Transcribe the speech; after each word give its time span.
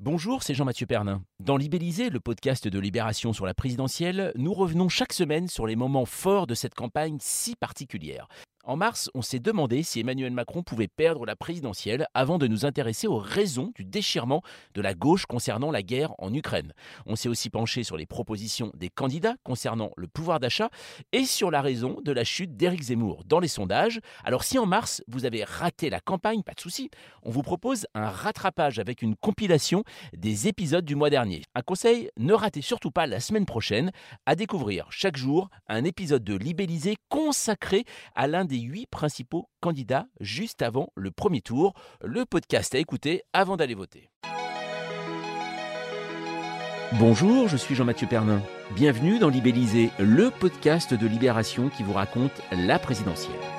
Bonjour, 0.00 0.44
c'est 0.44 0.54
Jean-Mathieu 0.54 0.86
Pernin. 0.86 1.24
Dans 1.40 1.56
Libellisé, 1.56 2.08
le 2.08 2.20
podcast 2.20 2.68
de 2.68 2.78
Libération 2.78 3.32
sur 3.32 3.46
la 3.46 3.52
présidentielle, 3.52 4.30
nous 4.36 4.54
revenons 4.54 4.88
chaque 4.88 5.12
semaine 5.12 5.48
sur 5.48 5.66
les 5.66 5.74
moments 5.74 6.04
forts 6.04 6.46
de 6.46 6.54
cette 6.54 6.76
campagne 6.76 7.18
si 7.20 7.56
particulière. 7.56 8.28
En 8.68 8.76
mars, 8.76 9.10
on 9.14 9.22
s'est 9.22 9.38
demandé 9.38 9.82
si 9.82 9.98
Emmanuel 9.98 10.30
Macron 10.30 10.62
pouvait 10.62 10.88
perdre 10.88 11.24
la 11.24 11.36
présidentielle 11.36 12.06
avant 12.12 12.36
de 12.36 12.46
nous 12.46 12.66
intéresser 12.66 13.06
aux 13.06 13.16
raisons 13.16 13.72
du 13.74 13.82
déchirement 13.82 14.42
de 14.74 14.82
la 14.82 14.92
gauche 14.92 15.24
concernant 15.24 15.70
la 15.70 15.82
guerre 15.82 16.12
en 16.18 16.34
Ukraine. 16.34 16.74
On 17.06 17.16
s'est 17.16 17.30
aussi 17.30 17.48
penché 17.48 17.82
sur 17.82 17.96
les 17.96 18.04
propositions 18.04 18.70
des 18.74 18.90
candidats 18.90 19.36
concernant 19.42 19.92
le 19.96 20.06
pouvoir 20.06 20.38
d'achat 20.38 20.68
et 21.12 21.24
sur 21.24 21.50
la 21.50 21.62
raison 21.62 21.96
de 22.04 22.12
la 22.12 22.24
chute 22.24 22.58
d'Éric 22.58 22.82
Zemmour 22.82 23.24
dans 23.24 23.40
les 23.40 23.48
sondages. 23.48 24.00
Alors 24.22 24.44
si 24.44 24.58
en 24.58 24.66
mars, 24.66 25.02
vous 25.08 25.24
avez 25.24 25.44
raté 25.44 25.88
la 25.88 26.00
campagne, 26.00 26.42
pas 26.42 26.52
de 26.52 26.60
souci, 26.60 26.90
on 27.22 27.30
vous 27.30 27.40
propose 27.40 27.86
un 27.94 28.10
rattrapage 28.10 28.78
avec 28.78 29.00
une 29.00 29.16
compilation 29.16 29.82
des 30.14 30.46
épisodes 30.46 30.84
du 30.84 30.94
mois 30.94 31.08
dernier. 31.08 31.40
Un 31.54 31.62
conseil, 31.62 32.10
ne 32.18 32.34
ratez 32.34 32.60
surtout 32.60 32.90
pas 32.90 33.06
la 33.06 33.20
semaine 33.20 33.46
prochaine 33.46 33.92
à 34.26 34.36
découvrir 34.36 34.88
chaque 34.90 35.16
jour 35.16 35.48
un 35.68 35.84
épisode 35.84 36.22
de 36.22 36.34
Libellisé 36.36 36.96
consacré 37.08 37.86
à 38.14 38.26
l'un 38.26 38.44
des 38.44 38.57
huit 38.60 38.86
principaux 38.86 39.48
candidats 39.60 40.06
juste 40.20 40.62
avant 40.62 40.90
le 40.94 41.10
premier 41.10 41.40
tour. 41.40 41.74
Le 42.02 42.24
podcast 42.24 42.74
à 42.74 42.78
écouter 42.78 43.22
avant 43.32 43.56
d'aller 43.56 43.74
voter. 43.74 44.10
Bonjour, 46.94 47.48
je 47.48 47.56
suis 47.56 47.74
Jean-Mathieu 47.74 48.06
Pernin. 48.06 48.40
Bienvenue 48.74 49.18
dans 49.18 49.28
Libellisé, 49.28 49.90
le 49.98 50.30
podcast 50.30 50.94
de 50.94 51.06
Libération 51.06 51.68
qui 51.68 51.82
vous 51.82 51.92
raconte 51.92 52.32
la 52.50 52.78
présidentielle. 52.78 53.57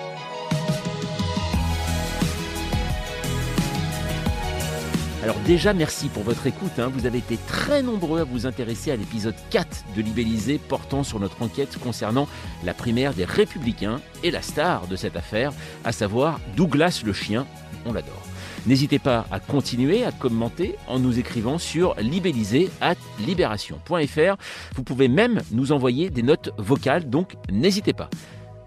Alors 5.22 5.36
déjà, 5.46 5.74
merci 5.74 6.08
pour 6.08 6.24
votre 6.24 6.48
écoute. 6.48 6.80
hein. 6.80 6.90
Vous 6.94 7.06
avez 7.06 7.18
été 7.18 7.38
très 7.48 7.84
nombreux 7.84 8.22
à 8.22 8.24
vous 8.24 8.46
intéresser 8.46 8.92
à 8.92 8.96
l'épisode 8.96 9.36
4 9.50 9.84
de 9.96 10.02
Libellisé 10.02 10.58
portant 10.60 11.04
sur 11.04 11.20
notre 11.20 11.42
enquête 11.42 11.78
concernant 11.78 12.28
la 12.64 12.74
primaire 12.74 13.14
des 13.14 13.26
Républicains 13.26 14.00
et 14.24 14.32
la 14.32 14.42
star 14.42 14.88
de 14.88 14.96
cette 14.96 15.18
affaire, 15.18 15.52
à 15.84 15.92
savoir 15.92 16.40
Douglas 16.56 17.02
le 17.06 17.12
chien. 17.12 17.46
On 17.86 17.92
l'adore. 17.92 18.22
N'hésitez 18.66 19.00
pas 19.00 19.26
à 19.30 19.40
continuer 19.42 20.06
à 20.06 20.12
commenter 20.14 20.76
en 20.88 21.00
nous 21.00 21.20
écrivant 21.20 21.58
sur 21.58 21.96
libellisé 21.96 22.70
at 22.80 22.96
libération.fr. 23.26 24.36
Vous 24.76 24.84
pouvez 24.84 25.10
même 25.10 25.42
nous 25.52 25.74
envoyer 25.74 26.10
des 26.10 26.24
notes 26.24 26.52
vocales, 26.58 27.10
donc 27.10 27.36
n'hésitez 27.52 27.94
pas. 27.94 28.10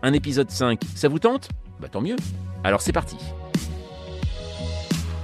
Un 0.03 0.13
épisode 0.13 0.51
5, 0.51 0.81
ça 0.95 1.09
vous 1.09 1.19
tente? 1.19 1.49
Bah 1.81 1.89
tant 1.91 2.01
mieux. 2.03 2.17
Alors 2.63 2.83
c'est 2.83 2.93
parti. 2.93 3.17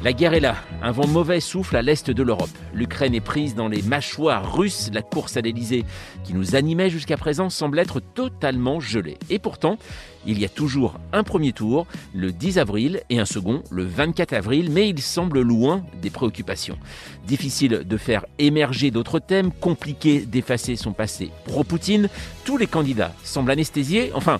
La 0.01 0.13
guerre 0.13 0.35
est 0.35 0.41
là. 0.41 0.55
Un 0.81 0.93
vent 0.93 1.09
mauvais 1.09 1.41
souffle 1.41 1.77
à 1.77 1.83
l'est 1.83 2.09
de 2.09 2.23
l'Europe. 2.23 2.51
L'Ukraine 2.73 3.17
est 3.17 3.21
prise 3.21 3.57
dans 3.57 3.67
les 3.67 3.83
mâchoires 3.83 4.55
russes. 4.55 4.91
La 4.93 5.03
course 5.03 5.37
à 5.37 5.41
l'Elysée, 5.41 5.85
qui 6.23 6.35
nous 6.35 6.55
animait 6.55 6.89
jusqu'à 6.89 7.17
présent, 7.17 7.51
semble 7.51 7.81
être 7.81 7.99
totalement 7.99 8.79
gelée. 8.79 9.19
Et 9.29 9.41
pourtant, 9.41 9.77
il 10.25 10.39
y 10.39 10.45
a 10.45 10.49
toujours 10.49 11.01
un 11.13 11.25
premier 11.25 11.53
tour, 11.53 11.89
le 12.15 12.31
10 12.31 12.59
avril, 12.59 13.03
et 13.11 13.19
un 13.19 13.25
second, 13.25 13.65
le 13.73 13.85
24 13.85 14.35
avril, 14.35 14.71
mais 14.71 14.89
il 14.89 15.03
semble 15.03 15.41
loin 15.41 15.83
des 16.01 16.11
préoccupations. 16.11 16.79
Difficile 17.27 17.83
de 17.85 17.97
faire 17.97 18.25
émerger 18.39 18.93
d'autres 18.93 19.19
thèmes, 19.19 19.51
compliqué 19.51 20.21
d'effacer 20.21 20.77
son 20.77 20.93
passé 20.93 21.33
pro-Poutine. 21.45 22.09
Tous 22.45 22.57
les 22.57 22.69
candidats 22.69 23.15
semblent 23.25 23.51
anesthésiés, 23.51 24.13
enfin, 24.15 24.39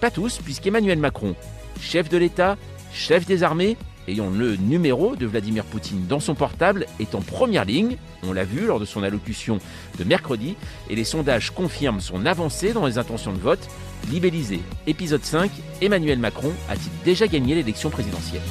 pas 0.00 0.10
tous, 0.10 0.38
puisqu'Emmanuel 0.38 0.98
Macron, 0.98 1.34
chef 1.78 2.08
de 2.08 2.16
l'État, 2.16 2.56
chef 2.94 3.26
des 3.26 3.42
armées, 3.42 3.76
ayant 4.08 4.30
le 4.30 4.56
numéro 4.56 5.16
de 5.16 5.26
Vladimir 5.26 5.64
Poutine 5.64 6.06
dans 6.06 6.20
son 6.20 6.34
portable, 6.34 6.86
est 6.98 7.14
en 7.14 7.20
première 7.20 7.64
ligne. 7.64 7.96
On 8.22 8.32
l'a 8.32 8.44
vu 8.44 8.66
lors 8.66 8.80
de 8.80 8.84
son 8.84 9.02
allocution 9.02 9.58
de 9.98 10.04
mercredi, 10.04 10.56
et 10.88 10.96
les 10.96 11.04
sondages 11.04 11.50
confirment 11.50 12.00
son 12.00 12.26
avancée 12.26 12.72
dans 12.72 12.86
les 12.86 12.98
intentions 12.98 13.32
de 13.32 13.38
vote. 13.38 13.68
Libellisé, 14.10 14.60
épisode 14.86 15.24
5, 15.24 15.50
Emmanuel 15.80 16.18
Macron 16.18 16.52
a-t-il 16.68 16.92
déjà 17.04 17.26
gagné 17.26 17.54
l'élection 17.54 17.90
présidentielle? 17.90 18.42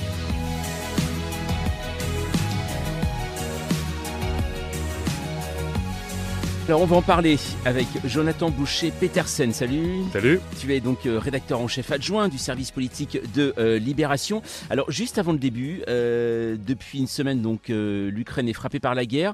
Alors 6.70 6.84
on 6.84 6.86
va 6.86 6.98
en 6.98 7.02
parler 7.02 7.40
avec 7.66 7.88
Jonathan 8.06 8.52
Boucher-Petersen. 8.52 9.54
Salut. 9.54 10.04
Salut. 10.14 10.40
Tu 10.60 10.72
es 10.72 10.80
donc 10.80 11.08
euh, 11.08 11.18
rédacteur 11.18 11.60
en 11.60 11.68
chef 11.68 11.92
adjoint 11.92 12.28
du 12.28 12.38
service 12.38 12.70
politique 12.70 13.18
de 13.34 13.56
euh, 13.58 13.80
Libération. 13.80 14.44
Alors 14.70 14.92
juste 14.92 15.18
avant 15.18 15.32
le 15.32 15.40
début, 15.40 15.82
euh, 15.88 16.58
depuis 16.60 17.00
une 17.00 17.08
semaine 17.08 17.42
donc 17.42 17.72
euh, 17.72 18.12
l'Ukraine 18.12 18.48
est 18.48 18.54
frappée 18.54 18.80
par 18.80 18.94
la 18.94 19.08
guerre. 19.08 19.34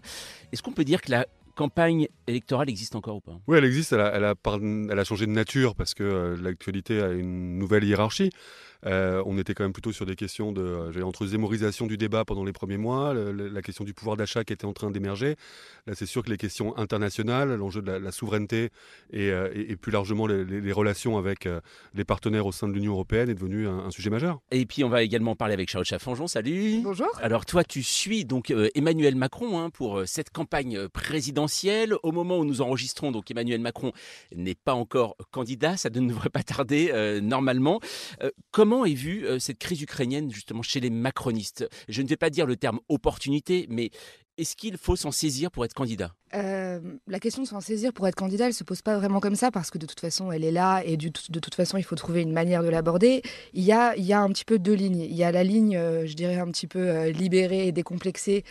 Est-ce 0.53 0.63
qu'on 0.63 0.71
peut 0.71 0.85
dire 0.85 1.01
que 1.01 1.11
la 1.11 1.25
campagne 1.55 2.07
électorale 2.25 2.69
existe 2.69 2.95
encore 2.95 3.17
ou 3.17 3.19
pas? 3.19 3.37
Oui, 3.49 3.57
elle 3.57 3.65
existe, 3.65 3.91
elle 3.91 3.99
a, 3.99 4.15
elle 4.15 4.23
a 4.23 4.35
par- 4.35 4.59
elle 4.61 4.97
a 4.97 5.03
changé 5.03 5.25
de 5.25 5.31
nature 5.31 5.75
parce 5.75 5.93
que 5.93 6.37
l'actualité 6.41 7.01
a 7.01 7.09
une 7.11 7.59
nouvelle 7.59 7.83
hiérarchie. 7.83 8.29
Euh, 8.85 9.23
on 9.25 9.37
était 9.37 9.53
quand 9.53 9.63
même 9.63 9.73
plutôt 9.73 9.91
sur 9.91 10.05
des 10.05 10.15
questions 10.15 10.51
de, 10.51 10.61
euh, 10.61 11.01
entre 11.03 11.25
zémorisation 11.25 11.87
du 11.87 11.97
débat 11.97 12.23
pendant 12.25 12.43
les 12.43 12.53
premiers 12.53 12.77
mois, 12.77 13.13
le- 13.13 13.31
le- 13.31 13.47
la 13.47 13.61
question 13.61 13.83
du 13.83 13.93
pouvoir 13.93 14.15
d'achat 14.17 14.43
qui 14.43 14.53
était 14.53 14.65
en 14.65 14.73
train 14.73 14.91
d'émerger. 14.91 15.35
Là, 15.87 15.93
c'est 15.95 16.05
sûr 16.05 16.23
que 16.23 16.29
les 16.29 16.37
questions 16.37 16.77
internationales, 16.77 17.55
l'enjeu 17.55 17.81
de 17.81 17.91
la, 17.91 17.99
la 17.99 18.11
souveraineté 18.11 18.69
et, 19.11 19.31
euh, 19.31 19.49
et- 19.53 19.71
et 19.71 19.75
plus 19.75 19.91
largement 19.91 20.27
les, 20.27 20.45
les- 20.45 20.61
les 20.61 20.71
relations 20.71 21.17
avec 21.17 21.45
euh, 21.45 21.59
les 21.93 22.03
partenaires 22.05 22.45
au 22.45 22.51
sein 22.51 22.67
de 22.67 22.73
l'Union 22.73 22.91
européenne 22.93 23.29
est 23.29 23.33
devenu 23.35 23.67
un, 23.67 23.79
un 23.79 23.91
sujet 23.91 24.09
majeur. 24.09 24.39
Et 24.51 24.65
puis 24.65 24.83
on 24.83 24.89
va 24.89 25.01
également 25.03 25.35
parler 25.35 25.53
avec 25.53 25.69
Charlotte 25.69 25.87
Chaffanjon. 25.87 26.27
Salut. 26.27 26.81
Bonjour. 26.83 27.09
Alors 27.21 27.45
toi, 27.45 27.63
tu 27.63 27.81
suis 27.83 28.25
donc 28.25 28.51
euh, 28.51 28.69
Emmanuel 28.75 29.15
Macron 29.15 29.59
hein, 29.59 29.69
pour 29.69 29.99
euh, 29.99 30.05
cette 30.05 30.29
campagne 30.29 30.87
présidentielle. 30.89 31.95
Au 32.03 32.11
moment 32.11 32.37
où 32.37 32.45
nous 32.45 32.61
enregistrons, 32.61 33.11
donc 33.11 33.31
Emmanuel 33.31 33.61
Macron 33.61 33.91
n'est 34.35 34.55
pas 34.55 34.73
encore 34.73 35.15
candidat, 35.31 35.77
ça 35.77 35.89
ne 35.89 36.07
devrait 36.07 36.29
pas 36.29 36.43
tarder 36.43 36.91
euh, 36.93 37.21
normalement. 37.21 37.79
Euh, 38.21 38.29
comment 38.75 38.85
est 38.85 38.93
vue 38.93 39.25
euh, 39.25 39.39
cette 39.39 39.57
crise 39.57 39.81
ukrainienne 39.81 40.29
justement 40.29 40.61
chez 40.61 40.81
les 40.81 40.89
macronistes? 40.89 41.65
Je 41.87 42.01
ne 42.01 42.07
vais 42.09 42.17
pas 42.17 42.29
dire 42.29 42.45
le 42.45 42.57
terme 42.57 42.81
opportunité, 42.89 43.67
mais 43.69 43.89
est-ce 44.37 44.55
qu'il 44.55 44.77
faut 44.77 44.95
s'en 44.95 45.11
saisir 45.11 45.51
pour 45.51 45.65
être 45.65 45.73
candidat? 45.73 46.13
Euh, 46.33 46.79
la 47.07 47.19
question 47.19 47.43
de 47.43 47.47
s'en 47.47 47.61
saisir 47.61 47.93
pour 47.93 48.07
être 48.07 48.15
candidat, 48.15 48.47
elle 48.47 48.53
se 48.53 48.65
pose 48.65 48.81
pas 48.81 48.97
vraiment 48.97 49.19
comme 49.21 49.35
ça 49.35 49.51
parce 49.51 49.69
que 49.69 49.77
de 49.77 49.85
toute 49.85 49.99
façon, 49.99 50.31
elle 50.31 50.43
est 50.43 50.51
là 50.51 50.81
et 50.83 50.97
de 50.97 51.07
toute 51.07 51.55
façon, 51.55 51.77
il 51.77 51.83
faut 51.83 51.95
trouver 51.95 52.21
une 52.21 52.33
manière 52.33 52.61
de 52.61 52.67
l'aborder. 52.67 53.21
Il 53.53 53.63
y 53.63 53.71
a, 53.71 53.95
il 53.95 54.03
y 54.03 54.11
a 54.11 54.19
un 54.19 54.29
petit 54.29 54.43
peu 54.43 54.59
deux 54.59 54.73
lignes. 54.73 54.99
Il 54.99 55.15
y 55.15 55.23
a 55.23 55.31
la 55.31 55.43
ligne, 55.43 55.77
euh, 55.77 56.05
je 56.05 56.13
dirais, 56.13 56.37
un 56.37 56.47
petit 56.47 56.67
peu 56.67 56.89
euh, 56.89 57.11
libérée 57.11 57.67
et 57.67 57.71
décomplexée 57.71 58.43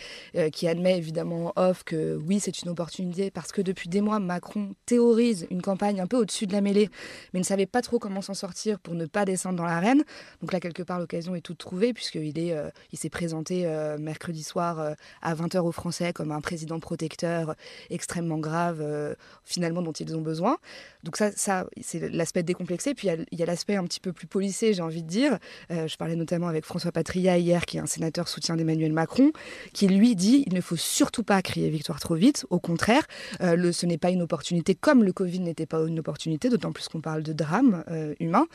qui 0.51 0.67
admet 0.67 0.97
évidemment 0.97 1.53
en 1.55 1.61
off 1.61 1.83
que 1.83 2.15
oui, 2.15 2.39
c'est 2.39 2.61
une 2.61 2.69
opportunité 2.69 3.31
parce 3.31 3.51
que 3.51 3.61
depuis 3.61 3.89
des 3.89 4.01
mois, 4.01 4.19
Macron 4.19 4.73
théorise 4.85 5.47
une 5.49 5.61
campagne 5.61 6.01
un 6.01 6.07
peu 6.07 6.17
au-dessus 6.17 6.47
de 6.47 6.53
la 6.53 6.61
mêlée, 6.61 6.89
mais 7.33 7.39
ne 7.39 7.45
savait 7.45 7.65
pas 7.65 7.81
trop 7.81 7.99
comment 7.99 8.21
s'en 8.21 8.33
sortir 8.33 8.79
pour 8.79 8.95
ne 8.95 9.05
pas 9.05 9.25
descendre 9.25 9.55
dans 9.55 9.65
l'arène. 9.65 10.03
Donc 10.41 10.51
là, 10.51 10.59
quelque 10.59 10.83
part, 10.83 10.99
l'occasion 10.99 11.35
est 11.35 11.41
toute 11.41 11.57
trouvée 11.57 11.93
puisqu'il 11.93 12.37
il 12.37 12.99
s'est 12.99 13.09
présenté 13.09 13.65
mercredi 13.99 14.43
soir 14.43 14.95
à 15.21 15.35
20h 15.35 15.59
aux 15.59 15.71
Français 15.75 16.13
comme 16.13 16.31
un 16.31 16.41
président 16.41 16.79
protecteur 16.79 17.55
extrêmement 17.89 18.37
grave, 18.39 18.79
euh, 18.81 19.13
finalement, 19.43 19.81
dont 19.81 19.91
ils 19.91 20.15
ont 20.15 20.21
besoin. 20.21 20.57
Donc 21.03 21.17
ça, 21.17 21.31
ça 21.35 21.67
c'est 21.81 22.09
l'aspect 22.09 22.41
décomplexé. 22.43 22.95
Puis 22.95 23.07
il 23.31 23.37
y 23.39 23.43
a- 23.43 23.45
l'aspect 23.45 23.75
un 23.75 23.83
petit 23.83 23.99
peu 23.99 24.11
plus 24.11 24.25
policé, 24.27 24.73
j'ai 24.73 24.81
envie 24.81 25.03
de 25.03 25.07
dire. 25.07 25.37
Euh, 25.71 25.87
je 25.87 25.97
parlais 25.97 26.15
notamment 26.15 26.47
avec 26.47 26.65
François 26.65 26.91
Patria 26.91 27.37
hier, 27.37 27.65
qui 27.65 27.77
est 27.77 27.79
un 27.81 27.85
sénateur 27.85 28.27
soutien 28.27 28.55
d'Emmanuel 28.55 28.91
Macron, 28.93 29.31
qui 29.73 29.87
lui 29.87 30.15
dit 30.15 30.43
il 30.47 30.53
ne 30.55 30.61
faut 30.61 30.75
surtout 30.77 31.23
pas 31.23 31.41
crier 31.43 31.69
victoire 31.69 31.99
trop 31.99 32.15
vite. 32.15 32.45
Au 32.49 32.59
contraire, 32.59 33.03
euh, 33.41 33.55
le, 33.55 33.71
ce 33.71 33.85
n'est 33.85 33.97
pas 33.99 34.09
une 34.09 34.21
opportunité, 34.23 34.73
comme 34.73 35.03
le 35.03 35.13
Covid 35.13 35.41
n'était 35.41 35.65
pas 35.67 35.81
une 35.85 35.99
opportunité, 35.99 36.49
d'autant 36.49 36.71
plus 36.71 36.87
qu'on 36.87 37.01
parle 37.01 37.21
de 37.21 37.33
drame 37.33 37.83
humain. 38.19 38.45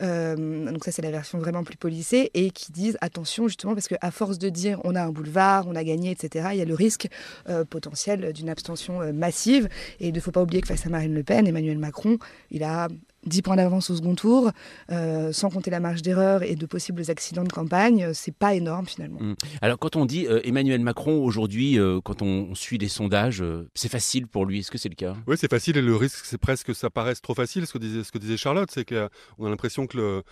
Donc 0.00 0.84
ça, 0.84 0.90
c'est 0.92 1.02
la 1.02 1.10
version 1.10 1.38
vraiment 1.38 1.62
plus 1.64 1.76
policée 1.76 2.30
et 2.34 2.50
qui 2.50 2.72
disent 2.72 2.96
attention 3.00 3.48
justement 3.48 3.74
parce 3.74 3.88
qu'à 3.88 4.10
force 4.10 4.38
de 4.38 4.48
dire 4.48 4.80
on 4.84 4.94
a 4.94 5.02
un 5.02 5.10
boulevard, 5.10 5.66
on 5.68 5.76
a 5.76 5.84
gagné, 5.84 6.10
etc., 6.10 6.48
il 6.52 6.58
y 6.58 6.62
a 6.62 6.64
le 6.70 6.74
risque 6.74 7.08
euh, 7.48 7.64
potentiel 7.64 8.32
d'une 8.32 8.48
abstention 8.48 9.02
euh, 9.02 9.12
massive. 9.12 9.68
Et 9.98 10.08
il 10.08 10.14
ne 10.14 10.20
faut 10.20 10.30
pas 10.30 10.42
oublier 10.42 10.62
que 10.62 10.68
face 10.68 10.86
à 10.86 10.88
Marine 10.88 11.14
Le 11.14 11.22
Pen, 11.22 11.46
Emmanuel 11.46 11.78
Macron, 11.78 12.18
il 12.50 12.62
a 12.62 12.88
10 13.26 13.42
points 13.42 13.56
d'avance 13.56 13.90
au 13.90 13.96
second 13.96 14.14
tour, 14.14 14.50
euh, 14.90 15.32
sans 15.32 15.50
compter 15.50 15.70
la 15.70 15.80
marge 15.80 16.02
d'erreur 16.02 16.42
et 16.42 16.56
de 16.56 16.66
possibles 16.66 17.02
accidents 17.08 17.44
de 17.44 17.52
campagne, 17.52 18.04
euh, 18.04 18.10
c'est 18.14 18.34
pas 18.34 18.54
énorme 18.54 18.86
finalement. 18.86 19.20
Mmh. 19.20 19.34
Alors 19.60 19.78
quand 19.78 19.96
on 19.96 20.06
dit 20.06 20.26
euh, 20.26 20.40
Emmanuel 20.44 20.80
Macron 20.80 21.22
aujourd'hui, 21.22 21.78
quand 22.04 22.22
on 22.22 22.54
suit 22.54 22.78
les 22.78 22.88
sondages, 22.88 23.44
c'est 23.74 23.90
facile 23.90 24.26
pour 24.26 24.46
lui. 24.46 24.60
Est-ce 24.60 24.70
que 24.70 24.78
c'est 24.78 24.88
le 24.88 24.94
cas? 24.94 25.14
Oui, 25.26 25.36
c'est 25.38 25.50
facile 25.50 25.76
et 25.76 25.82
le 25.82 25.96
risque, 25.96 26.24
c'est 26.24 26.38
presque 26.38 26.68
que 26.68 26.74
ça 26.74 26.90
paraisse 26.90 27.20
trop 27.20 27.34
facile. 27.34 27.66
Ce 27.66 27.72
que 27.72 27.78
disait, 27.78 28.04
ce 28.04 28.12
que 28.12 28.18
disait 28.18 28.36
Charlotte, 28.36 28.70
c'est 28.70 28.84
qu'on 28.84 29.46
a 29.46 29.48
l'impression 29.48 29.86
que 29.86 29.96
le, 29.96 30.24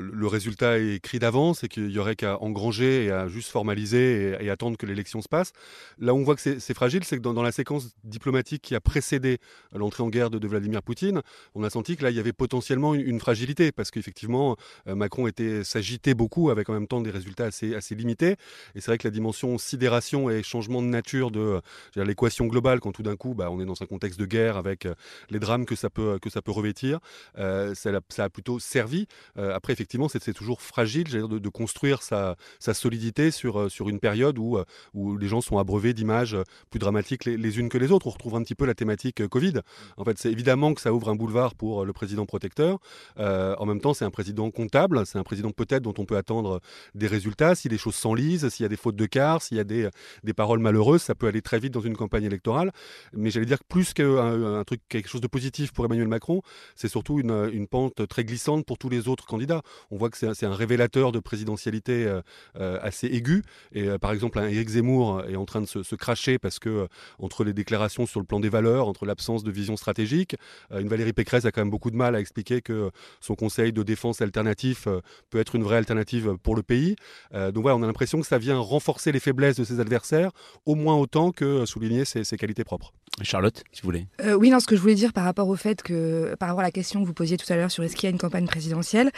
le, 0.00 0.26
résultat 0.26 0.78
est 0.78 0.96
écrit 0.96 1.18
d'avance 1.18 1.64
et 1.64 1.68
qu'il 1.68 1.90
y 1.90 1.98
aurait 1.98 2.16
qu'à 2.16 2.38
engranger 2.40 3.04
et 3.04 3.10
à 3.10 3.28
juste 3.28 3.50
formaliser 3.50 4.36
et, 4.40 4.50
attendre 4.50 4.76
que 4.76 4.86
l'élection 4.86 5.20
se 5.22 5.28
passe. 5.28 5.52
Là 5.98 6.14
où 6.14 6.18
on 6.18 6.24
voit 6.24 6.36
que 6.36 6.40
c'est 6.40 6.74
fragile, 6.74 7.04
c'est 7.04 7.16
que 7.16 7.22
dans, 7.22 7.42
la 7.42 7.52
séquence 7.52 7.90
diplomatique 8.04 8.62
qui 8.62 8.74
a 8.74 8.80
précédé 8.80 9.38
l'entrée 9.74 10.02
en 10.02 10.08
guerre 10.08 10.30
de, 10.30 10.38
de 10.38 10.48
Vladimir 10.48 10.82
Poutine, 10.82 11.22
on 11.54 11.64
a 11.64 11.70
senti 11.70 11.96
que 11.96 12.04
là, 12.04 12.10
il 12.10 12.16
y 12.16 12.20
avait 12.22 12.32
potentiellement 12.32 12.94
une, 12.94 13.20
fragilité 13.20 13.70
parce 13.70 13.90
qu'effectivement, 13.90 14.56
euh, 14.88 14.94
Macron 14.94 15.26
était 15.26 15.62
s'agitait 15.64 16.14
beaucoup 16.14 16.50
avec 16.50 16.68
en 16.68 16.72
même 16.72 16.86
temps 16.86 17.00
des 17.00 17.10
résultats 17.10 17.44
assez, 17.44 17.74
assez 17.74 17.94
limités. 17.94 18.36
Et 18.74 18.80
c'est 18.80 18.86
vrai 18.86 18.98
que 18.98 19.06
la 19.06 19.12
dimension 19.12 19.58
sidération 19.58 20.30
et 20.30 20.42
changement 20.42 20.82
de 20.82 20.88
nature 20.88 21.30
de 21.30 21.60
l'équation 21.96 22.46
globale, 22.46 22.80
quand 22.80 22.92
tout 22.92 23.02
d'un 23.02 23.16
coup, 23.16 23.34
bah, 23.34 23.50
on 23.50 23.60
est 23.60 23.64
dans 23.64 23.80
un 23.80 23.86
contexte 23.86 24.18
de 24.18 24.26
guerre 24.26 24.56
avec 24.56 24.86
euh, 24.86 24.94
les 25.30 25.38
drames 25.38 25.66
que 25.66 25.74
ça 25.76 25.90
peut, 25.90 26.18
que 26.20 26.30
ça 26.30 26.42
peut 26.42 26.52
revêtir, 26.52 26.98
euh, 27.38 27.74
ça, 27.74 27.90
a, 28.18 28.30
plutôt 28.30 28.58
servi. 28.58 29.06
après, 29.36 29.72
effectivement, 29.72 30.08
c'est 30.08 30.32
toujours 30.32 30.62
fragile 30.62 31.04
de, 31.04 31.48
construire 31.48 32.02
sa, 32.02 32.36
solidité 32.72 33.30
sur, 33.30 33.70
sur 33.70 33.88
une 33.88 34.00
période 34.00 34.38
où, 34.38 34.58
où 34.94 35.16
les 35.16 35.28
gens 35.28 35.40
sont 35.40 35.58
abreuvés 35.58 35.92
d'images 35.92 36.36
plus 36.70 36.78
dramatiques 36.78 37.24
les, 37.24 37.58
unes 37.58 37.68
que 37.68 37.78
les 37.78 37.90
autres. 37.92 38.06
On 38.06 38.10
retrouve 38.10 38.36
un 38.36 38.42
petit 38.42 38.54
peu 38.54 38.64
la 38.64 38.74
thématique 38.74 39.26
Covid. 39.26 39.60
En 39.96 40.04
fait, 40.04 40.18
c'est 40.18 40.30
évidemment 40.30 40.74
que 40.74 40.80
ça 40.80 40.92
ouvre 40.92 41.08
un 41.08 41.16
boulevard 41.16 41.54
pour 41.54 41.84
le 41.84 41.92
président 41.92 42.11
protecteur. 42.26 42.78
Euh, 43.18 43.54
en 43.58 43.66
même 43.66 43.80
temps, 43.80 43.94
c'est 43.94 44.04
un 44.04 44.10
président 44.10 44.50
comptable, 44.50 45.06
c'est 45.06 45.18
un 45.18 45.22
président 45.22 45.50
peut-être 45.50 45.82
dont 45.82 45.94
on 45.98 46.04
peut 46.04 46.16
attendre 46.16 46.60
des 46.94 47.06
résultats. 47.06 47.54
Si 47.54 47.68
les 47.68 47.78
choses 47.78 47.94
s'enlisent, 47.94 48.48
s'il 48.48 48.64
y 48.64 48.66
a 48.66 48.68
des 48.68 48.76
fautes 48.76 48.96
de 48.96 49.06
quart, 49.06 49.42
s'il 49.42 49.56
y 49.56 49.60
a 49.60 49.64
des, 49.64 49.88
des, 50.22 50.32
paroles 50.32 50.60
malheureuses, 50.60 51.02
ça 51.02 51.14
peut 51.14 51.26
aller 51.26 51.42
très 51.42 51.58
vite 51.58 51.72
dans 51.72 51.80
une 51.80 51.96
campagne 51.96 52.24
électorale. 52.24 52.72
Mais 53.12 53.30
j'allais 53.30 53.46
dire 53.46 53.58
que 53.58 53.66
plus 53.68 53.92
qu'un 53.92 54.58
un 54.58 54.64
truc, 54.64 54.80
quelque 54.88 55.08
chose 55.08 55.20
de 55.20 55.26
positif 55.26 55.72
pour 55.72 55.84
Emmanuel 55.84 56.08
Macron, 56.08 56.42
c'est 56.74 56.88
surtout 56.88 57.20
une, 57.20 57.50
une, 57.52 57.66
pente 57.66 58.06
très 58.08 58.24
glissante 58.24 58.66
pour 58.66 58.78
tous 58.78 58.88
les 58.88 59.08
autres 59.08 59.26
candidats. 59.26 59.62
On 59.90 59.96
voit 59.96 60.10
que 60.10 60.18
c'est 60.18 60.46
un, 60.46 60.54
révélateur 60.54 61.12
de 61.12 61.20
présidentialité 61.20 62.04
euh, 62.06 62.20
euh, 62.56 62.78
assez 62.82 63.06
aiguë. 63.06 63.42
Et 63.72 63.88
par 63.98 64.12
exemple, 64.12 64.38
un 64.38 64.48
Éric 64.48 64.68
Zemmour 64.68 65.24
est 65.28 65.36
en 65.36 65.44
train 65.44 65.60
de 65.60 65.66
se, 65.66 65.82
se 65.82 65.94
cracher 65.94 66.38
parce 66.38 66.58
que 66.58 66.88
entre 67.18 67.44
les 67.44 67.52
déclarations 67.52 68.06
sur 68.06 68.20
le 68.20 68.26
plan 68.26 68.40
des 68.40 68.48
valeurs, 68.48 68.88
entre 68.88 69.06
l'absence 69.06 69.44
de 69.44 69.50
vision 69.50 69.76
stratégique, 69.76 70.36
une 70.70 70.88
Valérie 70.88 71.12
Pécresse 71.12 71.44
a 71.44 71.52
quand 71.52 71.60
même 71.60 71.70
beaucoup 71.70 71.90
de 71.90 71.96
mal 71.96 72.01
à 72.06 72.20
expliquer 72.20 72.60
que 72.60 72.90
son 73.20 73.34
conseil 73.34 73.72
de 73.72 73.82
défense 73.82 74.20
alternatif 74.20 74.86
euh, 74.86 75.00
peut 75.30 75.38
être 75.38 75.54
une 75.54 75.62
vraie 75.62 75.76
alternative 75.76 76.36
pour 76.42 76.54
le 76.54 76.62
pays. 76.62 76.96
Euh, 77.34 77.52
donc 77.52 77.62
voilà, 77.62 77.76
on 77.76 77.82
a 77.82 77.86
l'impression 77.86 78.20
que 78.20 78.26
ça 78.26 78.38
vient 78.38 78.58
renforcer 78.58 79.12
les 79.12 79.20
faiblesses 79.20 79.56
de 79.56 79.64
ses 79.64 79.80
adversaires, 79.80 80.30
au 80.66 80.74
moins 80.74 80.96
autant 80.96 81.32
que 81.32 81.64
souligner 81.66 82.04
ses, 82.04 82.24
qualités 82.36 82.64
propres. 82.64 82.92
Charlotte, 83.22 83.62
si 83.72 83.82
vous 83.82 83.86
voulez. 83.86 84.06
Euh, 84.22 84.34
oui, 84.34 84.50
non, 84.50 84.58
ce 84.60 84.66
que 84.66 84.76
je 84.76 84.80
voulais 84.80 84.94
dire 84.94 85.12
par 85.12 85.24
rapport 85.24 85.48
au 85.48 85.56
fait 85.56 85.82
que, 85.82 86.34
par 86.38 86.48
rapport 86.48 86.60
à 86.60 86.64
la 86.64 86.70
question 86.70 87.02
que 87.02 87.06
vous 87.06 87.14
posiez 87.14 87.36
tout 87.36 87.50
à 87.52 87.56
l'heure 87.56 87.70
sur 87.70 87.84
est-ce 87.84 87.94
qu'il 87.94 88.08
y 88.08 88.08
a 88.08 88.10
une 88.10 88.18
campagne 88.18 88.46
présidentielle, 88.46 89.10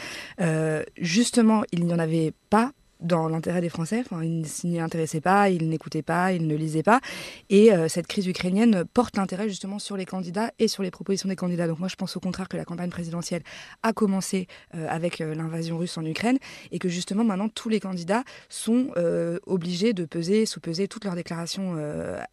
justement, 0.99 1.63
il 1.73 1.85
n'y 1.87 1.95
en 1.95 1.99
avait 1.99 2.33
pas 2.51 2.73
dans 3.05 3.29
l'intérêt 3.29 3.61
des 3.61 3.69
Français. 3.69 4.01
Enfin, 4.01 4.25
ils 4.25 4.47
s'y 4.47 4.81
intéressaient 4.81 5.21
pas, 5.21 5.51
ils 5.51 5.69
n'écoutaient 5.69 6.03
pas, 6.03 6.33
ils 6.33 6.47
ne 6.47 6.57
lisaient 6.57 6.83
pas. 6.83 7.01
Et 7.51 7.73
euh, 7.73 7.89
cette 7.89 8.07
crise 8.07 8.27
ukrainienne 8.27 8.85
porte 8.93 9.17
l'intérêt 9.17 9.49
justement 9.49 9.79
sur 9.79 9.97
les 9.97 10.07
candidats 10.07 10.51
et 10.59 10.69
sur 10.69 10.83
les 10.83 10.91
propositions 10.91 11.29
des 11.29 11.37
candidats. 11.37 11.67
Donc 11.67 11.79
moi, 11.79 11.89
je 11.89 11.97
pense 11.97 12.17
au 12.17 12.21
contraire 12.21 12.49
que 12.49 12.57
la 12.57 12.65
campagne 12.65 12.91
présidentielle 12.91 13.43
a 13.83 13.93
commencé 13.93 14.49
euh, 14.75 14.87
avec 14.89 15.21
euh, 15.21 15.35
l'invasion 15.35 15.79
russe 15.79 15.97
en 15.99 16.05
Ukraine 16.05 16.39
et 16.73 16.79
que 16.79 16.89
justement 16.89 17.25
maintenant 17.25 17.49
tous 17.49 17.69
les 17.69 17.81
candidats 17.81 18.25
sont 18.49 18.89
obligés 19.47 19.93
de 19.93 20.05
peser, 20.05 20.47
sous-peser 20.47 20.89
toutes 20.89 21.05
leurs 21.05 21.15
déclarations 21.15 21.77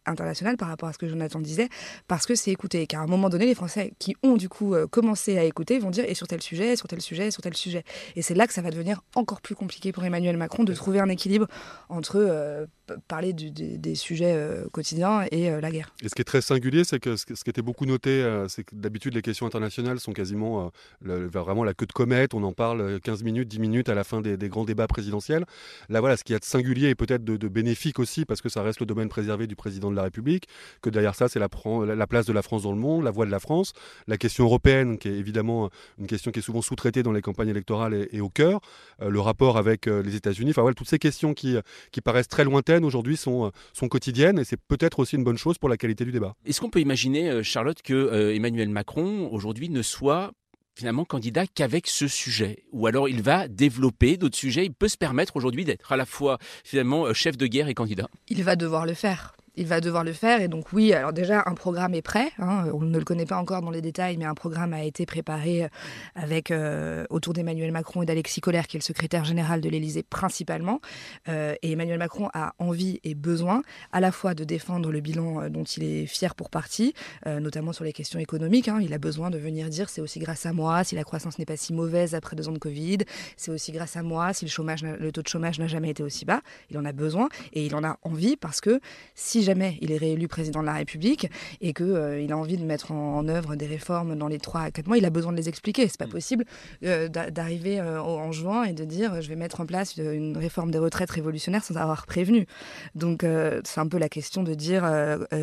internationales 0.06 0.56
par 0.56 0.68
rapport 0.68 0.88
à 0.88 0.92
ce 0.92 0.98
que 0.98 1.08
Jonathan 1.08 1.40
disait, 1.40 1.68
parce 2.08 2.26
que 2.26 2.34
c'est 2.34 2.50
écouté. 2.50 2.86
Car 2.86 3.02
à 3.02 3.04
un 3.04 3.06
moment 3.06 3.28
donné, 3.28 3.46
les 3.46 3.54
Français 3.54 3.92
qui 3.98 4.16
ont 4.22 4.36
du 4.36 4.48
coup 4.48 4.74
commencé 4.90 5.38
à 5.38 5.44
écouter 5.44 5.78
vont 5.78 5.90
dire 5.90 6.04
et 6.08 6.14
sur 6.14 6.26
tel 6.26 6.40
sujet, 6.40 6.76
sur 6.76 6.88
tel 6.88 7.00
sujet, 7.00 7.30
sur 7.30 7.42
tel 7.42 7.56
sujet. 7.56 7.84
Et 8.16 8.22
c'est 8.22 8.34
là 8.34 8.46
que 8.46 8.54
ça 8.54 8.62
va 8.62 8.70
devenir 8.70 9.02
encore 9.14 9.40
plus 9.40 9.54
compliqué 9.54 9.92
pour 9.92 10.04
Emmanuel 10.04 10.36
Macron 10.36 10.61
de 10.64 10.74
trouver 10.74 11.00
un 11.00 11.08
équilibre 11.08 11.46
entre 11.88 12.66
euh, 12.90 12.96
parler 13.08 13.32
des 13.32 13.94
sujets 13.94 14.34
euh, 14.34 14.68
quotidiens 14.70 15.24
et 15.30 15.50
euh, 15.50 15.60
la 15.60 15.70
guerre. 15.70 15.94
Et 16.02 16.08
ce 16.08 16.14
qui 16.14 16.20
est 16.20 16.24
très 16.24 16.40
singulier, 16.40 16.84
c'est 16.84 16.98
que 16.98 17.16
ce, 17.16 17.24
qui 17.24 17.50
était 17.50 17.62
beaucoup 17.62 17.86
noté, 17.86 18.24
c'est 18.48 18.64
que 18.64 18.74
d'habitude 18.74 19.14
les 19.14 19.22
questions 19.22 19.46
internationales 19.46 20.00
sont 20.00 20.12
quasiment 20.12 20.70
vraiment 21.00 21.64
la 21.64 21.74
queue 21.74 21.86
de 21.86 21.92
comète. 21.92 22.34
On 22.34 22.42
en 22.42 22.52
parle 22.52 23.00
15 23.00 23.22
minutes, 23.22 23.48
10 23.48 23.58
minutes 23.60 23.88
à 23.88 23.94
la 23.94 24.04
fin 24.04 24.20
des, 24.20 24.36
grands 24.48 24.64
débats 24.64 24.86
présidentiels. 24.86 25.44
Là, 25.88 26.00
voilà, 26.00 26.16
ce 26.16 26.24
qui 26.24 26.32
y 26.32 26.36
a 26.36 26.38
de 26.38 26.44
singulier 26.44 26.88
et 26.88 26.94
peut-être 26.94 27.24
de, 27.24 27.48
bénéfique 27.48 27.98
aussi, 27.98 28.24
parce 28.24 28.40
que 28.40 28.48
ça 28.48 28.62
reste 28.62 28.80
le 28.80 28.86
domaine 28.86 29.08
préservé 29.08 29.46
du 29.46 29.56
président 29.56 29.90
de 29.90 29.96
la 29.96 30.02
République, 30.02 30.46
que 30.80 30.90
derrière 30.90 31.14
ça, 31.14 31.28
c'est 31.28 31.38
la, 31.38 31.48
la, 31.94 32.06
place 32.06 32.26
de 32.26 32.32
la 32.32 32.42
France 32.42 32.62
dans 32.62 32.72
le 32.72 32.78
monde, 32.78 33.04
la 33.04 33.10
voix 33.10 33.26
de 33.26 33.30
la 33.30 33.40
France, 33.40 33.72
la 34.06 34.16
question 34.16 34.44
européenne, 34.44 34.98
qui 34.98 35.08
est 35.08 35.16
évidemment 35.16 35.70
une 35.98 36.06
question 36.06 36.30
qui 36.30 36.40
est 36.40 36.42
souvent 36.42 36.62
sous-traitée 36.62 37.02
dans 37.02 37.12
les 37.12 37.22
campagnes 37.22 37.48
électorales 37.48 37.94
et, 37.94 38.08
et 38.12 38.20
au 38.20 38.28
cœur, 38.28 38.60
le 39.00 39.20
rapport 39.20 39.56
avec 39.56 39.86
les 39.86 40.16
États-Unis. 40.16 40.41
Enfin, 40.50 40.62
voilà, 40.62 40.74
toutes 40.74 40.88
ces 40.88 40.98
questions 40.98 41.34
qui, 41.34 41.56
qui 41.90 42.00
paraissent 42.00 42.28
très 42.28 42.44
lointaines 42.44 42.84
aujourd'hui 42.84 43.16
sont, 43.16 43.52
sont 43.72 43.88
quotidiennes 43.88 44.38
et 44.38 44.44
c'est 44.44 44.60
peut-être 44.60 44.98
aussi 44.98 45.16
une 45.16 45.24
bonne 45.24 45.38
chose 45.38 45.58
pour 45.58 45.68
la 45.68 45.76
qualité 45.76 46.04
du 46.04 46.12
débat. 46.12 46.34
Est-ce 46.44 46.60
qu'on 46.60 46.70
peut 46.70 46.80
imaginer, 46.80 47.30
euh, 47.30 47.42
Charlotte, 47.42 47.80
que 47.82 47.94
euh, 47.94 48.34
Emmanuel 48.34 48.68
Macron 48.68 49.28
aujourd'hui 49.32 49.68
ne 49.68 49.82
soit 49.82 50.32
finalement 50.74 51.04
candidat 51.04 51.46
qu'avec 51.46 51.86
ce 51.86 52.08
sujet? 52.08 52.64
Ou 52.72 52.86
alors 52.86 53.08
il 53.08 53.22
va 53.22 53.48
développer 53.48 54.16
d'autres 54.16 54.36
sujets? 54.36 54.64
Il 54.64 54.74
peut 54.74 54.88
se 54.88 54.96
permettre 54.96 55.36
aujourd'hui 55.36 55.64
d'être 55.64 55.92
à 55.92 55.96
la 55.96 56.06
fois 56.06 56.38
finalement 56.64 57.06
euh, 57.06 57.12
chef 57.12 57.36
de 57.36 57.46
guerre 57.46 57.68
et 57.68 57.74
candidat? 57.74 58.08
Il 58.28 58.42
va 58.42 58.56
devoir 58.56 58.86
le 58.86 58.94
faire 58.94 59.36
il 59.56 59.66
va 59.66 59.80
devoir 59.80 60.04
le 60.04 60.12
faire. 60.12 60.40
Et 60.40 60.48
donc 60.48 60.72
oui, 60.72 60.92
alors 60.92 61.12
déjà, 61.12 61.42
un 61.46 61.54
programme 61.54 61.94
est 61.94 62.02
prêt. 62.02 62.30
Hein. 62.38 62.66
on 62.72 62.80
ne 62.80 62.98
le 62.98 63.04
connaît 63.04 63.26
pas 63.26 63.36
encore 63.36 63.60
dans 63.62 63.70
les 63.70 63.82
détails, 63.82 64.16
mais 64.16 64.24
un 64.24 64.34
programme 64.34 64.72
a 64.72 64.82
été 64.82 65.06
préparé 65.06 65.64
euh, 65.64 65.68
avec, 66.14 66.50
euh, 66.50 67.04
autour 67.10 67.32
d'Emmanuel 67.32 67.70
Macron 67.72 68.02
et 68.02 68.06
d'Alexis 68.06 68.40
Collère, 68.40 68.66
qui 68.66 68.76
est 68.76 68.80
le 68.80 68.84
secrétaire 68.84 69.24
général 69.24 69.60
de 69.60 69.68
l'Élysée 69.68 70.02
principalement. 70.02 70.80
Euh, 71.28 71.54
et 71.62 71.72
Emmanuel 71.72 71.98
Macron 71.98 72.28
a 72.32 72.54
envie 72.58 73.00
et 73.04 73.14
besoin 73.14 73.62
à 73.92 74.00
la 74.00 74.12
fois 74.12 74.34
de 74.34 74.44
défendre 74.44 74.90
le 74.90 75.00
bilan 75.00 75.48
dont 75.50 75.64
il 75.64 75.84
est 75.84 76.06
fier 76.06 76.34
pour 76.34 76.50
partie, 76.50 76.94
notamment 77.26 77.72
sur 77.72 77.84
les 77.84 77.92
questions 77.92 78.18
économiques. 78.18 78.68
Hein. 78.68 78.78
Il 78.82 78.92
a 78.92 78.98
besoin 78.98 79.30
de 79.30 79.38
venir 79.38 79.68
dire 79.68 79.88
c'est 79.88 80.00
aussi 80.00 80.18
grâce 80.18 80.46
à 80.46 80.52
moi 80.52 80.84
si 80.84 80.94
la 80.94 81.04
croissance 81.04 81.38
n'est 81.38 81.44
pas 81.44 81.56
si 81.56 81.72
mauvaise 81.72 82.14
après 82.14 82.36
deux 82.36 82.48
ans 82.48 82.52
de 82.52 82.58
Covid, 82.58 82.98
c'est 83.36 83.50
aussi 83.50 83.72
grâce 83.72 83.96
à 83.96 84.02
moi 84.02 84.32
si 84.32 84.44
le, 84.44 84.50
chômage, 84.50 84.82
le 84.82 85.12
taux 85.12 85.22
de 85.22 85.28
chômage 85.28 85.58
n'a 85.58 85.66
jamais 85.66 85.90
été 85.90 86.02
aussi 86.02 86.24
bas. 86.24 86.40
Il 86.70 86.78
en 86.78 86.84
a 86.84 86.92
besoin 86.92 87.28
et 87.52 87.64
il 87.64 87.74
en 87.74 87.84
a 87.84 87.98
envie 88.02 88.36
parce 88.36 88.60
que 88.60 88.80
si 89.14 89.41
jamais 89.42 89.78
il 89.80 89.92
est 89.92 89.96
réélu 89.96 90.28
président 90.28 90.60
de 90.60 90.66
la 90.66 90.74
République 90.74 91.28
et 91.60 91.72
qu'il 91.72 91.86
euh, 91.86 92.20
il 92.20 92.32
a 92.32 92.36
envie 92.36 92.56
de 92.56 92.64
mettre 92.64 92.92
en, 92.92 93.28
œuvre 93.28 93.56
des 93.56 93.66
réformes 93.66 94.16
dans 94.16 94.28
les 94.28 94.38
3 94.38 94.60
à 94.62 94.70
4 94.70 94.86
mois, 94.86 94.98
il 94.98 95.04
a 95.04 95.10
besoin 95.10 95.32
de 95.32 95.36
les 95.36 95.48
expliquer. 95.48 95.88
C'est 95.88 95.98
pas 95.98 96.06
mm. 96.06 96.10
possible 96.10 96.44
euh, 96.84 97.08
d'arriver 97.08 97.80
euh, 97.80 98.02
en 98.02 98.32
juin 98.32 98.64
et 98.64 98.72
de 98.72 98.84
dire 98.84 99.20
je 99.20 99.28
vais 99.28 99.36
mettre 99.36 99.60
en 99.60 99.66
place 99.66 99.96
une 99.96 100.36
réforme 100.36 100.70
des 100.70 100.78
retraites 100.78 101.10
révolutionnaire 101.10 101.64
sans 101.64 101.76
avoir 101.76 102.06
prévenu. 102.06 102.46
Donc 102.94 103.24
c'est 103.64 103.80
un 103.80 103.88
peu 103.88 103.98
la 103.98 104.08
question 104.08 104.42
de 104.42 104.54
dire 104.54 104.82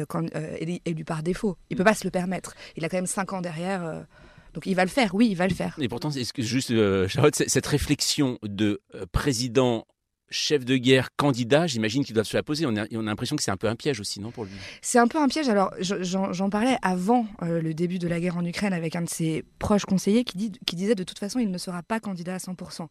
quand, 0.07 0.25
élu 0.59 1.05
par 1.05 1.23
défaut. 1.23 1.57
Il 1.69 1.77
peut 1.77 1.83
pas 1.83 1.93
se 1.93 2.03
le 2.03 2.11
permettre. 2.11 2.55
Il 2.75 2.85
a 2.85 2.89
quand 2.89 2.97
même 2.97 3.07
5 3.07 3.33
ans 3.33 3.41
derrière. 3.41 4.05
Donc 4.53 4.65
il 4.65 4.75
va 4.75 4.83
le 4.83 4.89
faire, 4.89 5.13
oui, 5.15 5.29
il 5.29 5.35
va 5.35 5.47
le 5.47 5.53
faire. 5.53 5.75
Et 5.79 5.87
pourtant, 5.87 6.09
que 6.09 6.41
juste, 6.41 6.73
Charlotte, 7.07 7.35
cette 7.35 7.67
réflexion 7.67 8.39
de 8.43 8.81
président 9.11 9.85
chef 10.31 10.65
de 10.65 10.77
guerre 10.77 11.15
candidat, 11.15 11.67
j'imagine 11.67 12.03
qu'ils 12.03 12.13
doivent 12.13 12.27
se 12.27 12.37
la 12.37 12.43
poser. 12.43 12.65
On 12.65 12.75
a, 12.75 12.85
on 12.91 12.99
a 12.99 13.09
l'impression 13.09 13.35
que 13.35 13.43
c'est 13.43 13.51
un 13.51 13.57
peu 13.57 13.67
un 13.67 13.75
piège 13.75 13.99
aussi, 13.99 14.19
non, 14.19 14.31
pour 14.31 14.45
lui? 14.45 14.51
C'est 14.81 14.99
un 14.99 15.07
peu 15.07 15.17
un 15.17 15.27
piège. 15.27 15.49
Alors, 15.49 15.73
j'en 15.79 16.49
parlais 16.49 16.77
avant 16.81 17.25
euh, 17.41 17.61
le 17.61 17.73
début 17.73 17.99
de 17.99 18.07
la 18.07 18.19
guerre 18.19 18.37
en 18.37 18.45
Ukraine 18.45 18.73
avec 18.73 18.95
un 18.95 19.01
de 19.01 19.09
ses 19.09 19.43
proches 19.59 19.85
conseillers 19.85 20.23
qui, 20.23 20.37
dit, 20.37 20.51
qui 20.65 20.75
disait 20.75 20.95
de 20.95 21.03
toute 21.03 21.19
façon, 21.19 21.39
il 21.39 21.51
ne 21.51 21.57
sera 21.57 21.83
pas 21.83 21.99
candidat 21.99 22.35
à 22.35 22.37
100%. 22.37 22.87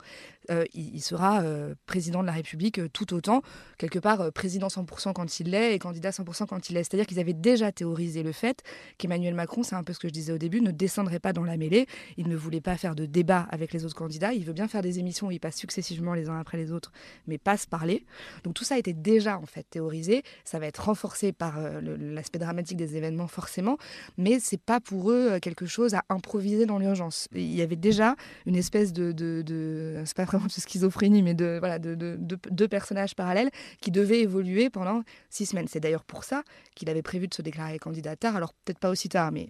Euh, 0.50 0.64
il, 0.74 1.00
sera 1.00 1.42
euh, 1.42 1.74
président 1.86 2.22
de 2.22 2.26
la 2.26 2.32
République 2.32 2.80
tout 2.92 3.14
autant, 3.14 3.42
quelque 3.78 3.98
part 3.98 4.32
président 4.32 4.68
100% 4.68 5.12
quand 5.12 5.40
il 5.40 5.50
l'est 5.50 5.74
et 5.74 5.78
candidat 5.78 6.10
100% 6.10 6.46
quand 6.46 6.70
il 6.70 6.74
l'est. 6.74 6.84
C'est-à-dire 6.84 7.06
qu'ils 7.06 7.20
avaient 7.20 7.32
déjà 7.32 7.72
théorisé 7.72 8.22
le 8.22 8.32
fait 8.32 8.62
qu'Emmanuel 8.98 9.34
Macron, 9.34 9.62
c'est 9.62 9.76
un 9.76 9.84
peu 9.84 9.92
ce 9.92 9.98
que 9.98 10.08
je 10.08 10.12
disais 10.12 10.32
au 10.32 10.38
début, 10.38 10.60
ne 10.60 10.70
descendrait 10.70 11.20
pas 11.20 11.32
dans 11.32 11.44
la 11.44 11.56
mêlée. 11.56 11.86
Il 12.16 12.28
ne 12.28 12.36
voulait 12.36 12.60
pas 12.60 12.76
faire 12.76 12.94
de 12.94 13.06
débat 13.06 13.46
avec 13.50 13.72
les 13.72 13.84
autres 13.84 13.94
candidats. 13.94 14.32
Il 14.32 14.44
veut 14.44 14.52
bien 14.52 14.68
faire 14.68 14.82
des 14.82 14.98
émissions 14.98 15.28
où 15.28 15.30
il 15.30 15.40
passe 15.40 15.56
successivement 15.56 16.14
les 16.14 16.28
uns 16.28 16.38
après 16.38 16.58
les 16.58 16.72
autres 16.72 16.92
mais 17.28 17.38
pas 17.38 17.56
se 17.56 17.66
parler. 17.66 18.04
Donc 18.44 18.54
tout 18.54 18.64
ça 18.64 18.78
été 18.78 18.92
déjà 18.92 19.38
en 19.38 19.46
fait 19.46 19.64
théorisé. 19.70 20.22
Ça 20.44 20.58
va 20.58 20.66
être 20.66 20.84
renforcé 20.84 21.32
par 21.32 21.58
euh, 21.58 21.80
l'aspect 21.98 22.38
dramatique 22.38 22.76
des 22.76 22.96
événements 22.96 23.28
forcément, 23.28 23.78
mais 24.16 24.40
c'est 24.40 24.60
pas 24.60 24.80
pour 24.80 25.10
eux 25.10 25.32
euh, 25.32 25.38
quelque 25.38 25.66
chose 25.66 25.94
à 25.94 26.02
improviser 26.08 26.66
dans 26.66 26.78
l'urgence. 26.78 27.28
Il 27.34 27.54
y 27.54 27.62
avait 27.62 27.76
déjà 27.76 28.16
une 28.46 28.56
espèce 28.56 28.92
de, 28.92 29.12
de, 29.12 30.02
c'est 30.04 30.16
pas 30.16 30.24
vraiment 30.24 30.46
de 30.46 30.50
schizophrénie, 30.50 31.22
mais 31.22 31.34
de 31.34 31.58
voilà 31.58 31.78
de, 31.78 31.94
deux 32.16 32.68
personnages 32.68 33.14
parallèles 33.14 33.50
qui 33.80 33.90
devaient 33.90 34.20
évoluer 34.20 34.70
pendant 34.70 35.02
six 35.30 35.46
semaines. 35.46 35.68
C'est 35.68 35.80
d'ailleurs 35.80 36.04
pour 36.04 36.24
ça 36.24 36.42
qu'il 36.74 36.88
avait 36.90 37.02
prévu 37.02 37.28
de 37.28 37.34
se 37.34 37.42
déclarer 37.42 37.78
candidat 37.78 38.16
tard. 38.16 38.36
Alors 38.36 38.52
peut-être 38.64 38.78
pas 38.78 38.90
aussi 38.90 39.08
tard, 39.08 39.32
mais 39.32 39.48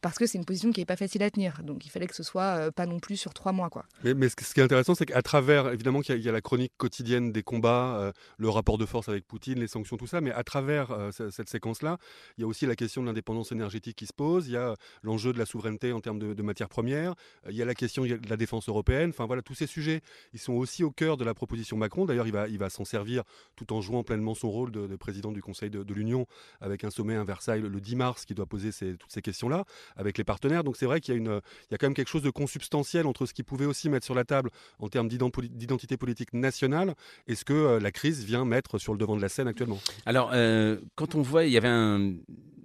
parce 0.00 0.18
que 0.18 0.26
c'est 0.26 0.38
une 0.38 0.44
position 0.44 0.70
qui 0.72 0.80
n'est 0.80 0.86
pas 0.86 0.96
facile 0.96 1.22
à 1.22 1.30
tenir. 1.30 1.62
Donc 1.62 1.84
il 1.86 1.90
fallait 1.90 2.06
que 2.06 2.14
ce 2.14 2.22
soit 2.22 2.58
euh, 2.58 2.70
pas 2.70 2.86
non 2.86 2.98
plus 2.98 3.16
sur 3.16 3.34
trois 3.34 3.52
mois. 3.52 3.70
Quoi. 3.70 3.84
Mais, 4.04 4.28
ce 4.28 4.36
qui 4.36 4.60
est 4.60 4.62
intéressant, 4.62 4.94
c'est 4.94 5.06
qu'à 5.06 5.22
travers, 5.22 5.72
évidemment 5.72 6.00
qu'il 6.00 6.20
y, 6.20 6.28
a 6.28 6.32
la 6.32 6.40
chronique 6.40 6.72
quotidienne 6.76 7.32
des 7.32 7.42
combats, 7.42 7.96
euh, 7.98 8.12
le 8.38 8.48
rapport 8.48 8.78
de 8.78 8.86
force 8.86 9.08
avec 9.08 9.26
Poutine, 9.26 9.58
les 9.58 9.68
sanctions, 9.68 9.96
tout 9.96 10.06
ça, 10.06 10.20
mais 10.20 10.32
à 10.32 10.44
travers 10.44 10.90
euh, 10.90 11.10
cette 11.10 11.48
séquence-là, 11.48 11.98
il 12.38 12.42
y 12.42 12.44
a 12.44 12.46
aussi 12.46 12.66
la 12.66 12.76
question 12.76 13.02
de 13.02 13.06
l'indépendance 13.06 13.52
énergétique 13.52 13.96
qui 13.96 14.06
se 14.06 14.12
pose, 14.12 14.48
il 14.48 14.52
y 14.52 14.56
a 14.56 14.74
l'enjeu 15.02 15.32
de 15.32 15.38
la 15.38 15.46
souveraineté 15.46 15.92
en 15.92 16.00
termes 16.00 16.18
de, 16.18 16.42
matières 16.42 16.68
premières, 16.68 17.14
il 17.48 17.56
y 17.56 17.62
a 17.62 17.64
la 17.64 17.74
question 17.74 18.04
de 18.04 18.20
la 18.28 18.36
défense 18.36 18.68
européenne, 18.68 19.10
enfin 19.10 19.26
voilà, 19.26 19.42
tous 19.42 19.54
ces 19.54 19.66
sujets, 19.66 20.00
ils 20.32 20.38
sont 20.38 20.52
aussi 20.52 20.84
au 20.84 20.90
cœur 20.90 21.16
de 21.16 21.24
la 21.24 21.34
proposition 21.34 21.76
Macron. 21.76 22.04
D'ailleurs, 22.04 22.26
il 22.26 22.32
va, 22.32 22.46
il 22.46 22.58
va 22.58 22.70
s'en 22.70 22.84
servir 22.84 23.24
tout 23.56 23.72
en 23.72 23.80
jouant 23.80 24.04
pleinement 24.04 24.34
son 24.34 24.50
rôle 24.50 24.70
de, 24.70 24.94
président 24.96 25.32
du 25.32 25.42
Conseil 25.42 25.70
de, 25.70 25.94
l'Union 25.94 26.26
avec 26.60 26.84
un 26.84 26.90
sommet 26.90 27.16
à 27.16 27.24
Versailles 27.24 27.62
le 27.62 27.80
10 27.80 27.96
mars 27.96 28.24
qui 28.24 28.34
doit 28.34 28.46
poser 28.46 28.70
toutes 28.70 29.10
ces 29.10 29.22
questions-là 29.26 29.64
avec 29.96 30.18
les 30.18 30.24
partenaires. 30.24 30.64
Donc 30.64 30.76
c'est 30.76 30.86
vrai 30.86 31.00
qu'il 31.00 31.14
y, 31.14 31.16
a 31.16 31.18
une, 31.18 31.40
il 31.68 31.72
y 31.72 31.74
a 31.74 31.78
quand 31.78 31.86
même 31.86 31.94
quelque 31.94 32.08
chose 32.08 32.22
de 32.22 32.30
consubstantiel 32.30 33.06
entre 33.06 33.26
ce 33.26 33.34
qu'il 33.34 33.44
pouvait 33.44 33.66
aussi 33.66 33.88
mettre 33.88 34.06
sur 34.06 34.14
la 34.14 34.24
table 34.24 34.50
en 34.78 34.88
termes 34.88 35.08
d'identité 35.08 35.96
politique 35.96 36.32
nationale 36.32 36.94
et 37.26 37.34
ce 37.34 37.44
que 37.44 37.52
euh, 37.52 37.80
la 37.80 37.90
crise 37.90 38.24
vient 38.24 38.44
mettre 38.44 38.78
sur 38.78 38.92
le 38.92 38.98
devant 38.98 39.16
de 39.16 39.22
la 39.22 39.28
scène 39.28 39.48
actuellement. 39.48 39.78
Alors, 40.06 40.30
euh, 40.32 40.78
quand 40.94 41.14
on 41.14 41.22
voit, 41.22 41.44
il 41.44 41.52
y 41.52 41.56
avait 41.56 41.68
un, 41.68 42.14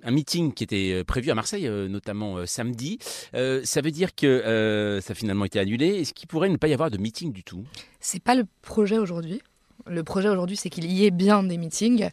meeting 0.10 0.54
qui 0.54 0.64
était 0.64 0.94
euh, 0.94 1.04
prévu 1.04 1.30
à 1.30 1.36
Marseille, 1.36 1.70
notamment 1.70 2.46
samedi. 2.46 2.98
ça 3.34 3.82
veut 3.82 3.92
dire 3.92 4.16
que 4.16 5.00
ça 5.02 5.12
a 5.12 5.16
finalement 5.16 5.46
été 5.46 5.60
annulé. 5.60 6.00
Est-ce 6.00 6.14
qu'il 6.14 6.28
pourrait 6.28 6.50
ne 6.50 6.58
pas 6.58 6.68
y 6.68 6.74
avoir 6.74 6.90
de 6.90 6.98
meeting 6.98 7.32
du 7.32 7.44
tout? 7.44 7.64
C'est 8.00 8.24
pas 8.24 8.36
le 8.36 8.46
projet 8.62 8.98
aujourd'hui. 8.98 9.42
Le 9.88 10.04
projet 10.04 10.30
aujourd'hui, 10.30 10.58
c'est 10.58 10.70
qu'il 10.70 10.92
y 10.92 11.06
ait 11.06 11.12
bien 11.12 11.44
des 11.44 11.58
meetings 11.58 12.10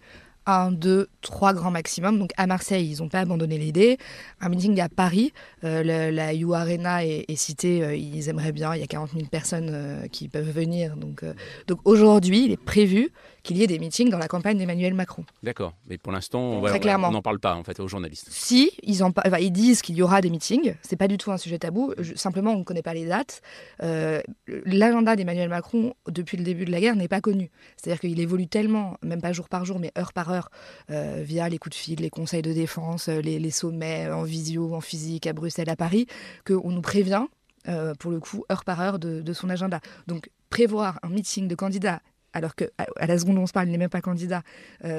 un, 0.49 0.73
deux, 0.73 1.09
trois 1.21 1.53
grands 1.53 1.71
maximum. 1.71 2.19
Donc 2.19 2.31
à 2.37 2.47
Marseille, 2.47 2.91
ils 2.91 3.03
n'ont 3.03 3.09
pas 3.09 3.21
abandonné 3.21 3.59
l'idée. 3.59 3.99
Un 4.41 4.49
meeting 4.49 4.81
à 4.81 4.89
Paris, 4.89 5.33
euh, 5.65 6.11
la 6.11 6.35
U 6.35 6.55
Arena 6.55 7.05
est, 7.05 7.37
citée, 7.37 7.85
euh, 7.85 7.95
ils 7.95 8.29
aimeraient 8.29 8.53
bien, 8.53 8.75
il 8.75 8.81
y 8.81 8.85
a 8.85 8.87
40 8.87 9.13
000 9.13 9.27
personnes 9.27 9.71
euh, 9.71 10.07
qui 10.09 10.29
peuvent 10.29 10.51
venir. 10.51 10.97
Donc, 10.97 11.25
donc 11.67 11.79
aujourd'hui, 11.85 12.47
il 12.47 12.53
est 12.53 12.63
prévu 12.63 13.11
qu'il 13.49 13.59
y 13.59 13.65
ait 13.65 13.67
des 13.67 13.79
meetings 13.79 14.11
dans 14.11 14.19
la 14.19 14.29
campagne 14.29 14.59
d'Emmanuel 14.59 14.95
Macron. 14.95 15.25
D'accord, 15.43 15.75
mais 15.87 15.99
pour 15.99 16.13
l'instant, 16.13 16.41
on 16.41 17.11
n'en 17.11 17.23
parle 17.23 17.41
pas 17.41 17.55
en 17.55 17.65
fait 17.65 17.81
aux 17.81 17.89
journalistes. 17.89 18.29
Si, 18.31 18.71
ils, 18.83 19.03
en, 19.03 19.13
ils 19.41 19.51
disent 19.51 19.83
qu'il 19.83 19.97
y 19.97 20.03
aura 20.03 20.21
des 20.21 20.31
meetings, 20.31 20.75
c'est 20.83 20.97
pas 20.97 21.09
du 21.09 21.19
tout 21.19 21.33
un 21.33 21.39
sujet 21.39 21.59
tabou, 21.59 21.95
simplement 22.15 22.53
on 22.53 22.59
ne 22.59 22.65
connaît 22.65 22.83
pas 22.83 22.95
les 22.95 23.07
dates. 23.07 23.43
L'agenda 23.81 25.17
d'Emmanuel 25.17 25.49
Macron 25.49 25.95
depuis 26.09 26.37
le 26.37 26.45
début 26.45 26.65
de 26.65 26.71
la 26.71 26.81
guerre 26.81 26.97
n'est 26.97 27.09
pas 27.09 27.21
connu. 27.21 27.51
C'est-à-dire 27.77 28.01
qu'il 28.01 28.21
évolue 28.21 28.47
tellement, 28.47 28.97
même 29.03 29.21
pas 29.21 29.33
jour 29.33 29.49
par 29.49 29.65
jour, 29.65 29.79
mais 29.79 29.93
heure 29.99 30.13
par 30.13 30.31
heure, 30.31 30.51
euh, 30.91 31.23
via 31.25 31.49
les 31.49 31.59
coups 31.59 31.77
de 31.77 31.81
fil, 31.81 32.01
les 32.01 32.11
conseils 32.11 32.43
de 32.43 32.53
défense, 32.53 33.09
euh, 33.09 33.21
les, 33.21 33.51
sommets 33.51 34.11
en 34.11 34.23
visio, 34.23 34.75
en 34.75 34.81
physique, 34.81 35.27
à 35.27 35.33
Bruxelles, 35.33 35.71
à 35.71 35.77
Paris, 35.77 36.07
qu'on 36.47 36.71
nous 36.71 36.83
prévient, 36.83 37.25
euh, 37.69 37.95
pour 37.95 38.11
le 38.11 38.21
coup, 38.21 38.45
heure 38.51 38.65
par 38.65 38.81
heure 38.81 38.99
de, 38.99 39.33
son 39.33 39.51
agenda. 39.51 39.81
Donc 40.07 40.31
prévoir 40.51 40.99
un 41.03 41.09
meeting 41.09 41.49
de 41.49 41.55
candidats 41.55 42.01
alors 42.33 42.55
qu'à 42.55 42.67
à 42.97 43.07
la 43.07 43.19
seconde 43.19 43.39
où 43.39 43.41
on 43.41 43.47
se 43.47 43.53
parle, 43.53 43.69
il 43.69 43.73
n'est 43.73 43.79
même 43.79 43.89
pas 43.89 44.01
candidat, 44.01 44.43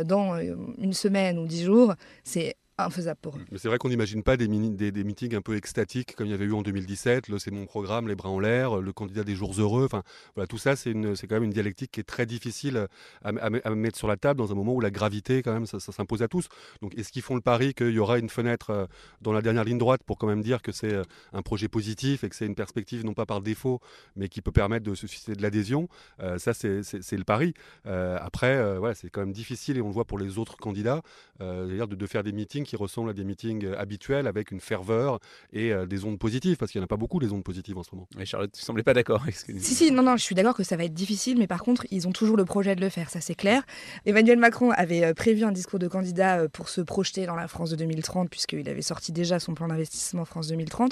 dans 0.05 0.39
une 0.77 0.93
semaine 0.93 1.38
ou 1.38 1.45
dix 1.45 1.63
jours, 1.63 1.95
c'est 2.24 2.55
infaisable 2.86 3.19
pour 3.21 3.36
eux. 3.38 3.41
C'est 3.57 3.67
vrai 3.67 3.77
qu'on 3.77 3.89
n'imagine 3.89 4.24
pas 4.24 4.38
des, 4.38 4.48
des, 4.48 5.03
meetings 5.03 5.36
un 5.36 5.41
peu 5.41 5.55
extatiques 5.55 6.15
comme 6.15 6.27
il 6.27 6.31
y 6.31 6.33
avait 6.33 6.45
eu 6.45 6.53
en 6.53 6.62
2017, 6.62 7.27
le 7.27 7.39
c'est 7.39 7.51
mon 7.51 7.65
programme, 7.65 8.07
les 8.07 8.15
bras 8.15 8.29
en 8.29 8.39
l'air, 8.39 8.77
le 8.77 8.93
candidat 8.93 9.24
des 9.24 9.36
jours 9.36 9.53
heureux. 9.59 9.88
Voilà, 10.36 10.48
tout 10.48 10.57
ça, 10.57 10.75
c'est 10.75 10.93
quand 10.93 11.36
même 11.36 11.43
une 11.43 11.51
dialectique 11.51 11.91
qui 11.91 12.00
est 12.00 12.03
très 12.03 12.25
difficile 12.25 12.88
à, 13.24 13.50
mettre 13.75 13.98
sur 13.98 14.07
la 14.07 14.17
table 14.17 14.38
dans 14.38 14.51
un 14.51 14.55
moment 14.55 14.74
où 14.74 14.81
la 14.81 14.91
gravité, 14.91 15.41
quand 15.41 15.53
même, 15.53 15.65
ça, 15.65 15.79
s'impose 15.79 16.21
à 16.21 16.27
tous. 16.27 16.48
Donc, 16.81 16.98
est-ce 16.98 17.12
qu'ils 17.12 17.21
font 17.21 17.36
le 17.36 17.41
pari 17.41 17.74
qu'il 17.74 17.91
y 17.91 18.00
aura 18.00 18.19
une 18.19 18.29
fenêtre 18.29 18.69
euh, 18.71 18.86
dans 19.21 19.33
la 19.33 19.41
dernière 19.41 19.63
ligne 19.63 19.77
droite 19.77 20.01
pour 20.05 20.17
quand 20.17 20.27
même 20.27 20.41
dire 20.41 20.62
que 20.62 20.71
c'est 20.71 20.93
euh, 20.93 21.03
un 21.33 21.41
projet 21.41 21.67
positif 21.67 22.24
et 22.24 22.29
que 22.29 22.36
c'est 22.36 22.45
une 22.45 22.55
perspective 22.55 23.05
non 23.05 23.13
pas 23.13 23.25
par 23.25 23.41
défaut, 23.41 23.79
mais 24.15 24.29
qui 24.29 24.41
peut 24.41 24.51
permettre 24.51 24.86
de 24.86 24.95
susciter 24.95 25.33
de 25.33 25.41
l'adhésion 25.41 25.88
euh, 26.21 26.38
Ça, 26.38 26.53
c'est 26.53 27.17
le 27.17 27.24
pari. 27.24 27.53
après, 27.86 28.77
voilà, 28.77 28.95
c'est 28.95 29.09
quand 29.09 29.21
même 29.21 29.33
difficile 29.33 29.77
et 29.77 29.81
on 29.81 29.88
le 29.88 29.93
voit 29.93 30.05
pour 30.05 30.19
les 30.19 30.38
autres 30.38 30.57
candidats, 30.57 31.01
de, 31.39 31.86
de 31.86 32.07
faire 32.07 32.24
des 32.24 32.31
meetings 32.31 32.65
qui 32.70 32.76
ressemblent 32.76 33.10
à 33.10 33.14
des 33.14 33.24
meetings 33.24 33.66
euh, 33.66 33.80
habituels 33.80 34.28
avec 34.28 34.52
une 34.52 34.60
ferveur 34.60 35.20
et 35.52 35.74
euh, 35.74 35.88
des 35.88 36.06
ondes 36.06 36.20
positives, 36.20 36.56
parce 36.58 36.72
qu'il 36.72 36.80
n'y 36.80 36.84
en 36.84 36.86
a 36.86 36.88
pas 36.88 36.98
beaucoup 36.98 37.20
des 37.20 37.34
ondes 37.34 37.44
positives 37.44 37.78
en 37.78 37.84
ce 37.84 37.90
moment. 37.94 38.08
Mais 38.16 38.26
Charlotte, 38.26 38.52
tu 38.52 38.62
semblais 38.62 38.84
pas 38.84 38.94
d'accord 38.94 39.24
avec 39.24 39.36
ce 39.36 39.46
que 39.46 39.58
Si, 39.58 39.74
si, 39.74 39.92
non, 39.92 40.04
non, 40.04 40.18
je 40.18 40.24
suis 40.24 40.36
d'accord 40.36 40.56
que 40.56 40.64
ça 40.64 40.78
va 40.78 40.84
être 40.84 40.94
difficile, 40.94 41.40
mais 41.40 41.48
par 41.48 41.64
contre, 41.64 41.88
ils 41.90 42.08
ont 42.08 42.12
toujours 42.12 42.38
le 42.38 42.46
projet 42.46 42.76
de 42.76 42.82
le 42.82 42.90
faire, 42.90 43.10
ça 43.10 43.22
c'est 43.22 43.34
clair. 43.34 43.64
Emmanuel 44.06 44.38
Macron 44.38 44.70
avait 44.70 45.04
euh, 45.04 45.14
prévu 45.16 45.44
un 45.44 45.52
discours 45.52 45.80
de 45.80 45.88
candidat 45.88 46.48
pour 46.50 46.70
se 46.70 46.82
projeter 46.82 47.26
dans 47.26 47.36
la 47.36 47.48
France 47.48 47.72
de 47.72 47.76
2030, 47.76 48.30
puisqu'il 48.30 48.70
avait 48.70 48.84
sorti 48.84 49.12
déjà 49.12 49.40
son 49.40 49.56
plan 49.56 49.68
d'investissement 49.68 50.26
France 50.26 50.48
2030. 50.50 50.92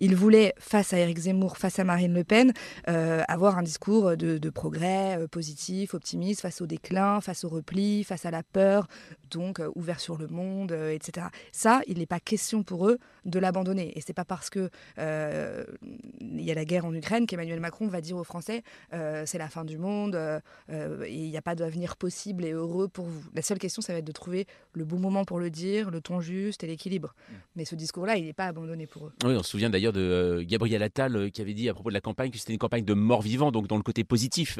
Il 0.00 0.14
voulait, 0.16 0.52
face 0.58 0.92
à 0.92 0.98
Éric 0.98 1.18
Zemmour, 1.20 1.56
face 1.56 1.78
à 1.78 1.84
Marine 1.84 2.12
Le 2.12 2.24
Pen, 2.24 2.52
avoir 2.86 3.56
un 3.56 3.62
discours 3.62 4.16
de, 4.16 4.36
de 4.36 4.50
progrès 4.50 5.18
positif, 5.30 5.94
optimiste, 5.94 6.42
face 6.42 6.60
au 6.60 6.66
déclin, 6.66 7.20
face 7.22 7.44
au 7.44 7.48
repli, 7.48 8.04
face 8.04 8.26
à 8.26 8.30
la 8.30 8.42
peur, 8.42 8.88
donc 9.30 9.62
ouvert 9.74 10.00
sur 10.00 10.18
le 10.18 10.26
monde, 10.26 10.72
etc. 10.72 11.13
Ça, 11.52 11.80
il 11.86 11.98
n'est 11.98 12.06
pas 12.06 12.20
question 12.20 12.62
pour 12.62 12.88
eux 12.88 12.98
de 13.24 13.38
l'abandonner. 13.38 13.96
Et 13.96 14.00
c'est 14.00 14.12
pas 14.12 14.24
parce 14.24 14.50
que 14.50 14.70
euh, 14.98 15.64
il 16.20 16.42
y 16.42 16.50
a 16.50 16.54
la 16.54 16.64
guerre 16.64 16.84
en 16.84 16.94
Ukraine 16.94 17.26
qu'Emmanuel 17.26 17.60
Macron 17.60 17.86
va 17.88 18.00
dire 18.00 18.16
aux 18.16 18.24
Français 18.24 18.62
euh, 18.92 19.24
c'est 19.26 19.38
la 19.38 19.48
fin 19.48 19.64
du 19.64 19.78
monde 19.78 20.14
euh, 20.14 20.40
il 21.08 21.30
n'y 21.30 21.36
a 21.36 21.42
pas 21.42 21.54
d'avenir 21.54 21.96
possible 21.96 22.44
et 22.44 22.52
heureux 22.52 22.88
pour 22.88 23.06
vous. 23.06 23.22
La 23.34 23.42
seule 23.42 23.58
question, 23.58 23.82
ça 23.82 23.92
va 23.92 23.98
être 24.00 24.04
de 24.04 24.12
trouver 24.12 24.46
le 24.72 24.84
bon 24.84 24.98
moment 24.98 25.24
pour 25.24 25.38
le 25.38 25.50
dire, 25.50 25.90
le 25.90 26.00
ton 26.00 26.20
juste 26.20 26.64
et 26.64 26.66
l'équilibre. 26.66 27.14
Mm. 27.14 27.34
Mais 27.56 27.64
ce 27.64 27.74
discours-là, 27.74 28.16
il 28.16 28.24
n'est 28.24 28.32
pas 28.32 28.46
abandonné 28.46 28.86
pour 28.86 29.06
eux. 29.06 29.12
Oui, 29.24 29.34
on 29.34 29.42
se 29.42 29.50
souvient 29.50 29.70
d'ailleurs 29.70 29.92
de 29.92 30.44
Gabriel 30.46 30.82
Attal 30.82 31.30
qui 31.30 31.40
avait 31.40 31.54
dit 31.54 31.68
à 31.68 31.74
propos 31.74 31.90
de 31.90 31.94
la 31.94 32.00
campagne 32.00 32.30
que 32.30 32.38
c'était 32.38 32.52
une 32.52 32.58
campagne 32.58 32.84
de 32.84 32.94
mort-vivant, 32.94 33.52
donc 33.52 33.66
dans 33.66 33.76
le 33.76 33.82
côté 33.82 34.04
positif 34.04 34.58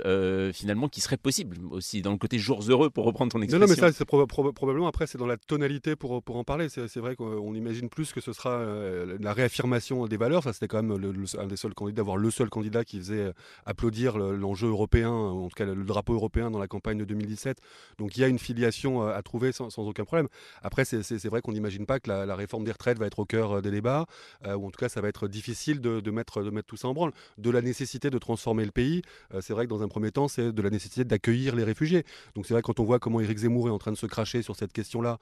finalement 0.52 0.88
qui 0.88 1.00
serait 1.00 1.16
possible 1.16 1.56
aussi, 1.70 2.02
dans 2.02 2.12
le 2.12 2.18
côté 2.18 2.38
jours 2.38 2.62
heureux 2.68 2.90
pour 2.90 3.04
reprendre 3.04 3.32
ton 3.32 3.42
expression. 3.42 3.58
Non, 3.58 3.66
non 3.66 3.70
mais 3.70 3.92
ça, 3.92 3.92
c'est 3.92 4.04
probablement 4.04 4.86
après, 4.86 5.06
c'est 5.06 5.18
dans 5.18 5.26
la 5.26 5.36
tonalité 5.36 5.96
pour, 5.96 6.22
pour 6.22 6.36
en 6.36 6.44
parler. 6.44 6.68
C'est 6.68 6.96
vrai 6.98 7.16
qu'on 7.16 7.54
imagine 7.54 7.88
plus 7.88 8.12
que 8.12 8.20
ce 8.20 8.32
sera 8.32 8.53
euh, 8.58 9.16
la 9.20 9.32
réaffirmation 9.32 10.06
des 10.06 10.16
valeurs. 10.16 10.42
Ça, 10.42 10.52
c'était 10.52 10.68
quand 10.68 10.82
même 10.82 10.96
le, 10.96 11.12
un 11.38 11.46
des 11.46 11.56
seuls 11.56 11.74
candidats, 11.74 12.02
voire 12.02 12.16
le 12.16 12.30
seul 12.30 12.48
candidat 12.48 12.84
qui 12.84 12.98
faisait 12.98 13.26
euh, 13.26 13.32
applaudir 13.66 14.18
l'enjeu 14.18 14.68
européen, 14.68 15.10
en 15.10 15.48
tout 15.48 15.54
cas 15.54 15.64
le, 15.64 15.84
drapeau 15.84 16.14
européen 16.14 16.50
dans 16.50 16.58
la 16.58 16.68
campagne 16.68 16.98
de 16.98 17.04
2017. 17.04 17.58
Donc 17.98 18.16
il 18.16 18.20
y 18.20 18.24
a 18.24 18.28
une 18.28 18.38
filiation 18.38 19.02
euh, 19.02 19.16
à 19.16 19.22
trouver 19.22 19.52
sans, 19.52 19.76
aucun 19.78 20.04
problème. 20.04 20.28
Après, 20.62 20.84
c'est 20.84 21.26
vrai 21.26 21.40
qu'on 21.40 21.52
n'imagine 21.52 21.86
pas 21.86 22.00
que 22.00 22.08
la, 22.08 22.34
réforme 22.34 22.64
des 22.64 22.72
retraites 22.72 22.98
va 22.98 23.06
être 23.06 23.20
au 23.20 23.24
cœur 23.24 23.62
des 23.62 23.70
débats, 23.70 24.06
ou 24.44 24.66
en 24.66 24.70
tout 24.70 24.78
cas, 24.78 24.88
ça 24.88 25.00
va 25.00 25.08
être 25.08 25.28
difficile 25.28 25.80
de, 25.80 26.10
mettre, 26.10 26.42
de 26.42 26.50
mettre 26.50 26.66
tout 26.66 26.76
ça 26.76 26.88
en 26.88 26.94
branle. 26.94 27.12
De 27.38 27.50
la 27.50 27.62
nécessité 27.62 28.10
de 28.10 28.18
transformer 28.18 28.64
le 28.64 28.70
pays, 28.70 29.02
c'est 29.40 29.52
vrai 29.52 29.64
que 29.64 29.70
dans 29.70 29.82
un 29.82 29.88
premier 29.88 30.10
temps, 30.10 30.26
c'est 30.28 30.52
de 30.52 30.62
la 30.62 30.70
nécessité 30.70 31.04
d'accueillir 31.04 31.54
les 31.54 31.64
réfugiés. 31.64 32.04
Donc 32.34 32.46
c'est 32.46 32.54
vrai 32.54 32.62
quand 32.62 32.80
on 32.80 32.84
voit 32.84 32.98
comment 32.98 33.20
Éric 33.20 33.38
Zemmour 33.38 33.68
est 33.68 33.72
en 33.72 33.78
train 33.78 33.92
de 33.92 33.96
se 33.96 34.06
cracher 34.06 34.42
sur 34.42 34.56
cette 34.56 34.72
question-là, 34.72 35.18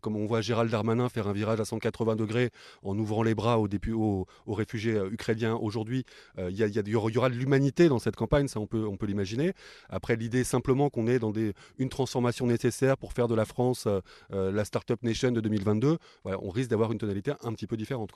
comme 0.00 0.16
on 0.16 0.26
voit 0.26 0.40
Gérald 0.40 0.70
Darmanin 0.70 1.08
faire 1.08 1.28
un 1.28 1.32
virage 1.32 1.60
à 1.60 1.64
180 1.64 2.16
degrés 2.16 2.50
en 2.82 2.98
ouvrant 2.98 3.22
les 3.22 3.34
bras 3.34 3.58
aux, 3.58 4.26
réfugiés 4.48 4.94
euh, 4.94 5.10
ukrainiens 5.10 5.54
aujourd'hui. 5.54 6.04
Euh, 6.38 6.50
il 6.50 6.58
y, 6.58 6.94
aura 6.94 7.28
de 7.30 7.34
l'humanité 7.34 7.88
dans 7.88 7.98
cette 7.98 8.16
campagne, 8.16 8.48
ça 8.48 8.60
on 8.60 8.66
peut, 8.66 9.06
l'imaginer. 9.06 9.52
Après, 9.88 10.16
l'idée 10.16 10.44
simplement 10.44 10.90
qu'on 10.90 11.06
est 11.06 11.18
dans 11.18 11.32
une 11.78 11.88
transformation 11.88 12.46
nécessaire 12.46 12.96
pour 12.96 13.12
faire 13.12 13.28
de 13.28 13.34
la 13.34 13.44
France 13.44 13.86
euh, 13.86 14.52
la 14.52 14.64
Startup 14.64 15.02
Nation 15.02 15.32
de 15.32 15.40
2022, 15.40 15.98
on 16.24 16.50
risque 16.50 16.70
d'avoir 16.70 16.92
une 16.92 16.98
tonalité 16.98 17.32
un 17.42 17.52
petit 17.52 17.66
peu 17.66 17.76
différente. 17.76 18.10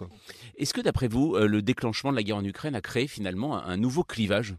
Est-ce 0.56 0.74
que 0.74 0.80
d'après 0.80 1.08
vous, 1.08 1.36
le 1.36 1.62
déclenchement 1.62 2.10
de 2.10 2.16
la 2.16 2.22
guerre 2.22 2.36
en 2.36 2.44
Ukraine 2.44 2.74
a 2.74 2.80
créé 2.80 3.06
finalement 3.06 3.56
un 3.56 3.76
nouveau 3.76 4.04
clivage? 4.04 4.56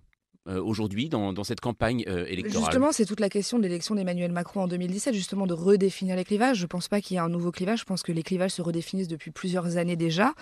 Euh, 0.47 0.61
aujourd'hui 0.61 1.09
dans, 1.09 1.43
cette 1.43 1.59
campagne 1.59 2.03
euh, 2.07 2.25
électorale 2.27 2.65
Justement, 2.65 2.91
c'est 2.91 3.05
toute 3.05 3.19
la 3.19 3.29
question 3.29 3.57
de 3.57 3.63
l'élection 3.63 3.95
d'Emmanuel 3.95 4.31
Macron 4.31 4.61
en 4.61 4.67
2017, 4.67 5.13
justement 5.15 5.47
de 5.47 5.55
redéfinir 5.55 6.15
les 6.15 6.23
clivages. 6.23 6.57
Je 6.57 6.63
ne 6.63 6.67
pense 6.67 6.87
pas 6.87 7.01
qu'il 7.01 7.15
y 7.15 7.17
ait 7.17 7.21
un 7.21 7.29
nouveau 7.29 7.51
clivage, 7.51 7.79
je 7.79 7.85
pense 7.85 8.03
que 8.03 8.11
les 8.11 8.21
clivages 8.21 8.51
se 8.51 8.61
redéfinissent 8.61 9.07
depuis 9.07 9.31
plusieurs 9.31 9.77
années 9.77 9.95
déjà. 9.95 10.33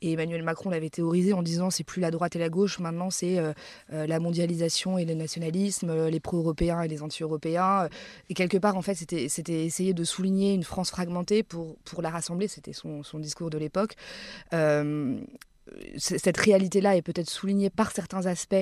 Et 0.00 0.12
Emmanuel 0.12 0.42
Macron 0.44 0.70
l'avait 0.70 0.88
théorisé 0.88 1.34
en 1.34 1.42
disant 1.42 1.68
c'est 1.68 1.84
plus 1.84 2.00
la 2.00 2.10
droite 2.10 2.36
et 2.36 2.38
la 2.38 2.48
gauche, 2.48 2.78
maintenant 2.78 3.10
c'est 3.10 3.38
euh, 3.38 3.52
la 3.90 4.18
mondialisation 4.18 4.96
et 4.96 5.04
le 5.04 5.12
nationalisme, 5.12 6.06
les 6.06 6.20
pro-européens 6.20 6.80
et 6.80 6.88
les 6.88 7.02
anti-européens. 7.02 7.88
Et 8.30 8.34
quelque 8.34 8.56
part, 8.56 8.78
en 8.78 8.82
fait, 8.82 8.94
c'était 8.94 9.64
essayer 9.64 9.92
de 9.92 10.04
souligner 10.04 10.54
une 10.54 10.64
France 10.64 10.90
fragmentée 10.90 11.42
pour, 11.42 11.76
la 12.00 12.08
rassembler, 12.08 12.48
c'était 12.48 12.72
son, 12.72 13.02
discours 13.18 13.50
de 13.50 13.58
l'époque 13.58 13.94
cette 15.96 16.36
réalité-là 16.36 16.96
est 16.96 17.02
peut-être 17.02 17.30
soulignée 17.30 17.70
par 17.70 17.92
certains 17.92 18.26
aspects 18.26 18.54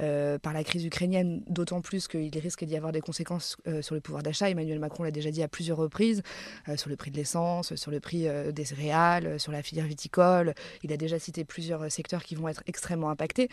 euh, 0.00 0.38
par 0.38 0.52
la 0.52 0.64
crise 0.64 0.84
ukrainienne, 0.84 1.42
d'autant 1.48 1.80
plus 1.80 2.08
qu'il 2.08 2.36
risque 2.38 2.64
d'y 2.64 2.76
avoir 2.76 2.92
des 2.92 3.00
conséquences 3.00 3.56
euh, 3.66 3.82
sur 3.82 3.94
le 3.94 4.00
pouvoir 4.00 4.22
d'achat. 4.22 4.48
Emmanuel 4.48 4.78
Macron 4.78 5.02
l'a 5.04 5.10
déjà 5.10 5.30
dit 5.30 5.42
à 5.42 5.48
plusieurs 5.48 5.78
reprises, 5.78 6.22
euh, 6.68 6.76
sur 6.76 6.90
le 6.90 6.96
prix 6.96 7.10
de 7.10 7.16
l'essence, 7.16 7.74
sur 7.74 7.90
le 7.90 8.00
prix 8.00 8.26
des 8.52 8.64
céréales, 8.64 9.38
sur 9.40 9.52
la 9.52 9.62
filière 9.62 9.86
viticole. 9.86 10.54
Il 10.82 10.92
a 10.92 10.96
déjà 10.96 11.18
cité 11.18 11.44
plusieurs 11.44 11.90
secteurs 11.90 12.22
qui 12.22 12.34
vont 12.34 12.48
être 12.48 12.62
extrêmement 12.66 13.10
impactés. 13.10 13.48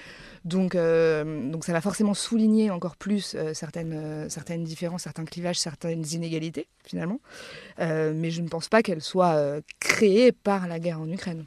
Donc, 0.46 0.76
donc 0.76 1.66
ça 1.66 1.74
va 1.74 1.82
forcément 1.82 2.14
souligner 2.14 2.70
encore 2.72 2.96
plus 2.96 3.36
certaines, 3.54 4.30
certaines 4.30 4.64
différences, 4.64 5.04
certains 5.04 5.26
clivages, 5.26 5.60
certaines 5.60 6.06
inégalités, 6.14 6.68
finalement. 6.84 7.20
mais 7.78 8.32
je 8.32 8.42
ne 8.42 8.48
pense 8.48 8.70
pas 8.70 8.82
qu'elles 8.84 9.02
soient 9.02 9.62
créées 9.80 10.32
par 10.32 10.68
la 10.68 10.80
guerre 10.80 11.00
en 11.00 11.10
Ukraine. 11.10 11.46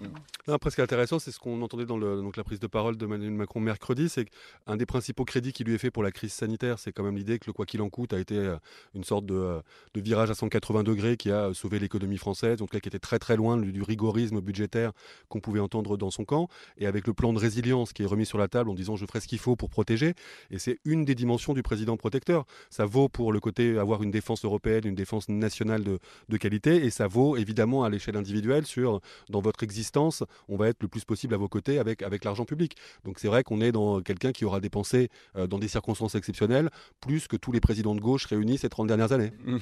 qui 0.75 0.81
est 0.81 0.85
intéressant, 0.85 1.19
c'est 1.19 1.31
ce 1.31 1.39
qu'on 1.39 1.52
entendait 1.61 1.85
dans 1.85 1.99
donc, 1.99 2.37
la 2.37 2.45
prise 2.45 2.61
de 2.61 2.67
parole 2.67 2.97
de 2.97 3.05
Emmanuel 3.05 3.33
Macron 3.33 3.61
mercredi, 3.61 4.09
c'est 4.09 4.25
qu'un 4.25 4.77
des 4.77 4.87
principaux 4.87 5.25
crédits 5.25 5.53
qui 5.53 5.65
lui 5.65 5.75
est 5.75 5.79
fait 5.79 5.91
pour 5.91 6.03
la 6.03 6.11
crise 6.11 6.33
sanitaire, 6.33 6.79
c'est 6.79 6.93
quand 6.93 7.03
même 7.03 7.17
l'idée 7.17 7.39
que 7.39 7.47
le 7.47 7.53
quoi 7.53 7.67
qu'il 7.67 7.83
en 7.83 7.91
coûte 7.91 8.13
a 8.13 8.19
été 8.19 8.37
euh, 8.37 8.57
une 8.95 9.05
sorte 9.05 9.27
de, 9.27 9.35
euh, 9.35 9.61
virage 9.95 10.31
à 10.31 10.35
180 10.35 10.83
degrés 10.83 11.17
qui 11.17 11.31
a 11.31 11.53
sauvé 11.53 11.79
l'économie 11.79 12.17
française, 12.17 12.59
donc 12.59 12.73
là, 12.73 12.81
qui 12.81 12.89
était 12.89 12.99
très 12.99 13.19
très 13.19 13.37
loin 13.37 13.57
du, 13.57 13.83
rigorisme 13.83 14.41
budgétaire 14.41 14.93
qu'on 15.29 15.41
pouvait 15.41 15.61
entendre 15.61 15.97
dans 15.97 16.11
son 16.11 16.25
camp, 16.25 16.49
et 16.79 16.87
avec 16.87 17.07
le 17.07 17.13
plan 17.13 17.33
de 17.33 17.39
résilience 17.39 17.93
qui 17.93 18.05
est 18.05 18.07
remis 18.07 18.27
sur 18.27 18.39
la 18.39 18.49
table 18.49 18.71
en 18.71 18.75
disant 18.75 18.97
je 18.97 19.05
ferai 19.05 19.21
ce 19.21 19.29
qu'il 19.29 19.39
faut 19.39 19.57
pour 19.57 19.71
protéger, 19.71 20.15
et 20.51 20.59
c'est 20.59 20.79
une 20.85 21.05
des 21.05 21.15
dimensions 21.15 21.53
du 21.53 21.63
président 21.63 21.97
protecteur. 21.97 22.47
Ça 22.71 22.87
vaut 22.87 23.09
pour 23.09 23.33
le 23.33 23.41
côté 23.41 23.79
avoir 23.79 24.03
une 24.03 24.11
défense 24.11 24.45
européenne, 24.45 24.87
une 24.87 24.95
défense 24.95 25.29
nationale 25.29 25.83
de 25.85 26.37
qualité, 26.37 26.85
et 26.85 26.91
ça 26.91 27.07
vaut 27.07 27.37
évidemment 27.37 27.85
à 27.85 27.91
l'échelle 27.91 28.17
individuelle 28.17 28.67
sur 28.67 29.01
dans 29.29 29.41
votre 29.41 29.63
existence, 29.63 30.23
on 30.49 30.57
va 30.57 30.69
être 30.69 30.83
le 30.83 30.89
plus 30.89 31.05
possible 31.05 31.32
à 31.35 31.37
vos 31.37 31.49
côtés 31.49 31.79
avec, 31.79 32.03
avec 32.03 32.25
l'argent 32.25 32.45
public. 32.45 32.77
Donc 33.05 33.19
c'est 33.19 33.29
vrai 33.29 33.43
qu'on 33.43 33.61
est 33.61 33.73
dans 33.73 34.01
quelqu'un 34.01 34.33
qui 34.33 34.45
aura 34.45 34.61
dépensé 34.61 35.09
euh, 35.37 35.47
dans 35.47 35.59
des 35.59 35.69
circonstances 35.69 36.15
exceptionnelles 36.15 36.71
plus 37.01 37.29
que 37.29 37.37
tous 37.37 37.53
les 37.53 37.61
présidents 37.61 37.95
de 37.95 38.01
gauche 38.01 38.27
réunis 38.27 38.59
ces 38.59 38.69
30 38.69 38.87
dernières 38.87 39.13
années. 39.13 39.33
Mmh, 39.53 39.59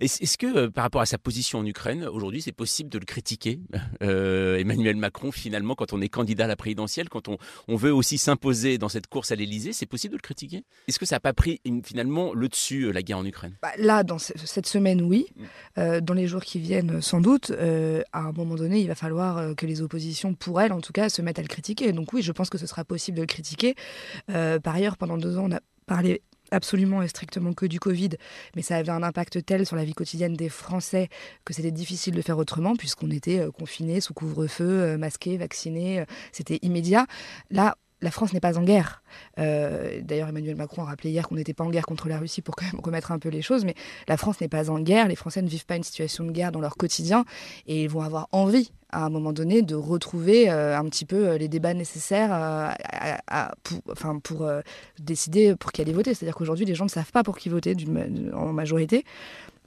est-ce 0.00 0.36
que 0.36 0.46
euh, 0.56 0.70
par 0.70 0.84
rapport 0.84 1.00
à 1.00 1.06
sa 1.06 1.16
position 1.16 1.60
en 1.60 1.66
Ukraine, 1.66 2.04
aujourd'hui 2.04 2.42
c'est 2.42 2.52
possible 2.52 2.90
de 2.90 2.98
le 2.98 3.04
critiquer 3.04 3.60
euh, 4.02 4.58
Emmanuel 4.58 4.96
Macron 4.96 5.30
finalement 5.30 5.74
quand 5.74 5.92
on 5.92 6.00
est 6.00 6.08
candidat 6.08 6.44
à 6.44 6.48
la 6.48 6.56
présidentielle, 6.56 7.08
quand 7.08 7.28
on, 7.28 7.38
on 7.68 7.76
veut 7.76 7.94
aussi 7.94 8.18
s'imposer 8.18 8.78
dans 8.78 8.88
cette 8.88 9.06
course 9.06 9.30
à 9.30 9.36
l'Elysée, 9.36 9.72
c'est 9.72 9.86
possible 9.86 10.12
de 10.12 10.18
le 10.18 10.22
critiquer? 10.22 10.64
Est-ce 10.88 10.98
que 10.98 11.06
ça 11.06 11.16
n'a 11.16 11.20
pas 11.20 11.32
pris 11.32 11.60
finalement 11.84 12.34
le 12.34 12.48
dessus 12.48 12.92
la 12.92 13.02
guerre 13.02 13.18
en 13.18 13.24
Ukraine? 13.24 13.56
Bah, 13.62 13.70
Là, 13.78 14.02
dans 14.02 14.18
cette 14.18 14.66
semaine, 14.66 15.02
oui. 15.02 15.26
Dans 15.76 16.14
les 16.14 16.26
jours 16.26 16.42
qui 16.42 16.58
viennent, 16.58 17.00
sans 17.00 17.20
doute, 17.20 17.50
à 17.50 18.20
un 18.20 18.32
moment 18.32 18.54
donné, 18.54 18.80
il 18.80 18.88
va 18.88 18.94
falloir 18.94 19.54
que 19.56 19.66
les 19.66 19.82
oppositions, 19.82 20.34
pour 20.34 20.60
elles 20.60 20.72
en 20.72 20.80
tout 20.80 20.92
cas, 20.92 21.01
se 21.08 21.22
mettent 21.22 21.38
à 21.38 21.42
le 21.42 21.48
critiquer. 21.48 21.92
Donc 21.92 22.12
oui, 22.12 22.22
je 22.22 22.32
pense 22.32 22.50
que 22.50 22.58
ce 22.58 22.66
sera 22.66 22.84
possible 22.84 23.16
de 23.16 23.22
le 23.22 23.26
critiquer. 23.26 23.74
Euh, 24.30 24.58
par 24.58 24.74
ailleurs, 24.74 24.96
pendant 24.96 25.18
deux 25.18 25.38
ans, 25.38 25.46
on 25.48 25.52
a 25.52 25.60
parlé 25.86 26.22
absolument 26.50 27.02
et 27.02 27.08
strictement 27.08 27.54
que 27.54 27.64
du 27.64 27.80
Covid, 27.80 28.10
mais 28.54 28.62
ça 28.62 28.76
avait 28.76 28.90
un 28.90 29.02
impact 29.02 29.44
tel 29.44 29.64
sur 29.66 29.74
la 29.74 29.84
vie 29.84 29.94
quotidienne 29.94 30.34
des 30.34 30.50
Français 30.50 31.08
que 31.46 31.54
c'était 31.54 31.70
difficile 31.70 32.14
de 32.14 32.20
faire 32.20 32.36
autrement 32.36 32.76
puisqu'on 32.76 33.10
était 33.10 33.40
euh, 33.40 33.50
confinés, 33.50 34.00
sous 34.00 34.12
couvre-feu, 34.12 34.68
euh, 34.68 34.98
masqués, 34.98 35.38
vaccinés, 35.38 36.04
c'était 36.30 36.58
immédiat. 36.60 37.06
Là, 37.50 37.76
la 38.02 38.10
France 38.10 38.32
n'est 38.32 38.40
pas 38.40 38.58
en 38.58 38.62
guerre. 38.62 39.02
Euh, 39.38 40.00
d'ailleurs, 40.02 40.28
Emmanuel 40.28 40.56
Macron 40.56 40.82
a 40.82 40.86
rappelé 40.86 41.10
hier 41.10 41.26
qu'on 41.26 41.36
n'était 41.36 41.54
pas 41.54 41.64
en 41.64 41.70
guerre 41.70 41.86
contre 41.86 42.08
la 42.08 42.18
Russie 42.18 42.42
pour 42.42 42.56
quand 42.56 42.66
même 42.66 42.80
remettre 42.82 43.12
un 43.12 43.18
peu 43.18 43.28
les 43.28 43.42
choses, 43.42 43.64
mais 43.64 43.74
la 44.08 44.16
France 44.16 44.40
n'est 44.40 44.48
pas 44.48 44.70
en 44.70 44.80
guerre. 44.80 45.08
Les 45.08 45.16
Français 45.16 45.40
ne 45.40 45.48
vivent 45.48 45.66
pas 45.66 45.76
une 45.76 45.84
situation 45.84 46.24
de 46.24 46.32
guerre 46.32 46.52
dans 46.52 46.60
leur 46.60 46.76
quotidien 46.76 47.24
et 47.66 47.84
ils 47.84 47.88
vont 47.88 48.02
avoir 48.02 48.28
envie 48.32 48.72
à 48.90 49.04
un 49.04 49.08
moment 49.08 49.32
donné 49.32 49.62
de 49.62 49.74
retrouver 49.74 50.50
euh, 50.50 50.76
un 50.76 50.84
petit 50.84 51.06
peu 51.06 51.28
euh, 51.28 51.38
les 51.38 51.48
débats 51.48 51.72
nécessaires 51.72 52.76
pour, 54.22 54.52
décider 54.98 55.56
pour 55.56 55.72
qui 55.72 55.80
aller 55.80 55.92
voter. 55.92 56.12
C'est-à-dire 56.12 56.34
qu'aujourd'hui, 56.34 56.66
les 56.66 56.74
gens 56.74 56.84
ne 56.84 56.90
savent 56.90 57.12
pas 57.12 57.22
pour 57.22 57.38
qui 57.38 57.48
voter 57.48 57.74
en 58.34 58.52
majorité. 58.52 59.04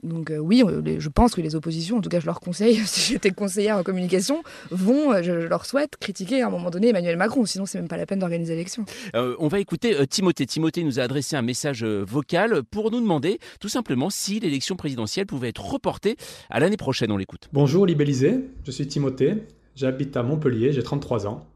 Donc 0.02 0.30
euh, 0.30 0.38
oui, 0.38 0.62
je 0.98 1.08
pense 1.08 1.34
que 1.34 1.40
les 1.40 1.54
oppositions, 1.54 1.98
en 1.98 2.00
tout 2.00 2.08
cas 2.08 2.20
je 2.20 2.26
leur 2.26 2.40
conseille, 2.40 2.76
si 2.86 3.12
j'étais 3.12 3.30
conseillère 3.30 3.78
en 3.78 3.82
communication, 3.82 4.42
vont, 4.70 5.12
euh, 5.12 5.22
je, 5.22 5.32
leur 5.32 5.64
souhaite, 5.64 5.96
critiquer 5.98 6.42
à 6.42 6.48
un 6.48 6.50
moment 6.50 6.70
donné 6.70 6.88
Emmanuel 6.88 7.16
Macron, 7.16 7.44
sinon 7.46 7.66
c'est 7.66 7.78
même 7.78 7.88
pas 7.88 7.96
la 7.96 8.06
peine 8.06 8.18
d'organiser 8.18 8.54
l'élection. 8.54 8.84
Euh, 9.14 9.34
on 9.38 9.48
va 9.48 9.58
écouter 9.58 10.06
Timothée. 10.06 10.46
Timothée 10.46 10.84
nous 10.84 11.00
a 11.00 11.02
adressé 11.02 11.36
un 11.36 11.42
message 11.42 11.84
vocal 11.84 12.62
pour 12.64 12.90
nous 12.90 13.00
demander 13.00 13.38
tout 13.60 13.68
simplement 13.68 14.10
si 14.10 14.38
l'élection 14.38 14.76
présidentielle 14.76 15.26
pouvait 15.26 15.48
être 15.48 15.64
reportée 15.64 16.16
à 16.50 16.60
l'année 16.60 16.76
prochaine. 16.76 17.10
On 17.10 17.16
l'écoute. 17.16 17.48
Bonjour 17.52 17.86
Libellisé, 17.86 18.40
je 18.64 18.70
suis 18.70 18.86
Timothée, 18.86 19.44
j'habite 19.74 20.16
à 20.16 20.22
Montpellier, 20.22 20.72
j'ai 20.72 20.82
33 20.82 21.26
ans. 21.26 21.46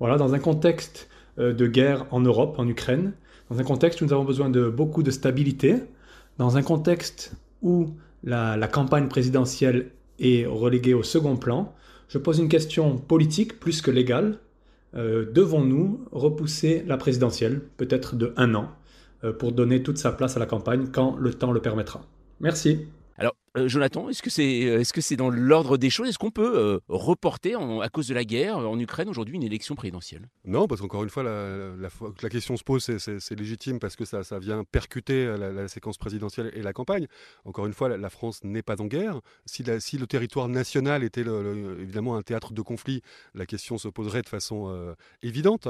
Voilà, 0.00 0.16
dans 0.16 0.34
un 0.34 0.38
contexte 0.38 1.08
de 1.38 1.66
guerre 1.66 2.06
en 2.10 2.20
Europe, 2.20 2.58
en 2.58 2.66
Ukraine, 2.66 3.12
dans 3.50 3.58
un 3.60 3.64
contexte 3.64 4.00
où 4.00 4.06
nous 4.06 4.12
avons 4.12 4.24
besoin 4.24 4.48
de 4.48 4.68
beaucoup 4.68 5.02
de 5.02 5.10
stabilité, 5.10 5.76
dans 6.38 6.56
un 6.56 6.62
contexte 6.62 7.32
où 7.62 7.90
la, 8.24 8.68
campagne 8.68 9.08
présidentielle 9.08 9.90
est 10.18 10.46
reléguée 10.46 10.94
au 10.94 11.02
second 11.02 11.36
plan, 11.36 11.74
je 12.08 12.18
pose 12.18 12.38
une 12.38 12.48
question 12.48 12.96
politique 12.96 13.58
plus 13.58 13.82
que 13.82 13.90
légale. 13.90 14.38
Euh, 14.94 15.26
devons-nous 15.30 16.04
repousser 16.12 16.84
la 16.86 16.96
présidentielle, 16.96 17.60
peut-être 17.76 18.16
de 18.16 18.32
un 18.36 18.54
an, 18.54 18.70
euh, 19.24 19.32
pour 19.32 19.52
donner 19.52 19.82
toute 19.82 19.98
sa 19.98 20.12
place 20.12 20.36
à 20.36 20.40
la 20.40 20.46
campagne 20.46 20.86
quand 20.92 21.16
le 21.16 21.34
temps 21.34 21.52
le 21.52 21.60
permettra? 21.60 22.02
Merci. 22.40 22.86
Euh, 23.56 23.68
Jonathan, 23.68 24.08
est-ce 24.08 24.22
que 24.22 24.30
c'est 24.30 24.66
euh, 24.66 24.80
est 24.80 24.82
-ce 24.82 25.00
c'est 25.00 25.16
dans 25.16 25.30
l'ordre 25.30 25.78
des 25.78 25.88
choses? 25.88 26.08
Est-ce 26.08 26.18
qu'on 26.18 26.30
peut 26.30 26.58
euh, 26.58 26.78
reporter, 26.88 27.58
à 27.80 27.88
cause 27.88 28.08
de 28.08 28.14
la 28.14 28.24
guerre 28.24 28.58
en 28.58 28.78
Ukraine 28.78 29.08
aujourd'hui, 29.08 29.36
une 29.36 29.42
élection 29.42 29.74
présidentielle? 29.74 30.28
Non, 30.44 30.66
parce 30.66 30.80
qu'encore 30.80 31.02
une 31.02 31.10
fois, 31.10 31.22
la, 31.22 31.76
la, 32.22 32.28
question 32.28 32.56
se 32.56 32.64
pose, 32.64 32.84
c'est 32.98 33.38
légitime 33.38 33.78
parce 33.78 33.96
que 33.96 34.04
ça, 34.04 34.24
ça 34.24 34.38
vient 34.38 34.64
percuter 34.64 35.26
la, 35.38 35.68
séquence 35.68 35.96
présidentielle 35.96 36.50
et 36.54 36.62
la 36.62 36.72
campagne. 36.72 37.06
Encore 37.44 37.66
une 37.66 37.72
fois, 37.72 37.88
la, 37.96 38.10
France 38.10 38.44
n'est 38.44 38.62
pas 38.62 38.80
en 38.80 38.86
guerre. 38.86 39.20
Si, 39.46 39.64
si, 39.80 39.98
le 39.98 40.06
territoire 40.06 40.48
national 40.48 41.02
était 41.02 41.24
évidemment 41.80 42.16
un 42.16 42.22
théâtre 42.22 42.52
de 42.52 42.62
conflit, 42.62 43.02
la 43.34 43.46
question 43.46 43.78
se 43.78 43.88
poserait 43.88 44.22
de 44.22 44.28
façon 44.28 44.94
évidente. 45.22 45.68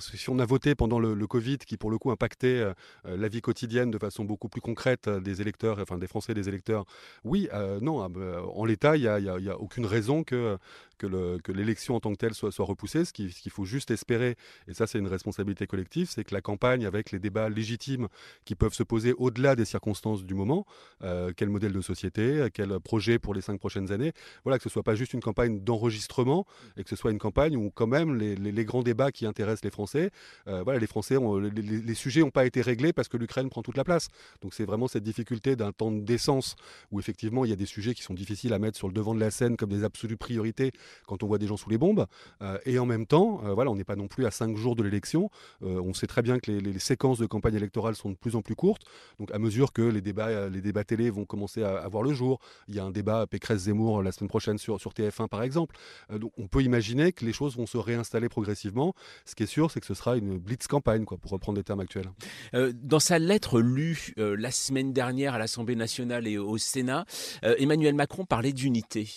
Si 0.00 0.30
on 0.30 0.38
a 0.38 0.46
voté 0.46 0.74
pendant 0.74 0.98
le, 0.98 1.14
le, 1.14 1.26
Covid, 1.26 1.58
qui 1.58 1.76
pour 1.76 1.90
le 1.90 1.98
coup 1.98 2.10
impactait 2.10 2.64
la 3.04 3.28
vie 3.28 3.40
quotidienne 3.40 3.90
de 3.90 3.98
façon 3.98 4.24
beaucoup 4.24 4.48
plus 4.48 4.60
concrète 4.60 5.08
des 5.08 5.40
électeurs, 5.40 5.78
enfin 5.78 5.98
des 5.98 6.06
Français 6.06 6.34
des 6.34 6.48
électeurs, 6.48 6.85
oui, 7.24 7.48
euh, 7.52 7.80
non, 7.80 8.02
ah, 8.02 8.08
bah, 8.08 8.42
en 8.54 8.64
l'état, 8.64 8.96
il 8.96 9.02
n'y 9.02 9.48
a, 9.48 9.58
aucune 9.58 9.86
raison 9.86 10.24
que, 10.24 10.58
que 10.98 11.52
l'élection 11.52 11.96
en 11.96 12.00
tant 12.00 12.12
que 12.12 12.16
telle 12.16 12.34
soit, 12.34 12.50
repoussée. 12.58 13.04
Ce 13.04 13.12
qu'il 13.12 13.50
faut 13.50 13.64
juste 13.64 13.90
espérer, 13.90 14.36
et 14.68 14.74
ça 14.74 14.86
c'est 14.86 14.98
une 14.98 15.06
responsabilité 15.06 15.66
collective, 15.66 16.08
c'est 16.10 16.24
que 16.24 16.34
la 16.34 16.40
campagne, 16.40 16.86
avec 16.86 17.10
les 17.10 17.18
débats 17.18 17.48
légitimes 17.48 18.08
qui 18.44 18.54
peuvent 18.54 18.72
se 18.74 18.82
poser 18.82 19.14
au-delà 19.18 19.56
des 19.56 19.64
circonstances 19.64 20.24
du 20.24 20.34
moment, 20.34 20.66
euh, 21.02 21.32
quel 21.36 21.48
modèle 21.48 21.72
de 21.72 21.80
société, 21.80 22.48
quel 22.52 22.80
projet 22.80 23.18
pour 23.18 23.34
les 23.34 23.40
cinq 23.40 23.58
prochaines 23.58 23.92
années, 23.92 24.12
voilà, 24.44 24.58
que 24.58 24.64
ce 24.64 24.70
soit 24.70 24.82
pas 24.82 24.94
juste 24.94 25.12
une 25.12 25.20
campagne 25.20 25.60
d'enregistrement 25.60 26.46
et 26.76 26.84
que 26.84 26.90
ce 26.90 26.96
soit 26.96 27.10
une 27.10 27.18
campagne 27.18 27.56
où 27.56 27.70
quand 27.70 27.86
même 27.86 28.16
les, 28.16 28.64
grands 28.64 28.82
débats 28.82 29.12
qui 29.12 29.26
intéressent 29.26 29.64
les 29.64 29.70
Français, 29.70 30.10
euh, 30.48 30.62
voilà, 30.62 30.78
les 30.80 30.86
Français, 30.86 31.16
ont, 31.16 31.36
les, 31.38 31.94
sujets 31.94 32.20
n'ont 32.20 32.30
pas 32.30 32.46
été 32.46 32.62
réglés 32.62 32.92
parce 32.92 33.08
que 33.08 33.16
l'Ukraine 33.16 33.48
prend 33.48 33.62
toute 33.62 33.76
la 33.76 33.84
place. 33.84 34.08
Donc 34.42 34.54
c'est 34.54 34.64
vraiment 34.64 34.88
cette 34.88 35.04
difficulté 35.04 35.56
d'un 35.56 35.72
temps 35.72 35.92
d'essence 35.92 36.56
où 36.90 36.98
effectivement 36.98 37.44
il 37.44 37.50
y 37.50 37.52
a 37.52 37.56
des 37.56 37.66
sujets 37.66 37.94
qui 37.94 38.02
sont 38.02 38.14
difficiles 38.14 38.52
à 38.52 38.58
mettre 38.58 38.76
sur 38.76 38.88
le 38.88 38.94
devant 38.94 39.14
de 39.14 39.20
la 39.20 39.30
scène 39.30 39.56
comme 39.56 39.70
des 39.70 39.84
absolues 39.84 40.16
priorités 40.16 40.72
quand 41.06 41.22
on 41.22 41.26
voit 41.26 41.38
des 41.38 41.46
gens 41.46 41.56
sous 41.56 41.70
les 41.70 41.78
bombes. 41.78 42.06
Euh, 42.42 42.58
et 42.64 42.78
en 42.78 42.86
même 42.86 43.06
temps, 43.06 43.40
euh, 43.44 43.54
voilà, 43.54 43.70
on 43.70 43.76
n'est 43.76 43.84
pas 43.84 43.96
non 43.96 44.08
plus 44.08 44.26
à 44.26 44.30
cinq 44.30 44.56
jours 44.56 44.76
de 44.76 44.82
l'élection. 44.82 45.30
Euh, 45.62 45.80
on 45.80 45.94
sait 45.94 46.06
très 46.06 46.22
bien 46.22 46.38
que 46.38 46.50
les, 46.50 46.78
séquences 46.78 47.18
de 47.18 47.26
campagne 47.26 47.54
électorale 47.54 47.96
sont 47.96 48.10
de 48.10 48.16
plus 48.16 48.36
en 48.36 48.42
plus 48.42 48.54
courtes. 48.54 48.82
Donc 49.18 49.32
à 49.32 49.38
mesure 49.38 49.72
que 49.72 49.82
les 49.82 50.00
débats, 50.00 50.48
les 50.48 50.60
débats 50.60 50.84
télé 50.84 51.10
vont 51.10 51.24
commencer 51.24 51.62
à, 51.62 51.88
voir 51.88 52.02
le 52.02 52.12
jour, 52.12 52.38
il 52.68 52.74
y 52.74 52.78
a 52.78 52.84
un 52.84 52.90
débat 52.90 53.26
Pécresse-Zemmour 53.26 54.02
la 54.02 54.12
semaine 54.12 54.28
prochaine 54.28 54.58
sur, 54.58 54.80
sur 54.80 54.92
TF1 54.92 55.28
par 55.28 55.42
exemple. 55.42 55.76
donc 56.10 56.32
on 56.36 56.46
peut 56.46 56.62
imaginer 56.62 57.12
que 57.12 57.24
les 57.24 57.32
choses 57.32 57.56
vont 57.56 57.66
se 57.66 57.78
réinstaller 57.78 58.28
progressivement. 58.28 58.94
Ce 59.24 59.34
qui 59.34 59.44
est 59.44 59.46
sûr, 59.46 59.70
c'est 59.70 59.80
que 59.80 59.86
ce 59.86 59.94
sera 59.94 60.16
une 60.16 60.38
blitz 60.38 60.66
campagne, 60.66 61.04
quoi, 61.04 61.18
pour 61.18 61.30
reprendre 61.30 61.58
les 61.58 61.64
termes 61.64 61.80
actuels. 61.80 62.10
dans 62.52 63.00
sa 63.00 63.18
lettre 63.18 63.60
lue 63.60 64.12
la 64.16 64.50
semaine 64.50 64.92
dernière 64.92 65.34
à 65.34 65.38
l'Assemblée 65.38 65.76
nationale 65.76 66.26
et 66.28 66.38
au 66.38 66.58
Sénat, 66.58 67.06
Emmanuel 67.42 67.94
Macron 67.94 68.26
parlait 68.26 68.52
d'unité. 68.52 69.08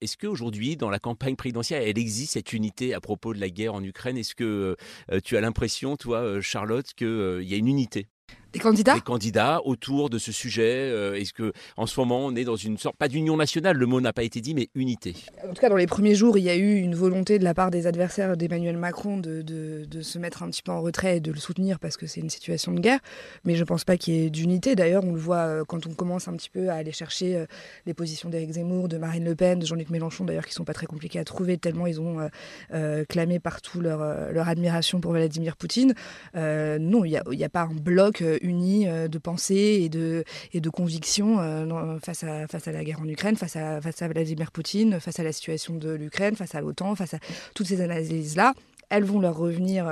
Est-ce 0.00 0.16
qu'aujourd'hui, 0.16 0.76
dans 0.76 0.90
la 0.90 1.00
campagne 1.00 1.34
présidentielle, 1.34 1.82
elle 1.84 1.98
existe 1.98 2.34
cette 2.34 2.52
unité 2.52 2.94
à 2.94 3.00
propos 3.00 3.34
de 3.34 3.40
la 3.40 3.50
guerre 3.50 3.74
en 3.74 3.82
Ukraine? 3.82 4.16
Est-ce 4.16 4.34
que 4.34 4.76
euh, 5.10 5.20
tu 5.24 5.36
as 5.36 5.40
l'impression, 5.40 5.96
toi, 5.96 6.18
euh, 6.18 6.40
Charlotte, 6.40 6.92
qu'il 6.94 7.42
y 7.42 7.54
a 7.54 7.56
une 7.56 7.66
unité? 7.66 8.06
Des 8.52 8.58
candidats 8.58 8.94
Des 8.94 9.00
candidats 9.00 9.60
autour 9.64 10.08
de 10.08 10.18
ce 10.18 10.32
sujet. 10.32 10.90
Est-ce 11.20 11.32
que 11.32 11.52
en 11.76 11.86
ce 11.86 11.98
moment 12.00 12.26
on 12.26 12.34
est 12.34 12.44
dans 12.44 12.56
une 12.56 12.78
sorte, 12.78 12.96
pas 12.96 13.08
d'union 13.08 13.36
nationale, 13.36 13.76
le 13.76 13.86
mot 13.86 14.00
n'a 14.00 14.12
pas 14.12 14.22
été 14.22 14.40
dit, 14.40 14.54
mais 14.54 14.68
unité 14.74 15.14
En 15.44 15.52
tout 15.52 15.60
cas, 15.60 15.68
dans 15.68 15.76
les 15.76 15.86
premiers 15.86 16.14
jours, 16.14 16.38
il 16.38 16.44
y 16.44 16.50
a 16.50 16.56
eu 16.56 16.76
une 16.76 16.94
volonté 16.94 17.38
de 17.38 17.44
la 17.44 17.54
part 17.54 17.70
des 17.70 17.86
adversaires 17.86 18.36
d'Emmanuel 18.36 18.76
Macron 18.76 19.18
de, 19.18 19.42
de, 19.42 20.02
se 20.02 20.18
mettre 20.18 20.42
un 20.42 20.48
petit 20.48 20.62
peu 20.62 20.72
en 20.72 20.80
retrait 20.80 21.18
et 21.18 21.20
de 21.20 21.32
le 21.32 21.38
soutenir 21.38 21.78
parce 21.78 21.96
que 21.96 22.06
c'est 22.06 22.20
une 22.20 22.30
situation 22.30 22.72
de 22.72 22.80
guerre. 22.80 23.00
Mais 23.44 23.54
je 23.54 23.60
ne 23.60 23.64
pense 23.64 23.84
pas 23.84 23.96
qu'il 23.96 24.14
y 24.14 24.24
ait 24.24 24.30
d'unité. 24.30 24.76
D'ailleurs, 24.76 25.04
on 25.04 25.12
le 25.12 25.18
voit 25.18 25.64
quand 25.66 25.86
on 25.86 25.92
commence 25.92 26.28
un 26.28 26.34
petit 26.34 26.50
peu 26.50 26.70
à 26.70 26.74
aller 26.74 26.92
chercher 26.92 27.44
les 27.84 27.94
positions 27.94 28.28
d'Éric 28.30 28.52
Zemmour, 28.52 28.88
de 28.88 28.96
Marine 28.96 29.24
Le 29.24 29.34
Pen, 29.34 29.58
de 29.58 29.66
Jean-Luc 29.66 29.90
Mélenchon, 29.90 30.24
d'ailleurs, 30.24 30.46
qui 30.46 30.54
sont 30.54 30.64
pas 30.64 30.74
très 30.74 30.86
compliquées 30.86 31.18
à 31.18 31.24
trouver 31.24 31.58
tellement 31.58 31.86
ils 31.86 32.00
ont 32.00 32.28
clamé 33.08 33.38
partout 33.40 33.80
leur, 33.80 34.32
leur 34.32 34.48
admiration 34.48 35.00
pour 35.00 35.12
Vladimir 35.12 35.56
Poutine. 35.56 35.94
non, 36.34 37.04
il 37.04 37.10
n'y 37.10 37.16
a, 37.16 37.46
a, 37.46 37.48
pas 37.48 37.62
un 37.62 37.74
bloc 37.74 38.22
uni 38.42 38.86
de 38.86 39.18
pensée 39.18 39.80
et 39.82 39.88
de, 39.88 40.24
et 40.52 40.60
de 40.60 40.70
conviction 40.70 41.38
face, 42.02 42.24
à, 42.24 42.46
face 42.46 42.68
à 42.68 42.72
la 42.72 42.84
guerre 42.84 43.00
en 43.00 43.08
Ukraine, 43.08 43.36
face 43.36 43.56
à, 43.56 43.80
face 43.80 44.02
à 44.02 44.08
Vladimir 44.08 44.50
Poutine, 44.50 45.00
face 45.00 45.18
à 45.18 45.24
la 45.24 45.32
situation 45.32 45.74
de 45.74 45.90
l'Ukraine, 45.90 46.36
face 46.36 46.54
à 46.54 46.60
l'OTAN, 46.60 46.94
face 46.94 47.14
à 47.14 47.18
toutes 47.54 47.66
ces 47.66 47.80
analyses-là 47.80 48.54
elles 48.90 49.04
vont 49.04 49.20
leur 49.20 49.36
revenir 49.36 49.84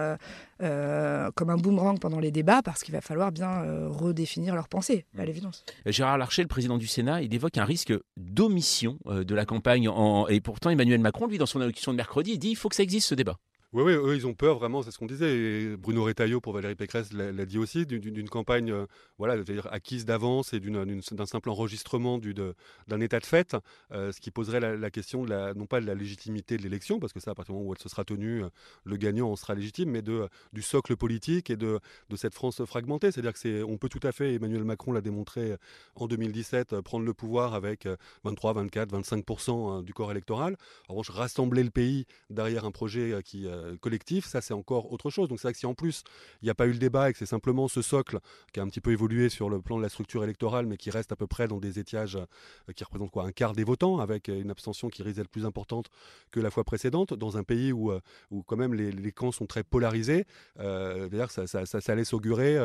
comme 0.59 1.51
un 1.51 1.57
boomerang 1.57 1.99
pendant 1.99 2.19
les 2.19 2.31
débats 2.31 2.63
parce 2.63 2.83
qu'il 2.83 2.95
va 2.95 3.01
falloir 3.01 3.31
bien 3.31 3.63
redéfinir 3.89 4.55
leurs 4.55 4.69
pensées, 4.69 5.05
à 5.19 5.25
l'évidence. 5.25 5.65
Gérard 5.85 6.19
Larcher, 6.19 6.43
le 6.43 6.49
président 6.49 6.79
du 6.79 6.87
Sénat, 6.87 7.23
il 7.23 7.35
évoque 7.35 7.59
un 7.59 7.65
risque 7.65 7.93
d'omission 8.17 8.99
de 9.07 9.35
la 9.35 9.45
campagne. 9.45 9.91
Et 10.29 10.41
pourtant, 10.41 10.71
Emmanuel 10.71 11.01
Macron, 11.01 11.27
lui, 11.27 11.39
dans 11.39 11.47
son 11.47 11.61
allocution 11.61 11.93
de 11.93 11.97
mercredi, 11.97 12.33
il 12.33 12.39
dit 12.39 12.51
il 12.51 12.57
faut 12.57 12.69
que 12.69 12.77
ça 12.77 12.83
existe 12.83 13.09
ce 13.09 13.15
débat. 13.15 13.37
Oui, 13.73 13.83
oui, 13.83 13.93
eux, 13.95 14.15
ils 14.15 14.29
ont 14.29 14.33
peur 14.33 14.59
vraiment, 14.59 14.83
c'est 14.83 14.93
ce 14.93 14.99
qu'on 14.99 15.07
disait. 15.07 15.77
Bruno 15.77 16.05
Retailleau 16.05 16.41
pour 16.41 16.53
Valérie 16.53 16.77
Pécresse 16.77 17.13
l'a 17.13 17.45
dit 17.45 17.59
aussi, 17.59 17.85
d'une 17.85 18.29
campagne 18.29 18.71
euh, 18.71 18.87
voilà, 19.19 19.37
dire, 19.43 19.67
acquise 19.73 20.05
d'avance 20.05 20.53
et 20.53 20.61
d'un 20.61 21.27
simple 21.27 21.51
enregistrement 21.51 22.19
d'un 22.19 23.01
état 23.01 23.19
de 23.19 23.27
fait, 23.27 23.57
euh, 23.91 24.13
ce 24.13 24.21
qui 24.21 24.31
poserait 24.31 24.61
la, 24.61 24.91
question 24.91 25.27
non 25.27 25.67
pas 25.67 25.81
de 25.81 25.87
la 25.87 25.97
légitimité 25.97 26.57
de 26.57 26.63
l'élection, 26.63 27.01
parce 27.01 27.13
que 27.13 27.19
ça, 27.19 27.33
à 27.33 27.35
partir 27.35 27.55
du 27.55 27.59
moment 27.59 27.71
où 27.71 27.75
elle 27.75 27.83
se 27.83 27.89
sera 27.89 28.05
tenue, 28.05 28.45
euh, 28.45 28.49
le 28.85 28.97
gagnant 28.97 29.31
en 29.33 29.37
sera 29.37 29.55
légitime, 29.57 29.91
mais 29.91 30.03
de, 30.03 30.29
du 30.53 30.63
socle 30.63 30.97
politique 30.97 31.51
et 31.51 31.57
de 31.57 31.81
cette 32.15 32.35
France 32.35 32.65
fragmentée. 32.65 33.11
C'est-à-dire 33.11 33.33
qu'on 33.35 33.79
peut 33.79 33.89
tout 33.89 34.01
à 34.05 34.13
fait, 34.13 34.35
Emmanuel 34.35 34.63
Macron 34.63 34.93
l'a 34.93 35.01
démontré 35.01 35.57
en 35.97 36.07
2017, 36.07 36.81
prendre 36.83 37.05
le 37.05 37.15
pouvoir 37.15 37.55
avec 37.55 37.89
23, 38.23 38.53
24, 38.53 38.93
25% 39.03 39.83
du 39.83 39.93
corps 39.93 40.13
électoral. 40.13 40.57
En 40.89 40.95
revanche, 40.95 41.11
rassembler 41.11 41.65
le 41.65 41.71
pays 41.71 42.07
derrière 42.31 42.65
un 42.65 42.71
projet 42.71 43.21
qui 43.25 43.49
euh, 43.57 43.77
collectif, 43.77 44.27
ça 44.27 44.41
c'est 44.41 44.55
encore 44.55 44.93
autre 44.93 45.11
chose. 45.11 45.29
Donc 45.29 45.39
c'est 45.39 45.49
vrai 45.49 45.53
que 45.53 45.59
si 45.59 45.67
en 45.67 45.75
plus 45.75 46.05
il 46.43 46.47
n'y 46.47 46.51
a 46.51 46.55
pas 46.55 46.67
eu 46.67 46.73
le 46.73 46.79
débat 46.79 47.11
et 47.11 47.13
que 47.13 47.19
c'est 47.19 47.27
simplement 47.27 47.69
ce 47.69 47.83
socle 47.83 48.19
qui 48.53 48.61
a 48.61 48.63
un 48.63 48.69
petit 48.69 48.81
peu 48.81 48.93
évolué 48.93 49.29
sur 49.29 49.49
le 49.51 49.61
plan 49.61 49.77
de 49.77 49.83
la 49.83 49.89
structure 49.89 50.25
électorale, 50.25 50.67
mais 50.67 50.77
qui 50.77 50.91
reste 50.91 51.13
à 51.13 51.17
peu 51.17 51.27
près 51.27 51.49
dans 51.49 51.59
des 51.59 51.79
étiages 51.79 52.17
euh, 52.17 52.73
qui 52.75 52.85
représentent 52.85 53.11
quoi 53.11 53.25
un 53.25 53.33
quart 53.33 53.53
des 53.53 53.65
votants, 53.65 53.99
avec 53.99 54.29
une 54.29 54.51
abstention 54.51 54.89
qui 54.89 55.03
risque 55.03 55.17
d'être 55.17 55.29
plus 55.29 55.47
importante 55.47 55.89
que 56.31 56.41
la 56.41 56.51
fois 56.51 56.65
précédente, 56.65 57.15
dans 57.15 57.37
un 57.37 57.43
pays 57.43 57.73
où, 57.73 57.91
euh, 57.91 58.01
où 58.31 58.43
quand 58.43 58.57
même 58.57 58.75
les, 58.75 59.13
camps 59.13 59.33
sont 59.33 59.47
très 59.47 59.63
polarisés. 59.63 60.27
Ça, 60.59 61.47
ça, 61.47 61.65
ça, 61.67 61.81
ça, 61.81 62.05
s'augurer 62.05 62.59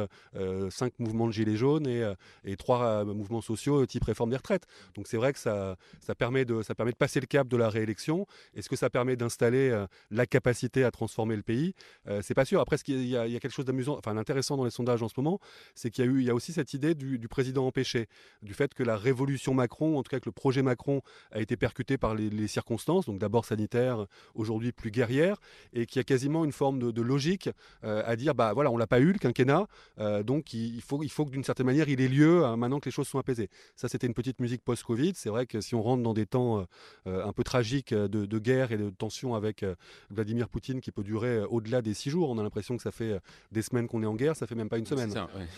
cinq 0.69 0.99
mouvements 0.99 1.27
de 1.27 1.31
gilets 1.31 1.55
jaunes 1.55 1.87
et, 1.87 2.03
et 2.43 2.57
trois 2.57 3.05
mouvements 3.05 3.41
sociaux 3.41 3.85
type 3.85 4.03
réforme 4.03 4.31
des 4.31 4.35
retraites. 4.35 4.65
Donc 4.95 5.07
c'est 5.07 5.17
vrai 5.17 5.31
que 5.31 5.39
ça, 5.39 5.77
ça, 5.99 6.15
permet 6.15 6.45
de, 6.45 6.61
ça 6.61 6.75
permet 6.75 6.91
de 6.91 6.97
passer 6.97 7.19
le 7.19 7.25
cap 7.25 7.47
de 7.47 7.57
la 7.57 7.69
réélection. 7.69 8.27
Est-ce 8.53 8.69
que 8.69 8.75
ça 8.75 8.89
permet 8.89 9.15
d'installer 9.15 9.85
la 10.09 10.25
capacité 10.25 10.80
à 10.83 10.91
transformer 10.91 11.35
le 11.35 11.43
pays. 11.43 11.73
Euh, 12.07 12.21
c'est 12.23 12.33
pas 12.33 12.45
sûr. 12.45 12.61
Après, 12.61 12.77
ce 12.77 12.83
il 12.87 13.07
y 13.07 13.15
a 13.15 13.27
quelque 13.39 13.51
chose 13.51 13.65
d'amusant, 13.65 13.97
enfin 13.97 14.15
d'intéressant 14.15 14.57
dans 14.57 14.65
les 14.65 14.71
sondages 14.71 15.03
en 15.03 15.07
ce 15.07 15.13
moment, 15.17 15.39
c'est 15.75 15.89
qu'il 15.91 16.05
y 16.05 16.07
a 16.07 16.11
eu, 16.11 16.19
il 16.19 16.25
y 16.25 16.29
a 16.29 16.35
aussi 16.35 16.53
cette 16.53 16.73
idée 16.73 16.95
du, 16.95 17.27
président 17.27 17.65
empêché, 17.65 18.07
du 18.41 18.53
fait 18.53 18.73
que 18.73 18.83
la 18.83 18.97
révolution 18.97 19.53
Macron, 19.53 19.97
en 19.97 20.03
tout 20.03 20.09
cas 20.09 20.19
que 20.19 20.27
le 20.27 20.31
projet 20.31 20.61
Macron, 20.61 21.01
a 21.31 21.39
été 21.39 21.55
percuté 21.57 21.97
par 21.97 22.15
les, 22.15 22.47
circonstances, 22.47 23.05
donc 23.05 23.19
d'abord 23.19 23.45
sanitaire, 23.45 24.07
aujourd'hui 24.35 24.71
plus 24.71 24.91
guerrière, 24.91 25.37
et 25.73 25.85
qu'il 25.85 25.99
y 25.99 26.01
a 26.01 26.03
quasiment 26.03 26.43
une 26.43 26.51
forme 26.51 26.91
de, 26.91 27.01
logique 27.01 27.49
euh, 27.83 28.03
à 28.05 28.15
dire, 28.15 28.35
bah 28.35 28.53
voilà, 28.53 28.71
on 28.71 28.77
l'a 28.77 28.87
pas 28.87 28.99
eu 28.99 29.11
le 29.11 29.19
quinquennat, 29.19 29.67
euh, 29.99 30.23
donc 30.23 30.53
il, 30.53 30.81
faut, 30.81 31.01
il 31.03 31.09
faut 31.09 31.25
que 31.25 31.31
d'une 31.31 31.43
certaine 31.43 31.65
manière 31.65 31.87
il 31.89 32.01
ait 32.01 32.07
lieu 32.07 32.43
hein, 32.43 32.57
maintenant 32.57 32.79
que 32.79 32.85
les 32.85 32.91
choses 32.91 33.07
sont 33.07 33.19
apaisées. 33.19 33.49
Ça, 33.75 33.87
c'était 33.87 34.07
une 34.07 34.13
petite 34.13 34.39
musique 34.39 34.63
post-Covid. 34.63 35.13
C'est 35.15 35.29
vrai 35.29 35.45
que 35.45 35.61
si 35.61 35.75
on 35.75 35.81
rentre 35.81 36.03
dans 36.03 36.13
des 36.13 36.25
temps 36.25 36.65
un 37.05 37.33
peu 37.33 37.43
tragiques 37.43 37.93
de, 37.93 38.39
guerre 38.39 38.71
et 38.71 38.77
de 38.77 38.89
tension 38.89 39.35
avec 39.35 39.65
Vladimir 40.09 40.49
Poutine 40.49 40.70
qui 40.79 40.91
peut 40.91 41.03
durer 41.03 41.37
euh, 41.37 41.47
au-delà 41.47 41.81
des 41.81 41.93
six 41.93 42.09
jours. 42.09 42.29
On 42.29 42.37
a 42.37 42.43
l'impression 42.43 42.77
que 42.77 42.83
ça 42.83 42.91
fait 42.91 43.11
euh, 43.11 43.19
des 43.51 43.61
semaines 43.61 43.87
qu'on 43.87 44.03
est 44.03 44.07
en 44.07 44.15
guerre, 44.15 44.35
ça 44.35 44.47
fait 44.47 44.55
même 44.55 44.69
pas 44.69 44.77
une 44.77 44.85
semaine. 44.85 45.13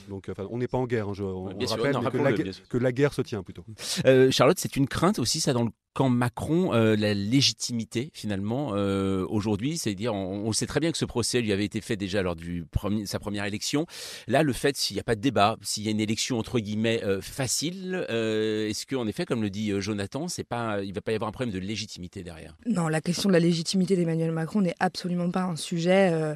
Donc 0.10 0.32
on 0.50 0.58
n'est 0.58 0.68
pas 0.68 0.78
en 0.78 0.88
guerre, 0.88 1.10
hein, 1.10 1.14
on, 1.20 1.44
rappelle 1.46 2.36
que, 2.70 2.78
la, 2.78 2.92
guerre 2.92 3.14
se 3.14 3.22
tient 3.22 3.44
plutôt. 3.44 3.64
Euh, 4.06 4.32
Charlotte, 4.32 4.58
c'est 4.60 4.76
une 4.76 4.88
crainte 4.88 5.20
aussi 5.20 5.40
ça 5.40 5.54
dans 5.54 5.64
le 5.64 5.72
quand 5.94 6.10
Macron, 6.10 6.74
euh, 6.74 6.96
la 6.96 7.14
légitimité 7.14 8.10
finalement 8.14 8.72
euh, 8.74 9.26
aujourd'hui, 9.30 9.78
c'est-à-dire 9.78 10.14
on, 10.14 10.52
sait 10.52 10.66
très 10.66 10.80
bien 10.80 10.92
que 10.92 10.98
ce 10.98 11.06
procès 11.06 11.42
lui 11.42 11.52
avait 11.52 11.66
été 11.66 11.82
fait 11.82 11.96
déjà 11.96 12.22
lors 12.22 12.36
de 12.36 12.66
sa 13.06 13.20
première 13.20 13.46
élection. 13.46 13.86
Là, 14.28 14.44
le 14.44 14.54
fait 14.54 14.76
s'il 14.76 14.96
n'y 14.96 15.00
a 15.00 15.04
pas 15.04 15.16
de 15.16 15.22
débat, 15.22 15.58
s'il 15.62 15.84
y 15.84 15.88
a 15.88 15.92
une 15.92 16.00
élection 16.00 16.40
entre 16.40 16.60
guillemets 16.60 17.04
euh, 17.04 17.22
facile, 17.22 18.06
est-ce 18.10 18.86
qu'en 18.86 19.08
effet, 19.08 19.26
comme 19.26 19.42
le 19.42 19.50
dit 19.50 19.72
Jonathan, 19.80 20.28
c'est 20.28 20.44
pas, 20.44 20.84
il 20.84 20.94
va 20.94 21.02
pas 21.02 21.12
y 21.12 21.16
avoir 21.16 21.30
un 21.30 21.32
problème 21.32 21.54
de 21.54 21.60
légitimité 21.60 22.24
derrière? 22.24 22.56
Non, 22.66 22.88
la 22.88 23.02
question 23.02 23.30
de 23.30 23.34
la 23.34 23.40
légitimité 23.40 23.96
d'Emmanuel 23.96 24.32
Macron 24.32 24.62
n'est 24.62 24.76
absolument 24.80 25.30
pas 25.32 25.44
un 25.44 25.56
sujet 25.56 26.36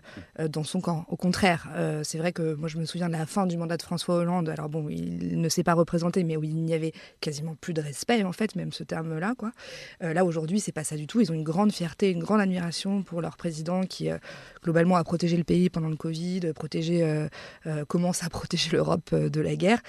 dans 0.49 0.63
son 0.63 0.81
camp. 0.81 1.05
Au 1.09 1.15
contraire, 1.15 1.69
c'est 2.03 2.17
vrai 2.17 2.31
que 2.31 2.53
moi 2.55 2.67
je 2.67 2.77
me 2.77 2.85
souviens 2.85 3.07
de 3.07 3.13
la 3.13 3.25
fin 3.25 3.47
du 3.47 3.57
mandat 3.57 3.77
de 3.77 3.83
François 3.83 4.15
Hollande. 4.15 4.49
Alors 4.49 4.69
bon, 4.69 4.89
il 4.89 5.39
ne 5.39 5.49
s'est 5.49 5.63
pas 5.63 5.73
représenté, 5.73 6.23
mais 6.23 6.37
où 6.37 6.43
il 6.43 6.55
n'y 6.55 6.73
avait 6.73 6.93
quasiment 7.21 7.55
plus 7.55 7.73
de 7.73 7.81
respect 7.81 8.23
en 8.23 8.33
fait, 8.33 8.55
même 8.55 8.71
ce 8.71 8.83
terme-là, 8.83 9.33
quoi. 9.37 9.46
Euh, 10.03 10.13
là, 10.13 10.25
aujourd'hui, 10.25 10.59
c'est 10.59 10.71
pas 10.71 10.83
ça 10.83 10.95
du 10.95 11.07
tout. 11.07 11.21
Ils 11.21 11.31
ont 11.31 11.35
une 11.35 11.43
grande 11.43 11.71
fierté, 11.71 12.11
une 12.11 12.19
grande 12.19 12.41
admiration 12.41 13.03
pour 13.03 13.21
leur 13.21 13.37
président 13.37 13.83
qui, 13.83 14.09
euh, 14.09 14.17
globalement, 14.63 14.95
a 14.95 15.03
protégé 15.03 15.37
le 15.37 15.43
pays 15.43 15.69
pendant 15.69 15.89
le 15.89 15.95
Covid, 15.95 16.53
protégé, 16.53 17.03
euh, 17.03 17.85
commence 17.85 18.23
à 18.23 18.29
protéger 18.29 18.71
l'Europe 18.71 19.13
de 19.13 19.41
la 19.41 19.55
guerre. 19.55 19.81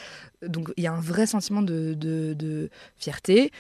Donc, 0.46 0.72
il 0.76 0.84
y 0.84 0.86
a 0.86 0.92
un 0.92 1.00
vrai 1.00 1.26
sentiment 1.26 1.62
de, 1.62 2.70
fierté, 2.96 3.50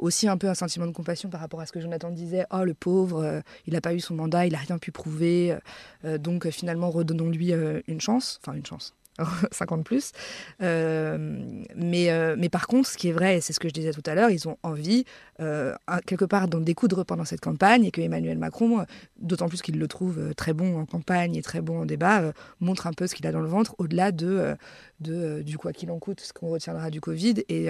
aussi 0.00 0.28
un 0.28 0.36
peu 0.36 0.48
un 0.48 0.54
sentiment 0.54 0.86
de 0.86 0.92
compassion 0.92 1.28
par 1.28 1.40
rapport 1.40 1.60
à 1.60 1.66
ce 1.66 1.72
que 1.72 1.80
Jonathan 1.80 2.10
disait. 2.10 2.44
Oh, 2.50 2.64
le 2.64 2.74
pauvre, 2.74 3.42
il 3.66 3.72
n'a 3.72 3.80
pas 3.80 3.94
eu 3.94 4.00
son 4.00 4.14
mandat, 4.14 4.46
il 4.46 4.52
n'a 4.52 4.58
rien 4.58 4.78
pu 4.78 4.92
prouver. 4.92 5.56
donc, 6.04 6.48
finalement, 6.50 6.90
redonnons-lui 6.90 7.52
une 7.86 8.00
chance. 8.00 8.40
Enfin, 8.42 8.56
une 8.56 8.66
chance 8.66 8.94
50 9.52 9.84
plus. 9.84 10.12
Mais, 10.60 12.36
mais 12.36 12.48
par 12.48 12.66
contre, 12.66 12.88
ce 12.88 12.96
qui 12.96 13.08
est 13.08 13.12
vrai, 13.12 13.40
c'est 13.40 13.52
ce 13.52 13.60
que 13.60 13.68
je 13.68 13.74
disais 13.74 13.92
tout 13.92 14.02
à 14.06 14.14
l'heure, 14.14 14.30
ils 14.30 14.48
ont 14.48 14.58
envie, 14.62 15.04
euh, 15.40 15.74
quelque 16.06 16.24
part, 16.24 16.48
d'en 16.48 16.60
découdre 16.60 17.04
pendant 17.04 17.24
cette 17.24 17.40
campagne 17.40 17.84
et 17.84 17.90
que 17.90 18.00
Emmanuel 18.00 18.38
Macron, 18.38 18.84
d'autant 19.18 19.48
plus 19.48 19.62
qu'il 19.62 19.78
le 19.78 19.88
trouve 19.88 20.34
très 20.34 20.52
bon 20.52 20.78
en 20.78 20.86
campagne 20.86 21.36
et 21.36 21.42
très 21.42 21.60
bon 21.60 21.82
en 21.82 21.86
débat, 21.86 22.32
montre 22.60 22.86
un 22.86 22.92
peu 22.92 23.06
ce 23.06 23.14
qu'il 23.14 23.26
a 23.26 23.32
dans 23.32 23.40
le 23.40 23.48
ventre 23.48 23.74
au-delà 23.78 24.12
de, 24.12 24.56
du 25.00 25.58
quoi 25.58 25.72
qu'il 25.72 25.90
en 25.90 25.98
coûte, 25.98 26.20
ce 26.20 26.32
qu'on 26.32 26.48
retiendra 26.48 26.90
du 26.90 27.00
Covid 27.00 27.44
et, 27.48 27.68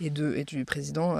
du 0.00 0.64
président 0.64 1.16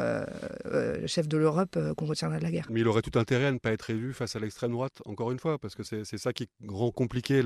chef 1.06 1.28
de 1.28 1.36
l'Europe 1.36 1.78
qu'on 1.96 2.06
retiendra 2.06 2.38
de 2.38 2.44
la 2.44 2.50
guerre. 2.50 2.66
Mais 2.70 2.80
il 2.80 2.88
aurait 2.88 3.02
tout 3.02 3.18
intérêt 3.18 3.46
à 3.46 3.52
ne 3.52 3.58
pas 3.58 3.72
être 3.72 3.90
élu 3.90 4.12
face 4.12 4.36
à 4.36 4.38
l'extrême 4.38 4.72
droite, 4.72 5.02
encore 5.04 5.30
une 5.30 5.38
fois, 5.38 5.58
parce 5.58 5.74
que 5.74 5.82
c'est 5.82 6.18
ça 6.18 6.32
qui 6.32 6.48
rend 6.66 6.90
compliqué 6.90 7.42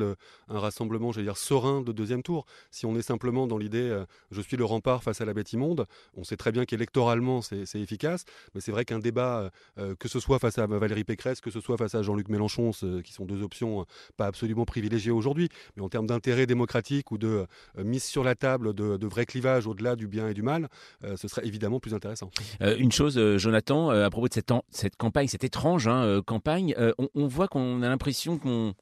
un 0.49 0.59
rassemblement, 0.59 1.13
j'allais 1.13 1.27
dire, 1.27 1.37
serein 1.37 1.83
de 1.83 1.93
deuxième 1.93 2.23
tour. 2.23 2.47
Si 2.71 2.87
on 2.87 2.97
est 2.97 3.03
simplement 3.03 3.47
dans 3.47 3.59
l'idée 3.59 3.79
euh, 3.99 4.05
je 4.31 4.41
suis 4.41 4.57
le 4.57 4.65
rempart 4.65 5.03
face 5.03 5.21
à 5.21 5.25
la 5.25 5.35
bête 5.35 5.53
immonde, 5.53 5.87
on 6.15 6.25
sait 6.25 6.37
très 6.37 6.53
bien 6.53 6.65
qu'électoralement 6.65 7.43
c'est 7.43 7.75
efficace, 7.75 8.25
mais 8.55 8.61
c'est 8.61 8.73
vrai 8.73 8.85
qu'un 8.85 8.99
débat, 8.99 9.39
euh, 9.39 9.51
euh, 9.79 9.95
que 9.97 10.09
ce 10.09 10.21
soit 10.21 10.39
face 10.39 10.59
à 10.59 10.67
Valérie 10.67 11.05
Pécresse, 11.05 11.41
que 11.41 11.51
ce 11.51 11.61
soit 11.61 11.77
face 11.77 11.95
à 11.95 12.03
Jean-Luc 12.03 12.29
Mélenchon, 12.29 12.71
qui 13.05 13.13
sont 13.13 13.25
deux 13.25 13.43
options 13.43 13.87
pas 14.17 14.27
absolument 14.27 14.65
privilégiées 14.65 15.11
aujourd'hui, 15.11 15.49
mais 15.77 15.83
en 15.83 15.89
termes 15.89 16.07
d'intérêt 16.07 16.47
démocratique 16.47 17.11
ou 17.11 17.19
de 17.19 17.47
mise 17.77 18.05
sur 18.05 18.25
la 18.25 18.35
table 18.35 18.75
de, 18.75 19.07
vrais 19.07 19.27
clivages 19.27 19.67
au-delà 19.67 19.97
du 19.97 20.07
bien 20.07 20.29
et 20.29 20.35
du 20.35 20.43
mal, 20.43 20.69
ce 21.17 21.29
serait 21.29 21.47
évidemment 21.47 21.81
plus 21.81 21.95
intéressant. 21.95 22.31
une 22.61 22.93
chose, 22.93 23.37
Jonathan, 23.37 23.91
à 23.91 24.11
propos 24.11 24.29
de 24.29 24.35
cette, 24.35 24.53
cette 24.71 24.97
campagne, 24.97 25.29
cette 25.29 25.45
étrange 25.45 25.89
hein, 25.89 26.21
campagne, 26.27 26.75
on, 27.15 27.27
voit 27.27 27.49
qu'on 27.49 27.83
a 27.83 27.89
l'impression 27.89 28.39
qu'on 28.39 28.75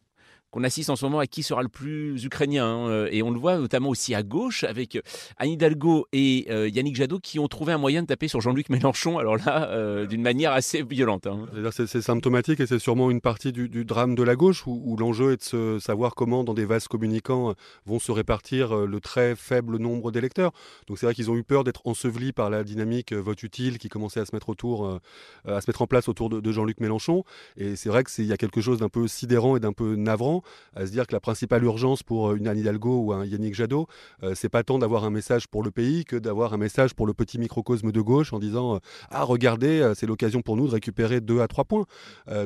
qu'on 0.51 0.65
assiste 0.65 0.91
en 0.91 0.97
ce 0.97 1.05
moment 1.05 1.19
à 1.19 1.27
qui 1.27 1.43
sera 1.43 1.63
le 1.63 1.69
plus 1.69 2.25
ukrainien. 2.25 2.67
Hein, 2.67 2.89
euh, 2.89 3.09
et 3.11 3.23
on 3.23 3.31
le 3.31 3.39
voit 3.39 3.59
notamment 3.59 3.91
aussi 3.91 4.15
à 4.15 4.23
gauche 4.23 4.65
avec 4.65 4.97
euh, 4.97 5.03
Anne 5.37 5.51
Hidalgo 5.51 6.07
et 6.13 6.47
euh, 6.51 6.69
Yannick 6.69 6.97
Jadot 6.97 7.19
qui 7.19 7.39
ont 7.39 7.49
trouvé 7.49 7.73
un 7.73 7.79
moyen 7.79 8.03
de 8.03 8.07
taper 8.07 8.29
sur 8.29 8.41
Jean-Luc 8.41 8.71
Mélenchon, 8.71 9.19
alors 9.19 9.37
là, 9.37 10.07
d'une 10.07 10.23
manière 10.23 10.53
assez 10.53 10.83
violente. 10.83 11.27
Hein. 11.27 11.47
C'est 11.71 12.01
symptomatique 12.01 12.61
et 12.61 12.67
c'est 12.67 12.79
sûrement 12.79 13.11
une 13.11 13.21
partie 13.21 13.53
du, 13.53 13.85
drame 13.85 14.15
de 14.15 14.23
la 14.23 14.37
gauche 14.37 14.67
où, 14.67 14.97
l'enjeu 14.97 15.33
est 15.33 15.37
de 15.39 15.43
se 15.43 15.79
savoir 15.79 16.15
comment, 16.15 16.45
dans 16.45 16.55
des 16.55 16.65
vases 16.65 16.89
communicants, 16.89 17.55
vont 17.85 17.99
se 17.99 18.13
répartir 18.13 18.75
le 18.87 19.01
très 19.01 19.37
faible 19.37 19.79
nombre 19.79 20.11
d'électeurs. 20.11 20.53
Donc 20.87 20.99
c'est 20.99 21.07
vrai 21.07 21.15
qu'ils 21.15 21.31
ont 21.31 21.37
eu 21.37 21.45
peur 21.45 21.65
d'être 21.65 21.83
ensevelis 21.85 22.33
par 22.33 22.51
la 22.51 22.65
dynamique 22.65 23.13
vote 23.13 23.43
utile 23.43 23.79
qui 23.79 23.89
commençait 23.89 24.21
à 24.21 24.27
se 24.27 24.35
mettre 24.35 24.49
autour, 24.49 25.01
à 25.47 25.61
se 25.61 25.69
mettre 25.69 25.83
en 25.83 25.87
place 25.87 26.09
autour 26.09 26.31
de, 26.31 26.41
de 26.41 26.53
Jean-Luc 26.53 26.81
Mélenchon. 26.81 27.25
Et 27.57 27.77
c'est 27.77 27.89
vrai 27.89 28.05
qu'il 28.05 28.27
y 28.27 28.33
a 28.33 28.37
quelque 28.37 28.61
chose 28.61 28.79
d'un 28.79 28.89
peu 28.89 29.09
sidérant 29.09 29.57
et 29.57 29.61
d'un 29.61 29.73
peu 29.73 29.97
navrant 29.97 30.36
à 30.75 30.87
se 30.87 30.91
dire 30.91 31.07
que 31.07 31.13
la 31.13 31.21
principale 31.21 31.65
urgence 31.65 32.03
pour 32.03 32.33
une 32.33 32.49
Anne 32.49 32.59
Hidalgo 32.59 33.01
ou 33.01 33.13
un 33.13 33.25
Yannick 33.25 33.55
Jadot, 33.55 33.87
c'est 34.35 34.49
pas 34.49 34.63
tant 34.63 34.79
d'avoir 34.79 35.05
un 35.05 35.11
message 35.11 35.49
pour 35.49 35.63
le 35.63 35.71
pays 35.71 36.05
que 36.05 36.17
d'avoir 36.17 36.55
un 36.55 36.57
message 36.57 36.95
pour 36.95 37.07
le 37.07 37.15
petit 37.15 37.39
microcosme 37.39 37.93
de 37.93 38.01
gauche 38.01 38.33
en 38.33 38.39
disant 38.39 38.81
ah 39.11 39.25
regardez 39.25 39.93
c'est 39.95 40.07
l'occasion 40.07 40.43
pour 40.43 40.57
nous 40.57 40.67
de 40.67 40.73
récupérer 40.73 41.21
deux 41.21 41.41
à 41.41 41.49
trois 41.49 41.65
points. 41.65 41.87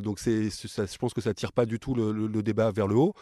donc 0.03 0.19
c'est 0.19 0.49
je 0.51 0.99
pense 0.99 1.15
que 1.15 1.21
ça 1.21 1.35
tire 1.35 1.53
pas 1.53 1.67
du 1.67 1.79
tout 1.79 1.95
le, 1.95 2.43
débat 2.43 2.71
vers 2.71 2.87
le 2.87 2.97
haut. 2.97 3.15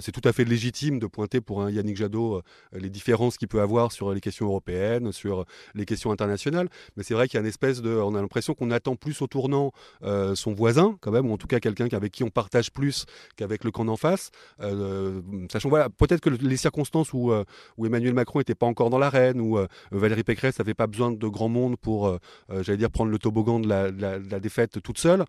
c'est 0.00 0.12
tout 0.12 0.26
à 0.26 0.32
fait 0.32 0.44
légitime 0.44 0.98
de 0.98 1.06
pointer 1.06 1.40
pour 1.40 1.62
un 1.62 1.70
Yannick 1.70 1.96
Jadot 1.96 2.42
les 2.72 2.90
différences 2.90 3.36
qu'il 3.36 3.48
peut 3.48 3.60
avoir 3.60 3.92
sur 3.92 4.12
les 4.12 4.20
questions 4.20 4.46
européennes, 4.46 5.12
sur 5.12 5.44
les 5.74 5.84
questions 5.84 6.10
internationales. 6.10 6.68
Mais 6.96 7.02
c'est 7.02 7.14
vrai 7.14 7.28
qu'il 7.28 7.36
y 7.36 7.38
a 7.38 7.40
une 7.40 7.48
espèce 7.48 7.82
de, 7.82 7.90
on 7.90 8.14
a 8.14 8.20
l'impression 8.20 8.54
qu'on 8.54 8.70
attend 8.70 8.96
plus 8.96 9.20
au 9.22 9.26
tournant 9.26 9.72
euh, 10.02 10.34
son 10.34 10.52
voisin, 10.52 10.96
quand 11.00 11.10
même, 11.10 11.30
ou 11.30 11.32
en 11.32 11.38
tout 11.38 11.46
cas 11.46 11.60
quelqu'un 11.60 11.88
avec 11.92 12.12
qui 12.12 12.24
on 12.24 12.30
partage 12.30 12.70
plus 12.70 13.06
qu'avec 13.36 13.64
le 13.64 13.70
camp 13.70 13.84
d'en 13.84 13.96
face. 13.96 14.11
Euh, 14.60 15.20
sachant, 15.50 15.68
voilà, 15.68 15.88
peut-être 15.88 16.20
que 16.20 16.30
les 16.30 16.56
circonstances 16.56 17.12
où, 17.12 17.32
euh, 17.32 17.44
où 17.76 17.86
Emmanuel 17.86 18.14
Macron 18.14 18.38
n'était 18.38 18.54
pas 18.54 18.66
encore 18.66 18.90
dans 18.90 18.98
l'arène, 18.98 19.40
où 19.40 19.58
Valérie 19.90 20.24
Pécresse 20.24 20.58
n'avait 20.58 20.74
pas 20.74 20.86
besoin 20.86 21.10
de 21.10 21.28
grand 21.28 21.48
monde 21.48 21.76
pour, 21.76 22.18
j'allais 22.50 22.78
dire, 22.78 22.90
prendre 22.90 23.10
le 23.10 23.18
toboggan 23.18 23.60
de 23.60 23.68
la, 23.68 24.40
défaite 24.40 24.82
toute 24.82 24.98
seule, 24.98 25.24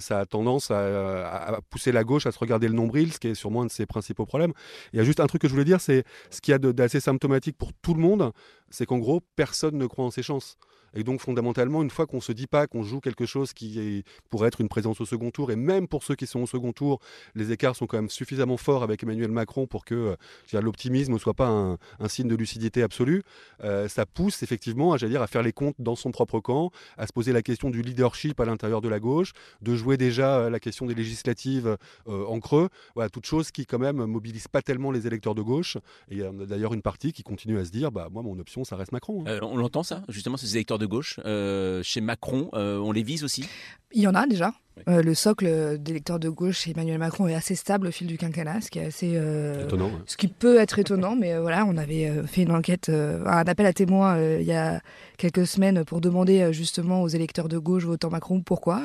ça 0.00 0.20
a 0.20 0.26
tendance 0.26 0.70
à, 0.70 1.56
à, 1.56 1.60
pousser 1.70 1.92
la 1.92 2.04
gauche 2.04 2.26
à 2.26 2.32
se 2.32 2.38
regarder 2.38 2.68
le 2.68 2.74
nombril, 2.74 3.12
ce 3.12 3.18
qui 3.18 3.28
est 3.28 3.34
sûrement 3.34 3.62
un 3.62 3.66
de 3.66 3.70
ses 3.70 3.86
principaux 3.86 4.26
problèmes. 4.26 4.52
Il 4.92 4.98
y 4.98 5.00
a 5.00 5.04
juste 5.04 5.20
un 5.20 5.26
truc 5.26 5.42
que 5.42 5.48
je 5.48 5.52
voulais 5.52 5.64
dire, 5.64 5.80
c'est 5.80 6.04
ce 6.30 6.40
qu'il 6.40 6.52
y 6.52 6.54
a 6.54 6.58
d'assez 6.58 7.00
symptomatique 7.00 7.56
pour 7.56 7.72
tout 7.72 7.94
le 7.94 8.00
monde, 8.00 8.32
c'est 8.70 8.86
qu'en 8.86 8.98
gros, 8.98 9.20
personne 9.36 9.76
ne 9.76 9.86
croit 9.86 10.04
en 10.04 10.10
ses 10.10 10.22
chances. 10.22 10.58
Et 10.94 11.04
donc 11.04 11.20
fondamentalement, 11.20 11.82
une 11.82 11.90
fois 11.90 12.06
qu'on 12.06 12.20
se 12.20 12.32
dit 12.32 12.46
pas 12.46 12.66
qu'on 12.66 12.82
joue 12.82 13.00
quelque 13.00 13.26
chose 13.26 13.52
qui 13.52 14.04
pourrait 14.30 14.48
être 14.48 14.60
une 14.60 14.68
présence 14.68 15.00
au 15.00 15.04
second 15.04 15.30
tour, 15.30 15.50
et 15.50 15.56
même 15.56 15.88
pour 15.88 16.02
ceux 16.02 16.14
qui 16.14 16.26
sont 16.26 16.40
au 16.40 16.46
second 16.46 16.72
tour, 16.72 17.00
les 17.34 17.52
écarts 17.52 17.76
sont 17.76 17.86
quand 17.86 17.98
même 17.98 18.10
suffisamment 18.10 18.56
forts 18.56 18.82
avec 18.82 19.02
Emmanuel 19.02 19.30
Macron 19.30 19.66
pour 19.66 19.84
que 19.84 20.16
euh, 20.54 20.60
l'optimisme 20.60 21.12
ne 21.12 21.18
soit 21.18 21.34
pas 21.34 21.48
un, 21.48 21.78
signe 22.08 22.28
de 22.28 22.36
lucidité 22.36 22.82
absolue, 22.82 23.22
euh, 23.64 23.88
ça 23.88 24.06
pousse 24.06 24.42
effectivement 24.42 24.92
à, 24.92 24.98
dire, 24.98 25.22
à 25.22 25.26
faire 25.26 25.42
les 25.42 25.52
comptes 25.52 25.76
dans 25.78 25.96
son 25.96 26.10
propre 26.10 26.40
camp, 26.40 26.70
à 26.96 27.06
se 27.06 27.12
poser 27.12 27.32
la 27.32 27.42
question 27.42 27.70
du 27.70 27.82
leadership 27.82 28.40
à 28.40 28.44
l'intérieur 28.44 28.80
de 28.80 28.88
la 28.88 28.98
gauche, 28.98 29.32
de 29.62 29.74
jouer 29.74 29.96
déjà 29.96 30.38
euh, 30.38 30.50
la 30.50 30.60
question 30.60 30.86
des 30.86 30.94
législatives 30.94 31.76
en 32.06 32.40
creux, 32.40 32.68
voilà, 32.94 33.10
toute 33.10 33.26
chose 33.26 33.50
qui 33.50 33.66
quand 33.66 33.78
même 33.78 34.04
mobilise 34.04 34.48
pas 34.48 34.62
tellement 34.62 34.90
les 34.90 35.06
électeurs 35.06 35.34
de 35.34 35.42
gauche. 35.42 35.76
Et 36.10 36.16
il 36.16 36.18
y 36.18 36.22
a 36.22 36.30
d'ailleurs 36.32 36.74
une 36.74 36.82
partie 36.82 37.12
qui 37.12 37.22
continue 37.22 37.58
à 37.58 37.64
se 37.64 37.70
dire, 37.70 37.92
bah 37.92 38.08
moi 38.10 38.22
mon 38.22 38.38
option 38.38 38.64
ça 38.64 38.76
reste 38.76 38.92
Macron. 38.92 39.24
Hein. 39.26 39.38
on 39.42 39.56
l'entend 39.56 39.82
ça, 39.82 40.02
justement, 40.08 40.36
ces 40.36 40.56
électeurs 40.56 40.77
de 40.78 40.86
gauche. 40.86 41.20
Euh, 41.24 41.82
chez 41.82 42.00
Macron, 42.00 42.50
euh, 42.54 42.78
on 42.78 42.92
les 42.92 43.02
vise 43.02 43.24
aussi? 43.24 43.48
Il 43.92 44.02
y 44.02 44.06
en 44.06 44.14
a 44.14 44.26
déjà. 44.26 44.52
Euh, 44.86 45.02
le 45.02 45.14
socle 45.14 45.78
d'électeurs 45.78 46.20
de 46.20 46.28
gauche 46.28 46.60
chez 46.60 46.70
Emmanuel 46.70 46.98
Macron 46.98 47.26
est 47.26 47.34
assez 47.34 47.56
stable 47.56 47.88
au 47.88 47.90
fil 47.90 48.06
du 48.06 48.16
quinquennat, 48.16 48.60
ce 48.60 48.70
qui 48.70 48.78
est 48.78 48.86
assez 48.86 49.20
étonnant. 49.60 49.90
Ce 50.06 50.16
qui 50.16 50.28
peut 50.28 50.58
être 50.58 50.78
étonnant, 50.78 51.16
mais 51.16 51.36
voilà, 51.38 51.64
on 51.66 51.76
avait 51.76 52.22
fait 52.26 52.42
une 52.42 52.52
enquête, 52.52 52.88
un 52.88 53.44
appel 53.46 53.66
à 53.66 53.72
témoins 53.72 54.20
il 54.38 54.46
y 54.46 54.52
a 54.52 54.80
quelques 55.16 55.46
semaines 55.46 55.84
pour 55.84 56.00
demander 56.00 56.52
justement 56.52 57.02
aux 57.02 57.08
électeurs 57.08 57.48
de 57.48 57.58
gauche 57.58 57.84
votant 57.84 58.10
Macron 58.10 58.40
pourquoi 58.40 58.82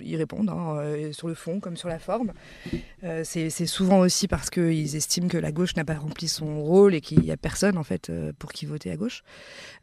ils 0.00 0.16
répondent, 0.16 0.50
hein, 0.50 0.76
euh, 0.78 1.12
sur 1.12 1.28
le 1.28 1.34
fond 1.34 1.60
comme 1.60 1.76
sur 1.76 1.88
la 1.88 1.98
forme. 1.98 2.32
Euh, 3.04 3.22
c'est 3.24 3.50
souvent 3.66 4.00
aussi 4.00 4.28
parce 4.28 4.50
qu'ils 4.50 4.96
estiment 4.96 5.28
que 5.28 5.38
la 5.38 5.52
gauche 5.52 5.76
n'a 5.76 5.84
pas 5.84 5.94
rempli 5.94 6.28
son 6.28 6.62
rôle 6.62 6.94
et 6.94 7.00
qu'il 7.00 7.20
n'y 7.20 7.30
a 7.30 7.36
personne 7.36 7.76
en 7.78 7.82
fait 7.82 8.10
euh, 8.10 8.32
pour 8.38 8.52
qui 8.52 8.66
voter 8.66 8.90
à 8.90 8.96
gauche. 8.96 9.22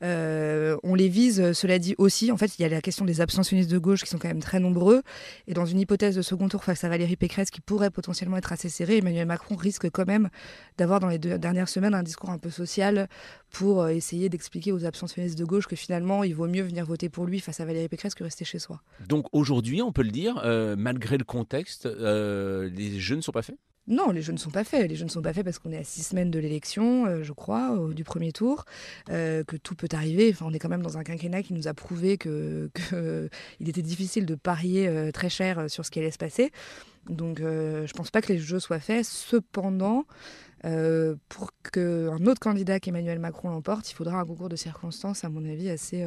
on 0.01 0.95
les 0.95 1.09
vise, 1.09 1.53
cela 1.53 1.79
dit 1.79 1.95
aussi, 1.97 2.31
en 2.31 2.37
fait, 2.37 2.57
il 2.57 2.61
y 2.61 2.65
a 2.65 2.69
la 2.69 2.81
question 2.81 3.05
des 3.05 3.21
abstentionnistes 3.21 3.71
de 3.71 3.77
gauche 3.77 4.03
qui 4.03 4.09
sont 4.09 4.17
quand 4.17 4.27
même 4.27 4.41
très 4.41 4.59
nombreux. 4.59 5.01
Et 5.47 5.53
dans 5.53 5.65
une 5.65 5.79
hypothèse 5.79 6.15
de 6.15 6.21
second 6.21 6.47
tour 6.47 6.63
face 6.63 6.83
à 6.83 6.89
Valérie 6.89 7.15
Pécresse 7.15 7.49
qui 7.49 7.61
pourrait 7.61 7.91
potentiellement 7.91 8.37
être 8.37 8.51
assez 8.51 8.69
serrée, 8.69 8.97
Emmanuel 8.97 9.25
Macron 9.25 9.55
risque 9.55 9.89
quand 9.89 10.07
même 10.07 10.29
d'avoir 10.77 10.99
dans 10.99 11.07
les 11.07 11.19
deux 11.19 11.37
dernières 11.37 11.69
semaines 11.69 11.93
un 11.93 12.03
discours 12.03 12.29
un 12.29 12.37
peu 12.37 12.49
social 12.49 13.07
pour 13.51 13.87
essayer 13.89 14.29
d'expliquer 14.29 14.71
aux 14.71 14.85
abstentionnistes 14.85 15.37
de 15.37 15.45
gauche 15.45 15.67
que 15.67 15.75
finalement 15.75 16.23
il 16.23 16.33
vaut 16.33 16.47
mieux 16.47 16.63
venir 16.63 16.85
voter 16.85 17.09
pour 17.09 17.25
lui 17.25 17.39
face 17.39 17.59
à 17.59 17.65
Valérie 17.65 17.89
Pécresse 17.89 18.15
que 18.15 18.23
rester 18.23 18.45
chez 18.45 18.59
soi. 18.59 18.81
Donc 19.07 19.27
aujourd'hui, 19.33 19.81
on 19.81 19.91
peut 19.91 20.03
le 20.03 20.11
dire, 20.11 20.41
euh, 20.43 20.75
malgré 20.77 21.17
le 21.17 21.23
contexte, 21.23 21.85
euh, 21.85 22.69
les 22.69 22.99
jeux 22.99 23.15
ne 23.15 23.21
sont 23.21 23.31
pas 23.31 23.41
faits? 23.41 23.57
Non, 23.87 24.11
les 24.11 24.21
jeux 24.21 24.31
ne 24.31 24.37
sont 24.37 24.51
pas 24.51 24.63
faits. 24.63 24.89
Les 24.89 24.95
jeux 24.95 25.05
ne 25.05 25.09
sont 25.09 25.23
pas 25.23 25.33
faits 25.33 25.43
parce 25.43 25.57
qu'on 25.57 25.71
est 25.71 25.77
à 25.77 25.83
six 25.83 26.03
semaines 26.03 26.29
de 26.29 26.39
l'élection, 26.39 27.07
euh, 27.07 27.23
je 27.23 27.33
crois, 27.33 27.77
du 27.93 28.03
premier 28.03 28.31
tour, 28.31 28.65
que 29.07 29.57
tout 29.57 29.75
peut 29.75 29.89
arriver. 29.91 30.29
Enfin, 30.31 30.45
on 30.47 30.53
est 30.53 30.59
quand 30.59 30.69
même 30.69 30.83
dans 30.83 30.97
un 30.97 31.03
quinquennat 31.03 31.43
qui 31.43 31.53
nous 31.53 31.67
a 31.67 31.73
prouvé 31.73 32.17
que, 32.17 32.69
il 33.59 33.69
était 33.69 33.81
difficile 33.81 34.25
de 34.25 34.35
parier 34.35 35.09
très 35.13 35.29
cher 35.29 35.69
sur 35.69 35.85
ce 35.85 35.91
qui 35.91 35.99
allait 35.99 36.11
se 36.11 36.19
passer. 36.19 36.51
Donc, 37.09 37.39
je 37.39 37.81
ne 37.81 37.93
pense 37.97 38.11
pas 38.11 38.21
que 38.21 38.31
les 38.31 38.39
jeux 38.39 38.59
soient 38.59 38.79
faits. 38.79 39.03
Cependant, 39.03 40.05
pour 41.29 41.51
qu'un 41.71 42.25
autre 42.25 42.39
candidat 42.39 42.79
qu'Emmanuel 42.79 43.19
Macron 43.19 43.49
l'emporte, 43.49 43.89
il 43.91 43.95
faudra 43.95 44.19
un 44.19 44.25
concours 44.25 44.49
de 44.49 44.55
circonstances, 44.55 45.23
à 45.23 45.29
mon 45.29 45.43
avis, 45.45 45.69
assez 45.69 46.05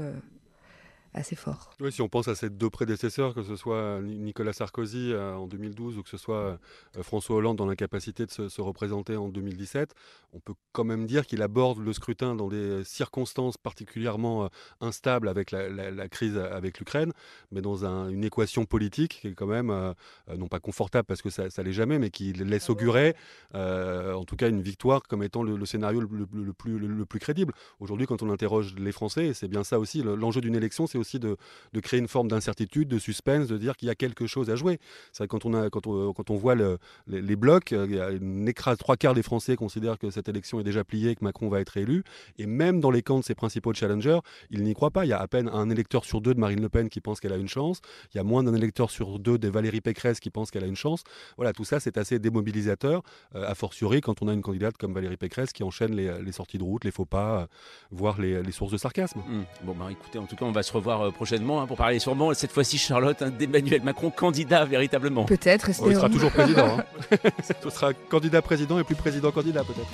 assez 1.15 1.37
fort. 1.37 1.71
Oui, 1.81 1.93
si 1.93 2.03
on 2.03 2.09
pense 2.09 2.27
à 2.27 2.35
ces 2.35 2.51
deux 2.51 2.71
prédécesseurs, 2.71 3.35
que 3.35 3.45
ce 3.45 3.55
soit 3.55 4.01
Nicolas 4.03 4.53
Sarkozy 4.53 5.13
euh, 5.13 5.35
en 5.35 5.47
2012 5.47 5.99
ou 5.99 6.03
que 6.03 6.09
ce 6.09 6.17
soit 6.17 6.59
euh, 6.97 7.03
François 7.03 7.37
Hollande 7.37 7.57
dans 7.57 7.67
l'incapacité 7.67 8.27
de 8.27 8.31
se, 8.31 8.61
représenter 8.61 9.17
en 9.17 9.29
2017, 9.29 9.95
on 10.33 10.41
peut 10.41 10.55
quand 10.73 10.85
même 10.85 11.07
dire 11.07 11.27
qu'il 11.27 11.41
aborde 11.43 11.79
le 11.79 11.93
scrutin 11.93 12.35
dans 12.35 12.49
des 12.49 12.83
circonstances 12.85 13.57
particulièrement 13.57 14.45
euh, 14.45 14.49
instables 14.81 15.29
avec 15.29 15.53
la, 15.53 16.09
crise 16.09 16.37
avec 16.37 16.79
l'Ukraine, 16.81 17.13
mais 17.53 17.61
dans 17.61 17.85
une 17.85 18.25
équation 18.25 18.65
politique 18.65 19.21
qui 19.21 19.29
est 19.29 19.35
quand 19.35 19.47
même, 19.47 19.95
non 20.37 20.49
pas 20.49 20.61
confortable 20.61 21.07
parce 21.07 21.23
que 21.23 21.31
ça, 21.31 21.51
ça 21.51 21.63
l'est 21.63 21.73
jamais, 21.73 21.99
mais 21.99 22.11
qui 22.11 22.33
laisse 22.33 22.69
augurer 22.71 23.15
en 23.55 24.25
tout 24.25 24.37
cas 24.37 24.49
une 24.49 24.61
victoire 24.61 25.03
comme 25.03 25.23
étant 25.23 25.43
le, 25.43 25.65
scénario 25.67 26.01
le, 26.01 26.09
plus, 26.55 26.79
le, 26.79 27.07
plus 27.07 27.21
crédible. 27.21 27.53
Aujourd'hui, 27.81 28.07
quand 28.07 28.23
on 28.23 28.31
interroge 28.31 28.75
les 28.77 28.93
Français, 28.93 29.33
c'est 29.35 29.49
bien 29.49 29.65
ça 29.65 29.79
aussi, 29.79 30.03
l'enjeu 30.03 30.41
d'une 30.41 30.57
élection, 30.57 30.87
c'est 30.87 30.99
aussi 31.05 31.21
de, 31.21 31.37
créer 31.81 32.01
une 32.01 32.09
forme 32.09 32.29
d'incertitude, 32.29 32.89
de 32.89 32.99
suspense, 32.99 33.47
de 33.47 33.59
dire 33.59 33.77
qu'il 33.77 33.89
y 33.89 33.91
a 33.91 33.95
quelque 33.95 34.27
chose 34.27 34.51
à 34.51 34.57
jouer. 34.57 34.79
C'est 35.13 35.29
quand 35.29 35.45
on, 35.45 35.53
a, 35.55 35.71
quand 35.71 35.87
on, 35.87 36.13
quand 36.13 36.31
on 36.31 36.37
voit 36.37 36.55
les, 36.55 37.37
blocs, 37.37 37.73
euh, 37.73 37.87
il 37.89 37.97
y 37.97 38.01
a 38.01 38.11
une 38.11 38.49
écrase, 38.49 38.79
trois 38.79 38.97
quarts 38.97 39.15
des 39.15 39.23
Français 39.23 39.57
considèrent 39.57 39.99
que 39.99 40.11
cette 40.11 40.29
élection 40.29 40.61
est 40.61 40.65
déjà 40.65 40.83
pliée, 40.83 41.15
que 41.15 41.25
Macron 41.25 41.49
va 41.49 41.61
être 41.61 41.77
élu. 41.77 42.05
Et 42.39 42.47
même 42.47 42.81
dans 42.81 42.91
les 42.91 43.03
camps 43.03 43.19
de 43.19 43.25
ses 43.25 43.35
principaux 43.35 43.75
challengers, 43.75 44.21
ils 44.51 44.63
n'y 44.63 44.75
croient 44.75 44.91
pas. 44.91 45.05
Il 45.05 45.09
y 45.09 45.13
a 45.13 45.21
à 45.21 45.29
peine 45.29 45.49
un 45.53 45.69
électeur 45.71 46.05
sur 46.05 46.21
deux 46.21 46.35
de 46.35 46.41
Marine 46.41 46.61
Le 46.61 46.69
Pen 46.69 46.89
qui 46.89 47.01
pense 47.01 47.21
qu'elle 47.21 47.33
a 47.33 47.37
une 47.37 47.49
chance. 47.49 47.81
Il 48.15 48.17
y 48.17 48.21
a 48.21 48.25
moins 48.25 48.43
d'un 48.43 48.55
électeur 48.55 48.91
sur 48.91 49.19
deux 49.19 49.39
de 49.39 49.49
Valérie 49.49 49.81
Pécresse 49.81 50.21
qui 50.21 50.31
pense 50.31 50.51
qu'elle 50.51 50.65
a 50.65 50.67
une 50.67 50.77
chance. 50.77 51.05
Voilà, 51.37 51.53
tout 51.53 51.65
ça, 51.65 51.81
c'est 51.81 51.99
assez 51.99 52.19
démobilisateur, 52.19 53.03
euh, 53.35 53.47
a 53.47 53.55
fortiori 53.55 54.01
quand 54.01 54.23
on 54.23 54.29
a 54.29 54.33
une 54.33 54.43
candidate 54.43 54.77
comme 54.77 54.95
Valérie 54.95 55.17
Pécresse 55.17 55.53
qui 55.53 55.63
enchaîne 55.63 55.95
les, 55.95 56.33
sorties 56.33 56.59
de 56.59 56.65
route, 56.65 56.85
les 56.85 56.91
faux 56.91 57.05
pas, 57.05 57.43
euh, 57.43 57.47
voire 57.91 58.21
les, 58.21 58.53
sources 58.53 58.73
de 58.73 58.79
sarcasme. 58.79 59.21
Mmh. 59.21 59.65
Bon, 59.65 59.75
bah 59.75 59.89
écoutez, 59.91 60.19
en 60.19 60.27
tout 60.27 60.37
cas, 60.37 60.45
on 60.45 60.53
va 60.53 60.63
se 60.63 60.73
revoir 60.73 60.94
euh, 61.03 61.11
prochainement 61.11 61.61
hein, 61.61 61.67
pour 61.67 61.77
parler 61.77 61.99
sûrement, 61.99 62.33
cette 62.35 62.53
fois-ci, 62.53 62.79
Charlotte, 62.79 63.21
hein, 63.23 63.31
d'Emmanuel 63.31 63.83
Macron, 63.83 64.11
candidat 64.11 64.65
véritablement. 64.65 65.25
Peut-être. 65.25 65.71
Oh, 65.81 65.91
il 65.91 65.97
sera 65.97 66.09
toujours 66.09 66.31
président. 66.31 66.79
Hein. 66.79 67.17
Ce 67.63 67.71
sera 67.71 67.93
candidat 67.93 68.43
président 68.43 68.79
et 68.79 68.85
plus 68.85 68.95
président 68.97 69.31
candidat 69.31 69.65
peut-être. 69.65 69.91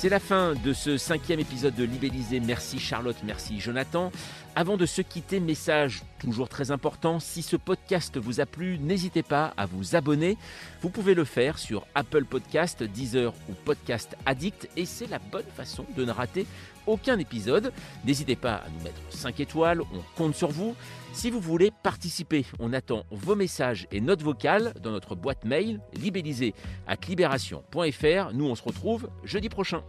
C'est 0.00 0.08
la 0.08 0.20
fin 0.20 0.54
de 0.54 0.72
ce 0.72 0.96
cinquième 0.96 1.40
épisode 1.40 1.74
de 1.74 1.82
Libellisé. 1.82 2.38
Merci 2.38 2.78
Charlotte, 2.78 3.16
merci 3.24 3.58
Jonathan. 3.58 4.12
Avant 4.54 4.76
de 4.76 4.86
se 4.86 5.02
quitter, 5.02 5.40
message 5.40 6.02
toujours 6.20 6.48
très 6.48 6.70
important, 6.70 7.18
si 7.18 7.42
ce 7.42 7.56
podcast 7.56 8.16
vous 8.16 8.38
a 8.38 8.46
plu, 8.46 8.78
n'hésitez 8.78 9.24
pas 9.24 9.52
à 9.56 9.66
vous 9.66 9.96
abonner. 9.96 10.36
Vous 10.82 10.90
pouvez 10.90 11.14
le 11.14 11.24
faire 11.24 11.58
sur 11.58 11.84
Apple 11.96 12.26
Podcast, 12.26 12.84
Deezer 12.84 13.34
ou 13.48 13.54
Podcast 13.64 14.16
Addict 14.24 14.68
et 14.76 14.84
c'est 14.84 15.08
la 15.08 15.18
bonne 15.18 15.50
façon 15.56 15.84
de 15.96 16.04
ne 16.04 16.12
rater 16.12 16.46
aucun 16.88 17.18
épisode. 17.18 17.72
N'hésitez 18.04 18.36
pas 18.36 18.54
à 18.54 18.68
nous 18.68 18.82
mettre 18.82 19.00
5 19.10 19.40
étoiles, 19.40 19.80
on 19.80 20.02
compte 20.16 20.34
sur 20.34 20.50
vous. 20.50 20.74
Si 21.12 21.30
vous 21.30 21.40
voulez 21.40 21.70
participer, 21.82 22.44
on 22.58 22.72
attend 22.72 23.04
vos 23.10 23.34
messages 23.34 23.86
et 23.92 24.00
notes 24.00 24.22
vocales 24.22 24.72
dans 24.82 24.90
notre 24.90 25.14
boîte 25.14 25.44
mail 25.44 25.80
libellisée 25.94 26.54
à 26.86 26.94
libération.fr. 27.08 28.32
Nous, 28.34 28.44
on 28.46 28.54
se 28.54 28.62
retrouve 28.62 29.08
jeudi 29.24 29.48
prochain. 29.48 29.82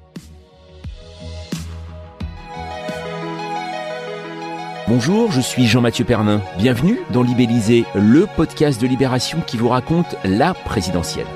Bonjour, 4.88 5.32
je 5.32 5.40
suis 5.40 5.68
Jean-Mathieu 5.68 6.04
Pernin. 6.04 6.42
Bienvenue 6.58 6.98
dans 7.14 7.22
Libellisé, 7.22 7.86
le 7.94 8.26
podcast 8.36 8.82
de 8.82 8.88
Libération 8.88 9.40
qui 9.46 9.56
vous 9.56 9.70
raconte 9.70 10.16
la 10.24 10.56
présidentielle. 10.56 11.28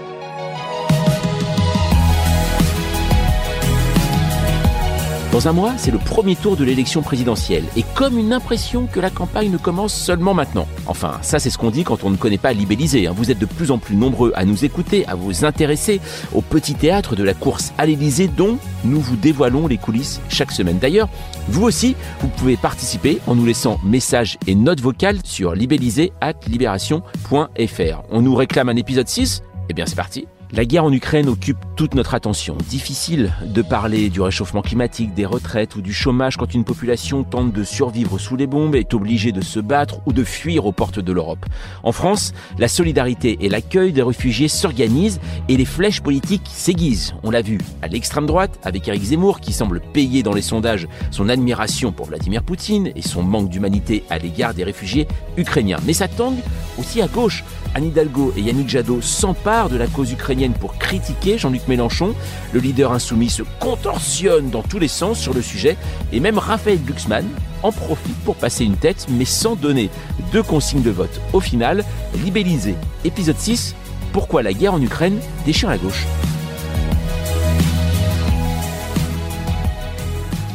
Dans 5.33 5.47
un 5.47 5.51
mois, 5.51 5.73
c'est 5.77 5.89
le 5.89 5.97
premier 5.97 6.35
tour 6.35 6.55
de 6.55 6.63
l'élection 6.63 7.01
présidentielle, 7.01 7.63
et 7.75 7.83
comme 7.95 8.19
une 8.19 8.33
impression 8.33 8.85
que 8.85 8.99
la 8.99 9.09
campagne 9.09 9.49
ne 9.49 9.57
commence 9.57 9.91
seulement 9.91 10.35
maintenant. 10.35 10.67
Enfin, 10.85 11.17
ça 11.23 11.39
c'est 11.39 11.49
ce 11.49 11.57
qu'on 11.57 11.71
dit 11.71 11.83
quand 11.83 12.03
on 12.03 12.11
ne 12.11 12.17
connaît 12.17 12.37
pas 12.37 12.53
Libellisé. 12.53 13.07
Hein. 13.07 13.15
Vous 13.17 13.31
êtes 13.31 13.39
de 13.39 13.47
plus 13.47 13.71
en 13.71 13.79
plus 13.79 13.95
nombreux 13.95 14.31
à 14.35 14.45
nous 14.45 14.63
écouter, 14.63 15.07
à 15.07 15.15
vous 15.15 15.43
intéresser 15.43 16.01
au 16.35 16.41
petit 16.41 16.75
théâtre 16.75 17.15
de 17.15 17.23
la 17.23 17.33
course 17.33 17.73
à 17.79 17.87
l'Élysée 17.87 18.27
dont 18.27 18.59
nous 18.85 19.01
vous 19.01 19.15
dévoilons 19.15 19.65
les 19.65 19.79
coulisses 19.79 20.21
chaque 20.29 20.51
semaine. 20.51 20.77
D'ailleurs, 20.77 21.09
vous 21.47 21.63
aussi, 21.63 21.95
vous 22.19 22.27
pouvez 22.27 22.55
participer 22.55 23.17
en 23.25 23.33
nous 23.33 23.45
laissant 23.45 23.79
messages 23.83 24.37
et 24.45 24.53
notes 24.53 24.81
vocales 24.81 25.17
sur 25.23 25.55
libellisé 25.55 26.13
at 26.21 26.35
libération.fr. 26.45 28.03
On 28.11 28.21
nous 28.21 28.35
réclame 28.35 28.69
un 28.69 28.75
épisode 28.75 29.07
6 29.07 29.41
Eh 29.69 29.73
bien 29.73 29.87
c'est 29.87 29.95
parti 29.95 30.27
La 30.55 30.65
guerre 30.65 30.85
en 30.85 30.93
Ukraine 30.93 31.29
occupe 31.29 31.57
toute 31.75 31.95
notre 31.95 32.13
attention. 32.13 32.55
Difficile 32.69 33.33
de 33.43 33.63
parler 33.63 34.11
du 34.11 34.21
réchauffement 34.21 34.61
climatique, 34.61 35.15
des 35.15 35.25
retraites 35.25 35.75
ou 35.75 35.81
du 35.81 35.93
chômage 35.93 36.37
quand 36.37 36.53
une 36.53 36.63
population 36.63 37.23
tente 37.23 37.51
de 37.51 37.63
survivre 37.63 38.19
sous 38.19 38.35
les 38.35 38.45
bombes, 38.45 38.75
est 38.75 38.93
obligée 38.93 39.31
de 39.31 39.41
se 39.41 39.59
battre 39.59 40.01
ou 40.05 40.13
de 40.13 40.23
fuir 40.23 40.67
aux 40.67 40.71
portes 40.71 40.99
de 40.99 41.11
l'Europe. 41.11 41.43
En 41.81 41.91
France, 41.91 42.33
la 42.59 42.67
solidarité 42.67 43.39
et 43.41 43.49
l'accueil 43.49 43.93
des 43.93 44.03
réfugiés 44.03 44.47
s'organisent 44.47 45.19
et 45.49 45.57
les 45.57 45.65
flèches 45.65 46.01
politiques 46.01 46.47
s'aiguisent. 46.47 47.15
On 47.23 47.31
l'a 47.31 47.41
vu 47.41 47.57
à 47.81 47.87
l'extrême 47.87 48.27
droite 48.27 48.59
avec 48.61 48.87
Éric 48.87 49.05
Zemmour 49.05 49.39
qui 49.39 49.53
semble 49.53 49.81
payer 49.81 50.21
dans 50.21 50.33
les 50.33 50.43
sondages 50.43 50.87
son 51.09 51.29
admiration 51.29 51.91
pour 51.91 52.05
Vladimir 52.05 52.43
Poutine 52.43 52.91
et 52.95 53.01
son 53.01 53.23
manque 53.23 53.49
d'humanité 53.49 54.03
à 54.11 54.19
l'égard 54.19 54.53
des 54.53 54.63
réfugiés 54.63 55.07
ukrainiens. 55.35 55.79
Mais 55.87 55.93
ça 55.93 56.07
tangue 56.07 56.37
aussi 56.77 57.01
à 57.01 57.07
gauche 57.07 57.43
Anne 57.75 57.85
Hidalgo 57.85 58.31
et 58.37 58.41
Yannick 58.41 58.69
Jadot 58.69 59.01
s'emparent 59.01 59.69
de 59.69 59.77
la 59.77 59.87
cause 59.87 60.11
ukrainienne 60.11 60.42
pour 60.51 60.77
critiquer 60.77 61.37
Jean-Luc 61.37 61.67
Mélenchon. 61.69 62.13
Le 62.51 62.59
leader 62.59 62.91
insoumis 62.91 63.29
se 63.29 63.43
contorsionne 63.59 64.49
dans 64.49 64.61
tous 64.61 64.79
les 64.79 64.89
sens 64.89 65.17
sur 65.17 65.33
le 65.33 65.41
sujet 65.41 65.77
et 66.11 66.19
même 66.19 66.37
Raphaël 66.37 66.79
Glucksmann 66.83 67.25
en 67.61 67.71
profite 67.71 68.17
pour 68.25 68.35
passer 68.35 68.65
une 68.65 68.75
tête 68.75 69.07
mais 69.09 69.25
sans 69.25 69.55
donner 69.55 69.89
de 70.33 70.41
consignes 70.41 70.81
de 70.81 70.91
vote. 70.91 71.21
Au 71.31 71.39
final, 71.39 71.85
libellisé. 72.25 72.75
Épisode 73.05 73.37
6, 73.37 73.75
pourquoi 74.11 74.43
la 74.43 74.51
guerre 74.51 74.73
en 74.73 74.81
Ukraine 74.81 75.19
déchire 75.45 75.69
la 75.69 75.77
gauche. 75.77 76.05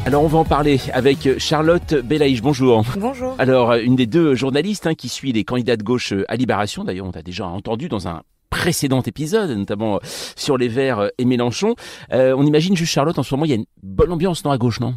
Alors 0.08 0.24
on 0.24 0.28
va 0.28 0.38
en 0.38 0.44
parler 0.46 0.80
avec 0.94 1.38
Charlotte 1.38 1.94
Belaïch. 1.94 2.40
Bonjour. 2.40 2.82
Bonjour. 2.98 3.34
Alors 3.38 3.74
une 3.74 3.94
des 3.94 4.06
deux 4.06 4.34
journalistes 4.34 4.86
hein, 4.86 4.94
qui 4.94 5.10
suit 5.10 5.32
les 5.32 5.44
candidats 5.44 5.76
de 5.76 5.82
gauche 5.82 6.14
à 6.28 6.36
Libération, 6.36 6.82
d'ailleurs 6.82 7.04
on 7.04 7.12
t'a 7.12 7.20
déjà 7.20 7.46
entendu 7.46 7.90
dans 7.90 8.08
un 8.08 8.22
précédent 8.50 9.02
épisode, 9.02 9.50
notamment 9.50 10.00
sur 10.36 10.58
les 10.58 10.68
Verts 10.68 11.10
et 11.18 11.24
Mélenchon. 11.24 11.74
Euh, 12.12 12.34
on 12.36 12.44
imagine 12.44 12.76
juste 12.76 12.92
Charlotte 12.92 13.18
en 13.18 13.22
ce 13.22 13.34
moment, 13.34 13.44
il 13.44 13.50
y 13.50 13.52
a 13.52 13.56
une 13.56 13.66
bonne 13.82 14.12
ambiance 14.12 14.44
non 14.44 14.50
à 14.50 14.58
gauche, 14.58 14.80
non? 14.80 14.94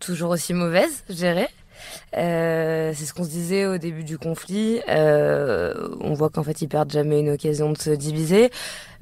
Toujours 0.00 0.30
aussi 0.30 0.52
mauvaise, 0.54 1.04
je 1.08 1.14
dirais. 1.14 1.48
Euh, 2.16 2.92
c'est 2.94 3.04
ce 3.04 3.14
qu'on 3.14 3.24
se 3.24 3.30
disait 3.30 3.66
au 3.66 3.78
début 3.78 4.04
du 4.04 4.18
conflit. 4.18 4.80
Euh, 4.88 5.88
on 6.00 6.14
voit 6.14 6.30
qu'en 6.30 6.42
fait 6.42 6.62
ils 6.62 6.68
perdent 6.68 6.92
jamais 6.92 7.20
une 7.20 7.30
occasion 7.30 7.72
de 7.72 7.78
se 7.78 7.90
diviser. 7.90 8.50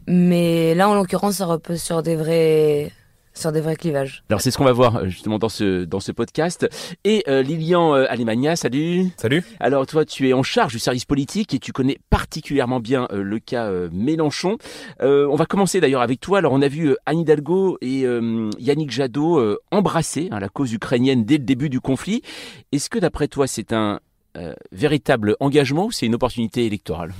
Mais 0.06 0.74
là, 0.74 0.88
en 0.88 0.94
l'occurrence, 0.94 1.36
ça 1.36 1.46
repose 1.46 1.80
sur 1.80 2.02
des 2.02 2.16
vrais 2.16 2.90
sur 3.34 3.52
des 3.52 3.60
vrais 3.60 3.76
clivages. 3.76 4.24
Alors 4.28 4.40
c'est 4.40 4.50
ce 4.50 4.58
qu'on 4.58 4.64
va 4.64 4.72
voir 4.72 5.08
justement 5.08 5.38
dans 5.38 5.48
ce, 5.48 5.84
dans 5.84 6.00
ce 6.00 6.12
podcast. 6.12 6.68
Et 7.04 7.24
euh, 7.28 7.42
Lilian 7.42 7.94
euh, 7.94 8.06
Alemania, 8.08 8.56
salut 8.56 9.06
Salut 9.16 9.44
Alors 9.60 9.86
toi 9.86 10.04
tu 10.04 10.28
es 10.28 10.32
en 10.32 10.42
charge 10.42 10.72
du 10.72 10.78
service 10.78 11.04
politique 11.04 11.54
et 11.54 11.58
tu 11.58 11.72
connais 11.72 11.98
particulièrement 12.10 12.80
bien 12.80 13.06
euh, 13.12 13.22
le 13.22 13.38
cas 13.38 13.66
euh, 13.66 13.88
Mélenchon. 13.92 14.58
Euh, 15.02 15.26
on 15.30 15.36
va 15.36 15.46
commencer 15.46 15.80
d'ailleurs 15.80 16.02
avec 16.02 16.20
toi. 16.20 16.38
Alors 16.38 16.52
on 16.52 16.62
a 16.62 16.68
vu 16.68 16.96
Anne 17.06 17.20
Hidalgo 17.20 17.78
et 17.80 18.04
Yannick 18.58 18.90
Jadot 18.90 19.56
embrasser 19.70 20.28
hein, 20.30 20.40
la 20.40 20.48
cause 20.48 20.72
ukrainienne 20.72 21.24
dès 21.24 21.38
le 21.38 21.44
début 21.44 21.68
du 21.68 21.80
conflit. 21.80 22.22
Est-ce 22.72 22.90
que 22.90 22.98
d'après 22.98 23.28
toi 23.28 23.46
c'est 23.46 23.72
un 23.72 24.00
véritable 24.72 25.36
engagement 25.40 25.86
ou 25.86 25.90
c'est 25.90 26.06
une 26.06 26.14
opportunité 26.14 26.66
électorale? 26.66 27.12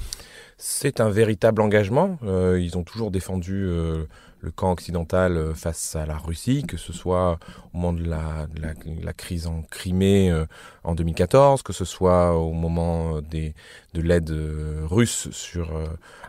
C'est 0.62 1.00
un 1.00 1.08
véritable 1.08 1.62
engagement. 1.62 2.18
Euh, 2.22 2.60
ils 2.60 2.76
ont 2.76 2.82
toujours 2.82 3.10
défendu 3.10 3.64
euh, 3.64 4.04
le 4.42 4.50
camp 4.50 4.72
occidental 4.72 5.36
euh, 5.36 5.54
face 5.54 5.96
à 5.96 6.06
la 6.06 6.16
Russie, 6.16 6.64
que 6.66 6.76
ce 6.76 6.92
soit 6.92 7.38
au 7.72 7.78
moment 7.78 7.92
de 7.92 8.08
la, 8.08 8.46
de 8.54 8.62
la, 8.62 8.72
la 9.02 9.12
crise 9.12 9.46
en 9.46 9.62
Crimée 9.62 10.30
euh, 10.30 10.46
en 10.84 10.94
2014, 10.94 11.62
que 11.62 11.72
ce 11.72 11.84
soit 11.84 12.36
au 12.36 12.52
moment 12.52 13.20
des, 13.20 13.54
de 13.94 14.00
l'aide 14.00 14.32
russe 14.84 15.28
sur, 15.30 15.78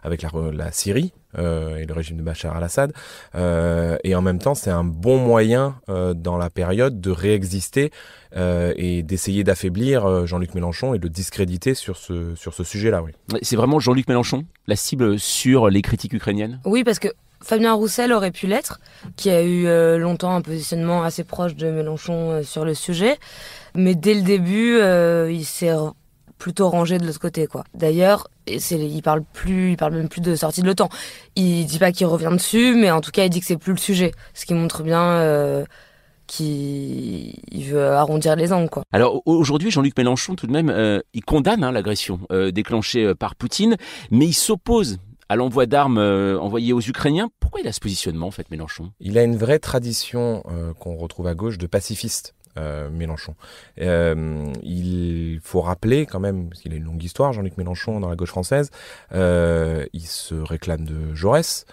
avec 0.04 0.22
la, 0.22 0.30
la 0.52 0.72
Syrie 0.72 1.14
et 1.38 1.86
le 1.86 1.94
régime 1.94 2.18
de 2.18 2.24
Bachar 2.24 2.58
al-Assad. 2.58 2.92
et 3.34 4.16
en 4.16 4.22
même 4.22 4.40
temps, 4.40 4.54
c'est 4.54 4.70
un 4.70 4.84
bon 4.84 5.18
moyen 5.18 5.80
dans 5.88 6.38
la 6.38 6.50
période 6.50 7.00
de 7.00 7.10
réexister 7.10 7.92
et 8.36 9.04
d'essayer 9.04 9.46
d'affaiblir 9.46 10.28
Jean-Luc 10.28 10.54
Mélenchon 10.54 10.94
et 10.94 11.00
de 11.00 11.08
discréditer 11.08 11.74
sur 11.74 11.96
ce, 11.96 12.36
sur 12.36 12.54
ce 12.54 12.66
sujet-là. 12.66 13.02
Oui. 13.02 13.12
C'est 13.42 13.56
vraiment 13.56 13.80
Jean-Luc 13.80 14.10
Mélenchon, 14.10 14.46
la 14.68 14.76
cible 14.76 15.18
sur 15.18 15.70
les 15.70 15.82
critiques 15.82 16.14
ukrainiennes? 16.14 16.60
Oui, 16.66 16.84
parce 16.84 17.00
que 17.00 17.08
Fabien 17.44 17.74
Roussel 17.74 18.14
aurait 18.14 18.32
pu 18.32 18.48
l'être, 18.48 18.80
qui 19.16 19.30
a 19.30 19.42
eu 19.42 19.66
euh, 19.68 19.98
longtemps 19.98 20.36
un 20.36 20.42
positionnement 20.42 21.04
assez 21.04 21.24
proche 21.24 21.56
de 21.56 21.70
Mélenchon 21.70 22.32
euh, 22.32 22.44
sur 22.44 22.66
le 22.66 22.74
sujet, 22.74 23.18
mais 23.76 23.96
dès 23.96 24.14
le 24.14 24.22
début, 24.22 24.78
euh, 24.78 25.32
il 25.32 25.44
s'est 25.44 25.74
plutôt 26.38 26.70
rangé 26.70 26.98
de 26.98 27.06
l'autre 27.06 27.20
côté, 27.20 27.48
quoi. 27.48 27.64
D'ailleurs, 27.74 28.28
il 28.48 29.02
parle 29.04 29.24
plus, 29.34 29.72
il 29.72 29.78
parle 29.78 29.94
même 29.94 30.10
plus 30.10 30.22
de 30.22 30.36
sortie 30.36 30.62
de 30.62 30.68
l'OTAN. 30.68 30.90
Il 31.36 31.66
dit 31.66 31.80
pas 31.80 31.92
qu'il 31.92 32.08
revient 32.08 32.32
dessus, 32.32 32.76
mais 32.76 32.92
en 32.92 33.02
tout 33.02 33.12
cas, 33.12 33.26
il 33.26 33.30
dit 33.30 33.40
que 33.40 33.46
c'est 33.46 33.58
plus 33.58 33.74
le 33.74 33.80
sujet, 33.80 34.12
ce 34.34 34.46
qui 34.46 34.54
montre 34.54 34.84
bien. 34.84 35.66
Qui 36.28 37.42
veut 37.54 37.90
arrondir 37.90 38.38
les 38.38 38.54
angles. 38.54 38.70
Quoi. 38.70 38.84
Alors 38.94 39.22
aujourd'hui, 39.26 39.70
Jean-Luc 39.70 39.98
Mélenchon, 39.98 40.36
tout 40.36 40.48
de 40.48 40.54
même, 40.54 41.02
il 41.14 41.26
condamne 41.26 41.62
hein, 41.62 41.74
l'agression 41.74 42.22
déclenchée 42.54 43.14
par 43.16 43.36
Poutine, 43.36 43.76
mais 44.12 44.28
il 44.28 44.34
s'oppose 44.34 44.98
à 45.32 45.38
l'envoi 45.38 45.66
d'armes 45.66 45.98
euh, 45.98 46.38
envoyées 46.38 46.74
aux 46.74 46.82
Ukrainiens. 46.82 47.30
Pourquoi 47.40 47.62
il 47.62 47.68
a 47.70 47.72
ce 47.72 47.80
positionnement, 47.80 48.28
en 48.28 48.32
fait, 48.32 48.52
Mélenchon? 48.52 48.92
Il 49.00 49.18
a 49.18 49.24
une 49.24 49.38
vraie 49.38 49.60
tradition 49.60 50.44
euh, 50.52 50.74
qu'on 50.74 50.98
retrouve 50.98 51.28
à 51.28 51.36
gauche 51.36 51.58
de 51.58 51.68
pacifiste. 51.68 52.36
Euh, 52.58 52.90
Mélenchon. 52.90 53.36
Euh, 53.80 54.52
il 54.62 55.40
faut 55.42 55.62
rappeler 55.62 56.06
quand 56.06 56.20
même, 56.20 56.50
parce 56.50 56.62
qu'il 56.62 56.74
a 56.74 56.76
une 56.76 56.84
longue 56.84 57.02
histoire, 57.02 57.32
Jean-Luc 57.32 57.58
Mélenchon 57.58 58.02
dans 58.02 58.10
la 58.10 58.18
gauche 58.18 58.30
française, 58.30 58.72
euh, 59.14 59.86
il 59.94 60.06
se 60.06 60.36
réclame 60.36 60.86
de 60.86 61.14
Jaurès. 61.16 61.66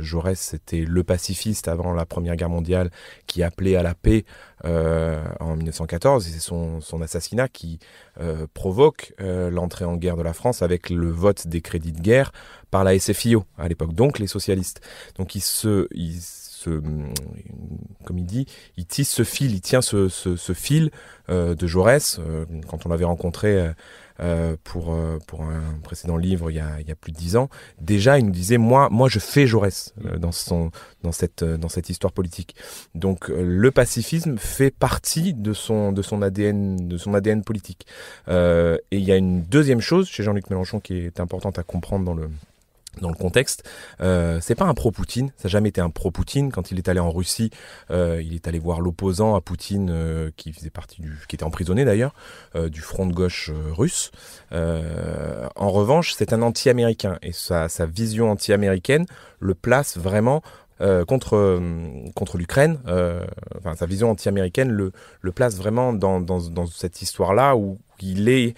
Jaurès, 0.00 0.38
c'était 0.38 0.84
le 0.84 1.04
pacifiste 1.04 1.66
avant 1.66 1.94
la 1.94 2.04
Première 2.04 2.36
Guerre 2.36 2.50
mondiale 2.50 2.90
qui 3.26 3.42
appelait 3.42 3.76
à 3.76 3.82
la 3.82 3.94
paix 3.94 4.26
en 4.62 5.56
1914. 5.56 6.28
Et 6.28 6.32
c'est 6.32 6.38
son, 6.38 7.02
assassinat 7.02 7.48
qui 7.48 7.78
provoque 8.52 9.14
l'entrée 9.18 9.86
en 9.86 9.96
guerre 9.96 10.18
de 10.18 10.22
la 10.22 10.34
France 10.34 10.60
avec 10.60 10.90
le 10.90 11.08
vote 11.08 11.46
des 11.46 11.62
crédits 11.62 11.92
de 11.92 12.00
guerre 12.02 12.30
par 12.70 12.84
la 12.84 12.98
SFIO 12.98 13.44
à 13.56 13.68
l'époque, 13.68 13.94
donc 13.94 14.18
les 14.18 14.26
socialistes. 14.26 14.82
Donc 15.16 15.34
il 15.34 15.40
se... 15.40 15.88
se, 16.62 16.80
comme 18.04 18.18
il 18.18 18.26
dit, 18.26 18.46
il 18.76 18.86
tisse 18.86 19.10
ce 19.10 19.24
fil, 19.24 19.52
il 19.52 19.60
tient 19.60 19.82
ce, 19.82 20.08
fil 20.54 20.90
euh, 21.30 21.54
de 21.54 21.66
Jaurès. 21.66 22.18
Euh, 22.18 22.44
quand 22.68 22.86
on 22.86 22.88
l'avait 22.88 23.04
rencontré 23.04 23.72
euh, 24.20 24.56
pour, 24.64 24.96
pour 25.26 25.42
un 25.42 25.78
précédent 25.82 26.16
livre 26.16 26.50
il 26.50 26.56
y, 26.56 26.60
a, 26.60 26.80
il 26.80 26.88
y 26.88 26.92
a 26.92 26.94
plus 26.94 27.12
de 27.12 27.16
dix 27.16 27.36
ans, 27.36 27.48
déjà 27.80 28.18
il 28.18 28.26
nous 28.26 28.32
disait 28.32 28.58
moi, 28.58 28.88
moi 28.90 29.08
je 29.08 29.18
fais 29.18 29.46
Jaurès 29.46 29.94
dans, 30.18 30.32
son, 30.32 30.70
dans, 31.02 31.12
cette, 31.12 31.42
dans 31.42 31.68
cette 31.68 31.90
histoire 31.90 32.12
politique. 32.12 32.54
Donc 32.94 33.28
le 33.28 33.70
pacifisme 33.70 34.36
fait 34.38 34.70
partie 34.70 35.34
de 35.34 35.52
son, 35.52 35.92
de 35.92 36.02
son, 36.02 36.22
ADN, 36.22 36.88
de 36.88 36.96
son 36.98 37.14
ADN 37.14 37.42
politique. 37.42 37.86
et 38.28 38.78
il 38.90 39.04
y 39.04 39.12
a 39.12 39.16
une 39.16 39.42
deuxième 39.42 39.80
chose 39.80 40.08
chez 40.08 40.22
Jean-Luc 40.22 40.50
Mélenchon 40.50 40.80
qui 40.80 40.98
est 40.98 41.18
importante 41.18 41.58
à 41.58 41.62
comprendre 41.62 42.04
dans 42.04 42.14
le 42.14 42.28
dans 43.00 43.08
le 43.08 43.14
contexte, 43.14 43.68
euh, 44.00 44.38
c'est 44.42 44.54
pas 44.54 44.66
un 44.66 44.74
pro-Poutine, 44.74 45.32
ça 45.36 45.48
n'a 45.48 45.50
jamais 45.50 45.70
été 45.70 45.80
un 45.80 45.90
pro-Poutine. 45.90 46.52
Quand 46.52 46.70
il 46.70 46.78
est 46.78 46.88
allé 46.88 47.00
en 47.00 47.10
Russie, 47.10 47.50
euh, 47.90 48.22
il 48.22 48.34
est 48.34 48.46
allé 48.48 48.58
voir 48.58 48.80
l'opposant 48.80 49.34
à 49.34 49.40
Poutine, 49.40 49.88
euh, 49.90 50.30
qui 50.36 50.52
faisait 50.52 50.70
partie 50.70 51.00
du, 51.00 51.16
qui 51.26 51.36
était 51.36 51.44
emprisonné 51.44 51.84
d'ailleurs, 51.84 52.14
euh, 52.54 52.68
du 52.68 52.80
front 52.80 53.06
de 53.06 53.14
gauche 53.14 53.50
euh, 53.50 53.72
russe. 53.72 54.10
Euh, 54.52 55.48
en 55.56 55.70
revanche, 55.70 56.14
c'est 56.16 56.32
un 56.32 56.42
anti-américain 56.42 57.18
et 57.22 57.32
sa, 57.32 57.68
sa 57.68 57.86
vision 57.86 58.30
anti-américaine 58.30 59.06
le 59.40 59.54
place 59.54 59.96
vraiment 59.96 60.42
euh, 60.80 61.04
contre, 61.04 61.60
contre 62.14 62.38
l'Ukraine, 62.38 62.78
euh, 62.88 63.24
enfin, 63.58 63.74
sa 63.74 63.86
vision 63.86 64.10
anti-américaine 64.10 64.70
le, 64.70 64.92
le 65.20 65.32
place 65.32 65.56
vraiment 65.56 65.92
dans, 65.92 66.20
dans, 66.20 66.40
dans 66.48 66.66
cette 66.66 67.02
histoire-là 67.02 67.56
où 67.56 67.78
il 68.02 68.28
est, 68.28 68.54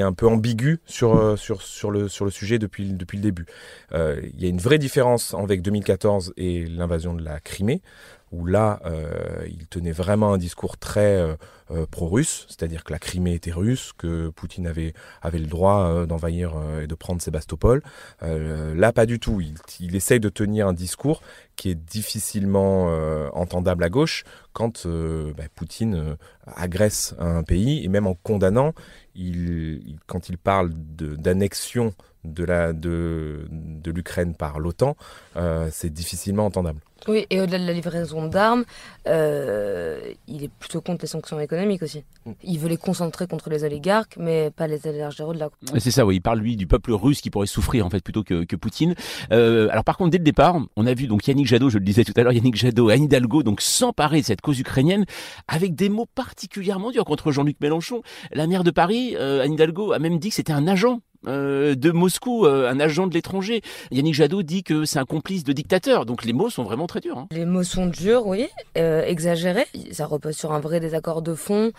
un 0.00 0.12
peu 0.12 0.26
ambigu 0.26 0.80
le, 1.00 1.36
sur 1.36 1.90
le 1.90 2.30
sujet 2.30 2.58
depuis, 2.58 2.92
depuis 2.92 3.16
le 3.16 3.22
début. 3.22 3.46
Euh, 3.92 4.20
il 4.34 4.42
y 4.42 4.46
a 4.46 4.48
une 4.48 4.58
vraie 4.58 4.78
différence 4.78 5.34
avec 5.34 5.62
2014 5.62 6.34
et 6.36 6.66
l'invasion 6.66 7.14
de 7.14 7.22
la 7.24 7.40
Crimée, 7.40 7.82
où 8.32 8.46
là, 8.46 8.80
euh, 8.86 9.46
il 9.46 9.66
tenait 9.68 9.92
vraiment 9.92 10.32
un 10.32 10.38
discours 10.38 10.78
très 10.78 11.16
euh, 11.18 11.34
euh, 11.70 11.86
pro-russe, 11.88 12.46
c'est-à-dire 12.48 12.82
que 12.82 12.92
la 12.92 12.98
Crimée 12.98 13.34
était 13.34 13.52
russe, 13.52 13.92
que 13.96 14.30
Poutine 14.30 14.66
avait, 14.66 14.94
avait 15.20 15.38
le 15.38 15.46
droit 15.46 16.06
d'envahir 16.06 16.54
et 16.82 16.86
de 16.86 16.94
prendre 16.94 17.20
Sébastopol. 17.20 17.82
là, 18.20 18.92
pas 18.92 19.06
du 19.06 19.20
tout. 19.20 19.40
Il, 19.40 19.54
il, 19.80 19.94
essaye 19.94 20.18
de 20.18 20.28
tenir 20.30 20.66
un 20.66 20.72
discours 20.72 21.22
qui 21.56 21.70
est 21.70 21.74
difficilement 21.74 22.86
entendable 23.34 23.84
à 23.84 23.90
gauche 23.90 24.24
quand 24.52 24.86
bah, 24.86 25.44
Poutine 25.54 26.16
agresse 26.46 27.14
un 27.18 27.42
pays, 27.42 27.84
et 27.84 27.88
même 27.88 28.06
en 28.06 28.14
condamnant, 28.14 28.74
il, 29.14 29.96
quand 30.06 30.28
il 30.28 30.38
parle 30.38 30.70
d'annexion 30.74 31.94
de, 32.24 32.44
la, 32.44 32.72
de, 32.72 33.46
de 33.50 33.90
l'Ukraine 33.90 34.34
par 34.34 34.60
l'OTAN, 34.60 34.96
euh, 35.36 35.68
c'est 35.70 35.92
difficilement 35.92 36.46
entendable. 36.46 36.80
Oui, 37.08 37.26
et 37.30 37.40
au-delà 37.40 37.58
de 37.58 37.66
la 37.66 37.72
livraison 37.72 38.28
d'armes, 38.28 38.64
euh, 39.08 40.00
il 40.28 40.44
est 40.44 40.50
plutôt 40.60 40.80
contre 40.80 41.02
les 41.02 41.08
sanctions 41.08 41.40
économiques 41.40 41.82
aussi. 41.82 42.04
Il 42.44 42.60
veut 42.60 42.68
les 42.68 42.76
concentrer 42.76 43.26
contre 43.26 43.50
les 43.50 43.64
oligarques, 43.64 44.14
mais 44.18 44.52
pas 44.52 44.68
les 44.68 44.86
élargir 44.86 45.26
au-delà. 45.26 45.50
C'est 45.78 45.90
ça, 45.90 46.06
oui. 46.06 46.16
Il 46.16 46.20
parle, 46.20 46.38
lui, 46.38 46.56
du 46.56 46.68
peuple 46.68 46.92
russe 46.92 47.20
qui 47.20 47.30
pourrait 47.30 47.48
souffrir, 47.48 47.84
en 47.84 47.90
fait, 47.90 48.04
plutôt 48.04 48.22
que, 48.22 48.44
que 48.44 48.54
Poutine. 48.54 48.94
Euh, 49.32 49.68
alors, 49.70 49.82
par 49.82 49.96
contre, 49.96 50.10
dès 50.10 50.18
le 50.18 50.24
départ, 50.24 50.56
on 50.76 50.86
a 50.86 50.94
vu 50.94 51.08
donc 51.08 51.26
Yannick 51.26 51.48
Jadot, 51.48 51.70
je 51.70 51.78
le 51.78 51.84
disais 51.84 52.04
tout 52.04 52.12
à 52.14 52.22
l'heure, 52.22 52.32
Yannick 52.32 52.54
Jadot 52.54 52.88
et 52.90 52.94
Anne 52.94 53.02
Hidalgo, 53.02 53.42
donc 53.42 53.62
s'emparer 53.62 54.20
de 54.20 54.26
cette 54.26 54.40
cause 54.40 54.60
ukrainienne 54.60 55.04
avec 55.48 55.74
des 55.74 55.88
mots 55.88 56.06
particulièrement 56.14 56.92
durs 56.92 57.04
contre 57.04 57.32
Jean-Luc 57.32 57.56
Mélenchon. 57.60 58.02
La 58.32 58.46
maire 58.46 58.62
de 58.62 58.70
Paris, 58.70 59.16
euh, 59.16 59.42
Anne 59.42 59.54
Hidalgo, 59.54 59.90
a 59.90 59.98
même 59.98 60.20
dit 60.20 60.28
que 60.28 60.36
c'était 60.36 60.52
un 60.52 60.68
agent 60.68 61.00
euh, 61.26 61.74
de 61.74 61.90
Moscou, 61.90 62.46
euh, 62.46 62.70
un 62.70 62.80
agent 62.80 63.06
de 63.06 63.14
l'étranger. 63.14 63.62
Yannick 63.90 64.14
Jadot 64.14 64.42
dit 64.42 64.62
que 64.62 64.84
c'est 64.84 64.98
un 64.98 65.04
complice 65.04 65.44
de 65.44 65.52
dictateur. 65.52 66.06
Donc 66.06 66.24
les 66.24 66.32
mots 66.32 66.50
sont 66.50 66.64
vraiment 66.64 66.86
très 66.86 67.00
durs. 67.00 67.18
Hein. 67.18 67.28
Les 67.30 67.44
mots 67.44 67.62
sont 67.62 67.86
durs, 67.86 68.26
oui, 68.26 68.48
euh, 68.76 69.02
exagérés. 69.04 69.66
Ça 69.92 70.06
repose 70.06 70.36
sur 70.36 70.52
un 70.52 70.60
vrai 70.60 70.80
désaccord 70.80 71.22
de 71.22 71.34
fond, 71.34 71.72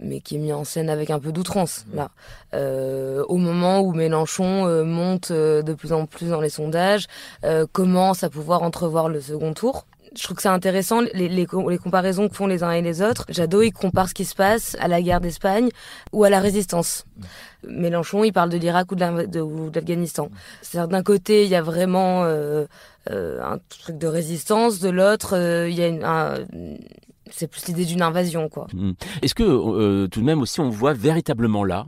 mais 0.00 0.20
qui 0.20 0.36
est 0.36 0.38
mis 0.38 0.52
en 0.52 0.64
scène 0.64 0.90
avec 0.90 1.10
un 1.10 1.18
peu 1.18 1.32
d'outrance. 1.32 1.86
Là, 1.92 2.10
au 3.28 3.36
moment 3.36 3.80
où 3.80 3.92
Mélenchon 3.92 4.84
monte 4.84 5.32
de 5.32 5.74
plus 5.74 5.92
en 5.92 6.06
plus 6.06 6.28
dans 6.28 6.40
les 6.40 6.50
sondages, 6.50 7.06
commence 7.72 8.24
à 8.24 8.30
pouvoir 8.30 8.62
entrevoir 8.62 9.08
le 9.08 9.20
second 9.20 9.52
tour 9.52 9.86
je 10.16 10.22
trouve 10.22 10.36
que 10.36 10.42
c'est 10.42 10.48
intéressant 10.48 11.00
les, 11.00 11.28
les, 11.28 11.46
comparaisons 11.46 12.28
que 12.28 12.34
font 12.34 12.46
les 12.46 12.62
uns 12.62 12.72
et 12.72 12.82
les 12.82 13.02
autres. 13.02 13.24
Jadot, 13.28 13.62
il 13.62 13.72
compare 13.72 14.08
ce 14.08 14.14
qui 14.14 14.24
se 14.24 14.34
passe 14.34 14.76
à 14.80 14.88
la 14.88 15.02
guerre 15.02 15.20
d'Espagne 15.20 15.68
ou 16.12 16.24
à 16.24 16.30
la 16.30 16.40
résistance. 16.40 17.06
Mélenchon, 17.66 18.24
il 18.24 18.32
parle 18.32 18.50
de 18.50 18.56
l'Irak 18.56 18.90
ou 18.92 18.94
de 18.94 19.74
l'Afghanistan. 19.74 20.30
C'est-à-dire 20.62 20.88
d'un 20.88 21.02
côté, 21.02 21.44
il 21.44 21.50
y 21.50 21.54
a 21.54 21.62
vraiment 21.62 22.24
euh, 22.24 22.66
euh, 23.10 23.42
un 23.42 23.58
truc 23.68 23.98
de 23.98 24.06
résistance, 24.06 24.80
de 24.80 24.90
l'autre, 24.90 25.36
euh, 25.36 25.68
il 25.68 25.76
y 25.76 25.82
a 25.82 25.88
une, 25.88 26.78
c'est 27.30 27.48
plus 27.48 27.66
l'idée 27.66 27.84
d'une 27.84 28.02
invasion, 28.02 28.48
quoi. 28.48 28.66
Mmh. 28.72 28.92
Est-ce 29.22 29.34
que 29.34 30.06
tout 30.06 30.20
de 30.20 30.24
même 30.24 30.40
aussi 30.40 30.60
on 30.60 30.70
voit 30.70 30.94
véritablement 30.94 31.64
là 31.64 31.86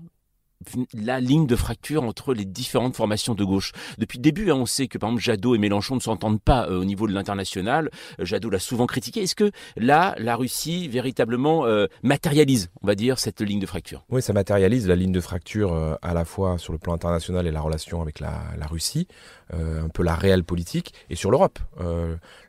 la 0.94 1.20
ligne 1.20 1.46
de 1.46 1.56
fracture 1.56 2.04
entre 2.04 2.34
les 2.34 2.44
différentes 2.44 2.96
formations 2.96 3.34
de 3.34 3.44
gauche. 3.44 3.72
Depuis 3.98 4.18
le 4.18 4.22
début, 4.22 4.50
hein, 4.50 4.56
on 4.56 4.66
sait 4.66 4.88
que 4.88 4.98
par 4.98 5.08
exemple 5.08 5.22
Jadot 5.22 5.54
et 5.54 5.58
Mélenchon 5.58 5.94
ne 5.94 6.00
s'entendent 6.00 6.40
pas 6.40 6.68
euh, 6.68 6.80
au 6.80 6.84
niveau 6.84 7.06
de 7.06 7.12
l'international. 7.12 7.90
Euh, 8.20 8.24
Jadot 8.24 8.50
l'a 8.50 8.58
souvent 8.58 8.86
critiqué. 8.86 9.22
Est-ce 9.22 9.34
que 9.34 9.50
là, 9.76 10.14
la 10.18 10.36
Russie 10.36 10.88
véritablement 10.88 11.64
euh, 11.64 11.86
matérialise, 12.02 12.70
on 12.82 12.86
va 12.86 12.94
dire, 12.94 13.18
cette 13.18 13.40
ligne 13.40 13.60
de 13.60 13.66
fracture? 13.66 14.04
Oui, 14.10 14.22
ça 14.22 14.32
matérialise 14.32 14.86
la 14.86 14.96
ligne 14.96 15.12
de 15.12 15.20
fracture 15.20 15.98
à 16.02 16.14
la 16.14 16.24
fois 16.24 16.58
sur 16.58 16.72
le 16.72 16.78
plan 16.78 16.92
international 16.92 17.46
et 17.46 17.50
la 17.50 17.60
relation 17.60 18.02
avec 18.02 18.20
la, 18.20 18.42
la 18.58 18.66
Russie, 18.66 19.06
un 19.52 19.88
peu 19.88 20.02
la 20.02 20.14
réelle 20.14 20.44
politique, 20.44 20.94
et 21.08 21.16
sur 21.16 21.30
l'Europe. 21.30 21.58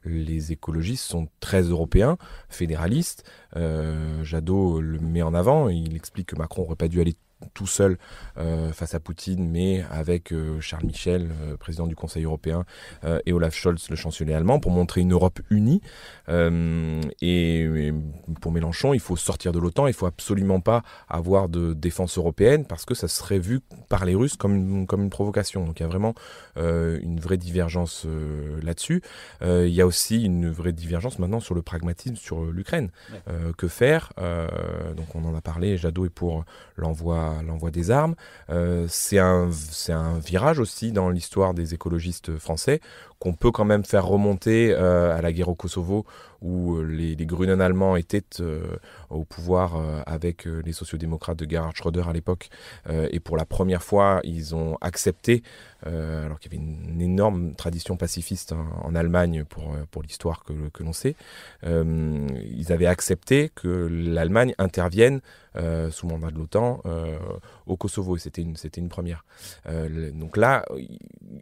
les 0.05 0.51
écologistes 0.51 1.03
sont 1.03 1.28
très 1.39 1.62
européens, 1.62 2.18
fédéralistes. 2.49 3.24
Jadot 4.24 4.82
le 4.82 4.99
met 4.99 5.22
en 5.22 5.34
avant. 5.34 5.70
Il 5.70 5.95
explique 5.95 6.28
que 6.28 6.36
Macron 6.36 6.64
n'aurait 6.64 6.76
pas 6.76 6.88
dû 6.88 7.01
aller 7.01 7.16
tout 7.53 7.67
seul 7.67 7.97
euh, 8.37 8.71
face 8.71 8.95
à 8.95 8.99
Poutine, 8.99 9.49
mais 9.49 9.83
avec 9.89 10.31
euh, 10.31 10.59
Charles 10.59 10.85
Michel, 10.85 11.29
euh, 11.41 11.57
président 11.57 11.87
du 11.87 11.95
Conseil 11.95 12.23
européen, 12.23 12.65
et 13.25 13.33
Olaf 13.33 13.55
Scholz, 13.55 13.89
le 13.89 13.95
chancelier 13.95 14.33
allemand, 14.33 14.59
pour 14.59 14.71
montrer 14.71 15.01
une 15.01 15.13
Europe 15.13 15.39
unie. 15.49 15.81
Et, 16.29 17.93
pour 18.39 18.51
Mélenchon, 18.51 18.93
il 18.93 18.99
faut 18.99 19.15
sortir 19.15 19.51
de 19.51 19.59
l'OTAN, 19.59 19.87
il 19.87 19.93
faut 19.93 20.05
absolument 20.05 20.59
pas 20.59 20.83
avoir 21.09 21.49
de 21.49 21.73
défense 21.73 22.17
européenne 22.17 22.65
parce 22.65 22.85
que 22.85 22.93
ça 22.93 23.07
serait 23.07 23.39
vu 23.39 23.59
par 23.89 24.05
les 24.05 24.15
Russes 24.15 24.37
comme 24.37 24.55
une, 24.55 24.87
comme 24.87 25.03
une 25.03 25.09
provocation. 25.09 25.65
Donc 25.65 25.79
il 25.79 25.83
y 25.83 25.85
a 25.85 25.89
vraiment 25.89 26.13
une 26.57 27.19
vraie 27.19 27.37
divergence 27.37 28.05
là-dessus. 28.61 29.01
il 29.41 29.73
y 29.73 29.81
a 29.81 29.87
aussi 29.87 30.23
une 30.23 30.49
vraie 30.49 30.73
divergence 30.73 31.19
maintenant 31.19 31.39
sur 31.39 31.55
le 31.55 31.61
pragmatisme 31.61 32.15
sur 32.15 32.43
l'Ukraine. 32.43 32.91
que 33.57 33.67
faire? 33.67 34.13
Donc 34.17 35.15
on 35.15 35.25
en 35.25 35.35
a 35.35 35.41
parlé, 35.41 35.77
Jadot 35.77 36.05
est 36.05 36.09
pour 36.09 36.45
l'envoi 36.77 37.30
l'envoi 37.45 37.71
des 37.71 37.91
armes. 37.91 38.15
Euh, 38.49 38.86
c'est 38.89 39.19
un, 39.19 39.49
un 39.89 40.19
virage 40.19 40.59
aussi 40.59 40.91
dans 40.91 41.09
l'histoire 41.09 41.53
des 41.53 41.73
écologistes 41.73 42.38
français 42.38 42.82
qu'on 43.22 43.34
peut 43.34 43.51
quand 43.51 43.65
même 43.65 43.86
faire 43.86 44.07
remonter 44.07 44.74
euh, 44.74 45.15
à 45.15 45.22
la 45.22 45.32
guerre 45.32 45.49
au 45.49 45.53
Kosovo 45.53 46.07
où 46.41 46.78
euh, 46.78 46.82
les, 46.82 47.15
les 47.15 47.26
Grünen 47.28 47.61
allemands 47.61 47.95
étaient 47.95 48.24
au 49.11 49.24
pouvoir 49.26 49.80
avec 50.07 50.45
les 50.45 50.74
sociodémocrates 50.74 51.38
de 51.38 51.47
Gerhard 51.47 51.76
Schröder 51.76 52.09
à 52.09 52.13
l'époque. 52.13 52.49
Et 52.89 53.19
pour 53.19 53.38
la 53.38 53.45
première 53.45 53.84
fois 53.84 54.22
ils 54.24 54.55
ont 54.55 54.78
accepté 54.82 55.43
alors 55.86 56.39
qu'il 56.39 56.51
y 56.51 56.55
avait 56.55 56.65
une, 56.65 57.01
énorme 57.01 57.53
tradition 57.53 57.95
pacifiste 57.97 58.53
en, 58.53 58.95
Allemagne 58.95 59.43
pour, 59.43 59.76
pour 59.91 60.01
l'histoire 60.01 60.43
que, 60.43 60.53
que 60.69 60.84
l'on 60.84 60.93
sait 60.93 61.15
ils 61.63 62.72
avaient 62.72 62.88
accepté 62.88 63.51
que 63.53 63.88
l'Allemagne 63.91 64.55
intervienne 64.57 65.19
sous 65.91 66.07
mandat 66.07 66.32
de 66.32 66.38
l'OTAN 66.38 66.82
au 67.67 67.78
Kosovo. 67.78 68.15
Et 68.15 68.19
c'était 68.19 68.41
une, 68.41 68.55
c'était 68.55 68.82
une 68.82 68.89
première. 68.89 69.26
Donc 70.13 70.38
là 70.38 70.65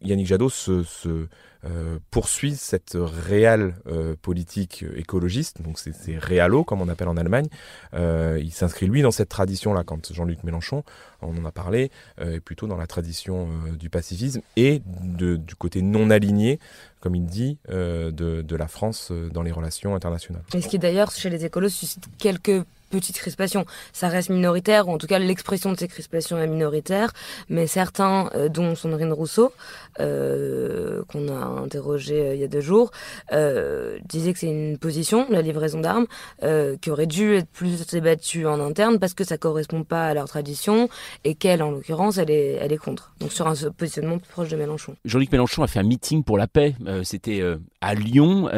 Yannick 0.01 0.27
Jadot 0.27 0.49
se, 0.49 0.83
se 0.83 1.27
euh, 1.65 1.99
poursuit 2.09 2.55
cette 2.55 2.95
réelle 2.95 3.75
euh, 3.87 4.15
politique 4.21 4.85
écologiste, 4.95 5.61
donc 5.61 5.77
c'est 5.77 6.17
réalo 6.17 6.63
comme 6.63 6.81
on 6.81 6.87
appelle 6.87 7.09
en 7.09 7.17
Allemagne. 7.17 7.47
Euh, 7.93 8.39
il 8.41 8.51
s'inscrit 8.51 8.87
lui 8.87 9.01
dans 9.01 9.11
cette 9.11 9.27
tradition-là. 9.27 9.83
Quand 9.83 10.13
Jean-Luc 10.13 10.45
Mélenchon, 10.45 10.85
on 11.21 11.37
en 11.37 11.43
a 11.43 11.51
parlé, 11.51 11.91
est 12.19 12.39
plutôt 12.39 12.67
dans 12.67 12.77
la 12.77 12.87
tradition 12.87 13.49
du 13.77 13.89
pacifisme 13.89 14.39
et 14.55 14.81
du 14.85 15.55
côté 15.57 15.81
non 15.81 16.09
aligné, 16.11 16.59
comme 17.01 17.15
il 17.15 17.25
dit, 17.25 17.57
de, 17.67 18.11
de, 18.11 18.55
la 18.55 18.67
France 18.67 19.11
dans 19.11 19.41
les 19.41 19.51
relations 19.51 19.95
internationales. 19.95 20.43
Et 20.53 20.61
ce 20.61 20.69
qui 20.69 20.79
d'ailleurs 20.79 21.11
chez 21.11 21.29
les 21.29 21.43
écolos 21.43 21.67
suscite 21.67 22.05
quelques 22.17 22.63
petite 22.89 23.17
crispation. 23.17 23.65
Ça 23.93 24.07
reste 24.09 24.29
minoritaire, 24.29 24.87
ou 24.87 24.93
en 24.93 24.97
tout 24.97 25.07
cas 25.07 25.19
l'expression 25.19 25.71
de 25.71 25.77
ces 25.77 25.87
crispations 25.87 26.37
est 26.37 26.47
minoritaire, 26.47 27.11
mais 27.49 27.67
certains, 27.67 28.29
euh, 28.35 28.49
dont 28.49 28.75
Sandrine 28.75 29.13
Rousseau, 29.13 29.53
euh, 29.99 31.03
qu'on 31.07 31.27
a 31.29 31.61
interrogé 31.61 32.21
euh, 32.21 32.35
il 32.35 32.41
y 32.41 32.43
a 32.43 32.47
deux 32.47 32.61
jours, 32.61 32.91
disaient 34.05 34.33
que 34.33 34.39
c'est 34.39 34.47
une 34.47 34.77
position, 34.77 35.27
la 35.29 35.41
livraison 35.41 35.79
d'armes, 35.79 36.07
qui 36.81 36.91
aurait 36.91 37.07
dû 37.07 37.35
être 37.35 37.49
plus 37.49 37.85
débattue 37.87 38.45
en 38.45 38.59
interne 38.59 38.99
parce 38.99 39.13
que 39.13 39.23
ça 39.23 39.37
correspond 39.37 39.83
pas 39.83 40.07
à 40.07 40.13
leur 40.13 40.27
tradition 40.27 40.89
et 41.23 41.35
qu'elle, 41.35 41.61
en 41.61 41.71
l'occurrence, 41.71 42.17
elle 42.17 42.31
est, 42.31 42.57
elle 42.59 42.71
est 42.71 42.77
contre. 42.77 43.13
Donc 43.19 43.31
sur 43.31 43.47
un 43.47 43.53
positionnement 43.77 44.17
plus 44.17 44.31
proche 44.31 44.49
de 44.49 44.55
Mélenchon. 44.55 44.95
Jean-Luc 45.05 45.31
Mélenchon 45.31 45.63
a 45.63 45.67
fait 45.67 45.79
un 45.79 45.83
meeting 45.83 46.23
pour 46.23 46.37
la 46.37 46.47
paix. 46.47 46.75
C'était 47.03 47.41
à 47.81 47.95
Lyon. 47.95 48.49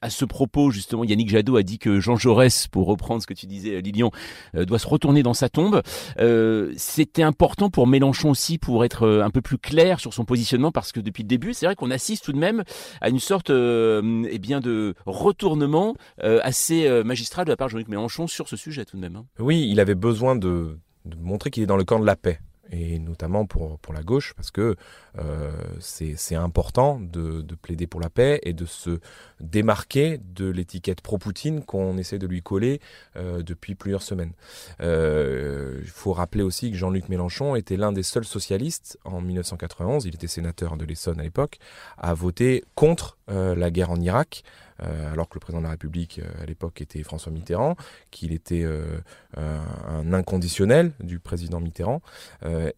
à 0.00 0.10
ce 0.10 0.24
propos, 0.24 0.70
justement, 0.70 1.04
Yannick 1.04 1.28
Jadot 1.28 1.56
a 1.56 1.62
dit 1.62 1.78
que 1.78 2.00
Jean 2.00 2.16
Jaurès, 2.16 2.68
pour 2.68 2.86
reprendre 2.86 3.22
ce 3.22 3.26
que 3.26 3.34
tu 3.34 3.46
disais, 3.46 3.76
euh, 3.76 3.80
Lilian, 3.80 4.10
euh, 4.54 4.64
doit 4.64 4.78
se 4.78 4.86
retourner 4.86 5.22
dans 5.22 5.34
sa 5.34 5.48
tombe. 5.48 5.82
Euh, 6.18 6.72
c'était 6.76 7.22
important 7.22 7.70
pour 7.70 7.86
Mélenchon 7.86 8.30
aussi 8.30 8.58
pour 8.58 8.84
être 8.84 9.08
un 9.08 9.30
peu 9.30 9.40
plus 9.40 9.58
clair 9.58 10.00
sur 10.00 10.14
son 10.14 10.24
positionnement 10.24 10.72
parce 10.72 10.92
que 10.92 11.00
depuis 11.00 11.22
le 11.22 11.28
début, 11.28 11.54
c'est 11.54 11.66
vrai 11.66 11.74
qu'on 11.74 11.90
assiste 11.90 12.24
tout 12.24 12.32
de 12.32 12.38
même 12.38 12.64
à 13.00 13.08
une 13.08 13.18
sorte 13.18 13.50
eh 13.50 14.38
bien 14.38 14.60
de 14.60 14.94
retournement 15.06 15.94
assez 16.20 16.88
magistral 17.04 17.44
de 17.44 17.50
la 17.50 17.56
part 17.56 17.68
de 17.68 17.72
Jean-Luc 17.72 17.88
Mélenchon 17.88 18.26
sur 18.26 18.48
ce 18.48 18.56
sujet 18.56 18.84
tout 18.84 18.96
de 18.96 19.02
même. 19.02 19.16
Hein. 19.16 19.24
Oui, 19.38 19.68
il 19.70 19.80
avait 19.80 19.94
besoin 19.94 20.36
de 20.36 20.78
montrer 21.20 21.50
qu'il 21.50 21.62
est 21.62 21.66
dans 21.66 21.76
le 21.76 21.84
camp 21.84 21.98
de 21.98 22.06
la 22.06 22.16
paix 22.16 22.40
et 22.70 22.98
notamment 22.98 23.46
pour, 23.46 23.78
pour 23.78 23.94
la 23.94 24.02
gauche, 24.02 24.34
parce 24.34 24.50
que 24.50 24.76
euh, 25.18 25.50
c'est 25.80 26.34
important 26.34 27.00
de, 27.00 27.42
de, 27.42 27.54
plaider 27.54 27.86
pour 27.86 28.00
la 28.00 28.10
paix 28.10 28.40
et 28.42 28.52
de 28.52 28.66
se 28.66 29.00
démarquer 29.40 30.18
de 30.18 30.48
l'étiquette 30.48 31.00
pro-Poutine 31.00 31.64
qu'on 31.64 31.96
essaie 31.96 32.18
de 32.18 32.26
lui 32.26 32.42
coller 32.42 32.80
euh, 33.16 33.42
depuis 33.42 33.74
plusieurs 33.74 34.02
semaines. 34.02 34.32
Euh, 34.80 35.78
il 35.82 35.88
faut 35.88 36.12
rappeler 36.12 36.42
aussi 36.42 36.70
que 36.70 36.76
Jean-Luc 36.76 37.08
Mélenchon 37.08 37.56
était 37.56 37.76
l'un 37.76 37.92
des 37.92 38.02
seuls 38.02 38.24
socialistes 38.24 38.98
en 39.04 39.20
1991, 39.20 40.04
il 40.04 40.14
était 40.14 40.28
sénateur 40.28 40.76
de 40.76 40.84
l'Essonne 40.84 41.20
à 41.20 41.22
l'époque, 41.22 41.58
à 41.96 42.14
voter 42.14 42.64
contre 42.74 43.16
la 43.28 43.70
guerre 43.70 43.90
en 43.90 44.00
Irak. 44.00 44.42
Euh, 44.82 45.12
alors 45.12 45.28
que 45.28 45.34
le 45.34 45.40
président 45.40 45.58
de 45.58 45.64
la 45.64 45.72
République 45.72 46.20
euh, 46.20 46.42
à 46.42 46.46
l'époque 46.46 46.80
était 46.80 47.02
François 47.02 47.32
Mitterrand, 47.32 47.74
qu'il 48.12 48.32
était 48.32 48.62
euh, 48.62 49.00
un 49.36 50.12
inconditionnel 50.12 50.92
du 51.00 51.18
président 51.18 51.60
Mitterrand, 51.60 52.00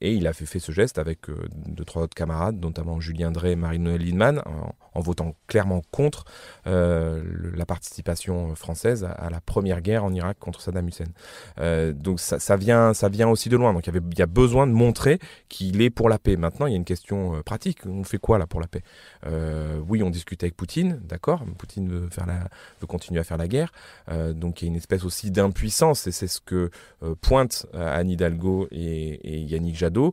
et 0.00 0.14
il 0.14 0.26
a 0.26 0.32
fait, 0.32 0.58
ce 0.58 0.72
geste 0.72 0.98
avec 0.98 1.20
deux 1.66 1.84
trois 1.84 2.02
autres 2.02 2.14
camarades, 2.14 2.60
notamment 2.60 3.00
Julien 3.00 3.30
Drey 3.30 3.52
et 3.52 3.56
Marie-Noël 3.56 4.04
Lindemann, 4.04 4.42
en, 4.94 5.00
votant 5.00 5.34
clairement 5.46 5.82
contre 5.90 6.24
la 6.64 7.66
participation 7.66 8.54
française 8.54 9.04
à, 9.04 9.30
la 9.30 9.40
première 9.40 9.80
guerre 9.80 10.04
en 10.04 10.12
Irak 10.12 10.38
contre 10.40 10.60
Saddam 10.60 10.88
Hussein. 10.88 11.92
donc 11.92 12.20
ça, 12.20 12.56
vient, 12.56 12.94
ça 12.94 13.08
vient 13.08 13.28
aussi 13.28 13.48
de 13.48 13.56
loin. 13.56 13.72
Donc 13.72 13.86
il 13.86 14.18
y, 14.18 14.22
a 14.22 14.26
besoin 14.26 14.66
de 14.66 14.72
montrer 14.72 15.18
qu'il 15.48 15.80
est 15.82 15.90
pour 15.90 16.08
la 16.08 16.18
paix. 16.18 16.36
Maintenant, 16.36 16.66
il 16.66 16.70
y 16.70 16.74
a 16.74 16.76
une 16.76 16.84
question 16.84 17.42
pratique. 17.44 17.86
On 17.86 18.04
fait 18.04 18.18
quoi 18.18 18.38
là 18.38 18.46
pour 18.46 18.60
la 18.60 18.66
paix? 18.66 18.82
Oui, 19.88 20.02
on 20.02 20.10
discute 20.10 20.42
avec 20.42 20.56
Poutine, 20.56 21.00
d'accord 21.04 21.44
Poutine 21.58 21.88
veut, 21.88 22.08
faire 22.10 22.26
la, 22.26 22.48
veut 22.80 22.86
continuer 22.86 23.20
à 23.20 23.24
faire 23.24 23.36
la 23.36 23.48
guerre. 23.48 23.72
Euh, 24.08 24.32
donc 24.32 24.62
il 24.62 24.66
y 24.66 24.68
a 24.68 24.70
une 24.70 24.76
espèce 24.76 25.04
aussi 25.04 25.30
d'impuissance, 25.30 26.06
et 26.06 26.12
c'est 26.12 26.26
ce 26.26 26.39
que 26.44 26.70
euh, 27.02 27.14
pointe 27.20 27.66
Anne 27.74 28.10
Hidalgo 28.10 28.68
et, 28.70 29.40
Yannick 29.40 29.76
Jadot 29.76 30.12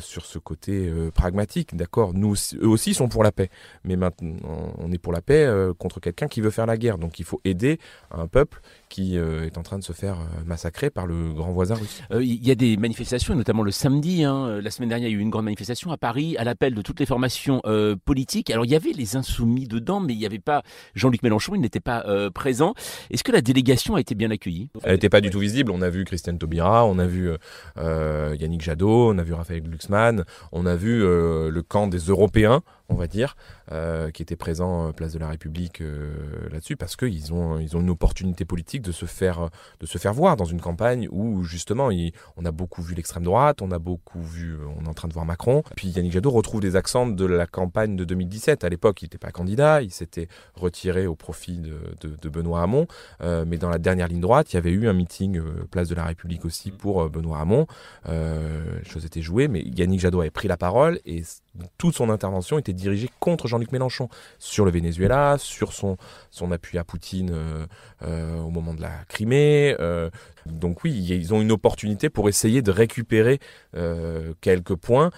sur 0.00 0.24
ce 0.24 0.38
côté 0.38 0.92
pragmatique, 1.14 1.76
d'accord 1.76 2.14
Nous, 2.14 2.34
eux 2.54 2.68
aussi 2.68 2.94
sont 2.94 3.08
pour 3.08 3.24
la 3.24 3.32
paix, 3.32 3.50
mais 3.84 3.96
maintenant 3.96 4.72
on 4.78 4.90
est 4.92 4.98
pour 4.98 5.12
la 5.12 5.20
paix 5.20 5.48
contre 5.78 6.00
quelqu'un 6.00 6.28
qui 6.28 6.40
veut 6.40 6.50
faire 6.50 6.66
la 6.66 6.76
guerre. 6.76 6.98
Donc 6.98 7.18
il 7.18 7.24
faut 7.24 7.40
aider 7.44 7.78
un 8.10 8.26
peuple 8.26 8.60
qui 8.90 9.16
est 9.16 9.56
en 9.56 9.62
train 9.62 9.78
de 9.78 9.84
se 9.84 9.92
faire 9.92 10.18
massacrer 10.44 10.90
par 10.90 11.06
le 11.06 11.32
grand 11.32 11.52
voisin 11.52 11.76
russe. 11.76 12.02
Il 12.20 12.46
y 12.46 12.50
a 12.50 12.54
des 12.54 12.76
manifestations, 12.76 13.34
notamment 13.34 13.62
le 13.62 13.70
samedi. 13.70 14.24
Hein, 14.24 14.60
la 14.60 14.70
semaine 14.70 14.90
dernière, 14.90 15.08
il 15.08 15.12
y 15.12 15.14
a 15.14 15.18
eu 15.18 15.22
une 15.22 15.30
grande 15.30 15.46
manifestation 15.46 15.90
à 15.92 15.96
Paris 15.96 16.36
à 16.36 16.44
l'appel 16.44 16.74
de 16.74 16.82
toutes 16.82 17.00
les 17.00 17.06
formations 17.06 17.62
politiques. 18.04 18.50
Alors 18.50 18.64
il 18.64 18.70
y 18.70 18.76
avait 18.76 18.92
les 18.92 19.16
insoumis 19.16 19.66
dedans, 19.66 20.00
mais 20.00 20.12
il 20.12 20.18
n'y 20.18 20.26
avait 20.26 20.38
pas 20.38 20.62
Jean-Luc 20.94 21.22
Mélenchon, 21.22 21.54
il 21.54 21.60
n'était 21.60 21.80
pas 21.80 22.04
euh, 22.06 22.30
présent. 22.30 22.74
Est-ce 23.10 23.24
que 23.24 23.32
la 23.32 23.40
délégation 23.40 23.94
a 23.94 24.00
été 24.00 24.14
bien 24.14 24.30
accueillie? 24.30 24.68
Elle 24.82 24.92
n'était 24.92 25.08
pas 25.08 25.20
du 25.20 25.30
tout 25.30 25.38
visible. 25.38 25.72
On 25.72 25.82
a 25.82 25.90
vu 25.90 26.04
Christiane 26.04 26.38
Taubira, 26.38 26.84
on 26.86 26.98
a 26.98 27.06
vu 27.06 27.30
euh, 27.78 28.36
Yannick 28.38 28.62
Jadot, 28.62 29.12
on 29.12 29.18
a 29.18 29.22
vu 29.22 29.34
Raphaël 29.34 29.62
Glucksmann, 29.62 30.24
on 30.52 30.66
a 30.66 30.76
vu 30.76 31.02
euh, 31.02 31.50
le 31.50 31.62
camp 31.62 31.86
des 31.86 31.98
Européens 31.98 32.62
on 32.90 32.96
va 32.96 33.06
dire, 33.06 33.36
euh, 33.72 34.10
qui 34.10 34.22
était 34.22 34.36
présent 34.36 34.88
euh, 34.88 34.92
place 34.92 35.12
de 35.12 35.18
la 35.18 35.28
République 35.28 35.80
euh, 35.80 36.12
là-dessus, 36.50 36.76
parce 36.76 36.96
qu'ils 36.96 37.32
ont, 37.32 37.58
ils 37.58 37.76
ont 37.76 37.80
une 37.80 37.90
opportunité 37.90 38.44
politique 38.44 38.82
de 38.82 38.92
se 38.92 39.06
faire, 39.06 39.48
de 39.78 39.86
se 39.86 39.98
faire 39.98 40.12
voir 40.12 40.36
dans 40.36 40.44
une 40.44 40.60
campagne 40.60 41.08
où 41.10 41.42
justement, 41.44 41.90
on 42.36 42.44
a 42.44 42.50
beaucoup 42.50 42.82
vu 42.82 42.94
l'extrême 42.94 43.22
droite, 43.22 43.62
on 43.62 43.70
a 43.70 43.78
beaucoup 43.78 44.20
vu, 44.20 44.56
on 44.76 44.84
est 44.84 44.88
en 44.88 44.94
train 44.94 45.08
de 45.08 45.12
voir 45.12 45.24
Macron. 45.24 45.62
Puis 45.76 45.88
Yannick 45.88 46.12
Jadot 46.12 46.30
retrouve 46.30 46.60
des 46.60 46.76
accents 46.76 47.06
de 47.06 47.24
la 47.24 47.46
campagne 47.46 47.96
de 47.96 48.04
2017. 48.04 48.64
À 48.64 48.68
l'époque, 48.68 49.02
il 49.02 49.06
n'était 49.06 49.18
pas 49.18 49.30
candidat, 49.30 49.82
il 49.82 49.92
s'était 49.92 50.28
retiré 50.54 51.06
au 51.06 51.14
profit 51.14 51.58
de, 51.58 52.28
Benoît 52.28 52.62
Hamon, 52.62 52.86
mais 53.20 53.58
dans 53.58 53.70
la 53.70 53.78
dernière 53.78 54.08
ligne 54.08 54.20
droite, 54.20 54.52
il 54.52 54.56
y 54.56 54.58
avait 54.58 54.70
eu 54.70 54.88
un 54.88 54.92
meeting 54.92 55.40
place 55.70 55.88
de 55.88 55.94
la 55.94 56.04
République 56.04 56.44
aussi 56.44 56.70
pour 56.70 57.08
Benoît 57.08 57.40
Hamon. 57.40 57.66
les 58.06 58.88
choses 58.88 59.04
étaient 59.04 59.22
jouées, 59.22 59.48
mais 59.48 59.62
Yannick 59.62 60.00
Jadot 60.00 60.20
avait 60.20 60.30
pris 60.30 60.48
la 60.48 60.56
parole 60.56 61.00
et 61.04 61.22
toute 61.78 61.94
son 61.94 62.10
intervention 62.10 62.58
était 62.58 62.72
dirigée 62.72 63.10
contre 63.18 63.48
Jean-Luc 63.48 63.72
Mélenchon 63.72 64.08
sur 64.38 64.64
le 64.64 64.70
Venezuela, 64.70 65.36
sur 65.38 65.72
son, 65.72 65.96
son 66.30 66.52
appui 66.52 66.78
à 66.78 66.84
Poutine 66.84 67.30
euh, 67.32 67.66
euh, 68.02 68.38
au 68.40 68.50
moment 68.50 68.74
de 68.74 68.80
la 68.80 68.92
Crimée. 69.08 69.74
Euh, 69.80 70.10
donc 70.46 70.84
oui, 70.84 70.92
ils 70.92 71.34
ont 71.34 71.40
une 71.40 71.52
opportunité 71.52 72.08
pour 72.08 72.28
essayer 72.28 72.62
de 72.62 72.70
récupérer 72.70 73.40
quelques 74.40 74.74
points. 74.74 75.10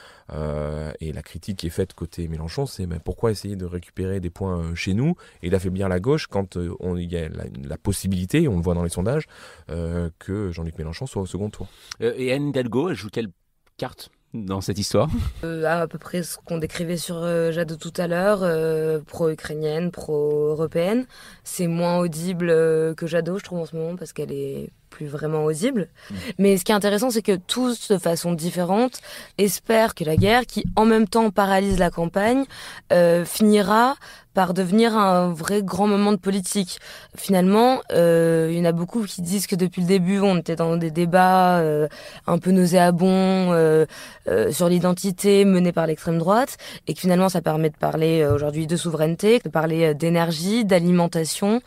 et 1.00 1.12
la 1.12 1.22
critique 1.22 1.58
qui 1.58 1.68
est 1.68 1.70
faite 1.70 1.94
côté 1.94 2.26
Mélenchon, 2.26 2.66
c'est 2.66 2.86
mais 2.86 2.98
pourquoi 2.98 3.30
essayer 3.30 3.54
de 3.54 3.64
récupérer 3.64 4.18
des 4.18 4.30
points 4.30 4.74
chez 4.74 4.94
nous? 4.94 5.14
Et 5.42 5.50
d'affaiblir 5.50 5.88
la 5.88 6.00
gauche 6.00 6.26
quand 6.26 6.56
il 6.56 7.12
y 7.12 7.16
a 7.16 7.28
la, 7.28 7.78
possibilité, 7.78 8.48
on 8.48 8.56
le 8.56 8.62
voit 8.62 8.74
dans 8.74 8.82
les 8.82 8.90
sondages, 8.90 9.28
que 9.68 10.50
Jean-Luc 10.50 10.76
Mélenchon 10.76 11.06
soit 11.06 11.22
au 11.22 11.26
second 11.26 11.50
tour. 11.50 11.68
et 12.00 12.32
Anne 12.32 12.48
Hidalgo, 12.48 12.90
elle 12.90 12.96
joue 12.96 13.08
quelle 13.10 13.30
carte? 13.76 14.10
Dans 14.34 14.60
cette 14.60 14.78
histoire 14.78 15.08
euh, 15.44 15.64
À 15.64 15.86
peu 15.86 15.98
près 15.98 16.22
ce 16.22 16.36
qu'on 16.38 16.58
décrivait 16.58 16.96
sur 16.96 17.16
euh, 17.16 17.52
Jade 17.52 17.78
tout 17.78 17.92
à 17.96 18.06
l'heure, 18.06 18.40
euh, 18.42 19.00
pro-ukrainienne, 19.00 19.90
pro-européenne. 19.90 21.06
C'est 21.44 21.66
moins 21.66 21.98
audible 21.98 22.48
que 22.48 23.06
Jadot, 23.06 23.38
je 23.38 23.44
trouve, 23.44 23.60
en 23.60 23.66
ce 23.66 23.76
moment, 23.76 23.96
parce 23.96 24.12
qu'elle 24.12 24.32
est 24.32 24.70
plus 24.92 25.06
vraiment 25.06 25.44
audible. 25.44 25.88
Mm. 25.88 26.14
Mais 26.38 26.56
ce 26.58 26.64
qui 26.64 26.72
est 26.72 26.74
intéressant, 26.74 27.10
c'est 27.10 27.22
que 27.22 27.36
tous, 27.36 27.90
de 27.90 27.98
façon 27.98 28.32
différente, 28.32 29.00
espèrent 29.38 29.94
que 29.94 30.04
la 30.04 30.16
guerre, 30.16 30.46
qui 30.46 30.64
en 30.76 30.84
même 30.84 31.08
temps 31.08 31.30
paralyse 31.30 31.78
la 31.78 31.90
campagne, 31.90 32.44
euh, 32.92 33.24
finira 33.24 33.96
par 34.34 34.54
devenir 34.54 34.96
un 34.96 35.32
vrai 35.32 35.62
grand 35.62 35.86
moment 35.86 36.12
de 36.12 36.16
politique. 36.16 36.78
Finalement, 37.16 37.82
euh, 37.92 38.48
il 38.50 38.58
y 38.58 38.60
en 38.60 38.64
a 38.64 38.72
beaucoup 38.72 39.04
qui 39.04 39.22
disent 39.22 39.46
que 39.46 39.56
depuis 39.56 39.82
le 39.82 39.88
début, 39.88 40.20
on 40.20 40.38
était 40.38 40.56
dans 40.56 40.76
des 40.76 40.90
débats 40.90 41.58
euh, 41.58 41.86
un 42.26 42.38
peu 42.38 42.50
nauséabonds 42.50 43.52
euh, 43.52 43.84
euh, 44.28 44.50
sur 44.50 44.68
l'identité 44.68 45.44
menée 45.44 45.72
par 45.72 45.86
l'extrême 45.86 46.18
droite, 46.18 46.56
et 46.86 46.94
que 46.94 47.00
finalement, 47.00 47.28
ça 47.28 47.42
permet 47.42 47.70
de 47.70 47.76
parler 47.76 48.24
aujourd'hui 48.24 48.66
de 48.66 48.76
souveraineté, 48.76 49.40
de 49.44 49.50
parler 49.50 49.94
d'énergie, 49.94 50.64
d'alimentation. 50.64 51.60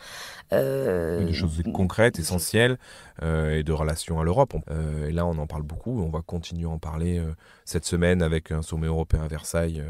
Euh, 0.52 1.24
des 1.24 1.32
choses 1.32 1.60
concrètes, 1.74 2.18
essentielles, 2.18 2.78
euh, 3.22 3.58
et 3.58 3.62
de 3.62 3.72
relations 3.72 4.20
à 4.20 4.24
l'Europe. 4.24 4.54
Euh, 4.70 5.08
et 5.08 5.12
là, 5.12 5.26
on 5.26 5.38
en 5.38 5.46
parle 5.46 5.62
beaucoup. 5.62 6.00
On 6.00 6.10
va 6.10 6.22
continuer 6.22 6.66
à 6.66 6.70
en 6.70 6.78
parler 6.78 7.22
cette 7.64 7.84
semaine 7.84 8.22
avec 8.22 8.52
un 8.52 8.62
sommet 8.62 8.86
européen 8.86 9.22
à 9.22 9.28
Versailles 9.28 9.82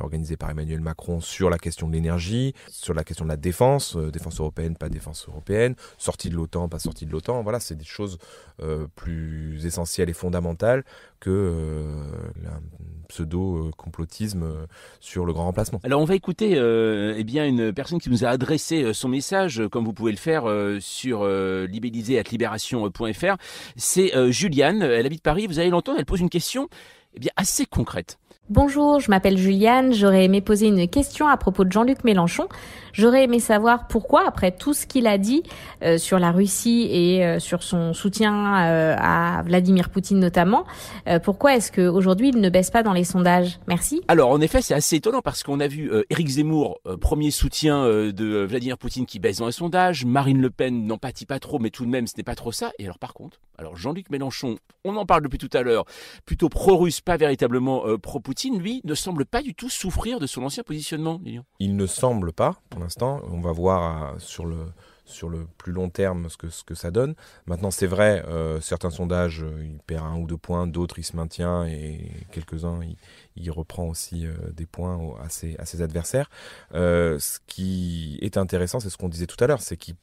organisé 0.00 0.36
par 0.36 0.50
Emmanuel 0.50 0.80
Macron 0.80 1.20
sur 1.20 1.50
la 1.50 1.58
question 1.58 1.88
de 1.88 1.92
l'énergie, 1.92 2.54
sur 2.68 2.94
la 2.94 3.04
question 3.04 3.24
de 3.24 3.30
la 3.30 3.36
défense, 3.36 3.96
défense 3.96 4.40
européenne, 4.40 4.76
pas 4.76 4.88
défense 4.88 5.26
européenne, 5.28 5.74
sortie 5.98 6.30
de 6.30 6.34
l'OTAN, 6.34 6.68
pas 6.68 6.78
sortie 6.78 7.06
de 7.06 7.12
l'OTAN. 7.12 7.42
Voilà, 7.42 7.60
c'est 7.60 7.76
des 7.76 7.84
choses 7.84 8.18
plus 8.94 9.66
essentielles 9.66 10.08
et 10.08 10.14
fondamentales 10.14 10.84
que 11.20 11.52
pseudo-complotisme 13.08 14.66
sur 15.00 15.24
le 15.24 15.32
grand 15.32 15.44
remplacement. 15.44 15.80
Alors 15.84 16.00
on 16.00 16.04
va 16.04 16.14
écouter 16.14 16.54
euh, 16.56 17.14
eh 17.16 17.24
bien, 17.24 17.46
une 17.46 17.72
personne 17.72 18.00
qui 18.00 18.10
nous 18.10 18.24
a 18.24 18.28
adressé 18.28 18.82
euh, 18.82 18.92
son 18.92 19.08
message, 19.08 19.62
comme 19.70 19.84
vous 19.84 19.92
pouvez 19.92 20.12
le 20.12 20.18
faire 20.18 20.48
euh, 20.48 20.78
sur 20.80 21.22
euh, 21.22 21.66
libellisé.libération.fr. 21.66 23.36
C'est 23.76 24.32
Juliane, 24.32 24.82
elle 24.82 25.06
habite 25.06 25.22
Paris, 25.22 25.46
vous 25.46 25.58
allez 25.58 25.70
l'entendre, 25.70 25.98
elle 25.98 26.06
pose 26.06 26.20
une 26.20 26.30
question 26.30 26.68
eh 27.14 27.20
bien, 27.20 27.30
assez 27.36 27.66
concrète. 27.66 28.18
Bonjour, 28.50 29.00
je 29.00 29.08
m'appelle 29.08 29.38
Juliane. 29.38 29.94
J'aurais 29.94 30.26
aimé 30.26 30.42
poser 30.42 30.66
une 30.66 30.86
question 30.86 31.26
à 31.26 31.38
propos 31.38 31.64
de 31.64 31.72
Jean-Luc 31.72 32.04
Mélenchon. 32.04 32.46
J'aurais 32.92 33.24
aimé 33.24 33.40
savoir 33.40 33.88
pourquoi, 33.88 34.28
après 34.28 34.52
tout 34.52 34.74
ce 34.74 34.86
qu'il 34.86 35.06
a 35.06 35.16
dit 35.16 35.42
euh, 35.82 35.96
sur 35.96 36.18
la 36.18 36.30
Russie 36.30 36.86
et 36.90 37.24
euh, 37.24 37.38
sur 37.38 37.62
son 37.62 37.94
soutien 37.94 38.66
euh, 38.66 38.96
à 38.98 39.42
Vladimir 39.44 39.88
Poutine 39.88 40.20
notamment, 40.20 40.66
pourquoi 41.22 41.56
est-ce 41.56 41.72
qu'aujourd'hui 41.72 42.28
il 42.28 42.40
ne 42.40 42.50
baisse 42.50 42.70
pas 42.70 42.82
dans 42.82 42.92
les 42.92 43.04
sondages? 43.04 43.58
Merci. 43.66 44.02
Alors 44.08 44.30
en 44.30 44.40
effet, 44.42 44.60
c'est 44.60 44.74
assez 44.74 44.96
étonnant 44.96 45.22
parce 45.22 45.42
qu'on 45.42 45.58
a 45.58 45.66
vu 45.66 45.90
Éric 46.10 46.28
Zemmour, 46.28 46.80
premier 47.00 47.30
soutien 47.30 47.84
de 47.86 48.44
Vladimir 48.44 48.76
Poutine 48.76 49.06
qui 49.06 49.18
baisse 49.18 49.38
dans 49.38 49.46
les 49.46 49.52
sondages, 49.52 50.04
Marine 50.04 50.40
Le 50.40 50.50
Pen 50.50 50.86
n'en 50.86 50.98
pâtit 50.98 51.26
pas 51.26 51.38
trop, 51.38 51.58
mais 51.58 51.70
tout 51.70 51.86
de 51.86 51.90
même 51.90 52.06
ce 52.06 52.14
n'est 52.18 52.24
pas 52.24 52.34
trop 52.34 52.52
ça. 52.52 52.72
Et 52.78 52.84
alors 52.84 52.98
par 52.98 53.14
contre, 53.14 53.40
alors 53.58 53.76
Jean-Luc 53.76 54.10
Mélenchon, 54.10 54.56
on 54.84 54.96
en 54.96 55.06
parle 55.06 55.22
depuis 55.22 55.38
tout 55.38 55.50
à 55.52 55.62
l'heure, 55.62 55.84
plutôt 56.26 56.48
pro-russe, 56.48 57.00
pas 57.00 57.16
véritablement 57.16 57.84
pro-Poutine, 58.00 58.33
lui 58.58 58.80
ne 58.84 58.94
semble 58.94 59.24
pas 59.24 59.42
du 59.42 59.54
tout 59.54 59.68
souffrir 59.68 60.20
de 60.20 60.26
son 60.26 60.42
ancien 60.42 60.62
positionnement. 60.62 61.20
Il 61.58 61.76
ne 61.76 61.86
semble 61.86 62.32
pas, 62.32 62.60
pour 62.70 62.80
l'instant. 62.80 63.22
On 63.30 63.40
va 63.40 63.52
voir 63.52 64.14
euh, 64.14 64.18
sur 64.18 64.46
le 64.46 64.66
sur 65.06 65.28
le 65.28 65.46
plus 65.58 65.72
long 65.72 65.90
terme 65.90 66.28
ce 66.28 66.36
que, 66.36 66.48
ce 66.48 66.64
que 66.64 66.74
ça 66.74 66.90
donne. 66.90 67.14
Maintenant, 67.46 67.70
c'est 67.70 67.86
vrai, 67.86 68.24
euh, 68.26 68.60
certains 68.60 68.90
sondages, 68.90 69.42
euh, 69.42 69.64
il 69.64 69.78
perd 69.86 70.06
un 70.06 70.16
ou 70.16 70.26
deux 70.26 70.36
points, 70.36 70.66
d'autres, 70.66 70.98
il 70.98 71.04
se 71.04 71.14
maintient, 71.14 71.66
et 71.66 72.10
quelques-uns, 72.32 72.80
il, 72.82 72.96
il 73.36 73.50
reprend 73.50 73.84
aussi 73.84 74.26
euh, 74.26 74.34
des 74.52 74.66
points 74.66 74.98
à 75.22 75.28
ses, 75.28 75.82
adversaires. 75.82 76.30
Euh, 76.74 77.18
ce 77.18 77.38
qui 77.46 78.18
est 78.22 78.36
intéressant, 78.36 78.80
c'est 78.80 78.90
ce 78.90 78.96
qu'on 78.96 79.08
disait 79.08 79.26
tout 79.26 79.42
à 79.42 79.46
l'heure, 79.46 79.60
c'est 79.60 79.76
qu'il 79.76 79.96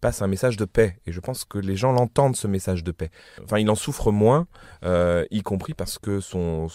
passe 0.00 0.22
un 0.22 0.26
message 0.26 0.56
de 0.56 0.64
paix. 0.64 0.96
Et 1.06 1.12
je 1.12 1.20
pense 1.20 1.44
que 1.44 1.58
les 1.58 1.76
gens 1.76 1.92
l'entendent, 1.92 2.36
ce 2.36 2.46
message 2.46 2.82
de 2.82 2.92
paix. 2.92 3.10
Enfin, 3.44 3.58
il 3.58 3.68
en 3.68 3.74
souffre 3.74 4.10
moins, 4.10 4.46
euh, 4.84 5.26
y 5.30 5.42
compris 5.42 5.74
parce 5.74 5.98
que 5.98 6.20
son, 6.20 6.68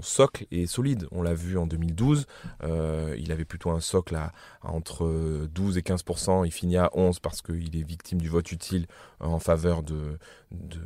socle 0.00 0.46
est 0.50 0.66
solide. 0.66 1.06
On 1.12 1.22
l'a 1.22 1.34
vu 1.34 1.58
en 1.58 1.66
2012, 1.66 2.26
il 3.18 3.32
avait 3.32 3.44
plutôt 3.44 3.70
un 3.70 3.80
socle 3.80 4.16
à, 4.16 4.32
entre 4.62 5.46
12 5.52 5.78
et 5.78 5.82
15% 5.82 6.46
il 6.46 6.50
finit 6.50 6.76
à 6.76 6.90
11% 6.94 7.20
parce 7.20 7.42
qu'il 7.42 7.76
est 7.76 7.82
victime 7.82 8.20
du 8.20 8.28
vote 8.28 8.50
utile 8.52 8.86
en 9.20 9.38
faveur 9.38 9.82
de 9.82 10.18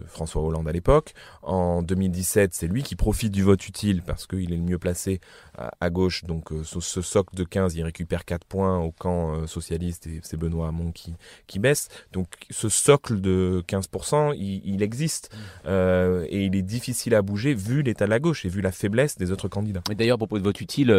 François 0.06 0.42
Hollande 0.42 0.68
à 0.68 0.72
l'époque. 0.72 1.14
En 1.42 1.82
2017, 1.82 2.54
c'est 2.54 2.66
lui 2.66 2.82
qui 2.82 2.96
profite 2.96 3.32
du 3.32 3.42
vote 3.42 3.66
utile 3.66 4.02
parce 4.16 4.26
qu'il 4.26 4.50
est 4.50 4.56
le 4.56 4.62
mieux 4.62 4.78
placé 4.78 5.20
à, 5.58 5.90
gauche. 5.90 6.24
Donc 6.24 6.52
euh, 6.52 6.62
ce, 6.64 7.02
socle 7.02 7.36
de 7.36 7.44
15, 7.44 7.76
il 7.76 7.82
récupère 7.82 8.24
4 8.24 8.46
points 8.46 8.78
au 8.78 8.90
camp 8.90 9.34
euh, 9.34 9.46
socialiste 9.46 10.06
et 10.06 10.20
c'est 10.22 10.38
Benoît 10.38 10.68
Hamon 10.68 10.90
qui, 10.90 11.14
qui 11.46 11.58
baisse. 11.58 11.88
Donc 12.12 12.28
ce 12.50 12.70
socle 12.70 13.20
de 13.20 13.62
15%, 13.68 14.34
il, 14.36 14.82
existe 14.82 15.30
mmh. 15.32 15.38
euh, 15.66 16.26
et 16.30 16.46
il 16.46 16.56
est 16.56 16.62
difficile 16.62 17.14
à 17.14 17.20
bouger 17.20 17.52
vu 17.52 17.82
l'état 17.82 18.06
de 18.06 18.10
la 18.10 18.18
gauche 18.18 18.46
et 18.46 18.48
vu 18.48 18.62
la 18.62 18.72
faiblesse 18.72 19.18
des 19.18 19.32
autres 19.32 19.48
candidats. 19.48 19.82
D'ailleurs, 19.94 20.14
à 20.14 20.18
propos 20.18 20.38
de 20.38 20.44
vote 20.44 20.60
utile, 20.62 20.92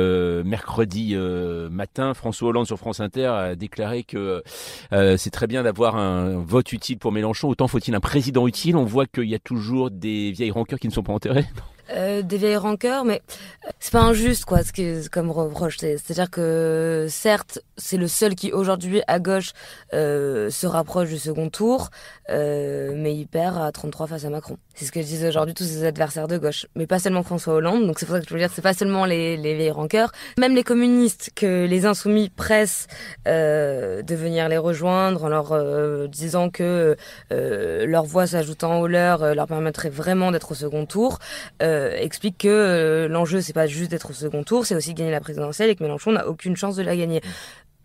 mercredi 0.45 1.15
matin, 1.15 2.13
François 2.13 2.49
Hollande 2.49 2.67
sur 2.67 2.77
France 2.77 2.99
Inter 2.99 3.25
a 3.25 3.55
déclaré 3.55 4.03
que 4.03 4.43
c'est 4.91 5.31
très 5.31 5.47
bien 5.47 5.63
d'avoir 5.63 5.95
un 5.95 6.37
vote 6.37 6.71
utile 6.71 6.99
pour 6.99 7.11
Mélenchon, 7.11 7.49
autant 7.49 7.67
faut-il 7.67 7.95
un 7.95 7.99
président 7.99 8.47
utile. 8.47 8.75
On 8.75 8.85
voit 8.85 9.07
qu'il 9.07 9.25
y 9.25 9.35
a 9.35 9.39
toujours 9.39 9.89
des 9.89 10.31
vieilles 10.31 10.51
rancœurs 10.51 10.79
qui 10.79 10.87
ne 10.87 10.93
sont 10.93 11.03
pas 11.03 11.13
enterrées. 11.13 11.45
Euh, 11.89 12.21
des 12.21 12.37
vieilles 12.37 12.57
rancœurs, 12.57 13.05
mais 13.05 13.21
euh, 13.65 13.71
c'est 13.79 13.91
pas 13.91 14.01
injuste 14.01 14.45
quoi, 14.45 14.63
ce 14.63 14.73
qui 14.73 15.09
comme 15.09 15.31
reproche. 15.31 15.77
C'est-à-dire 15.77 16.29
que 16.29 17.07
certes, 17.09 17.59
c'est 17.77 17.97
le 17.97 18.07
seul 18.07 18.35
qui 18.35 18.51
aujourd'hui 18.51 19.01
à 19.07 19.19
gauche 19.19 19.53
euh, 19.93 20.49
se 20.49 20.67
rapproche 20.67 21.09
du 21.09 21.17
second 21.17 21.49
tour, 21.49 21.89
mais 22.29 23.15
il 23.15 23.27
perd 23.27 23.57
à 23.57 23.71
33 23.71 24.07
face 24.07 24.25
à 24.25 24.29
Macron. 24.29 24.57
C'est 24.79 24.85
ce 24.85 24.91
que 24.91 24.99
disent 24.99 25.25
aujourd'hui 25.25 25.55
tous 25.55 25.63
ses 25.63 25.85
adversaires 25.85 26.27
de 26.27 26.37
gauche, 26.37 26.67
mais 26.75 26.85
pas 26.85 26.99
seulement 26.99 27.23
François 27.23 27.55
Hollande. 27.55 27.87
Donc 27.87 27.97
c'est 27.97 28.05
pour 28.05 28.13
ça 28.13 28.21
que 28.21 28.27
je 28.29 28.33
veux 28.35 28.39
dire, 28.39 28.51
c'est 28.53 28.61
pas 28.61 28.75
seulement 28.75 29.05
les, 29.05 29.35
les 29.35 29.55
vieilles 29.55 29.71
rancœurs, 29.71 30.11
même 30.37 30.53
les 30.53 30.63
communistes 30.63 31.31
que 31.33 31.65
les 31.65 31.87
insoumis 31.87 32.29
pressent 32.29 32.85
euh, 33.27 34.03
de 34.03 34.13
venir 34.13 34.47
les 34.49 34.57
rejoindre 34.59 35.23
en 35.23 35.29
leur 35.29 35.51
euh, 35.51 36.05
disant 36.07 36.51
que 36.51 36.95
euh, 37.33 37.87
leur 37.87 38.03
voix 38.03 38.27
s'ajoutant 38.27 38.79
aux 38.79 38.85
leurs 38.85 39.23
euh, 39.23 39.33
leur 39.33 39.47
permettrait 39.47 39.89
vraiment 39.89 40.31
d'être 40.31 40.51
au 40.51 40.55
second 40.55 40.85
tour, 40.85 41.17
euh, 41.63 41.95
expliquent 41.97 42.37
que 42.37 42.47
euh, 42.47 43.07
l'enjeu 43.07 43.41
c'est 43.41 43.53
pas 43.53 43.65
juste 43.65 43.89
d'être 43.89 44.11
au 44.11 44.13
second 44.13 44.43
tour, 44.43 44.67
c'est 44.67 44.75
aussi 44.75 44.93
gagner 44.93 45.09
la 45.09 45.21
présidentielle 45.21 45.71
et 45.71 45.75
que 45.75 45.81
Mélenchon 45.83 46.11
n'a 46.11 46.27
aucune 46.27 46.55
chance 46.55 46.75
de 46.75 46.83
la 46.83 46.95
gagner. 46.95 47.21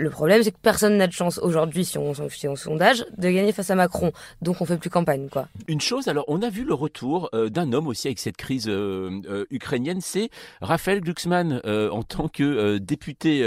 Le 0.03 0.11
problème, 0.11 0.42
c'est 0.42 0.50
que 0.50 0.59
personne 0.61 0.96
n'a 0.96 1.07
de 1.07 1.12
chance 1.12 1.38
aujourd'hui, 1.38 1.84
si 1.84 1.96
on 1.96 2.12
s'en 2.12 2.26
au 2.26 2.57
sondage, 2.57 3.05
de 3.16 3.30
gagner 3.30 3.53
face 3.53 3.70
à 3.70 3.76
Macron. 3.76 4.11
Donc 4.40 4.61
on 4.61 4.64
fait 4.64 4.76
plus 4.76 4.90
campagne, 4.90 5.28
quoi. 5.28 5.46
Une 5.68 5.80
chose, 5.80 6.09
alors 6.09 6.24
on 6.26 6.42
a 6.42 6.50
vu 6.50 6.64
le 6.64 6.74
retour 6.74 7.30
euh, 7.34 7.48
d'un 7.48 7.72
homme 7.72 7.86
aussi 7.86 8.09
avec 8.09 8.18
cette 8.18 8.36
crise 8.36 8.68
euh, 8.68 9.20
euh, 9.30 9.44
ukrainienne, 9.53 10.00
c'est 10.00 10.28
Raphaël 10.61 11.00
Glucksmann 11.00 11.61
en 11.64 12.03
tant 12.03 12.26
que 12.26 12.78
député 12.78 13.42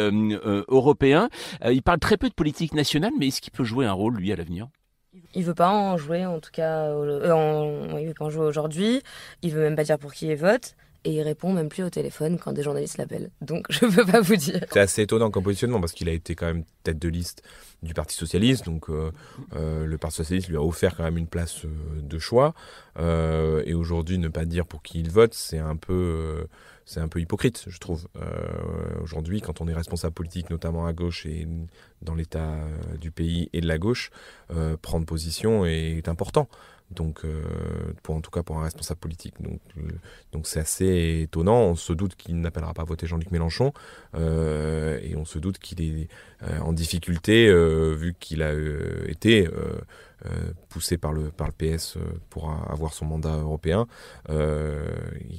européen. 0.69 1.29
Il 1.69 1.81
parle 1.83 1.99
très 1.99 2.15
peu 2.15 2.29
de 2.29 2.33
politique 2.33 2.73
nationale, 2.73 3.11
mais 3.19 3.27
est-ce 3.27 3.41
qu'il 3.41 3.51
peut 3.51 3.65
jouer 3.65 3.85
un 3.85 3.91
rôle, 3.91 4.15
lui, 4.15 4.31
à 4.31 4.37
l'avenir? 4.37 4.67
Il 5.33 5.43
veut 5.43 5.53
pas 5.53 5.69
en 5.69 5.97
jouer, 5.97 6.25
en 6.25 6.39
tout 6.39 6.51
cas, 6.51 6.85
euh, 6.85 7.31
en- 7.31 7.97
il 7.97 8.07
veut 8.07 8.13
pas 8.13 8.25
en 8.25 8.29
jouer 8.29 8.45
aujourd'hui. 8.45 9.01
Il 9.41 9.51
veut 9.51 9.61
même 9.61 9.75
pas 9.75 9.83
dire 9.83 9.97
pour 9.99 10.13
qui 10.13 10.27
il 10.27 10.35
vote. 10.35 10.75
Et 11.05 11.11
il 11.11 11.21
répond 11.21 11.53
même 11.53 11.69
plus 11.69 11.83
au 11.83 11.89
téléphone 11.91 12.39
quand 12.39 12.51
des 12.51 12.63
journalistes 12.63 12.97
l'appellent. 12.97 13.29
Donc 13.39 13.67
je 13.69 13.85
peux 13.85 14.05
pas 14.05 14.21
vous 14.21 14.35
dire. 14.35 14.65
C'est 14.71 14.79
assez 14.79 15.03
étonnant 15.03 15.29
comme 15.29 15.43
positionnement 15.43 15.79
parce 15.79 15.93
qu'il 15.93 16.09
a 16.09 16.11
été 16.11 16.33
quand 16.35 16.47
même 16.47 16.63
tête 16.83 16.97
de 16.97 17.07
liste 17.07 17.43
du 17.83 17.93
Parti 17.93 18.15
Socialiste. 18.17 18.65
Donc 18.65 18.89
euh, 18.89 19.11
euh, 19.55 19.85
le 19.85 19.97
Parti 19.99 20.17
Socialiste 20.17 20.49
lui 20.49 20.57
a 20.57 20.63
offert 20.63 20.95
quand 20.95 21.03
même 21.03 21.17
une 21.17 21.27
place 21.27 21.63
euh, 21.63 21.69
de 22.01 22.17
choix. 22.17 22.53
Et 22.97 23.73
aujourd'hui, 23.73 24.17
ne 24.17 24.29
pas 24.29 24.45
dire 24.45 24.65
pour 24.65 24.81
qui 24.81 24.99
il 24.99 25.11
vote, 25.11 25.33
c'est 25.33 25.59
un 25.59 25.75
peu... 25.75 26.47
c'est 26.85 27.01
un 27.01 27.09
peu 27.09 27.19
hypocrite, 27.19 27.65
je 27.67 27.77
trouve. 27.77 28.07
Aujourd'hui, 29.03 29.41
quand 29.41 29.59
on 29.59 29.67
est 29.67 29.73
responsable 29.73 30.13
politique, 30.13 30.49
notamment 30.49 30.85
à 30.85 30.93
gauche 30.93 31.25
et 31.25 31.45
dans 32.01 32.15
l'état 32.15 32.57
du 33.01 33.11
pays 33.11 33.49
et 33.51 33.59
de 33.59 33.67
la 33.67 33.77
gauche, 33.77 34.11
prendre 34.81 35.05
position 35.05 35.65
est 35.65 36.07
important. 36.07 36.47
Donc, 36.95 37.25
euh, 37.25 37.43
pour, 38.03 38.15
en 38.15 38.21
tout 38.21 38.31
cas 38.31 38.43
pour 38.43 38.57
un 38.57 38.63
responsable 38.63 38.99
politique. 38.99 39.35
Donc, 39.39 39.59
euh, 39.77 39.81
donc 40.31 40.47
c'est 40.47 40.59
assez 40.59 41.21
étonnant. 41.23 41.61
On 41.61 41.75
se 41.75 41.93
doute 41.93 42.15
qu'il 42.15 42.39
n'appellera 42.39 42.73
pas 42.73 42.83
à 42.83 42.85
voter 42.85 43.07
Jean-Luc 43.07 43.31
Mélenchon 43.31 43.73
euh, 44.15 44.99
et 45.01 45.15
on 45.15 45.25
se 45.25 45.39
doute 45.39 45.59
qu'il 45.59 45.81
est 45.81 46.07
en 46.61 46.73
difficulté 46.73 47.51
vu 47.95 48.13
qu'il 48.19 48.43
a 48.43 48.53
été 49.07 49.49
poussé 50.69 50.97
par 50.97 51.11
le, 51.11 51.31
par 51.31 51.47
le 51.47 51.53
PS 51.53 51.97
pour 52.29 52.51
avoir 52.51 52.93
son 52.93 53.05
mandat 53.05 53.35
européen 53.37 53.87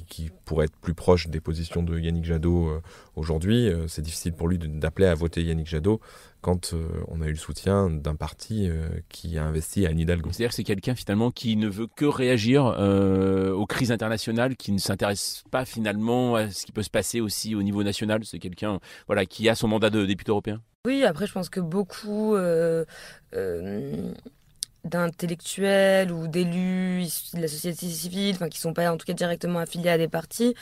qui 0.07 0.31
pourrait 0.43 0.65
être 0.65 0.75
plus 0.77 0.95
proche 0.95 1.27
des 1.27 1.39
positions 1.39 1.81
de 1.81 1.97
Yannick 1.97 2.25
Jadot 2.25 2.81
aujourd'hui. 3.15 3.71
C'est 3.87 4.01
difficile 4.01 4.33
pour 4.33 4.49
lui 4.49 4.57
d'appeler 4.57 5.07
à 5.07 5.15
voter 5.15 5.43
Yannick 5.43 5.67
Jadot 5.67 6.01
quand 6.41 6.73
euh, 6.73 6.87
on 7.07 7.21
a 7.21 7.27
eu 7.27 7.31
le 7.31 7.37
soutien 7.37 7.89
d'un 7.89 8.15
parti 8.15 8.69
euh, 8.69 8.87
qui 9.09 9.37
a 9.37 9.43
investi 9.43 9.85
à 9.85 9.89
Anne 9.89 9.99
Hidalgo. 9.99 10.29
C'est-à-dire 10.31 10.49
que 10.49 10.55
c'est 10.55 10.63
quelqu'un 10.63 10.95
finalement 10.95 11.31
qui 11.31 11.55
ne 11.55 11.67
veut 11.67 11.87
que 11.87 12.05
réagir 12.05 12.75
euh, 12.77 13.51
aux 13.51 13.65
crises 13.65 13.91
internationales, 13.91 14.55
qui 14.55 14.71
ne 14.71 14.77
s'intéresse 14.77 15.43
pas 15.51 15.65
finalement 15.65 16.35
à 16.35 16.49
ce 16.49 16.65
qui 16.65 16.71
peut 16.71 16.83
se 16.83 16.89
passer 16.89 17.21
aussi 17.21 17.55
au 17.55 17.63
niveau 17.63 17.83
national. 17.83 18.23
C'est 18.23 18.39
quelqu'un 18.39 18.79
voilà, 19.07 19.25
qui 19.25 19.49
a 19.49 19.55
son 19.55 19.67
mandat 19.67 19.89
de 19.89 20.05
député 20.05 20.31
européen. 20.31 20.61
Oui, 20.87 21.03
après, 21.03 21.27
je 21.27 21.33
pense 21.33 21.49
que 21.49 21.59
beaucoup 21.59 22.33
euh, 22.35 22.85
euh, 23.33 24.13
d'intellectuels 24.83 26.11
ou 26.11 26.27
d'élus 26.27 27.01
issus 27.01 27.35
de 27.35 27.41
la 27.41 27.47
société 27.47 27.87
civile, 27.87 28.35
enfin 28.35 28.49
qui 28.49 28.59
sont 28.59 28.73
pas 28.73 28.91
en 28.91 28.97
tout 28.97 29.05
cas 29.05 29.13
directement 29.13 29.59
affiliés 29.59 29.89
à 29.89 29.97
des 29.97 30.07
partis, 30.07 30.55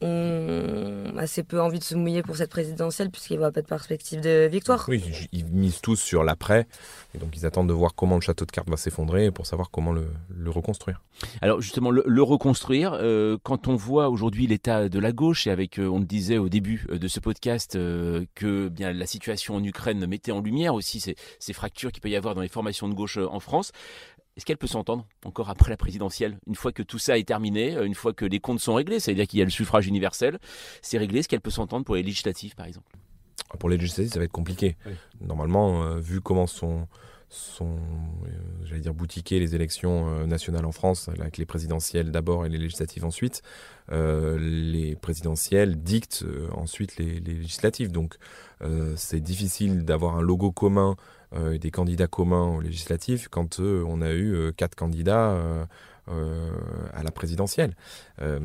ont 0.00 1.12
assez 1.16 1.42
peu 1.42 1.60
envie 1.60 1.78
de 1.78 1.84
se 1.84 1.94
mouiller 1.94 2.22
pour 2.22 2.36
cette 2.36 2.50
présidentielle 2.50 3.10
puisqu'ils 3.10 3.38
voient 3.38 3.52
pas 3.52 3.62
de 3.62 3.66
perspective 3.66 4.20
de 4.20 4.48
victoire. 4.50 4.84
Oui, 4.88 5.28
ils 5.32 5.44
misent 5.46 5.80
tous 5.80 5.96
sur 5.96 6.24
l'après, 6.24 6.66
et 7.14 7.18
donc 7.18 7.36
ils 7.36 7.46
attendent 7.46 7.68
de 7.68 7.72
voir 7.72 7.94
comment 7.94 8.16
le 8.16 8.20
château 8.20 8.44
de 8.44 8.50
cartes 8.50 8.68
va 8.68 8.76
s'effondrer 8.76 9.30
pour 9.30 9.46
savoir 9.46 9.70
comment 9.70 9.92
le, 9.92 10.06
le 10.28 10.50
reconstruire. 10.50 11.02
Alors 11.40 11.60
justement, 11.60 11.90
le, 11.90 12.02
le 12.06 12.22
reconstruire, 12.22 12.92
euh, 12.94 13.36
quand 13.42 13.68
on 13.68 13.76
voit 13.76 14.08
aujourd'hui 14.08 14.46
l'état 14.46 14.88
de 14.88 14.98
la 14.98 15.12
gauche, 15.12 15.46
et 15.46 15.50
avec, 15.50 15.78
euh, 15.78 15.86
on 15.86 15.98
le 15.98 16.04
disait 16.04 16.38
au 16.38 16.48
début 16.48 16.86
euh, 16.90 16.98
de 16.98 17.08
ce 17.08 17.20
podcast, 17.20 17.76
euh, 17.76 18.24
que 18.34 18.68
bien 18.68 18.92
la 18.92 19.06
situation 19.06 19.56
en 19.56 19.64
Ukraine 19.64 20.04
mettait 20.06 20.32
en 20.32 20.40
lumière 20.40 20.74
aussi 20.74 21.00
ces, 21.00 21.16
ces 21.38 21.52
fractures 21.52 21.92
qu'il 21.92 22.00
peut 22.00 22.10
y 22.10 22.16
avoir 22.16 22.34
dans 22.34 22.40
les 22.40 22.48
formations 22.48 22.88
de 22.88 22.94
gauche 22.94 23.18
en 23.18 23.40
France, 23.40 23.71
est-ce 24.36 24.46
qu'elle 24.46 24.56
peut 24.56 24.66
s'entendre 24.66 25.06
encore 25.24 25.50
après 25.50 25.70
la 25.70 25.76
présidentielle 25.76 26.38
Une 26.46 26.54
fois 26.54 26.72
que 26.72 26.82
tout 26.82 26.98
ça 26.98 27.18
est 27.18 27.24
terminé, 27.24 27.76
euh, 27.76 27.84
une 27.84 27.94
fois 27.94 28.12
que 28.12 28.24
les 28.24 28.40
comptes 28.40 28.60
sont 28.60 28.74
réglés, 28.74 28.98
c'est-à-dire 28.98 29.26
qu'il 29.26 29.38
y 29.38 29.42
a 29.42 29.44
le 29.44 29.50
suffrage 29.50 29.86
universel, 29.86 30.38
c'est 30.80 30.98
réglé, 30.98 31.20
est-ce 31.20 31.28
qu'elle 31.28 31.40
peut 31.40 31.50
s'entendre 31.50 31.84
pour 31.84 31.96
les 31.96 32.02
législatives 32.02 32.54
par 32.54 32.66
exemple? 32.66 32.96
Pour 33.58 33.68
les 33.68 33.76
législatives, 33.76 34.12
ça 34.12 34.18
va 34.18 34.24
être 34.24 34.32
compliqué. 34.32 34.76
Oui. 34.86 34.92
Normalement, 35.20 35.82
euh, 35.82 35.98
vu 35.98 36.22
comment 36.22 36.46
sont, 36.46 36.86
sont 37.28 37.76
euh, 37.76 38.28
j'allais 38.64 38.80
dire, 38.80 38.94
boutiquées 38.94 39.38
les 39.38 39.54
élections 39.54 40.08
euh, 40.08 40.26
nationales 40.26 40.64
en 40.64 40.72
France, 40.72 41.08
avec 41.08 41.36
les 41.36 41.44
présidentielles 41.44 42.10
d'abord 42.10 42.46
et 42.46 42.48
les 42.48 42.58
législatives 42.58 43.04
ensuite, 43.04 43.42
euh, 43.90 44.38
les 44.38 44.96
présidentielles 44.96 45.76
dictent 45.82 46.24
euh, 46.26 46.48
ensuite 46.52 46.96
les, 46.96 47.20
les 47.20 47.34
législatives. 47.34 47.92
Donc, 47.92 48.16
euh, 48.62 48.94
c'est 48.96 49.20
difficile 49.20 49.84
d'avoir 49.84 50.16
un 50.16 50.22
logo 50.22 50.52
commun 50.52 50.96
des 51.58 51.70
candidats 51.70 52.06
communs 52.08 52.56
aux 52.56 52.60
législatives 52.60 53.28
quand 53.30 53.60
euh, 53.60 53.84
on 53.86 54.02
a 54.02 54.10
eu 54.12 54.34
euh, 54.34 54.52
quatre 54.52 54.74
candidats 54.74 55.30
euh, 55.30 55.64
euh, 56.08 56.50
à 56.92 57.02
la 57.02 57.10
présidentielle. 57.12 57.74
Euh, 58.20 58.38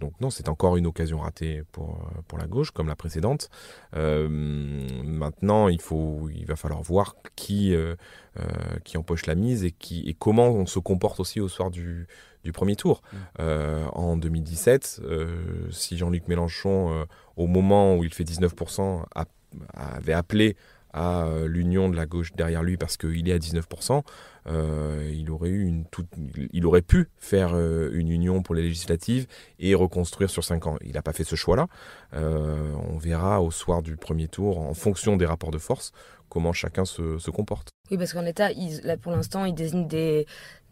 donc 0.00 0.18
non, 0.20 0.30
c'est 0.30 0.48
encore 0.48 0.76
une 0.76 0.86
occasion 0.86 1.20
ratée 1.20 1.62
pour, 1.72 2.10
pour 2.26 2.38
la 2.38 2.46
gauche, 2.46 2.70
comme 2.70 2.88
la 2.88 2.96
précédente. 2.96 3.50
Euh, 3.94 4.28
maintenant, 4.30 5.68
il, 5.68 5.80
faut, 5.80 6.28
il 6.34 6.46
va 6.46 6.56
falloir 6.56 6.82
voir 6.82 7.16
qui, 7.36 7.74
euh, 7.74 7.94
euh, 8.40 8.44
qui 8.84 8.96
empoche 8.96 9.26
la 9.26 9.34
mise 9.34 9.64
et, 9.64 9.72
qui, 9.72 10.08
et 10.08 10.14
comment 10.14 10.48
on 10.48 10.66
se 10.66 10.78
comporte 10.78 11.20
aussi 11.20 11.38
au 11.40 11.48
soir 11.48 11.70
du, 11.70 12.06
du 12.44 12.52
premier 12.52 12.76
tour. 12.76 13.02
Euh, 13.40 13.84
en 13.92 14.16
2017, 14.16 15.00
euh, 15.04 15.70
si 15.70 15.96
Jean-Luc 15.98 16.28
Mélenchon, 16.28 16.92
euh, 16.92 17.04
au 17.36 17.46
moment 17.46 17.96
où 17.96 18.04
il 18.04 18.12
fait 18.14 18.24
19%, 18.24 19.04
a- 19.14 19.26
avait 19.74 20.12
appelé 20.12 20.56
à 20.96 21.26
euh, 21.26 21.46
l'union 21.46 21.88
de 21.88 21.96
la 21.96 22.06
gauche 22.06 22.32
derrière 22.32 22.62
lui 22.62 22.76
parce 22.76 22.96
qu'il 22.96 23.28
est 23.28 23.32
à 23.32 23.38
19%, 23.38 24.02
euh, 24.48 25.12
il 25.14 25.30
aurait 25.30 25.50
eu 25.50 25.66
une 25.66 25.84
toute, 25.84 26.06
il 26.52 26.66
aurait 26.66 26.82
pu 26.82 27.10
faire 27.18 27.50
euh, 27.54 27.90
une 27.92 28.08
union 28.08 28.42
pour 28.42 28.54
les 28.54 28.62
législatives 28.62 29.26
et 29.60 29.74
reconstruire 29.74 30.30
sur 30.30 30.42
5 30.42 30.66
ans. 30.66 30.78
Il 30.80 30.94
n'a 30.94 31.02
pas 31.02 31.12
fait 31.12 31.24
ce 31.24 31.36
choix-là. 31.36 31.68
On 32.12 32.96
verra 32.96 33.42
au 33.42 33.50
soir 33.50 33.82
du 33.82 33.96
premier 33.96 34.26
tour, 34.26 34.58
en 34.58 34.72
fonction 34.72 35.16
des 35.16 35.26
rapports 35.26 35.50
de 35.50 35.58
force, 35.58 35.92
comment 36.30 36.54
chacun 36.54 36.86
se, 36.86 37.30
comporte. 37.30 37.68
Oui, 37.90 37.98
parce 37.98 38.14
qu'en 38.14 38.22
l'état, 38.22 38.50
ils- 38.52 38.80
là 38.82 38.96
pour 38.96 39.12
l'instant, 39.12 39.44
ils 39.44 39.54
désignent 39.54 39.86
des, 39.86 40.26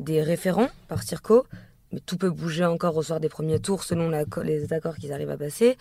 référents 0.08 0.70
par 0.88 1.02
circo. 1.02 1.46
Mais 1.92 2.00
tout 2.00 2.16
peut 2.16 2.30
bouger 2.30 2.64
encore 2.64 2.96
au 2.96 3.02
soir 3.02 3.20
des 3.20 3.28
premiers 3.28 3.60
tours 3.60 3.84
selon 3.84 4.10
les 4.42 4.72
accords 4.72 4.96
qu'ils 4.96 5.12
arrivent 5.12 5.30
à 5.30 5.36
passer. 5.36 5.76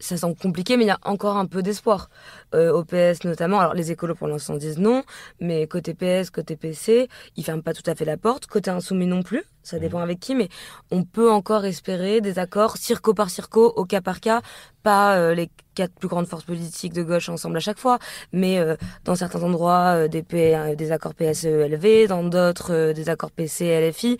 Ça 0.00 0.16
semble 0.16 0.36
compliqué, 0.36 0.76
mais 0.76 0.84
il 0.84 0.88
y 0.88 0.90
a 0.90 0.98
encore 1.04 1.36
un 1.36 1.46
peu 1.46 1.62
d'espoir. 1.62 2.10
Euh, 2.54 2.72
au 2.72 2.84
PS 2.84 3.24
notamment, 3.24 3.60
alors 3.60 3.74
les 3.74 3.90
écolos 3.90 4.14
pour 4.14 4.28
l'instant 4.28 4.56
disent 4.56 4.78
non, 4.78 5.02
mais 5.40 5.66
côté 5.66 5.94
PS, 5.94 6.30
côté 6.30 6.56
PC, 6.56 7.08
ils 7.36 7.44
ferment 7.44 7.62
pas 7.62 7.74
tout 7.74 7.88
à 7.90 7.94
fait 7.94 8.04
la 8.04 8.16
porte. 8.16 8.46
Côté 8.46 8.70
insoumis 8.70 9.06
non 9.06 9.22
plus, 9.22 9.44
ça 9.68 9.78
dépend 9.78 9.98
avec 10.00 10.18
qui, 10.20 10.34
mais 10.34 10.48
on 10.90 11.04
peut 11.04 11.30
encore 11.30 11.64
espérer 11.64 12.20
des 12.20 12.38
accords 12.38 12.76
circo 12.76 13.14
par 13.14 13.30
circo, 13.30 13.72
au 13.76 13.84
cas 13.84 14.00
par 14.00 14.20
cas, 14.20 14.40
pas 14.82 15.16
euh, 15.16 15.34
les 15.34 15.50
quatre 15.74 15.92
plus 15.94 16.08
grandes 16.08 16.26
forces 16.26 16.44
politiques 16.44 16.92
de 16.92 17.02
gauche 17.04 17.28
ensemble 17.28 17.56
à 17.56 17.60
chaque 17.60 17.78
fois, 17.78 17.98
mais 18.32 18.58
euh, 18.58 18.74
dans 19.04 19.14
certains 19.14 19.42
endroits 19.42 19.94
euh, 19.94 20.08
des, 20.08 20.22
P- 20.24 20.74
des 20.76 20.90
accords 20.90 21.14
PSE-LV, 21.14 22.08
dans 22.08 22.24
d'autres 22.24 22.92
des 22.92 23.08
accords 23.08 23.30
PC-LFI, 23.30 24.18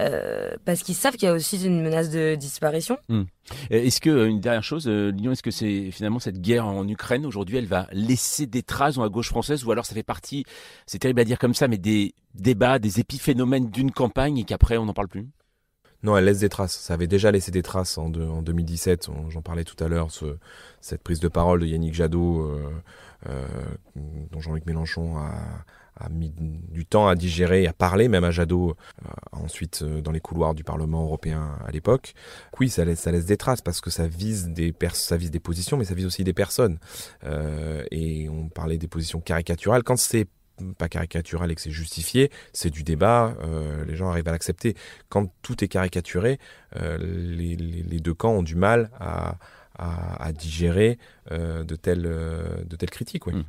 euh, 0.00 0.50
parce 0.64 0.82
qu'ils 0.82 0.94
savent 0.94 1.14
qu'il 1.14 1.24
y 1.28 1.30
a 1.30 1.32
aussi 1.34 1.64
une 1.64 1.82
menace 1.82 2.10
de 2.10 2.34
disparition. 2.34 2.98
Euh, 3.10 3.24
Est-ce 3.70 4.00
que, 4.02 4.26
une 4.26 4.40
dernière 4.40 4.62
chose, 4.62 4.86
Lyon, 4.86 5.32
est-ce 5.32 5.42
que 5.42 5.50
c'est 5.50 5.90
finalement 5.92 6.18
cette 6.18 6.40
guerre 6.40 6.66
en 6.66 6.86
Ukraine 6.86 7.24
aujourd'hui, 7.24 7.56
elle 7.56 7.66
va 7.66 7.86
laisser 7.92 8.46
des 8.46 8.62
traces 8.62 8.96
dans 8.96 9.02
la 9.02 9.08
gauche 9.08 9.28
française 9.30 9.64
ou 9.64 9.72
alors 9.72 9.86
ça 9.86 9.94
fait 9.94 10.02
partie, 10.02 10.44
c'est 10.86 10.98
terrible 10.98 11.20
à 11.20 11.24
dire 11.24 11.38
comme 11.38 11.54
ça, 11.54 11.68
mais 11.68 11.78
des 11.78 12.12
débats, 12.38 12.78
des 12.78 13.00
épiphénomènes 13.00 13.70
d'une 13.70 13.90
campagne 13.90 14.38
et 14.38 14.44
qu'après 14.44 14.76
on 14.78 14.86
n'en 14.86 14.94
parle 14.94 15.08
plus? 15.08 15.28
Non, 16.04 16.16
elle 16.16 16.26
laisse 16.26 16.38
des 16.38 16.48
traces. 16.48 16.78
Ça 16.78 16.94
avait 16.94 17.08
déjà 17.08 17.32
laissé 17.32 17.50
des 17.50 17.62
traces 17.62 17.98
en, 17.98 18.08
de- 18.08 18.22
en 18.24 18.40
2017. 18.40 19.08
On- 19.08 19.30
J'en 19.30 19.42
parlais 19.42 19.64
tout 19.64 19.82
à 19.82 19.88
l'heure, 19.88 20.12
ce- 20.12 20.36
cette 20.80 21.02
prise 21.02 21.18
de 21.18 21.26
parole 21.26 21.60
de 21.60 21.66
Yannick 21.66 21.92
Jadot, 21.92 22.42
euh, 22.42 22.70
euh, 23.28 23.46
dont 24.30 24.38
Jean-Luc 24.40 24.64
Mélenchon 24.66 25.16
a, 25.18 25.64
mis 26.12 26.32
du 26.38 26.86
temps 26.86 27.08
à 27.08 27.16
digérer, 27.16 27.66
à 27.66 27.72
parler 27.72 28.06
même 28.06 28.22
à 28.22 28.30
Jadot, 28.30 28.76
euh, 29.04 29.08
ensuite 29.32 29.82
dans 29.82 30.12
les 30.12 30.20
couloirs 30.20 30.54
du 30.54 30.62
Parlement 30.62 31.02
européen 31.02 31.58
à 31.66 31.72
l'époque. 31.72 32.14
Oui, 32.60 32.68
ça 32.68 32.84
laisse, 32.84 33.04
des 33.26 33.36
traces 33.36 33.60
parce 33.62 33.80
que 33.80 33.90
ça 33.90 34.06
vise 34.06 34.50
des, 34.50 34.72
positions, 35.42 35.76
mais 35.76 35.84
ça 35.84 35.94
vise 35.94 36.06
aussi 36.06 36.22
des 36.22 36.32
personnes. 36.32 36.78
Et 37.90 38.28
on 38.28 38.48
parlait 38.48 38.78
des 38.78 38.86
positions 38.86 39.20
caricaturales. 39.20 39.82
Quand 39.82 39.96
c'est 39.98 40.28
pas 40.78 40.88
caricatural 40.88 41.50
et 41.50 41.54
que 41.54 41.60
c'est 41.60 41.70
justifié, 41.70 42.30
c'est 42.52 42.70
du 42.70 42.82
débat, 42.82 43.34
euh, 43.42 43.84
les 43.84 43.96
gens 43.96 44.08
arrivent 44.10 44.28
à 44.28 44.32
l'accepter. 44.32 44.74
Quand 45.08 45.32
tout 45.42 45.62
est 45.64 45.68
caricaturé, 45.68 46.38
euh, 46.76 46.98
les, 46.98 47.56
les- 47.56 47.82
les 47.82 48.00
deux 48.00 48.14
camps 48.14 48.32
ont 48.32 48.42
du 48.42 48.54
mal 48.56 48.90
à, 49.00 49.38
à, 49.78 50.22
à 50.22 50.32
digérer 50.32 50.98
euh, 51.30 51.62
de, 51.62 51.76
telles, 51.76 52.06
euh, 52.06 52.64
de 52.64 52.74
telles 52.76 52.90
critiques. 52.90 53.26
Oui. 53.26 53.34
Mm. 53.34 53.44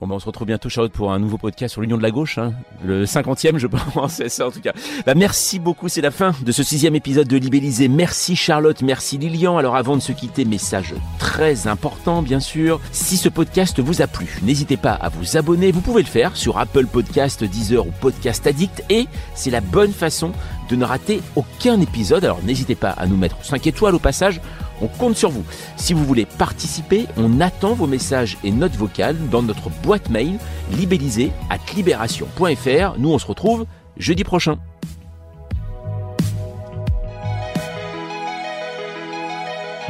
Bon, 0.00 0.06
ben, 0.06 0.14
on 0.16 0.18
se 0.18 0.26
retrouve 0.26 0.46
bientôt, 0.46 0.68
Charlotte, 0.68 0.92
pour 0.92 1.12
un 1.12 1.18
nouveau 1.18 1.38
podcast 1.38 1.72
sur 1.72 1.80
l'Union 1.80 1.96
de 1.96 2.02
la 2.02 2.10
gauche, 2.10 2.36
hein. 2.36 2.52
le 2.84 3.04
50e, 3.04 3.56
je 3.56 3.66
pense, 3.94 4.12
c'est 4.12 4.28
ça 4.28 4.46
en 4.46 4.50
tout 4.50 4.60
cas. 4.60 4.72
Bah, 5.06 5.14
merci 5.14 5.58
beaucoup, 5.58 5.88
c'est 5.88 6.02
la 6.02 6.10
fin 6.10 6.34
de 6.44 6.52
ce 6.52 6.62
sixième 6.62 6.94
épisode 6.94 7.26
de 7.26 7.36
Libellisé. 7.38 7.88
Merci 7.88 8.36
Charlotte, 8.36 8.82
merci 8.82 9.16
Lilian. 9.16 9.56
Alors 9.56 9.76
avant 9.76 9.96
de 9.96 10.02
se 10.02 10.12
quitter, 10.12 10.44
message 10.44 10.94
très 11.18 11.66
important, 11.66 12.20
bien 12.20 12.40
sûr. 12.40 12.80
Si 12.92 13.16
ce 13.16 13.30
podcast 13.30 13.80
vous 13.80 14.02
a 14.02 14.06
plu, 14.06 14.38
n'hésitez 14.42 14.76
pas 14.76 14.92
à 14.92 15.08
vous 15.08 15.38
abonner. 15.38 15.72
Vous 15.72 15.80
pouvez 15.80 16.02
le 16.02 16.08
faire 16.08 16.36
sur 16.36 16.58
Apple 16.58 16.86
Podcast, 16.86 17.42
Deezer 17.44 17.86
ou 17.86 17.92
Podcast 17.92 18.46
Addict, 18.46 18.84
et 18.90 19.06
c'est 19.34 19.50
la 19.50 19.62
bonne 19.62 19.92
façon 19.92 20.32
de 20.68 20.76
ne 20.76 20.84
rater 20.84 21.22
aucun 21.34 21.80
épisode. 21.80 22.24
Alors 22.24 22.42
n'hésitez 22.42 22.74
pas 22.74 22.90
à 22.90 23.06
nous 23.06 23.16
mettre 23.16 23.42
5 23.42 23.66
étoiles 23.66 23.94
au 23.94 23.98
passage. 23.98 24.40
On 24.82 24.88
compte 24.88 25.16
sur 25.16 25.30
vous. 25.30 25.44
Si 25.76 25.94
vous 25.94 26.04
voulez 26.04 26.26
participer, 26.26 27.06
on 27.16 27.40
attend 27.40 27.74
vos 27.74 27.86
messages 27.86 28.36
et 28.44 28.50
notes 28.50 28.76
vocales 28.76 29.16
dans 29.30 29.42
notre 29.42 29.70
boîte 29.82 30.10
mail 30.10 30.38
libellisé 30.72 31.30
at 31.48 31.58
libération.fr. 31.74 32.98
Nous, 32.98 33.10
on 33.10 33.18
se 33.18 33.26
retrouve 33.26 33.64
jeudi 33.96 34.24
prochain. 34.24 34.58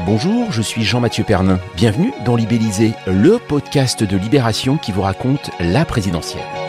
Bonjour, 0.04 0.50
je 0.50 0.62
suis 0.62 0.82
Jean-Mathieu 0.82 1.24
Pernin. 1.24 1.60
Bienvenue 1.76 2.12
dans 2.24 2.34
Libellisé, 2.34 2.92
le 3.06 3.38
podcast 3.38 4.02
de 4.02 4.16
Libération 4.16 4.76
qui 4.76 4.90
vous 4.90 5.02
raconte 5.02 5.50
la 5.60 5.84
présidentielle. 5.84 6.61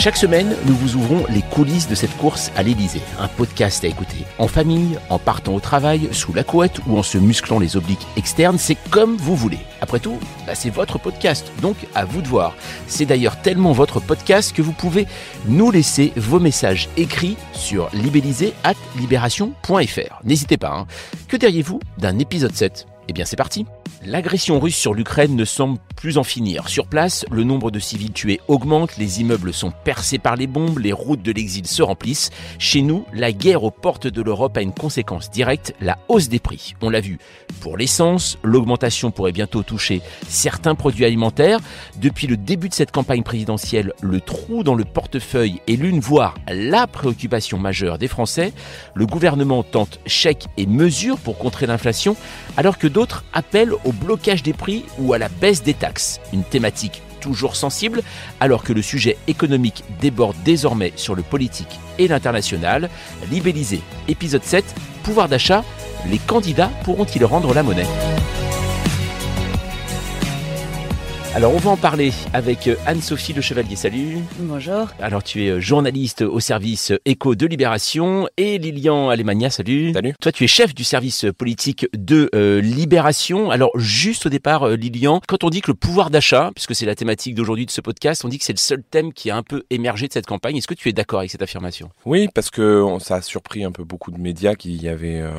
Chaque 0.00 0.16
semaine, 0.16 0.56
nous 0.64 0.74
vous 0.74 0.96
ouvrons 0.96 1.26
les 1.28 1.42
coulisses 1.42 1.86
de 1.86 1.94
cette 1.94 2.16
course 2.16 2.50
à 2.56 2.62
l'Élysée. 2.62 3.02
Un 3.18 3.28
podcast 3.28 3.84
à 3.84 3.88
écouter 3.88 4.24
en 4.38 4.48
famille, 4.48 4.98
en 5.10 5.18
partant 5.18 5.54
au 5.54 5.60
travail, 5.60 6.08
sous 6.12 6.32
la 6.32 6.42
couette 6.42 6.80
ou 6.86 6.96
en 6.96 7.02
se 7.02 7.18
musclant 7.18 7.58
les 7.58 7.76
obliques 7.76 8.06
externes, 8.16 8.56
c'est 8.56 8.78
comme 8.90 9.18
vous 9.18 9.36
voulez. 9.36 9.58
Après 9.82 10.00
tout, 10.00 10.18
bah, 10.46 10.54
c'est 10.54 10.70
votre 10.70 10.98
podcast, 10.98 11.52
donc 11.60 11.76
à 11.94 12.06
vous 12.06 12.22
de 12.22 12.28
voir. 12.28 12.54
C'est 12.86 13.04
d'ailleurs 13.04 13.42
tellement 13.42 13.72
votre 13.72 14.00
podcast 14.00 14.56
que 14.56 14.62
vous 14.62 14.72
pouvez 14.72 15.06
nous 15.46 15.70
laisser 15.70 16.14
vos 16.16 16.40
messages 16.40 16.88
écrits 16.96 17.36
sur 17.52 17.90
libellisé@libération.fr. 17.92 20.20
N'hésitez 20.24 20.56
pas. 20.56 20.72
hein. 20.78 20.86
Que 21.28 21.36
diriez-vous 21.36 21.78
d'un 21.98 22.18
épisode 22.18 22.54
7 22.54 22.86
Eh 23.08 23.12
bien, 23.12 23.24
c'est 23.24 23.36
parti. 23.36 23.66
L'agression 24.04 24.58
russe 24.58 24.76
sur 24.76 24.94
l'Ukraine 24.94 25.36
ne 25.36 25.44
semble 25.44 25.78
plus 25.94 26.16
en 26.16 26.24
finir. 26.24 26.68
Sur 26.68 26.86
place, 26.86 27.26
le 27.30 27.44
nombre 27.44 27.70
de 27.70 27.78
civils 27.78 28.12
tués 28.12 28.40
augmente, 28.48 28.96
les 28.96 29.20
immeubles 29.20 29.52
sont 29.52 29.72
percés 29.84 30.18
par 30.18 30.36
les 30.36 30.46
bombes, 30.46 30.78
les 30.78 30.92
routes 30.92 31.20
de 31.20 31.32
l'exil 31.32 31.66
se 31.66 31.82
remplissent. 31.82 32.30
Chez 32.58 32.80
nous, 32.80 33.04
la 33.12 33.32
guerre 33.32 33.64
aux 33.64 33.70
portes 33.70 34.06
de 34.06 34.22
l'Europe 34.22 34.56
a 34.56 34.62
une 34.62 34.72
conséquence 34.72 35.30
directe, 35.30 35.74
la 35.82 35.98
hausse 36.08 36.30
des 36.30 36.38
prix. 36.38 36.74
On 36.80 36.88
l'a 36.88 37.02
vu 37.02 37.18
pour 37.60 37.76
l'essence, 37.76 38.38
l'augmentation 38.42 39.10
pourrait 39.10 39.32
bientôt 39.32 39.62
toucher 39.62 40.00
certains 40.26 40.74
produits 40.74 41.04
alimentaires. 41.04 41.60
Depuis 41.96 42.26
le 42.26 42.38
début 42.38 42.70
de 42.70 42.74
cette 42.74 42.92
campagne 42.92 43.22
présidentielle, 43.22 43.92
le 44.00 44.22
trou 44.22 44.62
dans 44.62 44.74
le 44.74 44.86
portefeuille 44.86 45.60
est 45.68 45.76
l'une, 45.76 46.00
voire 46.00 46.36
la 46.48 46.86
préoccupation 46.86 47.58
majeure 47.58 47.98
des 47.98 48.08
Français. 48.08 48.54
Le 48.94 49.04
gouvernement 49.04 49.62
tente 49.62 50.00
chèques 50.06 50.46
et 50.56 50.66
mesures 50.66 51.18
pour 51.18 51.36
contrer 51.36 51.66
l'inflation, 51.66 52.16
alors 52.56 52.78
que 52.78 52.86
d'autres 52.86 52.99
appellent 53.32 53.74
au 53.84 53.92
blocage 53.92 54.42
des 54.42 54.52
prix 54.52 54.84
ou 54.98 55.12
à 55.12 55.18
la 55.18 55.28
baisse 55.28 55.62
des 55.62 55.74
taxes. 55.74 56.20
Une 56.32 56.44
thématique 56.44 57.02
toujours 57.20 57.54
sensible, 57.54 58.02
alors 58.40 58.64
que 58.64 58.72
le 58.72 58.82
sujet 58.82 59.16
économique 59.28 59.84
déborde 60.00 60.36
désormais 60.44 60.92
sur 60.96 61.14
le 61.14 61.22
politique 61.22 61.78
et 61.98 62.08
l'international. 62.08 62.88
Libellisé, 63.30 63.82
épisode 64.08 64.44
7, 64.44 64.64
pouvoir 65.02 65.28
d'achat, 65.28 65.64
les 66.10 66.18
candidats 66.18 66.70
pourront-ils 66.84 67.24
rendre 67.24 67.54
la 67.54 67.62
monnaie? 67.62 67.86
Alors 71.32 71.54
on 71.54 71.58
va 71.58 71.70
en 71.70 71.76
parler 71.76 72.12
avec 72.32 72.66
euh, 72.66 72.74
Anne-Sophie 72.86 73.32
Le 73.32 73.40
Chevalier, 73.40 73.76
salut 73.76 74.18
Bonjour. 74.40 74.88
alors 75.00 75.22
tu 75.22 75.44
es 75.44 75.50
euh, 75.50 75.60
journaliste 75.60 76.22
au 76.22 76.40
service 76.40 76.92
Écho 77.04 77.36
de 77.36 77.46
Libération 77.46 78.28
et 78.36 78.58
Lilian 78.58 79.10
Alemania, 79.10 79.48
salut. 79.48 79.92
Salut. 79.92 80.12
Toi 80.20 80.32
tu 80.32 80.42
es 80.42 80.46
chef 80.48 80.74
du 80.74 80.82
service 80.82 81.26
politique 81.38 81.86
de 81.96 82.28
euh, 82.34 82.60
Libération. 82.60 83.50
Alors 83.52 83.70
juste 83.76 84.26
au 84.26 84.28
départ 84.28 84.64
euh, 84.64 84.74
Lilian, 84.74 85.20
quand 85.28 85.44
on 85.44 85.50
dit 85.50 85.60
que 85.60 85.70
le 85.70 85.74
pouvoir 85.76 86.10
d'achat, 86.10 86.50
puisque 86.54 86.74
c'est 86.74 86.86
la 86.86 86.96
thématique 86.96 87.36
d'aujourd'hui 87.36 87.64
de 87.66 87.70
ce 87.70 87.80
podcast, 87.80 88.24
on 88.24 88.28
dit 88.28 88.38
que 88.38 88.44
c'est 88.44 88.52
le 88.52 88.58
seul 88.58 88.82
thème 88.82 89.12
qui 89.12 89.30
a 89.30 89.36
un 89.36 89.44
peu 89.44 89.62
émergé 89.70 90.08
de 90.08 90.12
cette 90.12 90.26
campagne. 90.26 90.56
Est-ce 90.56 90.66
que 90.66 90.74
tu 90.74 90.88
es 90.88 90.92
d'accord 90.92 91.20
avec 91.20 91.30
cette 91.30 91.42
affirmation? 91.42 91.90
Oui, 92.06 92.28
parce 92.34 92.50
que 92.50 92.82
on- 92.82 92.98
ça 92.98 93.16
a 93.16 93.22
surpris 93.22 93.62
un 93.62 93.70
peu 93.72 93.84
beaucoup 93.84 94.10
de 94.10 94.18
médias 94.18 94.56
qui 94.56 94.74
y 94.74 94.88
avaient 94.88 95.20
euh, 95.20 95.30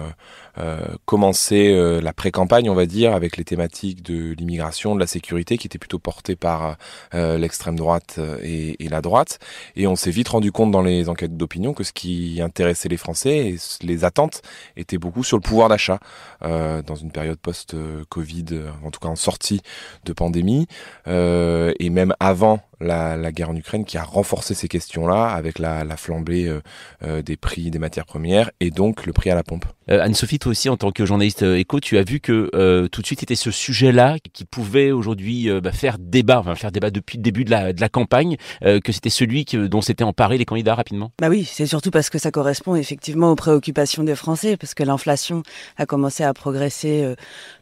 euh, 0.57 0.85
commencé 1.05 1.69
euh, 1.69 2.01
la 2.01 2.13
pré-campagne, 2.13 2.69
on 2.69 2.75
va 2.75 2.85
dire, 2.85 3.13
avec 3.13 3.37
les 3.37 3.43
thématiques 3.43 4.03
de 4.03 4.33
l'immigration, 4.33 4.95
de 4.95 4.99
la 4.99 5.07
sécurité, 5.07 5.57
qui 5.57 5.67
étaient 5.67 5.77
plutôt 5.77 5.99
portées 5.99 6.35
par 6.35 6.77
euh, 7.13 7.37
l'extrême 7.37 7.75
droite 7.75 8.19
et, 8.43 8.83
et 8.83 8.89
la 8.89 9.01
droite. 9.01 9.39
Et 9.75 9.87
on 9.87 9.95
s'est 9.95 10.11
vite 10.11 10.29
rendu 10.29 10.51
compte 10.51 10.71
dans 10.71 10.81
les 10.81 11.09
enquêtes 11.09 11.37
d'opinion 11.37 11.73
que 11.73 11.83
ce 11.83 11.93
qui 11.93 12.41
intéressait 12.41 12.89
les 12.89 12.97
Français 12.97 13.49
et 13.49 13.57
les 13.81 14.03
attentes 14.03 14.41
étaient 14.75 14.97
beaucoup 14.97 15.23
sur 15.23 15.37
le 15.37 15.41
pouvoir 15.41 15.69
d'achat 15.69 15.99
dans 16.41 16.95
une 16.95 17.11
période 17.11 17.37
post-Covid, 17.37 18.45
en 18.83 18.91
tout 18.91 18.99
cas 18.99 19.07
en 19.07 19.15
sortie 19.15 19.61
de 20.05 20.13
pandémie, 20.13 20.67
et 21.07 21.89
même 21.89 22.13
avant 22.19 22.61
la, 22.81 23.17
la 23.17 23.31
guerre 23.31 23.49
en 23.49 23.55
Ukraine 23.55 23.85
qui 23.85 23.97
a 23.97 24.03
renforcé 24.03 24.53
ces 24.53 24.67
questions-là 24.67 25.27
avec 25.29 25.59
la, 25.59 25.83
la 25.83 25.97
flambée 25.97 26.47
euh, 26.47 26.61
euh, 27.03 27.21
des 27.21 27.37
prix 27.37 27.71
des 27.71 27.79
matières 27.79 28.05
premières 28.05 28.51
et 28.59 28.71
donc 28.71 29.05
le 29.05 29.13
prix 29.13 29.29
à 29.29 29.35
la 29.35 29.43
pompe. 29.43 29.65
Euh, 29.89 30.01
Anne-Sophie, 30.01 30.39
toi 30.39 30.51
aussi 30.51 30.69
en 30.69 30.77
tant 30.77 30.91
que 30.91 31.05
journaliste 31.05 31.41
Écho, 31.43 31.79
tu 31.79 31.97
as 31.97 32.03
vu 32.03 32.19
que 32.19 32.49
euh, 32.55 32.87
tout 32.87 33.01
de 33.01 33.05
suite 33.05 33.23
était 33.23 33.35
ce 33.35 33.51
sujet-là 33.51 34.17
qui 34.33 34.45
pouvait 34.45 34.91
aujourd'hui 34.91 35.49
euh, 35.49 35.61
bah, 35.61 35.71
faire 35.71 35.97
débat, 35.99 36.39
enfin 36.39 36.55
faire 36.55 36.71
débat 36.71 36.91
depuis 36.91 37.17
le 37.17 37.23
début 37.23 37.43
de 37.45 37.51
la, 37.51 37.73
de 37.73 37.81
la 37.81 37.89
campagne, 37.89 38.37
euh, 38.63 38.79
que 38.79 38.91
c'était 38.91 39.09
celui 39.09 39.45
que- 39.45 39.67
dont 39.67 39.81
s'étaient 39.81 40.03
emparés 40.03 40.37
les 40.37 40.45
candidats 40.45 40.75
rapidement 40.75 41.11
Bah 41.19 41.29
oui, 41.29 41.43
c'est 41.43 41.65
surtout 41.65 41.91
parce 41.91 42.09
que 42.09 42.17
ça 42.19 42.31
correspond 42.31 42.75
effectivement 42.75 43.31
aux 43.31 43.35
préoccupations 43.35 44.03
des 44.03 44.15
Français, 44.15 44.57
parce 44.57 44.73
que 44.73 44.83
l'inflation 44.83 45.43
a 45.77 45.85
commencé 45.85 46.23
à 46.23 46.33
progresser 46.33 47.03
euh, 47.03 47.15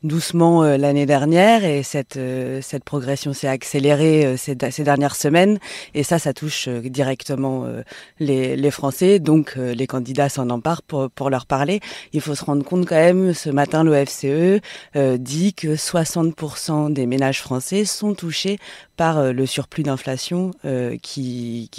doucement 0.04 0.64
euh, 0.64 0.78
l'année 0.78 1.06
dernière 1.06 1.64
et 1.64 1.84
cette 1.84 2.18
euh, 2.18 2.60
cette 2.62 2.84
progression 2.84 3.34
s'est 3.34 3.48
accélérée 3.48 4.26
euh, 4.26 4.38
ces, 4.38 4.56
ces 4.72 4.84
dernières 4.84 5.09
semaines 5.16 5.60
et 5.94 6.04
ça, 6.04 6.20
ça 6.20 6.34
touche 6.34 6.68
euh, 6.68 6.82
directement 6.82 7.66
euh, 7.66 7.84
les, 8.20 8.72
Français, 8.72 9.20
donc 9.20 9.56
euh, 9.58 9.74
les 9.74 9.88
candidats 9.88 10.30
s'en 10.30 10.50
emparent 10.50 10.84
pour 10.84 11.30
leur 11.30 11.46
parler. 11.46 11.80
Il 12.14 12.22
faut 12.22 12.36
se 12.36 12.46
rendre 12.46 12.64
compte 12.64 12.86
quand 12.86 12.96
même, 12.96 13.34
ce 13.34 13.50
matin 13.50 13.84
l'OFCE 13.84 14.62
dit 15.18 15.54
que 15.54 15.76
60% 15.76 16.94
des 16.94 17.06
ménages 17.08 17.42
français 17.42 17.86
sont 17.86 18.14
touchés 18.14 18.60
par 18.96 19.34
le 19.34 19.46
surplus 19.46 19.84
d'inflation 19.84 20.52
qui 21.02 21.70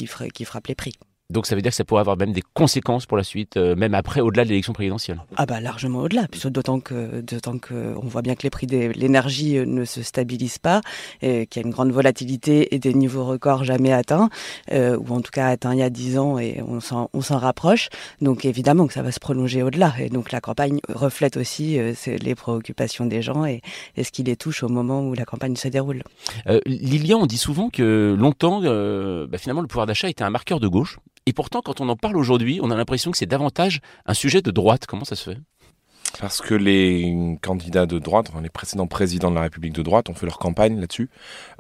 frappe 0.45 0.67
les 0.67 0.75
prix. 0.75 0.95
Donc 1.31 1.47
ça 1.47 1.55
veut 1.55 1.63
dire 1.63 1.71
que 1.71 1.77
ça 1.77 1.85
pourrait 1.85 2.01
avoir 2.01 2.17
même 2.17 2.33
des 2.33 2.43
conséquences 2.55 3.07
pour 3.07 3.17
la 3.17 3.23
suite, 3.23 3.57
euh, 3.57 3.77
même 3.77 3.95
après, 3.95 4.21
au-delà 4.21 4.45
de 4.45 4.49
l'élection 4.49 4.73
présidentielle. 4.73 5.23
Ah 5.37 5.47
bah 5.47 5.61
largement 5.61 6.01
au-delà, 6.01 6.27
d'autant 6.45 6.81
que 6.81 7.21
d'autant 7.21 7.59
que 7.59 7.95
on 7.97 8.07
voit 8.07 8.23
bien 8.23 8.35
que 8.35 8.43
les 8.43 8.51
prix 8.51 8.67
de 8.67 8.89
l'énergie 8.97 9.57
euh, 9.57 9.65
ne 9.65 9.85
se 9.85 10.03
stabilisent 10.03 10.59
pas, 10.59 10.81
qu'il 11.21 11.47
y 11.57 11.59
a 11.59 11.63
une 11.63 11.71
grande 11.71 11.93
volatilité 11.93 12.75
et 12.75 12.79
des 12.79 12.95
niveaux 12.95 13.25
records 13.25 13.65
jamais 13.65 13.93
atteints, 13.93 14.29
euh, 14.73 14.99
ou 14.99 15.15
en 15.15 15.21
tout 15.21 15.31
cas 15.31 15.47
atteints 15.47 15.73
il 15.73 15.79
y 15.79 15.83
a 15.83 15.91
10 15.91 16.19
ans 16.19 16.39
et 16.39 16.61
on 16.67 16.81
s'en 16.81 17.11
on 17.13 17.21
s'en 17.21 17.39
rapproche. 17.39 17.89
Donc 18.21 18.45
évidemment 18.45 18.87
que 18.87 18.93
ça 18.93 19.03
va 19.03 19.13
se 19.13 19.21
prolonger 19.21 19.63
au-delà, 19.63 19.95
et 20.01 20.09
donc 20.09 20.33
la 20.33 20.41
campagne 20.41 20.81
reflète 20.89 21.37
aussi 21.37 21.79
euh, 21.79 21.95
les 22.07 22.35
préoccupations 22.35 23.07
des 23.07 23.23
gens 23.23 23.45
et, 23.45 23.61
et 23.97 24.03
ce 24.03 24.11
qui 24.11 24.25
les 24.25 24.37
touche 24.37 24.65
au 24.65 24.69
moment 24.69 25.03
où 25.03 25.15
la 25.15 25.25
campagne 25.25 25.55
se 25.57 25.69
déroule. 25.69 26.03
Lilian, 26.67 27.21
on 27.21 27.27
dit 27.27 27.39
souvent 27.39 27.71
que 27.71 28.17
longtemps, 28.19 28.61
bah, 28.61 29.39
finalement, 29.39 29.61
le 29.61 29.69
pouvoir 29.69 29.87
d'achat 29.87 30.09
était 30.09 30.25
un 30.25 30.31
marqueur 30.31 30.59
de 30.59 30.69
gauche. 30.69 30.99
Et 31.27 31.33
pourtant, 31.33 31.61
quand 31.63 31.81
on 31.81 31.89
en 31.89 31.97
parle 31.97 32.17
aujourd'hui, 32.17 32.61
on 32.63 32.71
a 32.71 32.77
l'impression 32.77 33.11
que 33.11 33.19
c'est 33.19 33.27
davantage 33.27 33.81
un 34.07 34.15
sujet 34.15 34.43
de 34.43 34.51
droite. 34.51 34.87
Comment 34.87 35.05
ça 35.05 35.17
se 35.17 35.31
fait? 35.31 35.39
Parce 36.19 36.41
que 36.41 36.55
les 36.55 37.39
candidats 37.41 37.87
de 37.87 37.99
droite, 37.99 38.31
les 38.43 38.49
précédents 38.49 38.87
présidents 38.87 39.31
de 39.31 39.37
la 39.37 39.43
République 39.43 39.73
de 39.73 39.83
droite 39.83 40.11
ont 40.11 40.15
fait 40.15 40.27
leur 40.27 40.39
campagne 40.39 40.79
là-dessus. 40.79 41.09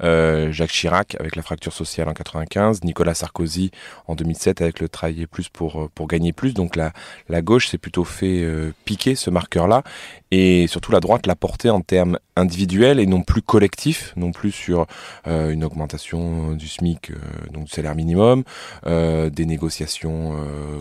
Euh, 0.02 0.50
Jacques 0.50 0.72
Chirac 0.72 1.16
avec 1.20 1.36
la 1.36 1.42
fracture 1.42 1.72
sociale 1.72 2.08
en 2.08 2.12
95, 2.12 2.82
Nicolas 2.84 3.14
Sarkozy 3.14 3.70
en 4.06 4.16
2007 4.16 4.60
avec 4.60 4.80
le 4.80 4.88
travailler 4.88 5.26
plus 5.26 5.48
pour, 5.48 5.82
euh, 5.82 5.90
pour 5.94 6.08
gagner 6.08 6.32
plus. 6.32 6.52
Donc 6.52 6.76
la, 6.76 6.92
la 7.28 7.42
gauche 7.42 7.68
s'est 7.68 7.78
plutôt 7.78 8.04
fait 8.04 8.42
euh, 8.42 8.72
piquer 8.84 9.14
ce 9.14 9.30
marqueur-là 9.30 9.82
et 10.30 10.66
surtout 10.66 10.92
la 10.92 11.00
droite 11.00 11.26
l'a 11.26 11.36
porté 11.36 11.70
en 11.70 11.80
termes 11.80 12.18
individuel 12.40 12.98
et 12.98 13.06
non 13.06 13.22
plus 13.22 13.42
collectif, 13.42 14.12
non 14.16 14.32
plus 14.32 14.50
sur 14.50 14.86
euh, 15.26 15.50
une 15.50 15.64
augmentation 15.64 16.52
du 16.52 16.66
SMIC, 16.66 17.10
euh, 17.10 17.14
donc 17.52 17.64
du 17.64 17.70
salaire 17.70 17.94
minimum, 17.94 18.42
euh, 18.86 19.30
des 19.30 19.46
négociations 19.46 20.00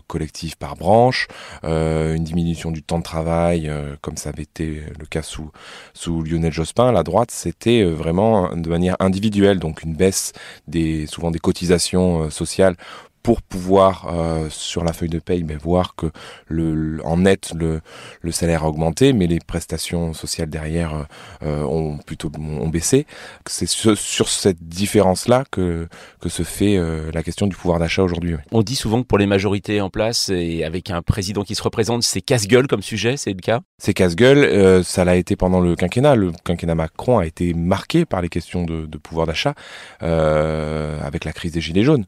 collectives 0.07 0.57
par 0.57 0.75
branche, 0.75 1.27
une 1.63 2.23
diminution 2.23 2.71
du 2.71 2.81
temps 2.81 2.99
de 2.99 3.03
travail, 3.03 3.71
comme 4.01 4.17
ça 4.17 4.29
avait 4.29 4.43
été 4.43 4.83
le 4.97 5.05
cas 5.05 5.21
sous, 5.21 5.51
sous 5.93 6.23
Lionel 6.23 6.53
Jospin. 6.53 6.91
La 6.91 7.03
droite, 7.03 7.31
c'était 7.31 7.83
vraiment 7.83 8.55
de 8.55 8.69
manière 8.69 8.95
individuelle, 8.99 9.59
donc 9.59 9.83
une 9.83 9.95
baisse 9.95 10.31
des, 10.67 11.05
souvent 11.07 11.31
des 11.31 11.39
cotisations 11.39 12.29
sociales 12.29 12.75
pour 13.23 13.41
pouvoir 13.41 14.07
euh, 14.11 14.47
sur 14.49 14.83
la 14.83 14.93
feuille 14.93 15.09
de 15.09 15.19
paye 15.19 15.43
ben, 15.43 15.57
voir 15.57 15.95
que 15.95 16.07
le, 16.47 16.99
en 17.03 17.17
net 17.17 17.51
le, 17.55 17.81
le, 18.21 18.31
salaire 18.31 18.63
a 18.63 18.69
augmenté 18.69 19.13
mais 19.13 19.27
les 19.27 19.39
prestations 19.39 20.13
sociales 20.13 20.49
derrière 20.49 21.05
euh, 21.43 21.63
ont 21.63 21.97
plutôt 21.97 22.31
ont 22.39 22.69
baissé. 22.69 23.05
C'est 23.45 23.67
sur, 23.67 23.97
sur 23.97 24.29
cette 24.29 24.63
différence 24.63 25.27
là 25.27 25.43
que, 25.51 25.87
que 26.21 26.29
se 26.29 26.43
fait 26.43 26.77
euh, 26.77 27.11
la 27.13 27.23
question 27.23 27.47
du 27.47 27.55
pouvoir 27.55 27.79
d'achat 27.79 28.03
aujourd'hui 28.03 28.35
on 28.51 28.61
dit 28.61 28.75
souvent 28.75 29.01
que 29.01 29.07
pour 29.07 29.17
les 29.17 29.27
majorités 29.27 29.81
en 29.81 29.89
place 29.89 30.29
et 30.29 30.63
avec 30.63 30.89
un 30.89 31.01
président 31.01 31.43
qui 31.43 31.55
se 31.55 31.63
représente 31.63 32.03
c'est 32.03 32.21
casse-gueule 32.21 32.67
comme 32.67 32.81
sujet 32.81 33.17
c'est 33.17 33.31
le 33.31 33.41
cas? 33.41 33.61
C'est 33.77 33.93
casse-gueule 33.93 34.39
euh, 34.39 34.83
ça 34.83 35.03
l'a 35.05 35.15
été 35.15 35.35
pendant 35.35 35.59
le 35.59 35.75
quinquennat. 35.75 36.15
Le 36.15 36.31
quinquennat 36.43 36.75
Macron 36.75 37.19
a 37.19 37.25
été 37.25 37.53
marqué 37.53 38.05
par 38.05 38.21
les 38.21 38.29
questions 38.29 38.63
de, 38.63 38.85
de 38.85 38.97
pouvoir 38.97 39.27
d'achat 39.27 39.53
avec 39.99 41.25
la 41.25 41.33
crise 41.33 41.51
des 41.51 41.61
gilets 41.61 41.83
jaunes 41.83 42.05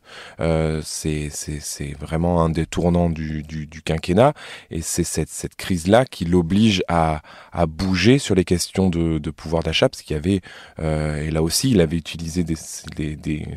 c'est 1.01 1.95
vraiment 1.99 2.43
un 2.43 2.49
des 2.49 2.65
tournants 2.65 3.09
du, 3.09 3.43
quinquennat. 3.83 4.33
Et 4.69 4.81
c'est 4.81 5.03
cette, 5.03 5.55
crise-là 5.55 6.05
qui 6.05 6.25
l'oblige 6.25 6.83
à, 6.87 7.21
bouger 7.67 8.17
sur 8.19 8.35
les 8.35 8.45
questions 8.45 8.89
de, 8.89 9.31
pouvoir 9.31 9.63
d'achat 9.63 9.89
parce 9.89 10.03
qu'il 10.03 10.15
y 10.15 10.19
avait, 10.19 10.41
euh, 10.79 11.23
et 11.23 11.31
là 11.31 11.41
aussi, 11.41 11.71
il 11.71 11.81
avait 11.81 11.97
utilisé 11.97 12.43
des, 12.43 12.55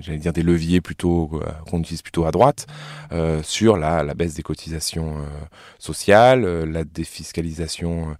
j'allais 0.00 0.18
dire 0.18 0.32
des 0.32 0.42
leviers 0.42 0.80
plutôt 0.80 1.30
euh, 1.34 1.50
qu'on 1.68 1.80
utilise 1.80 2.02
plutôt 2.02 2.24
à 2.24 2.30
droite 2.30 2.66
euh, 3.12 3.42
sur 3.42 3.76
la, 3.76 4.02
baisse 4.14 4.34
des 4.34 4.42
cotisations 4.42 5.16
sociales, 5.78 6.44
la 6.64 6.84
défiscalisation, 6.84 8.16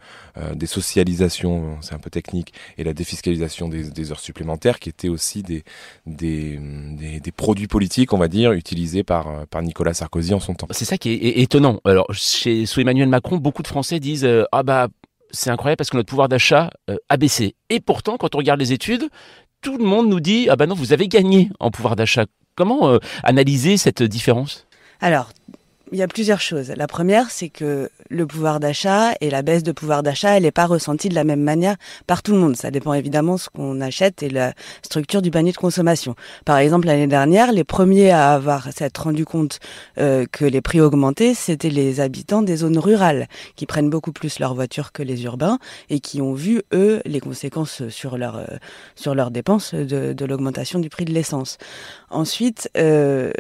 des 0.55 0.67
socialisations, 0.67 1.79
c'est 1.83 1.95
un 1.95 1.99
peu 1.99 2.11
technique, 2.11 2.53
et 2.79 2.85
la 2.85 2.93
défiscalisation 2.93 3.69
des, 3.69 4.11
heures 4.11 4.21
supplémentaires 4.21 4.81
qui 4.81 4.89
étaient 4.89 5.09
aussi 5.09 5.43
des 5.43 5.63
produits 7.37 7.69
politiques, 7.69 8.13
on 8.13 8.19
va 8.19 8.29
dire, 8.29 8.53
utilisés 8.53 9.05
par 9.05 9.14
par 9.51 9.63
Nicolas 9.63 9.95
Sarkozy 9.95 10.35
en 10.35 10.41
son 10.41 10.55
temps. 10.55 10.67
C'est 10.71 10.85
ça 10.85 10.99
qui 10.99 11.13
est 11.13 11.41
étonnant. 11.41 11.81
Alors, 11.85 12.07
chez, 12.13 12.67
sous 12.67 12.81
Emmanuel 12.81 13.09
Macron, 13.09 13.37
beaucoup 13.37 13.63
de 13.63 13.69
Français 13.69 14.01
disent 14.01 14.25
euh, 14.25 14.45
Ah 14.53 14.63
bah, 14.63 14.89
c'est 15.31 15.51
incroyable 15.51 15.79
parce 15.79 15.91
que 15.91 15.97
notre 15.97 16.09
pouvoir 16.09 16.29
d'achat 16.29 16.71
euh, 16.91 16.97
a 17.09 17.17
baissé. 17.17 17.55
Et 17.71 17.81
pourtant, 17.81 18.17
quand 18.17 18.35
on 18.35 18.39
regarde 18.39 18.61
les 18.61 18.73
études, 18.73 19.09
tout 19.61 19.77
le 19.79 19.85
monde 19.85 20.09
nous 20.09 20.21
dit 20.21 20.49
Ah 20.51 20.57
bah 20.57 20.67
non, 20.67 20.75
vous 20.75 20.93
avez 20.93 21.09
gagné 21.09 21.51
en 21.61 21.71
pouvoir 21.71 21.97
d'achat. 21.97 22.27
Comment 22.57 22.89
euh, 22.89 22.99
analyser 23.23 23.77
cette 23.77 24.03
différence? 24.03 24.67
Alors, 25.01 25.31
il 25.93 25.99
y 25.99 26.03
a 26.03 26.09
plusieurs 26.09 26.41
choses. 26.41 26.73
La 26.77 26.87
première, 26.87 27.31
c'est 27.31 27.49
que 27.49 27.91
le 28.11 28.27
pouvoir 28.27 28.61
d'achat 28.61 29.13
et 29.21 29.31
la 29.31 29.43
baisse 29.43 29.63
de 29.63 29.73
pouvoir 29.73 30.03
d'achat, 30.03 30.37
elle 30.37 30.45
n'est 30.45 30.51
pas 30.51 30.67
ressentie 30.67 31.09
de 31.09 31.15
la 31.15 31.25
même 31.25 31.43
manière 31.43 31.77
par 32.07 32.23
tout 32.23 32.33
le 32.33 32.39
monde. 32.39 32.57
Ça 32.57 32.71
dépend 32.71 32.95
évidemment 32.95 33.35
de 33.35 33.41
ce 33.41 33.49
qu'on 33.49 33.81
achète 33.81 34.23
et 34.23 34.31
la 34.31 34.55
structure 34.83 35.23
du 35.23 35.31
panier 35.31 35.53
de 35.53 35.57
consommation. 35.57 36.15
Par 36.45 36.59
exemple, 36.59 36.87
l'année 36.87 37.07
dernière, 37.07 37.53
les 37.53 37.65
premiers 37.65 38.11
à 38.11 38.33
avoir 38.33 38.73
s'être 38.73 39.05
rendu 39.05 39.25
compte 39.25 39.61
euh, 39.99 40.27
que 40.31 40.45
les 40.45 40.61
prix 40.61 40.81
augmentaient, 40.81 41.35
c'était 41.35 41.71
les 41.71 42.01
habitants 42.01 42.43
des 42.43 42.57
zones 42.57 42.79
rurales 42.79 43.29
qui 43.57 43.67
prennent 43.67 43.91
beaucoup 43.91 44.13
plus 44.13 44.39
leur 44.39 44.55
voiture 44.55 44.93
que 44.93 45.03
les 45.03 45.25
urbains 45.25 45.59
et 45.91 46.01
qui 46.01 46.21
ont 46.21 46.35
vu 46.35 46.63
eux 46.73 47.03
les 47.05 47.21
conséquences 47.21 47.89
sur 47.89 48.17
leur 48.17 48.37
euh, 48.37 48.47
sur 48.95 49.15
leurs 49.15 49.31
dépenses 49.31 49.75
de, 49.75 50.13
de 50.13 50.25
l'augmentation 50.25 50.79
du 50.79 50.89
prix 50.89 51.05
de 51.05 51.13
l'essence. 51.13 51.59
Ensuite, 52.11 52.71
euh, 52.77 53.33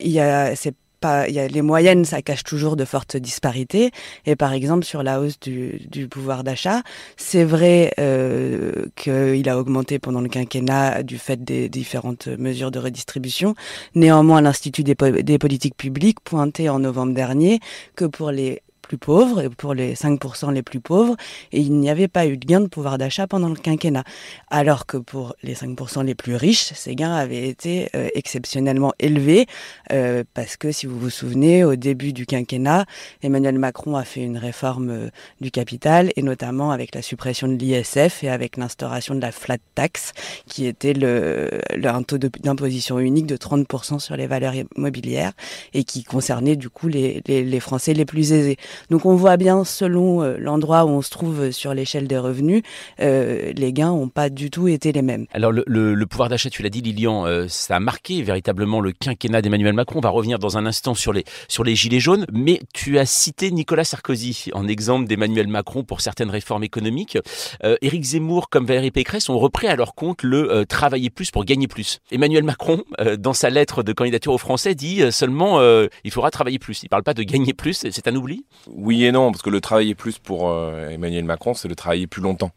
il 0.00 0.10
y 0.10 0.20
a 0.20 0.54
c'est 0.54 0.74
pas, 1.00 1.28
y 1.28 1.38
a 1.38 1.48
les 1.48 1.62
moyennes, 1.62 2.04
ça 2.04 2.22
cache 2.22 2.44
toujours 2.44 2.76
de 2.76 2.84
fortes 2.84 3.16
disparités. 3.16 3.90
Et 4.26 4.36
par 4.36 4.52
exemple, 4.52 4.84
sur 4.84 5.02
la 5.02 5.20
hausse 5.20 5.38
du, 5.40 5.80
du 5.90 6.08
pouvoir 6.08 6.44
d'achat, 6.44 6.82
c'est 7.16 7.44
vrai 7.44 7.92
euh, 7.98 8.86
qu'il 8.96 9.48
a 9.48 9.58
augmenté 9.58 9.98
pendant 9.98 10.20
le 10.20 10.28
quinquennat 10.28 11.02
du 11.02 11.18
fait 11.18 11.42
des 11.42 11.68
différentes 11.68 12.28
mesures 12.28 12.70
de 12.70 12.78
redistribution. 12.78 13.54
Néanmoins, 13.94 14.40
l'Institut 14.40 14.84
des, 14.84 14.94
des 14.94 15.38
politiques 15.38 15.76
publiques 15.76 16.20
pointait 16.20 16.68
en 16.68 16.80
novembre 16.80 17.14
dernier 17.14 17.60
que 17.96 18.04
pour 18.04 18.30
les 18.30 18.62
plus 18.88 18.98
pauvres, 18.98 19.42
et 19.42 19.50
pour 19.50 19.74
les 19.74 19.94
5% 19.94 20.52
les 20.52 20.62
plus 20.62 20.80
pauvres, 20.80 21.14
et 21.52 21.60
il 21.60 21.74
n'y 21.74 21.90
avait 21.90 22.08
pas 22.08 22.26
eu 22.26 22.38
de 22.38 22.46
gain 22.46 22.60
de 22.60 22.66
pouvoir 22.66 22.96
d'achat 22.96 23.26
pendant 23.26 23.50
le 23.50 23.54
quinquennat. 23.54 24.04
Alors 24.50 24.86
que 24.86 24.96
pour 24.96 25.34
les 25.42 25.54
5% 25.54 26.04
les 26.04 26.14
plus 26.14 26.36
riches, 26.36 26.72
ces 26.74 26.94
gains 26.94 27.14
avaient 27.14 27.48
été 27.48 27.90
euh, 27.94 28.08
exceptionnellement 28.14 28.94
élevés, 28.98 29.46
euh, 29.92 30.24
parce 30.32 30.56
que 30.56 30.72
si 30.72 30.86
vous 30.86 30.98
vous 30.98 31.10
souvenez, 31.10 31.64
au 31.64 31.76
début 31.76 32.12
du 32.14 32.24
quinquennat, 32.24 32.86
Emmanuel 33.22 33.58
Macron 33.58 33.94
a 33.94 34.04
fait 34.04 34.22
une 34.22 34.38
réforme 34.38 34.90
euh, 34.90 35.10
du 35.42 35.50
capital, 35.50 36.10
et 36.16 36.22
notamment 36.22 36.70
avec 36.70 36.94
la 36.94 37.02
suppression 37.02 37.46
de 37.46 37.54
l'ISF 37.54 38.24
et 38.24 38.30
avec 38.30 38.56
l'instauration 38.56 39.14
de 39.14 39.20
la 39.20 39.32
flat 39.32 39.58
tax, 39.74 40.12
qui 40.46 40.64
était 40.66 40.94
le, 40.94 41.60
un 41.84 42.02
taux 42.02 42.18
d'imposition 42.18 42.98
unique 42.98 43.26
de 43.26 43.36
30% 43.36 43.98
sur 43.98 44.16
les 44.16 44.26
valeurs 44.26 44.54
immobilières, 44.54 45.32
et 45.74 45.84
qui 45.84 46.04
concernait 46.04 46.56
du 46.56 46.70
coup 46.70 46.88
les, 46.88 47.22
les 47.26 47.60
Français 47.60 47.92
les 47.92 48.06
plus 48.06 48.32
aisés. 48.32 48.56
Donc 48.90 49.06
on 49.06 49.14
voit 49.14 49.36
bien, 49.36 49.64
selon 49.64 50.22
euh, 50.22 50.36
l'endroit 50.38 50.84
où 50.84 50.88
on 50.88 51.02
se 51.02 51.10
trouve 51.10 51.50
sur 51.50 51.74
l'échelle 51.74 52.08
des 52.08 52.18
revenus, 52.18 52.62
euh, 53.00 53.52
les 53.54 53.72
gains 53.72 53.90
n'ont 53.90 54.08
pas 54.08 54.30
du 54.30 54.50
tout 54.50 54.68
été 54.68 54.92
les 54.92 55.02
mêmes. 55.02 55.26
Alors 55.32 55.52
le, 55.52 56.06
pouvoir 56.06 56.28
d'achat, 56.28 56.50
tu 56.50 56.62
l'as 56.62 56.70
dit 56.70 56.80
Lilian, 56.80 57.26
euh, 57.26 57.46
ça 57.48 57.76
a 57.76 57.80
marqué 57.80 58.22
véritablement 58.22 58.80
le 58.80 58.92
quinquennat 58.92 59.42
d'Emmanuel 59.42 59.74
Macron. 59.74 59.98
On 59.98 60.02
va 60.02 60.10
revenir 60.10 60.38
dans 60.38 60.56
un 60.56 60.66
instant 60.66 60.94
sur 60.94 61.12
les, 61.12 61.24
sur 61.48 61.64
les 61.64 61.74
gilets 61.74 62.00
jaunes, 62.00 62.26
mais 62.32 62.60
tu 62.72 62.98
as 62.98 63.06
cité 63.06 63.50
Nicolas 63.50 63.84
Sarkozy 63.84 64.50
en 64.52 64.66
exemple 64.68 65.06
d'Emmanuel 65.06 65.48
Macron 65.48 65.84
pour 65.84 66.00
certaines 66.00 66.30
réformes 66.30 66.64
économiques. 66.64 67.18
Euh, 67.64 67.76
Éric 67.82 68.04
Zemmour 68.04 68.48
comme 68.48 68.66
Valérie 68.66 68.90
Pécresse 68.90 69.28
ont 69.28 69.38
repris 69.38 69.66
à 69.66 69.76
leur 69.76 69.94
compte 69.94 70.22
le 70.22 70.50
euh, 70.50 70.64
travailler 70.64 71.10
plus 71.10 71.30
pour 71.30 71.44
gagner 71.44 71.68
plus. 71.68 72.00
Emmanuel 72.10 72.44
Macron, 72.44 72.82
euh, 73.00 73.16
dans 73.16 73.32
sa 73.32 73.50
lettre 73.50 73.82
de 73.82 73.92
candidature 73.92 74.32
aux 74.32 74.38
Français, 74.38 74.74
dit 74.74 75.02
seulement 75.10 75.60
il 76.04 76.10
faudra 76.10 76.30
travailler 76.30 76.58
plus. 76.58 76.82
Il 76.82 76.86
ne 76.86 76.88
parle 76.88 77.02
pas 77.02 77.14
de 77.14 77.22
gagner 77.22 77.52
plus, 77.52 77.86
c'est 77.90 78.08
un 78.08 78.14
oubli? 78.14 78.44
Oui 78.76 79.04
et 79.04 79.12
non, 79.12 79.30
parce 79.30 79.42
que 79.42 79.50
le 79.50 79.60
travailler 79.60 79.94
plus 79.94 80.18
pour 80.18 80.50
euh, 80.50 80.90
Emmanuel 80.90 81.24
Macron, 81.24 81.54
c'est 81.54 81.68
le 81.68 81.74
travailler 81.74 82.06
plus 82.06 82.22
longtemps. 82.22 82.50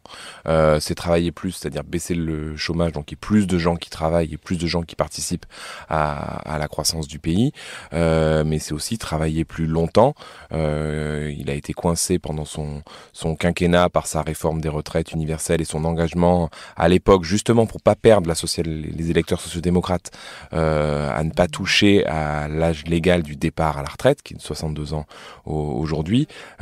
Euh, 0.46 0.80
c'est 0.80 0.94
travailler 0.94 1.32
plus, 1.32 1.52
c'est-à-dire 1.52 1.84
baisser 1.84 2.14
le 2.14 2.56
chômage, 2.56 2.92
donc 2.92 3.10
il 3.10 3.14
y 3.14 3.16
ait 3.16 3.16
plus 3.20 3.46
de 3.46 3.58
gens 3.58 3.76
qui 3.76 3.90
travaillent 3.90 4.34
et 4.34 4.36
plus 4.36 4.58
de 4.58 4.66
gens 4.66 4.82
qui 4.82 4.96
participent 4.96 5.46
à, 5.88 6.54
à 6.54 6.58
la 6.58 6.68
croissance 6.68 7.08
du 7.08 7.18
pays. 7.18 7.52
Euh, 7.92 8.44
mais 8.44 8.58
c'est 8.58 8.74
aussi 8.74 8.98
travailler 8.98 9.44
plus 9.44 9.66
longtemps. 9.66 10.14
Euh, 10.52 11.34
il 11.36 11.50
a 11.50 11.54
été 11.54 11.72
coincé 11.72 12.18
pendant 12.18 12.44
son, 12.44 12.82
son 13.12 13.34
quinquennat 13.34 13.88
par 13.88 14.06
sa 14.06 14.22
réforme 14.22 14.60
des 14.60 14.68
retraites 14.68 15.12
universelles 15.12 15.60
et 15.60 15.64
son 15.64 15.84
engagement 15.84 16.50
à 16.76 16.88
l'époque, 16.88 17.24
justement 17.24 17.66
pour 17.66 17.80
pas 17.80 17.94
perdre 17.94 18.28
la 18.28 18.34
social, 18.34 18.66
les 18.66 19.10
électeurs 19.10 19.40
sociodémocrates, 19.40 20.10
euh, 20.52 21.10
à 21.12 21.22
ne 21.24 21.30
pas 21.30 21.46
toucher 21.46 22.06
à 22.06 22.48
l'âge 22.48 22.84
légal 22.86 23.22
du 23.22 23.36
départ 23.36 23.78
à 23.78 23.82
la 23.82 23.88
retraite, 23.88 24.22
qui 24.22 24.34
est 24.34 24.36
de 24.36 24.42
62 24.42 24.94
ans 24.94 25.06
aujourd'hui. 25.44 26.01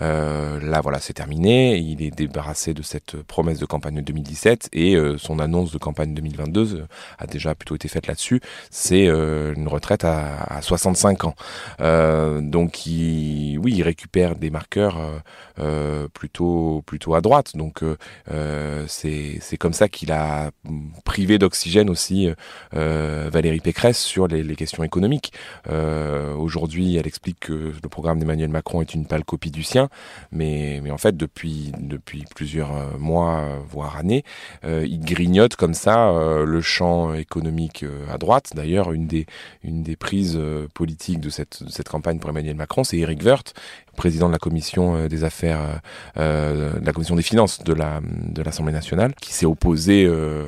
Euh, 0.00 0.60
là, 0.60 0.80
voilà, 0.80 0.98
c'est 1.00 1.12
terminé. 1.12 1.76
Il 1.78 2.02
est 2.02 2.10
débarrassé 2.10 2.74
de 2.74 2.82
cette 2.82 3.16
promesse 3.22 3.58
de 3.58 3.66
campagne 3.66 3.96
de 3.96 4.00
2017 4.00 4.68
et 4.72 4.96
euh, 4.96 5.18
son 5.18 5.38
annonce 5.38 5.72
de 5.72 5.78
campagne 5.78 6.14
2022 6.14 6.74
euh, 6.74 6.86
a 7.18 7.26
déjà 7.26 7.54
plutôt 7.54 7.74
été 7.74 7.88
faite 7.88 8.06
là-dessus. 8.06 8.40
C'est 8.70 9.06
une 9.06 9.68
retraite 9.68 10.04
à, 10.04 10.42
à 10.44 10.62
65 10.62 11.24
ans. 11.24 11.34
Donc, 12.40 12.86
il, 12.86 13.58
oui, 13.58 13.74
il 13.76 13.82
récupère 13.82 14.36
des 14.36 14.50
marqueurs 14.50 14.98
plutôt 16.14 16.82
plutôt 16.86 17.14
à 17.14 17.20
droite. 17.20 17.56
Donc, 17.56 17.82
c'est 18.86 19.56
comme 19.58 19.72
ça 19.72 19.88
qu'il 19.88 20.12
a 20.12 20.50
privé 21.04 21.38
d'oxygène 21.38 21.90
aussi 21.90 22.28
Valérie 22.72 23.60
Pécresse 23.60 23.98
sur 23.98 24.26
les, 24.26 24.42
les 24.42 24.56
questions 24.56 24.84
économiques. 24.84 25.32
Aujourd'hui, 25.68 26.96
elle 26.96 27.06
explique 27.06 27.40
que 27.40 27.72
le 27.82 27.88
programme 27.88 28.18
d'Emmanuel 28.18 28.50
Macron 28.50 28.80
est 28.80 28.94
une 28.94 29.06
pâle 29.06 29.24
copie 29.30 29.52
du 29.52 29.62
sien, 29.62 29.88
mais, 30.32 30.82
en 30.90 30.98
fait 30.98 31.16
depuis, 31.16 31.70
depuis 31.78 32.24
plusieurs 32.34 32.74
euh, 32.74 32.98
mois, 32.98 33.60
voire 33.70 33.96
années, 33.96 34.24
euh, 34.64 34.84
il 34.84 35.00
grignote 35.00 35.54
comme 35.54 35.74
ça 35.74 36.08
euh, 36.08 36.44
le 36.44 36.60
champ 36.60 37.14
économique 37.14 37.84
à 38.12 38.18
droite. 38.18 38.50
D'ailleurs, 38.56 38.90
une 38.92 39.06
des, 39.06 39.26
une 39.62 39.84
des 39.84 39.94
prises 39.94 40.38
politiques 40.74 41.20
de 41.20 41.30
cette, 41.30 41.62
cette 41.68 41.88
campagne 41.88 42.18
pour 42.18 42.30
Emmanuel 42.30 42.56
Macron, 42.56 42.82
c'est 42.82 42.98
Eric 42.98 43.22
Woerth, 43.22 43.54
président 44.00 44.28
de 44.28 44.32
la 44.32 44.38
commission 44.38 44.96
euh, 44.96 45.08
des 45.08 45.24
affaires, 45.24 45.60
euh, 46.16 46.80
de 46.80 46.86
la 46.86 46.92
commission 46.94 47.16
des 47.16 47.22
finances 47.22 47.62
de 47.62 47.74
la 47.74 48.00
de 48.02 48.42
l'Assemblée 48.42 48.72
nationale, 48.72 49.12
qui 49.20 49.34
s'est 49.34 49.44
opposé 49.44 50.06
euh, 50.06 50.46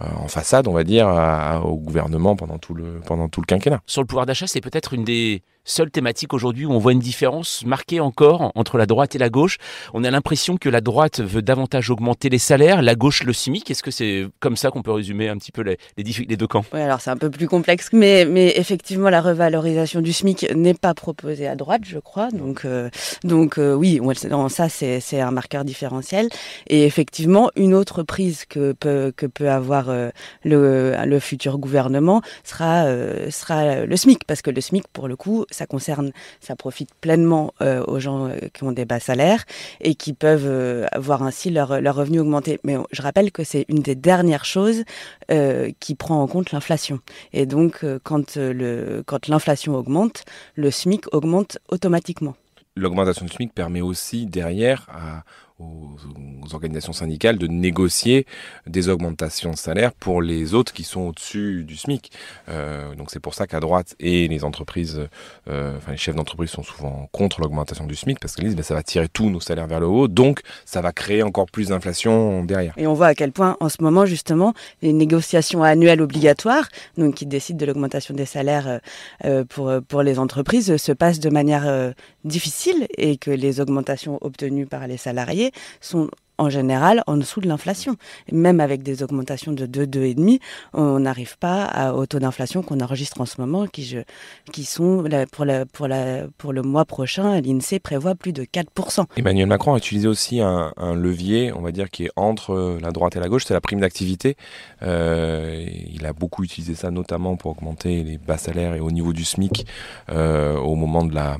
en 0.00 0.28
façade, 0.28 0.66
on 0.68 0.72
va 0.72 0.84
dire, 0.84 1.06
à, 1.06 1.60
au 1.66 1.76
gouvernement 1.76 2.34
pendant 2.34 2.56
tout 2.56 2.72
le 2.72 3.00
pendant 3.04 3.28
tout 3.28 3.42
le 3.42 3.46
quinquennat. 3.46 3.80
Sur 3.84 4.00
le 4.00 4.06
pouvoir 4.06 4.24
d'achat, 4.24 4.46
c'est 4.46 4.62
peut-être 4.62 4.94
une 4.94 5.04
des 5.04 5.42
seule 5.68 5.90
thématique 5.90 6.32
aujourd'hui 6.32 6.66
où 6.66 6.72
on 6.72 6.78
voit 6.78 6.92
une 6.92 6.98
différence 6.98 7.64
marquée 7.64 8.00
encore 8.00 8.52
entre 8.54 8.78
la 8.78 8.86
droite 8.86 9.14
et 9.14 9.18
la 9.18 9.28
gauche. 9.28 9.58
On 9.94 10.02
a 10.04 10.10
l'impression 10.10 10.56
que 10.56 10.68
la 10.68 10.80
droite 10.80 11.20
veut 11.20 11.42
davantage 11.42 11.90
augmenter 11.90 12.28
les 12.28 12.38
salaires, 12.38 12.82
la 12.82 12.94
gauche 12.94 13.22
le 13.22 13.32
SMIC. 13.32 13.70
Est-ce 13.70 13.82
que 13.82 13.90
c'est 13.90 14.26
comme 14.40 14.56
ça 14.56 14.70
qu'on 14.70 14.82
peut 14.82 14.92
résumer 14.92 15.28
un 15.28 15.36
petit 15.36 15.52
peu 15.52 15.62
les, 15.62 15.78
les, 15.96 16.36
deux 16.36 16.46
camps? 16.46 16.64
Oui, 16.72 16.80
alors 16.80 17.00
c'est 17.00 17.10
un 17.10 17.16
peu 17.16 17.30
plus 17.30 17.46
complexe, 17.46 17.90
mais, 17.92 18.24
mais 18.24 18.54
effectivement, 18.56 19.10
la 19.10 19.20
revalorisation 19.20 20.00
du 20.00 20.12
SMIC 20.12 20.54
n'est 20.54 20.74
pas 20.74 20.94
proposée 20.94 21.46
à 21.46 21.54
droite, 21.54 21.82
je 21.84 21.98
crois. 21.98 22.30
Donc, 22.30 22.64
euh, 22.64 22.77
donc 23.24 23.58
euh, 23.58 23.74
oui, 23.74 24.00
ça, 24.48 24.68
c'est 24.68 25.20
un 25.20 25.30
marqueur 25.30 25.64
différentiel. 25.64 26.28
Et 26.68 26.84
effectivement, 26.84 27.50
une 27.56 27.74
autre 27.74 28.02
prise 28.02 28.44
que 28.44 28.72
peut, 28.72 29.12
que 29.16 29.26
peut 29.26 29.50
avoir 29.50 29.88
euh, 29.88 30.10
le, 30.44 30.94
le 31.04 31.20
futur 31.20 31.58
gouvernement 31.58 32.22
sera, 32.44 32.86
sera 33.30 33.84
le 33.84 33.96
SMIC, 33.96 34.24
parce 34.24 34.42
que 34.42 34.50
le 34.50 34.60
SMIC, 34.60 34.86
pour 34.92 35.08
le 35.08 35.16
coup, 35.16 35.44
ça 35.50 35.66
concerne, 35.66 36.12
ça 36.40 36.56
profite 36.56 36.90
pleinement 37.00 37.52
euh, 37.60 37.84
aux 37.86 37.98
gens 37.98 38.26
euh, 38.26 38.36
qui 38.52 38.64
ont 38.64 38.72
des 38.72 38.84
bas 38.84 39.00
salaires 39.00 39.44
et 39.80 39.94
qui 39.94 40.12
peuvent 40.12 40.46
euh, 40.46 40.86
voir 40.98 41.22
ainsi 41.22 41.50
leur, 41.50 41.80
leur 41.80 41.94
revenu 41.94 42.20
augmenter. 42.20 42.58
Mais 42.64 42.76
je 42.92 43.02
rappelle 43.02 43.32
que 43.32 43.44
c'est 43.44 43.64
une 43.68 43.80
des 43.80 43.94
dernières 43.94 44.44
choses 44.44 44.84
qui 45.80 45.94
prend 45.94 46.22
en 46.22 46.26
compte 46.26 46.52
l'inflation. 46.52 47.00
Et 47.32 47.44
donc, 47.44 47.84
quand 48.02 48.36
le 48.36 49.02
quand 49.04 49.28
l'inflation 49.28 49.74
augmente, 49.74 50.24
le 50.54 50.70
SMIC 50.70 51.12
augmente 51.12 51.58
automatiquement. 51.68 52.34
L'augmentation 52.78 53.26
du 53.26 53.32
SMIC 53.32 53.52
permet 53.52 53.80
aussi 53.80 54.26
derrière 54.26 54.86
à, 54.88 55.24
aux, 55.58 55.96
organisations 56.54 56.94
syndicales 56.94 57.36
de 57.36 57.46
négocier 57.46 58.24
des 58.66 58.88
augmentations 58.88 59.50
de 59.50 59.56
salaire 59.56 59.92
pour 59.92 60.22
les 60.22 60.54
autres 60.54 60.72
qui 60.72 60.82
sont 60.82 61.02
au-dessus 61.02 61.64
du 61.64 61.76
SMIC. 61.76 62.10
Euh, 62.48 62.94
donc 62.94 63.10
c'est 63.10 63.20
pour 63.20 63.34
ça 63.34 63.46
qu'à 63.46 63.60
droite 63.60 63.94
et 64.00 64.28
les 64.28 64.44
entreprises, 64.44 65.08
euh, 65.48 65.76
enfin 65.76 65.92
les 65.92 65.98
chefs 65.98 66.14
d'entreprise 66.14 66.48
sont 66.48 66.62
souvent 66.62 67.08
contre 67.12 67.42
l'augmentation 67.42 67.86
du 67.86 67.94
SMIC 67.94 68.18
parce 68.18 68.34
qu'ils 68.34 68.44
disent 68.44 68.56
ben, 68.56 68.62
ça 68.62 68.74
va 68.74 68.82
tirer 68.82 69.08
tous 69.08 69.28
nos 69.28 69.40
salaires 69.40 69.66
vers 69.66 69.80
le 69.80 69.86
haut, 69.86 70.08
donc 70.08 70.40
ça 70.64 70.80
va 70.80 70.92
créer 70.92 71.22
encore 71.22 71.46
plus 71.50 71.68
d'inflation 71.68 72.44
derrière. 72.44 72.72
Et 72.78 72.86
on 72.86 72.94
voit 72.94 73.08
à 73.08 73.14
quel 73.14 73.32
point 73.32 73.58
en 73.60 73.68
ce 73.68 73.82
moment 73.82 74.06
justement 74.06 74.54
les 74.80 74.94
négociations 74.94 75.62
annuelles 75.62 76.00
obligatoires, 76.00 76.68
donc 76.96 77.16
qui 77.16 77.26
décident 77.26 77.58
de 77.58 77.66
l'augmentation 77.66 78.14
des 78.14 78.26
salaires 78.26 78.80
euh, 79.26 79.44
pour 79.44 79.70
pour 79.86 80.02
les 80.02 80.18
entreprises, 80.18 80.76
se 80.78 80.92
passent 80.92 81.20
de 81.20 81.30
manière 81.30 81.92
difficile 82.24 82.86
et 82.96 83.16
que 83.16 83.30
les 83.30 83.60
augmentations 83.60 84.18
obtenues 84.22 84.66
par 84.66 84.86
les 84.86 84.96
salariés 84.96 85.47
sont 85.80 86.10
en 86.38 86.50
général 86.50 87.02
en 87.06 87.16
dessous 87.16 87.40
de 87.40 87.48
l'inflation. 87.48 87.96
Même 88.32 88.60
avec 88.60 88.82
des 88.82 89.02
augmentations 89.02 89.52
de 89.52 89.66
2, 89.66 89.86
2,5, 89.86 90.40
on 90.72 91.00
n'arrive 91.00 91.36
pas 91.38 91.92
au 91.94 92.06
taux 92.06 92.18
d'inflation 92.18 92.62
qu'on 92.62 92.80
enregistre 92.80 93.20
en 93.20 93.26
ce 93.26 93.40
moment, 93.40 93.66
qui, 93.66 93.84
je, 93.84 93.98
qui 94.52 94.64
sont 94.64 95.04
pour, 95.32 95.44
la, 95.44 95.66
pour, 95.66 95.88
la, 95.88 96.26
pour 96.38 96.52
le 96.52 96.62
mois 96.62 96.84
prochain, 96.84 97.40
l'INSEE 97.40 97.78
prévoit 97.78 98.14
plus 98.14 98.32
de 98.32 98.44
4%. 98.44 99.04
Emmanuel 99.16 99.46
Macron 99.46 99.74
a 99.74 99.78
utilisé 99.78 100.08
aussi 100.08 100.40
un, 100.40 100.72
levier, 100.94 101.52
on 101.52 101.60
va 101.60 101.72
dire, 101.72 101.90
qui 101.90 102.04
est 102.04 102.10
entre 102.16 102.78
la 102.80 102.90
droite 102.90 103.16
et 103.16 103.20
la 103.20 103.28
gauche, 103.28 103.44
c'est 103.46 103.54
la 103.54 103.60
prime 103.60 103.80
d'activité. 103.80 104.36
Euh, 104.82 105.66
il 105.90 106.06
a 106.06 106.12
beaucoup 106.12 106.44
utilisé 106.44 106.74
ça 106.74 106.90
notamment 106.90 107.36
pour 107.36 107.52
augmenter 107.52 108.02
les 108.04 108.18
bas 108.18 108.38
salaires 108.38 108.74
et 108.74 108.80
au 108.80 108.90
niveau 108.90 109.12
du 109.12 109.24
SMIC 109.24 109.66
euh, 110.10 110.56
au 110.56 110.74
moment 110.74 111.04
de 111.04 111.14
la, 111.14 111.36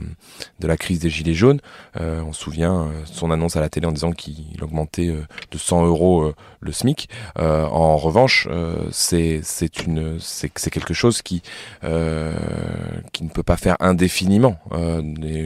la 0.60 0.76
crise 0.76 1.00
des 1.00 1.10
Gilets 1.10 1.34
jaunes. 1.34 1.60
Euh, 2.00 2.22
on 2.26 2.32
se 2.32 2.40
souvient 2.40 2.90
son 3.04 3.30
annonce 3.30 3.56
à 3.56 3.60
la 3.60 3.68
télé 3.68 3.86
en 3.86 3.92
disant 3.92 4.12
qu'il 4.12 4.62
augmente 4.62 4.87
euh, 4.98 5.22
de 5.50 5.58
100 5.58 5.86
euros 5.86 6.22
euh, 6.22 6.34
le 6.60 6.72
SMIC. 6.72 7.08
Euh, 7.38 7.64
en 7.66 7.96
revanche, 7.96 8.48
c'est 8.90 9.40
c'est 9.42 9.86
une 9.86 10.18
c'est 10.20 10.70
quelque 10.70 10.94
chose 10.94 11.22
qui 11.22 11.42
qui 13.12 13.24
ne 13.24 13.28
peut 13.28 13.42
pas 13.42 13.56
faire 13.56 13.76
indéfiniment. 13.80 14.58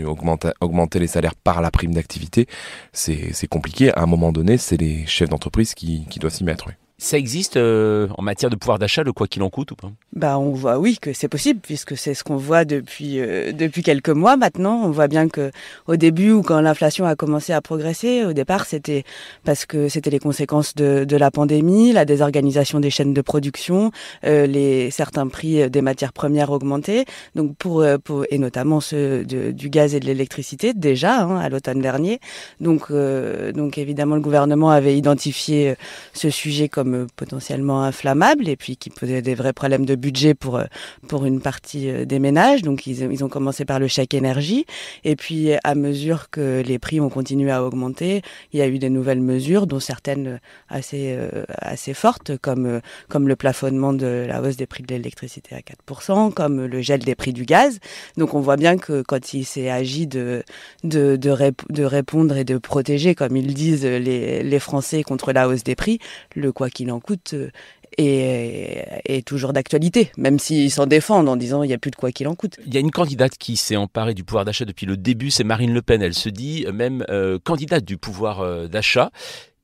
augmenter, 0.07 0.51
augmenter 0.61 0.99
les 0.99 1.07
salaires 1.07 1.35
par 1.35 1.61
la 1.61 1.71
prime 1.71 1.95
d'activité, 1.95 2.47
c'est 2.93 3.49
compliqué. 3.49 3.93
À 3.95 4.03
un 4.03 4.07
moment 4.07 4.33
donné, 4.33 4.57
c'est 4.59 4.77
les 4.77 5.07
chefs 5.07 5.29
d'entreprise 5.29 5.75
qui, 5.75 6.07
qui 6.09 6.19
doivent 6.19 6.33
s'y 6.33 6.45
mettre. 6.45 6.69
Ça 7.03 7.19
existe 7.19 7.57
euh, 7.57 8.07
en 8.17 8.23
matière 8.23 8.49
de 8.49 8.55
pouvoir 8.55 8.79
d'achat, 8.79 9.03
le 9.03 9.13
quoi 9.13 9.27
qu'il 9.27 9.43
en 9.43 9.51
coûte 9.51 9.73
ou 9.73 9.75
pas? 9.75 9.91
Bah, 10.13 10.39
on 10.39 10.53
voit 10.53 10.79
oui 10.79 10.99
que 11.01 11.13
c'est 11.13 11.27
possible 11.27 11.59
puisque 11.61 11.97
c'est 11.97 12.15
ce 12.15 12.23
qu'on 12.23 12.37
voit 12.37 12.65
depuis 12.65 13.19
euh, 13.19 13.51
depuis 13.51 13.83
quelques 13.83 14.11
mois 14.11 14.37
maintenant. 14.37 14.83
On 14.85 14.91
voit 14.93 15.09
bien 15.09 15.29
que 15.29 15.51
au 15.89 15.97
début 15.97 16.31
ou 16.31 16.43
quand 16.43 16.61
l'inflation 16.61 17.05
a 17.05 17.17
commencé 17.17 17.53
à 17.53 17.61
progresser, 17.61 18.25
au 18.25 18.33
départ 18.33 18.67
c'était 18.67 19.03
parce 19.43 19.67
que 19.67 19.89
c'était 19.89 20.11
les 20.11 20.21
conséquences 20.21 20.77
de, 20.77 21.05
de, 21.05 21.17
la 21.17 21.33
pandémie, 21.33 21.93
la 21.93 22.05
désorganisation 22.05 22.79
des 22.79 22.91
chaînes 22.91 23.15
de 23.15 23.21
production, 23.21 23.91
euh, 24.25 24.47
les 24.47 24.93
certains 24.93 25.27
prix 25.27 25.69
des 25.69 25.83
matières 25.83 26.13
premières 26.13 26.53
augmentés. 26.53 27.05
Donc 27.35 27.57
pour, 27.57 27.85
pour 28.05 28.27
et 28.31 28.39
notamment 28.39 28.81
ceux 28.81 29.25
de, 29.25 29.51
du 29.51 29.71
gaz 29.71 29.97
et 29.97 29.99
de 29.99 30.07
l'électricité 30.07 30.73
déjà 30.73 31.23
hein, 31.23 31.41
à 31.41 31.49
l'automne 31.49 31.81
dernier. 31.81 32.21
Donc 32.61 32.93
donc 32.93 33.77
évidemment 33.77 34.15
le 34.15 34.21
gouvernement 34.21 34.71
avait 34.71 34.97
identifié 34.97 35.75
ce 36.13 36.31
sujet 36.31 36.69
comme 36.69 36.92
potentiellement 37.17 37.83
inflammable 37.83 38.49
et 38.49 38.57
puis 38.57 38.77
qui 38.77 38.91
posait 38.91 39.23
des 39.23 39.35
vrais 39.35 39.53
problèmes 39.53 39.87
de 39.87 39.95
budget 39.95 40.35
pour 40.35 40.57
euh, 40.57 40.65
pour 41.09 41.25
une 41.25 41.41
partie 41.41 41.91
euh, 41.91 42.05
des 42.05 42.19
ménages. 42.19 42.63
Donc 42.63 42.87
ils, 42.87 43.03
ils 43.13 43.25
ont 43.25 43.29
commencé 43.29 43.65
par 43.65 43.79
le 43.79 43.89
chèque 43.89 44.15
énergie 44.15 44.67
et 45.05 45.17
puis 45.17 45.51
à 45.65 45.75
mesure 45.75 46.31
que 46.31 46.63
les 46.65 46.79
prix 46.79 47.01
ont 47.01 47.09
continué 47.09 47.51
à 47.51 47.65
augmenter, 47.65 48.23
il 48.53 48.59
y 48.59 48.63
a 48.63 48.69
eu 48.69 48.79
des 48.79 48.91
nouvelles 48.91 49.21
mesures, 49.21 49.67
dont 49.67 49.81
certaines 49.81 50.41
assez 50.69 51.15
euh, 51.17 51.45
assez 51.59 51.95
fortes 51.95 52.37
comme 52.39 52.81
comme 53.09 53.29
le 53.29 53.37
plafonnement 53.37 53.93
de 53.93 54.25
la 54.29 54.43
hausse 54.43 54.57
des 54.57 54.67
prix 54.67 54.83
de 54.83 54.89
l'électricité 54.95 55.55
à 55.55 55.61
4%, 55.61 56.33
comme 56.33 56.65
le 56.65 56.81
gel 56.81 57.01
des 57.01 57.15
prix 57.15 57.33
du 57.33 57.45
gaz. 57.45 57.79
Donc 58.17 58.35
on 58.35 58.41
voit 58.41 58.57
bien 58.57 58.77
que 58.77 59.03
quand 59.03 59.35
il 59.35 59.45
s'est 59.45 59.71
agi 59.71 60.07
de 60.07 60.43
de, 60.85 61.17
de, 61.17 61.53
de 61.71 61.85
répondre 61.85 62.37
et 62.37 62.45
de 62.45 62.59
protéger, 62.59 63.15
comme 63.15 63.37
ils 63.37 63.55
disent 63.55 63.85
les, 63.85 64.43
les 64.43 64.59
Français 64.59 65.03
contre 65.03 65.33
la 65.33 65.49
hausse 65.49 65.65
des 65.65 65.75
prix, 65.75 65.99
le 66.35 66.53
quoi 66.53 66.71
qu'il 66.71 66.82
il 66.83 66.93
en 66.93 67.01
coûte 67.01 67.35
euh, 67.35 67.51
est, 67.99 69.27
toujours 69.27 69.53
d'actualité, 69.53 70.11
même 70.17 70.39
s'ils 70.39 70.71
s'en 70.71 70.87
défendent 70.87 71.29
en 71.29 71.37
disant 71.37 71.63
il 71.63 71.69
n'y 71.69 71.75
a 71.75 71.79
plus 71.79 71.91
de 71.91 71.97
quoi 71.97 72.11
qu'il 72.11 72.27
en 72.29 72.35
coûte. 72.35 72.59
Il 72.67 72.73
y 72.75 72.77
a 72.77 72.81
une 72.81 72.91
candidate 72.91 73.37
qui 73.37 73.57
s'est 73.57 73.77
emparée 73.77 74.15
du 74.15 74.25
pouvoir 74.25 74.45
d'achat 74.45 74.65
depuis 74.65 74.87
le 74.87 74.97
début, 74.97 75.31
c'est 75.31 75.45
Marine 75.45 75.73
Le 75.73 75.83
Pen. 75.83 76.03
Elle 76.03 76.15
se 76.15 76.29
dit 76.29 76.65
euh, 76.67 76.73
même 76.73 77.05
euh, 77.11 77.39
candidate 77.43 77.85
du 77.85 77.99
pouvoir 77.99 78.69
d'achat. 78.69 79.11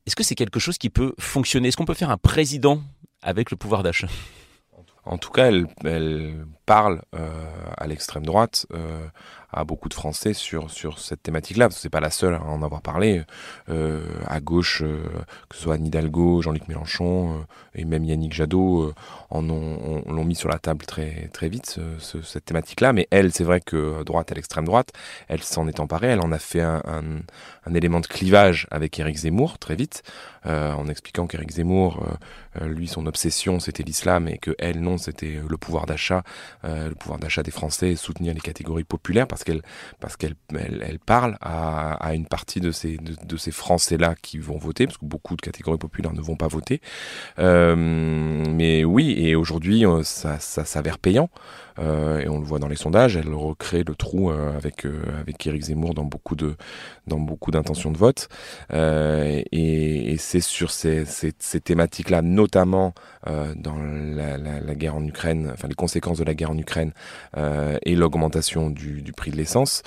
Est-ce 0.05 0.15
que 0.15 0.23
c'est 0.23 0.35
quelque 0.35 0.59
chose 0.59 0.77
qui 0.77 0.89
peut 0.89 1.13
fonctionner? 1.19 1.67
Est-ce 1.67 1.77
qu'on 1.77 1.85
peut 1.85 1.93
faire 1.93 2.11
un 2.11 2.17
président 2.17 2.81
avec 3.21 3.51
le 3.51 3.57
pouvoir 3.57 3.83
d'achat? 3.83 4.07
En 5.05 5.17
tout 5.17 5.31
cas, 5.31 5.47
elle, 5.47 6.45
parle 6.65 7.01
à 7.77 7.87
l'extrême 7.87 8.25
droite, 8.25 8.67
à 9.51 9.63
beaucoup 9.63 9.89
de 9.89 9.93
Français 9.93 10.33
sur, 10.33 10.69
sur 10.69 10.99
cette 10.99 11.23
thématique-là, 11.23 11.65
parce 11.65 11.75
que 11.75 11.81
c'est 11.81 11.89
pas 11.89 11.99
la 11.99 12.11
seule 12.11 12.35
à 12.35 12.43
en 12.43 12.61
avoir 12.61 12.81
parlé. 12.81 13.23
Euh, 13.69 14.05
à 14.27 14.39
gauche, 14.39 14.81
euh, 14.83 15.03
que 15.49 15.55
ce 15.55 15.63
soit 15.63 15.75
Anne 15.75 15.85
Hidalgo, 15.85 16.41
Jean-Luc 16.41 16.67
Mélenchon 16.67 17.39
euh, 17.39 17.43
et 17.75 17.85
même 17.85 18.03
Yannick 18.03 18.33
Jadot 18.33 18.83
euh, 18.83 18.93
en 19.29 19.47
ont, 19.49 20.03
l'ont 20.07 20.25
mis 20.25 20.35
sur 20.35 20.49
la 20.49 20.59
table 20.59 20.85
très, 20.85 21.29
très 21.33 21.49
vite, 21.49 21.79
ce, 21.99 22.21
cette 22.21 22.45
thématique-là. 22.45 22.93
Mais 22.93 23.07
elle, 23.11 23.31
c'est 23.31 23.43
vrai 23.43 23.61
que 23.61 24.03
droite 24.03 24.31
à 24.31 24.35
l'extrême 24.35 24.65
droite, 24.65 24.91
elle 25.27 25.43
s'en 25.43 25.67
est 25.67 25.79
emparée, 25.79 26.07
elle 26.07 26.21
en 26.21 26.31
a 26.31 26.39
fait 26.39 26.61
un, 26.61 26.81
un, 26.85 27.73
élément 27.73 27.99
de 27.99 28.07
clivage 28.07 28.67
avec 28.71 28.99
Éric 28.99 29.17
Zemmour 29.17 29.59
très 29.59 29.75
vite, 29.75 30.03
en 30.45 30.87
expliquant 30.87 31.27
qu'Éric 31.27 31.51
Zemmour, 31.51 32.03
lui, 32.61 32.87
son 32.87 33.05
obsession, 33.05 33.59
c'était 33.59 33.83
l'islam 33.83 34.27
et 34.27 34.37
que 34.37 34.55
elle, 34.57 34.81
non, 34.81 34.97
c'était 34.97 35.39
le 35.47 35.57
pouvoir 35.57 35.85
d'achat, 35.85 36.23
le 36.63 36.93
pouvoir 36.95 37.19
d'achat 37.19 37.43
des 37.43 37.51
Français 37.51 37.95
soutenir 37.95 38.33
les 38.33 38.39
catégories 38.39 38.83
populaires 38.83 39.27
parce 39.27 39.38
qu'elle 39.43 39.61
parce 39.99 40.17
qu'elle 40.17 40.35
elle, 40.55 40.99
parle 40.99 41.37
à, 41.41 42.13
une 42.13 42.25
partie 42.25 42.59
de 42.59 42.71
ces 42.71 42.97
de, 42.97 43.37
ces 43.37 43.51
Français 43.51 43.97
là 43.97 44.15
qui 44.21 44.37
vont 44.37 44.57
voter 44.57 44.85
parce 44.85 44.97
que 44.97 45.05
beaucoup 45.05 45.35
de 45.35 45.41
catégories 45.41 45.77
populaires 45.77 46.13
ne 46.13 46.21
vont 46.21 46.35
pas 46.35 46.47
voter. 46.47 46.81
Euh, 47.39 47.75
mais 47.75 48.83
oui, 48.83 49.15
et 49.17 49.35
aujourd'hui 49.35 49.85
euh, 49.85 50.03
ça, 50.03 50.39
ça 50.39 50.65
s'avère 50.65 50.97
payant. 50.97 51.29
Euh, 51.79 52.19
et 52.19 52.29
on 52.29 52.39
le 52.39 52.45
voit 52.45 52.59
dans 52.59 52.67
les 52.67 52.75
sondages, 52.75 53.15
elle 53.15 53.33
recrée 53.33 53.83
le 53.83 53.95
trou 53.95 54.31
euh, 54.31 54.55
avec 54.55 54.85
euh, 54.85 55.01
avec 55.19 55.45
Éric 55.45 55.63
Zemmour 55.63 55.93
dans 55.93 56.03
beaucoup 56.03 56.35
de 56.35 56.55
dans 57.07 57.19
beaucoup 57.19 57.51
d'intentions 57.51 57.91
de 57.91 57.97
vote. 57.97 58.27
et, 58.71 60.11
et 60.11 60.17
c'est 60.17 60.41
sur 60.41 60.71
ces, 60.71 61.05
ces, 61.05 61.33
ces 61.39 61.61
thématiques-là, 61.61 62.21
notamment 62.21 62.93
dans 63.55 63.77
la, 63.77 64.37
la, 64.37 64.59
la, 64.59 64.75
guerre 64.75 64.95
en 64.95 65.05
Ukraine, 65.05 65.49
enfin 65.53 65.67
les 65.67 65.75
conséquences 65.75 66.19
de 66.19 66.23
la 66.23 66.33
guerre 66.33 66.51
en 66.51 66.57
Ukraine 66.57 66.91
et 67.35 67.95
l'augmentation 67.95 68.69
du, 68.69 69.01
du 69.01 69.11
prix 69.11 69.31
de 69.31 69.37
l'essence, 69.37 69.81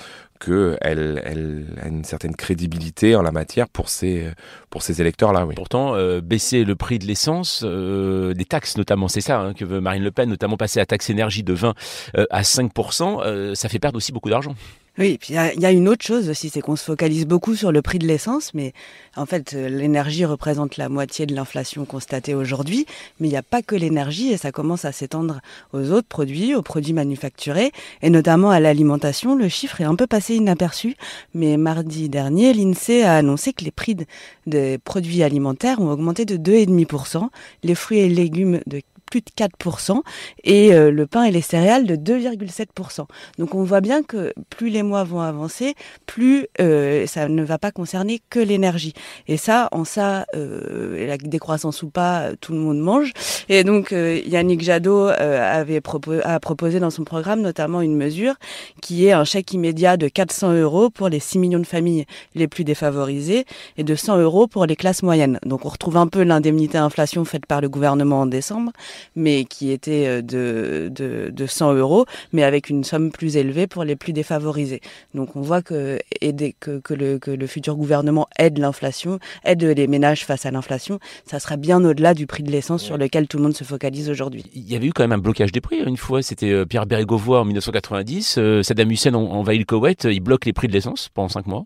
qu'elle 0.45 1.23
elle 1.25 1.67
a 1.83 1.89
une 1.89 2.05
certaine 2.05 2.35
crédibilité 2.35 3.17
en 3.17 3.23
la 3.23 3.33
matière 3.33 3.69
pour 3.69 3.89
ces, 3.89 4.31
pour 4.71 4.83
électeurs-là. 4.89 5.47
Oui. 5.47 5.55
Pourtant, 5.55 5.95
euh, 5.95 6.21
baisser 6.21 6.65
le 6.65 6.75
prix 6.75 6.99
de 6.99 7.07
l'essence, 7.07 7.63
euh, 7.65 8.35
des 8.35 8.45
taxes 8.45 8.77
notamment, 8.77 9.09
c'est 9.09 9.21
ça 9.21 9.41
hein, 9.41 9.55
que 9.55 9.65
veut 9.65 9.81
Marine 9.81 10.03
Le 10.03 10.11
Pen, 10.11 10.29
notamment 10.29 10.57
passer 10.57 10.81
la 10.81 10.87
taxe 10.87 11.11
énergie 11.11 11.43
de 11.43 11.53
20 11.53 11.75
euh, 12.17 12.27
à 12.31 12.43
5%, 12.43 13.55
ça 13.55 13.69
fait 13.69 13.79
perdre 13.79 13.97
aussi 13.97 14.13
beaucoup 14.13 14.31
d'argent. 14.31 14.55
Oui, 14.99 15.17
puis 15.19 15.33
il 15.33 15.61
y, 15.63 15.65
a 15.65 15.71
une 15.71 15.89
autre 15.89 16.05
chose 16.05 16.29
aussi, 16.29 16.51
c'est 16.51 16.61
qu'on 16.61 16.77
se 16.77 16.85
focalise 16.85 17.27
beaucoup 17.27 17.55
sur 17.55 17.73
le 17.73 17.81
prix 17.81 17.99
de 17.99 18.07
l'essence, 18.07 18.53
mais 18.53 18.75
en 19.17 19.25
fait, 19.25 19.55
euh, 19.55 19.67
l'énergie 19.71 20.27
représente 20.27 20.77
la 20.77 20.91
moitié 20.91 21.25
de 21.25 21.35
l'inflation 21.35 21.87
constatée 21.87 22.35
aujourd'hui, 22.35 22.85
mais 23.19 23.29
il 23.29 23.31
n'y 23.31 23.39
a 23.39 23.43
pas 23.43 23.63
que 23.63 23.75
l'énergie 23.75 24.33
et 24.33 24.37
ça 24.37 24.53
commence 24.53 24.85
à 24.85 24.93
s'étendre 24.93 25.41
aux 25.73 25.93
autres 25.93 26.09
produits, 26.09 26.55
aux 26.55 26.61
produits 26.61 26.93
manufacturés 26.93 27.73
et 28.03 28.11
notamment 28.11 28.51
à 28.51 28.61
l'alimentation. 28.61 29.35
Le 29.35 29.49
chiffre 29.49 29.81
est 29.81 29.85
un 29.85 29.95
peu 29.95 30.07
passé 30.07 30.35
inaperçu, 30.35 30.95
mais 31.33 31.57
mardi 31.57 32.11
dernier, 32.11 32.53
l'INSEE 32.53 33.03
a 33.03 33.17
annoncé 33.17 33.55
que 33.55 33.65
les 33.65 33.71
prix 33.71 33.97
des 34.45 34.77
produits 34.77 35.23
alimentaires 35.23 35.81
ont 35.81 35.91
augmenté 35.91 36.27
de 36.27 36.37
2,5%, 36.37 37.31
les 37.63 37.75
fruits 37.75 38.01
et 38.01 38.11
légumes 38.11 38.61
de 38.67 38.83
plus 39.13 39.21
de 39.21 39.31
4% 39.37 40.01
et 40.43 40.73
euh, 40.73 40.91
le 40.91 41.07
pain 41.07 41.25
et 41.25 41.31
les 41.31 41.43
céréales 41.43 41.85
de 41.85 41.97
2,7%. 41.97 43.05
Donc 43.39 43.55
on 43.55 43.63
voit 43.63 43.83
bien 43.83 44.03
que 44.03 44.33
plus 44.49 44.71
les 44.71 44.83
mois 44.83 45.05
vont 45.05 45.21
avancer, 45.21 45.75
plus 46.07 46.47
euh, 46.63 47.07
ça 47.07 47.29
ne 47.29 47.43
va 47.43 47.59
pas 47.59 47.73
concerner 47.73 48.23
que 48.31 48.41
l'énergie. 48.41 48.95
Et 49.29 49.37
ça, 49.37 49.69
en 49.73 49.85
ça, 49.85 50.25
euh, 50.35 51.07
la 51.07 51.19
décroissance 51.19 51.83
ou 51.83 51.91
pas, 51.91 52.31
tout 52.41 52.55
le 52.55 52.59
monde 52.59 52.79
mange. 52.79 53.13
Et 53.51 53.65
donc 53.65 53.91
Yannick 53.91 54.63
Jadot 54.63 55.09
avait 55.09 55.83
a 56.25 56.41
proposé 56.41 56.81
dans 56.81 56.91
son 56.91 57.05
programme 57.05 57.43
notamment 57.43 57.83
une 57.83 57.97
mesure 57.97 58.37
qui 58.81 59.07
est 59.07 59.13
un 59.13 59.25
chèque 59.25 59.53
immédiat 59.53 59.99
de 59.99 60.09
400 60.09 60.55
euros 60.55 60.89
pour 60.89 61.11
les 61.11 61.21
6 61.21 61.39
millions 61.39 61.59
de 61.59 61.67
familles 61.67 62.07
les 62.35 62.49
plus 62.49 62.65
défavorisées 62.65 63.45
et 63.77 63.85
de 63.85 63.95
100 63.95 64.17
euros 64.19 64.47
pour 64.47 64.65
les 64.65 64.77
classes 64.77 65.03
moyennes. 65.03 65.39
Donc 65.45 65.67
on 65.67 65.69
retrouve 65.69 65.99
un 65.99 66.07
peu 66.07 66.23
l'indemnité 66.23 66.79
inflation 66.79 67.27
faite 67.27 67.45
par 67.45 67.61
le 67.61 67.69
gouvernement 67.69 68.23
en 68.23 68.27
décembre, 68.27 68.73
mais 69.17 69.45
qui 69.45 69.71
était 69.71 70.07
euh, 70.07 70.23
de, 70.23 70.91
de, 70.91 71.31
de, 71.31 71.47
100 71.47 71.75
euros, 71.75 72.07
mais 72.33 72.43
avec 72.43 72.71
une 72.71 72.85
somme 72.85 73.11
plus 73.11 73.37
élevée 73.37 73.67
pour 73.67 73.85
les 73.85 73.97
plus 73.97 74.13
défavorisés. 74.13 74.81
Donc 75.15 75.37
on 75.37 75.41
voit 75.41 75.63
que, 75.63 75.99
aider, 76.21 76.55
que, 76.59 76.79
que, 76.79 76.95
le, 76.95 77.19
que 77.19 77.31
le 77.31 77.47
futur 77.47 77.77
gouvernement 77.77 78.29
aide 78.39 78.59
l'inflation, 78.59 79.19
aide 79.45 79.63
les 79.63 79.87
ménages 79.87 80.25
face 80.25 80.47
à 80.47 80.51
l'inflation. 80.51 80.99
Ça 81.27 81.39
sera 81.39 81.57
bien 81.57 81.85
au-delà 81.85 82.15
du 82.15 82.27
prix 82.27 82.43
de 82.43 82.51
l'essence 82.51 82.83
sur 82.83 82.97
lequel 82.97 83.29
tout 83.29 83.37
le 83.37 83.43
monde 83.45 83.57
se 83.57 83.65
focalise 83.65 84.11
aujourd'hui. 84.11 84.45
Il 84.55 84.71
y 84.71 84.77
avait 84.77 84.87
eu 84.87 84.93
quand 84.93 85.03
même 85.03 85.13
un 85.13 85.19
blocage 85.19 85.53
des 85.53 85.61
prix 85.61 85.81
hein, 85.81 85.87
une 85.87 85.97
fois. 85.97 86.23
C'était 86.23 86.51
euh, 86.51 86.65
Pierre 86.65 86.87
Bérégovoy 86.87 87.39
en 87.39 87.45
1990. 87.45 88.37
Euh, 88.39 88.63
Saddam 88.63 88.91
Hussein 88.91 89.15
envahit 89.15 89.61
le 89.61 89.65
Koweït. 89.65 90.05
Il 90.05 90.21
bloque 90.21 90.45
les 90.45 90.53
prix 90.53 90.69
de 90.69 90.73
l'essence 90.73 91.09
pendant 91.13 91.29
5 91.29 91.47
mois. 91.47 91.65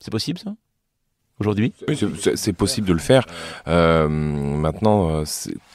C'est 0.00 0.10
possible 0.10 0.38
ça? 0.38 0.54
Aujourd'hui? 1.40 1.72
Oui, 1.86 1.96
c'est 2.34 2.52
possible 2.52 2.88
de 2.88 2.92
le 2.92 2.98
faire. 2.98 3.24
Euh, 3.68 4.08
maintenant, 4.08 5.22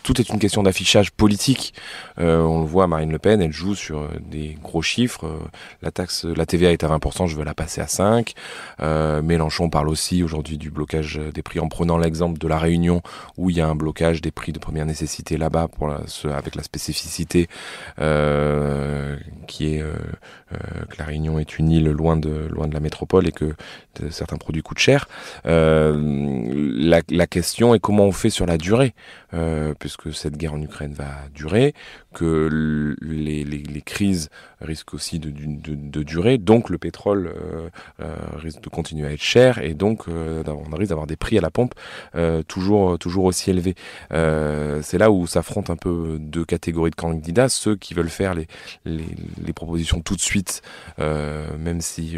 tout 0.03 0.19
est 0.19 0.29
une 0.29 0.39
question 0.39 0.63
d'affichage 0.63 1.11
politique. 1.11 1.73
Euh, 2.19 2.41
on 2.41 2.61
le 2.61 2.67
voit, 2.67 2.87
Marine 2.87 3.11
Le 3.11 3.19
Pen, 3.19 3.41
elle 3.41 3.51
joue 3.51 3.75
sur 3.75 3.99
euh, 3.99 4.09
des 4.19 4.57
gros 4.61 4.81
chiffres. 4.81 5.39
La 5.81 5.91
taxe, 5.91 6.25
la 6.25 6.45
TVA 6.45 6.71
est 6.71 6.83
à 6.83 6.87
20%, 6.87 7.27
je 7.27 7.35
veux 7.35 7.43
la 7.43 7.53
passer 7.53 7.81
à 7.81 7.87
5. 7.87 8.33
Mélenchon 9.23 9.69
parle 9.69 9.89
aussi 9.89 10.23
aujourd'hui 10.23 10.57
du 10.57 10.69
blocage 10.69 11.19
des 11.33 11.41
prix 11.41 11.59
en 11.59 11.67
prenant 11.67 11.97
l'exemple 11.97 12.37
de 12.37 12.47
la 12.47 12.57
Réunion 12.57 13.01
où 13.37 13.49
il 13.49 13.57
y 13.57 13.61
a 13.61 13.67
un 13.67 13.75
blocage 13.75 14.21
des 14.21 14.31
prix 14.31 14.51
de 14.51 14.59
première 14.59 14.85
nécessité 14.85 15.37
là-bas 15.37 15.67
pour 15.67 15.93
avec 16.25 16.55
la 16.55 16.63
spécificité 16.63 17.47
qui 19.47 19.75
est 19.75 19.79
que 19.79 20.97
la 20.97 21.05
Réunion 21.05 21.39
est 21.39 21.57
une 21.57 21.71
île 21.71 21.89
loin 21.89 22.17
de 22.17 22.47
loin 22.49 22.67
de 22.67 22.73
la 22.73 22.79
métropole 22.79 23.27
et 23.27 23.31
que 23.31 23.53
certains 24.09 24.37
produits 24.37 24.61
coûtent 24.61 24.79
cher. 24.79 25.07
Euh, 25.45 25.93
la, 26.75 27.01
la, 27.09 27.27
question 27.27 27.73
est 27.75 27.79
comment 27.79 28.05
on 28.05 28.11
fait 28.11 28.29
sur 28.29 28.45
la 28.45 28.57
durée, 28.57 28.93
puisque 29.97 30.17
cette 30.17 30.37
guerre 30.37 30.53
en 30.53 30.61
Ukraine 30.61 30.93
va 30.93 31.09
durer, 31.33 31.73
que 32.13 32.95
les, 33.01 33.81
crises 33.85 34.29
risquent 34.61 34.93
aussi 34.93 35.19
de, 35.19 35.29
durer, 36.03 36.37
donc 36.37 36.69
le 36.69 36.77
pétrole 36.77 37.27
euh, 37.27 37.69
euh, 38.01 38.15
risque 38.35 38.61
de 38.61 38.69
continuer 38.69 39.07
à 39.07 39.11
être 39.11 39.21
cher 39.21 39.59
et 39.59 39.73
donc 39.73 40.07
euh, 40.07 40.43
on 40.47 40.75
risque 40.75 40.89
d'avoir 40.89 41.07
des 41.07 41.17
prix 41.17 41.37
à 41.37 41.41
la 41.41 41.49
pompe 41.49 41.73
toujours 42.47 42.97
toujours 42.97 43.25
aussi 43.25 43.49
élevés. 43.49 43.75
C'est 44.09 44.97
là 44.97 45.11
où 45.11 45.27
s'affrontent 45.27 45.73
un 45.73 45.75
peu 45.75 46.17
deux 46.19 46.45
catégories 46.45 46.91
de 46.91 46.95
candidats, 46.95 47.49
ceux 47.49 47.75
qui 47.75 47.93
veulent 47.93 48.09
faire 48.09 48.33
les, 48.33 48.47
les, 48.85 49.53
propositions 49.53 50.01
tout 50.01 50.15
de 50.15 50.21
suite, 50.21 50.61
même 50.97 51.81
si 51.81 52.17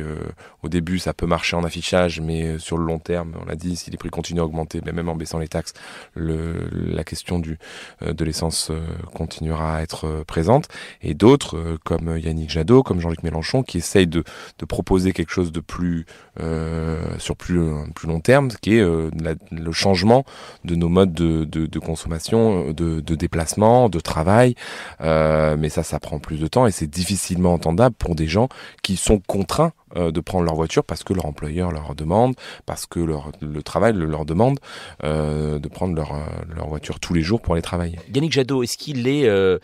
au 0.62 0.70
début 0.70 1.00
ça 1.00 1.14
peut 1.14 1.26
marcher 1.26 1.56
en 1.56 1.64
affichage, 1.64 2.20
mais 2.22 2.60
sur 2.60 2.78
le 2.78 2.86
long 2.86 3.00
terme, 3.00 3.34
on 3.42 3.46
l'a 3.46 3.56
dit, 3.56 3.76
si 3.76 3.90
les 3.92 3.98
prix 3.98 4.10
continuent 4.10 4.42
à 4.42 4.46
augmenter, 4.46 4.82
même 4.82 5.10
en 5.10 5.16
baissant 5.16 5.40
les 5.40 5.48
taxes, 5.48 5.74
la 6.16 7.04
question 7.04 7.40
du, 7.40 7.58
de 8.02 8.26
l'essence 8.26 8.72
continuera 9.14 9.78
à 9.78 9.82
être 9.82 10.24
présente. 10.28 10.68
Et 11.02 11.14
d'autres, 11.14 11.78
comme 11.84 12.18
Yannick 12.18 12.50
Jadot, 12.50 12.84
comme 12.84 13.00
Jean-Luc 13.00 13.24
Mélenchon, 13.24 13.64
qui 13.64 13.78
essayent 13.78 14.08
de, 14.08 14.24
de, 14.60 14.66
proposer 14.66 15.14
quelque 15.14 15.32
chose 15.32 15.52
de 15.52 15.60
plus 15.60 16.06
euh, 16.42 17.18
sur 17.18 17.36
plus, 17.36 17.62
plus 17.94 18.08
long 18.08 18.20
terme, 18.20 18.50
qui 18.62 18.76
est 18.76 18.82
euh, 18.82 19.10
le 19.52 19.72
changement 19.72 20.26
de 20.64 20.76
nos 20.76 20.90
modes 20.90 21.14
de, 21.14 21.46
de, 21.46 21.80
consommation, 21.80 22.72
de, 22.72 23.00
de, 23.00 23.16
déplacement, 23.16 23.90
de 23.90 24.00
travail. 24.00 24.56
Euh, 25.02 25.56
mais 25.58 25.70
ça, 25.70 25.84
ça 25.84 26.00
prend 26.00 26.20
plus 26.20 26.40
de 26.40 26.48
temps 26.48 26.68
et 26.68 26.72
c'est 26.72 26.88
difficilement 26.88 27.54
entendable 27.54 27.96
pour 27.98 28.16
des 28.16 28.28
gens 28.28 28.50
qui 28.82 28.98
sont 28.98 29.20
contraints 29.20 29.74
euh, 29.96 30.12
de 30.12 30.20
prendre 30.20 30.46
leur 30.46 30.56
voiture 30.56 30.84
parce 30.84 31.04
que 31.04 31.14
leur 31.14 31.26
employeur 31.26 31.72
leur 31.72 31.96
demande, 31.96 32.36
parce 32.66 32.86
que 32.86 33.00
leur, 33.00 33.32
le 33.42 33.64
travail 33.64 33.94
leur 33.94 34.26
demande 34.26 34.60
euh, 35.04 35.60
de 35.60 35.68
prendre 35.68 35.96
leur, 35.96 36.14
leur 36.56 36.68
voiture 36.68 37.00
tous 37.00 37.14
les 37.14 37.22
jours 37.22 37.42
pour 37.42 37.54
aller 37.54 37.62
travailler. 37.62 38.00
Yannick 38.14 38.32
Jadot, 38.32 38.64
est-ce 38.64 38.78
qu'il 38.78 39.08
est, 39.08 39.28
euh, 39.28 39.58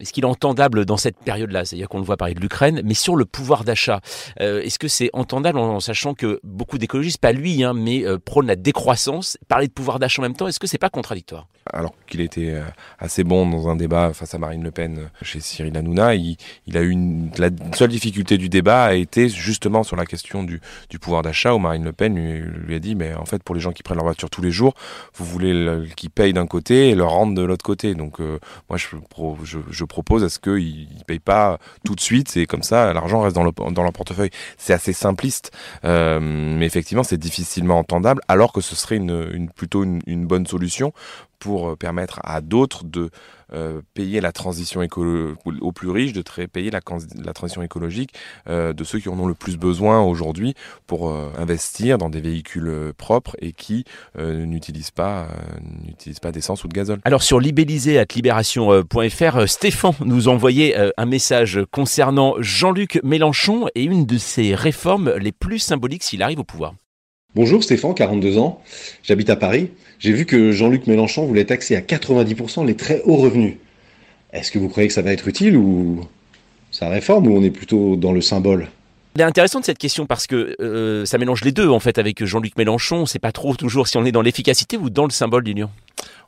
est-ce 0.00 0.12
qu'il 0.12 0.24
est 0.24 0.28
entendable 0.28 0.84
dans 0.84 0.96
cette 0.96 1.18
période-là? 1.18 1.64
C'est-à-dire 1.64 1.88
qu'on 1.88 1.98
le 1.98 2.04
voit 2.04 2.16
parler 2.16 2.34
de 2.34 2.40
l'Ukraine, 2.40 2.82
mais 2.84 2.94
sur 2.94 3.16
le 3.16 3.24
pouvoir 3.24 3.64
d'achat, 3.64 4.00
euh, 4.40 4.62
est-ce 4.62 4.78
que 4.78 4.88
c'est 4.88 5.10
entendable 5.12 5.58
en, 5.58 5.80
sachant 5.80 6.14
que 6.14 6.40
beaucoup 6.42 6.78
d'écologistes, 6.78 7.18
pas 7.18 7.32
lui, 7.32 7.64
hein, 7.64 7.72
mais 7.74 8.04
euh, 8.04 8.18
prônent 8.18 8.46
la 8.46 8.56
décroissance, 8.56 9.38
parler 9.48 9.68
de 9.68 9.72
pouvoir 9.72 9.98
d'achat 9.98 10.22
en 10.22 10.24
même 10.24 10.34
temps, 10.34 10.48
est-ce 10.48 10.60
que 10.60 10.66
c'est 10.66 10.78
pas 10.78 10.90
contradictoire? 10.90 11.48
Alors 11.72 11.94
qu'il 12.06 12.20
était 12.20 12.60
assez 12.98 13.24
bon 13.24 13.48
dans 13.48 13.68
un 13.68 13.76
débat 13.76 14.12
face 14.12 14.34
à 14.34 14.38
Marine 14.38 14.62
Le 14.62 14.70
Pen 14.70 15.08
chez 15.22 15.40
Cyril 15.40 15.76
Hanouna, 15.76 16.14
il, 16.14 16.36
a 16.74 16.80
eu 16.80 16.90
une, 16.90 17.30
la 17.38 17.48
seule 17.74 17.90
difficulté 17.90 18.38
du 18.38 18.48
débat 18.48 18.84
a 18.84 18.94
été 18.94 19.28
justement 19.28 19.82
sur 19.82 19.96
la 19.96 20.04
question 20.06 20.42
du, 20.42 20.60
pouvoir 21.00 21.22
d'achat 21.22 21.54
où 21.54 21.58
Marine 21.58 21.84
Le 21.84 21.92
Pen 21.92 22.14
lui, 22.16 22.74
a 22.74 22.78
dit 22.78 22.94
mais 22.94 23.14
en 23.14 23.24
fait 23.24 23.42
pour 23.42 23.54
les 23.54 23.60
gens 23.60 23.72
qui 23.72 23.82
prennent 23.82 23.96
leur 23.96 24.04
voiture 24.04 24.30
tous 24.30 24.42
les 24.42 24.50
jours, 24.50 24.74
vous 25.14 25.24
voulez 25.24 25.88
qu'ils 25.96 26.10
payent 26.10 26.32
d'un 26.32 26.46
côté 26.46 26.90
et 26.90 26.94
leur 26.94 27.10
rendent 27.10 27.36
de 27.36 27.42
l'autre 27.42 27.64
côté. 27.64 27.94
Donc 27.94 28.20
euh, 28.20 28.38
moi 28.68 28.78
je, 28.78 29.84
propose 29.84 30.24
à 30.24 30.28
ce 30.28 30.38
qu'ils 30.38 30.88
ne 30.98 31.04
payent 31.04 31.18
pas 31.18 31.58
tout 31.84 31.94
de 31.94 32.00
suite 32.00 32.36
et 32.36 32.46
comme 32.46 32.62
ça 32.62 32.92
l'argent 32.92 33.20
reste 33.20 33.36
dans, 33.36 33.44
le, 33.44 33.52
dans 33.52 33.82
leur 33.82 33.92
portefeuille. 33.92 34.30
C'est 34.56 34.72
assez 34.72 34.92
simpliste, 34.92 35.50
euh, 35.84 36.20
mais 36.20 36.66
effectivement 36.66 37.02
c'est 37.02 37.18
difficilement 37.18 37.78
entendable 37.78 38.20
alors 38.28 38.52
que 38.52 38.60
ce 38.60 38.74
serait 38.76 38.96
une, 38.96 39.48
plutôt 39.54 39.84
une 39.84 40.26
bonne 40.26 40.46
solution 40.46 40.92
pour 41.44 41.68
euh, 41.68 41.76
permettre 41.76 42.20
à 42.24 42.40
d'autres 42.40 42.84
de 42.84 43.10
euh, 43.52 43.82
payer 43.92 44.22
la 44.22 44.32
transition 44.32 44.80
écolo 44.80 45.34
aux 45.44 45.72
plus 45.72 45.90
riches, 45.90 46.14
de 46.14 46.22
payer 46.46 46.70
la, 46.70 46.80
transition 46.80 47.62
écologique 47.62 48.14
euh, 48.48 48.72
de 48.72 48.82
ceux 48.82 48.98
qui 48.98 49.10
en 49.10 49.18
ont 49.18 49.26
le 49.26 49.34
plus 49.34 49.58
besoin 49.58 50.00
aujourd'hui 50.00 50.54
pour 50.86 51.14
investir 51.36 51.98
dans 51.98 52.08
des 52.08 52.22
véhicules 52.22 52.72
propres 52.96 53.36
et 53.40 53.52
qui 53.52 53.84
n'utilisent 54.18 54.90
pas, 54.90 55.28
n'utilisent 55.86 56.20
pas 56.20 56.32
d'essence 56.32 56.64
ou 56.64 56.68
de 56.68 56.72
gazole. 56.72 57.00
Alors 57.04 57.22
sur 57.22 57.38
libellisé@libération.fr, 57.38 59.46
Stéphane 59.46 59.92
nous 60.00 60.28
envoyait 60.28 60.74
un 60.96 61.06
message 61.06 61.60
concernant 61.70 62.36
Jean-Luc 62.38 62.98
Mélenchon 63.04 63.66
et 63.74 63.84
une 63.84 64.06
de 64.06 64.16
ses 64.16 64.54
réformes 64.54 65.12
les 65.18 65.32
plus 65.32 65.58
symboliques 65.58 66.04
s'il 66.04 66.22
arrive 66.22 66.38
au 66.38 66.44
pouvoir. 66.44 66.72
Bonjour 67.36 67.64
Stéphane, 67.64 67.94
42 67.94 68.38
ans, 68.38 68.62
j'habite 69.02 69.28
à 69.28 69.34
Paris. 69.34 69.70
J'ai 69.98 70.12
vu 70.12 70.24
que 70.24 70.52
Jean-Luc 70.52 70.86
Mélenchon 70.86 71.26
voulait 71.26 71.44
taxer 71.44 71.74
à 71.74 71.80
90% 71.80 72.64
les 72.64 72.76
très 72.76 73.02
hauts 73.02 73.16
revenus. 73.16 73.56
Est-ce 74.32 74.52
que 74.52 74.58
vous 74.60 74.68
croyez 74.68 74.86
que 74.86 74.94
ça 74.94 75.02
va 75.02 75.12
être 75.12 75.26
utile 75.26 75.56
ou 75.56 76.06
sa 76.70 76.88
réforme 76.88 77.26
ou 77.26 77.36
on 77.36 77.42
est 77.42 77.50
plutôt 77.50 77.96
dans 77.96 78.12
le 78.12 78.20
symbole? 78.20 78.68
Il 79.16 79.20
est 79.20 79.24
intéressant 79.24 79.58
de 79.58 79.64
cette 79.64 79.78
question 79.78 80.06
parce 80.06 80.28
que 80.28 80.54
euh, 80.60 81.04
ça 81.06 81.18
mélange 81.18 81.42
les 81.42 81.50
deux 81.50 81.68
en 81.68 81.80
fait 81.80 81.98
avec 81.98 82.24
Jean-Luc 82.24 82.56
Mélenchon. 82.56 82.98
On 82.98 83.00
ne 83.00 83.06
sait 83.06 83.18
pas 83.18 83.32
trop 83.32 83.56
toujours 83.56 83.88
si 83.88 83.96
on 83.96 84.04
est 84.04 84.12
dans 84.12 84.22
l'efficacité 84.22 84.76
ou 84.76 84.88
dans 84.88 85.04
le 85.04 85.10
symbole 85.10 85.42
d'union. 85.42 85.70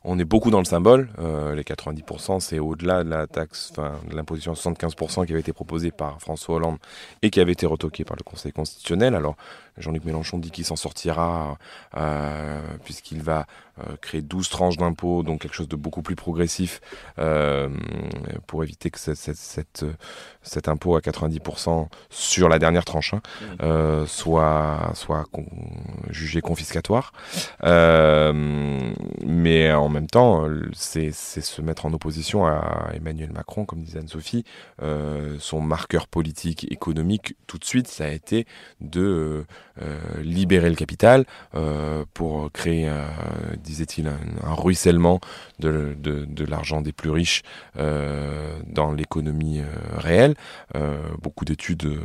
On 0.03 0.17
est 0.19 0.25
beaucoup 0.25 0.51
dans 0.51 0.59
le 0.59 0.65
symbole. 0.65 1.09
Euh, 1.19 1.53
les 1.53 1.63
90%, 1.63 2.39
c'est 2.39 2.59
au-delà 2.59 3.03
de 3.03 3.09
la 3.09 3.27
taxe, 3.27 3.69
enfin 3.71 3.99
de 4.09 4.15
l'imposition 4.15 4.53
75% 4.53 5.25
qui 5.25 5.33
avait 5.33 5.41
été 5.41 5.51
proposée 5.51 5.91
par 5.91 6.21
François 6.21 6.55
Hollande 6.55 6.77
et 7.21 7.29
qui 7.29 7.41
avait 7.41 7.51
été 7.51 7.65
retoquée 7.65 8.05
par 8.05 8.15
le 8.17 8.23
Conseil 8.23 8.53
constitutionnel. 8.53 9.15
Alors 9.15 9.35
Jean-Luc 9.77 10.05
Mélenchon 10.05 10.37
dit 10.37 10.51
qu'il 10.51 10.65
s'en 10.65 10.75
sortira 10.75 11.57
euh, 11.95 12.61
puisqu'il 12.83 13.21
va 13.21 13.45
euh, 13.79 13.95
créer 14.01 14.21
12 14.21 14.49
tranches 14.49 14.77
d'impôts, 14.77 15.23
donc 15.23 15.41
quelque 15.41 15.53
chose 15.53 15.67
de 15.67 15.75
beaucoup 15.75 16.01
plus 16.01 16.15
progressif 16.15 16.81
euh, 17.19 17.69
pour 18.47 18.63
éviter 18.63 18.89
que 18.89 18.97
cette, 18.99 19.17
cette, 19.17 19.37
cette, 19.37 19.85
cet 20.41 20.67
impôt 20.67 20.95
à 20.95 20.99
90% 20.99 21.87
sur 22.09 22.49
la 22.49 22.57
dernière 22.59 22.85
tranche 22.85 23.13
hein, 23.13 23.21
mmh. 23.61 24.05
soit, 24.07 24.91
soit 24.93 25.25
con, 25.31 25.45
jugé 26.09 26.41
confiscatoire. 26.41 27.11
Mais 29.23 29.73
en 29.73 29.89
même 29.89 29.97
même 29.97 30.07
temps, 30.07 30.47
c'est 30.73 31.11
se 31.11 31.61
mettre 31.61 31.85
en 31.85 31.93
opposition 31.93 32.45
à 32.45 32.91
Emmanuel 32.93 33.31
Macron, 33.31 33.65
comme 33.65 33.81
disait 33.81 33.99
Anne-Sophie. 33.99 34.43
son 35.39 35.61
marqueur 35.61 36.07
politique, 36.07 36.71
économique, 36.71 37.35
tout 37.47 37.57
de 37.57 37.65
suite, 37.65 37.87
ça 37.87 38.05
a 38.05 38.09
été 38.09 38.45
de 38.79 39.45
libérer 40.21 40.69
le 40.69 40.75
capital 40.75 41.25
pour 42.13 42.51
créer, 42.51 42.89
disait-il, 43.63 44.07
un, 44.07 44.53
ruissellement 44.53 45.19
de, 45.59 45.95
de 45.99 46.45
l'argent 46.45 46.81
des 46.81 46.93
plus 46.93 47.09
riches 47.09 47.43
dans 47.75 48.91
l'économie 48.91 49.61
réelle. 49.97 50.35
beaucoup 51.21 51.45
d'études 51.45 51.99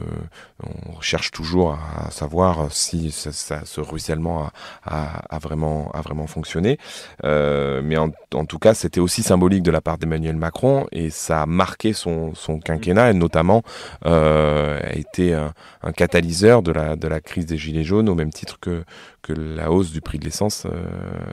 on 0.63 1.01
cherche 1.01 1.31
toujours 1.31 1.73
à 1.73 2.11
savoir 2.11 2.73
si 2.73 3.11
ça, 3.11 3.61
ce 3.65 3.81
ruissellement 3.81 4.51
a, 4.85 5.39
vraiment, 5.39 5.91
a 5.93 6.01
vraiment 6.01 6.27
fonctionné. 6.27 6.79
Euh, 7.25 7.83
mais 7.85 7.97
en, 7.97 8.11
tout 8.47 8.59
cas, 8.59 8.75
c'était 8.75 9.01
aussi 9.01 9.23
symbolique 9.23 9.63
de 9.63 9.71
la 9.71 9.81
part 9.81 9.99
d'Emmanuel 9.99 10.37
Macron 10.37 10.87
et 10.93 11.11
ça 11.11 11.43
a 11.43 11.47
marqué 11.47 11.93
son, 11.93 12.33
quinquennat 12.65 13.11
et 13.11 13.15
notamment 13.15 13.63
euh, 14.07 14.81
a 14.83 14.95
été 14.95 15.35
un, 15.35 15.53
catalyseur 15.93 16.63
de 16.63 16.73
la, 16.73 16.97
de 16.97 17.09
la 17.09 17.21
crise 17.21 17.47
des 17.47 17.59
Gilets 17.63 17.85
jaunes 17.85 18.09
au 18.09 18.15
même 18.15 18.33
titre 18.33 18.59
que, 18.61 18.85
que 19.23 19.33
la 19.33 19.71
hausse 19.71 19.93
du 19.93 20.01
prix 20.01 20.19
de 20.19 20.25
l'essence 20.25 20.67
euh, 20.67 20.85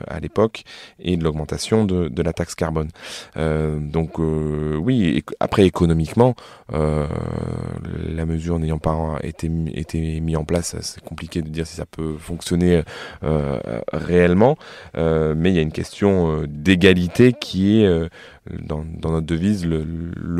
à 0.06 0.20
l'époque 0.20 0.64
et 0.98 1.16
de 1.16 1.24
l'augmentation 1.24 1.84
de, 1.84 2.08
de, 2.08 2.22
la 2.22 2.32
taxe 2.32 2.54
carbone. 2.54 2.88
Euh, 3.36 3.78
donc 3.80 4.20
euh, 4.20 4.76
oui, 4.76 5.24
après 5.40 5.66
économiquement, 5.66 6.34
la 6.72 8.26
mesure 8.26 8.58
n'ayant 8.58 8.78
pas 8.78 9.18
été, 9.22 9.50
été 9.74 10.20
mise 10.20 10.36
en 10.36 10.44
place, 10.44 10.76
c'est 10.80 11.02
compliqué 11.02 11.42
de 11.42 11.48
dire 11.48 11.66
si 11.66 11.76
ça 11.76 11.86
peut 11.86 12.16
fonctionner 12.16 12.82
réellement, 13.92 14.56
mais 14.94 15.50
il 15.50 15.54
y 15.54 15.58
a 15.58 15.62
une 15.62 15.72
question 15.72 16.44
d'égalité 16.46 17.32
qui 17.32 17.82
est 17.82 18.08
dans, 18.50 18.84
dans, 18.84 19.10
notre 19.10 19.26
devise 19.26 19.66
le, 19.66 19.84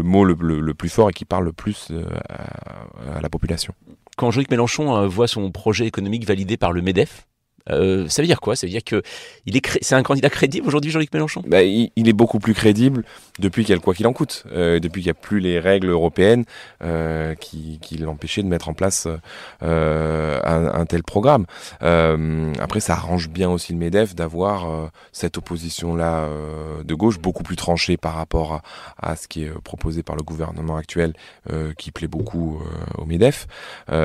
mot 0.03 0.25
le, 0.25 0.35
le, 0.35 0.75
plus 0.75 0.89
fort 0.89 1.11
et 1.11 1.13
qui 1.13 1.25
parle 1.25 1.47
le 1.47 1.53
plus 1.53 1.93
à 2.29 3.21
la 3.21 3.29
population. 3.29 3.75
Quand 4.21 4.31
Jean-Luc 4.31 4.51
Mélenchon 4.51 5.07
voit 5.07 5.29
son 5.29 5.51
projet 5.51 5.87
économique 5.87 6.27
validé 6.27 6.59
par 6.59 6.73
le 6.73 6.83
MEDEF, 6.83 7.27
euh, 7.71 8.09
ça 8.09 8.23
veut 8.23 8.27
dire 8.27 8.41
quoi? 8.41 8.57
Ça 8.57 8.67
veut 8.67 8.71
dire 8.71 8.85
que 8.85 9.03
il 9.47 9.57
est 9.57 9.79
c'est 9.83 9.95
un 9.95 10.03
candidat 10.03 10.31
crédible 10.31 10.67
aujourd'hui, 10.67 10.91
Jean-Luc 10.91 11.13
Mélenchon? 11.13 11.43
Bah, 11.47 11.63
il, 11.63 11.91
est 11.97 12.13
beaucoup 12.13 12.39
plus 12.39 12.55
crédible 12.55 13.05
depuis 13.39 13.63
qu'il 13.63 13.71
y 13.71 13.73
a 13.73 13.77
le 13.77 13.81
quoi 13.81 13.95
qu'il 13.95 14.07
en 14.07 14.13
coûte, 14.13 14.45
euh, 14.53 14.81
depuis 14.81 15.03
qu'il 15.03 15.09
n'y 15.09 15.19
a 15.19 15.21
plus 15.21 15.41
les 15.41 15.59
règles 15.59 15.89
européennes 15.89 16.45
euh, 16.83 17.35
qui, 17.35 17.79
l'empêchaient 17.99 18.43
de 18.43 18.49
mettre 18.49 18.69
en 18.69 18.75
place 18.75 19.07
un, 19.61 20.85
tel 20.89 21.03
programme. 21.03 21.47
après, 21.81 22.81
ça 22.81 22.95
arrange 22.95 23.29
bien 23.29 23.51
aussi 23.51 23.73
le 23.73 23.79
Medef 23.79 24.15
d'avoir 24.15 24.91
cette 25.13 25.37
opposition-là 25.39 26.29
de 26.85 26.95
gauche 26.95 27.19
beaucoup 27.19 27.43
plus 27.43 27.57
tranchée 27.57 27.97
par 27.97 28.15
rapport 28.15 28.63
à, 28.99 29.11
à, 29.11 29.17
ce 29.17 29.29
qui 29.29 29.45
est 29.45 29.51
proposé 29.63 30.03
par 30.03 30.17
le 30.17 30.23
gouvernement 30.23 30.77
actuel, 30.77 31.13
qui 31.77 31.91
plaît 31.91 32.09
beaucoup 32.09 32.63
au 32.97 33.05
Medef. 33.05 33.47
Et, 33.91 34.01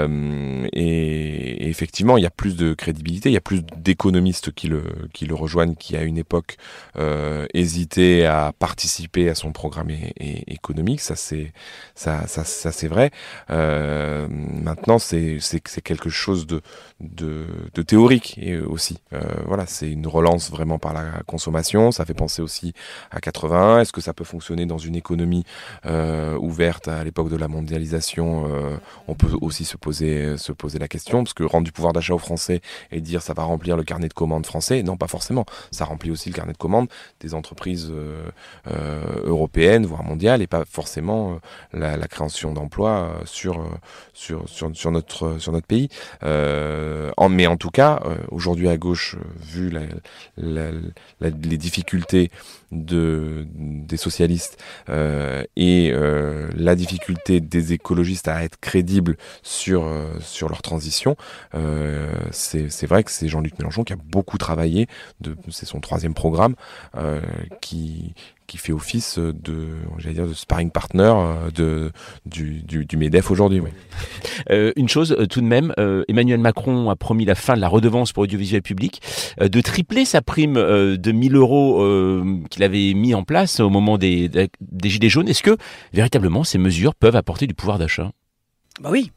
et, 0.74 1.70
effectivement, 1.70 2.18
il 2.18 2.24
y 2.24 2.28
a 2.28 2.32
plus 2.32 2.56
de 2.56 2.74
crédibilité, 2.74 3.30
il 3.30 3.34
y 3.34 3.38
a 3.38 3.42
plus 3.42 3.55
d'économistes 3.61 4.52
qui 4.52 4.68
le, 4.68 4.84
qui 5.14 5.26
le 5.26 5.36
rejoignent, 5.36 5.76
qui 5.76 5.95
à 5.95 6.03
une 6.03 6.18
époque 6.18 6.57
euh, 6.98 7.45
hésitaient 7.53 8.26
à 8.26 8.53
participer 8.57 9.30
à 9.30 9.36
son 9.36 9.52
programme 9.52 9.91
économique. 10.19 11.02
Ça, 11.02 11.15
c'est 11.15 11.53
ça, 11.95 12.27
ça, 12.27 12.72
c'est 12.72 12.88
vrai. 12.88 13.11
Euh, 13.49 14.27
maintenant, 14.30 14.99
c'est 14.99 15.40
quelque 15.84 16.10
chose 16.10 16.48
de, 16.48 16.61
de, 16.99 17.82
théorique 17.84 18.38
et 18.41 18.57
aussi. 18.57 18.98
Euh, 19.14 19.22
voilà, 19.45 19.65
c'est 19.65 19.90
une 19.90 20.07
relance 20.07 20.49
vraiment 20.49 20.80
par 20.80 20.94
la 20.94 21.22
consommation. 21.26 21.91
Ça 21.91 22.06
fait 22.06 22.14
penser 22.14 22.41
aussi 22.41 22.73
à 23.11 23.19
81. 23.19 23.80
Est-ce 23.80 23.94
que 23.94 24.02
ça 24.02 24.14
peut 24.14 24.23
fonctionner 24.23 24.65
dans 24.65 24.77
une 24.77 24.95
économie 24.95 25.44
euh, 25.86 26.38
ouverte 26.38 26.88
à 26.88 27.03
l'époque 27.03 27.30
de 27.30 27.38
la 27.38 27.48
mondialisation? 27.48 28.48
Euh, 28.48 28.77
On 29.07 29.14
peut 29.15 29.38
aussi 29.41 29.65
se 29.65 29.77
poser, 29.77 30.38
se 30.38 30.52
poser 30.52 30.80
la 30.80 30.88
question 30.88 31.23
parce 31.23 31.34
que 31.34 31.44
rendre 31.44 31.65
du 31.65 31.72
pouvoir 31.72 31.94
d'achat 31.94 32.14
aux 32.14 32.19
Français 32.19 32.61
et 32.91 33.02
dire 33.02 33.22
ça 33.22 33.34
va 33.34 33.44
remplir 33.46 33.78
le 33.78 33.84
carnet 33.84 34.08
de 34.08 34.14
commandes 34.14 34.46
français. 34.46 34.84
Non, 34.84 34.98
pas 34.98 35.08
forcément. 35.08 35.46
Ça 35.72 35.86
remplit 35.86 36.12
aussi 36.12 36.30
le 36.30 36.36
carnet 36.36 36.54
de 36.54 36.58
commandes 36.58 36.88
des 37.20 37.34
entreprises 37.34 37.90
euh, 37.92 38.26
euh, 38.68 39.02
européennes, 39.24 39.86
voire 39.86 40.04
mondiales, 40.04 40.42
et 40.42 40.48
pas 40.48 40.66
forcément 40.66 41.40
euh, 41.74 41.98
la, 41.98 42.08
création 42.08 42.54
d'emplois 42.54 43.12
sur, 43.26 43.66
sur, 44.14 44.48
sur, 44.48 44.92
notre, 44.92 45.40
sur 45.40 45.52
notre 45.52 45.68
pays. 45.68 45.90
Mais 46.22 47.48
en 47.48 47.58
tout 47.58 47.72
cas, 47.72 48.02
aujourd'hui 48.32 48.70
à 48.70 48.78
gauche, 48.78 49.18
vu 49.38 49.74
les 50.38 51.58
difficultés 51.58 52.32
de, 52.72 53.48
des 53.56 53.98
socialistes 53.98 54.62
euh, 54.90 55.44
et 55.56 55.92
euh, 55.94 56.50
la 56.56 56.76
difficulté 56.76 57.40
des 57.40 57.74
écologistes 57.74 58.28
à 58.28 58.44
être 58.44 58.60
crédibles 58.60 59.18
sur, 59.44 59.84
euh, 59.84 60.14
sur 60.20 60.50
leur 60.50 60.62
transition, 60.62 61.16
c'est 62.32 62.86
vrai 62.88 63.04
que 63.04 63.12
c'est 63.12 63.28
Jean-Luc 63.28 63.58
Mélenchon 63.60 63.84
qui 63.84 63.94
a 63.94 63.98
beaucoup 63.98 64.38
travaillé, 64.38 64.88
c'est 65.50 65.66
son 65.66 65.80
troisième 65.80 66.14
programme, 66.14 66.56
qui, 67.62 68.14
qui 68.48 68.58
fait 68.58 68.74
office 68.74 69.18
de, 69.18 69.68
sparring 70.34 70.72
partner 70.72 71.14
euh, 71.60 71.90
du 72.26 72.98
MEDEF 72.98 73.32
aujourd'hui. 73.32 73.62
Euh, 74.52 74.74
une 74.76 74.90
chose 74.90 75.16
euh, 75.18 75.26
tout 75.26 75.42
de 75.42 75.46
même, 75.46 75.74
Emmanuel 76.08 76.40
Macron 76.40 76.90
a 76.90 76.96
promis 76.96 77.26
la 77.26 77.36
fin 77.36 77.56
de 77.56 77.62
la 77.62 77.68
redevance 77.68 78.12
pour 78.12 78.24
audiovisuel 78.24 78.62
public, 78.62 79.02
de 79.40 79.62
tripler 79.62 80.06
sa 80.06 80.22
prime 80.22 80.56
de 80.56 81.12
1000 81.12 81.36
euros 81.36 81.84
qu'il 82.50 82.64
avait 82.64 82.94
mis 82.94 83.14
en 83.16 83.24
place 83.24 83.60
au 83.60 83.70
moment 83.70 83.98
des, 83.98 84.30
des 84.30 84.90
Gilets 84.90 85.10
jaunes. 85.10 85.30
Est-ce 85.30 85.42
que 85.42 85.58
véritablement 85.94 86.44
ces 86.44 86.58
mesures 86.58 86.96
peuvent 86.96 87.16
apporter 87.16 87.48
du 87.48 87.54
pouvoir 87.54 87.80
d'achat? 87.80 88.12
Bah 88.81 88.89
oui, 88.91 89.11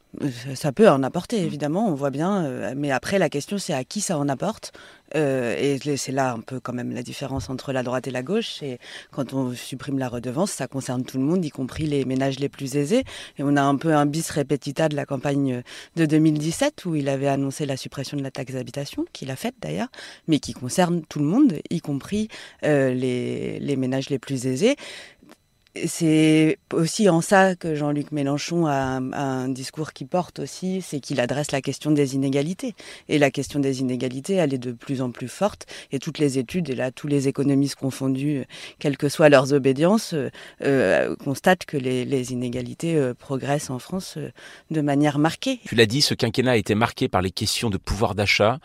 ça 0.55 0.71
peut 0.71 0.89
en 0.89 1.03
apporter 1.03 1.43
évidemment, 1.43 1.89
on 1.89 1.95
voit 1.95 2.11
bien. 2.11 2.75
mais 2.77 2.93
après, 2.93 3.19
la 3.19 3.29
question 3.29 3.59
c'est 3.59 3.75
à 3.75 3.83
qui 3.85 4.01
ça 4.01 4.17
en 4.17 4.29
apporte. 4.29 4.73
Euh, 5.15 5.57
et 5.59 5.97
c'est 5.97 6.13
là 6.13 6.33
un 6.33 6.41
peu 6.41 6.61
quand 6.61 6.73
même 6.73 6.93
la 6.93 7.03
différence 7.03 7.49
entre 7.49 7.73
la 7.73 7.83
droite 7.83 8.07
et 8.07 8.11
la 8.11 8.23
gauche. 8.23 8.63
Et 8.63 8.79
quand 9.11 9.33
on 9.33 9.55
supprime 9.55 9.99
la 9.99 10.09
redevance, 10.09 10.51
ça 10.51 10.67
concerne 10.67 11.05
tout 11.05 11.19
le 11.19 11.25
monde, 11.25 11.45
y 11.45 11.51
compris 11.51 11.87
les 11.87 12.05
ménages 12.05 12.39
les 12.39 12.49
plus 12.49 12.77
aisés. 12.77 13.05
Et 13.39 13.43
on 13.43 13.57
a 13.57 13.63
un 13.63 13.77
peu 13.77 13.95
un 13.95 14.07
bis 14.07 14.31
repetita 14.31 14.89
de 14.89 14.97
la 14.97 15.07
campagne 15.07 15.63
de 15.97 16.07
2017 16.07 16.85
où 16.85 16.95
il 16.95 17.09
avait 17.09 17.29
annoncé 17.29 17.67
la 17.67 17.77
suppression 17.77 18.17
de 18.17 18.23
la 18.23 18.31
taxe 18.31 18.55
d'habitation, 18.55 19.05
qu'il 19.13 19.31
a 19.31 19.37
faite 19.37 19.55
d'ailleurs, 19.61 19.89
mais 20.27 20.39
qui 20.39 20.53
concerne 20.53 21.03
tout 21.09 21.19
le 21.19 21.27
monde, 21.27 21.55
y 21.71 21.81
compris 21.81 22.29
euh, 22.65 22.93
les, 22.93 23.59
les 23.61 23.77
ménages 23.77 24.11
les 24.11 24.19
plus 24.19 24.47
aisés 24.47 24.77
c'est 25.87 26.59
aussi 26.73 27.09
en 27.09 27.21
ça 27.21 27.55
que 27.55 27.75
Jean-Luc 27.75 28.13
Mélenchon 28.13 28.67
a 28.67 29.01
un, 29.01 29.49
discours 29.49 29.93
qui 29.93 30.05
porte 30.05 30.41
aussi, 30.41 30.83
c'est 30.83 31.01
qu'il 31.01 31.21
adresse 31.21 31.53
la 31.53 31.61
question 31.61 31.91
des 31.91 32.15
inégalités. 32.15 32.75
Et 33.09 33.19
la 33.19 33.31
question 33.31 33.61
des 33.61 33.81
inégalités, 33.81 34.35
elle 34.35 34.55
est 34.55 34.59
de 34.59 34.73
plus 34.73 35.03
en 35.03 35.11
plus 35.11 35.29
forte. 35.29 35.67
Et 35.93 35.99
toutes 35.99 36.19
les 36.19 36.39
études, 36.39 36.71
et 36.71 36.75
là 36.75 36.91
tous 36.91 37.07
les 37.07 37.29
économistes 37.29 37.77
confondus, 37.77 38.45
quelles 38.79 38.97
que 38.97 39.09
soient 39.09 39.29
leurs 39.29 39.53
obédiences, 39.53 40.15
euh, 40.15 40.31
euh, 40.65 41.15
constatent 41.17 41.65
que 41.65 41.77
les, 41.77 42.33
inégalités 42.33 42.97
euh, 42.97 43.15
progressent 43.15 43.71
en 43.71 43.79
France 43.79 44.19
de 44.71 44.81
manière 44.81 45.19
marquée. 45.19 45.61
Tu 45.65 45.75
l'as 45.75 45.87
dit, 45.87 46.03
ce 46.03 46.15
quinquennat 46.15 46.53
a 46.53 46.57
été 46.57 46.75
marqué 46.75 47.09
par 47.09 47.23
les 47.23 47.31
questions 47.31 47.71
de 47.71 47.79
pouvoir 47.79 48.15
d'achat. 48.15 48.59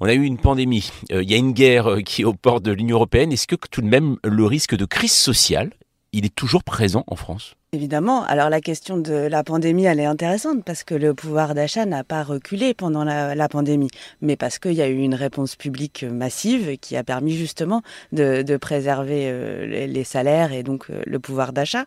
On 0.00 0.06
a 0.06 0.14
eu 0.14 0.22
une 0.22 0.38
pandémie, 0.38 0.90
il 1.10 1.28
y 1.28 1.34
a 1.34 1.36
une 1.36 1.52
guerre 1.52 1.98
qui 2.04 2.22
est 2.22 2.24
aux 2.24 2.34
portes 2.34 2.62
de 2.62 2.72
l'Union 2.72 2.96
européenne. 2.96 3.32
Est-ce 3.32 3.46
que 3.46 3.56
tout 3.70 3.82
de 3.82 3.86
même 3.86 4.16
le 4.24 4.44
risque 4.46 4.74
de 4.74 4.84
crise 4.84 5.12
sociale 5.12 5.70
il 6.12 6.24
est 6.24 6.34
toujours 6.34 6.64
présent 6.64 7.04
en 7.06 7.16
France 7.16 7.54
Évidemment. 7.72 8.24
Alors 8.24 8.50
la 8.50 8.60
question 8.60 8.98
de 8.98 9.12
la 9.12 9.44
pandémie, 9.44 9.84
elle 9.84 10.00
est 10.00 10.04
intéressante 10.04 10.64
parce 10.64 10.82
que 10.82 10.96
le 10.96 11.14
pouvoir 11.14 11.54
d'achat 11.54 11.86
n'a 11.86 12.02
pas 12.02 12.24
reculé 12.24 12.74
pendant 12.74 13.04
la, 13.04 13.48
pandémie, 13.48 13.90
mais 14.20 14.34
parce 14.34 14.58
qu'il 14.58 14.72
y 14.72 14.82
a 14.82 14.88
eu 14.88 14.98
une 14.98 15.14
réponse 15.14 15.54
publique 15.54 16.02
massive 16.02 16.78
qui 16.78 16.96
a 16.96 17.04
permis 17.04 17.36
justement 17.36 17.82
de, 18.10 18.56
préserver 18.56 19.26
euh, 19.26 19.86
les, 19.86 20.02
salaires 20.02 20.52
et 20.52 20.64
donc 20.64 20.90
euh, 20.90 21.00
le 21.06 21.20
pouvoir 21.20 21.52
d'achat. 21.52 21.84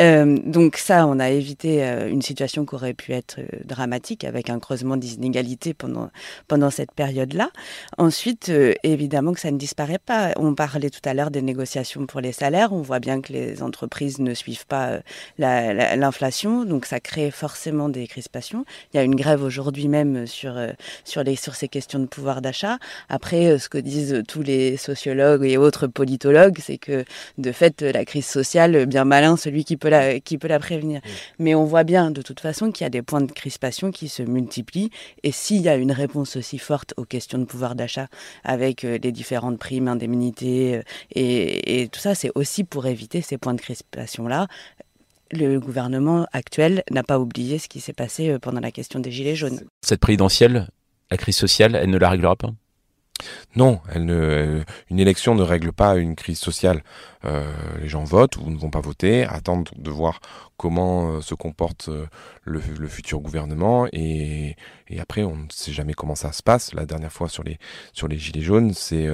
Euh, 0.00 0.36
donc 0.44 0.76
ça, 0.76 1.06
on 1.06 1.20
a 1.20 1.30
évité 1.30 1.84
une 2.08 2.22
situation 2.22 2.66
qui 2.66 2.74
aurait 2.74 2.92
pu 2.92 3.12
être 3.12 3.38
dramatique 3.64 4.24
avec 4.24 4.50
un 4.50 4.58
creusement 4.58 4.96
des 4.96 5.14
inégalités 5.14 5.74
pendant, 5.74 6.10
pendant 6.48 6.70
cette 6.70 6.90
période-là. 6.90 7.50
Ensuite, 7.98 8.50
évidemment 8.82 9.32
que 9.32 9.40
ça 9.40 9.52
ne 9.52 9.58
disparaît 9.58 10.00
pas. 10.04 10.32
On 10.34 10.56
parlait 10.56 10.90
tout 10.90 11.08
à 11.08 11.14
l'heure 11.14 11.30
des 11.30 11.42
négociations 11.42 12.06
pour 12.06 12.20
les 12.20 12.32
salaires. 12.32 12.72
On 12.72 12.82
voit 12.82 12.98
bien 12.98 13.20
que 13.20 13.32
les 13.32 13.62
entreprises 13.62 14.18
ne 14.18 14.34
suivent 14.34 14.66
pas 14.66 14.98
l'inflation, 15.38 16.64
donc 16.64 16.86
ça 16.86 17.00
crée 17.00 17.30
forcément 17.30 17.88
des 17.88 18.06
crispations. 18.06 18.64
Il 18.92 18.96
y 18.96 19.00
a 19.00 19.02
une 19.02 19.14
grève 19.14 19.42
aujourd'hui 19.42 19.88
même 19.88 20.26
sur, 20.26 20.58
sur, 21.04 21.22
les, 21.22 21.36
sur 21.36 21.54
ces 21.54 21.68
questions 21.68 21.98
de 21.98 22.06
pouvoir 22.06 22.42
d'achat. 22.42 22.78
Après, 23.08 23.58
ce 23.58 23.68
que 23.68 23.78
disent 23.78 24.22
tous 24.28 24.42
les 24.42 24.76
sociologues 24.76 25.44
et 25.44 25.56
autres 25.56 25.86
politologues, 25.86 26.58
c'est 26.60 26.78
que 26.78 27.04
de 27.38 27.52
fait, 27.52 27.82
la 27.82 28.04
crise 28.04 28.26
sociale, 28.26 28.86
bien 28.86 29.04
malin 29.04 29.36
celui 29.36 29.64
qui 29.64 29.76
peut 29.76 29.88
la, 29.88 30.20
qui 30.20 30.38
peut 30.38 30.48
la 30.48 30.58
prévenir. 30.58 31.00
Mais 31.38 31.54
on 31.54 31.64
voit 31.64 31.84
bien 31.84 32.10
de 32.10 32.22
toute 32.22 32.40
façon 32.40 32.70
qu'il 32.70 32.84
y 32.84 32.86
a 32.86 32.90
des 32.90 33.02
points 33.02 33.20
de 33.20 33.32
crispation 33.32 33.90
qui 33.90 34.08
se 34.08 34.22
multiplient. 34.22 34.90
Et 35.22 35.32
s'il 35.32 35.62
y 35.62 35.68
a 35.68 35.76
une 35.76 35.92
réponse 35.92 36.36
aussi 36.36 36.58
forte 36.58 36.94
aux 36.96 37.04
questions 37.04 37.38
de 37.38 37.44
pouvoir 37.44 37.74
d'achat 37.74 38.08
avec 38.44 38.82
les 38.82 39.12
différentes 39.12 39.58
primes, 39.58 39.88
indemnités 39.88 40.82
et, 41.12 41.82
et 41.82 41.88
tout 41.88 42.00
ça, 42.00 42.14
c'est 42.14 42.30
aussi 42.34 42.64
pour 42.64 42.86
éviter 42.86 43.22
ces 43.22 43.38
points 43.38 43.54
de 43.54 43.60
crispation-là 43.60 44.46
le 45.32 45.58
gouvernement 45.58 46.26
actuel 46.32 46.82
n'a 46.90 47.02
pas 47.02 47.18
oublié 47.18 47.58
ce 47.58 47.68
qui 47.68 47.80
s'est 47.80 47.92
passé 47.92 48.38
pendant 48.40 48.60
la 48.60 48.70
question 48.70 49.00
des 49.00 49.10
Gilets 49.10 49.36
jaunes. 49.36 49.60
Cette 49.82 50.00
présidentielle, 50.00 50.68
la 51.10 51.16
crise 51.16 51.36
sociale, 51.36 51.74
elle 51.74 51.90
ne 51.90 51.98
la 51.98 52.10
réglera 52.10 52.36
pas? 52.36 52.50
Non, 53.56 53.80
elle 53.92 54.04
ne, 54.04 54.62
une 54.90 54.98
élection 54.98 55.34
ne 55.34 55.42
règle 55.42 55.72
pas 55.72 55.96
une 55.96 56.16
crise 56.16 56.38
sociale. 56.38 56.82
Euh, 57.24 57.52
les 57.80 57.88
gens 57.88 58.04
votent 58.04 58.36
ou 58.38 58.48
ne 58.50 58.56
vont 58.56 58.70
pas 58.70 58.80
voter, 58.80 59.24
attendent 59.24 59.68
de 59.76 59.90
voir 59.90 60.20
comment 60.56 61.10
euh, 61.10 61.20
se 61.20 61.34
comporte 61.34 61.88
euh, 61.88 62.06
le, 62.44 62.60
futur 62.88 63.20
gouvernement 63.20 63.86
et, 63.92 64.56
après 64.98 65.22
on 65.22 65.36
ne 65.36 65.46
sait 65.50 65.72
jamais 65.72 65.94
comment 65.94 66.14
ça 66.14 66.32
se 66.32 66.42
passe. 66.42 66.74
La 66.74 66.84
dernière 66.84 67.12
fois 67.12 67.28
sur 67.28 67.44
les 67.44 67.58
sur 67.92 68.08
les 68.08 68.18
gilets 68.18 68.40
jaunes, 68.40 68.74
c'est 68.74 69.08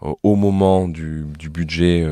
au 0.00 0.34
moment 0.34 0.88
du, 0.88 1.26
budget, 1.50 2.06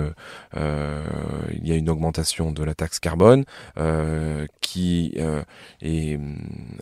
il 0.55 1.66
y 1.66 1.73
a 1.73 1.74
une 1.74 1.89
augmentation 1.89 2.52
de 2.52 2.62
la 2.62 2.74
taxe 2.74 3.01
carbone 3.01 3.44
qui 4.60 5.15
est, 5.81 6.20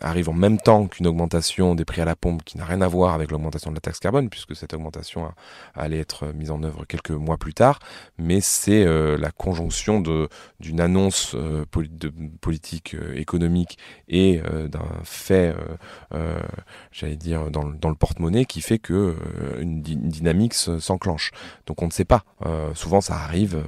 arrive 0.00 0.28
en 0.28 0.32
même 0.32 0.58
temps 0.58 0.88
qu'une 0.88 1.06
augmentation 1.06 1.76
des 1.76 1.84
prix 1.84 2.00
à 2.00 2.04
la 2.04 2.16
pompe 2.16 2.42
qui 2.42 2.58
n'a 2.58 2.64
rien 2.64 2.80
à 2.80 2.88
voir 2.88 3.14
avec 3.14 3.30
l'augmentation 3.30 3.70
de 3.70 3.76
la 3.76 3.80
taxe 3.80 4.00
carbone 4.00 4.28
puisque 4.28 4.56
cette 4.56 4.74
augmentation 4.74 5.30
allait 5.76 6.00
être 6.00 6.26
mise 6.34 6.50
en 6.50 6.60
œuvre 6.64 6.86
quelques 6.86 7.12
mois 7.12 7.36
plus 7.36 7.54
tard, 7.54 7.78
mais 8.18 8.40
c'est 8.46 8.84
la 8.84 9.30
conjonction 9.30 10.02
d'une 10.60 10.80
annonce 10.80 11.36
politique 11.70 11.96
de 11.98 12.12
politique 12.40 12.94
euh, 12.94 13.14
économique 13.16 13.78
et 14.08 14.40
euh, 14.44 14.68
d'un 14.68 14.84
fait, 15.02 15.54
euh, 16.14 16.38
j'allais 16.92 17.16
dire, 17.16 17.50
dans, 17.50 17.64
dans 17.64 17.88
le 17.88 17.94
porte-monnaie 17.94 18.44
qui 18.44 18.60
fait 18.60 18.78
que 18.78 19.16
une, 19.60 19.82
dynamique 19.82 20.54
s'enclenche. 20.54 21.32
Donc 21.66 21.82
on 21.82 21.86
ne 21.86 21.90
sait 21.90 22.04
pas. 22.04 22.24
souvent 22.74 23.00
ça 23.00 23.14
arrive 23.14 23.62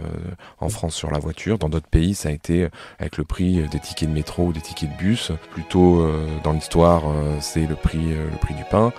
en 0.61 0.69
France 0.69 0.95
sur 0.95 1.11
la 1.11 1.19
voiture. 1.19 1.59
Dans 1.59 1.69
d'autres 1.69 1.89
pays, 1.89 2.15
ça 2.15 2.29
a 2.29 2.33
été 2.33 2.69
avec 2.99 3.17
le 3.17 3.25
prix 3.25 3.63
des 3.69 3.79
tickets 3.79 4.09
de 4.09 4.15
métro 4.15 4.47
ou 4.47 4.53
des 4.53 4.61
tickets 4.61 4.91
de 4.91 4.97
bus. 4.97 5.33
Plutôt 5.53 6.07
dans 6.45 6.53
l'histoire, 6.53 7.03
c'est 7.41 7.67
le 7.67 7.75
prix, 7.75 8.15
le 8.15 8.39
prix 8.41 8.55
du 8.55 8.65
pain. 8.65 8.93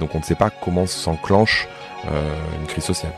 donc 0.00 0.14
on 0.14 0.18
ne 0.18 0.24
sait 0.24 0.34
pas 0.34 0.50
comment 0.50 0.86
s'enclenche 0.86 1.68
euh. 2.06 2.36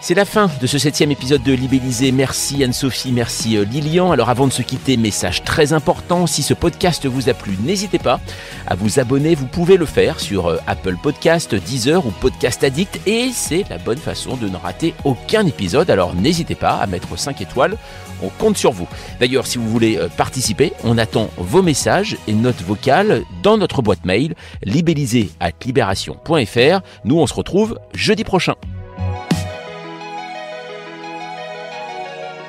C'est 0.00 0.14
la 0.14 0.24
fin 0.24 0.48
de 0.60 0.66
ce 0.66 0.78
septième 0.78 1.10
épisode 1.10 1.42
de 1.42 1.52
Libellisé. 1.52 2.12
Merci 2.12 2.62
Anne-Sophie, 2.62 3.10
merci 3.12 3.56
euh, 3.56 3.64
Lilian. 3.64 4.12
Alors 4.12 4.30
avant 4.30 4.46
de 4.46 4.52
se 4.52 4.62
quitter, 4.62 4.96
message 4.96 5.42
très 5.42 5.72
important, 5.72 6.26
si 6.26 6.42
ce 6.42 6.54
podcast 6.54 7.06
vous 7.06 7.28
a 7.28 7.34
plu, 7.34 7.56
n'hésitez 7.62 7.98
pas 7.98 8.20
à 8.66 8.76
vous 8.76 9.00
abonner. 9.00 9.34
Vous 9.34 9.46
pouvez 9.46 9.76
le 9.76 9.84
faire 9.84 10.20
sur 10.20 10.46
euh, 10.46 10.58
Apple 10.66 10.96
Podcast, 11.02 11.54
Deezer 11.54 12.06
ou 12.06 12.10
Podcast 12.10 12.62
Addict 12.62 13.00
et 13.06 13.30
c'est 13.32 13.64
la 13.68 13.78
bonne 13.78 13.98
façon 13.98 14.36
de 14.36 14.48
ne 14.48 14.56
rater 14.56 14.94
aucun 15.04 15.44
épisode. 15.46 15.90
Alors 15.90 16.14
n'hésitez 16.14 16.54
pas 16.54 16.76
à 16.76 16.86
mettre 16.86 17.18
5 17.18 17.40
étoiles. 17.40 17.76
On 18.22 18.28
compte 18.30 18.56
sur 18.56 18.72
vous. 18.72 18.88
D'ailleurs, 19.20 19.46
si 19.46 19.58
vous 19.58 19.68
voulez 19.68 19.96
participer, 20.16 20.72
on 20.82 20.98
attend 20.98 21.30
vos 21.36 21.62
messages 21.62 22.16
et 22.26 22.32
notes 22.32 22.62
vocales 22.62 23.22
dans 23.44 23.56
notre 23.56 23.80
boîte 23.80 24.04
mail 24.04 24.34
libellisé. 24.64 25.30
Nous, 27.04 27.18
on 27.18 27.26
se 27.28 27.34
retrouve 27.34 27.78
jeudi 27.94 28.24
prochain. 28.24 28.54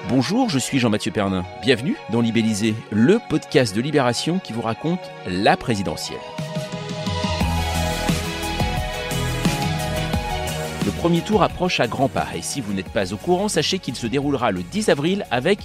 Bonjour, 0.10 0.50
je 0.50 0.58
suis 0.58 0.80
Jean-Mathieu 0.80 1.12
Pernin. 1.12 1.46
Bienvenue 1.62 1.96
dans 2.12 2.20
Libellisé, 2.20 2.74
le 2.90 3.20
podcast 3.30 3.76
de 3.76 3.80
Libération 3.80 4.40
qui 4.40 4.54
vous 4.54 4.64
raconte 4.64 5.00
la 5.28 5.56
présidentielle. 5.56 6.18
Le 10.84 10.92
premier 10.94 11.22
tour 11.22 11.44
approche 11.44 11.80
à 11.80 11.86
grands 11.86 12.10
pas 12.10 12.26
et 12.36 12.42
si 12.42 12.60
vous 12.60 12.74
n'êtes 12.74 12.90
pas 12.90 13.14
au 13.14 13.18
courant, 13.18 13.50
sachez 13.50 13.78
qu'il 13.78 13.96
se 13.96 14.08
déroulera 14.08 14.50
le 14.50 14.64
10 14.64 14.90
avril 14.90 15.28
avec 15.30 15.60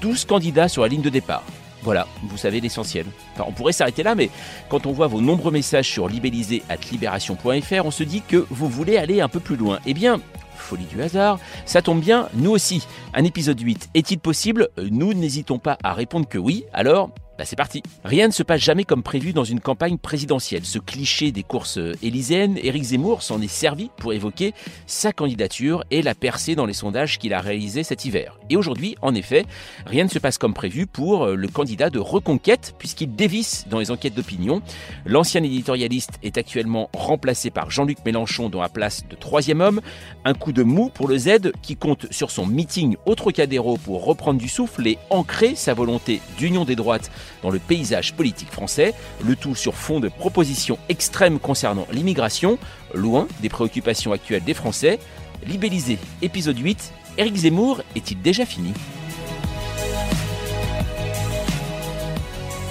12 0.00 0.24
candidats 0.24 0.66
sur 0.66 0.82
la 0.82 0.88
ligne 0.88 1.00
de 1.00 1.08
départ. 1.08 1.44
Voilà, 1.84 2.08
vous 2.24 2.36
savez 2.36 2.60
l'essentiel. 2.60 3.06
Enfin, 3.34 3.44
on 3.46 3.52
pourrait 3.52 3.72
s'arrêter 3.72 4.02
là, 4.02 4.16
mais 4.16 4.28
quand 4.70 4.86
on 4.86 4.92
voit 4.92 5.06
vos 5.06 5.20
nombreux 5.20 5.52
messages 5.52 5.88
sur 5.88 6.08
libellisé.libération.fr, 6.08 7.84
on 7.86 7.90
se 7.92 8.02
dit 8.02 8.22
que 8.26 8.44
vous 8.50 8.68
voulez 8.68 8.96
aller 8.96 9.20
un 9.20 9.28
peu 9.28 9.38
plus 9.38 9.54
loin. 9.54 9.78
Eh 9.86 9.94
bien, 9.94 10.20
folie 10.56 10.86
du 10.86 11.02
hasard, 11.02 11.38
ça 11.66 11.82
tombe 11.82 12.00
bien, 12.00 12.28
nous 12.34 12.50
aussi. 12.50 12.86
Un 13.12 13.24
épisode 13.24 13.60
8, 13.60 13.90
est-il 13.94 14.18
possible? 14.18 14.68
Nous 14.90 15.14
n'hésitons 15.14 15.58
pas 15.58 15.78
à 15.82 15.92
répondre 15.92 16.28
que 16.28 16.38
oui, 16.38 16.64
alors 16.72 17.10
bah 17.36 17.44
c'est 17.44 17.56
parti. 17.56 17.82
Rien 18.04 18.28
ne 18.28 18.32
se 18.32 18.42
passe 18.42 18.60
jamais 18.60 18.84
comme 18.84 19.02
prévu 19.02 19.32
dans 19.32 19.44
une 19.44 19.60
campagne 19.60 19.98
présidentielle. 19.98 20.64
Ce 20.64 20.78
cliché 20.78 21.32
des 21.32 21.42
courses 21.42 21.78
élyséennes, 22.02 22.58
Éric 22.62 22.84
Zemmour 22.84 23.22
s'en 23.22 23.40
est 23.40 23.48
servi 23.48 23.90
pour 23.96 24.12
évoquer 24.12 24.54
sa 24.86 25.12
candidature 25.12 25.84
et 25.90 26.02
la 26.02 26.14
percée 26.14 26.54
dans 26.54 26.66
les 26.66 26.72
sondages 26.72 27.18
qu'il 27.18 27.34
a 27.34 27.40
réalisés 27.40 27.82
cet 27.82 28.04
hiver. 28.04 28.38
Et 28.50 28.56
aujourd'hui, 28.56 28.96
en 29.02 29.14
effet, 29.14 29.46
rien 29.86 30.04
ne 30.04 30.08
se 30.08 30.18
passe 30.18 30.38
comme 30.38 30.54
prévu 30.54 30.86
pour 30.86 31.26
le 31.26 31.48
candidat 31.48 31.90
de 31.90 31.98
Reconquête 31.98 32.74
puisqu'il 32.78 33.14
dévisse 33.14 33.66
dans 33.68 33.78
les 33.78 33.90
enquêtes 33.90 34.14
d'opinion. 34.14 34.62
L'ancien 35.04 35.42
éditorialiste 35.42 36.12
est 36.22 36.38
actuellement 36.38 36.88
remplacé 36.94 37.50
par 37.50 37.70
Jean-Luc 37.70 37.98
Mélenchon 38.04 38.48
dans 38.48 38.60
la 38.60 38.68
place 38.68 39.08
de 39.08 39.16
troisième 39.16 39.60
homme. 39.60 39.80
Un 40.24 40.34
coup 40.34 40.52
de 40.52 40.62
mou 40.62 40.90
pour 40.92 41.08
le 41.08 41.18
Z 41.18 41.52
qui 41.62 41.76
compte 41.76 42.06
sur 42.12 42.30
son 42.30 42.46
meeting 42.46 42.96
au 43.06 43.14
Trocadéro 43.14 43.76
pour 43.76 44.04
reprendre 44.04 44.38
du 44.38 44.48
souffle 44.48 44.86
et 44.86 44.98
ancrer 45.10 45.54
sa 45.56 45.74
volonté 45.74 46.20
d'union 46.38 46.64
des 46.64 46.76
droites 46.76 47.10
dans 47.44 47.50
le 47.50 47.60
paysage 47.60 48.14
politique 48.14 48.50
français, 48.50 48.94
le 49.24 49.36
tout 49.36 49.54
sur 49.54 49.74
fond 49.74 50.00
de 50.00 50.08
propositions 50.08 50.78
extrêmes 50.88 51.38
concernant 51.38 51.86
l'immigration, 51.92 52.58
loin 52.94 53.28
des 53.40 53.50
préoccupations 53.50 54.12
actuelles 54.12 54.42
des 54.42 54.54
Français. 54.54 54.98
Libellisé, 55.46 55.98
épisode 56.22 56.58
8, 56.58 56.92
Éric 57.18 57.36
Zemmour 57.36 57.82
est-il 57.94 58.20
déjà 58.22 58.46
fini? 58.46 58.72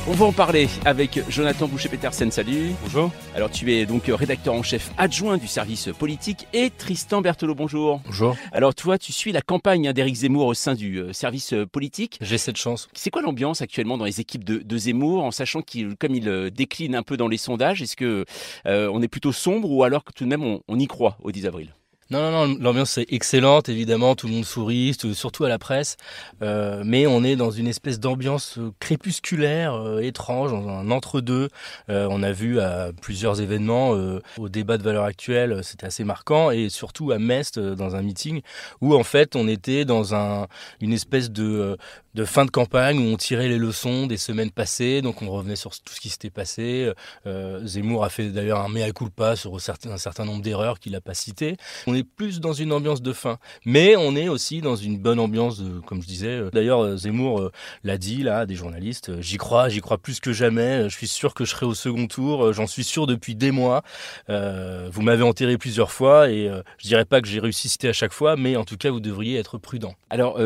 On 0.06 0.12
va 0.12 0.26
en 0.26 0.34
parler 0.34 0.68
avec 0.84 1.22
Jonathan 1.30 1.66
Boucher-Petersen. 1.66 2.30
Salut. 2.30 2.72
Bonjour. 2.84 3.10
Alors, 3.36 3.50
tu 3.50 3.72
es 3.72 3.86
donc 3.86 4.04
rédacteur 4.08 4.54
en 4.54 4.62
chef 4.62 4.92
adjoint 4.98 5.38
du 5.38 5.48
service 5.48 5.88
politique 5.98 6.46
et 6.52 6.72
Tristan 6.72 7.22
Berthelot. 7.22 7.56
Bonjour. 7.56 8.02
Bonjour. 8.06 8.36
Alors, 8.52 8.76
toi, 8.76 8.98
tu 8.98 9.14
suis 9.14 9.32
la 9.32 9.42
campagne 9.42 9.88
hein, 9.88 9.94
d'Éric 9.94 10.16
Zemmour 10.16 10.48
au 10.48 10.54
sein 10.54 10.76
du 10.76 10.98
euh, 10.98 11.14
service 11.14 11.54
euh, 11.54 11.66
politique. 11.66 12.18
J'ai 12.20 12.38
cette 12.38 12.58
chance. 12.58 12.90
C'est 12.92 13.12
quoi 13.12 13.22
l'ambiance 13.22 13.62
actuellement 13.62 13.98
dans 13.98 14.04
les 14.04 14.20
équipes 14.20 14.44
de, 14.44 14.78
Zemmour, 14.78 15.24
en 15.24 15.32
sachant 15.32 15.62
qu'il, 15.62 15.96
comme 15.96 16.16
il 16.16 16.28
euh, 16.28 16.50
décline 16.50 16.96
un 16.96 17.04
peu 17.04 17.16
dans 17.16 17.30
les 17.30 17.38
sondages, 17.38 17.82
est-ce 17.82 17.96
que 17.96 18.26
on 18.66 19.02
est 19.02 19.08
plutôt 19.08 19.32
sombre 19.32 19.72
ou 19.72 19.84
alors 19.84 20.04
que 20.04 20.12
tout 20.12 20.26
de 20.26 20.30
même 20.30 20.44
on, 20.44 20.62
on 20.68 20.80
y 20.80 20.88
croit 20.88 21.18
au 21.24 21.32
10 21.32 21.46
avril? 21.46 21.74
Non, 22.14 22.32
non, 22.32 22.48
non, 22.48 22.58
l'ambiance 22.60 23.00
est 23.00 23.12
excellente, 23.12 23.70
évidemment, 23.70 24.16
tout 24.16 24.28
le 24.28 24.34
monde 24.34 24.46
sourit, 24.46 24.96
surtout 25.14 25.46
à 25.46 25.50
la 25.50 25.58
presse, 25.58 25.98
euh, 26.44 26.84
mais 26.86 27.08
on 27.08 27.24
est 27.24 27.36
dans 27.36 27.50
une 27.50 27.68
espèce 27.68 28.00
d'ambiance 28.00 28.60
euh, 28.60 28.72
crépusculaire, 28.80 29.74
euh, 29.74 30.00
étrange, 30.00 30.52
dans 30.52 30.70
un 30.70 30.92
entre-deux. 30.92 31.50
on 31.90 32.22
a 32.22 32.32
vu 32.32 32.60
à 32.60 32.92
plusieurs 33.02 33.42
événements, 33.42 33.90
au 34.38 34.50
débat 34.50 34.78
de 34.78 34.84
valeur 34.84 35.06
actuelle, 35.06 35.64
c'était 35.64 35.88
assez 35.88 36.04
marquant, 36.04 36.52
et 36.52 36.70
surtout 36.70 37.12
à 37.12 37.18
Metz, 37.18 37.58
dans 37.58 37.96
un 37.96 38.04
meeting, 38.04 38.42
où 38.82 38.94
en 38.94 39.04
fait 39.04 39.36
on 39.36 39.48
était 39.48 39.86
dans 39.86 40.14
un, 40.14 40.48
une 40.82 40.94
espèce 40.94 41.32
de, 41.32 41.78
de 42.14 42.26
fin 42.26 42.46
de 42.46 42.52
campagne 42.52 43.00
où 43.00 43.12
on 43.12 43.18
tirait 43.18 43.48
les 43.48 43.58
leçons 43.58 44.06
des 44.06 44.18
semaines 44.18 44.52
passées, 44.52 45.02
donc 45.02 45.22
on 45.22 45.32
revenait 45.32 45.56
sur 45.56 45.72
tout 45.72 45.94
ce 45.94 46.00
qui 46.00 46.10
s'était 46.10 46.30
passé. 46.30 46.92
Euh, 47.26 47.66
Zemmour 47.66 48.04
a 48.04 48.10
fait 48.10 48.30
d'ailleurs 48.30 48.62
un 48.62 48.70
mea 48.70 48.92
culpa 48.92 49.36
sur 49.36 49.56
un 49.56 49.98
certain 49.98 50.26
nombre 50.26 50.42
d'erreurs 50.42 50.80
qu'il 50.80 50.92
n'a 50.92 51.02
pas 51.02 51.14
citées. 51.14 51.58
Plus 52.04 52.40
dans 52.40 52.54
une 52.54 52.72
ambiance 52.72 53.02
de 53.02 53.14
fin, 53.14 53.38
mais 53.66 53.96
on 53.96 54.16
est 54.16 54.28
aussi 54.28 54.62
dans 54.62 54.76
une 54.76 54.98
bonne 54.98 55.20
ambiance, 55.20 55.60
de, 55.60 55.80
comme 55.80 56.02
je 56.02 56.08
disais. 56.08 56.42
D'ailleurs, 56.52 56.84
euh, 56.84 56.98
Zemmour 56.98 57.40
euh, 57.40 57.52
l'a 57.84 57.98
dit 57.98 58.24
là, 58.24 58.46
des 58.46 58.56
journalistes, 58.56 59.10
euh, 59.10 59.22
j'y 59.22 59.38
crois, 59.38 59.70
j'y 59.70 59.82
crois 59.82 59.98
plus 59.98 60.20
que 60.20 60.34
jamais. 60.34 60.90
Je 60.90 60.96
suis 60.96 61.08
sûr 61.08 61.34
que 61.34 61.46
je 61.46 61.52
serai 61.52 61.66
au 61.66 61.74
second 61.74 62.08
tour. 62.08 62.54
J'en 62.54 62.68
suis 62.68 62.84
sûr 62.84 63.08
depuis 63.08 63.36
des 63.36 63.52
mois. 63.52 63.84
vous 64.28 65.02
m'avez 65.02 65.24
enterré 65.24 65.58
plusieurs 65.58 65.92
fois 65.92 66.30
et 66.30 66.50
je 66.78 66.88
dirais 66.88 67.06
pas 67.06 67.22
que 67.22 67.28
j'ai 67.28 67.40
réussi 67.40 67.74
à 67.88 67.94
chaque 67.94 68.14
fois, 68.14 68.36
mais 68.36 68.56
en 68.56 68.66
tout 68.66 68.78
cas, 68.78 68.92
vous 68.92 69.00
devriez 69.00 69.38
être 69.38 69.58
prudent. 69.58 69.96
Alors, 70.10 70.40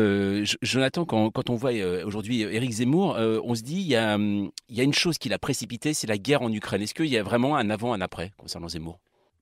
Jonathan, 0.62 1.04
quand, 1.04 1.30
quand 1.30 1.50
on 1.50 1.54
voit 1.54 1.72
euh, 1.72 2.04
aujourd'hui 2.04 2.44
euh, 2.44 2.52
Éric 2.52 2.70
Zemmour, 2.70 3.16
euh, 3.16 3.40
on 3.44 3.54
se 3.54 3.62
dit 3.62 3.80
il 3.80 3.88
y 3.88 3.96
a, 3.96 4.14
hum, 4.14 4.50
y 4.68 4.80
a 4.80 4.84
une 4.84 4.94
chose 4.94 5.18
qui 5.18 5.28
l'a 5.28 5.38
précipité, 5.38 5.94
c'est 5.94 6.06
la 6.06 6.18
guerre 6.18 6.42
en 6.42 6.52
Ukraine. 6.52 6.82
Est-ce 6.82 6.94
qu'il 6.94 7.06
y 7.06 7.18
a 7.18 7.22
vraiment 7.22 7.56
un 7.56 7.70
avant, 7.70 7.92
un 7.92 8.00
après 8.00 8.32
concernant 8.36 8.68
Zemmour? 8.68 8.98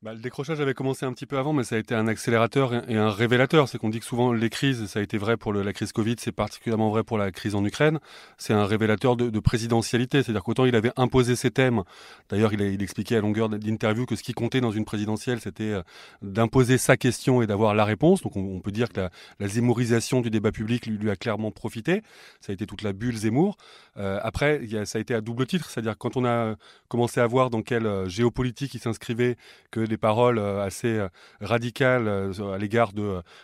Bah, 0.07 0.15
le 0.15 0.20
décrochage 0.20 0.61
avait 0.61 0.73
commencé 0.73 1.05
un 1.05 1.12
petit 1.12 1.27
peu 1.27 1.37
avant, 1.37 1.53
mais 1.53 1.65
ça 1.65 1.74
a 1.74 1.78
été 1.78 1.93
un 1.93 2.07
accélérateur 2.07 2.89
et 2.89 2.97
un 2.97 3.11
révélateur. 3.11 3.69
C'est 3.69 3.77
qu'on 3.77 3.89
dit 3.89 3.99
que 3.99 4.05
souvent 4.05 4.33
les 4.33 4.51
crises, 4.51 4.87
ça 4.87 5.01
a 5.01 5.03
été 5.03 5.19
vrai 5.19 5.37
pour 5.37 5.53
la 5.53 5.73
crise 5.73 5.91
Covid, 5.91 6.15
c'est 6.20 6.31
particulièrement 6.31 6.91
vrai 6.91 7.03
pour 7.03 7.19
la 7.19 7.33
crise 7.33 7.57
en 7.57 7.65
Ukraine. 7.65 7.99
C'est 8.39 8.53
un 8.53 8.66
révélateur 8.66 9.16
de, 9.16 9.41
présidentialité. 9.41 10.23
C'est-à-dire 10.23 10.45
qu'autant 10.45 10.65
il 10.65 10.77
avait 10.77 10.93
imposé 10.97 11.35
ses 11.35 11.51
thèmes. 11.51 11.83
D'ailleurs, 12.28 12.53
il, 12.53 12.81
expliquait 12.81 13.16
à 13.16 13.20
longueur 13.20 13.49
d'interview 13.49 14.07
que 14.07 14.15
ce 14.15 14.23
qui 14.23 14.33
comptait 14.33 14.61
dans 14.61 14.70
une 14.70 14.85
présidentielle, 14.85 15.41
c'était 15.41 15.73
euh, 15.73 15.83
d'imposer 16.23 16.78
sa 16.78 16.97
question 16.97 17.43
et 17.43 17.49
d'avoir 17.49 17.74
la 17.74 17.85
réponse. 17.85 18.23
Donc 18.23 18.37
on, 18.37 18.61
peut 18.61 18.70
dire 18.70 18.91
que 18.91 19.01
la, 19.01 19.11
la, 19.41 19.49
zémorisation 19.49 20.20
du 20.20 20.31
débat 20.31 20.53
public 20.53 20.87
lui, 20.87 21.11
a 21.11 21.16
clairement 21.16 21.51
profité. 21.51 22.03
Ça 22.41 22.53
a 22.53 22.55
été 22.55 22.65
toute 22.65 22.83
la 22.83 22.93
bulle 22.93 23.16
Zemmour. 23.16 23.57
Euh, 23.98 24.18
après, 24.23 24.60
ça 24.85 24.98
a 24.98 25.01
été 25.01 25.14
à 25.14 25.20
double 25.20 25.47
titre. 25.47 25.70
C'est-à-dire 25.70 25.97
quand 25.98 26.16
on 26.16 26.24
a 26.24 26.56
commencé 26.89 27.20
à 27.20 27.27
voir 27.27 27.51
dans 27.51 27.62
quelle 27.62 27.86
euh, 27.86 28.09
géopolitique 28.09 28.74
il 28.74 28.81
s'inscrivait, 28.81 29.36
que 29.77 29.81
des 29.81 29.98
paroles 29.98 30.39
euh, 30.39 30.64
assez 30.64 30.89
euh, 30.89 31.09
radicales 31.43 32.09
euh, 32.09 32.55
à 32.55 32.56
l'égard 32.56 32.93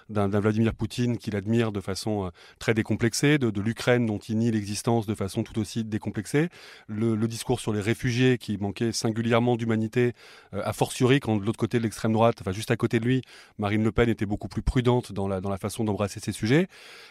d'un 0.09 0.29
Vladimir 0.29 0.73
Poutine 0.73 1.19
qu'il 1.19 1.37
admire 1.37 1.73
de 1.73 1.81
façon 1.81 2.31
très 2.59 2.73
décomplexée, 2.73 3.37
de, 3.39 3.61
l'Ukraine 3.61 4.07
dont 4.07 4.19
il 4.19 4.39
nie 4.39 4.51
l'existence 4.51 5.07
de 5.07 5.15
façon 5.15 5.43
tout 5.43 5.59
aussi 5.59 5.85
décomplexée, 5.85 6.49
le, 6.89 7.17
discours 7.27 7.61
sur 7.61 7.73
les 7.73 7.81
réfugiés 7.81 8.39
qui 8.39 8.57
manquait 8.57 8.93
singulièrement 8.93 9.57
d'humanité, 9.57 10.13
a 10.53 10.73
fortiori 10.73 11.21
quand 11.21 11.37
de 11.37 11.45
l'autre 11.45 11.59
côté 11.59 11.79
de 11.79 11.83
l'extrême 11.83 12.13
droite, 12.13 12.39
enfin 12.41 12.53
juste 12.53 12.71
à 12.71 12.77
côté 12.77 12.99
de 12.99 13.05
lui, 13.05 13.23
Marine 13.59 13.85
Le 13.85 13.93
Pen 13.93 14.09
était 14.09 14.27
beaucoup 14.27 14.49
plus 14.49 14.63
prudente 14.63 15.13
dans 15.13 15.29
la, 15.29 15.41
dans 15.41 15.51
la 15.51 15.57
façon 15.59 15.85
d'embrasser 15.85 16.21
ces 16.21 16.33
sujets. 16.33 16.69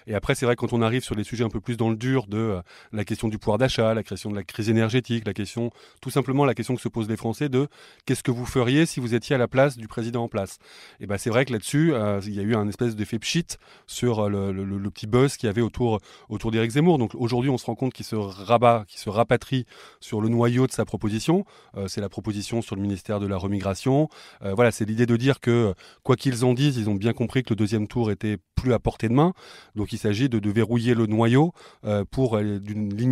Et 0.08 0.14
après, 0.16 0.36
c'est 0.36 0.46
vrai 0.46 0.56
quand 0.56 0.74
on 0.74 0.82
arrive 0.82 1.04
sur 1.04 1.16
les 1.16 1.24
sujets 1.24 1.44
un 1.44 1.50
peu 1.50 1.62
plus 1.62 1.78
dans 1.78 1.90
le 1.90 1.96
dur 1.96 2.28
de 2.28 2.60
la 2.92 3.06
question 3.06 3.30
du 3.32 3.40
pouvoir 3.40 3.58
d'achat, 3.58 3.96
la 3.96 4.04
question 4.04 4.30
de 4.30 4.36
la 4.36 4.44
crise 4.44 4.70
énergétique, 4.70 5.26
la 5.26 5.34
question, 5.34 5.72
tout 6.02 6.12
simplement 6.12 6.46
la 6.46 6.54
question 6.54 6.76
que 6.76 6.82
se 6.82 6.88
posent 6.90 7.10
les 7.10 7.18
Français 7.18 7.50
de 7.50 7.68
qu'est-ce 8.06 8.22
que 8.22 8.30
vous 8.30 8.46
feriez 8.46 8.86
si 8.86 9.00
vous 9.00 9.16
étiez 9.16 9.36
à 9.36 9.40
la 9.40 9.48
place 9.48 9.78
du 9.78 9.88
président 9.88 10.24
en 10.24 10.28
place? 10.28 10.60
Et 11.00 11.08
ben 11.08 11.18
c'est 11.18 11.30
vrai 11.30 11.46
que 11.46 11.54
là-dessus, 11.54 11.94
euh, 11.94 12.20
il 12.26 12.36
y 12.36 12.40
a 12.40 12.44
eu 12.44 12.56
un 12.56 12.68
espèce 12.68 12.96
d'effet 12.96 13.18
pchit 13.18 13.58
sur 13.88 14.20
euh, 14.20 14.52
le, 14.52 14.90
petit 14.92 15.08
buzz 15.08 15.38
qu'il 15.38 15.48
y 15.48 15.50
avait 15.50 15.62
autour, 15.62 16.00
autour 16.30 16.52
d'Éric 16.52 16.72
Zemmour. 16.72 16.98
Donc 16.98 17.16
aujourd'hui, 17.16 17.50
on 17.50 17.58
se 17.58 17.66
rend 17.66 17.76
compte 17.76 17.94
qu'il 17.94 18.06
se 18.06 18.16
rabat, 18.16 18.84
qu'il 18.88 19.00
se 19.00 19.10
rapatrie 19.10 19.66
sur 20.00 20.22
le 20.22 20.30
noyau 20.30 20.68
de 20.68 20.72
sa 20.72 20.86
proposition. 20.86 21.46
Euh, 21.78 21.88
c'est 21.88 22.02
la 22.02 22.10
proposition 22.10 22.62
sur 22.62 22.76
le 22.76 22.82
ministère 22.82 23.20
de 23.20 23.28
la 23.28 23.38
remigration. 23.38 24.10
voilà, 24.42 24.72
c'est 24.72 24.86
l'idée 24.86 25.06
de 25.06 25.16
dire 25.16 25.40
que 25.40 25.74
quoi 26.04 26.16
qu'ils 26.16 26.44
en 26.46 26.54
disent, 26.54 26.78
ils 26.78 26.90
ont 26.90 26.96
bien 26.96 27.14
compris 27.14 27.44
que 27.44 27.50
le 27.52 27.56
deuxième 27.56 27.88
tour 27.88 28.12
était 28.12 28.38
plus 28.56 28.74
à 28.74 28.80
portée 28.80 29.08
de 29.08 29.14
main. 29.14 29.34
Donc 29.76 29.94
il 29.94 29.98
s'agit 29.98 30.30
de, 30.30 30.52
verrouiller 30.52 30.94
le 30.94 31.06
noyau 31.06 31.54
pour 32.12 32.38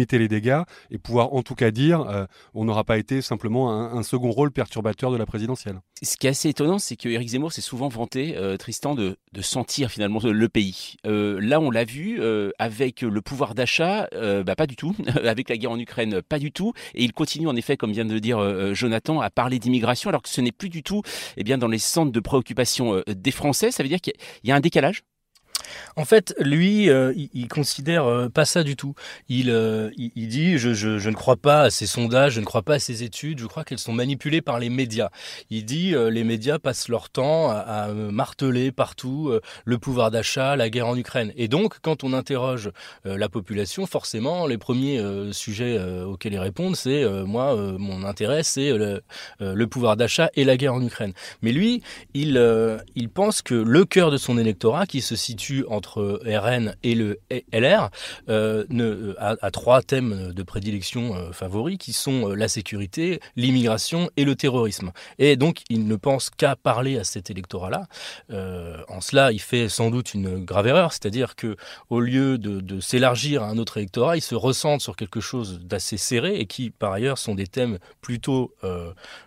limiter 0.09 0.19
les 0.19 0.27
dégâts 0.27 0.61
et 0.91 0.97
pouvoir 0.97 1.33
en 1.33 1.43
tout 1.43 1.55
cas 1.55 1.71
dire 1.71 2.27
on 2.53 2.65
n'aura 2.65 2.83
pas 2.83 2.97
été 2.97 3.21
simplement 3.21 3.71
un, 3.71 3.97
un 3.97 4.03
second 4.03 4.31
rôle 4.31 4.51
perturbateur 4.51 5.11
de 5.11 5.17
la 5.17 5.25
présidentielle. 5.25 5.79
Ce 6.01 6.15
qui 6.15 6.27
est 6.27 6.29
assez 6.29 6.47
étonnant, 6.47 6.79
c'est 6.79 6.95
que 6.95 7.09
Éric 7.09 7.29
Zemmour 7.29 7.51
s'est 7.51 7.61
souvent 7.61 7.89
vanté, 7.89 8.37
euh, 8.37 8.55
Tristan, 8.55 8.95
de, 8.95 9.17
sentir 9.41 9.91
finalement 9.91 10.19
le 10.23 10.49
pays. 10.49 10.95
Euh, 11.05 11.39
là, 11.41 11.59
on 11.59 11.71
l'a 11.71 11.83
vu 11.83 12.19
euh, 12.19 12.51
avec 12.57 13.01
le 13.01 13.21
pouvoir 13.21 13.53
d'achat, 13.55 14.07
bah, 14.45 14.55
pas 14.55 14.67
du 14.67 14.75
tout. 14.75 14.95
avec 15.23 15.49
la 15.49 15.57
guerre 15.57 15.71
en 15.71 15.79
Ukraine, 15.79 16.21
pas 16.21 16.39
du 16.39 16.51
tout. 16.51 16.73
Et 16.93 17.03
il 17.03 17.13
continue 17.13 17.47
en 17.47 17.55
effet, 17.55 17.77
comme 17.77 17.91
vient 17.91 18.05
de 18.05 18.13
le 18.13 18.21
dire 18.21 18.73
Jonathan, 18.73 19.21
à 19.21 19.29
parler 19.29 19.59
d'immigration, 19.59 20.09
alors 20.09 20.21
que 20.21 20.29
ce 20.29 20.41
n'est 20.41 20.51
plus 20.51 20.69
du 20.69 20.83
tout 20.83 21.01
eh 21.37 21.43
bien, 21.43 21.57
dans 21.57 21.67
les 21.67 21.79
centres 21.79 22.11
de 22.11 22.19
préoccupation 22.19 23.03
des 23.07 23.31
Français. 23.31 23.71
Ça 23.71 23.83
veut 23.83 23.89
dire 23.89 24.01
qu'il 24.01 24.13
y 24.43 24.51
a 24.51 24.55
un 24.55 24.59
décalage 24.59 25.03
en 25.95 26.05
fait, 26.05 26.35
lui, 26.39 26.89
euh, 26.89 27.13
il, 27.33 27.47
considère 27.47 28.05
euh, 28.05 28.29
pas 28.29 28.45
ça 28.45 28.63
du 28.63 28.75
tout. 28.75 28.93
Il, 29.27 29.49
euh, 29.49 29.89
il, 29.97 30.27
dit 30.27 30.57
je, 30.57 30.73
je, 30.73 31.09
ne 31.09 31.15
crois 31.15 31.35
pas 31.35 31.63
à 31.63 31.69
ces 31.69 31.87
sondages, 31.87 32.33
je 32.33 32.39
ne 32.39 32.45
crois 32.45 32.61
pas 32.61 32.75
à 32.75 32.79
ces 32.79 33.03
études, 33.03 33.39
je 33.39 33.45
crois 33.45 33.63
qu'elles 33.63 33.79
sont 33.79 33.93
manipulées 33.93 34.41
par 34.41 34.59
les 34.59 34.69
médias. 34.69 35.09
Il 35.49 35.65
dit 35.65 35.93
les 35.93 36.23
médias 36.23 36.59
passent 36.59 36.89
leur 36.89 37.09
temps 37.09 37.49
à, 37.49 37.87
marteler 37.93 38.71
partout 38.71 39.33
le 39.65 39.77
pouvoir 39.77 40.11
d'achat, 40.11 40.55
la 40.55 40.69
guerre 40.69 40.87
en 40.87 40.97
Ukraine. 40.97 41.33
Et 41.35 41.47
donc, 41.47 41.79
quand 41.81 42.03
on 42.03 42.13
interroge 42.13 42.71
la 43.05 43.29
population, 43.29 43.85
forcément, 43.85 44.47
les 44.47 44.57
premiers 44.57 45.01
sujets 45.31 45.79
auxquels 46.03 46.33
ils 46.33 46.39
répondent, 46.39 46.75
c'est 46.75 47.05
moi, 47.25 47.55
mon 47.77 48.03
intérêt, 48.03 48.43
c'est 48.43 48.71
le, 48.71 49.01
le, 49.39 49.67
pouvoir 49.67 49.97
d'achat 49.97 50.29
et 50.35 50.43
la 50.43 50.57
guerre 50.57 50.73
en 50.73 50.81
Ukraine. 50.81 51.13
Mais 51.41 51.51
lui, 51.51 51.81
il, 52.13 52.39
il 52.95 53.09
pense 53.09 53.41
que 53.41 53.55
le 53.55 53.85
cœur 53.85 54.11
de 54.11 54.17
son 54.17 54.37
électorat, 54.37 54.85
qui 54.85 55.01
se 55.01 55.15
situe 55.15 55.58
entre 55.67 56.21
RN 56.25 56.75
et 56.83 56.95
le 56.95 57.19
LR 57.53 57.89
euh, 58.29 59.13
a, 59.17 59.51
trois 59.51 59.81
thèmes 59.81 60.31
de 60.33 60.43
prédilection 60.43 61.15
euh, 61.15 61.31
favoris 61.31 61.77
qui 61.77 61.93
sont 61.93 62.29
euh, 62.29 62.35
la 62.35 62.47
sécurité, 62.47 63.19
l'immigration 63.35 64.09
et 64.17 64.25
le 64.25 64.35
terrorisme. 64.35 64.91
Et 65.17 65.35
donc 65.35 65.61
il 65.69 65.87
ne 65.87 65.95
pense 65.95 66.29
qu'à 66.29 66.55
parler 66.55 66.97
à 66.97 67.03
cet 67.03 67.29
électorat-là. 67.29 67.87
en 68.29 69.01
cela, 69.01 69.31
il 69.31 69.39
fait 69.39 69.69
sans 69.69 69.89
doute 69.89 70.13
une 70.13 70.43
grave 70.43 70.67
erreur, 70.67 70.93
c'est-à-dire 70.93 71.35
que 71.35 71.55
au 71.89 71.99
lieu 71.99 72.37
de, 72.37 72.79
s'élargir 72.79 73.43
à 73.43 73.47
un 73.47 73.57
autre 73.57 73.77
électorat, 73.77 74.17
il 74.17 74.21
se 74.21 74.35
ressente 74.35 74.81
sur 74.81 74.95
quelque 74.95 75.19
chose 75.19 75.59
d'assez 75.61 75.97
serré 75.97 76.35
et 76.35 76.45
qui, 76.45 76.69
par 76.69 76.93
ailleurs, 76.93 77.17
sont 77.17 77.35
des 77.35 77.47
thèmes 77.47 77.79
plutôt 78.01 78.53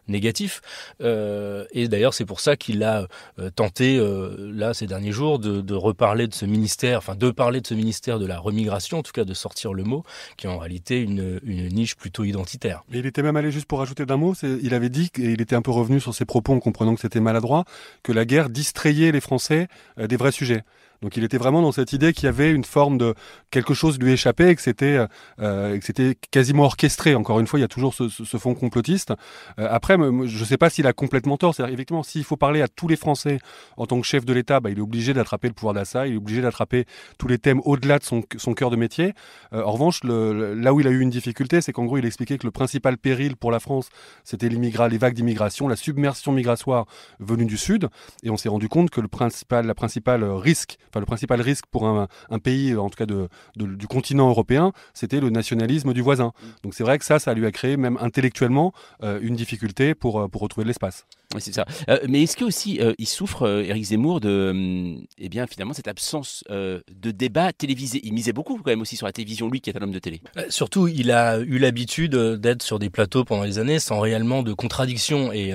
négatifs. 0.09 0.61
et 1.01 1.89
d'ailleurs, 1.89 2.15
c'est 2.15 2.25
pour 2.25 2.41
ça 2.41 2.57
qu'il 2.57 2.83
a 2.83 3.07
tenté, 3.55 4.01
là, 4.39 4.75
ces 4.75 4.87
derniers 4.87 5.13
jours, 5.13 5.39
de 5.39 5.75
reparler 5.75 6.22
de 6.27 6.35
ce 6.35 6.45
ministère, 6.45 6.99
enfin 6.99 7.15
de 7.15 7.31
parler 7.31 7.61
de 7.61 7.67
ce 7.67 7.75
ministère 7.75 8.19
de 8.19 8.27
la 8.27 8.39
remigration, 8.39 8.99
en 8.99 9.03
tout 9.03 9.13
cas 9.13 9.25
de 9.25 9.35
sortir 9.35 9.73
le 9.73 9.85
mot, 9.85 10.05
qui 10.37 10.47
est 10.47 10.51
en 10.51 10.59
réalité 10.59 11.01
une, 11.01 11.41
niche 11.45 11.97
plutôt 11.97 12.25
identitaire. 12.25 12.83
il 12.93 13.07
était 13.07 13.23
même 13.23 13.37
allé 13.37 13.51
juste 13.51 13.67
pour 13.67 13.79
rajouter 13.79 14.07
d'un 14.07 14.17
mot, 14.17 14.35
il 14.43 14.75
avait 14.75 14.89
dit, 14.89 15.11
et 15.19 15.33
il 15.33 15.41
était 15.41 15.57
un 15.57 15.63
peu 15.63 15.71
revenu 15.71 16.01
sur 16.01 16.15
ses 16.15 16.25
propos 16.25 16.53
en 16.53 16.61
comprenant 16.61 16.95
que 16.95 17.01
c'était 17.01 17.21
maladroit, 17.21 17.65
que 18.03 18.13
la 18.13 18.25
guerre 18.25 18.51
distrayait 18.51 19.13
les 19.13 19.21
Français 19.21 19.69
euh, 19.99 20.07
des 20.07 20.17
vrais 20.17 20.33
sujets. 20.33 20.65
Donc 21.03 21.17
il 21.17 21.25
était 21.25 21.39
vraiment 21.39 21.63
dans 21.63 21.73
cette 21.73 21.93
idée 21.93 22.13
qu'il 22.13 22.25
y 22.25 22.29
avait 22.29 22.51
une 22.51 22.65
forme 22.65 22.97
de 22.97 23.15
quelque 23.51 23.75
chose 23.75 23.99
lui 23.99 24.13
échappait 24.13 24.53
et 24.53 24.55
que 24.55 24.63
c'était 24.63 25.05
euh, 25.41 25.79
c'était 25.83 26.17
quasiment 26.31 26.65
orchestré. 26.65 27.15
Encore 27.15 27.41
une 27.41 27.47
fois, 27.47 27.59
il 27.59 27.63
y 27.63 27.65
a 27.65 27.69
toujours 27.69 27.93
ce, 27.95 28.09
ce, 28.09 28.37
fond 28.37 28.55
complotiste. 28.55 29.13
Euh, 29.59 29.69
après, 29.71 29.97
je 29.97 30.39
ne 30.39 30.45
sais 30.45 30.57
pas 30.57 30.71
s'il 30.71 30.87
a 30.87 30.93
complètement 30.93 31.37
tort. 31.37 31.55
C'est 31.55 31.65
effectivement, 31.71 32.03
s'il 32.03 32.25
faut 32.25 32.37
parler 32.37 32.63
à 32.63 32.69
tous 32.69 32.89
les 32.89 32.97
Français 32.97 33.39
en 33.77 33.87
tant 33.87 34.01
que 34.01 34.07
chef 34.07 34.25
de 34.25 34.33
l'État, 34.33 34.61
bah, 34.61 34.71
il 34.71 34.79
est 34.79 34.83
obligé 34.83 35.13
d'attraper 35.13 35.49
le 35.49 35.55
pouvoir 35.55 35.75
d'achat, 35.75 36.07
il 36.07 36.15
est 36.15 36.17
obligé 36.17 36.41
d'attraper 36.41 36.87
tous 37.19 37.29
les 37.29 37.39
thèmes 37.39 37.61
au-delà 37.65 37.99
de 37.99 38.05
son, 38.05 38.23
cœur 38.55 38.71
de 38.71 38.77
métier. 38.77 39.13
Euh, 39.53 39.65
en 39.65 39.73
revanche, 39.73 40.01
là 40.05 40.73
où 40.73 40.81
il 40.81 40.87
a 40.87 40.91
eu 40.91 41.01
une 41.01 41.11
difficulté, 41.11 41.61
c'est 41.61 41.73
qu'en 41.73 41.85
gros, 41.85 41.99
il 41.99 42.07
expliquait 42.07 42.39
que 42.39 42.47
le 42.47 42.53
principal 42.53 42.97
péril 42.97 43.37
pour 43.37 43.51
la 43.51 43.61
France, 43.61 43.89
c'était 44.25 44.49
les 44.49 44.99
vagues 44.99 45.15
d'immigration, 45.15 45.69
la 45.69 45.77
submersion 45.77 46.33
migratoire 46.33 46.87
venue 47.19 47.47
du 47.47 47.57
Sud. 47.57 47.89
Et 48.23 48.31
on 48.31 48.37
s'est 48.37 48.49
rendu 48.49 48.69
compte 48.69 48.91
que 48.91 49.01
le 49.01 49.09
principal, 49.09 49.67
la 49.67 49.75
principale 49.75 50.25
risque, 50.25 50.79
le 51.01 51.07
principal 51.07 51.41
risque 51.41 51.67
pour 51.71 51.87
un, 51.87 52.09
pays, 52.43 52.77
en 52.77 52.89
tout 52.91 52.97
cas 52.97 53.07
de, 53.07 53.29
du 53.57 53.87
continent 53.87 54.29
européen, 54.29 54.73
c'était 54.95 55.21
le 55.21 55.31
nationalisme 55.31 55.93
du 55.93 56.01
voisin. 56.01 56.33
Mm. 56.43 56.47
Donc 56.65 56.75
c'est 56.75 56.85
vrai 56.85 56.99
que 56.99 57.05
ça, 57.05 57.19
ça 57.19 57.35
lui 57.35 57.47
a 57.47 57.51
créé 57.53 57.77
même 57.77 57.99
intellectuellement 58.01 58.73
euh, 59.03 59.19
une 59.23 59.37
difficulté 59.37 59.95
pour, 59.95 60.21
euh, 60.21 60.29
pour 60.29 60.41
retrouver 60.41 60.65
de 60.65 60.69
l'espace. 60.69 61.07
Oui, 61.35 61.41
c'est 61.41 61.53
ça. 61.53 61.65
Euh, 61.89 61.99
mais 62.09 62.23
est-ce 62.23 62.37
que 62.37 62.45
aussi 62.45 62.79
il 62.99 63.07
souffre, 63.07 63.49
Éric 63.49 63.85
Zemmour, 63.85 64.21
de, 64.21 64.97
eh 65.17 65.29
bien, 65.31 65.47
finalement, 65.47 65.73
cette 65.73 65.89
absence 65.89 66.45
de 66.51 67.11
débat 67.11 67.55
télévisé? 67.55 68.01
Il 68.05 68.13
misait 68.13 68.35
beaucoup 68.35 68.59
quand 68.59 68.71
même 68.71 68.83
aussi 68.83 68.97
sur 68.97 69.07
la 69.07 69.13
télévision, 69.13 69.49
lui 69.49 69.63
qui 69.63 69.71
est 69.71 69.77
un 69.79 69.83
homme 69.83 69.93
de 69.93 69.99
télé. 69.99 70.21
surtout, 70.51 70.89
il 70.89 71.11
a 71.11 71.39
eu 71.39 71.59
l'habitude 71.59 72.15
d'être 72.15 72.63
sur 72.63 72.79
des 72.79 72.91
plateaux 72.91 73.25
pendant 73.25 73.45
les 73.45 73.59
années 73.59 73.79
sans 73.79 73.99
réellement 74.01 74.43
de 74.43 74.53
contradiction 74.53 75.33
et, 75.33 75.55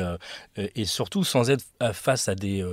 et 0.55 0.85
surtout 0.85 1.23
sans 1.23 1.51
être 1.51 1.63
face 1.93 2.27
à 2.27 2.33
des 2.33 2.65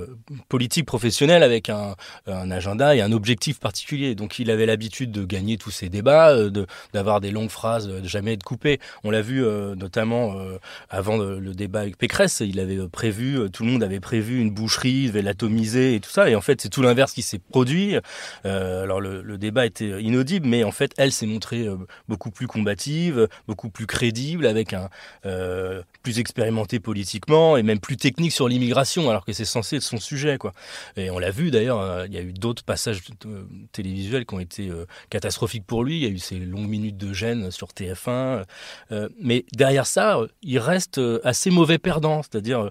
politiques 0.49 0.87
professionnelles 0.87 1.43
avec 1.43 1.69
un, 1.69 1.95
un 2.25 2.49
agenda 2.55 2.95
et 2.95 3.01
un 3.01 3.11
objectif 3.11 3.59
particulier. 3.59 4.15
Donc 4.15 4.39
il 4.39 4.49
avait 4.49 4.65
l'habitude 4.65 5.11
de 5.11 5.25
gagner 5.25 5.57
tous 5.57 5.71
ces 5.71 5.89
débats, 5.89 6.31
euh, 6.31 6.49
d'avoir 6.93 7.21
des 7.21 7.31
longues 7.31 7.49
phrases, 7.49 7.87
de 7.87 8.07
jamais 8.07 8.33
être 8.33 8.43
coupé. 8.43 8.79
On 9.03 9.11
l'a 9.11 9.21
vu 9.21 9.43
euh, 9.43 9.75
notamment 9.75 10.39
euh, 10.39 10.57
avant 10.89 11.17
le, 11.17 11.53
débat 11.53 11.81
avec 11.81 11.97
Pécresse, 11.97 12.41
il 12.45 12.59
avait 12.59 12.77
prévu, 12.89 13.49
tout 13.51 13.63
le 13.63 13.71
monde 13.71 13.83
avait 13.83 13.99
prévu 13.99 14.41
une 14.41 14.51
boucherie, 14.51 15.03
il 15.03 15.07
devait 15.07 15.21
l'atomiser 15.21 15.95
et 15.95 15.99
tout 15.99 16.09
ça. 16.09 16.29
Et 16.29 16.35
en 16.35 16.41
fait, 16.41 16.61
c'est 16.61 16.69
tout 16.69 16.81
l'inverse 16.81 17.13
qui 17.13 17.21
s'est 17.21 17.39
produit. 17.39 17.95
alors 18.43 18.99
le, 18.99 19.37
débat 19.37 19.65
était 19.65 20.01
inaudible, 20.01 20.47
mais 20.47 20.63
en 20.63 20.71
fait, 20.71 20.91
elle 20.97 21.11
s'est 21.11 21.25
montrée 21.25 21.67
beaucoup 22.07 22.31
plus 22.31 22.47
combative, 22.47 23.27
beaucoup 23.47 23.69
plus 23.69 23.85
crédible, 23.85 24.45
avec 24.47 24.73
un 24.73 24.89
plus 26.03 26.19
expérimenté 26.19 26.79
politiquement 26.79 27.57
et 27.57 27.63
même 27.63 27.79
plus 27.79 27.97
technique 27.97 28.31
sur 28.31 28.47
l'immigration, 28.47 29.09
alors 29.09 29.23
que 29.23 29.33
c'est 29.33 29.45
censé 29.45 29.77
être 29.77 29.83
son 29.83 29.99
sujet. 29.99 30.37
Quoi. 30.37 30.53
Et 30.97 31.09
on 31.09 31.19
l'a 31.19 31.31
vu 31.31 31.51
d'ailleurs, 31.51 32.05
il 32.05 32.13
y 32.13 32.17
a 32.17 32.21
eu 32.21 32.33
d'autres 32.45 32.63
passages 32.63 33.01
télévisuels 33.71 34.25
qui 34.25 34.33
ont 34.35 34.39
été 34.39 34.71
catastrophiques 35.09 35.65
pour 35.65 35.83
lui. 35.83 35.97
Il 35.97 36.03
y 36.03 36.05
a 36.05 36.09
eu 36.09 36.19
ces 36.19 36.39
longues 36.39 36.67
minutes 36.67 36.97
de 36.97 37.13
gêne 37.13 37.51
sur 37.51 37.69
TF1. 37.69 38.43
mais 39.21 39.45
derrière 39.53 39.87
ça, 39.87 40.19
il 40.41 40.59
reste 40.59 40.99
assez 41.23 41.49
mauvais 41.49 41.77
perdant. 41.77 42.21
C'est-à-dire, 42.21 42.69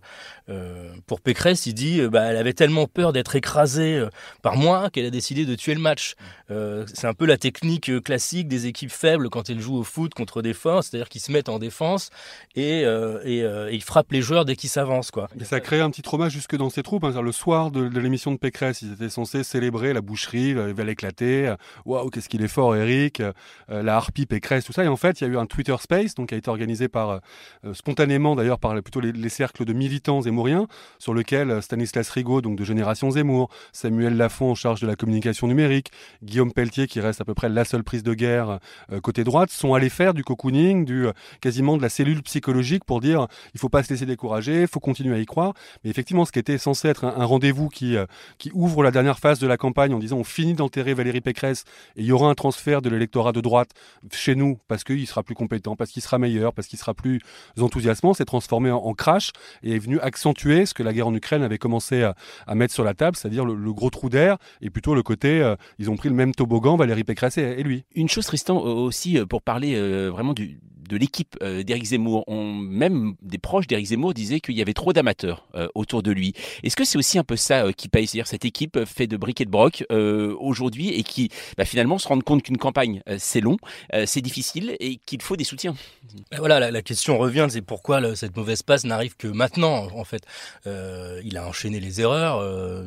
pour 1.07 1.21
Pécresse, 1.21 1.67
il 1.67 1.75
dit 1.75 2.01
bah, 2.09 2.25
elle 2.25 2.37
avait 2.37 2.53
tellement 2.53 2.87
peur 2.87 3.13
d'être 3.13 3.37
écrasée 3.37 4.07
par 4.43 4.57
moi 4.57 4.91
qu'elle 4.91 5.07
a 5.07 5.11
décidé 5.11 5.47
de 5.47 5.55
tuer 5.55 5.75
le 5.75 5.81
match. 5.81 6.15
c'est 6.49 7.07
un 7.07 7.15
peu 7.15 7.27
la 7.27 7.39
technique 7.39 8.03
classique 8.03 8.49
des 8.49 8.67
équipes 8.67 8.93
faibles 8.93 9.31
quand 9.31 9.51
elles 9.51 9.61
jouent 9.61 9.79
au 9.79 9.85
foot 9.85 10.15
contre 10.15 10.43
des 10.43 10.55
forces, 10.55 10.89
c'est-à-dire 10.89 11.09
qu'ils 11.09 11.21
se 11.23 11.33
mettent 11.33 11.49
en 11.49 11.59
défense 11.59 12.11
et, 12.55 12.85
ils 12.85 13.83
frappent 13.83 14.13
les 14.13 14.23
joueurs 14.23 14.45
dès 14.45 14.57
qu'ils 14.57 14.71
s'avancent. 14.71 15.05
Et 15.39 15.45
ça 15.45 15.61
crée 15.61 15.81
un 15.81 15.91
petit 15.91 16.03
trauma 16.03 16.29
jusque 16.29 16.57
dans 16.57 16.71
ses 16.71 16.83
troupes. 16.83 17.05
Hein. 17.05 17.21
Le 17.21 17.33
soir 17.33 17.71
de, 17.71 17.83
l'émission 17.99 18.33
de 18.33 18.37
Pécresse, 18.37 18.83
ils 18.83 18.93
étaient 18.93 19.09
censés 19.09 19.45
célébrer 19.45 19.64
la 19.71 20.01
boucherie, 20.01 20.51
il 20.51 20.75
va 20.75 20.85
l'éclater. 20.85 21.55
Waouh, 21.85 22.11
qu'est-ce 22.11 22.29
qu'il 22.29 22.43
est 22.43 22.49
fort, 22.49 22.77
Eric. 22.77 23.21
Euh, 23.21 23.83
la 23.83 23.97
harpie 23.97 24.27
Pécresse, 24.27 24.65
tout 24.65 24.73
ça. 24.73 24.85
Et 24.85 24.89
en 24.89 24.97
fait, 24.97 25.21
il 25.21 25.25
y 25.25 25.31
a 25.31 25.33
eu 25.33 25.37
un 25.37 25.47
Twitter 25.47 25.75
Space, 25.81 26.15
donc 26.15 26.29
qui 26.29 26.35
a 26.35 26.39
été 26.39 26.51
organisé 26.51 26.89
par 26.89 27.21
euh, 27.65 27.75
spontanément 27.75 28.37
d'ailleurs 28.37 28.59
par 28.59 28.75
plutôt 28.83 29.01
les, 29.01 29.29
cercles 29.29 29.65
de 29.65 29.73
militants 29.73 30.23
zémouriens, 30.23 30.67
sur 30.99 31.15
lequel 31.15 31.51
euh, 31.51 31.61
Stanislas 31.61 32.09
Rigaud, 32.11 32.41
donc 32.41 32.57
de 32.57 32.65
Génération 32.65 33.11
Zemmour, 33.11 33.51
Samuel 33.73 34.17
Lafont 34.17 34.51
en 34.51 34.55
charge 34.55 34.81
de 34.81 34.87
la 34.87 34.97
communication 34.97 35.47
numérique, 35.47 35.91
Guillaume 36.23 36.53
Pelletier, 36.53 36.87
qui 36.87 37.01
reste 37.01 37.21
à 37.21 37.25
peu 37.25 37.35
près 37.35 37.49
la 37.49 37.65
seule 37.65 37.85
prise 37.85 38.03
de 38.03 38.15
guerre 38.15 38.59
côté 39.03 39.25
droite, 39.25 39.51
sont 39.51 39.75
allés 39.75 39.89
faire 39.89 40.15
du 40.15 40.25
cocooning, 40.25 40.85
du 40.85 41.07
quasiment 41.41 41.77
de 41.77 41.83
la 41.83 41.89
cellule 41.89 42.23
psychologique 42.23 42.85
pour 42.85 43.01
dire 43.01 43.27
il 43.55 43.61
faut 43.61 43.69
pas 43.69 43.83
se 43.83 43.91
laisser 43.91 44.07
décourager, 44.07 44.63
il 44.63 44.69
faut 44.69 44.81
continuer 44.81 45.15
à 45.15 45.19
y 45.19 45.27
croire. 45.27 45.55
Mais 45.83 45.91
effectivement, 45.91 46.25
ce 46.25 46.33
qui 46.33 46.39
était 46.39 46.59
censé 46.59 46.89
être 46.89 47.05
un, 47.05 47.25
rendez-vous 47.25 47.69
qui, 47.69 47.97
euh, 47.97 48.07
qui 48.39 48.51
ouvre 48.55 48.83
la 48.83 48.91
dernière 48.91 49.19
phase 49.19 49.39
de 49.39 49.44
la 49.47 49.57
campagne 49.57 49.95
en 49.95 49.99
disant 49.99 50.19
on 50.19 50.25
finit 50.25 50.55
d'enterrer 50.55 50.95
Valérie 50.95 51.21
Pécresse 51.21 51.65
et 51.97 52.03
il 52.03 52.07
y 52.07 52.13
aura 52.13 52.29
un 52.29 52.35
transfert 52.35 52.83
de 52.83 52.89
l'électorat 52.89 53.33
de 53.33 53.41
droite 53.41 53.71
chez 54.13 54.35
nous 54.35 54.59
parce 54.69 54.85
qu'il 54.85 55.07
sera 55.07 55.23
plus 55.23 55.35
compétent, 55.35 55.77
parce 55.77 55.91
qu'il 55.91 56.03
sera 56.03 56.19
meilleur, 56.19 56.53
parce 56.53 56.69
qu'il 56.69 56.79
sera 56.79 56.95
plus 56.95 57.21
enthousiasmant, 57.59 58.15
s'est 58.15 58.25
transformé 58.25 58.71
en, 58.71 58.95
crash 58.95 59.33
et 59.63 59.75
est 59.75 59.79
venu 59.79 59.99
accentuer 60.01 60.67
ce 60.67 60.75
que 60.75 60.83
la 60.83 60.93
guerre 60.93 61.09
en 61.09 61.15
Ukraine 61.15 61.43
avait 61.43 61.59
commencé 61.59 62.03
à, 62.47 62.55
mettre 62.55 62.73
sur 62.73 62.85
la 62.85 62.95
table, 62.95 63.17
c'est-à-dire 63.17 63.45
le, 63.45 63.73
gros 63.73 63.91
trou 63.91 64.09
d'air 64.09 64.37
et 64.61 64.71
plutôt 64.71 64.95
le 64.95 65.03
côté 65.03 65.41
euh, 65.41 65.57
ils 65.79 65.91
ont 65.91 65.97
pris 65.97 66.09
le 66.09 66.15
même 66.15 66.35
toboggan, 66.35 66.77
Valérie 66.77 67.05
Pécresse 67.05 67.39
et, 67.39 67.63
lui. 67.63 67.85
Une 67.95 68.09
chose, 68.09 68.27
Tristan, 68.27 68.59
aussi 68.59 69.19
pour 69.29 69.43
parler 69.43 69.75
euh, 69.75 70.11
vraiment 70.11 70.33
du, 70.33 70.61
de 70.89 70.97
l'équipe 70.97 71.37
euh, 71.43 71.63
d'Éric 71.63 71.85
Zemmour, 71.85 72.25
on, 72.27 72.53
même 72.53 73.15
des 73.23 73.39
proches 73.39 73.67
d'Éric 73.67 73.87
Zemmour 73.87 74.15
disaient 74.15 74.41
qu'il 74.41 74.55
y 74.55 74.63
avait 74.63 74.75
trop 74.75 74.93
d'amateurs 74.93 75.47
euh, 75.55 75.69
autour 75.75 76.03
de 76.03 76.11
lui. 76.11 76.35
Est-ce 76.63 76.77
que 76.77 76.85
c'est 76.85 76.99
aussi 76.99 77.19
un 77.19 77.25
peu 77.25 77.37
ça 77.37 77.67
euh, 77.67 77.73
qui 77.73 77.89
paye? 77.89 78.07
C'est-à-dire 78.07 78.27
cette 78.27 78.45
équipe 78.45 78.85
fait 78.85 79.07
de 79.07 79.17
briques 79.17 79.41
et 79.41 79.45
de 79.45 79.51
broc 79.51 79.85
aujourd'hui 79.91 80.91
et 80.91 81.03
qui 81.03 81.31
bah, 81.57 81.65
finalement 81.65 81.99
se 81.99 82.09
rend 82.09 82.19
compte 82.21 82.43
qu'une 82.43 82.59
campagne 82.59 83.01
c'est 83.19 83.41
long, 83.41 83.57
c'est 84.07 84.21
difficile 84.21 84.77
et 84.81 84.97
qu'il 85.07 85.23
faut 85.23 85.37
des 85.37 85.45
soutiens? 85.45 85.75
Voilà, 86.37 86.71
la, 86.71 86.83
question 86.83 87.19
revient, 87.19 87.47
c'est 87.51 87.63
pourquoi 87.63 88.15
cette 88.17 88.37
mauvaise 88.37 88.63
passe 88.63 88.85
n'arrive 88.85 89.17
que 89.17 89.29
maintenant 89.29 89.89
en 89.95 90.05
fait. 90.05 90.25
il 90.67 91.37
a 91.37 91.47
enchaîné 91.47 91.81
les 91.81 92.01
erreurs 92.01 92.43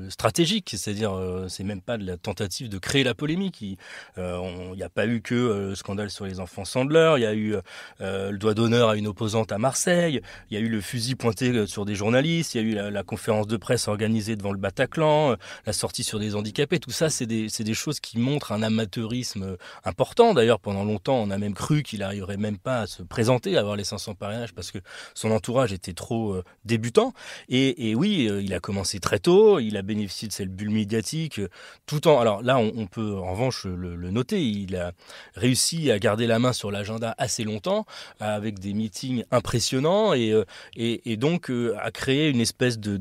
stratégiques, 0.10 0.70
c'est-à-dire 0.72 1.46
c'est 1.48 1.64
même 1.64 1.82
pas 1.82 1.98
de 1.98 2.06
la 2.06 2.18
tentative 2.18 2.70
de 2.70 2.78
créer 2.78 3.04
la 3.04 3.14
polémique. 3.14 3.62
Il 3.62 3.78
n'y 4.18 4.84
a 4.84 4.90
pas 4.90 5.08
eu 5.08 5.22
que 5.22 5.68
le 5.70 5.76
scandale 5.76 6.10
sur 6.10 6.26
les 6.26 6.40
enfants 6.40 6.66
Sandler, 6.66 7.16
il 7.18 7.24
y 7.24 7.26
a 7.26 7.34
eu 7.34 7.56
euh, 8.02 8.32
le 8.32 8.38
doigt 8.38 8.54
d'honneur 8.54 8.90
à 8.90 8.96
une 8.96 9.08
opposante 9.08 9.52
à 9.52 9.58
Marseille, 9.58 10.22
il 10.50 10.58
y 10.58 10.62
a 10.62 10.64
eu 10.64 10.70
le 10.70 10.82
fusil 10.82 11.16
pointé 11.16 11.50
euh, 11.50 11.66
sur 11.66 11.86
des 11.86 11.96
journalistes, 11.96 12.56
il 12.56 12.62
y 12.62 12.66
a 12.80 12.88
eu 12.88 12.92
la, 12.92 13.04
conférence 13.04 13.48
de 13.48 13.58
presse 13.58 13.88
organisée 13.88 14.36
devant 14.36 14.52
le 14.52 14.58
Bataclan, 14.58 15.32
euh, 15.32 15.36
la 15.66 15.74
sortie 15.74 16.04
sur 16.04 16.20
des 16.20 16.36
handicapés, 16.36 16.80
tout 16.80 16.92
ça 16.92 17.10
c'est 17.10 17.26
des, 17.26 17.48
des, 17.48 17.74
choses 17.74 18.00
qui 18.00 18.20
montrent 18.20 18.52
un 18.52 18.64
amateurisme 18.64 19.58
important. 19.84 20.34
D'ailleurs 20.34 20.60
pendant 20.60 20.84
longtemps 20.84 21.18
on 21.18 21.30
a 21.30 21.38
même 21.38 21.54
cru 21.54 21.84
qu'il 21.84 22.00
n'arriverait 22.00 22.38
même 22.38 22.58
pas 22.58 22.82
à 22.82 22.88
se 22.88 23.04
présenter, 23.04 23.56
à 23.58 23.62
avoir 23.62 23.76
les 23.76 23.84
500 23.84 24.16
parrainages 24.16 24.54
parce 24.54 24.72
que 24.72 24.80
son 25.14 25.32
entourage 25.32 25.74
était 25.74 25.94
trop 25.94 26.42
débutant. 26.66 27.14
Et, 27.50 27.96
oui, 27.96 28.30
il 28.42 28.54
a 28.54 28.60
commencé 28.60 29.00
très 29.00 29.20
tôt, 29.20 29.60
il 29.60 29.78
a 29.78 29.82
bénéficié 29.82 30.28
de 30.28 30.34
cette 30.34 30.54
bulle 30.54 30.72
médiatique 30.72 31.42
tout 31.86 32.08
en... 32.08 32.20
Alors 32.20 32.42
là 32.42 32.58
on, 32.58 32.88
peut 32.88 33.16
en 33.16 33.32
revanche 33.32 33.66
le 33.66 34.12
noter, 34.12 34.42
il 34.42 34.76
a 34.76 34.92
réussi 35.36 35.92
à 35.92 36.00
garder 36.00 36.28
la 36.28 36.40
main 36.40 36.54
sur 36.54 36.72
l'agenda 36.72 37.16
assez 37.18 37.44
longtemps 37.44 37.77
avec 38.20 38.60
des 38.60 38.74
meetings 38.74 39.24
impressionnants 39.32 40.14
et, 40.14 40.32
euh, 40.32 41.16
donc 41.18 41.50
euh, 41.50 41.76
à 41.80 41.92
créer 41.92 42.30
une 42.30 42.42
espèce 42.42 42.80
de, 42.80 42.98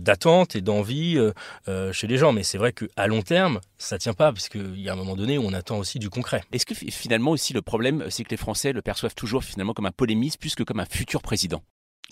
d'attente 0.00 0.56
et 0.56 0.60
d'envie 0.60 1.18
euh, 1.68 1.92
chez 1.92 2.06
les 2.06 2.18
gens. 2.18 2.32
Mais 2.32 2.42
c'est 2.42 2.58
vrai 2.58 2.72
qu'à 2.72 3.06
long 3.06 3.22
terme, 3.22 3.60
ça 3.78 3.98
tient 3.98 4.14
pas, 4.14 4.32
parce 4.32 4.48
qu'il 4.48 4.80
y 4.80 4.88
a 4.88 4.92
un 4.92 4.96
moment 4.96 5.16
donné 5.16 5.38
où 5.38 5.44
on 5.44 5.52
attend 5.52 5.78
aussi 5.78 5.98
du 5.98 6.10
concret. 6.10 6.42
Est-ce 6.52 6.66
que 6.66 6.74
finalement 6.74 7.30
aussi 7.32 7.52
le 7.52 7.62
problème, 7.62 8.04
c'est 8.10 8.24
que 8.24 8.30
les 8.30 8.36
Français 8.36 8.72
le 8.72 8.82
perçoivent 8.82 9.14
toujours 9.14 9.44
finalement 9.44 9.74
comme 9.74 9.86
un 9.86 9.92
polémiste 9.92 10.40
plus 10.40 10.54
que 10.54 10.62
comme 10.62 10.80
un 10.80 10.86
futur 10.86 11.22
président? 11.22 11.62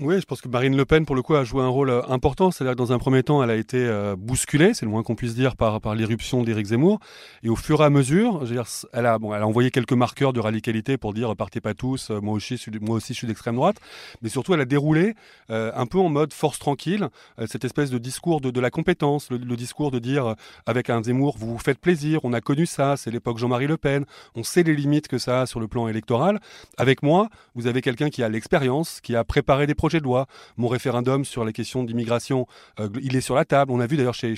Oui, 0.01 0.19
je 0.19 0.25
pense 0.25 0.41
que 0.41 0.49
Marine 0.49 0.77
Le 0.77 0.87
Pen, 0.87 1.05
pour 1.05 1.15
le 1.15 1.21
coup, 1.21 1.35
a 1.35 1.45
joué 1.45 1.63
un 1.63 1.69
rôle 1.69 1.91
euh, 1.91 2.01
important. 2.09 2.51
C'est-à-dire 2.51 2.73
que 2.73 2.79
dans 2.79 2.93
un 2.93 2.99
premier 2.99 3.23
temps, 3.23 3.43
elle 3.43 3.51
a 3.51 3.57
été 3.57 3.77
euh, 3.77 4.17
bousculée, 4.17 4.73
c'est 4.73 4.87
le 4.87 4.91
moins 4.91 5.03
qu'on 5.03 5.15
puisse 5.15 5.35
dire, 5.35 5.57
par, 5.57 5.79
par 5.83 5.95
l'irruption 5.95 6.43
d'Éric 6.43 6.67
Zemmour. 6.67 7.01
Et 7.43 7.51
au 7.51 7.57
fur 7.57 7.83
et 7.83 7.85
à 7.85 7.91
mesure, 7.91 8.41
dire, 8.45 8.65
elle, 8.95 9.05
a, 9.05 9.19
bon, 9.19 9.35
elle 9.35 9.43
a 9.43 9.47
envoyé 9.47 9.71
quelques 9.71 9.93
marqueurs 9.93 10.33
de 10.33 10.41
radicalité 10.41 10.97
pour 10.97 11.13
dire 11.13 11.37
partez 11.37 11.61
pas 11.61 11.75
tous, 11.75 12.11
euh, 12.11 12.21
moi 12.21 12.35
aussi, 12.35 12.59
moi 12.81 12.97
aussi 12.97 13.13
je 13.13 13.19
suis 13.19 13.27
d'extrême 13.27 13.57
droite. 13.57 13.77
Mais 14.23 14.31
surtout, 14.31 14.55
elle 14.55 14.61
a 14.61 14.65
déroulé 14.65 15.15
un 15.49 15.87
peu 15.87 15.99
en 15.99 16.09
mode 16.09 16.33
force 16.33 16.59
tranquille, 16.59 17.09
cette 17.47 17.65
espèce 17.65 17.91
de 17.91 17.99
discours 17.99 18.41
de, 18.41 18.51
de 18.51 18.61
la 18.61 18.71
compétence, 18.71 19.31
le, 19.31 19.57
discours 19.57 19.91
de 19.91 19.99
dire 19.99 20.37
avec 20.67 20.91
un 20.91 21.03
Zemmour, 21.03 21.37
vous 21.39 21.53
vous 21.53 21.59
faites 21.59 21.79
plaisir, 21.79 22.21
on 22.25 22.33
a 22.33 22.41
connu 22.41 22.67
ça, 22.67 22.97
c'est 22.97 23.11
l'époque 23.11 23.39
Jean-Marie 23.39 23.67
Le 23.67 23.77
Pen, 23.77 24.05
on 24.37 24.45
sait 24.45 24.63
les 24.63 24.75
limites 24.75 25.09
que 25.09 25.19
ça 25.19 25.43
a 25.43 25.47
sur 25.47 25.59
le 25.59 25.67
plan 25.67 25.89
électoral. 25.89 26.41
Avec 26.79 27.03
moi, 27.03 27.29
vous 27.55 27.67
avez 27.67 27.81
quelqu'un 27.81 28.11
qui 28.11 28.23
a 28.23 28.29
l'expérience, 28.29 29.01
qui 29.01 29.17
a 29.17 29.25
préparé 29.25 29.67
des 29.67 29.75
projets 29.75 29.90
de 29.99 30.05
loi. 30.05 30.27
Mon 30.57 30.69
référendum 30.69 31.25
sur 31.25 31.45
les 31.45 31.53
questions 31.53 31.83
d'immigration, 31.83 32.47
euh, 32.79 32.89
il 33.03 33.17
est 33.17 33.21
sur 33.21 33.35
la 33.35 33.45
table. 33.45 33.73
On 33.73 33.81
a 33.81 33.87
vu 33.87 33.97
d'ailleurs 33.97 34.15
chez, 34.15 34.35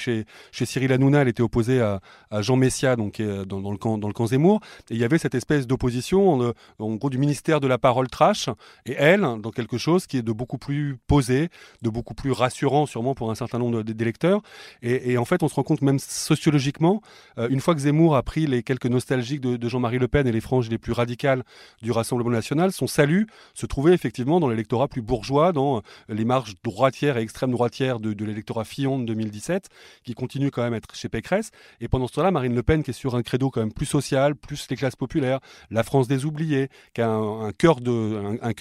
Cyril 0.52 0.92
Hanouna, 0.92 1.22
elle 1.22 1.28
était 1.28 1.42
opposée 1.42 1.80
à, 1.80 2.00
Jean 2.40 2.56
Messia, 2.56 2.96
donc 2.96 3.20
dans, 3.20 3.60
dans, 3.60 3.70
le 3.70 3.76
camp, 3.76 3.98
dans 3.98 4.26
Zemmour. 4.26 4.60
Et 4.90 4.94
il 4.94 5.00
y 5.00 5.04
avait 5.04 5.18
cette 5.18 5.34
espèce 5.34 5.66
d'opposition, 5.66 6.32
en, 6.32 6.52
en, 6.78 6.94
gros, 6.94 7.10
du 7.10 7.18
ministère 7.18 7.60
de 7.60 7.66
la 7.66 7.78
parole 7.78 8.08
trash, 8.08 8.48
et 8.86 8.92
elle, 8.92 9.20
dans 9.20 9.50
quelque 9.50 9.78
chose 9.78 10.06
qui 10.06 10.16
est 10.16 10.22
de 10.22 10.32
beaucoup 10.32 10.58
plus 10.58 10.96
posé, 11.06 11.48
de 11.82 11.90
beaucoup 11.90 12.14
plus 12.14 12.32
rassurant, 12.32 12.86
sûrement 12.86 13.14
pour 13.14 13.30
un 13.30 13.34
certain 13.34 13.58
nombre 13.58 13.82
d'électeurs. 13.82 14.40
Et, 14.82 15.18
en 15.18 15.24
fait, 15.24 15.42
on 15.42 15.48
se 15.48 15.54
rend 15.54 15.62
compte 15.62 15.82
même 15.82 15.98
sociologiquement, 15.98 17.02
euh, 17.38 17.48
une 17.48 17.60
fois 17.60 17.74
que 17.74 17.80
Zemmour 17.80 18.16
a 18.16 18.22
pris 18.22 18.46
les 18.46 18.62
quelques 18.62 18.86
nostalgiques 18.86 19.40
de 19.40 19.68
Jean-Marie 19.68 19.98
Le 19.98 20.08
Pen 20.08 20.26
et 20.26 20.32
les 20.32 20.40
franges 20.40 20.68
les 20.68 20.78
plus 20.78 20.92
radicales 20.92 21.42
du 21.82 21.90
Rassemblement 21.90 22.30
national, 22.30 22.72
son 22.72 22.86
salut 22.86 23.26
se 23.54 23.66
trouvait 23.66 23.94
effectivement 23.94 24.40
dans 24.40 24.48
l'électorat 24.48 24.88
plus 24.88 25.02
bourgeois 25.02 25.41
dans 25.50 25.78
euh, 25.78 25.80
les 26.08 26.24
marges 26.24 26.54
droitières 26.62 27.18
et 27.18 27.22
extrême 27.22 27.50
droitières 27.50 27.98
de, 27.98 28.24
l'électorat 28.24 28.64
Fillon 28.64 29.00
de 29.00 29.04
2017, 29.06 29.68
qui 30.04 30.14
continue 30.14 30.52
quand 30.52 30.62
même 30.62 30.74
à 30.74 30.76
être 30.76 30.94
chez 30.94 31.08
Pécresse. 31.08 31.50
Et 31.80 31.88
pendant 31.88 32.06
ce 32.06 32.12
temps-là, 32.12 32.30
Marine 32.30 32.54
Le 32.54 32.62
Pen, 32.62 32.84
qui 32.84 32.90
est 32.90 32.94
sur 32.94 33.16
un 33.16 33.22
credo 33.22 33.50
quand 33.50 33.60
même 33.60 33.72
plus 33.72 33.86
social, 33.86 34.36
plus 34.36 34.68
les 34.70 34.76
classes 34.76 34.94
populaires, 34.94 35.40
la 35.70 35.82
France 35.82 36.06
des 36.06 36.24
oubliés, 36.24 36.68
qui 36.94 37.00
a 37.00 37.08
un, 37.08 37.50
cœur, 37.52 37.80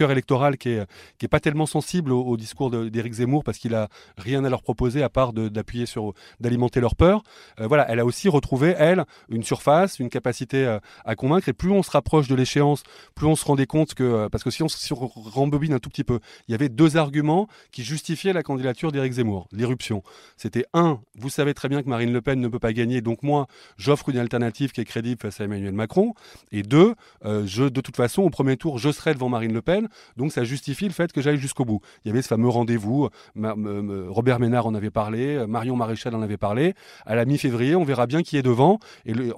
électoral 0.09 0.57
qui 0.57 0.69
est, 0.69 0.87
qui 1.19 1.25
est 1.25 1.29
pas 1.29 1.39
tellement 1.39 1.67
sensible 1.67 2.11
au, 2.11 2.37
discours 2.37 2.71
d'Éric 2.71 3.13
Zemmour 3.13 3.43
parce 3.43 3.57
qu'il 3.57 3.75
a 3.75 3.89
rien 4.17 4.43
à 4.45 4.49
leur 4.49 4.63
proposer 4.63 5.03
à 5.03 5.09
part 5.09 5.33
d'appuyer 5.33 5.85
sur, 5.85 6.13
d'alimenter 6.39 6.79
leur 6.79 6.95
peur. 6.95 7.23
Euh, 7.59 7.67
voilà, 7.67 7.85
elle 7.89 7.99
a 7.99 8.05
aussi 8.05 8.29
retrouvé, 8.29 8.73
elle, 8.77 9.05
une 9.29 9.43
surface, 9.43 9.99
une 9.99 10.09
capacité 10.09 10.65
euh, 10.65 10.79
à 11.05 11.15
convaincre. 11.15 11.49
Et 11.49 11.53
plus 11.53 11.71
on 11.71 11.83
se 11.83 11.91
rapproche 11.91 12.27
de 12.27 12.35
l'échéance, 12.35 12.83
plus 13.15 13.27
on 13.27 13.35
se 13.35 13.45
rendait 13.45 13.65
compte 13.65 13.93
que, 13.93 14.27
parce 14.29 14.43
que 14.43 14.49
si 14.49 14.63
on, 14.63 14.67
si 14.67 14.93
on 14.93 15.07
rembobine 15.07 15.73
un 15.73 15.79
tout 15.79 15.89
petit 15.89 16.03
peu, 16.03 16.19
il 16.47 16.51
y 16.51 16.55
avait 16.55 16.60
deux 16.69 16.97
arguments 16.97 17.47
qui 17.71 17.83
justifiaient 17.83 18.33
la 18.33 18.43
candidature 18.43 18.91
d'Éric 18.91 19.13
Zemmour. 19.13 19.47
L'irruption. 19.51 20.03
C'était 20.37 20.65
un, 20.73 20.99
vous 21.15 21.29
savez 21.29 21.53
très 21.53 21.69
bien 21.69 21.81
que 21.83 21.89
Marine 21.89 22.13
Le 22.13 22.21
Pen 22.21 22.39
ne 22.39 22.47
peut 22.47 22.59
pas 22.59 22.73
gagner, 22.73 23.01
donc 23.01 23.23
moi, 23.23 23.47
j'offre 23.77 24.09
une 24.09 24.17
alternative 24.17 24.71
qui 24.71 24.81
est 24.81 24.85
crédible 24.85 25.21
face 25.21 25.41
à 25.41 25.45
Emmanuel 25.45 25.73
Macron. 25.73 26.13
Et 26.51 26.63
deux, 26.63 26.95
euh, 27.25 27.43
je, 27.45 27.63
de 27.63 27.81
toute 27.81 27.95
façon, 27.95 28.23
au 28.23 28.29
premier 28.29 28.57
tour, 28.57 28.77
je 28.77 28.91
serai 28.91 29.13
devant 29.13 29.29
Marine 29.29 29.53
Le 29.53 29.61
Pen, 29.61 29.87
donc 30.17 30.31
ça 30.31 30.43
justifie 30.43 30.85
le 30.85 30.93
fait 30.93 31.11
que 31.11 31.21
j'aille 31.21 31.37
jusqu'au 31.37 31.65
bout. 31.65 31.81
Il 32.03 32.09
y 32.09 32.11
avait 32.11 32.21
ce 32.21 32.27
fameux 32.27 32.49
rendez-vous, 32.49 33.09
Robert 33.35 34.39
Ménard 34.39 34.65
en 34.65 34.73
avait 34.73 34.89
parlé, 34.89 35.45
Marion 35.47 35.75
Maréchal 35.75 36.15
en 36.15 36.21
avait 36.21 36.37
parlé. 36.37 36.73
À 37.05 37.15
la 37.15 37.25
mi-février, 37.25 37.75
on 37.75 37.83
verra 37.83 38.07
bien 38.07 38.23
qui 38.23 38.37
est 38.37 38.41
devant, 38.41 38.79
et 39.05 39.13
le, 39.13 39.33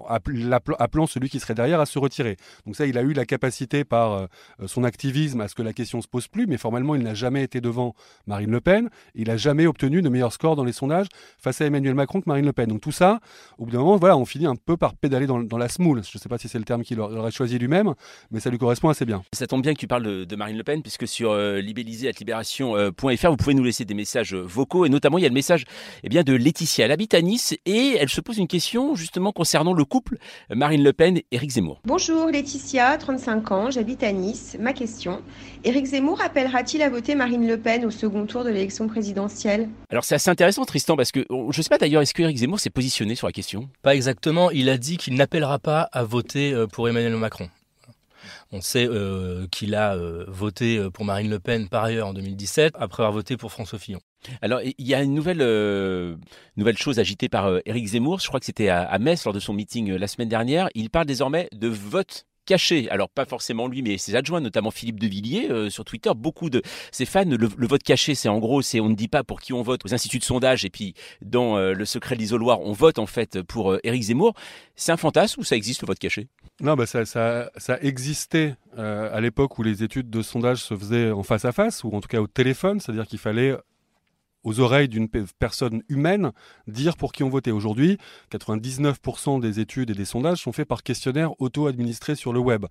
appelant 0.80 1.08
celui 1.08 1.30
qui 1.30 1.40
serait 1.40 1.56
derrière 1.56 1.80
à 1.80 1.86
se 1.86 2.00
retirer. 2.00 2.38
Donc 2.66 2.76
ça, 2.76 2.86
il 2.86 2.98
a 2.98 3.02
eu 3.02 3.14
la 3.14 3.26
capacité 3.26 3.84
par 3.84 4.14
euh, 4.14 4.28
son 4.66 4.84
activisme 4.84 5.42
à 5.42 5.48
ce 5.48 5.56
que 5.56 5.62
la 5.62 5.74
question 5.74 6.02
se 6.02 6.08
pose 6.08 6.28
plus, 6.28 6.48
mais 6.48 6.58
formellement, 6.58 6.96
il 6.96 7.04
n'a 7.04 7.13
n'a 7.14 7.20
jamais 7.20 7.44
été 7.44 7.62
devant 7.62 7.96
Marine 8.28 8.52
Le 8.52 8.62
Pen, 8.62 8.90
il 9.16 9.28
n'a 9.28 9.38
jamais 9.38 9.68
obtenu 9.68 10.02
de 10.02 10.10
meilleur 10.10 10.34
score 10.34 10.56
dans 10.56 10.64
les 10.64 10.72
sondages 10.72 11.08
face 11.38 11.62
à 11.62 11.66
Emmanuel 11.66 11.96
Macron 11.96 12.22
que 12.22 12.28
Marine 12.28 12.46
Le 12.46 12.54
Pen. 12.54 12.68
Donc 12.68 12.82
tout 12.82 12.92
ça, 12.92 13.20
au 13.58 13.66
bout 13.66 13.72
d'un 13.72 13.80
moment, 13.80 13.98
voilà, 13.98 14.18
on 14.18 14.26
finit 14.26 14.46
un 14.46 14.56
peu 14.56 14.78
par 14.78 14.96
pédaler 14.96 15.28
dans, 15.28 15.58
la 15.58 15.70
smoule. 15.70 16.04
Je 16.04 16.18
ne 16.18 16.20
sais 16.20 16.30
pas 16.30 16.38
si 16.38 16.48
c'est 16.48 16.58
le 16.58 16.66
terme 16.66 16.84
qu'il 16.84 17.00
aurait 17.00 17.32
choisi 17.32 17.60
lui-même, 17.60 17.94
mais 18.32 18.40
ça 18.40 18.50
lui 18.50 18.58
correspond 18.58 18.90
assez 18.90 19.06
bien. 19.06 19.24
Ça 19.34 19.48
tombe 19.48 19.62
bien 19.62 19.74
que 19.74 19.80
tu 19.80 19.88
parles 19.88 20.26
de, 20.26 20.36
Marine 20.36 20.58
Le 20.58 20.64
Pen, 20.64 20.82
puisque 20.82 21.08
sur 21.08 21.32
euh, 21.32 21.60
libérisé.libération.fr, 21.60 23.30
vous 23.30 23.38
pouvez 23.38 23.54
nous 23.54 23.64
laisser 23.64 23.86
des 23.86 23.94
messages 23.94 24.34
vocaux, 24.34 24.86
et 24.86 24.90
notamment 24.90 25.20
il 25.20 25.22
y 25.22 25.26
a 25.26 25.30
le 25.30 25.34
message 25.34 25.66
eh 26.04 26.10
bien, 26.10 26.24
de 26.24 26.34
Laetitia. 26.34 26.86
Elle 26.86 26.92
habite 26.92 27.14
à 27.14 27.22
Nice 27.22 27.56
et 27.66 27.98
elle 28.00 28.10
se 28.10 28.22
pose 28.22 28.38
une 28.38 28.48
question 28.48 28.96
justement 28.96 29.32
concernant 29.32 29.74
le 29.74 29.86
couple 29.86 30.18
Marine 30.50 30.84
Le 30.84 30.94
Pen 30.94 31.18
et 31.18 31.26
Éric 31.32 31.52
Zemmour. 31.52 31.82
Bonjour 31.86 32.28
Laetitia, 32.28 32.98
35 32.98 33.52
ans, 33.52 33.72
j'habite 33.72 34.04
à 34.04 34.12
Nice. 34.12 34.58
Ma 34.60 34.74
question, 34.74 35.22
Éric 35.64 35.86
Zemmour 35.86 36.22
appellera-t-il 36.22 36.82
à 36.82 36.90
voter 36.90 37.03
Marine 37.12 37.48
Le 37.48 37.60
Pen 37.60 37.86
au 37.86 37.92
second 37.92 38.26
tour 38.26 38.44
de 38.44 38.50
l'élection 38.50 38.88
présidentielle 38.88 39.70
Alors 39.90 40.04
c'est 40.06 40.16
assez 40.16 40.30
intéressant 40.30 40.64
Tristan, 40.64 40.96
parce 40.96 41.12
que 41.12 41.26
je 41.30 41.58
ne 41.58 41.62
sais 41.62 41.70
pas 41.70 41.78
d'ailleurs, 41.78 42.02
est-ce 42.02 42.14
que 42.14 42.24
Éric 42.24 42.38
Zemmour 42.38 42.60
s'est 42.60 42.70
positionné 42.70 43.16
sur 43.16 43.28
la 43.28 43.34
question? 43.34 43.70
Pas 43.82 43.94
exactement, 43.94 44.50
il 44.52 44.70
a 44.70 44.78
dit 44.78 44.98
qu'il 44.98 45.16
n'appellera 45.16 45.60
pas 45.60 45.82
à 45.92 46.04
voter 46.04 46.54
euh, 46.54 46.66
pour 46.66 46.88
Emmanuel 46.88 47.16
Macron. 47.18 47.50
On 48.52 48.62
sait 48.62 48.88
euh, 48.88 49.46
qu'il 49.52 49.76
a 49.76 49.96
euh, 49.96 50.26
voté 50.28 50.82
pour 50.94 51.06
Marine 51.06 51.30
Le 51.30 51.40
Pen 51.40 51.68
par 51.68 51.84
ailleurs 51.84 52.08
en 52.08 52.14
2017, 52.14 52.74
après 52.80 53.04
avoir 53.04 53.14
voté 53.14 53.36
pour 53.36 53.52
François 53.52 53.80
Fillon. 53.80 54.00
Alors, 54.42 54.62
il 54.62 54.74
y 54.78 54.94
a 54.94 55.02
une 55.02 55.14
nouvelle, 55.14 55.42
euh, 55.42 56.16
nouvelle 56.58 56.78
chose 56.78 57.00
agitée 57.00 57.30
par 57.30 57.48
euh, 57.48 57.60
Éric 57.66 57.88
Zemmour, 57.88 58.20
je 58.20 58.28
crois 58.28 58.40
que 58.40 58.46
c'était 58.46 58.70
à, 58.70 58.98
Metz 59.00 59.24
lors 59.26 59.34
de 59.34 59.40
son 59.40 59.54
meeting 59.54 59.92
euh, 59.92 59.98
la 59.98 60.08
semaine 60.08 60.30
dernière. 60.30 60.70
Il 60.76 60.90
parle 60.90 61.06
désormais 61.06 61.50
de 61.52 61.68
vote 61.68 62.26
caché. 62.46 62.90
Alors 62.90 63.10
pas 63.10 63.26
forcément 63.26 63.68
lui, 63.68 63.82
mais 63.82 63.98
ses 63.98 64.16
adjoints, 64.16 64.42
notamment 64.42 64.72
Philippe 64.72 65.00
de 65.00 65.08
Villiers 65.08 65.70
sur 65.70 65.86
Twitter. 65.86 66.12
Beaucoup 66.16 66.50
de 66.50 66.62
ses 66.92 67.06
fans, 67.06 67.26
le, 67.26 67.68
vote 67.68 67.84
caché, 67.84 68.16
c'est 68.16 68.30
en 68.30 68.40
gros, 68.40 68.62
c'est 68.62 68.80
on 68.80 68.90
ne 68.90 68.96
dit 68.96 69.08
pas 69.08 69.24
pour 69.24 69.42
qui 69.42 69.54
on 69.54 69.62
vote 69.62 69.86
aux 69.86 69.94
instituts 69.94 70.20
de 70.20 70.24
sondage 70.24 70.66
et 70.66 70.70
puis 70.70 70.94
dans 71.22 71.58
le 71.58 71.86
secret 71.86 72.16
de 72.16 72.22
l'isoloir, 72.22 72.62
on 72.62 72.74
vote 72.74 73.00
en 73.00 73.06
fait 73.06 73.42
pour 73.42 73.78
Éric 73.84 74.04
Zemmour. 74.04 74.34
C'est 74.76 74.92
un 74.92 74.98
fantasme 74.98 75.42
ou 75.42 75.44
ça 75.44 75.56
existe 75.56 75.82
le 75.82 75.88
vote 75.88 76.00
caché? 76.00 76.28
Non, 76.62 76.76
bah 76.76 76.86
ça, 76.86 77.06
ça, 77.06 77.52
ça 77.58 77.78
existait 77.82 78.56
à 78.78 79.20
l'époque 79.22 79.58
où 79.58 79.64
les 79.64 79.84
études 79.84 80.10
de 80.10 80.22
sondage 80.22 80.64
se 80.64 80.76
faisaient 80.76 81.12
en 81.12 81.24
face 81.24 81.46
à 81.46 81.52
face 81.52 81.84
ou 81.84 81.92
en 81.96 82.02
tout 82.02 82.08
cas 82.08 82.22
au 82.22 82.28
téléphone, 82.28 82.80
c'est-à-dire 82.80 83.08
qu'il 83.08 83.20
fallait 83.20 83.56
aux 84.44 84.60
oreilles 84.60 84.90
d'une 84.90 85.08
personne 85.40 85.84
humaine 85.90 86.32
dire 86.68 86.98
pour 86.98 87.12
qui 87.12 87.24
on 87.24 87.30
votait. 87.30 87.52
Aujourd'hui, 87.52 87.98
99% 88.32 89.40
des 89.40 89.60
études 89.60 89.90
et 89.90 89.94
des 89.94 90.06
sondages 90.06 90.40
sont 90.40 90.52
faits 90.52 90.68
par 90.68 90.84
questionnaires 90.84 91.40
auto-administrés 91.40 92.16
sur 92.16 92.34
le 92.34 92.40
web. 92.40 92.66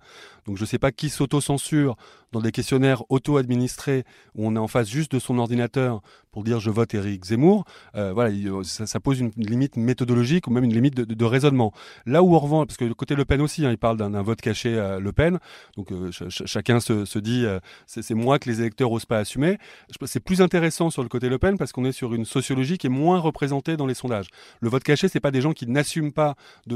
Donc 0.45 0.57
je 0.57 0.63
ne 0.63 0.67
sais 0.67 0.79
pas 0.79 0.91
qui 0.91 1.09
s'auto-censure 1.09 1.95
dans 2.31 2.41
des 2.41 2.51
questionnaires 2.51 3.03
auto-administrés 3.09 4.03
où 4.35 4.47
on 4.47 4.55
est 4.55 4.59
en 4.59 4.67
face 4.67 4.89
juste 4.89 5.11
de 5.11 5.19
son 5.19 5.37
ordinateur 5.37 6.01
pour 6.33 6.43
dire 6.43 6.59
je 6.59 6.69
vote 6.69 6.93
Éric 6.93 7.23
Zemmour. 7.23 7.63
Euh, 7.95 8.11
voilà, 8.11 8.31
euh, 8.31 8.63
ça, 8.63 8.99
pose 8.99 9.19
une 9.19 9.31
limite 9.37 9.77
méthodologique 9.77 10.47
ou 10.47 10.51
même 10.51 10.65
une 10.65 10.73
limite 10.73 10.95
de, 10.95 11.25
raisonnement. 11.25 11.71
Là 12.05 12.21
où 12.21 12.35
on 12.35 12.39
revanche, 12.39 12.67
parce 12.67 12.77
que 12.77 12.91
côté 12.91 13.15
Le 13.15 13.23
Pen 13.23 13.39
aussi, 13.39 13.65
hein, 13.65 13.71
il 13.71 13.77
parle 13.77 13.97
d'un 13.97 14.21
vote 14.21 14.41
caché 14.41 14.71
Le 14.99 15.11
Pen, 15.11 15.39
donc 15.77 15.91
euh, 15.91 16.11
chacun 16.29 16.81
se, 16.81 17.19
dit 17.19 17.45
c'est 17.85 18.13
moi 18.13 18.39
que 18.39 18.49
les 18.49 18.59
électeurs 18.59 18.89
n'osent 18.89 19.05
pas 19.05 19.19
assumer. 19.19 19.57
C'est 20.05 20.19
plus 20.19 20.41
intéressant 20.41 20.89
sur 20.89 21.03
le 21.03 21.09
côté 21.09 21.29
Le 21.29 21.37
Pen 21.37 21.57
parce 21.57 21.71
qu'on 21.71 21.85
est 21.85 21.93
sur 21.93 22.13
une 22.13 22.25
sociologie 22.25 22.77
qui 22.77 22.87
est 22.87 22.89
moins 22.89 23.19
représentée 23.19 23.77
dans 23.77 23.85
les 23.85 23.93
sondages. 23.93 24.27
Le 24.59 24.69
vote 24.69 24.83
caché, 24.83 25.07
c'est 25.07 25.19
pas 25.19 25.31
des 25.31 25.41
gens 25.41 25.53
qui 25.53 25.67
n'assument 25.67 26.11
pas 26.11 26.35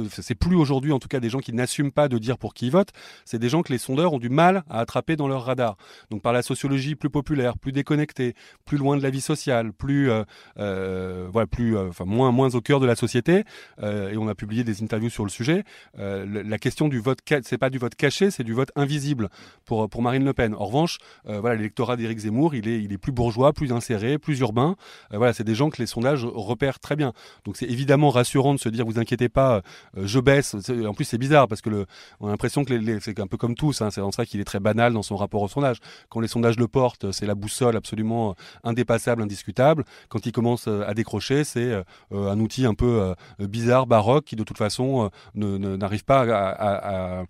c'est 0.10 0.36
plus 0.36 0.56
aujourd'hui 0.56 0.92
en 0.92 1.00
tout 1.00 1.08
cas 1.08 1.20
des 1.20 1.30
gens 1.30 1.40
qui 1.40 1.54
n'assument 1.54 1.92
pas 1.92 2.08
de 2.08 2.18
dire 2.18 2.38
pour 2.38 2.54
qui 2.54 2.68
ils 2.68 2.72
votent. 2.72 2.92
C'est 3.26 3.40
des 3.40 3.50
gens 3.50 3.64
que 3.64 3.72
les 3.72 3.78
sondeurs 3.78 4.14
ont 4.14 4.20
du 4.20 4.30
mal 4.30 4.64
à 4.70 4.80
attraper 4.80 5.16
dans 5.16 5.28
leur 5.28 5.46
radar. 5.46 5.78
Donc 6.12 6.22
par 6.22 6.34
la 6.34 6.42
sociologie 6.42 6.96
plus 6.96 7.10
populaire, 7.10 7.58
plus 7.58 7.72
déconnectée, 7.72 8.36
plus 8.66 8.78
loin 8.78 8.98
de 8.98 9.04
la 9.04 9.10
vie 9.10 9.22
sociale, 9.22 9.47
plus 9.78 10.12
euh, 10.12 10.24
euh, 10.60 11.28
voilà, 11.32 11.48
plus 11.48 11.78
euh, 11.78 11.90
enfin 11.90 12.06
moins 12.06 12.32
moins 12.32 12.54
au 12.56 12.62
cœur 12.62 12.80
de 12.80 12.86
la 12.86 12.96
société. 12.96 13.44
et 13.82 14.18
on 14.18 14.28
a 14.28 14.36
publié 14.36 14.64
des 14.64 14.84
interviews 14.84 15.10
sur 15.10 15.24
le 15.24 15.30
sujet. 15.30 15.64
la 15.98 16.58
question 16.58 16.88
du 16.88 17.00
vote, 17.00 17.20
c'est 17.44 17.58
pas 17.58 17.70
du 17.70 17.78
vote 17.78 17.96
caché, 17.96 18.32
c'est 18.32 18.44
du 18.44 18.54
vote 18.54 18.72
invisible 18.76 19.30
pour 19.66 19.90
pour 19.90 20.02
Marine 20.02 20.26
Le 20.26 20.34
Pen. 20.34 20.54
En 20.56 20.66
revanche, 20.66 20.98
voilà, 21.26 21.56
l'électorat 21.56 21.96
d'Éric 21.96 22.20
Zemmour, 22.20 22.56
il 22.56 22.68
est 22.68 22.82
il 22.82 22.94
est 22.94 22.98
plus 22.98 23.12
bourgeois, 23.12 23.54
plus 23.54 23.72
inséré, 23.72 24.18
plus 24.18 24.40
urbain. 24.40 24.76
Voilà, 25.12 25.34
c'est 25.34 25.44
des 25.44 25.56
gens 25.56 25.70
que 25.70 25.78
les 25.82 25.88
sondages 25.88 26.26
repèrent 26.26 26.80
très 26.80 26.96
bien. 26.96 27.14
Donc 27.46 27.58
c'est 27.58 27.70
évidemment 27.70 28.10
rassurant 28.10 28.54
de 28.54 28.60
se 28.60 28.70
dire, 28.70 28.86
vous 28.86 29.00
inquiétez 29.00 29.30
pas, 29.30 29.62
je 29.96 30.20
baisse. 30.20 30.56
En 30.86 30.94
plus, 30.94 31.06
c'est 31.06 31.18
bizarre 31.18 31.48
parce 31.48 31.62
que 31.62 31.70
le, 31.70 31.86
on 32.20 32.28
a 32.28 32.32
l'impression 32.32 32.64
que 32.64 33.00
c'est 33.00 33.20
un 33.20 33.28
peu 33.28 33.38
comme 33.38 33.56
tous. 33.56 33.82
Hein, 33.82 33.90
c'est 33.92 34.02
en 34.02 34.12
ça 34.12 34.26
qu'il 34.26 34.40
est 34.40 34.46
très 34.46 34.60
banal 34.60 34.94
dans 34.94 35.04
son 35.04 35.16
rapport 35.16 35.42
au 35.42 35.48
sondage. 35.48 35.78
Quand 36.10 36.20
les 36.20 36.28
sondages 36.28 36.58
le 36.58 36.68
portent, 36.68 37.12
c'est 37.12 37.26
la 37.26 37.36
boussole 37.36 37.76
absolument 37.76 38.36
indépassable, 38.64 39.22
indiscutable. 39.38 39.86
Quand 40.10 40.26
il 40.26 40.32
commence 40.32 40.68
à 40.68 40.94
décrocher, 40.94 41.44
c'est 41.44 41.72
euh, 41.72 41.84
un 42.12 42.40
outil 42.40 42.66
un 42.66 42.74
peu 42.74 43.14
bizarre, 43.40 43.88
baroque, 43.88 44.26
qui 44.26 44.36
de 44.36 44.44
toute 44.44 44.58
façon 44.58 45.10
n'arrive 45.36 46.04
pas 46.04 46.22
à, 46.22 47.24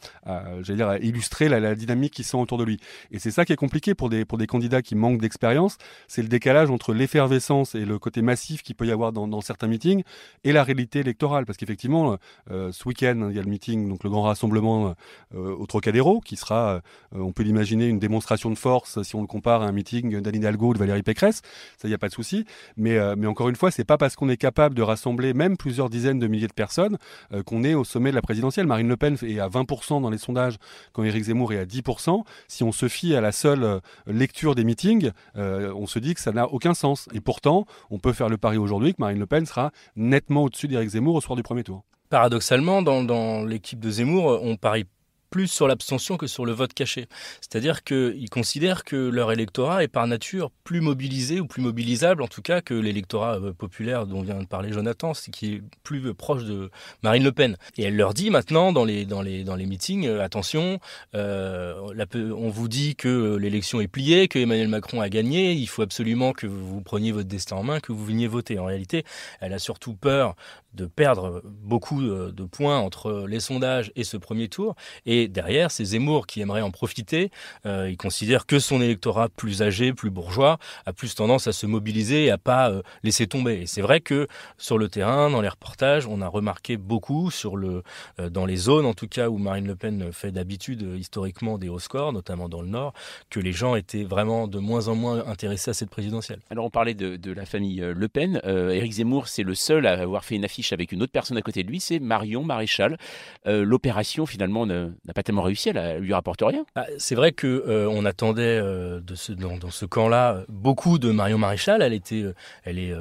dire, 0.62 0.88
à 0.88 0.98
illustrer 1.00 1.50
la, 1.50 1.76
dynamique 1.76 2.14
qui 2.14 2.24
sent 2.24 2.38
autour 2.38 2.58
de 2.58 2.64
lui. 2.64 2.80
Et 3.12 3.20
c'est 3.20 3.32
ça 3.32 3.46
qui 3.46 3.54
est 3.54 3.58
compliqué 3.58 3.94
pour 3.94 4.10
des, 4.10 4.26
pour 4.26 4.38
des 4.38 4.48
candidats 4.48 4.82
qui 4.82 4.96
manquent 4.96 5.22
d'expérience, 5.22 5.78
c'est 6.08 6.22
le 6.22 6.28
décalage 6.28 6.70
entre 6.70 6.94
l'effervescence 6.94 7.76
et 7.76 7.86
le 7.86 8.00
côté 8.00 8.22
massif 8.22 8.64
qu'il 8.64 8.76
peut 8.76 8.86
y 8.86 8.92
avoir 8.92 9.12
dans, 9.12 9.42
certains 9.42 9.68
meetings 9.68 10.04
et 10.44 10.52
la 10.52 10.64
réalité 10.64 11.00
électorale. 11.00 11.46
Parce 11.46 11.58
qu'effectivement, 11.58 12.18
euh, 12.52 12.72
ce 12.72 12.88
week-end, 12.88 13.28
il 13.30 13.36
y 13.36 13.40
a 13.40 13.44
le 13.44 13.50
meeting, 13.50 13.88
donc 13.90 14.04
le 14.04 14.10
grand 14.10 14.24
rassemblement 14.24 14.96
euh, 15.36 15.56
au 15.56 15.66
Trocadéro, 15.66 16.22
qui 16.22 16.36
sera, 16.36 16.76
euh, 16.76 16.80
on 17.12 17.32
peut 17.32 17.44
l'imaginer, 17.44 17.88
une 17.88 18.00
démonstration 18.00 18.50
de 18.50 18.56
force 18.56 19.02
si 19.04 19.16
on 19.16 19.22
le 19.22 19.28
compare 19.28 19.62
à 19.62 19.66
un 19.68 19.72
meeting 19.72 20.20
d'Anne 20.22 20.36
Hidalgo 20.36 20.70
ou 20.70 20.74
de 20.74 20.80
Valérie 20.80 21.04
Pécresse. 21.04 21.42
Ça, 21.78 21.88
il 21.88 21.92
pas 21.98 22.08
de 22.08 22.14
souci. 22.14 22.46
Mais, 22.76 22.98
mais 23.16 23.28
encore 23.28 23.50
une 23.50 23.56
fois, 23.56 23.72
c'est 23.72 23.84
pas 23.84 23.98
parce 23.98 24.16
qu'on 24.16 24.30
est 24.30 24.38
capable 24.38 24.76
de 24.76 24.82
rassembler 24.82 25.34
même 25.34 25.58
plusieurs 25.58 25.90
dizaines 25.90 26.20
de 26.20 26.28
milliers 26.28 26.48
de 26.48 26.54
personnes 26.54 26.98
qu'on 27.46 27.64
est 27.64 27.74
au 27.74 27.84
sommet 27.84 28.12
de 28.12 28.16
la 28.16 28.22
présidentielle. 28.22 28.68
Marine 28.68 28.88
Le 28.88 28.98
Pen 28.98 29.18
est 29.22 29.40
à 29.40 29.48
20% 29.48 30.02
dans 30.02 30.10
les 30.10 30.18
sondages 30.18 30.58
quand 30.94 31.04
Éric 31.04 31.24
Zemmour 31.24 31.54
est 31.54 31.60
à 31.60 31.66
10%. 31.66 32.24
Si 32.48 32.64
on 32.64 32.72
se 32.72 32.88
fie 32.88 33.16
à 33.16 33.22
la 33.22 33.32
seule 33.32 33.82
lecture 34.06 34.56
des 34.56 34.64
meetings, 34.64 35.12
on 35.36 35.88
se 35.88 36.00
dit 36.00 36.14
que 36.14 36.22
ça 36.22 36.32
n'a 36.32 36.48
aucun 36.48 36.74
sens. 36.74 37.08
Et 37.14 37.22
pourtant, 37.22 37.66
on 37.90 38.00
peut 38.00 38.14
faire 38.14 38.30
le 38.30 38.38
pari 38.38 38.58
aujourd'hui 38.58 38.94
que 38.94 39.02
Marine 39.02 39.20
Le 39.20 39.26
Pen 39.26 39.46
sera 39.46 39.72
nettement 39.96 40.44
au-dessus 40.44 40.68
d'Éric 40.68 40.90
Zemmour 40.90 41.16
au 41.16 41.22
soir 41.22 41.36
du 41.36 41.44
premier 41.44 41.64
tour. 41.64 41.84
Paradoxalement, 42.10 42.82
dans, 42.82 43.04
dans 43.04 43.44
l'équipe 43.44 43.80
de 43.80 43.90
Zemmour, 43.90 44.40
on 44.42 44.56
parie 44.56 44.86
plus 45.30 45.48
sur 45.48 45.68
l'abstention 45.68 46.18
que 46.18 46.28
sur 46.28 46.46
le 46.46 46.52
vote 46.52 46.74
caché. 46.74 47.08
C'est-à-dire 47.42 47.84
qu'ils 47.84 48.30
considèrent 48.30 48.84
que 48.84 48.96
leur 48.96 49.32
électorat 49.32 49.84
est 49.84 49.88
par 49.88 50.08
nature 50.08 50.52
plus 50.64 50.82
mobilisé 50.82 51.40
ou 51.40 51.48
plus 51.48 51.62
mobilisable 51.62 52.22
en 52.22 52.28
tout 52.28 52.42
cas 52.42 52.62
que 52.62 52.74
l'électorat 52.74 53.40
euh, 53.40 53.54
populaire 53.54 54.06
dont 54.06 54.22
vient 54.22 54.40
de 54.40 54.46
parler 54.46 54.72
Jonathan, 54.72 55.14
qui 55.32 55.56
est 55.56 55.62
plus 55.84 56.14
proche 56.14 56.44
de 56.44 56.70
Marine 57.04 57.24
Le 57.24 57.32
Pen. 57.32 57.58
Et 57.78 57.84
elle 57.84 57.96
leur 57.96 58.14
dit 58.14 58.30
maintenant 58.30 58.72
dans 58.72 58.86
les, 58.86 59.06
dans 59.06 59.22
les, 59.22 59.44
dans 59.44 59.56
les 59.56 59.66
meetings, 59.66 60.06
euh, 60.08 60.24
attention, 60.24 60.80
euh, 61.16 61.76
on 62.16 62.50
vous 62.50 62.68
dit 62.68 62.96
que 62.96 63.36
l'élection 63.36 63.82
est 63.82 63.88
pliée, 63.88 64.28
que 64.28 64.40
Emmanuel 64.40 64.68
Macron 64.68 65.02
a 65.02 65.10
gagné, 65.10 65.54
il 65.54 65.68
faut 65.68 65.82
absolument 65.82 66.34
que 66.34 66.48
vous 66.48 66.82
preniez 66.82 67.12
votre 67.12 67.28
destin 67.28 67.58
en 67.58 67.64
main, 67.64 67.80
que 67.80 67.92
vous 67.92 68.06
veniez 68.06 68.28
voter. 68.28 68.60
En 68.60 68.66
réalité, 68.66 69.04
elle 69.40 69.54
a 69.54 69.60
surtout 69.60 69.94
peur 69.94 70.36
de 70.74 70.86
perdre 70.86 71.42
beaucoup 71.44 72.02
de 72.04 72.44
points 72.44 72.78
entre 72.78 73.26
les 73.28 73.40
sondages 73.40 73.92
et 73.96 74.04
ce 74.04 74.16
premier 74.16 74.48
tour. 74.48 74.76
Et 75.06 75.27
derrière, 75.28 75.72
c'est 75.72 75.86
Zemmour 75.86 76.28
qui 76.28 76.42
aimerait 76.42 76.62
en 76.62 76.72
profiter. 76.72 77.32
Euh, 77.66 77.90
il 77.90 77.98
considère 77.98 78.46
que 78.46 78.60
son 78.60 78.82
électorat 78.82 79.30
plus 79.30 79.62
âgé, 79.62 79.94
plus 79.94 80.10
bourgeois, 80.10 80.58
a 80.86 80.94
plus 80.94 81.16
tendance 81.16 81.48
à 81.48 81.52
se 81.52 81.66
mobiliser 81.66 82.26
et 82.26 82.32
à 82.32 82.38
pas 82.38 82.70
euh, 82.70 82.82
laisser 83.04 83.28
tomber. 83.28 83.62
Et 83.62 83.66
c'est 83.68 83.82
vrai 83.82 84.02
que 84.02 84.28
sur 84.58 84.78
le 84.78 84.90
terrain, 84.90 85.30
dans 85.30 85.42
les 85.42 85.50
reportages, 85.50 86.08
on 86.08 86.22
a 86.22 86.28
remarqué 86.28 86.78
beaucoup 86.78 87.30
euh, 87.46 87.82
dans 88.30 88.46
les 88.46 88.56
zones, 88.56 88.86
en 88.86 88.94
tout 88.94 89.08
cas, 89.08 89.30
où 89.30 89.38
Marine 89.38 89.68
Le 89.68 89.76
Pen 89.76 90.12
fait 90.12 90.32
d'habitude 90.32 90.88
historiquement 90.98 91.58
des 91.58 91.70
hauts 91.70 91.80
scores, 91.80 92.14
notamment 92.14 92.50
dans 92.50 92.62
le 92.62 92.68
Nord, 92.68 92.94
que 93.30 93.40
les 93.40 93.52
gens 93.52 93.76
étaient 93.76 94.04
vraiment 94.04 94.48
de 94.48 94.60
moins 94.60 94.88
en 94.88 94.96
moins 94.96 95.26
intéressés 95.28 95.72
à 95.72 95.74
cette 95.74 95.90
présidentielle. 95.90 96.40
Alors 96.50 96.66
on 96.66 96.70
parlait 96.70 96.94
de, 96.94 97.16
de 97.16 97.32
la 97.32 97.46
famille 97.46 97.78
Le 97.80 98.08
Pen. 98.08 98.42
Éric 98.46 98.94
Zemmour, 98.94 99.28
c'est 99.28 99.44
le 99.44 99.56
seul 99.56 99.86
à 99.86 99.94
avoir 99.94 100.24
fait 100.24 100.36
une 100.36 100.46
affiche 100.46 100.74
avec 100.74 100.92
une 100.92 101.02
autre 101.04 101.12
personne 101.12 101.38
à 101.38 101.42
côté 101.42 101.64
de 101.64 101.70
lui, 101.70 101.80
c'est 101.80 102.00
Marion 102.00 102.44
Maréchal. 102.44 102.98
L'opération 103.46 104.26
finalement 104.26 104.66
n'a 105.08 105.14
pas 105.14 105.24
tellement 105.24 105.44
réussi, 105.44 105.70
elle, 105.70 106.00
lui 106.00 106.14
rapporte 106.14 106.42
rien. 106.42 106.66
Bah, 106.76 106.86
c'est 106.98 107.16
vrai 107.16 107.32
que 107.32 107.48
euh, 107.48 107.88
on 107.90 108.06
attendait 108.06 108.60
euh, 108.62 109.00
dans, 109.00 109.72
ce 109.72 109.86
camp-là 109.86 110.44
beaucoup 110.50 111.00
de 111.00 111.12
Marion 111.12 111.38
Maréchal. 111.38 111.82
Elle 111.82 111.94
était, 111.94 112.24
euh, 112.24 112.34
elle 112.64 112.78
est 112.78 112.94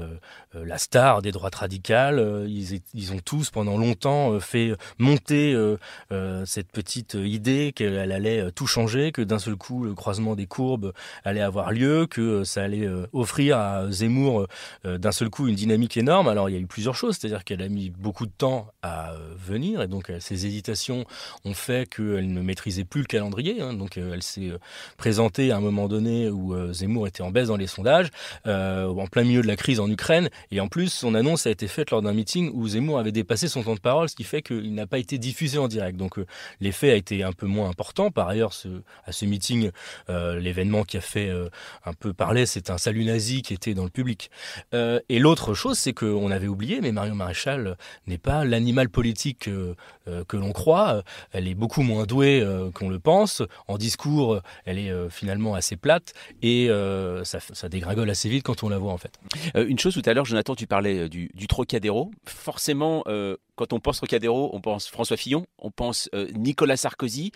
la 0.55 0.79
star 0.79 1.21
des 1.21 1.33
droites 1.33 1.55
radicales. 1.57 2.45
Ils, 2.49 2.81
ils 2.95 3.13
ont 3.13 3.19
tous 3.19 3.51
pendant 3.51 3.77
longtemps 3.77 4.39
fait 4.41 4.73
monter 4.99 5.55
cette 6.45 6.71
petite 6.73 7.15
idée 7.15 7.73
qu'elle 7.75 8.13
allait 8.13 8.51
tout 8.53 8.67
changer, 8.67 9.13
que 9.13 9.23
d'un 9.23 9.39
seul 9.39 9.57
coup 9.57 9.85
le 9.85 9.95
croisement 9.95 10.35
des 10.35 10.47
courbes 10.47 10.93
allait 11.25 11.41
avoir 11.41 11.73
lieu, 11.73 12.07
que 12.07 12.45
ça 12.45 12.63
allait 12.63 12.89
offrir 13.13 13.59
à 13.59 13.91
Zemmour 13.91 14.47
d'un 14.85 15.13
seul 15.13 15.29
coup 15.29 15.47
une 15.47 15.55
dynamique 15.55 15.97
énorme. 15.97 16.29
Alors 16.29 16.49
il 16.49 16.55
y 16.55 16.59
a 16.59 16.61
eu 16.61 16.67
plusieurs 16.67 16.95
choses, 16.95 17.19
c'est-à-dire 17.19 17.45
qu'elle 17.45 17.63
a 17.63 17.69
mis 17.69 17.91
beaucoup 17.91 18.27
de 18.27 18.33
temps 18.37 18.69
à 18.83 19.13
venir 19.37 19.83
et 19.83 19.89
donc 19.89 20.11
ses 20.21 20.47
hésitations 20.47 21.05
ont 21.45 21.55
fait 21.55 21.87
qu'elle 21.97 22.33
ne 22.33 22.41
maîtrisait 22.41 22.85
plus 22.85 23.01
le 23.01 23.07
calendrier. 23.07 23.61
Hein. 23.61 23.73
donc 23.73 23.97
elle 23.97 24.23
s'est 24.23 24.53
présentée 24.97 25.51
à 25.51 25.57
un 25.57 25.61
moment 25.61 25.89
donné 25.89 26.29
où 26.29 26.55
Zemmour 26.73 27.07
était 27.07 27.23
en 27.23 27.31
baisse 27.31 27.49
dans 27.49 27.57
les 27.57 27.67
sondages, 27.67 28.09
en 28.45 29.07
plein 29.07 29.25
milieu 29.25 29.43
de 29.43 29.47
la 29.47 29.57
crise 29.57 29.81
en 29.81 29.91
Ukraine. 29.91 30.29
Et 30.51 30.61
en 30.61 30.69
plus, 30.69 30.93
son 30.93 31.15
annonce 31.15 31.47
a 31.47 31.51
été 31.51 31.69
faite 31.69 31.91
lors 31.91 32.03
d'un 32.03 32.13
meeting 32.13 32.51
où 32.55 32.69
Zemmour 32.69 32.99
avait 32.99 33.13
dépassé 33.13 33.49
son 33.49 33.63
temps 33.63 33.75
de 33.75 33.81
parole, 33.81 34.09
ce 34.09 34.17
qui 34.17 34.25
fait 34.25 34.43
qu'il 34.43 34.75
n'a 34.75 34.87
pas 34.87 34.99
été 34.99 35.19
diffusé 35.19 35.59
en 35.59 35.69
direct. 35.69 35.97
Donc 35.97 36.19
l'effet 36.61 36.91
a 36.91 36.97
été 36.97 37.23
un 37.23 37.33
peu 37.33 37.47
moins 37.47 37.69
important. 37.69 38.11
Par 38.11 38.29
ailleurs, 38.29 38.53
à 39.05 39.13
ce 39.13 39.25
meeting, 39.25 39.71
l'événement 40.09 40.85
qui 40.85 40.97
a 40.97 41.01
fait 41.01 41.31
un 41.85 41.93
peu 41.93 42.13
parler, 42.13 42.47
c'est 42.47 42.71
un 42.71 42.79
salut 42.79 43.05
nazi 43.05 43.43
qui 43.43 43.55
était 43.55 43.75
dans 43.75 43.85
le 43.85 43.91
public. 43.91 44.31
et 44.73 45.19
l'autre 45.19 45.55
chose, 45.55 45.79
c'est 45.79 45.93
qu'on 45.93 46.31
avait 46.31 46.49
oublié, 46.49 46.81
mais 46.81 46.93
Marion 46.93 47.15
Maréchal 47.15 47.77
n'est 48.07 48.19
pas 48.19 48.45
l'animal 48.45 48.89
politique 48.89 49.49
euh, 49.49 49.75
que 50.29 50.37
l'on 50.37 50.53
croit. 50.53 51.03
Elle 51.33 51.49
est 51.49 51.55
beaucoup 51.55 51.83
moins 51.87 52.05
douée 52.05 52.41
euh, 52.41 52.71
qu'on 52.71 52.89
le 52.89 52.99
pense. 52.99 53.43
En 53.69 53.79
discours, 53.79 54.41
elle 54.65 54.79
est 54.79 54.91
euh, 54.91 55.09
finalement 55.09 55.55
assez 55.55 55.77
plate 55.77 56.13
et 56.43 56.69
ça, 57.25 57.41
ça, 57.41 57.69
dégringole 57.69 58.11
assez 58.11 58.29
vite 58.29 58.43
quand 58.45 58.63
on 58.63 58.69
la 58.69 58.79
voit 58.79 58.93
en 58.93 58.99
fait. 58.99 59.19
une 59.55 59.79
chose 59.79 59.95
tout 59.95 60.03
à 60.05 60.15
l'heure, 60.15 60.25
Jonathan, 60.25 60.55
tu 60.55 60.67
parlais 60.67 61.09
du, 61.09 61.31
du 61.35 61.47
Trocadéro. 61.47 62.11
Forcément, 62.25 63.05
quand 63.57 63.73
on 63.73 63.81
pense 63.81 63.97
Trocadéro, 63.99 64.51
on 64.53 64.61
pense 64.61 64.89
François 64.89 65.17
Fillon, 65.17 65.47
on 65.59 65.71
pense 65.71 66.09
Nicolas 66.35 66.77
Sarkozy. 66.77 67.33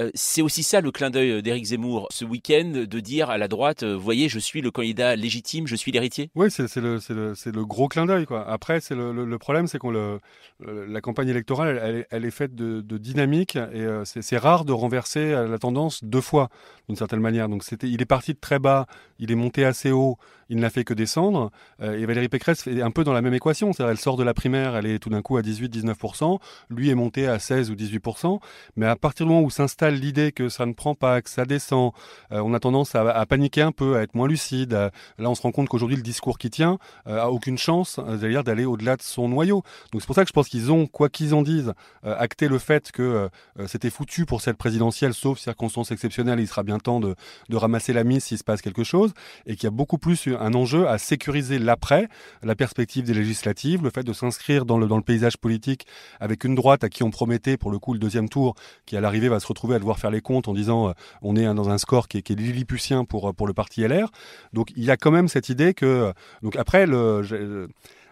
Euh, 0.00 0.10
c'est 0.14 0.42
aussi 0.42 0.64
ça 0.64 0.80
le 0.80 0.90
clin 0.90 1.10
d'œil 1.10 1.30
euh, 1.30 1.42
d'Éric 1.42 1.66
Zemmour 1.66 2.08
ce 2.10 2.24
week-end, 2.24 2.84
de 2.84 3.00
dire 3.00 3.30
à 3.30 3.38
la 3.38 3.46
droite, 3.46 3.84
euh, 3.84 3.96
voyez, 3.96 4.28
je 4.28 4.40
suis 4.40 4.60
le 4.60 4.72
candidat 4.72 5.14
légitime, 5.14 5.68
je 5.68 5.76
suis 5.76 5.92
l'héritier. 5.92 6.30
Oui, 6.34 6.50
c'est 6.50 6.74
le, 6.76 6.98
le, 7.10 7.34
le, 7.52 7.64
gros 7.64 7.86
clin 7.86 8.04
d'œil. 8.04 8.26
Après, 8.48 8.80
le, 8.90 9.24
le, 9.24 9.38
problème, 9.38 9.68
c'est 9.68 9.78
que 9.78 10.18
la 10.60 11.00
campagne 11.00 11.28
électorale, 11.28 12.06
elle, 12.10 12.24
est 12.24 12.30
faite 12.32 12.56
de, 12.56 12.80
de 12.80 12.98
dynamique 12.98 13.56
et 13.56 13.86
c'est 14.04 14.36
rare 14.36 14.64
de 14.64 14.72
renverser 14.72 15.30
la 15.30 15.58
tendance 15.58 16.02
deux 16.02 16.20
fois, 16.20 16.48
d'une 16.88 16.96
certaine 16.96 17.20
manière. 17.20 17.48
Donc, 17.48 17.64
il 17.82 18.02
est 18.02 18.06
parti 18.06 18.34
de 18.34 18.38
très 18.38 18.58
bas, 18.58 18.86
il 19.18 19.30
est 19.30 19.36
monté 19.36 19.64
assez 19.64 19.92
haut, 19.92 20.18
il 20.48 20.58
n'a 20.58 20.70
fait 20.70 20.84
que 20.84 20.94
descendre. 20.94 21.50
et 21.80 22.06
Valérie 22.06 22.28
Pécresse 22.28 22.66
est 22.66 22.82
un 22.82 22.90
peu 22.90 23.04
dans 23.04 23.12
la 23.12 23.22
même 23.22 23.34
équation. 23.34 23.72
C'est-à-dire, 23.72 23.92
elle 23.92 23.98
sort 23.98 24.16
de 24.16 24.24
la 24.24 24.34
primaire, 24.34 24.76
elle 24.76 24.86
est 24.86 24.98
tout 24.98 25.10
d'un 25.10 25.22
coup 25.22 25.36
à 25.36 25.42
18-19%, 25.42 26.38
lui 26.70 26.90
est 26.90 26.94
monté 26.94 27.26
à 27.26 27.38
16 27.38 27.70
ou 27.70 27.74
18%. 27.74 28.40
Mais 28.76 28.86
à 28.86 28.96
partir 28.96 29.26
du 29.26 29.32
moment 29.32 29.44
où 29.44 29.50
s'installe 29.50 29.94
l'idée 29.94 30.32
que 30.32 30.48
ça 30.48 30.66
ne 30.66 30.72
prend 30.72 30.94
pas, 30.94 31.22
que 31.22 31.30
ça 31.30 31.44
descend. 31.44 31.92
Euh, 32.32 32.40
on 32.44 32.54
a 32.54 32.60
tendance 32.60 32.94
à, 32.94 33.26
paniquer 33.26 33.62
un 33.62 33.72
peu, 33.72 33.96
à 33.96 34.02
être 34.02 34.14
moins 34.14 34.28
lucide. 34.28 34.72
là, 34.72 34.90
on 35.18 35.34
se 35.34 35.42
rend 35.42 35.52
compte 35.52 35.68
qu'aujourd'hui, 35.68 35.96
le 35.96 36.02
discours 36.02 36.38
qui 36.38 36.50
tient 36.50 36.78
euh, 37.06 37.20
a 37.20 37.30
aucune 37.30 37.58
chance, 37.58 37.98
euh, 37.98 38.42
d'aller 38.42 38.64
au-delà 38.64 38.96
de 38.96 39.02
son 39.02 39.28
noyau. 39.28 39.62
Donc 39.92 40.02
c'est 40.02 40.06
pour 40.06 40.16
ça 40.16 40.22
que 40.22 40.28
je 40.28 40.32
pense 40.32 40.48
qu'ils 40.48 40.72
ont, 40.72 40.86
quoi 40.86 41.08
qu'ils 41.08 41.34
en 41.34 41.42
disent, 41.42 41.72
acté 42.02 42.48
le 42.48 42.58
fait 42.58 42.90
que 42.92 43.28
c'était 43.66 43.90
foutu 43.90 44.26
pour 44.26 44.40
cette 44.40 44.56
présidentielle, 44.56 45.14
sauf 45.14 45.38
circonstances 45.38 45.90
exceptionnelles. 45.92 46.40
Il 46.40 46.48
sera 46.48 46.62
bien 46.62 46.78
temps 46.78 47.00
de, 47.00 47.14
de 47.48 47.56
ramasser 47.56 47.92
la 47.92 48.04
mise 48.04 48.24
s'il 48.24 48.38
se 48.38 48.44
passe 48.44 48.60
quelque 48.60 48.84
chose, 48.84 49.12
et 49.46 49.54
qu'il 49.56 49.64
y 49.64 49.66
a 49.68 49.70
beaucoup 49.70 49.98
plus 49.98 50.28
un 50.40 50.54
enjeu 50.54 50.88
à 50.88 50.98
sécuriser 50.98 51.58
l'après, 51.58 52.08
la 52.42 52.54
perspective 52.54 53.04
des 53.04 53.14
législatives, 53.14 53.82
le 53.82 53.90
fait 53.90 54.02
de 54.02 54.12
s'inscrire 54.12 54.64
dans 54.64 54.78
le, 54.78 54.86
dans 54.86 54.96
le 54.96 55.02
paysage 55.02 55.36
politique 55.36 55.86
avec 56.20 56.44
une 56.44 56.54
droite 56.54 56.84
à 56.84 56.88
qui 56.88 57.02
on 57.02 57.10
promettait 57.10 57.56
pour 57.56 57.70
le 57.70 57.78
coup 57.78 57.92
le 57.92 57.98
deuxième 57.98 58.28
tour, 58.28 58.54
qui 58.86 58.96
à 58.96 59.00
l'arrivée 59.00 59.28
va 59.28 59.40
se 59.40 59.46
retrouver 59.46 59.76
à 59.76 59.78
devoir 59.78 59.98
faire 59.98 60.10
les 60.10 60.20
comptes 60.20 60.48
en 60.48 60.54
disant 60.54 60.88
euh, 60.88 60.92
on 61.22 61.36
est 61.36 61.44
dans 61.54 61.68
un 61.68 61.78
score 61.78 62.08
qui 62.08 62.18
est, 62.18 62.22
qui 62.22 62.34
lilliputien 62.34 63.04
pour, 63.04 63.28
euh, 63.28 63.32
pour 63.32 63.46
le 63.46 63.54
parti 63.54 63.86
LR. 63.86 64.10
Donc 64.52 64.72
il 64.76 64.84
y 64.84 64.90
a 64.90 64.96
quand 64.96 65.10
même 65.10 65.28
cette 65.28 65.48
idée 65.48 65.74
que. 65.74 65.86
Euh, 65.86 66.12
donc 66.42 66.56
après, 66.56 66.86
le, 66.86 67.68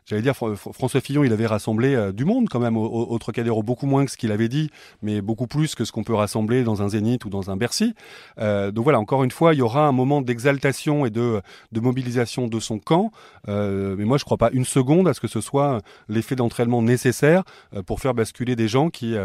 j'allais 0.06 0.22
dire, 0.22 0.34
François 0.34 1.00
Fillon, 1.00 1.24
il 1.24 1.32
avait 1.32 1.46
rassemblé 1.46 1.94
euh, 1.94 2.12
du 2.12 2.24
monde 2.24 2.48
quand 2.48 2.60
même 2.60 2.76
au, 2.76 2.84
au, 2.86 3.62
beaucoup 3.62 3.86
moins 3.86 4.04
que 4.04 4.10
ce 4.10 4.16
qu'il 4.16 4.32
avait 4.32 4.48
dit, 4.48 4.70
mais 5.02 5.20
beaucoup 5.20 5.46
plus 5.46 5.74
que 5.74 5.84
ce 5.84 5.92
qu'on 5.92 6.04
peut 6.04 6.14
rassembler 6.14 6.64
dans 6.64 6.82
un 6.82 6.88
Zénith 6.88 7.24
ou 7.24 7.30
dans 7.30 7.50
un 7.50 7.56
Bercy. 7.56 7.94
Euh, 8.38 8.70
donc 8.70 8.84
voilà, 8.84 8.98
encore 8.98 9.24
une 9.24 9.30
fois, 9.30 9.54
il 9.54 9.58
y 9.58 9.62
aura 9.62 9.86
un 9.86 9.92
moment 9.92 10.22
d'exaltation 10.22 11.06
et 11.06 11.10
de, 11.10 11.40
mobilisation 11.72 12.46
de 12.46 12.60
son 12.60 12.78
camp, 12.78 13.10
euh, 13.48 13.96
mais 13.98 14.04
moi 14.04 14.18
je 14.18 14.22
ne 14.22 14.26
crois 14.26 14.36
pas 14.36 14.50
une 14.52 14.64
seconde 14.64 15.08
à 15.08 15.14
ce 15.14 15.20
que 15.20 15.26
ce 15.26 15.40
soit 15.40 15.80
l'effet 16.08 16.36
d'entraînement 16.36 16.80
nécessaire 16.80 17.42
pour 17.86 18.00
faire 18.00 18.14
basculer 18.14 18.54
des 18.54 18.68
gens 18.68 18.88
qui, 18.88 19.16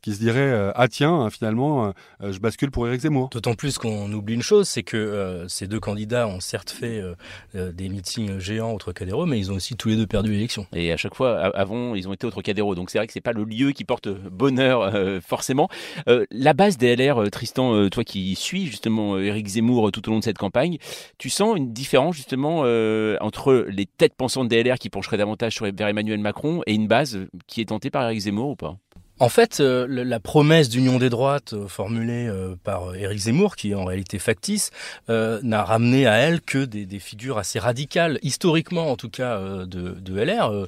qui 0.00 0.14
se 0.14 0.18
diraient 0.18 0.72
Ah 0.74 0.88
tiens, 0.88 1.14
hein, 1.14 1.30
finalement, 1.30 1.92
je 2.22 2.38
bascule 2.38 2.70
pour 2.70 2.86
Éric 2.86 3.02
Zemmour. 3.02 3.28
D'autant 3.30 3.54
plus 3.54 3.76
qu'on 3.76 4.10
oublie 4.12 4.34
une 4.34 4.42
chose, 4.42 4.66
c'est 4.68 4.82
que 4.82 5.44
ces 5.48 5.66
deux 5.66 5.80
candidats 5.80 6.26
ont 6.26 6.40
certes 6.40 6.70
fait 6.70 7.02
des 7.54 7.88
meetings 7.88 8.38
géants 8.38 8.72
au 8.72 8.78
Trocadéro, 8.78 9.26
mais 9.26 9.38
ils 9.38 9.52
ont 9.52 9.56
aussi 9.56 9.76
tous 9.76 9.88
les 9.88 9.96
deux 9.96 10.06
Et 10.74 10.92
à 10.92 10.96
chaque 10.96 11.14
fois, 11.14 11.38
avant, 11.56 11.94
ils 11.94 12.08
ont 12.08 12.12
été 12.12 12.26
au 12.26 12.30
Trocadéro. 12.30 12.74
Donc 12.74 12.90
c'est 12.90 12.98
vrai 12.98 13.06
que 13.06 13.12
c'est 13.12 13.20
pas 13.20 13.32
le 13.32 13.44
lieu 13.44 13.72
qui 13.72 13.84
porte 13.84 14.08
bonheur 14.08 14.82
euh, 14.82 15.20
forcément. 15.20 15.68
Euh, 16.08 16.26
la 16.30 16.52
base 16.52 16.76
des 16.76 16.94
LR, 16.96 17.22
euh, 17.22 17.30
Tristan, 17.30 17.88
toi 17.88 18.04
qui 18.04 18.34
suis 18.34 18.66
justement 18.66 19.18
Éric 19.18 19.46
Zemmour 19.46 19.90
tout 19.92 20.08
au 20.08 20.12
long 20.12 20.18
de 20.18 20.24
cette 20.24 20.38
campagne, 20.38 20.78
tu 21.18 21.30
sens 21.30 21.56
une 21.56 21.72
différence 21.72 22.16
justement 22.16 22.60
entre 23.20 23.66
les 23.68 23.86
têtes 23.86 24.14
pensantes 24.14 24.48
des 24.48 24.62
LR 24.62 24.78
qui 24.78 24.90
pencheraient 24.90 25.16
davantage 25.16 25.60
vers 25.60 25.88
Emmanuel 25.88 26.20
Macron 26.20 26.62
et 26.66 26.74
une 26.74 26.86
base 26.86 27.26
qui 27.46 27.60
est 27.60 27.66
tentée 27.66 27.90
par 27.90 28.04
Éric 28.04 28.20
Zemmour 28.20 28.50
ou 28.50 28.56
pas? 28.56 28.76
En 29.18 29.30
fait, 29.30 29.60
euh, 29.60 29.86
la 29.88 30.20
promesse 30.20 30.68
d'union 30.68 30.98
des 30.98 31.08
droites 31.08 31.54
euh, 31.54 31.68
formulée 31.68 32.28
euh, 32.28 32.54
par 32.64 32.94
Éric 32.94 33.18
Zemmour, 33.18 33.56
qui 33.56 33.70
est 33.70 33.74
en 33.74 33.86
réalité 33.86 34.18
factice, 34.18 34.70
n'a 35.08 35.64
ramené 35.64 36.06
à 36.06 36.16
elle 36.16 36.40
que 36.40 36.64
des, 36.64 36.98
figures 36.98 37.38
assez 37.38 37.58
radicales, 37.58 38.18
historiquement 38.22 38.90
en 38.90 38.96
tout 38.96 39.08
cas, 39.08 39.38
de, 39.38 39.96
LR. 40.08 40.66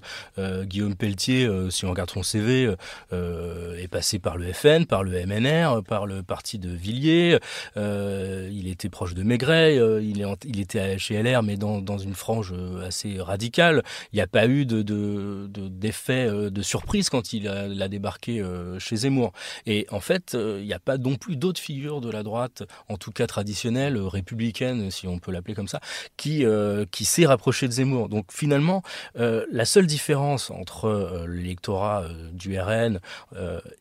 Guillaume 0.65 0.95
Pelletier, 0.95 1.49
si 1.71 1.85
on 1.85 1.91
regarde 1.91 2.11
son 2.11 2.23
CV, 2.23 2.75
est 3.13 3.89
passé 3.89 4.19
par 4.19 4.37
le 4.37 4.53
FN, 4.53 4.85
par 4.87 5.03
le 5.03 5.27
MNR, 5.27 5.83
par 5.83 6.07
le 6.07 6.23
parti 6.23 6.59
de 6.59 6.71
Villiers. 6.71 7.39
il 7.77 8.69
était 8.69 8.89
proche 8.89 9.15
de 9.15 9.23
Maigret, 9.23 9.77
il, 10.03 10.21
est, 10.21 10.45
il 10.45 10.61
était 10.61 10.99
chez 10.99 11.21
LR, 11.23 11.43
mais 11.43 11.57
dans, 11.57 11.99
une 11.99 12.15
frange 12.15 12.55
assez 12.87 13.21
radicale. 13.21 13.83
Il 14.13 14.17
n'y 14.17 14.23
a 14.23 14.27
pas 14.27 14.47
eu 14.47 14.67
d'effet 14.67 16.27
de, 16.27 16.33
de, 16.33 16.49
de, 16.49 16.63
surprise 16.63 17.09
quand 17.09 17.33
il 17.33 17.49
a 17.49 17.89
débarqué 17.89 18.38
euh, 18.41 18.79
chez 18.79 18.97
Zemmour. 18.97 19.33
Et 19.67 19.87
en 19.91 20.01
fait, 20.01 20.35
euh, 20.35 20.59
il 20.61 20.67
n'y 20.67 20.73
a 20.73 20.79
pas 20.79 20.99
non 20.99 21.17
plus 21.17 21.37
d'autres 21.37 21.61
figures 21.61 22.01
de 22.01 22.11
la 22.11 22.23
droite, 22.23 22.63
en 22.89 22.97
tout 22.97 23.11
cas 23.11 23.27
traditionnelle, 23.27 23.97
euh, 23.97 24.07
républicaine, 24.07 24.91
si 24.91 25.07
on 25.07 25.19
peut 25.19 25.33
l'appeler 25.33 25.55
comme 25.55 25.69
ça, 25.69 25.81
qui, 26.17 26.45
qui 26.91 27.05
s'est 27.05 27.27
rapproché 27.27 27.69
de 27.69 27.73
Zemmour. 27.73 28.09
Donc 28.09 28.27
finalement, 28.33 28.83
la 29.15 29.65
seule 29.65 29.87
différence 29.87 30.51
entre 30.51 31.27
l'électorat 31.29 32.05
du 32.33 32.59
RN 32.59 33.01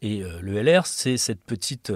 et 0.02 0.24
le 0.42 0.62
LR, 0.62 0.86
c'est 0.86 1.18
cette 1.18 1.42
petite 1.42 1.94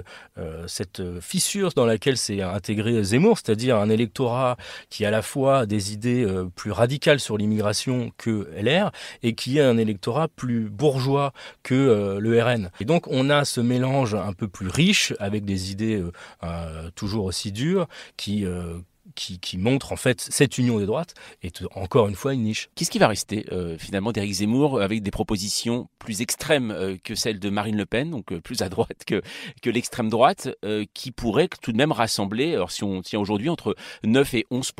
cette 0.67 1.01
fissure 1.19 1.71
dans 1.75 1.85
laquelle 1.85 2.17
s'est 2.17 2.41
intégré 2.41 3.03
Zemmour, 3.03 3.37
c'est-à-dire 3.37 3.77
un 3.77 3.89
électorat 3.89 4.57
qui 4.89 5.05
a 5.05 5.09
à 5.09 5.11
la 5.11 5.21
fois 5.21 5.65
des 5.65 5.93
idées 5.93 6.25
plus 6.55 6.71
radicales 6.71 7.19
sur 7.19 7.37
l'immigration 7.37 8.11
que 8.17 8.49
LR 8.55 8.91
et 9.23 9.33
qui 9.33 9.57
est 9.57 9.61
un 9.61 9.77
électorat 9.77 10.27
plus 10.27 10.69
bourgeois 10.69 11.33
que 11.63 12.17
le 12.19 12.41
RN 12.41 12.50
et 12.79 12.85
donc 12.85 13.07
on 13.07 13.29
a 13.29 13.45
ce 13.45 13.61
mélange 13.61 14.15
un 14.15 14.33
peu 14.33 14.47
plus 14.47 14.67
riche 14.67 15.13
avec 15.19 15.45
des 15.45 15.71
idées 15.71 15.99
euh, 15.99 16.11
euh, 16.43 16.89
toujours 16.95 17.25
aussi 17.25 17.51
dures 17.51 17.87
qui, 18.17 18.45
euh, 18.45 18.79
qui, 19.15 19.39
qui, 19.39 19.57
montre 19.57 19.91
en 19.91 19.95
fait 19.95 20.21
cette 20.21 20.57
union 20.57 20.79
des 20.79 20.85
droites 20.85 21.13
est 21.43 21.63
encore 21.75 22.07
une 22.07 22.15
fois 22.15 22.33
une 22.33 22.43
niche. 22.43 22.69
Qu'est-ce 22.75 22.91
qui 22.91 22.99
va 22.99 23.07
rester 23.07 23.45
euh, 23.51 23.77
finalement 23.77 24.11
d'Éric 24.11 24.33
Zemmour 24.33 24.81
avec 24.81 25.01
des 25.03 25.11
propositions 25.11 25.87
plus 25.99 26.21
extrêmes 26.21 26.71
euh, 26.71 26.97
que 27.03 27.15
celles 27.15 27.39
de 27.39 27.49
Marine 27.49 27.77
Le 27.77 27.85
Pen, 27.85 28.09
donc 28.09 28.31
euh, 28.31 28.39
plus 28.39 28.61
à 28.61 28.69
droite 28.69 29.03
que, 29.05 29.21
que 29.61 29.69
l'extrême 29.69 30.09
droite, 30.09 30.49
qui 30.93 31.11
pourrait 31.11 31.49
tout 31.61 31.71
de 31.71 31.77
même 31.77 31.91
rassembler, 31.91 32.53
alors 32.53 32.71
si 32.71 32.83
on 32.83 33.01
tient 33.01 33.19
aujourd'hui, 33.19 33.49
entre 33.49 33.75
9 34.03 34.33
et 34.33 34.45
11 34.51 34.71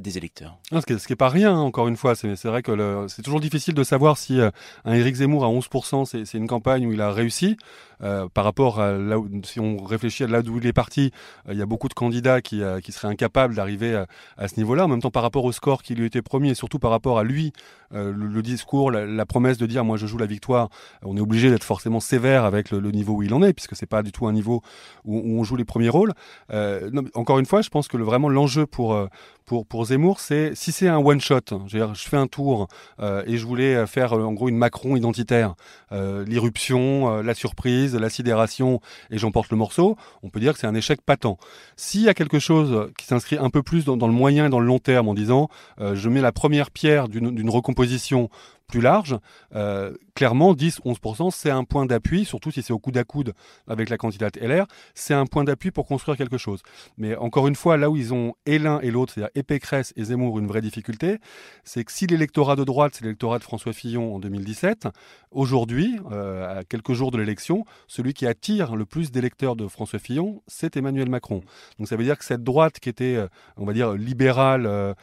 des 0.00 0.18
électeurs? 0.18 0.58
Ce 0.72 0.84
qui 0.84 1.12
n'est 1.12 1.16
pas 1.16 1.28
rien, 1.28 1.54
hein, 1.54 1.60
encore 1.60 1.88
une 1.88 1.96
fois. 1.96 2.14
C'est 2.14 2.44
vrai 2.44 2.62
que 2.62 3.06
c'est 3.08 3.22
toujours 3.22 3.40
difficile 3.40 3.74
de 3.74 3.84
savoir 3.84 4.18
si 4.18 4.38
un 4.40 4.92
Éric 4.92 5.16
Zemmour 5.16 5.44
à 5.44 5.48
11% 5.48 6.24
c'est 6.24 6.38
une 6.38 6.46
campagne 6.46 6.86
où 6.86 6.92
il 6.92 7.00
a 7.00 7.12
réussi. 7.12 7.56
Par 8.00 8.44
rapport 8.44 8.80
à 8.80 8.92
là 8.92 9.18
où, 9.18 9.28
si 9.44 9.60
on 9.60 9.82
réfléchit 9.84 10.24
à 10.24 10.26
là 10.26 10.40
où 10.40 10.58
il 10.58 10.66
est 10.66 10.72
parti, 10.72 11.12
il 11.50 11.56
y 11.56 11.62
a 11.62 11.66
beaucoup 11.66 11.88
de 11.88 11.94
candidats 11.94 12.40
qui, 12.40 12.62
qui 12.82 12.92
seraient 12.92 13.08
incapables 13.08 13.54
d'arriver 13.54 14.04
à, 14.36 14.48
ce 14.48 14.56
niveau-là. 14.58 14.84
En 14.84 14.88
même 14.88 15.00
temps, 15.00 15.10
par 15.10 15.22
rapport 15.22 15.44
au 15.44 15.52
score 15.52 15.82
qui 15.82 15.94
lui 15.94 16.06
était 16.06 16.22
promis 16.22 16.50
et 16.50 16.54
surtout 16.54 16.78
par 16.78 16.90
rapport 16.90 17.18
à 17.18 17.24
lui, 17.24 17.52
euh, 17.94 18.12
le, 18.12 18.42
discours, 18.42 18.90
la, 18.90 19.26
promesse 19.26 19.58
de 19.58 19.66
dire 19.66 19.84
moi 19.84 19.96
je 19.96 20.06
joue 20.06 20.18
la 20.18 20.26
victoire, 20.26 20.68
on 21.02 21.16
est 21.16 21.20
obligé 21.20 21.50
d'être 21.50 21.64
forcément 21.64 22.00
sévère 22.00 22.44
avec 22.44 22.70
le, 22.70 22.80
niveau 22.90 23.14
où 23.14 23.22
il 23.22 23.32
en 23.32 23.42
est, 23.42 23.52
puisque 23.52 23.76
c'est 23.76 23.86
pas 23.86 24.02
du 24.02 24.12
tout 24.12 24.26
un 24.26 24.32
niveau 24.32 24.62
où, 25.04 25.38
on 25.38 25.44
joue 25.44 25.56
les 25.56 25.64
premiers 25.64 25.88
rôles. 25.88 26.12
Euh, 26.52 26.90
encore 27.14 27.38
une 27.38 27.46
fois, 27.46 27.62
je 27.62 27.68
pense 27.68 27.88
que 27.88 27.96
le, 27.96 28.04
vraiment 28.04 28.28
l'enjeu 28.28 28.66
pour, 28.66 28.94
euh, 28.94 29.06
pour, 29.46 29.66
pour 29.66 29.86
Zemmour, 29.86 30.20
c'est 30.20 30.54
si 30.54 30.72
c'est 30.72 30.88
un 30.88 30.98
one 30.98 31.20
shot, 31.20 31.40
je, 31.66 31.78
fais 31.94 32.16
un 32.16 32.26
tour 32.26 32.68
et 33.00 33.36
je 33.36 33.46
voulais 33.46 33.86
faire 33.86 34.12
en 34.12 34.32
gros 34.32 34.48
une 34.48 34.56
Macron 34.56 34.96
identitaire, 34.96 35.54
l'irruption, 35.92 37.22
la 37.22 37.34
surprise, 37.34 37.94
la 37.94 38.10
sidération 38.10 38.80
et 39.10 39.18
j'emporte 39.18 39.50
le 39.50 39.56
morceau, 39.56 39.96
on 40.22 40.30
peut 40.30 40.40
dire 40.40 40.52
que 40.52 40.58
c'est 40.58 40.66
un 40.66 40.74
échec 40.74 41.00
patent. 41.02 41.38
S'il 41.76 42.02
y 42.02 42.08
a 42.08 42.14
quelque 42.14 42.38
chose 42.38 42.90
qui 42.98 43.06
s'inscrit 43.06 43.36
un 43.38 43.50
peu 43.50 43.62
plus 43.62 43.84
dans, 43.84 43.96
le 43.96 44.12
moyen 44.12 44.46
et 44.46 44.48
dans 44.48 44.60
le 44.60 44.66
long 44.66 44.78
terme 44.78 45.08
en 45.08 45.14
disant 45.14 45.48
euh, 45.80 45.94
je 45.94 46.08
mets 46.08 46.20
la 46.20 46.32
première 46.32 46.70
pierre 46.70 47.08
d'une 47.08 47.50
recomposition 47.50 48.28
plus 48.66 48.80
large, 48.80 49.16
euh, 49.54 49.94
clairement 50.14 50.54
10-11%, 50.54 51.30
c'est 51.30 51.50
un 51.50 51.64
point 51.64 51.86
d'appui, 51.86 52.24
surtout 52.24 52.50
si 52.50 52.62
c'est 52.62 52.72
au 52.72 52.78
coude 52.78 52.96
à 52.96 53.04
coude 53.04 53.32
avec 53.68 53.90
la 53.90 53.96
candidate 53.96 54.36
LR, 54.36 54.66
c'est 54.94 55.14
un 55.14 55.26
point 55.26 55.44
d'appui 55.44 55.70
pour 55.70 55.86
construire 55.86 56.16
quelque 56.16 56.38
chose. 56.38 56.62
Mais 56.98 57.14
encore 57.16 57.46
une 57.48 57.54
fois, 57.54 57.76
là 57.76 57.90
où 57.90 57.96
ils 57.96 58.12
ont 58.12 58.34
et 58.46 58.58
l'un 58.58 58.80
et 58.80 58.90
l'autre, 58.90 59.12
c'est-à-dire 59.12 59.30
et 59.34 59.42
Pécresse 59.42 59.92
et 59.96 60.04
Zemmour, 60.04 60.38
une 60.38 60.46
vraie 60.46 60.60
difficulté, 60.62 61.18
c'est 61.64 61.84
que 61.84 61.92
si 61.92 62.06
l'électorat 62.06 62.56
de 62.56 62.64
droite, 62.64 62.94
c'est 62.96 63.04
l'électorat 63.04 63.38
de 63.38 63.44
François 63.44 63.72
Fillon 63.72 64.16
en 64.16 64.18
2017, 64.18 64.88
aujourd'hui, 65.30 65.98
euh, 66.10 66.60
à 66.60 66.64
quelques 66.64 66.94
jours 66.94 67.10
de 67.10 67.18
l'élection, 67.18 67.64
celui 67.86 68.14
qui 68.14 68.26
attire 68.26 68.74
le 68.74 68.84
plus 68.84 69.12
d'électeurs 69.12 69.54
de 69.54 69.68
François 69.68 69.98
Fillon, 69.98 70.42
c'est 70.46 70.76
Emmanuel 70.76 71.08
Macron. 71.08 71.42
Donc 71.78 71.88
ça 71.88 71.96
veut 71.96 72.04
dire 72.04 72.18
que 72.18 72.24
cette 72.24 72.42
droite 72.42 72.80
qui 72.80 72.88
était, 72.88 73.16
euh, 73.16 73.28
on 73.56 73.64
va 73.64 73.72
dire, 73.72 73.92
libérale, 73.92 74.94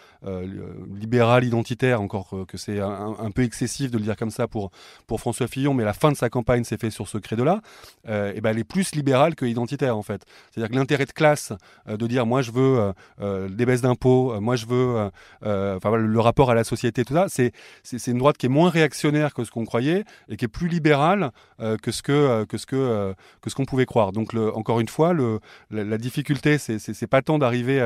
libérale 0.93 1.43
identitaire, 1.43 2.01
encore 2.01 2.35
que 2.47 2.57
c'est 2.57 2.79
un 2.79 3.31
peu 3.31 3.43
excessif 3.53 3.91
de 3.91 3.97
le 3.99 4.03
dire 4.03 4.15
comme 4.15 4.31
ça 4.31 4.47
pour, 4.47 4.71
pour 5.05 5.19
François 5.19 5.47
Fillon, 5.47 5.75
mais 5.75 5.83
la 5.83 5.93
fin 5.93 6.11
de 6.11 6.17
sa 6.17 6.29
campagne 6.29 6.63
s'est 6.63 6.77
fait 6.77 6.89
sur 6.89 7.07
ce 7.07 7.19
credo-là, 7.19 7.61
euh, 8.09 8.33
et 8.35 8.41
ben 8.41 8.49
elle 8.49 8.59
est 8.59 8.63
plus 8.63 8.95
libérale 8.95 9.35
que 9.35 9.45
identitaire 9.45 9.95
en 9.95 10.01
fait. 10.01 10.25
C'est-à-dire 10.49 10.71
que 10.71 10.75
l'intérêt 10.75 11.05
de 11.05 11.11
classe, 11.11 11.53
euh, 11.87 11.95
de 11.95 12.07
dire 12.07 12.25
moi 12.25 12.41
je 12.41 12.51
veux 12.51 12.93
euh, 13.21 13.47
des 13.49 13.65
baisses 13.65 13.81
d'impôts, 13.81 14.39
moi 14.41 14.55
je 14.55 14.65
veux 14.65 15.11
enfin, 15.43 15.95
le 15.95 16.19
rapport 16.19 16.49
à 16.49 16.55
la 16.55 16.63
société, 16.63 17.05
tout 17.05 17.13
ça, 17.13 17.27
c'est, 17.29 17.53
une 18.07 18.17
droite 18.17 18.37
qui 18.37 18.47
est 18.47 18.49
moins 18.49 18.69
réactionnaire 18.69 19.33
que 19.33 19.43
ce 19.43 19.51
qu'on 19.51 19.65
croyait 19.65 20.03
et 20.29 20.35
qui 20.35 20.45
est 20.45 20.53
plus 20.59 20.67
libérale 20.67 21.31
que 21.81 21.91
ce 21.91 22.01
que, 22.01 22.45
que 22.45 22.57
ce 22.57 22.65
que, 22.65 23.13
que 23.41 23.49
ce 23.49 23.55
qu'on 23.55 23.65
pouvait 23.65 23.85
croire. 23.85 24.11
Donc 24.11 24.33
encore 24.33 24.79
une 24.79 24.89
fois, 24.89 25.13
le, 25.13 25.39
la, 25.69 25.97
difficulté, 25.97 26.57
c'est, 26.57 27.07
pas 27.07 27.21
tant 27.21 27.37
d'arriver 27.37 27.79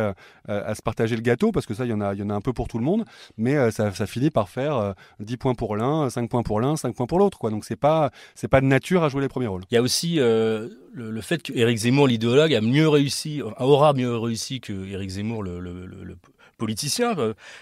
à, 0.48 0.76
se 0.76 0.81
partager 0.81 1.15
le 1.15 1.22
gâteau, 1.22 1.52
parce 1.52 1.65
que 1.65 1.73
ça, 1.73 1.85
il 1.85 1.89
y 1.89 1.94
en 1.94 2.02
a, 2.02 2.14
y 2.14 2.23
en 2.23 2.30
a 2.30 2.34
un 2.34 2.41
peu 2.41 2.53
pour 2.53 2.68
tout 2.68 2.80
le 2.80 2.85
monde, 2.85 3.03
mais 3.38 3.72
ça, 3.72 3.91
ça 3.94 4.07
finit 4.07 4.30
par 4.30 4.49
faire 4.49 4.95
10 5.19 5.38
points 5.38 5.56
pour 5.58 5.76
l'un, 5.76 6.10
5 6.10 6.30
points 6.30 6.44
pour 6.44 6.62
l'un, 6.62 6.78
5 6.78 6.96
points 6.96 7.08
pour 7.08 7.20
l'autre. 7.20 7.50
Donc 7.50 7.66
c'est 7.66 7.76
pas 7.76 8.12
pas 8.50 8.62
de 8.62 8.66
nature 8.66 9.04
à 9.04 9.10
jouer 9.10 9.22
les 9.22 9.28
premiers 9.28 9.48
rôles. 9.48 9.64
Il 9.70 9.76
y 9.76 9.78
a 9.78 9.82
aussi 9.82 10.20
euh, 10.20 10.70
le, 10.94 11.22
fait 11.22 11.44
qu'Éric 11.44 11.78
Zemmour, 11.80 12.08
l'idéologue, 12.08 12.54
a 12.54 12.62
mieux 12.62 12.88
réussi, 12.88 13.42
aura 13.42 13.92
mieux 13.94 14.16
réussi 14.16 14.62
que 14.62 14.72
Éric 14.88 15.10
Zemmour, 15.10 15.44
le 15.44 15.60
politicien, 16.58 17.16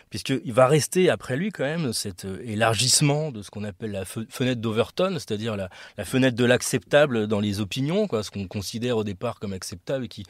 puisqu'il 0.09 0.53
va 0.53 0.67
rester 0.67 1.09
après 1.09 1.37
lui 1.37 1.51
quand 1.51 1.63
même 1.63 1.93
cet 1.93 2.25
euh, 2.25 2.41
élargissement 2.45 3.31
de 3.31 3.41
ce 3.41 3.51
qu'on 3.51 3.63
appelle 3.63 3.91
la 3.91 4.05
fenêtre 4.05 4.61
d'Overton, 4.61 5.13
c'est-à-dire 5.13 5.55
la, 5.55 5.69
fenêtre 6.03 6.35
de 6.35 6.45
l'acceptable 6.45 7.27
dans 7.27 7.39
les 7.39 7.59
opinions, 7.59 8.07
quoi, 8.07 8.23
ce 8.23 8.31
qu'on 8.31 8.47
considère 8.47 8.97
au 8.97 9.03
départ 9.03 9.39
comme 9.39 9.53
acceptable 9.53 10.05
et 10.05 10.07
qui, 10.07 10.23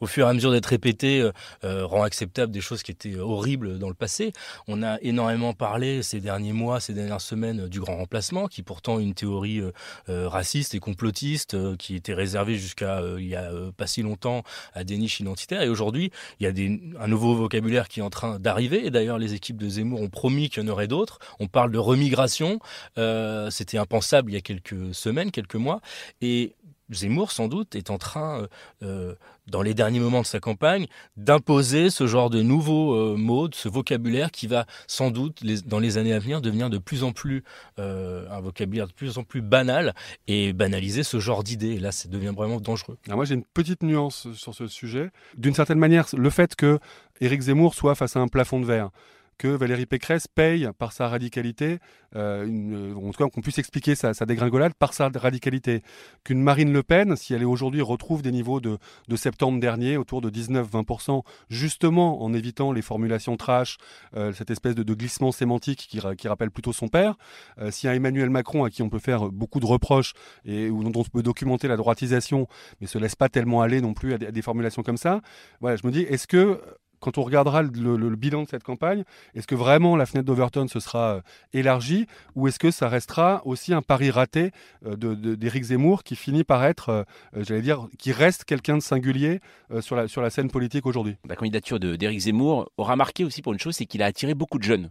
au 0.00 0.06
fur 0.06 0.26
et 0.26 0.30
à 0.30 0.32
mesure 0.32 0.52
d'être 0.52 0.66
répété, 0.66 1.20
euh, 1.20 1.32
euh, 1.64 1.86
rend 1.86 2.02
acceptable 2.02 2.52
des 2.52 2.60
choses 2.60 2.82
qui 2.82 2.90
étaient 2.90 3.16
horribles 3.16 3.78
dans 3.78 3.88
le 3.88 3.94
passé. 3.94 4.32
On 4.68 4.82
a 4.82 4.98
énormément 5.00 5.52
parlé 5.52 6.02
ces 6.02 6.20
derniers 6.20 6.52
mois, 6.52 6.80
ces 6.80 6.94
dernières 6.94 7.20
semaines 7.20 7.68
du 7.68 7.80
grand 7.80 7.96
remplacement, 7.96 8.46
qui 8.46 8.62
pourtant 8.62 8.98
une 8.98 9.14
théorie 9.14 9.60
raciste 10.06 10.74
et 10.74 10.78
complotiste 10.78 11.76
qui 11.76 11.94
était 11.94 12.14
réservée 12.14 12.56
jusqu'à 12.56 13.02
il 13.18 13.26
y 13.26 13.36
a 13.36 13.50
pas 13.76 13.86
si 13.86 14.02
longtemps 14.02 14.42
à 14.74 14.84
des 14.84 14.96
niches 14.98 15.20
identitaires. 15.20 15.62
Et 15.62 15.68
aujourd'hui, 15.68 16.10
il 16.40 16.44
y 16.44 16.46
a 16.46 16.52
des, 16.52 16.80
un 16.98 17.08
nouveau 17.08 17.34
vocabulaire 17.34 17.88
qui 17.88 18.00
est 18.00 18.02
train 18.12 18.38
d'arriver. 18.38 18.86
Et 18.86 18.90
d'ailleurs, 18.90 19.18
les 19.18 19.34
équipes 19.34 19.56
de 19.56 19.68
Zemmour 19.68 20.00
ont 20.00 20.08
promis 20.08 20.48
qu'il 20.48 20.62
y 20.62 20.66
en 20.66 20.68
aurait 20.68 20.86
d'autres. 20.86 21.18
On 21.40 21.48
parle 21.48 21.72
de 21.72 21.78
remigration. 21.78 22.60
Euh, 22.98 23.50
c'était 23.50 23.78
impensable 23.78 24.30
il 24.30 24.34
y 24.34 24.38
a 24.38 24.40
quelques 24.40 24.94
semaines, 24.94 25.30
quelques 25.30 25.56
mois. 25.56 25.80
Et 26.20 26.54
Zemmour, 26.94 27.32
sans 27.32 27.48
doute, 27.48 27.74
est 27.74 27.90
en 27.90 27.98
train, 27.98 28.42
euh, 28.42 28.46
euh, 28.82 29.14
dans 29.46 29.62
les 29.62 29.74
derniers 29.74 30.00
moments 30.00 30.22
de 30.22 30.26
sa 30.26 30.40
campagne, 30.40 30.86
d'imposer 31.16 31.90
ce 31.90 32.06
genre 32.06 32.30
de 32.30 32.42
nouveaux 32.42 33.16
de 33.48 33.54
ce 33.54 33.68
vocabulaire 33.68 34.30
qui 34.30 34.46
va 34.46 34.66
sans 34.86 35.10
doute, 35.10 35.42
dans 35.66 35.78
les 35.78 35.98
années 35.98 36.12
à 36.12 36.18
venir, 36.18 36.40
devenir 36.40 36.70
de 36.70 36.78
plus 36.78 37.02
en 37.02 37.12
plus 37.12 37.42
un 37.78 38.40
vocabulaire 38.40 38.86
de 38.86 38.92
plus 38.92 39.18
en 39.18 39.24
plus 39.24 39.42
banal 39.42 39.94
et 40.28 40.52
banaliser 40.52 41.02
ce 41.02 41.18
genre 41.18 41.42
d'idées. 41.42 41.78
Là, 41.78 41.90
ça 41.92 42.08
devient 42.08 42.32
vraiment 42.34 42.60
dangereux. 42.60 42.98
moi, 43.08 43.24
j'ai 43.24 43.34
une 43.34 43.44
petite 43.44 43.82
nuance 43.82 44.32
sur 44.34 44.54
ce 44.54 44.68
sujet. 44.68 45.10
D'une 45.36 45.54
certaine 45.54 45.78
manière, 45.78 46.06
le 46.16 46.30
fait 46.30 46.54
que 46.54 46.78
Éric 47.20 47.42
Zemmour 47.42 47.74
soit 47.74 47.94
face 47.94 48.16
à 48.16 48.20
un 48.20 48.28
plafond 48.28 48.60
de 48.60 48.66
verre 48.66 48.90
que 49.38 49.48
Valérie 49.48 49.86
Pécresse 49.86 50.28
paye 50.28 50.68
par 50.78 50.92
sa 50.92 51.08
radicalité, 51.08 51.78
euh, 52.14 52.46
une, 52.46 52.94
en 52.94 53.10
tout 53.10 53.24
cas 53.24 53.28
qu'on 53.30 53.40
puisse 53.40 53.58
expliquer 53.58 53.94
sa, 53.94 54.12
dégringolade 54.26 54.74
par 54.74 54.94
sa 54.94 55.08
radicalité. 55.08 55.82
Qu'une 56.24 56.42
Marine 56.42 56.72
Le 56.72 56.82
Pen, 56.82 57.16
si 57.16 57.34
elle 57.34 57.42
est 57.42 57.46
aujourd'hui 57.46 57.80
retrouve 57.80 58.22
des 58.22 58.32
niveaux 58.32 58.60
de, 58.60 58.78
septembre 59.16 59.60
dernier, 59.60 59.96
autour 59.96 60.20
de 60.20 60.30
19-20%, 60.30 61.22
justement 61.48 62.22
en 62.22 62.32
évitant 62.32 62.72
les 62.72 62.82
formulations 62.82 63.36
trash, 63.36 63.78
euh, 64.16 64.32
cette 64.32 64.50
espèce 64.50 64.74
de, 64.74 64.94
glissement 64.94 65.32
sémantique 65.32 65.88
qui, 65.88 66.28
rappelle 66.28 66.50
plutôt 66.50 66.72
son 66.72 66.88
père, 66.88 67.16
euh, 67.58 67.70
si 67.70 67.88
un 67.88 67.94
Emmanuel 67.94 68.30
Macron 68.30 68.64
à 68.64 68.70
qui 68.70 68.82
on 68.82 68.90
peut 68.90 68.98
faire 68.98 69.30
beaucoup 69.30 69.58
de 69.58 69.66
reproches 69.66 70.12
et 70.44 70.68
dont 70.68 70.92
on 70.94 71.04
peut 71.04 71.22
documenter 71.22 71.66
la 71.66 71.76
droitisation, 71.76 72.46
mais 72.80 72.86
se 72.86 72.98
laisse 72.98 73.16
pas 73.16 73.28
tellement 73.28 73.62
aller 73.62 73.80
non 73.80 73.94
plus 73.94 74.12
à 74.12 74.18
des, 74.18 74.26
à 74.26 74.30
des 74.30 74.42
formulations 74.42 74.82
comme 74.82 74.96
ça, 74.96 75.20
voilà, 75.60 75.76
je 75.76 75.86
me 75.86 75.92
dis, 75.92 76.02
est-ce 76.02 76.26
que 76.26 76.60
quand 77.02 77.18
on 77.18 77.22
regardera 77.22 77.62
le, 77.62 78.16
bilan 78.16 78.44
de 78.44 78.48
cette 78.48 78.62
campagne, 78.62 79.04
est-ce 79.34 79.46
que 79.46 79.54
vraiment 79.54 79.96
la 79.96 80.06
fenêtre 80.06 80.26
d'Overton 80.26 80.68
se 80.68 80.80
sera 80.80 81.16
euh, 81.16 81.20
élargie 81.52 82.06
ou 82.36 82.48
est-ce 82.48 82.58
que 82.58 82.70
ça 82.70 82.88
restera 82.88 83.42
aussi 83.44 83.74
un 83.74 83.82
pari 83.82 84.10
raté 84.10 84.52
euh, 84.86 84.96
d'Éric 84.96 85.64
Zemmour 85.64 86.04
qui 86.04 86.16
finit 86.16 86.44
par 86.44 86.64
être, 86.64 86.88
euh, 86.88 87.04
j'allais 87.36 87.60
dire, 87.60 87.88
qui 87.98 88.12
reste 88.12 88.44
quelqu'un 88.44 88.76
de 88.76 88.82
singulier 88.82 89.40
sur, 89.80 89.96
la, 89.96 90.08
sur 90.08 90.22
la 90.22 90.30
scène 90.30 90.50
politique 90.50 90.86
aujourd'hui? 90.86 91.16
La 91.28 91.36
candidature 91.36 91.80
d'Éric 91.80 92.20
Zemmour 92.20 92.70
aura 92.76 92.96
marqué 92.96 93.24
aussi 93.24 93.42
pour 93.42 93.52
une 93.52 93.58
chose, 93.58 93.74
c'est 93.74 93.86
qu'il 93.86 94.02
a 94.02 94.06
attiré 94.06 94.34
beaucoup 94.34 94.58
de 94.58 94.64
jeunes 94.64 94.90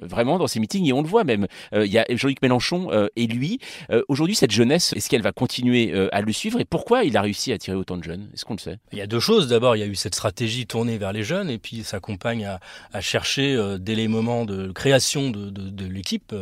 vraiment 0.00 0.38
dans 0.38 0.46
ces 0.46 0.60
meetings 0.60 0.86
et 0.86 0.92
on 0.92 1.02
le 1.02 1.08
voit 1.08 1.24
même. 1.24 1.46
Euh, 1.72 1.86
il 1.86 1.92
y 1.92 1.98
a 1.98 2.04
Jean-Luc 2.08 2.42
Mélenchon 2.42 2.88
euh, 2.90 3.08
et 3.16 3.26
lui. 3.26 3.58
Euh, 3.90 4.02
aujourd'hui, 4.08 4.34
cette 4.34 4.50
jeunesse, 4.50 4.92
est-ce 4.94 5.08
qu'elle 5.08 5.22
va 5.22 5.32
continuer 5.32 5.94
à 6.12 6.20
le 6.20 6.32
suivre 6.32 6.60
et 6.60 6.64
pourquoi 6.64 7.04
il 7.04 7.16
a 7.16 7.22
réussi 7.22 7.52
à 7.52 7.54
attirer 7.54 7.76
autant 7.76 7.96
de 7.96 8.02
jeunes? 8.02 8.28
Est-ce 8.34 8.44
qu'on 8.44 8.54
le 8.54 8.58
sait? 8.58 8.78
Il 8.92 8.98
y 8.98 9.02
a 9.02 9.06
deux 9.06 9.20
choses. 9.20 9.48
D'abord, 9.48 9.76
il 9.76 9.80
y 9.80 9.82
a 9.82 9.86
eu 9.86 9.94
cette 9.94 10.14
stratégie 10.14 10.66
tournée 10.66 10.98
vers 10.98 11.12
les 11.12 11.22
jeunes 11.22 11.50
et 11.50 11.58
puis 11.58 11.84
sa 11.84 12.00
compagne 12.00 12.44
à, 12.44 12.60
à 12.92 13.00
chercher 13.00 13.76
dès 13.78 13.94
les 13.94 14.08
moments 14.08 14.44
de 14.44 14.72
création 14.72 15.30
de, 15.30 15.50
de, 15.50 15.70
de 15.70 15.86
l'équipe 15.86 16.34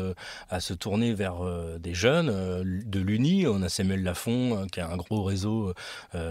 à 0.49 0.61
se 0.61 0.74
tourner 0.74 1.12
vers 1.12 1.37
des 1.79 1.95
jeunes 1.95 2.62
de 2.65 3.01
l'Uni. 3.01 3.47
On 3.47 3.62
a 3.62 3.69
Samuel 3.69 4.03
Lafont 4.03 4.66
qui 4.70 4.81
a 4.81 4.89
un 4.89 4.97
gros 4.97 5.23
réseau 5.23 5.73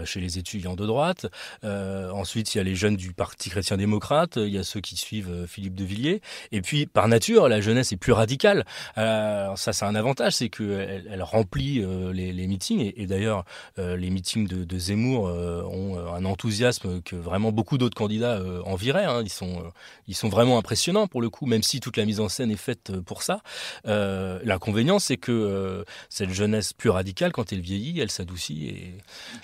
chez 0.04 0.20
les 0.20 0.38
étudiants 0.38 0.74
de 0.74 0.86
droite. 0.86 1.26
ensuite, 1.62 2.54
il 2.54 2.58
y 2.58 2.60
a 2.60 2.64
les 2.64 2.74
jeunes 2.74 2.96
du 2.96 3.12
Parti 3.12 3.50
chrétien-démocrate. 3.50 4.36
Il 4.36 4.52
y 4.52 4.58
a 4.58 4.64
ceux 4.64 4.80
qui 4.80 4.96
suivent 4.96 5.46
Philippe 5.46 5.74
de 5.74 5.84
Villiers. 5.84 6.20
Et 6.50 6.62
puis, 6.62 6.86
par 6.86 7.08
nature, 7.12 7.48
la 7.48 7.60
jeunesse 7.60 7.92
est 7.92 7.96
plus 7.96 8.12
radicale. 8.12 8.64
Euh, 8.98 9.54
ça, 9.56 9.72
c'est 9.72 9.84
un 9.84 9.94
avantage, 9.94 10.34
c'est 10.36 10.48
qu'elle 10.48 11.06
elle 11.10 11.22
remplit 11.22 11.80
euh, 11.80 12.12
les, 12.12 12.46
meetings. 12.46 12.92
Et, 12.96 13.06
d'ailleurs, 13.06 13.44
euh, 13.78 13.96
les 13.96 14.10
meetings 14.10 14.48
de, 14.48 14.78
Zemmour 14.78 15.24
ont 15.24 15.98
un 15.98 16.24
enthousiasme 16.24 17.02
que 17.02 17.14
vraiment 17.14 17.52
beaucoup 17.52 17.78
d'autres 17.78 17.96
candidats 17.96 18.42
envieraient. 18.64 19.04
Hein. 19.04 19.20
Ils, 19.22 19.30
sont, 19.30 19.62
ils 20.08 20.14
sont 20.14 20.28
vraiment 20.28 20.58
impressionnants 20.58 21.06
pour 21.06 21.22
le 21.22 21.30
coup, 21.30 21.46
même 21.46 21.62
si 21.62 21.78
toute 21.78 21.96
la 21.96 22.04
mise 22.04 22.18
en 22.18 22.28
scène 22.28 22.50
est 22.50 22.56
faite 22.56 22.90
pour 23.02 23.22
ça. 23.22 23.42
L'inconvénient, 23.84 24.98
c'est 24.98 25.18
que 25.18 25.84
cette 26.08 26.30
jeunesse 26.30 26.72
plus 26.72 26.90
radicale, 26.90 27.32
quand 27.32 27.52
elle 27.52 27.60
vieillit, 27.60 28.00
elle 28.00 28.10
s'adoucit. 28.10 28.66
Et... 28.66 28.94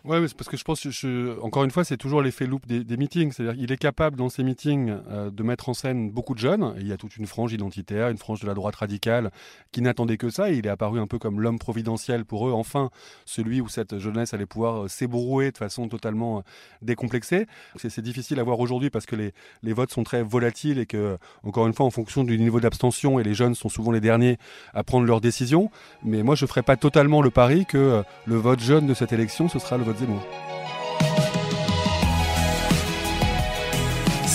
C'est 0.04 0.34
parce 0.34 0.48
que 0.48 0.56
je 0.56 0.64
pense, 0.64 0.86
encore 1.42 1.64
une 1.64 1.70
fois, 1.70 1.84
c'est 1.84 1.98
toujours 1.98 2.22
l'effet 2.22 2.46
loupe 2.46 2.66
des, 2.66 2.96
meetings. 2.96 3.32
C'est-à-dire 3.32 3.54
qu'il 3.54 3.70
est 3.70 3.76
capable, 3.76 4.16
dans 4.16 4.28
ces 4.28 4.42
meetings, 4.42 4.96
de 5.30 5.42
mettre 5.42 5.68
en 5.68 5.74
scène 5.74 6.10
beaucoup 6.10 6.34
de 6.34 6.40
jeunes. 6.40 6.74
Il 6.80 6.88
y 6.88 6.92
a 6.92 6.96
toute 6.96 7.16
une 7.16 7.26
frange 7.26 7.52
identitaire, 7.58 8.08
une 8.08 8.18
frange 8.18 8.40
de 8.40 8.46
la 8.46 8.54
droite 8.54 8.76
radicale 8.76 9.30
qui 9.72 9.82
n'attendait 9.82 10.16
que 10.16 10.30
ça. 10.30 10.50
il 10.50 10.66
est 10.66 10.70
apparu 10.70 11.00
un 11.00 11.06
peu 11.06 11.18
comme 11.18 11.40
l'homme 11.40 11.58
providentiel 11.58 12.24
pour 12.24 12.48
eux, 12.48 12.52
enfin, 12.52 12.90
celui 13.24 13.60
où 13.60 13.68
cette 13.68 13.98
jeunesse 13.98 14.34
allait 14.34 14.46
pouvoir 14.46 14.84
euh, 14.84 14.88
s'ébrouer 14.88 15.50
de 15.50 15.58
façon 15.58 15.88
totalement 15.88 16.38
euh, 16.38 16.42
décomplexée. 16.82 17.46
C'est 17.76 18.00
difficile 18.00 18.40
à 18.40 18.42
voir 18.42 18.60
aujourd'hui 18.60 18.90
parce 18.90 19.06
que 19.06 19.16
les, 19.16 19.32
les, 19.62 19.72
votes 19.72 19.92
sont 19.92 20.04
très 20.04 20.22
volatiles 20.22 20.78
et 20.78 20.86
que, 20.86 21.18
encore 21.42 21.66
une 21.66 21.74
fois, 21.74 21.86
en 21.86 21.90
fonction 21.90 22.24
du 22.24 22.38
niveau 22.38 22.60
d'abstention, 22.60 23.18
et 23.18 23.24
les 23.24 23.34
jeunes 23.34 23.54
sont 23.54 23.68
souvent 23.68 23.92
les 23.92 24.00
derniers 24.00 24.38
à 24.74 24.82
prendre 24.84 25.06
leurs 25.06 25.20
décisions. 25.20 25.70
Mais 26.04 26.22
moi, 26.22 26.34
je 26.34 26.44
ne 26.44 26.48
ferai 26.48 26.62
pas 26.62 26.76
totalement 26.76 27.22
le 27.22 27.30
pari 27.30 27.66
que 27.66 27.78
euh, 27.78 28.02
le 28.26 28.36
vote 28.36 28.60
jeune 28.60 28.86
de 28.86 28.94
cette 28.94 29.12
élection, 29.12 29.48
ce 29.48 29.58
sera 29.58 29.76
le 29.76 29.84
vote 29.84 29.98
Zemmour. 29.98 30.57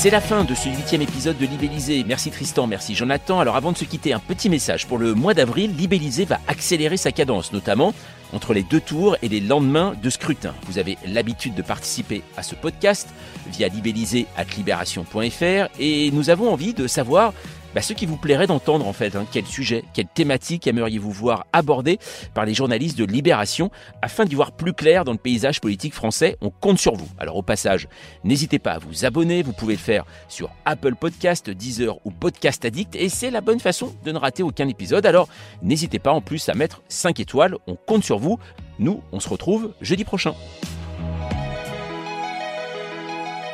C'est 0.03 0.09
la 0.09 0.19
fin 0.19 0.43
de 0.43 0.53
ce 0.53 0.67
huitième 0.67 1.01
épisode 1.01 1.37
de 1.37 1.45
Libellisé. 1.45 2.03
Merci 2.05 2.29
Tristan, 2.29 2.67
merci 2.67 2.93
Jonathan. 2.93 3.39
Alors 3.39 3.55
avant 3.55 3.71
de 3.71 3.77
se 3.77 3.85
quitter, 3.85 4.11
un 4.11 4.19
petit 4.19 4.49
message. 4.49 4.85
Pour 4.85 4.97
le 4.97 5.13
mois 5.13 5.33
d'avril, 5.33 5.73
Libellisé 5.77 6.25
va 6.25 6.41
accélérer 6.49 6.97
sa 6.97 7.13
cadence, 7.13 7.53
notamment 7.53 7.93
entre 8.33 8.53
les 8.53 8.63
deux 8.63 8.81
tours 8.81 9.15
et 9.21 9.29
les 9.29 9.39
lendemains 9.39 9.95
de 10.03 10.09
scrutin. 10.09 10.53
Vous 10.67 10.77
avez 10.77 10.97
l'habitude 11.07 11.55
de 11.55 11.61
participer 11.61 12.21
à 12.35 12.43
ce 12.43 12.53
podcast 12.53 13.07
via 13.47 13.69
libellisé.libération.fr 13.69 15.69
et 15.79 16.11
nous 16.11 16.29
avons 16.29 16.51
envie 16.51 16.73
de 16.73 16.85
savoir 16.85 17.31
bah, 17.73 17.81
ce 17.81 17.93
qui 17.93 18.05
vous 18.05 18.17
plairait 18.17 18.47
d'entendre 18.47 18.87
en 18.87 18.93
fait. 18.93 19.15
Hein. 19.15 19.25
quel 19.31 19.45
sujet, 19.45 19.83
quelle 19.93 20.07
thématique 20.07 20.67
aimeriez-vous 20.67 21.11
voir 21.11 21.45
abordée 21.53 21.99
par 22.33 22.45
les 22.45 22.53
journalistes 22.53 22.97
de 22.97 23.05
Libération 23.05 23.71
afin 24.01 24.25
d'y 24.25 24.35
voir 24.35 24.51
plus 24.51 24.73
clair 24.73 25.05
dans 25.05 25.11
le 25.11 25.17
paysage 25.17 25.61
politique 25.61 25.93
français? 25.93 26.37
On 26.41 26.49
compte 26.49 26.79
sur 26.79 26.95
vous. 26.95 27.07
Alors 27.17 27.35
au 27.35 27.41
passage, 27.41 27.87
n'hésitez 28.23 28.59
pas 28.59 28.73
à 28.73 28.79
vous 28.79 29.05
abonner. 29.05 29.43
Vous 29.43 29.53
pouvez 29.53 29.73
le 29.73 29.79
faire 29.79 30.05
sur 30.27 30.49
Apple 30.65 30.95
Podcast, 30.95 31.49
Deezer 31.49 31.97
ou 32.05 32.11
Podcast 32.11 32.65
Addict 32.65 32.95
et 32.95 33.09
c'est 33.09 33.31
la 33.31 33.41
bonne 33.41 33.59
façon 33.59 33.93
de 34.03 34.11
ne 34.11 34.17
rater 34.17 34.43
aucun 34.43 34.67
épisode. 34.67 35.05
Alors 35.05 35.27
n'hésitez 35.61 35.99
pas 35.99 36.11
en 36.11 36.21
plus 36.21 36.49
à 36.49 36.53
mettre 36.53 36.81
5 36.89 37.19
étoiles. 37.19 37.57
On 37.67 37.75
compte 37.75 38.03
sur 38.03 38.19
vous. 38.19 38.39
Nous, 38.79 39.01
on 39.11 39.19
se 39.19 39.29
retrouve 39.29 39.73
jeudi 39.81 40.03
prochain. 40.03 40.33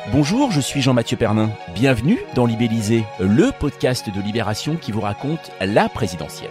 Bonjour, 0.08 0.50
je 0.50 0.60
suis 0.60 0.80
Jean-Mathieu 0.80 1.16
Pernin. 1.16 1.50
Bienvenue 1.74 2.18
dans 2.34 2.46
Libellisé, 2.46 3.04
le 3.20 3.52
podcast 3.52 4.08
de 4.10 4.20
Libération 4.20 4.76
qui 4.76 4.92
vous 4.92 5.02
raconte 5.02 5.52
la 5.60 5.88
présidentielle. 5.90 6.50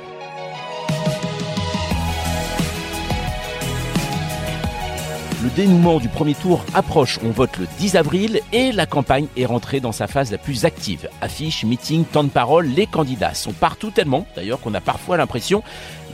Le 5.44 5.50
dénouement 5.56 6.00
du 6.00 6.10
premier 6.10 6.36
tour 6.36 6.64
approche, 6.74 7.20
on 7.24 7.32
vote 7.32 7.58
le 7.58 7.68
10 7.80 7.96
avril 7.96 8.40
et 8.54 8.72
la 8.72 8.86
campagne 8.86 9.28
est 9.36 9.46
rentrée 9.46 9.80
dans 9.80 9.92
sa 9.92 10.08
phase 10.08 10.32
la 10.32 10.38
plus 10.38 10.64
active. 10.64 11.10
Affiches, 11.22 11.66
meetings, 11.66 12.06
temps 12.06 12.24
de 12.24 12.30
parole, 12.30 12.68
les 12.68 12.86
candidats 12.86 13.34
sont 13.34 13.54
partout 13.54 13.90
tellement 13.90 14.28
d'ailleurs 14.36 14.62
qu'on 14.62 14.76
a 14.76 14.82
parfois 14.82 15.18
l'impression 15.18 15.64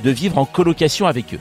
de 0.04 0.10
vivre 0.10 0.38
en 0.38 0.46
colocation 0.46 1.06
avec 1.06 1.34
eux 1.34 1.40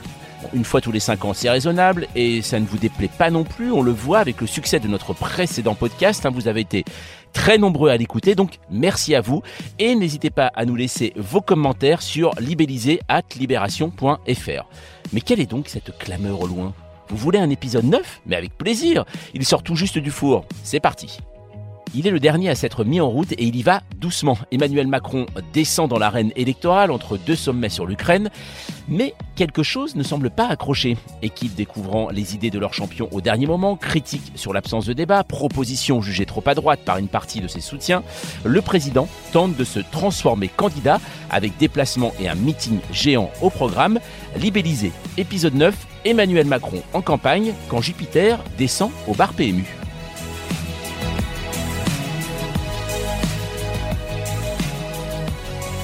une 0.55 0.63
fois 0.63 0.81
tous 0.81 0.91
les 0.91 0.99
cinq 0.99 1.25
ans, 1.25 1.33
c'est 1.33 1.49
raisonnable 1.49 2.07
et 2.15 2.41
ça 2.41 2.59
ne 2.59 2.65
vous 2.65 2.77
déplaît 2.77 3.09
pas 3.09 3.29
non 3.29 3.43
plus. 3.43 3.71
On 3.71 3.81
le 3.81 3.91
voit 3.91 4.19
avec 4.19 4.41
le 4.41 4.47
succès 4.47 4.79
de 4.79 4.87
notre 4.87 5.13
précédent 5.13 5.75
podcast. 5.75 6.25
Hein. 6.25 6.31
vous 6.33 6.47
avez 6.47 6.61
été 6.61 6.85
très 7.33 7.57
nombreux 7.57 7.89
à 7.89 7.97
l'écouter, 7.97 8.35
donc 8.35 8.59
merci 8.71 9.13
à 9.13 9.21
vous. 9.21 9.43
Et 9.77 9.95
n'hésitez 9.95 10.29
pas 10.29 10.51
à 10.55 10.65
nous 10.65 10.75
laisser 10.75 11.13
vos 11.17 11.41
commentaires 11.41 12.01
sur 12.01 12.31
libellisé.libération.fr. 12.39 14.65
Mais 15.13 15.21
quelle 15.21 15.41
est 15.41 15.49
donc 15.49 15.67
cette 15.67 15.97
clameur 15.97 16.41
au 16.41 16.47
loin? 16.47 16.73
Vous 17.09 17.17
voulez 17.17 17.39
un 17.39 17.49
épisode 17.49 17.85
neuf? 17.85 18.21
Mais 18.25 18.35
avec 18.35 18.57
plaisir 18.57 19.05
Il 19.33 19.45
sort 19.45 19.61
tout 19.61 19.75
juste 19.75 19.99
du 19.99 20.09
four. 20.09 20.45
C'est 20.63 20.79
parti 20.79 21.19
il 21.95 22.07
est 22.07 22.11
le 22.11 22.19
dernier 22.19 22.49
à 22.49 22.55
s'être 22.55 22.83
mis 22.83 22.99
en 22.99 23.09
route 23.09 23.31
et 23.31 23.45
il 23.45 23.55
y 23.55 23.63
va 23.63 23.81
doucement. 23.97 24.37
Emmanuel 24.51 24.87
Macron 24.87 25.25
descend 25.53 25.89
dans 25.89 25.97
l'arène 25.97 26.33
électorale 26.35 26.91
entre 26.91 27.17
deux 27.17 27.37
sommets 27.37 27.69
sur 27.69 27.85
l'Ukraine, 27.85 28.29
mais 28.89 29.13
quelque 29.35 29.63
chose 29.63 29.95
ne 29.95 30.03
semble 30.03 30.29
pas 30.29 30.47
accrocher. 30.47 30.97
Équipe 31.21 31.55
découvrant 31.55 32.09
les 32.09 32.35
idées 32.35 32.49
de 32.49 32.59
leur 32.59 32.73
champion 32.73 33.07
au 33.11 33.21
dernier 33.21 33.47
moment, 33.47 33.77
critique 33.77 34.33
sur 34.35 34.51
l'absence 34.51 34.85
de 34.85 34.93
débat, 34.93 35.23
proposition 35.23 36.01
jugée 36.01 36.25
trop 36.25 36.43
à 36.45 36.53
droite 36.53 36.81
par 36.83 36.97
une 36.97 37.07
partie 37.07 37.39
de 37.39 37.47
ses 37.47 37.61
soutiens, 37.61 38.03
le 38.43 38.61
président 38.61 39.07
tente 39.31 39.55
de 39.55 39.63
se 39.63 39.79
transformer 39.79 40.49
candidat 40.49 40.99
avec 41.29 41.55
déplacement 41.57 42.13
et 42.19 42.27
un 42.27 42.35
meeting 42.35 42.79
géant 42.91 43.31
au 43.41 43.49
programme. 43.49 43.99
Libellisé, 44.35 44.91
épisode 45.17 45.55
9, 45.55 45.73
Emmanuel 46.03 46.45
Macron 46.45 46.81
en 46.93 47.01
campagne 47.01 47.53
quand 47.69 47.79
Jupiter 47.79 48.43
descend 48.57 48.91
au 49.07 49.13
bar 49.13 49.33
PMU. 49.33 49.84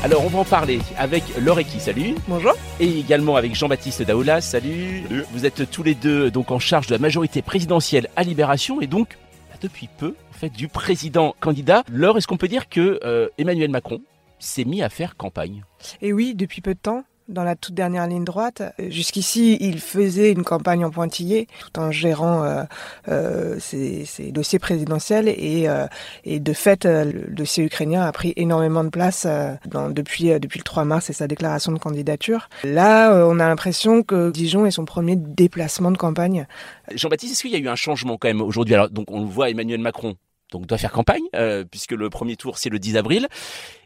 Alors 0.03 0.25
on 0.25 0.29
va 0.29 0.39
en 0.39 0.45
parler 0.45 0.79
avec 0.97 1.23
Loreki, 1.39 1.79
salut. 1.79 2.15
Bonjour. 2.27 2.53
Et 2.79 2.99
également 2.99 3.35
avec 3.35 3.53
Jean-Baptiste 3.53 4.01
Daoulas, 4.01 4.41
salut. 4.41 5.03
salut. 5.03 5.25
Vous 5.31 5.45
êtes 5.45 5.69
tous 5.69 5.83
les 5.83 5.93
deux 5.93 6.31
donc 6.31 6.49
en 6.49 6.57
charge 6.57 6.87
de 6.87 6.95
la 6.95 6.99
majorité 6.99 7.43
présidentielle 7.43 8.09
à 8.15 8.23
Libération 8.23 8.81
et 8.81 8.87
donc 8.87 9.19
bah, 9.51 9.57
depuis 9.61 9.87
peu 9.99 10.15
en 10.31 10.33
fait 10.33 10.49
du 10.49 10.67
président 10.67 11.35
candidat. 11.39 11.83
Laure, 11.91 12.17
est-ce 12.17 12.25
qu'on 12.25 12.37
peut 12.37 12.47
dire 12.47 12.67
que 12.67 12.99
euh, 13.03 13.29
Emmanuel 13.37 13.69
Macron 13.69 14.01
s'est 14.39 14.65
mis 14.65 14.81
à 14.81 14.89
faire 14.89 15.17
campagne? 15.17 15.63
Et 16.01 16.13
oui, 16.13 16.33
depuis 16.33 16.61
peu 16.61 16.73
de 16.73 16.79
temps 16.79 17.03
dans 17.31 17.43
la 17.43 17.55
toute 17.55 17.73
dernière 17.73 18.07
ligne 18.07 18.23
droite. 18.23 18.61
Jusqu'ici, 18.79 19.57
il 19.59 19.79
faisait 19.79 20.31
une 20.31 20.43
campagne 20.43 20.85
en 20.85 20.91
pointillé 20.91 21.47
tout 21.59 21.79
en 21.79 21.91
gérant 21.91 22.43
euh, 22.43 22.63
euh, 23.07 23.57
ses, 23.59 24.31
dossiers 24.31 24.59
présidentiels 24.59 25.27
et, 25.27 25.67
euh, 25.67 25.87
de 26.25 26.53
fait, 26.53 26.85
le 26.85 27.33
dossier 27.33 27.63
ukrainien 27.63 28.03
a 28.03 28.11
pris 28.11 28.33
énormément 28.35 28.83
de 28.83 28.89
place 28.89 29.27
depuis, 29.65 30.29
le 30.29 30.63
3 30.63 30.85
mars 30.85 31.09
et 31.09 31.13
sa 31.13 31.27
déclaration 31.27 31.71
de 31.71 31.79
candidature. 31.79 32.49
Là, 32.63 33.25
on 33.27 33.39
a 33.39 33.47
l'impression 33.47 34.03
que 34.03 34.31
Dijon 34.31 34.65
est 34.65 34.71
son 34.71 34.85
premier 34.85 35.15
déplacement 35.15 35.91
de 35.91 35.97
campagne. 35.97 36.45
Jean-Baptiste, 36.93 37.33
est-ce 37.33 37.41
qu'il 37.41 37.51
y 37.51 37.55
a 37.55 37.59
eu 37.59 37.67
un 37.67 37.75
changement 37.75 38.17
quand 38.17 38.27
même 38.27 38.41
aujourd'hui? 38.41 38.75
Alors, 38.75 38.89
donc, 38.89 39.09
on 39.09 39.19
le 39.19 39.27
voit 39.27 39.49
Emmanuel 39.49 39.79
Macron 39.79 40.15
doit 40.59 40.77
faire 40.77 40.91
campagne, 40.91 41.23
puisque 41.71 41.93
le 41.93 42.09
premier 42.09 42.35
tour 42.35 42.57
c'est 42.57 42.69
le 42.69 42.77
10 42.77 42.97
avril. 42.97 43.27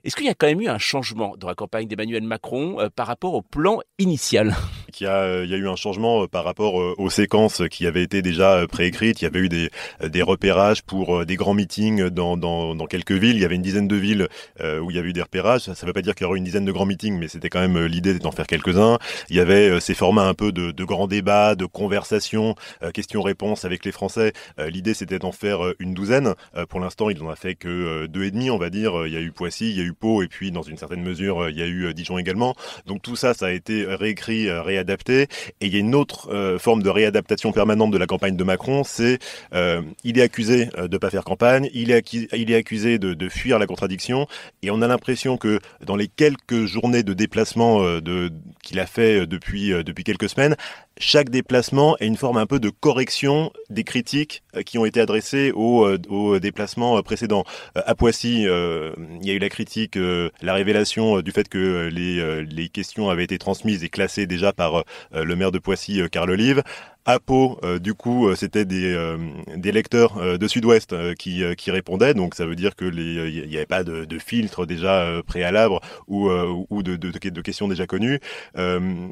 Est-ce 0.05 0.15
qu'il 0.15 0.27
y 0.27 0.29
a 0.29 0.35
quand 0.35 0.45
même 0.45 0.61
eu 0.61 0.67
un 0.67 0.77
changement 0.77 1.33
dans 1.35 1.47
la 1.47 1.55
campagne 1.55 1.87
d'Emmanuel 1.87 2.21
Macron 2.21 2.79
euh, 2.79 2.89
par 2.95 3.07
rapport 3.07 3.33
au 3.33 3.41
plan 3.41 3.79
initial? 3.97 4.55
Il 4.99 5.03
y, 5.03 5.07
a, 5.07 5.43
il 5.43 5.49
y 5.49 5.53
a 5.53 5.57
eu 5.57 5.67
un 5.67 5.75
changement 5.75 6.23
euh, 6.23 6.27
par 6.27 6.45
rapport 6.45 6.79
euh, 6.79 6.95
aux 6.97 7.09
séquences 7.09 7.63
qui 7.69 7.85
avaient 7.85 8.03
été 8.03 8.21
déjà 8.21 8.53
euh, 8.53 8.67
préécrites. 8.67 9.21
Il 9.21 9.25
y 9.25 9.27
avait 9.27 9.39
eu 9.39 9.49
des, 9.49 10.21
repérages 10.21 10.81
pour 10.81 11.25
des 11.25 11.35
grands 11.35 11.53
meetings 11.53 12.09
dans, 12.09 12.87
quelques 12.87 13.11
villes. 13.11 13.35
Il 13.35 13.41
y 13.41 13.45
avait 13.45 13.55
une 13.55 13.61
dizaine 13.61 13.87
de 13.87 13.95
villes 13.95 14.27
où 14.59 14.89
il 14.89 14.95
y 14.95 14.99
avait 14.99 15.09
eu 15.09 15.13
des 15.13 15.21
repérages. 15.21 15.61
Ça 15.61 15.71
ne 15.71 15.87
veut 15.87 15.93
pas 15.93 16.01
dire 16.01 16.15
qu'il 16.15 16.25
y 16.25 16.27
aurait 16.27 16.39
une 16.39 16.43
dizaine 16.43 16.65
de 16.65 16.71
grands 16.71 16.85
meetings, 16.85 17.17
mais 17.19 17.27
c'était 17.27 17.49
quand 17.49 17.59
même 17.59 17.85
l'idée 17.85 18.17
d'en 18.17 18.31
faire 18.31 18.47
quelques-uns. 18.47 18.97
Il 19.29 19.35
y 19.35 19.39
avait 19.39 19.79
ces 19.79 19.93
formats 19.93 20.27
un 20.27 20.33
peu 20.33 20.51
de 20.51 20.83
grands 20.83 21.07
débats, 21.07 21.55
de 21.55 21.65
conversations, 21.65 22.55
questions-réponses 22.93 23.65
avec 23.65 23.85
les 23.85 23.91
Français. 23.91 24.33
l'idée 24.57 24.93
c'était 24.93 25.19
d'en 25.19 25.31
faire 25.31 25.59
une 25.79 25.93
douzaine. 25.93 26.33
pour 26.69 26.79
l'instant, 26.79 27.09
il 27.09 27.21
n'en 27.21 27.29
a 27.29 27.35
fait 27.35 27.55
que 27.55 28.07
deux 28.07 28.23
et 28.23 28.31
demi, 28.31 28.49
on 28.49 28.57
va 28.57 28.69
dire. 28.69 29.05
Il 29.05 29.13
y 29.13 29.17
a 29.17 29.21
eu 29.21 29.31
Poissy, 29.31 29.69
il 29.69 29.77
y 29.77 29.81
a 29.81 29.83
eu 29.83 29.93
Et 30.23 30.27
puis 30.27 30.51
dans 30.51 30.61
une 30.61 30.77
certaine 30.77 31.01
mesure, 31.01 31.49
il 31.49 31.57
y 31.57 31.61
a 31.61 31.67
eu 31.67 31.93
Dijon 31.93 32.17
également. 32.17 32.55
Donc 32.85 33.01
tout 33.01 33.15
ça, 33.15 33.33
ça 33.33 33.47
a 33.47 33.51
été 33.51 33.85
réécrit, 33.85 34.49
réadapté 34.51 34.85
adapté. 34.85 35.21
Et 35.61 35.67
il 35.67 35.73
y 35.73 35.77
a 35.77 35.79
une 35.79 35.95
autre 35.95 36.29
euh, 36.31 36.59
forme 36.59 36.83
de 36.83 36.89
réadaptation 36.89 37.51
permanente 37.51 37.91
de 37.91 37.97
la 37.97 38.05
campagne 38.05 38.37
de 38.37 38.43
Macron, 38.43 38.83
c'est 38.83 39.19
euh, 39.53 39.81
il 40.03 40.19
est 40.19 40.21
accusé 40.21 40.69
euh, 40.77 40.87
de 40.87 40.97
pas 40.97 41.09
faire 41.09 41.23
campagne, 41.23 41.69
il 41.73 41.91
est, 41.91 42.55
accusé 42.55 42.99
de, 42.99 43.29
fuir 43.29 43.57
la 43.57 43.65
contradiction, 43.65 44.27
et 44.61 44.69
on 44.69 44.81
a 44.81 44.87
l'impression 44.87 45.37
que 45.37 45.59
dans 45.83 45.95
les 45.95 46.07
quelques 46.07 46.65
journées 46.65 47.03
de 47.03 47.13
déplacement 47.13 47.83
euh, 47.83 48.29
qu'il 48.63 48.79
a 48.79 48.85
fait 48.85 49.25
depuis 49.25 50.03
quelques 50.03 50.29
semaines, 50.29 50.55
chaque 50.97 51.29
déplacement 51.29 51.97
est 51.97 52.07
une 52.07 52.17
forme 52.17 52.37
un 52.37 52.45
peu 52.45 52.59
de 52.59 52.69
correction 52.69 53.51
des 53.69 53.83
critiques 53.83 54.43
qui 54.65 54.77
ont 54.77 54.85
été 54.85 55.01
adressées 55.01 55.51
au, 55.53 55.87
au 56.09 56.39
déplacement 56.39 57.01
précédent. 57.03 57.43
À 57.75 57.95
Poissy, 57.95 58.43
il 58.43 59.25
y 59.25 59.31
a 59.31 59.33
eu 59.33 59.39
la 59.39 59.49
critique, 59.49 59.97
la 60.41 60.53
révélation 60.53 61.21
du 61.21 61.31
fait 61.31 61.49
que 61.49 61.89
les, 61.91 62.45
les 62.45 62.69
questions 62.69 63.09
avaient 63.09 63.23
été 63.23 63.37
transmises 63.37 63.83
et 63.83 63.89
classées 63.89 64.25
déjà 64.25 64.53
par 64.53 64.83
euh, 65.13 65.23
le 65.23 65.35
maire 65.35 65.51
de 65.51 65.59
Poissy, 65.59 66.01
euh, 66.01 66.07
Carl 66.07 66.29
Olive. 66.29 66.63
À 67.07 67.19
Pau, 67.19 67.59
euh, 67.63 67.77
du 67.77 67.93
coup, 67.93 68.33
c'était 68.35 68.65
des, 68.65 69.15
des 69.55 69.71
lecteurs 69.71 70.37
de 70.39 70.47
Sud-Ouest 70.47 70.95
qui, 71.15 71.43
qui 71.55 71.71
répondaient, 71.71 72.13
donc 72.15 72.33
ça 72.33 72.45
veut 72.45 72.55
dire 72.55 72.75
que 72.75 72.85
il 72.85 73.47
n'y 73.47 73.55
avait 73.57 73.65
pas 73.67 73.83
de, 73.83 74.05
de 74.05 74.19
filtre 74.19 74.65
déjà 74.65 75.21
préalable 75.25 75.75
ou, 76.07 76.29
ou 76.69 76.83
de, 76.83 76.95
de, 76.95 77.11
de, 77.11 77.41
questions 77.41 77.67
déjà 77.67 77.85
connues. 77.85 78.19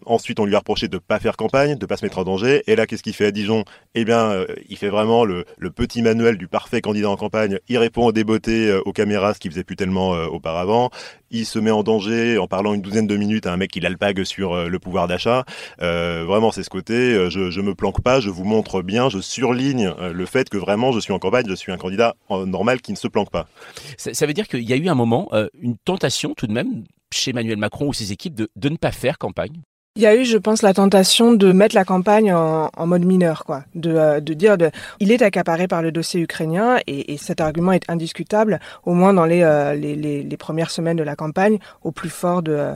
ensuite, 0.06 0.40
on 0.40 0.46
lui 0.46 0.56
a 0.56 0.60
reproché 0.60 0.88
de 0.88 0.98
pas 0.98 1.20
faire 1.20 1.38
campagne, 1.38 1.76
de 1.76 1.86
pas 1.86 1.98
se 1.98 2.06
mettre 2.06 2.18
en 2.18 2.24
danger. 2.24 2.64
Et 2.68 2.76
là, 2.76 2.88
qu'est-ce 2.88 3.04
qu'il 3.04 3.14
fait 3.14 3.28
à 3.28 3.32
Dijon? 3.32 3.64
Eh 3.94 4.06
bien, 4.06 4.46
il 4.70 4.78
fait 4.78 4.90
vraiment 4.90 5.24
le, 5.24 5.46
le, 5.58 5.70
petit 5.70 6.02
manuel 6.02 6.38
du 6.38 6.48
parfait 6.48 6.82
candidat 6.82 7.10
en 7.10 7.16
campagne. 7.16 7.60
Il 7.68 7.78
répond 7.78 8.08
aux 8.08 8.12
débeautés 8.12 8.74
aux 8.86 8.94
caméras, 8.94 9.36
ce 9.36 9.40
qu'il 9.40 9.52
faisait 9.52 9.64
plus 9.64 9.76
tellement 9.76 10.12
auparavant. 10.12 10.90
Il 11.30 11.46
se 11.46 11.60
met 11.60 11.72
en 11.72 11.84
danger 11.84 12.38
en 12.38 12.48
parlant 12.48 12.74
une 12.74 12.82
douzaine 12.82 13.08
de 13.08 13.18
minutes 13.18 13.48
à 13.48 13.54
un 13.54 13.58
mec 13.58 13.72
qui 13.72 13.80
l'alpague 13.80 14.24
sur 14.24 14.70
le 14.70 14.80
pouvoir 14.80 15.08
d'achat. 15.08 15.46
Euh, 15.82 16.24
vraiment, 16.26 16.52
c'est 16.52 16.64
ce 16.64 16.70
côté, 16.70 16.94
euh, 16.94 17.30
je, 17.30 17.50
je 17.50 17.62
me 17.62 17.74
planque 17.84 18.02
pas, 18.02 18.22
je 18.22 18.30
vous 18.30 18.46
montre 18.46 18.82
bien, 18.82 19.10
je 19.10 19.20
surligne 19.20 19.94
euh, 20.00 20.14
le 20.14 20.26
fait 20.26 20.48
que 20.48 20.58
vraiment 20.58 20.94
je 20.94 21.02
suis 21.02 21.12
en 21.12 21.20
campagne, 21.20 21.46
je 21.50 21.54
suis 21.54 21.70
un 21.70 21.78
candidat 21.78 22.16
normal 22.30 22.82
qui 22.82 22.94
ne 22.94 22.98
se 22.98 23.10
planque 23.10 23.30
pas. 23.30 23.50
Ça, 23.98 24.26
veut 24.26 24.34
dire 24.34 24.48
qu'il 24.48 24.64
y 24.64 24.72
a 24.72 24.78
eu 24.78 24.88
un 24.88 24.96
moment, 24.96 25.30
une 25.60 25.76
tentation 25.78 26.34
tout 26.34 26.48
de 26.48 26.54
même 26.54 26.86
chez 27.14 27.32
Emmanuel 27.32 27.58
Macron 27.58 27.90
ou 27.90 27.94
ses 27.94 28.14
équipes 28.14 28.36
de, 28.36 28.50
de 28.56 28.70
ne 28.70 28.78
pas 28.78 28.94
faire 28.94 29.18
campagne? 29.18 29.62
Il 29.96 30.02
y 30.02 30.08
a 30.08 30.16
eu, 30.16 30.26
je 30.26 30.40
pense, 30.40 30.64
la 30.64 30.74
tentation 30.74 31.34
de 31.34 31.52
mettre 31.52 31.76
la 31.76 31.86
campagne 31.86 32.34
en, 32.34 32.68
en 32.76 32.88
mode 32.88 33.06
mineur, 33.06 33.46
quoi, 33.46 33.64
de, 33.76 33.94
euh, 33.94 34.20
de 34.20 34.34
dire, 34.34 34.58
de, 34.58 34.72
il 35.00 35.12
est 35.12 35.22
accaparé 35.22 35.68
par 35.68 35.84
le 35.84 35.92
dossier 35.92 36.20
ukrainien 36.20 36.80
et, 36.88 37.14
et 37.14 37.18
cet 37.18 37.40
argument 37.40 37.74
est 37.74 37.88
indiscutable, 37.88 38.60
au 38.86 38.96
moins 38.96 39.14
dans 39.14 39.26
les, 39.26 39.44
euh, 39.44 39.76
les, 39.76 39.96
les, 39.96 40.24
les, 40.24 40.38
premières 40.38 40.72
semaines 40.72 40.98
de 40.98 41.04
la 41.04 41.16
campagne, 41.16 41.60
au 41.84 41.92
plus 41.92 42.10
fort 42.10 42.42
de, 42.42 42.74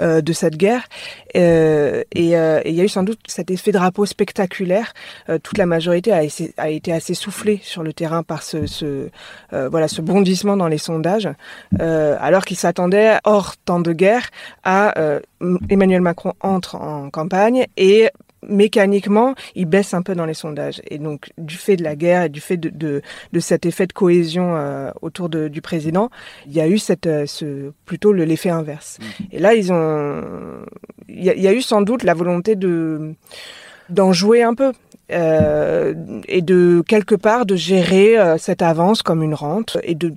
euh, 0.00 0.20
de 0.20 0.32
cette 0.34 0.58
guerre. 0.58 0.84
et, 1.32 1.40
et 1.40 2.68
il 2.68 2.74
y 2.74 2.80
a 2.82 2.84
eu 2.84 2.88
sans 2.88 3.02
doute 3.02 3.20
cet 3.26 3.50
effet 3.50 3.72
drapeau 3.72 4.04
spectaculaire. 4.04 4.92
toute 5.42 5.56
la 5.56 5.64
majorité 5.64 6.12
a, 6.12 6.20
a, 6.58 6.68
été 6.68 6.92
assez 6.92 7.14
soufflée 7.14 7.60
sur 7.62 7.82
le 7.82 7.94
terrain 7.94 8.22
par 8.22 8.42
ce, 8.42 8.66
ce 8.66 9.08
voilà, 9.50 9.88
ce 9.88 10.02
bondissement 10.02 10.56
dans 10.56 10.68
les 10.68 10.78
sondages, 10.78 11.30
alors 11.78 12.44
qu'il 12.44 12.58
s'attendait 12.58 13.18
hors 13.24 13.56
temps 13.56 13.80
de 13.80 13.92
guerre 13.92 14.28
à 14.64 14.92
Emmanuel 15.68 16.00
Macron 16.00 16.34
entre 16.40 16.76
en 16.76 17.10
campagne 17.10 17.66
et 17.76 18.10
mécaniquement, 18.46 19.34
il 19.54 19.66
baisse 19.66 19.94
un 19.94 20.02
peu 20.02 20.14
dans 20.14 20.26
les 20.26 20.34
sondages. 20.34 20.80
Et 20.88 20.98
donc, 20.98 21.30
du 21.38 21.56
fait 21.56 21.76
de 21.76 21.82
la 21.82 21.96
guerre 21.96 22.24
et 22.24 22.28
du 22.28 22.40
fait 22.40 22.56
de, 22.56 22.70
de, 22.70 23.02
de 23.32 23.40
cet 23.40 23.66
effet 23.66 23.86
de 23.86 23.92
cohésion 23.92 24.56
euh, 24.56 24.90
autour 25.02 25.28
de, 25.28 25.48
du 25.48 25.60
président, 25.60 26.10
il 26.46 26.52
y 26.52 26.60
a 26.60 26.68
eu 26.68 26.78
cette, 26.78 27.06
euh, 27.06 27.26
ce, 27.26 27.72
plutôt 27.84 28.12
l'effet 28.12 28.50
inverse. 28.50 28.98
Mmh. 29.00 29.24
Et 29.32 29.38
là, 29.38 29.54
ils 29.54 29.72
ont, 29.72 30.22
il 31.08 31.24
y, 31.24 31.30
a, 31.30 31.34
il 31.34 31.42
y, 31.42 31.48
a 31.48 31.52
eu 31.52 31.62
sans 31.62 31.82
doute 31.82 32.02
la 32.02 32.14
volonté 32.14 32.56
de 32.56 33.14
d'en 33.88 34.12
jouer 34.12 34.42
un 34.42 34.54
peu. 34.54 34.72
Euh, 35.10 35.94
et 36.28 36.42
de 36.42 36.82
quelque 36.86 37.14
part 37.14 37.46
de 37.46 37.56
gérer 37.56 38.18
euh, 38.18 38.36
cette 38.36 38.60
avance 38.60 39.02
comme 39.02 39.22
une 39.22 39.32
rente 39.32 39.78
et 39.82 39.94
de, 39.94 40.12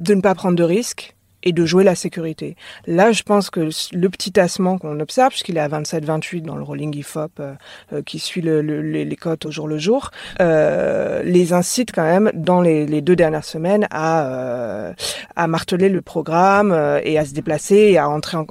de 0.00 0.14
ne 0.14 0.20
pas 0.20 0.34
prendre 0.34 0.54
de 0.54 0.62
risques 0.62 1.13
et 1.44 1.52
de 1.52 1.64
jouer 1.64 1.84
la 1.84 1.94
sécurité. 1.94 2.56
Là, 2.86 3.12
je 3.12 3.22
pense 3.22 3.50
que 3.50 3.68
le 3.92 4.08
petit 4.08 4.32
tassement 4.32 4.78
qu'on 4.78 4.98
observe, 4.98 5.30
puisqu'il 5.30 5.56
est 5.58 5.60
à 5.60 5.68
27-28 5.68 6.42
dans 6.42 6.56
le 6.56 6.62
rolling 6.62 6.94
IFOP 6.96 7.40
euh, 7.40 7.54
euh, 7.92 8.02
qui 8.02 8.18
suit 8.18 8.40
le, 8.40 8.62
le, 8.62 8.80
les, 8.80 9.16
cotes 9.16 9.46
au 9.46 9.50
jour 9.50 9.68
le 9.68 9.78
jour, 9.78 10.10
euh, 10.40 11.22
les 11.22 11.52
incite 11.52 11.92
quand 11.92 12.02
même 12.02 12.30
dans 12.34 12.60
les, 12.60 13.00
deux 13.02 13.16
dernières 13.16 13.44
semaines 13.44 13.86
à, 13.90 14.94
marteler 15.46 15.88
le 15.88 16.00
programme 16.00 16.72
et 17.04 17.18
à 17.18 17.24
se 17.24 17.34
déplacer 17.34 17.76
et 17.76 17.98
à 17.98 18.08
entrer, 18.08 18.36
en, 18.36 18.46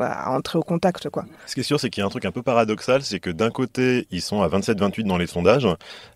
au 0.54 0.62
contact. 0.62 1.08
Ce 1.48 1.54
qui 1.54 1.62
est 1.62 1.64
sûr, 1.64 1.80
c'est 1.80 1.90
qu'il 1.90 2.02
y 2.02 2.04
a 2.04 2.06
un 2.06 2.10
truc 2.10 2.26
un 2.26 2.32
peu 2.32 2.44
paradoxal, 2.44 3.02
c'est 3.02 3.20
que 3.20 3.32
d'un 3.32 3.50
côté, 3.50 4.06
ils 4.12 4.22
sont 4.22 4.42
à 4.42 4.48
27-28 4.48 5.04
dans 5.04 5.18
les 5.18 5.28
sondages, 5.28 5.68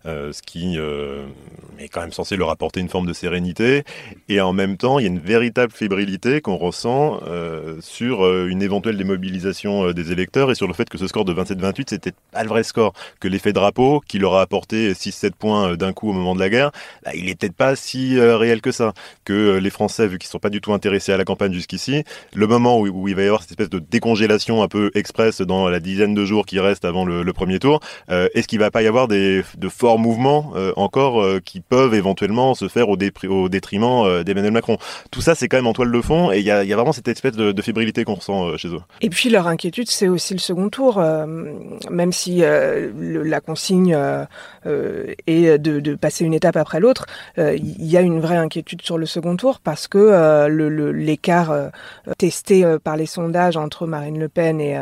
ce 0.04 0.42
qui 0.42 0.76
est 0.76 1.88
quand 1.88 2.00
même 2.00 2.12
censé 2.12 2.36
leur 2.36 2.50
apporter 2.50 2.80
une 2.80 2.88
forme 2.88 3.06
de 3.06 3.12
sérénité, 3.12 3.82
et 4.28 4.40
en 4.40 4.52
même 4.52 4.76
temps, 4.76 4.98
il 4.98 5.02
y 5.02 5.06
a 5.06 5.10
une 5.10 5.18
véritable 5.18 5.72
fébrilité 5.72 6.40
qu'on 6.40 6.56
euh, 6.88 7.76
sur 7.80 8.24
euh, 8.24 8.48
une 8.48 8.62
éventuelle 8.62 8.96
démobilisation 8.96 9.88
euh, 9.88 9.94
des 9.94 10.12
électeurs 10.12 10.50
et 10.50 10.54
sur 10.54 10.66
le 10.66 10.74
fait 10.74 10.88
que 10.88 10.98
ce 10.98 11.06
score 11.06 11.24
de 11.24 11.32
27-28, 11.32 11.84
c'était 11.88 12.12
pas 12.32 12.42
le 12.42 12.48
vrai 12.48 12.62
score. 12.62 12.92
Que 13.20 13.28
l'effet 13.28 13.52
drapeau, 13.52 14.02
qui 14.06 14.18
leur 14.18 14.34
a 14.34 14.42
apporté 14.42 14.92
6-7 14.92 15.30
points 15.32 15.76
d'un 15.76 15.92
coup 15.92 16.10
au 16.10 16.12
moment 16.12 16.34
de 16.34 16.40
la 16.40 16.48
guerre, 16.48 16.70
bah, 17.04 17.12
il 17.14 17.28
est 17.28 17.34
peut-être 17.34 17.54
pas 17.54 17.76
si 17.76 18.20
réel 18.20 18.60
que 18.60 18.72
ça. 18.72 18.92
Que 19.24 19.58
les 19.58 19.70
Français, 19.70 20.06
vu 20.06 20.18
qu'ils 20.18 20.28
sont 20.28 20.38
pas 20.38 20.50
du 20.50 20.60
tout 20.60 20.72
intéressés 20.72 21.12
à 21.12 21.16
la 21.16 21.24
campagne 21.24 21.52
jusqu'ici, 21.52 22.04
le 22.34 22.46
moment 22.46 22.80
où, 22.80 23.08
il 23.08 23.14
va 23.14 23.22
y 23.22 23.26
avoir 23.26 23.42
cette 23.42 23.52
espèce 23.52 23.70
de 23.70 23.78
décongélation 23.78 24.62
un 24.62 24.68
peu 24.68 24.90
express 24.94 25.40
dans 25.40 25.68
la 25.68 25.80
dizaine 25.80 26.14
de 26.14 26.24
jours 26.24 26.46
qui 26.46 26.60
restent 26.60 26.84
avant 26.84 27.04
le, 27.04 27.22
le 27.22 27.32
premier 27.32 27.58
tour, 27.58 27.80
est-ce 28.08 28.46
qu'il 28.46 28.58
va 28.58 28.70
pas 28.70 28.82
y 28.82 28.86
avoir 28.86 29.08
des, 29.08 29.42
de 29.56 29.68
forts 29.68 29.98
mouvements 29.98 30.52
encore 30.76 31.24
qui 31.44 31.60
peuvent 31.60 31.94
éventuellement 31.94 32.54
se 32.54 32.68
faire 32.68 32.88
au, 32.88 32.96
au 33.28 33.48
détriment 33.48 34.22
d'Emmanuel 34.22 34.52
Macron? 34.52 34.78
Tout 35.10 35.20
ça, 35.20 35.34
c'est 35.34 35.48
quand 35.48 35.56
même 35.56 35.66
en 35.66 35.72
toile 35.72 35.92
de 35.92 36.00
fond 36.00 36.30
et 36.32 36.38
il 36.38 36.44
y 36.44 36.50
a 36.50 36.57
il 36.64 36.68
y 36.68 36.72
a 36.72 36.76
vraiment 36.76 36.92
cette 36.92 37.08
espèce 37.08 37.32
de, 37.32 37.62
fébrilité 37.62 38.04
qu'on 38.04 38.14
ressent 38.14 38.48
euh, 38.48 38.56
chez 38.56 38.68
eux. 38.68 38.80
Et 39.00 39.10
puis 39.10 39.30
leur 39.30 39.46
inquiétude, 39.46 39.90
c'est 39.90 40.08
aussi 40.08 40.32
le 40.32 40.38
second 40.38 40.68
tour, 40.68 40.98
euh, 40.98 41.26
même 41.90 42.12
si 42.12 42.42
euh, 42.42 42.90
la 43.24 43.40
consigne 43.40 43.96
est 45.26 45.58
de, 45.58 45.94
passer 45.94 46.24
une 46.24 46.34
étape 46.34 46.56
après 46.56 46.80
l'autre, 46.80 47.06
il 47.36 47.84
y 47.84 47.96
a 47.96 48.00
une 48.00 48.20
vraie 48.20 48.36
inquiétude 48.36 48.82
sur 48.82 48.98
le 48.98 49.06
second 49.06 49.36
tour 49.36 49.60
parce 49.60 49.88
que 49.88 50.46
l'écart 50.92 51.54
testé 52.18 52.64
par 52.82 52.96
les 52.96 53.06
sondages 53.06 53.56
entre 53.56 53.86
Marine 53.86 54.18
Le 54.18 54.28
Pen 54.28 54.60
et, 54.60 54.76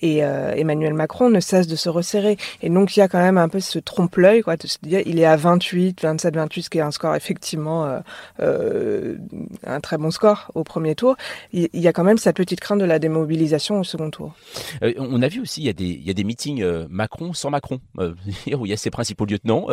et 0.00 0.18
Emmanuel 0.18 0.94
Macron 0.94 1.30
ne 1.30 1.40
cesse 1.40 1.66
de 1.66 1.76
se 1.76 1.88
resserrer. 1.88 2.36
Et 2.62 2.70
donc 2.70 2.96
il 2.96 3.00
y 3.00 3.02
a 3.02 3.08
quand 3.08 3.18
même 3.18 3.38
un 3.38 3.48
peu 3.48 3.60
ce 3.60 3.78
trompe-l'œil, 3.78 4.42
quoi, 4.42 4.56
de 4.56 4.66
se 4.66 4.78
dire 4.82 5.02
il 5.06 5.20
est 5.20 5.26
à 5.26 5.36
28, 5.36 6.02
27, 6.02 6.34
28, 6.34 6.62
ce 6.62 6.70
qui 6.70 6.78
est 6.78 6.82
un 6.82 6.90
score 6.90 7.14
effectivement 7.14 8.00
un 8.40 9.80
très 9.80 9.98
bon 9.98 10.10
score 10.10 10.50
au 10.54 10.64
premier 10.74 10.96
tour, 10.96 11.16
il 11.52 11.68
y 11.72 11.86
a 11.86 11.92
quand 11.92 12.02
même 12.02 12.18
cette 12.18 12.34
petite 12.34 12.58
crainte 12.58 12.80
de 12.80 12.84
la 12.84 12.98
démobilisation 12.98 13.78
au 13.78 13.84
second 13.84 14.10
tour. 14.10 14.34
Euh, 14.82 14.92
on 14.98 15.22
a 15.22 15.28
vu 15.28 15.40
aussi, 15.40 15.60
il 15.60 15.66
y 15.66 16.10
a 16.10 16.12
des, 16.14 16.24
meetings 16.24 16.62
euh, 16.62 16.86
Macron 16.90 17.32
sans 17.32 17.48
Macron, 17.48 17.78
euh, 18.00 18.14
où 18.58 18.66
il 18.66 18.70
y 18.70 18.72
a 18.72 18.76
ses 18.76 18.90
principaux 18.90 19.24
lieutenants, 19.24 19.68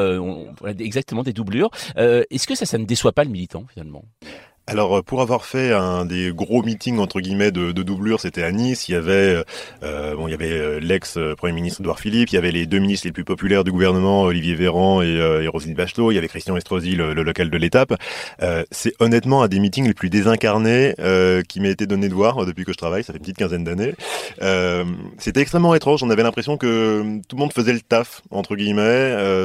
exactement 0.77 1.23
des 1.23 1.33
doublures. 1.33 1.71
Est-ce 1.95 2.45
que 2.45 2.53
ça 2.53 2.77
ne 2.77 2.85
déçoit 2.85 3.13
pas 3.13 3.23
le 3.23 3.31
militant 3.31 3.65
finalement? 3.73 4.03
Alors 4.67 4.97
euh, 4.97 5.01
pour 5.01 5.21
avoir 5.21 5.45
fait 5.45 5.73
un 5.73 6.05
des 6.05 6.31
gros 6.33 6.63
meetings 6.63 6.99
entre 6.99 7.19
guillemets 7.19 7.51
de, 7.51 7.71
de 7.71 7.83
doublure, 7.83 8.19
c'était 8.19 8.43
à 8.43 8.51
Nice. 8.51 8.87
Il 8.89 8.93
y 8.93 8.95
avait 8.95 9.43
euh, 9.83 10.15
bon, 10.15 10.27
il 10.27 10.31
y 10.31 10.33
avait 10.33 10.51
euh, 10.51 10.79
l'ex 10.79 11.17
premier 11.37 11.53
ministre 11.53 11.81
Edouard 11.81 11.99
Philippe, 11.99 12.29
il 12.31 12.35
y 12.35 12.37
avait 12.37 12.51
les 12.51 12.65
deux 12.65 12.79
ministres 12.79 13.07
les 13.07 13.11
plus 13.11 13.23
populaires 13.23 13.63
du 13.63 13.71
gouvernement, 13.71 14.23
Olivier 14.23 14.55
Véran 14.55 15.01
et, 15.01 15.07
euh, 15.07 15.43
et 15.43 15.47
Roselyne 15.47 15.73
Bachelot. 15.73 16.11
Il 16.11 16.15
y 16.15 16.17
avait 16.17 16.27
Christian 16.27 16.55
Estrosi, 16.55 16.95
le, 16.95 17.13
le 17.13 17.23
local 17.23 17.49
de 17.49 17.57
l'étape. 17.57 17.93
Euh, 18.41 18.63
c'est 18.71 18.93
honnêtement 18.99 19.43
un 19.43 19.47
des 19.47 19.59
meetings 19.59 19.87
les 19.87 19.93
plus 19.93 20.09
désincarnés 20.09 20.95
euh, 20.99 21.41
qui 21.41 21.59
m'a 21.59 21.69
été 21.69 21.87
donné 21.87 22.07
de 22.07 22.13
voir 22.13 22.45
depuis 22.45 22.65
que 22.65 22.71
je 22.71 22.77
travaille. 22.77 23.03
Ça 23.03 23.13
fait 23.13 23.17
une 23.17 23.23
petite 23.23 23.37
quinzaine 23.37 23.63
d'années. 23.63 23.95
c'était 25.17 25.41
extrêmement 25.41 25.73
étrange. 25.75 26.03
On 26.03 26.09
avait 26.09 26.23
l'impression 26.23 26.57
que 26.57 27.19
tout 27.27 27.35
le 27.35 27.39
monde 27.41 27.53
faisait 27.53 27.73
le 27.73 27.81
taf 27.81 28.21
entre 28.29 28.55
guillemets. 28.55 28.81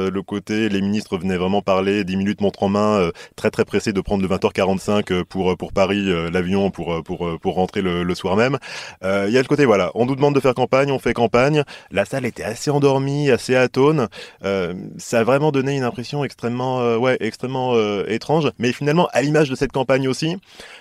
le 0.09 0.21
côté, 0.21 0.69
les 0.69 0.81
ministres 0.81 1.17
venaient 1.17 1.37
vraiment 1.37 1.61
parler 1.61 2.03
10 2.03 2.17
minutes 2.17 2.41
montre 2.41 2.63
en 2.63 2.69
main, 2.69 3.09
très 3.35 3.49
très 3.49 3.65
pressés 3.65 3.93
de 3.93 4.01
prendre 4.01 4.21
le 4.21 4.29
20h45 4.35 5.06
pour 5.27 5.55
pour 5.57 5.73
Paris 5.73 6.09
euh, 6.09 6.29
l'avion 6.29 6.71
pour 6.71 7.03
pour 7.03 7.39
pour 7.39 7.55
rentrer 7.55 7.81
le, 7.81 8.15
soir 8.15 8.35
même. 8.35 8.57
Euh, 9.03 9.25
il 9.27 9.33
y 9.33 9.37
a 9.37 9.41
le 9.41 9.47
côté 9.47 9.65
voilà, 9.65 9.91
on 9.95 10.05
nous 10.05 10.15
demande 10.15 10.35
de 10.35 10.39
faire 10.39 10.53
campagne, 10.53 10.91
on 10.91 10.99
fait 10.99 11.13
campagne. 11.13 11.63
La 11.91 12.05
salle 12.05 12.25
était 12.25 12.43
assez 12.43 12.71
endormie, 12.71 13.29
assez 13.29 13.55
atone. 13.55 14.07
Euh, 14.43 14.73
ça 14.97 15.19
a 15.19 15.23
vraiment 15.23 15.51
donné 15.51 15.75
une 15.75 15.83
impression 15.83 16.23
extrêmement 16.23 16.95
ouais 16.97 17.17
extrêmement 17.19 17.75
étrange. 18.07 18.51
Mais 18.59 18.71
finalement, 18.71 19.07
à 19.13 19.21
l'image 19.21 19.49
de 19.49 19.55
cette 19.55 19.71
campagne 19.71 20.07
aussi, 20.07 20.37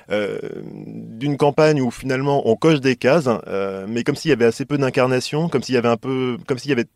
d'une 0.08 1.36
campagne 1.36 1.80
où 1.80 1.90
finalement 1.90 2.48
on 2.48 2.56
coche 2.56 2.80
des 2.80 2.96
cases, 2.96 3.28
mais 3.88 4.04
comme 4.04 4.16
s'il 4.16 4.30
y 4.30 4.32
avait 4.32 4.44
assez 4.44 4.64
peu 4.64 4.78
d'incarnation, 4.78 5.48
comme 5.48 5.62
s'il 5.62 5.74
y 5.74 5.78
avait 5.78 5.88
un 5.88 5.96
peu, 5.96 6.38
comme 6.46 6.58
s'il 6.58 6.70
y 6.70 6.72
avait 6.72 6.86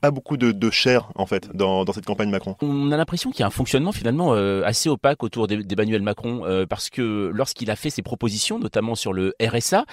pas 0.00 0.10
beaucoup 0.10 0.36
de, 0.36 0.70
chair 0.70 1.10
en 1.14 1.26
fait 1.26 1.54
dans, 1.54 1.84
dans 1.84 1.92
cette 1.92 2.06
campagne 2.06 2.30
Macron. 2.30 2.56
On 2.62 2.92
a 2.92 2.96
l'impression 2.96 3.30
qu'il 3.30 3.40
y 3.40 3.42
a 3.42 3.46
un 3.46 3.50
fonctionnement 3.50 3.92
finalement 3.92 4.34
euh, 4.34 4.62
assez 4.64 4.88
opaque 4.88 5.22
autour 5.22 5.46
d'Emmanuel 5.46 6.02
Macron 6.02 6.42
euh, 6.44 6.66
parce 6.66 6.90
que 6.90 7.30
lorsqu'il 7.34 7.70
a 7.70 7.76
fait 7.76 7.90
ses 7.90 8.02
propositions, 8.02 8.58
notamment 8.58 8.94
sur 8.94 9.12
le 9.12 9.34
RSA, 9.42 9.84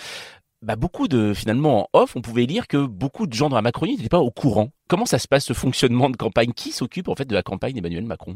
bah 0.61 0.75
beaucoup 0.75 1.07
de 1.07 1.33
finalement 1.33 1.89
en 1.93 1.99
off, 1.99 2.15
on 2.15 2.21
pouvait 2.21 2.45
lire 2.45 2.67
que 2.67 2.85
beaucoup 2.85 3.27
de 3.27 3.33
gens 3.33 3.49
dans 3.49 3.55
la 3.55 3.61
Macronie 3.61 3.95
n'étaient 3.95 4.09
pas 4.09 4.19
au 4.19 4.31
courant. 4.31 4.69
Comment 4.87 5.05
ça 5.05 5.19
se 5.19 5.27
passe 5.27 5.45
ce 5.45 5.53
fonctionnement 5.53 6.09
de 6.09 6.17
campagne? 6.17 6.51
Qui 6.53 6.71
s'occupe 6.71 7.09
en 7.09 7.15
fait 7.15 7.25
de 7.25 7.33
la 7.33 7.43
campagne 7.43 7.73
d'Emmanuel 7.73 8.05
Macron? 8.05 8.35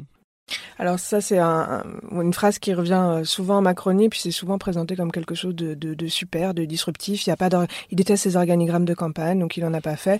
Alors 0.77 0.99
ça, 0.99 1.21
c'est 1.21 1.37
un, 1.37 1.83
une 2.11 2.33
phrase 2.33 2.59
qui 2.59 2.73
revient 2.73 3.21
souvent 3.23 3.57
en 3.57 3.61
Macronie, 3.61 4.09
puis 4.09 4.19
c'est 4.19 4.31
souvent 4.31 4.57
présenté 4.57 4.95
comme 4.95 5.11
quelque 5.11 5.35
chose 5.35 5.55
de, 5.55 5.73
de, 5.75 6.07
super, 6.07 6.53
de 6.53 6.65
disruptif. 6.65 7.25
Il 7.25 7.29
y 7.29 7.35
pas 7.35 7.49
il 7.91 7.95
déteste 7.95 8.23
ses 8.23 8.35
organigrammes 8.35 8.85
de 8.85 8.93
campagne, 8.93 9.39
donc 9.39 9.57
il 9.57 9.65
en 9.65 9.73
a 9.73 9.81
pas 9.81 9.95
fait. 9.95 10.19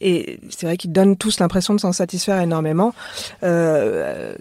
Et 0.00 0.40
c'est 0.50 0.66
vrai 0.66 0.76
qu'ils 0.76 0.92
donnent 0.92 1.16
tous 1.16 1.40
l'impression 1.40 1.74
de 1.74 1.80
s'en 1.80 1.92
satisfaire 1.92 2.40
énormément. 2.40 2.94
Euh, 3.42 4.34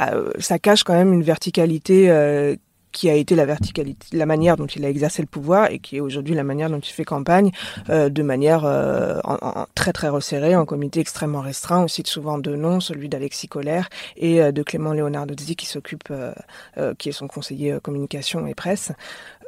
euh, 0.00 0.30
ça 0.38 0.58
cache 0.58 0.82
quand 0.82 0.94
même 0.94 1.12
une 1.12 1.22
verticalité 1.22 2.10
euh, 2.10 2.56
qui 2.94 3.10
a 3.10 3.14
été 3.14 3.34
la 3.34 3.44
verticalité, 3.44 4.16
la 4.16 4.24
manière 4.24 4.56
dont 4.56 4.66
il 4.66 4.84
a 4.84 4.88
exercé 4.88 5.20
le 5.20 5.26
pouvoir 5.26 5.70
et 5.70 5.80
qui 5.80 5.96
est 5.96 6.00
aujourd'hui 6.00 6.34
la 6.34 6.44
manière 6.44 6.70
dont 6.70 6.78
il 6.78 6.92
fait 6.92 7.04
campagne 7.04 7.50
euh, 7.90 8.08
de 8.08 8.22
manière 8.22 8.64
euh, 8.64 9.18
en, 9.24 9.34
en, 9.42 9.66
très 9.74 9.92
très 9.92 10.08
resserrée, 10.08 10.54
en 10.56 10.64
comité 10.64 11.00
extrêmement 11.00 11.40
restreint. 11.40 11.80
On 11.80 11.88
cite 11.88 12.06
souvent 12.06 12.38
deux 12.38 12.54
noms, 12.54 12.78
celui 12.78 13.08
d'Alexis 13.08 13.48
Collère 13.48 13.88
et 14.16 14.40
euh, 14.40 14.52
de 14.52 14.62
Clément 14.62 14.92
Leonardozzi 14.94 15.56
qui 15.56 15.66
s'occupe, 15.66 16.08
euh, 16.12 16.32
euh, 16.78 16.94
qui 16.96 17.08
est 17.08 17.12
son 17.12 17.26
conseiller 17.26 17.78
communication 17.82 18.46
et 18.46 18.54
presse. 18.54 18.92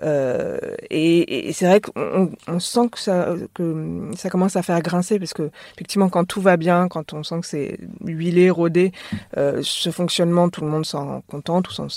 et, 0.02 1.48
et 1.48 1.52
c'est 1.52 1.66
vrai 1.66 1.80
qu'on 1.80 2.32
on 2.48 2.60
sent 2.60 2.88
que 2.90 2.98
ça, 2.98 3.28
que 3.54 4.10
ça 4.16 4.28
commence 4.28 4.56
à 4.56 4.62
faire 4.62 4.82
grincer 4.82 5.18
parce 5.18 5.32
que 5.32 5.50
effectivement 5.74 6.10
quand 6.10 6.24
tout 6.26 6.42
va 6.42 6.56
bien, 6.56 6.88
quand 6.88 7.14
on 7.14 7.22
sent 7.22 7.40
que 7.40 7.46
c'est 7.46 7.78
huilé, 8.04 8.50
rodé, 8.50 8.92
ce 9.34 9.90
fonctionnement, 9.90 10.50
tout 10.50 10.62
le 10.62 10.68
monde 10.68 10.84
s'en 10.84 11.22
contente, 11.22 11.64
tout 11.66 11.72
s'en 11.72 11.88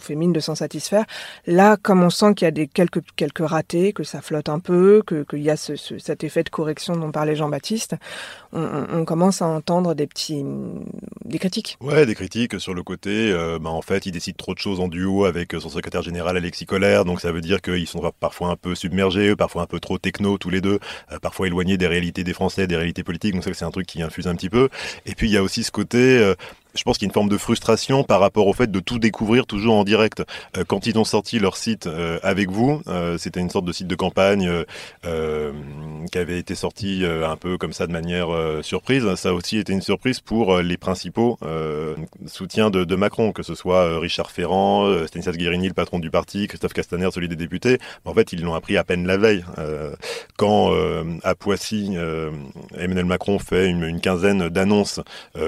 fait 0.00 0.14
mine 0.14 0.32
de 0.32 0.40
s'en 0.40 0.54
satisfaire. 0.54 1.04
Là, 1.46 1.76
comme 1.80 2.02
on 2.02 2.10
sent 2.10 2.34
qu'il 2.34 2.46
y 2.46 2.48
a 2.48 2.52
des 2.52 2.66
quelques 2.66 3.02
quelques 3.16 3.46
ratés, 3.46 3.92
que 3.92 4.04
ça 4.04 4.20
flotte 4.20 4.48
un 4.48 4.58
peu, 4.58 5.02
qu'il 5.06 5.42
y 5.42 5.50
a 5.50 5.56
ce, 5.56 5.76
ce, 5.76 5.98
cet 5.98 6.24
effet 6.24 6.42
de 6.42 6.50
correction 6.50 6.96
dont 6.96 7.10
parlait 7.10 7.36
Jean-Baptiste, 7.36 7.96
on, 8.52 8.62
on, 8.62 8.86
on, 9.00 9.04
commence 9.04 9.42
à 9.42 9.46
entendre 9.46 9.94
des 9.94 10.06
petits 10.06 10.44
des 11.24 11.38
critiques. 11.38 11.76
Ouais, 11.80 12.06
des 12.06 12.14
critiques 12.14 12.60
sur 12.60 12.74
le 12.74 12.82
côté. 12.82 13.30
Euh, 13.32 13.58
bah, 13.58 13.70
en 13.70 13.82
fait, 13.82 14.06
il 14.06 14.12
décide 14.12 14.36
trop 14.36 14.54
de 14.54 14.58
choses 14.58 14.80
en 14.80 14.88
duo 14.88 15.24
avec 15.24 15.52
son 15.52 15.68
secrétaire 15.68 16.02
général 16.02 16.36
Alexis 16.36 16.66
Collère, 16.66 17.04
donc 17.04 17.20
ça 17.20 17.32
veut 17.32 17.40
dire 17.40 17.60
qu'ils 17.60 17.86
sont 17.86 18.00
parfois 18.20 18.50
un 18.50 18.56
peu 18.56 18.74
submergés, 18.74 19.34
parfois 19.36 19.62
un 19.62 19.66
peu 19.66 19.80
trop 19.80 19.98
techno 19.98 20.38
tous 20.38 20.50
les 20.50 20.60
deux, 20.60 20.78
euh, 21.12 21.18
parfois 21.18 21.46
éloignés 21.46 21.76
des 21.76 21.86
réalités 21.86 22.24
des 22.24 22.32
Français, 22.32 22.66
des 22.66 22.76
réalités 22.76 23.04
politiques. 23.04 23.34
Donc 23.34 23.44
ça, 23.44 23.52
c'est 23.54 23.64
un 23.64 23.70
truc 23.70 23.86
qui 23.86 24.02
infuse 24.02 24.26
un 24.26 24.34
petit 24.34 24.50
peu. 24.50 24.68
Et 25.04 25.14
puis 25.14 25.28
il 25.28 25.32
y 25.32 25.36
a 25.36 25.42
aussi 25.42 25.62
ce 25.62 25.70
côté. 25.70 26.18
Euh, 26.18 26.34
je 26.76 26.82
pense 26.82 26.98
qu'il 26.98 27.06
y 27.06 27.08
a 27.08 27.10
une 27.10 27.14
forme 27.14 27.28
de 27.28 27.38
frustration 27.38 28.04
par 28.04 28.20
rapport 28.20 28.46
au 28.46 28.52
fait 28.52 28.70
de 28.70 28.80
tout 28.80 28.98
découvrir 28.98 29.46
toujours 29.46 29.76
en 29.76 29.84
direct. 29.84 30.22
Euh, 30.56 30.64
quand 30.66 30.86
ils 30.86 30.98
ont 30.98 31.04
sorti 31.04 31.38
leur 31.38 31.56
site 31.56 31.86
euh, 31.86 32.18
avec 32.22 32.50
vous, 32.50 32.82
euh, 32.86 33.18
c'était 33.18 33.40
une 33.40 33.50
sorte 33.50 33.64
de 33.64 33.72
site 33.72 33.86
de 33.86 33.94
campagne 33.94 34.50
qui 36.12 36.18
avait 36.18 36.38
été 36.38 36.54
sorti 36.54 37.04
un 37.04 37.36
peu 37.36 37.58
comme 37.58 37.72
ça 37.72 37.86
de 37.86 37.92
manière 37.92 38.28
surprise. 38.62 39.14
Ça 39.14 39.30
a 39.30 39.32
aussi 39.32 39.58
été 39.58 39.72
une 39.72 39.82
surprise 39.82 40.20
pour 40.20 40.58
les 40.58 40.76
principaux 40.76 41.38
soutiens 42.26 42.70
de, 42.70 42.96
Macron, 42.96 43.32
que 43.32 43.42
ce 43.42 43.54
soit 43.54 43.98
Richard 43.98 44.30
Ferrand, 44.30 45.06
Stanislas 45.06 45.36
Guérini, 45.36 45.68
le 45.68 45.74
patron 45.74 45.98
du 45.98 46.10
parti, 46.10 46.46
Christophe 46.48 46.72
Castaner, 46.72 47.08
celui 47.12 47.28
des 47.28 47.36
députés. 47.36 47.78
En 48.04 48.14
fait, 48.14 48.32
ils 48.32 48.42
l'ont 48.42 48.54
appris 48.54 48.76
à 48.76 48.84
peine 48.84 49.06
la 49.06 49.16
veille. 49.16 49.44
quand 50.36 50.72
à 51.22 51.34
Poissy, 51.34 51.96
Emmanuel 52.76 53.06
Macron 53.06 53.38
fait 53.38 53.66
une 53.68 54.00
quinzaine 54.00 54.48
d'annonces, 54.48 55.00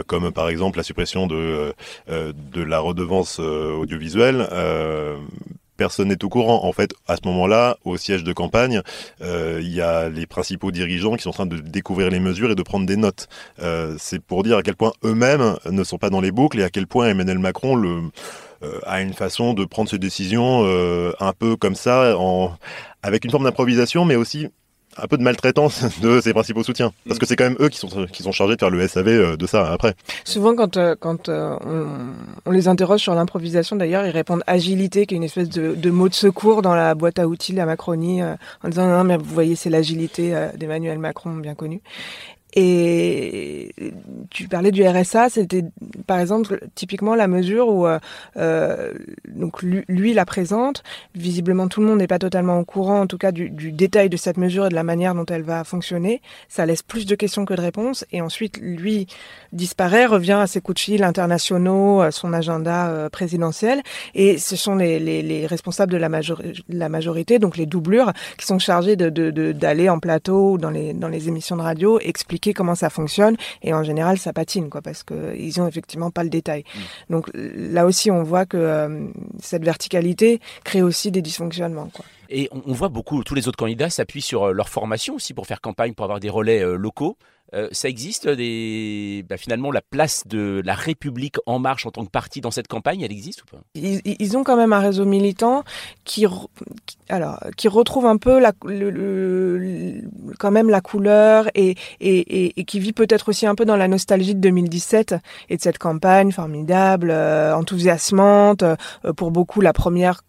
comme 0.07 0.33
par 0.33 0.49
exemple 0.49 0.79
la 0.79 0.85
suppression 0.85 1.18
de, 1.27 1.75
euh, 2.09 2.33
de 2.53 2.63
la 2.63 2.81
redevance 2.81 3.39
euh, 3.41 3.75
audiovisuelle 3.75 4.47
euh, 4.53 5.17
personne 5.77 6.09
n'est 6.09 6.25
au 6.25 6.29
courant. 6.29 6.65
En 6.65 6.73
fait, 6.73 6.93
à 7.07 7.15
ce 7.15 7.21
moment-là, 7.27 7.77
au 7.85 7.97
siège 7.97 8.25
de 8.25 8.33
campagne, 8.33 8.83
il 9.21 9.69
y 9.73 9.81
a 9.81 10.09
les 10.09 10.27
principaux 10.27 10.73
dirigeants 10.73 11.15
qui 11.15 11.23
sont 11.23 11.31
en 11.31 11.33
train 11.33 11.47
de 11.47 11.59
découvrir 11.59 12.11
les 12.11 12.19
mesures 12.19 12.51
et 12.51 12.57
de 12.57 12.63
prendre 12.65 12.85
des 12.85 12.97
notes. 12.97 13.29
c'est 13.97 14.21
pour 14.21 14.43
dire 14.43 14.57
à 14.57 14.63
quel 14.65 14.75
point 14.75 14.91
eux-mêmes 15.05 15.55
ne 15.71 15.85
sont 15.85 15.97
pas 15.97 16.11
dans 16.11 16.21
les 16.21 16.33
boucles 16.33 16.59
et 16.59 16.65
à 16.65 16.71
quel 16.71 16.89
point 16.89 17.09
Emmanuel 17.11 17.39
Macron 17.39 18.11
a 18.87 19.01
une 19.01 19.13
façon 19.13 19.55
de 19.55 19.65
prendre 19.65 19.89
ses 19.89 20.01
décisions 20.01 20.65
un 21.21 21.33
peu 21.33 21.55
comme 21.55 21.77
ça, 21.77 22.19
en, 22.19 22.57
avec 23.05 23.25
une 23.25 23.31
forme 23.31 23.45
d'improvisation, 23.45 24.05
mais 24.05 24.17
aussi 24.17 24.49
un 24.99 25.07
peu 25.07 25.17
de 25.17 25.23
maltraitance 25.23 25.85
de 26.03 26.21
ses 26.21 26.33
principaux 26.33 26.63
soutiens. 26.63 26.93
Parce 27.07 27.19
que 27.19 27.27
c'est 27.27 27.37
quand 27.37 27.45
même 27.45 27.57
eux 27.61 27.69
qui 27.69 27.79
sont, 27.79 28.07
qui 28.07 28.23
sont 28.23 28.33
chargés 28.33 28.55
de 28.55 28.61
faire 28.61 28.71
le 28.71 28.87
SAV 28.87 29.09
euh, 29.09 29.37
de 29.37 29.47
ça 29.47 29.73
après. 29.73 29.95
Souvent, 30.25 30.55
quand, 30.55 30.77
euh, 30.77 30.95
quand 30.99 31.29
euh, 31.29 31.57
on, 31.65 31.87
on, 32.47 32.51
les 32.51 32.69
interroge 32.69 33.01
sur 33.01 33.15
l'improvisation, 33.15 33.77
d'ailleurs, 33.77 34.07
ils 34.07 34.11
répondent 34.11 34.43
agilité, 34.47 35.07
qui 35.07 35.15
est 35.15 35.17
une 35.17 35.25
espèce 35.25 35.49
de, 35.49 35.75
de, 35.75 35.91
mot 35.91 36.09
de 36.09 36.15
secours 36.15 36.63
dans 36.63 36.75
la 36.75 36.95
boîte 36.95 37.19
à 37.19 37.29
outils, 37.29 37.53
la 37.53 37.67
Macronie, 37.67 38.23
en 38.23 38.69
disant 38.69 38.87
non, 38.87 39.05
mais 39.05 39.17
vous 39.17 39.25
voyez, 39.25 39.57
c'est 39.57 39.71
l'agilité 39.71 40.49
d'Emmanuel 40.57 40.99
Macron, 40.99 41.35
bien 41.35 41.55
connu. 41.55 41.81
Et 42.55 43.75
tu 44.31 44.49
parlais 44.49 44.71
du 44.71 44.87
RSA, 44.87 45.29
c'était 45.29 45.65
par 46.07 46.19
exemple 46.19 46.61
typiquement 46.75 47.15
la 47.15 47.29
mesure 47.29 47.69
où 47.69 47.87
euh, 47.87 47.99
euh 48.37 48.95
donc 49.29 49.63
lui, 49.63 50.15
la 50.15 50.25
présente. 50.25 50.83
Visiblement, 51.15 51.69
tout 51.69 51.81
le 51.81 51.87
monde 51.87 51.99
n'est 51.99 52.07
pas 52.07 52.19
totalement 52.19 52.59
au 52.59 52.65
courant, 52.65 53.03
en 53.03 53.07
tout 53.07 53.19
cas 53.19 53.33
du, 53.33 53.51
du, 53.51 53.71
détail 53.71 54.09
de 54.09 54.17
cette 54.17 54.39
mesure 54.39 54.67
et 54.67 54.69
de 54.71 54.75
la 54.75 54.83
manière 54.83 55.15
dont 55.15 55.27
elle 55.27 55.43
va 55.43 55.63
fonctionner. 55.65 56.23
Ça 56.49 56.67
laisse 56.67 56.83
plus 56.83 57.07
de 57.07 57.15
questions 57.15 57.45
que 57.45 57.55
de 57.55 57.61
réponses. 57.61 58.05
Et 58.13 58.21
ensuite, 58.21 58.59
lui 58.59 59.07
disparaît, 59.53 60.07
revient 60.07 60.39
à 60.41 60.47
ses 60.47 60.61
coups 60.61 60.77
de 60.77 60.81
fil 60.81 61.05
internationaux, 61.05 62.01
à 62.01 62.11
son 62.11 62.33
agenda 62.33 62.89
euh, 62.89 63.09
présidentiel. 63.09 63.83
Et 64.15 64.39
ce 64.39 64.57
sont 64.57 64.75
les, 64.75 64.99
les, 64.99 65.23
les 65.23 65.47
responsables 65.47 65.93
de 65.93 65.99
la, 65.99 66.09
la, 66.69 66.89
majorité, 66.89 67.39
donc 67.39 67.57
les 67.57 67.67
doublures, 67.67 68.13
qui 68.39 68.47
sont 68.47 68.59
chargés 68.59 68.97
d'aller 68.97 69.31
de, 69.31 69.53
de, 69.53 69.89
en 69.89 69.99
plateau 69.99 70.53
ou 70.53 70.59
dans 70.59 70.71
les, 70.71 70.95
dans 70.95 71.09
les 71.09 71.29
émissions 71.29 71.57
de 71.57 71.63
radio 71.63 71.99
expliquer 72.01 72.38
comment 72.55 72.75
ça 72.75 72.91
fonctionne 72.91 73.37
et 73.63 73.73
en 73.75 73.83
général 73.83 74.19
ça 74.19 74.33
patine 74.33 74.71
quoi 74.71 74.83
parce 74.83 75.03
que 75.03 75.35
ils 75.37 75.61
ont 75.61 75.67
effectivement 75.67 76.11
pas 76.11 76.25
le 76.25 76.31
détail. 76.31 76.65
Mm. 76.75 77.13
Donc 77.13 77.31
là 77.35 77.87
aussi 77.87 78.11
on 78.11 78.23
voit 78.23 78.47
que 78.47 78.57
euh, 78.57 79.09
cette 79.41 79.65
verticalité 79.65 80.41
crée 80.65 80.83
aussi 80.83 81.11
des 81.11 81.23
dysfonctionnements 81.23 81.91
quoi. 81.93 82.05
Et 82.31 82.51
on 82.53 82.73
voit 82.73 82.91
beaucoup, 82.91 83.25
tous 83.25 83.35
les 83.35 83.49
autres 83.49 83.57
candidats 83.57 83.89
s'appuient 83.89 84.21
sur 84.21 84.45
euh, 84.45 84.53
leur 84.53 84.69
formation 84.69 85.15
aussi 85.15 85.33
pour 85.33 85.47
faire 85.47 85.61
campagne, 85.63 85.95
pour 85.95 86.05
avoir 86.05 86.21
des 86.21 86.29
relais 86.29 86.63
euh, 86.63 86.77
locaux. 86.77 87.17
Euh, 87.55 87.69
ça 87.73 87.89
existe 87.89 88.29
des, 88.29 89.25
bah, 89.29 89.37
finalement 89.37 89.71
la 89.71 89.81
place 89.81 90.27
de 90.27 90.61
la 90.65 90.75
République 90.75 91.37
en 91.47 91.59
marche 91.59 91.87
en 91.87 91.91
tant 91.91 92.05
que 92.05 92.11
parti 92.11 92.41
dans 92.41 92.51
cette 92.51 92.69
campagne, 92.69 93.01
elle 93.01 93.13
existe 93.13 93.43
ou 93.43 93.47
pas? 93.47 93.63
Ils, 93.75 94.37
ont 94.37 94.45
quand 94.45 94.57
même 94.57 94.73
un 94.73 94.81
réseau 94.81 95.07
militant 95.07 95.65
qui, 96.05 96.27
alors, 97.09 97.41
qui 97.57 97.69
retrouve 97.69 98.07
un 98.07 98.19
peu 98.19 98.39
la, 98.39 98.53
quand 100.39 100.51
même 100.51 100.69
la 100.69 100.81
couleur 100.81 101.49
et, 101.55 101.77
et, 102.01 102.61
et, 102.61 102.65
qui 102.65 102.81
vit 102.81 102.93
peut-être 102.93 103.31
aussi 103.31 103.47
un 103.47 103.55
peu 103.55 103.65
dans 103.65 103.77
la 103.77 103.89
nostalgie 103.89 104.35
de 104.35 104.41
2017 104.41 105.15
et 105.49 105.57
de 105.57 105.63
cette 105.63 105.79
campagne 105.79 106.33
formidable, 106.33 107.11
enthousiasmante, 107.11 108.65
pour 109.17 109.31
beaucoup 109.31 109.61
la 109.61 109.73
première 109.73 110.23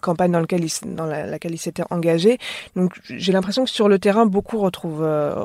campagne 0.00 0.32
dans, 0.32 0.40
laquelle 0.40 1.54
il 1.54 1.58
s'était 1.58 1.82
engagé. 1.90 2.38
Donc 2.76 2.92
j'ai 3.08 3.32
l'impression 3.32 3.64
que 3.64 3.70
sur 3.70 3.88
le 3.88 3.98
terrain, 3.98 4.26
beaucoup 4.26 4.58
retrouvent, 4.58 5.02
euh, 5.02 5.44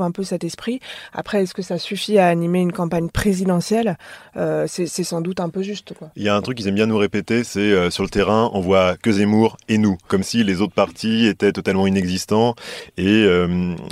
un 0.00 0.10
peu 0.10 0.24
cet 0.24 0.44
esprit. 0.44 0.80
Après, 1.12 1.42
est-ce 1.42 1.54
que 1.54 1.62
ça 1.62 1.78
suffit 1.78 2.18
à 2.18 2.26
animer 2.26 2.60
une 2.60 2.72
campagne 2.72 3.08
présidentielle? 3.08 3.96
Euh, 4.36 4.66
C'est 4.68 4.86
sans 5.04 5.20
doute 5.20 5.40
un 5.40 5.48
peu 5.48 5.62
juste. 5.62 5.94
Quoi. 5.94 6.10
Il 6.16 6.22
y 6.22 6.28
a 6.28 6.34
un 6.34 6.42
truc 6.42 6.58
qu'ils 6.58 6.68
aiment 6.68 6.74
bien 6.74 6.86
nous 6.86 6.98
répéter, 6.98 7.44
c'est 7.44 7.60
euh, 7.60 7.90
sur 7.90 8.02
le 8.02 8.08
terrain, 8.08 8.50
on 8.52 8.60
voit 8.60 8.96
que 8.96 9.12
Zemmour 9.12 9.56
et 9.68 9.78
nous, 9.78 9.96
comme 10.08 10.22
si 10.22 10.44
les 10.44 10.60
autres 10.60 10.74
partis 10.74 11.26
étaient 11.26 11.52
totalement 11.52 11.86
inexistants. 11.86 12.54
Et 12.96 13.26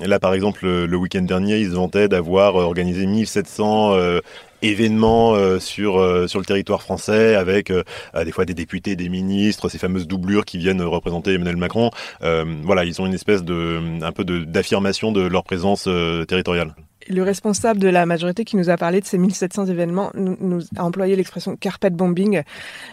là, 0.05 0.19
par 0.19 0.35
exemple, 0.35 0.66
le, 0.66 0.97
week-end 0.97 1.23
dernier, 1.23 1.59
ils 1.59 1.70
vantaient 1.70 2.09
d'avoir 2.09 2.57
organisé 2.57 3.07
1700 3.07 4.20
événements 4.62 5.34
euh, 5.34 5.58
sur 5.58 5.98
euh, 5.98 6.26
sur 6.26 6.38
le 6.38 6.44
territoire 6.44 6.82
français 6.82 7.34
avec 7.34 7.70
euh, 7.70 7.82
des 8.24 8.32
fois 8.32 8.44
des 8.44 8.54
députés, 8.54 8.96
des 8.96 9.08
ministres, 9.08 9.68
ces 9.68 9.78
fameuses 9.78 10.06
doublures 10.06 10.44
qui 10.44 10.58
viennent 10.58 10.82
représenter 10.82 11.34
Emmanuel 11.34 11.56
Macron. 11.56 11.90
voilà, 12.20 12.84
ils 12.84 13.00
ont 13.00 13.06
une 13.06 13.14
espèce 13.14 13.44
de 13.44 13.80
un 14.02 14.12
peu 14.12 14.24
d'affirmation 14.24 15.12
de 15.12 15.22
leur 15.22 15.44
présence 15.44 15.88
territoriale 16.28 16.74
le 17.10 17.22
responsable 17.22 17.80
de 17.80 17.88
la 17.88 18.06
majorité 18.06 18.44
qui 18.44 18.56
nous 18.56 18.70
a 18.70 18.76
parlé 18.76 19.00
de 19.00 19.06
ces 19.06 19.18
1700 19.18 19.66
événements 19.66 20.10
nous, 20.14 20.62
a 20.76 20.84
employé 20.84 21.16
l'expression 21.16 21.56
carpet 21.56 21.90
bombing 21.90 22.42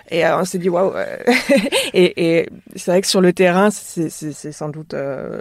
et 0.10 0.26
euh, 0.26 0.40
on 0.40 0.46
s'est 0.46 0.58
dit 0.58 0.70
waouh 0.70 0.94
et, 1.94 2.40
et 2.40 2.50
c'est 2.76 2.92
vrai 2.92 3.02
que 3.02 3.08
sur 3.08 3.22
le 3.22 3.34
terrain 3.34 3.70
c'est 3.70 4.10
sans 4.52 4.70
doute 4.70 4.94
euh, 4.94 5.40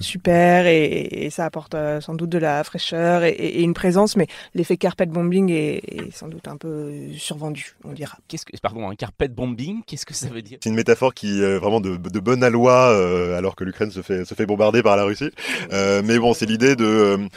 super 0.00 0.66
et, 0.66 1.28
ça 1.30 1.46
apporte 1.46 1.74
euh, 1.74 2.00
sans 2.00 2.14
doute 2.14 2.30
de 2.30 2.38
la 2.38 2.62
fraîcheur 2.64 3.24
et, 3.24 3.62
une 3.62 3.74
présence 3.74 4.16
mais 4.16 4.26
l'effet 4.54 4.76
carpet 4.76 5.06
bombing 5.06 5.50
est, 5.50 6.12
sans 6.12 6.28
doute 6.28 6.46
un 6.48 6.56
peu 6.56 6.92
survendu 7.16 7.74
on 7.84 7.92
dira. 7.92 8.18
Qu'est-ce 8.28 8.44
que 8.44 8.56
pardon 8.60 8.90
un 8.90 8.94
carpet 8.94 9.28
bombing 9.28 9.82
qu'est-ce 9.86 10.06
que 10.06 10.14
ça 10.14 10.28
veut 10.28 10.42
dire? 10.42 10.58
C'est 10.62 10.68
une 10.68 10.76
métaphore 10.76 11.14
qui 11.14 11.42
est 11.42 11.58
vraiment 11.58 11.80
de, 11.80 11.96
de 11.96 12.20
bonne 12.20 12.44
aloi 12.44 12.88
alors 13.36 13.56
que 13.56 13.64
l'Ukraine 13.64 13.90
se 13.90 14.02
fait 14.02 14.24
se 14.24 14.34
fait 14.34 14.46
bombarder 14.46 14.82
par 14.82 14.96
la 14.96 15.04
Russie. 15.04 15.30
Mais 15.70 16.18
bon 16.18 16.34
c'est 16.34 16.46
l'idée 16.46 16.76
de 16.76 17.28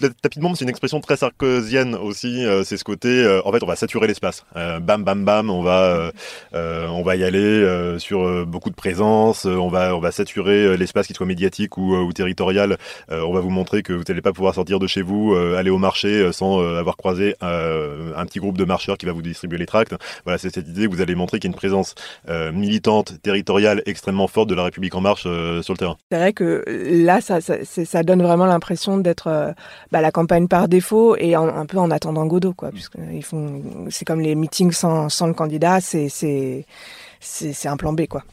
de 0.00 0.40
bombe, 0.40 0.56
c'est 0.56 0.64
une 0.64 0.70
expression 0.70 1.00
très 1.00 1.16
sarkozienne 1.16 1.94
aussi. 1.94 2.44
Euh, 2.44 2.64
c'est 2.64 2.76
ce 2.76 2.84
côté, 2.84 3.08
euh, 3.08 3.40
en 3.44 3.52
fait, 3.52 3.62
on 3.62 3.66
va 3.66 3.76
saturer 3.76 4.06
l'espace. 4.06 4.44
Euh, 4.56 4.80
bam, 4.80 5.04
bam, 5.04 5.24
bam, 5.24 5.50
on 5.50 5.62
va, 5.62 6.10
on 6.52 7.02
va 7.02 7.16
y 7.16 7.24
aller 7.24 7.96
sur 7.98 8.46
beaucoup 8.46 8.70
de 8.70 8.74
présence. 8.74 9.44
on 9.44 9.68
va, 9.68 9.94
on 9.96 10.00
va 10.00 10.10
saturer 10.10 10.76
l'espace, 10.76 11.06
qu'il 11.06 11.16
soit 11.16 11.26
médiatique 11.26 11.78
ou, 11.78 12.12
territorial. 12.12 12.78
on 13.10 13.32
va 13.32 13.40
vous 13.40 13.50
montrer 13.50 13.82
que 13.82 13.92
vous 13.92 14.04
n'allez 14.08 14.22
pas 14.22 14.32
pouvoir 14.32 14.54
sortir 14.54 14.78
de 14.78 14.86
chez 14.86 15.02
vous, 15.02 15.34
aller 15.34 15.70
au 15.70 15.78
marché 15.78 16.32
sans 16.32 16.60
avoir 16.76 16.96
croisé 16.96 17.34
un 17.40 18.26
petit 18.26 18.38
groupe 18.38 18.58
de 18.58 18.64
marcheurs 18.64 18.98
qui 18.98 19.06
va 19.06 19.12
vous 19.12 19.22
distribuer 19.22 19.58
les 19.58 19.66
tracts. 19.66 19.94
Voilà, 20.24 20.38
c'est 20.38 20.52
cette 20.54 20.68
idée 20.68 20.86
que 20.86 20.90
vous 20.90 21.00
allez 21.00 21.14
montrer 21.14 21.38
qu'il 21.38 21.48
y 21.48 21.52
a 21.52 21.54
une 21.54 21.56
présence 21.56 21.94
militante, 22.52 23.20
territoriale 23.22 23.82
extrêmement 23.86 24.28
forte 24.28 24.48
de 24.48 24.54
la 24.54 24.64
République 24.64 24.94
en 24.94 25.00
marche 25.00 25.22
sur 25.22 25.72
le 25.72 25.76
terrain. 25.76 25.96
C'est 26.10 26.18
vrai 26.18 26.32
que 26.32 26.64
là, 27.04 27.20
ça 27.20 28.02
donne 28.02 28.22
vraiment 28.22 28.46
l'impression 28.46 28.98
d'être 28.98 29.54
bah, 29.92 30.00
la 30.00 30.10
campagne 30.10 30.48
par 30.48 30.68
défaut 30.68 31.16
et 31.16 31.34
un 31.34 31.66
peu 31.66 31.78
en 31.78 31.90
attendant 31.90 32.26
Godot, 32.26 32.54
quoi, 32.54 32.70
puisque 32.70 32.96
ils 33.12 33.24
font, 33.24 33.62
c'est 33.90 34.04
comme 34.04 34.20
les 34.20 34.34
meetings 34.34 34.72
sans, 34.72 35.08
sans 35.08 35.26
le 35.26 35.34
candidat, 35.34 35.80
c'est, 35.80 36.08
c'est, 36.08 36.66
c'est 37.20 37.68
un 37.68 37.76
plan 37.76 37.92
B, 37.92 38.06
quoi. 38.06 38.24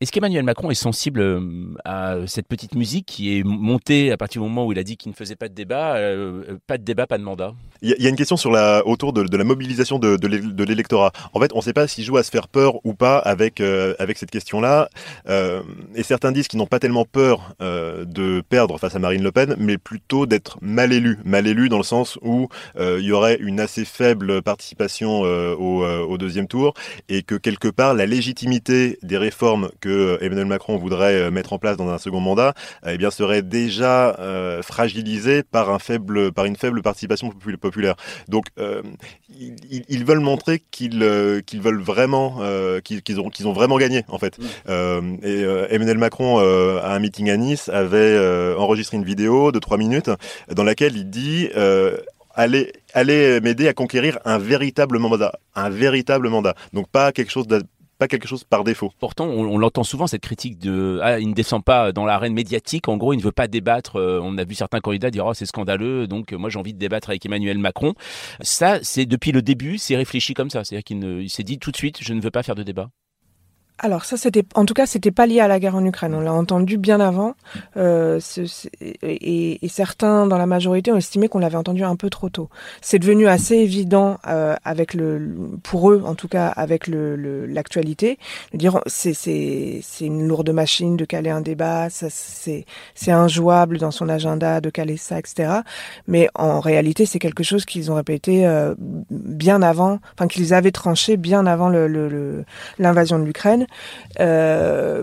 Est-ce 0.00 0.12
qu'Emmanuel 0.12 0.44
Macron 0.44 0.70
est 0.70 0.74
sensible 0.74 1.20
euh, 1.20 1.74
à 1.84 2.16
cette 2.26 2.48
petite 2.48 2.74
musique 2.74 3.06
qui 3.06 3.38
est 3.38 3.42
montée 3.44 4.10
à 4.10 4.16
partir 4.16 4.42
du 4.42 4.48
moment 4.48 4.66
où 4.66 4.72
il 4.72 4.78
a 4.78 4.84
dit 4.84 4.96
qu'il 4.96 5.10
ne 5.10 5.16
faisait 5.16 5.36
pas 5.36 5.48
de 5.48 5.54
débat 5.54 5.96
euh, 5.96 6.58
Pas 6.66 6.78
de 6.78 6.84
débat, 6.84 7.06
pas 7.06 7.18
de 7.18 7.22
mandat? 7.22 7.54
Il 7.82 7.94
y, 7.98 8.06
a 8.06 8.08
une 8.08 8.16
question 8.16 8.36
sur 8.36 8.50
la, 8.50 8.86
autour 8.86 9.12
de, 9.12 9.36
la 9.36 9.44
mobilisation 9.44 9.98
de, 9.98 10.16
de 10.16 10.64
l'électorat. 10.64 11.12
En 11.32 11.40
fait, 11.40 11.52
on 11.52 11.58
ne 11.58 11.62
sait 11.62 11.72
pas 11.72 11.86
s'il 11.88 12.04
joue 12.04 12.16
à 12.16 12.22
se 12.22 12.30
faire 12.30 12.48
peur 12.48 12.74
ou 12.84 12.94
pas 12.94 13.18
avec, 13.18 13.60
avec 13.60 14.18
cette 14.18 14.30
question-là. 14.30 14.88
et 15.28 16.02
certains 16.02 16.32
disent 16.32 16.48
qu'ils 16.48 16.58
n'ont 16.58 16.66
pas 16.66 16.78
tellement 16.78 17.04
peur 17.04 17.54
de 17.60 18.42
perdre 18.48 18.78
face 18.78 18.94
à 18.94 18.98
Marine 18.98 19.22
Le 19.22 19.32
Pen, 19.32 19.56
mais 19.58 19.78
plutôt 19.78 20.26
d'être 20.26 20.58
mal 20.60 20.92
élus. 20.92 21.18
Mal 21.24 21.46
élus 21.46 21.68
dans 21.68 21.78
le 21.78 21.82
sens 21.82 22.18
où 22.22 22.48
il 22.78 23.04
y 23.04 23.12
aurait 23.12 23.38
une 23.40 23.60
assez 23.60 23.84
faible 23.84 24.42
participation 24.42 25.20
au, 25.20 25.84
au 25.84 26.18
deuxième 26.18 26.46
tour 26.46 26.74
et 27.08 27.22
que 27.22 27.34
quelque 27.34 27.68
part 27.68 27.94
la 27.94 28.06
légitimité 28.06 28.98
des 29.02 29.18
réformes 29.18 29.70
que 29.80 29.88
euh, 29.88 30.24
Emmanuel 30.24 30.46
Macron 30.46 30.76
voudrait 30.76 31.14
euh, 31.14 31.30
mettre 31.30 31.52
en 31.52 31.58
place 31.58 31.76
dans 31.76 31.88
un 31.88 31.98
second 31.98 32.20
mandat, 32.20 32.54
eh 32.86 32.96
bien 32.98 33.10
serait 33.10 33.42
déjà 33.42 34.16
euh, 34.18 34.62
fragilisé 34.62 35.42
par 35.42 35.70
un 35.70 35.78
faible, 35.78 36.32
par 36.32 36.44
une 36.44 36.56
faible 36.56 36.82
participation 36.82 37.30
populaire. 37.30 37.71
Donc 38.28 38.46
ils, 38.58 40.04
veulent 40.04 40.20
montrer 40.20 40.62
qu'ils 40.70 41.42
qu'ils 41.46 41.60
veulent 41.60 41.80
vraiment, 41.80 42.40
qu'ils 42.84 43.20
ont, 43.20 43.30
qu'ils 43.30 43.48
ont 43.48 43.52
vraiment 43.52 43.78
gagné 43.78 44.04
en 44.08 44.18
fait. 44.18 44.38
Mmh. 44.38 45.18
et 45.22 45.42
Emmanuel 45.70 45.98
Macron 45.98 46.38
à 46.38 46.94
un 46.94 46.98
meeting 46.98 47.30
à 47.30 47.36
Nice 47.36 47.68
avait 47.68 48.18
enregistré 48.56 48.96
une 48.96 49.04
vidéo 49.04 49.52
de 49.52 49.58
trois 49.58 49.78
minutes 49.78 50.10
dans 50.50 50.64
laquelle 50.64 50.96
il 50.96 51.10
dit 51.10 51.48
allez, 52.34 52.72
allez 52.94 53.40
m'aider 53.40 53.68
à 53.68 53.74
conquérir 53.74 54.18
un 54.24 54.38
véritable 54.38 54.98
mandat, 54.98 55.32
un 55.54 55.70
véritable 55.70 56.28
mandat. 56.28 56.54
Donc 56.72 56.88
pas 56.88 57.12
quelque 57.12 57.30
chose 57.30 57.46
de 57.46 57.62
quelque 58.08 58.28
chose 58.28 58.44
par 58.44 58.64
défaut. 58.64 58.92
Pourtant, 58.98 59.26
on, 59.26 59.58
l'entend 59.58 59.84
souvent 59.84 60.06
cette 60.06 60.22
critique 60.22 60.58
de 60.58 61.00
ah, 61.02 61.18
il 61.18 61.28
ne 61.28 61.34
descend 61.34 61.64
pas 61.64 61.92
dans 61.92 62.04
l'arène 62.04 62.34
médiatique. 62.34 62.88
En 62.88 62.96
gros, 62.96 63.12
il 63.12 63.18
ne 63.18 63.22
veut 63.22 63.32
pas 63.32 63.48
débattre. 63.48 63.96
Euh, 63.96 64.20
on 64.22 64.36
a 64.38 64.44
vu 64.44 64.54
certains 64.54 64.80
candidats 64.80 65.10
dire 65.10 65.26
oh 65.26 65.34
c'est 65.34 65.46
scandaleux. 65.46 66.06
Donc 66.06 66.32
moi 66.32 66.50
j'ai 66.50 66.58
envie 66.58 66.74
de 66.74 66.78
débattre 66.78 67.10
avec 67.10 67.24
Emmanuel 67.26 67.58
Macron. 67.58 67.94
Ça, 68.40 68.78
c'est 68.82 69.06
depuis 69.06 69.32
le 69.32 69.42
début, 69.42 69.78
c'est 69.78 69.96
réfléchi 69.96 70.34
comme 70.34 70.50
ça. 70.50 70.64
C'est-à-dire 70.64 70.84
qu'il 70.84 71.30
s'est 71.30 71.44
dit 71.44 71.58
tout 71.58 71.70
de 71.70 71.76
suite 71.76 71.98
je 72.00 72.14
ne 72.14 72.20
veux 72.20 72.30
pas 72.30 72.42
faire 72.42 72.54
de 72.54 72.62
débat 72.62 72.90
alors 73.78 74.04
ça, 74.04 74.16
c'était, 74.16 74.44
en 74.54 74.64
tout 74.64 74.74
cas, 74.74 74.86
c'était 74.86 75.10
pas 75.10 75.26
lié 75.26 75.40
à 75.40 75.48
la 75.48 75.58
guerre 75.58 75.74
en 75.74 75.84
Ukraine. 75.84 76.14
On 76.14 76.20
l'a 76.20 76.32
entendu 76.32 76.78
bien 76.78 77.00
avant, 77.00 77.34
euh, 77.76 78.20
et, 79.02 79.58
certains 79.68 80.26
dans 80.26 80.38
la 80.38 80.46
majorité 80.46 80.92
ont 80.92 80.96
estimé 80.96 81.28
qu'on 81.28 81.40
l'avait 81.40 81.56
entendu 81.56 81.82
un 81.82 81.96
peu 81.96 82.08
trop 82.08 82.28
tôt. 82.28 82.48
C'est 82.80 82.98
devenu 82.98 83.26
assez 83.26 83.56
évident 83.56 84.18
euh, 84.28 84.54
avec 84.64 84.94
le, 84.94 85.34
pour 85.62 85.90
eux, 85.90 86.02
en 86.06 86.14
tout 86.14 86.28
cas, 86.28 86.46
avec 86.46 86.86
le, 86.86 87.16
l'actualité. 87.46 88.18
Dire, 88.54 88.80
c'est, 88.86 89.14
c'est, 89.14 89.82
une 90.00 90.28
lourde 90.28 90.50
machine 90.50 90.96
de 90.96 91.04
caler 91.04 91.30
un 91.30 91.40
débat, 91.40 91.88
c'est, 91.90 92.64
c'est 92.94 93.12
injouable 93.12 93.78
dans 93.78 93.90
son 93.90 94.08
agenda 94.08 94.60
de 94.60 94.70
caler 94.70 94.96
ça, 94.96 95.18
etc. 95.18 95.60
Mais 96.06 96.28
en 96.34 96.60
réalité, 96.60 97.06
c'est 97.06 97.18
quelque 97.18 97.42
chose 97.42 97.64
qu'ils 97.64 97.90
ont 97.90 97.94
répété 97.94 98.46
euh, 98.46 98.74
bien 99.10 99.62
avant, 99.62 99.98
enfin 100.14 100.28
qu'ils 100.28 100.54
avaient 100.54 100.72
tranché 100.72 101.16
bien 101.16 101.46
avant 101.46 101.68
le, 101.68 102.44
l'invasion 102.78 103.18
de 103.18 103.24
l'Ukraine. 103.24 103.61
Euh, 104.20 105.02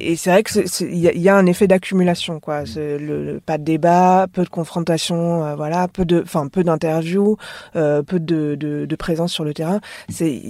et 0.00 0.16
c'est 0.16 0.30
vrai 0.30 0.42
qu'il 0.42 0.94
y, 0.94 1.18
y, 1.18 1.28
a 1.28 1.36
un 1.36 1.46
effet 1.46 1.66
d'accumulation, 1.66 2.40
quoi. 2.40 2.64
Le, 2.76 3.38
pas 3.44 3.58
de 3.58 3.62
débat, 3.62 4.26
peu 4.32 4.42
de 4.42 4.48
confrontation, 4.48 5.44
euh, 5.44 5.54
voilà, 5.54 5.86
peu 5.86 6.04
de, 6.04 6.22
enfin 6.22 6.48
peu 6.48 6.64
d'interviews, 6.64 7.36
euh, 7.76 8.02
peu 8.02 8.18
de, 8.18 8.54
de, 8.54 8.86
de, 8.86 8.96
présence 8.96 9.32
sur 9.32 9.44
le 9.44 9.54
terrain. 9.54 9.80
C'est 10.08 10.42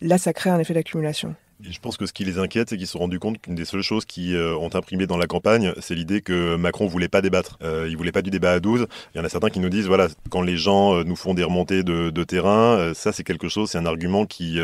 là, 0.00 0.18
ça 0.18 0.32
crée 0.32 0.50
un 0.50 0.58
effet 0.58 0.74
d'accumulation 0.74 1.34
je 1.70 1.78
pense 1.78 1.96
que 1.96 2.06
ce 2.06 2.12
qui 2.12 2.24
les 2.24 2.38
inquiète, 2.38 2.70
c'est 2.70 2.76
qu'ils 2.76 2.86
se 2.86 2.92
sont 2.92 3.00
rendus 3.00 3.18
compte 3.18 3.40
qu'une 3.40 3.54
des 3.54 3.64
seules 3.64 3.82
choses 3.82 4.04
qui 4.04 4.34
euh, 4.34 4.56
ont 4.56 4.70
imprimé 4.74 5.06
dans 5.06 5.16
la 5.16 5.26
campagne, 5.26 5.72
c'est 5.80 5.94
l'idée 5.94 6.20
que 6.20 6.56
Macron 6.56 6.86
voulait 6.86 7.08
pas 7.08 7.20
débattre. 7.20 7.58
Euh, 7.62 7.86
il 7.88 7.96
voulait 7.96 8.12
pas 8.12 8.22
du 8.22 8.30
débat 8.30 8.52
à 8.52 8.60
12. 8.60 8.86
Il 9.14 9.18
y 9.18 9.20
en 9.20 9.24
a 9.24 9.28
certains 9.28 9.50
qui 9.50 9.60
nous 9.60 9.68
disent, 9.68 9.86
voilà, 9.86 10.08
quand 10.30 10.42
les 10.42 10.56
gens 10.56 10.94
euh, 10.94 11.04
nous 11.04 11.16
font 11.16 11.34
des 11.34 11.44
remontées 11.44 11.82
de, 11.82 12.10
de 12.10 12.24
terrain, 12.24 12.76
euh, 12.76 12.94
ça 12.94 13.12
c'est 13.12 13.24
quelque 13.24 13.48
chose, 13.48 13.70
c'est 13.70 13.78
un 13.78 13.86
argument 13.86 14.26
qui 14.26 14.58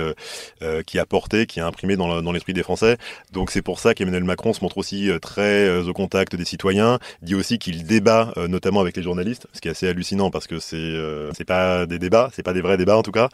qui 0.86 0.98
a 0.98 1.06
porté, 1.06 1.46
qui 1.46 1.60
a 1.60 1.66
imprimé 1.66 1.96
dans 1.96 2.32
l'esprit 2.32 2.52
des 2.52 2.62
Français. 2.62 2.98
Donc 3.32 3.50
c'est 3.50 3.62
pour 3.62 3.78
ça 3.78 3.94
qu'Emmanuel 3.94 4.24
Macron 4.24 4.52
se 4.52 4.62
montre 4.62 4.78
aussi 4.78 5.10
très 5.22 5.80
au 5.80 5.92
contact 5.92 6.36
des 6.36 6.44
citoyens, 6.44 6.98
dit 7.22 7.34
aussi 7.34 7.58
qu'il 7.58 7.84
débat 7.84 8.32
notamment 8.48 8.80
avec 8.80 8.96
les 8.96 9.02
journalistes, 9.02 9.46
ce 9.52 9.60
qui 9.60 9.68
est 9.68 9.70
assez 9.72 9.88
hallucinant 9.88 10.30
parce 10.30 10.46
que 10.46 10.58
c'est 10.58 10.94
c'est 11.36 11.44
pas 11.44 11.86
des 11.86 11.98
débats, 11.98 12.30
c'est 12.34 12.42
pas 12.42 12.52
des 12.52 12.60
vrais 12.60 12.76
débats 12.76 12.96
en 12.96 13.02
tout 13.02 13.12
cas, 13.12 13.28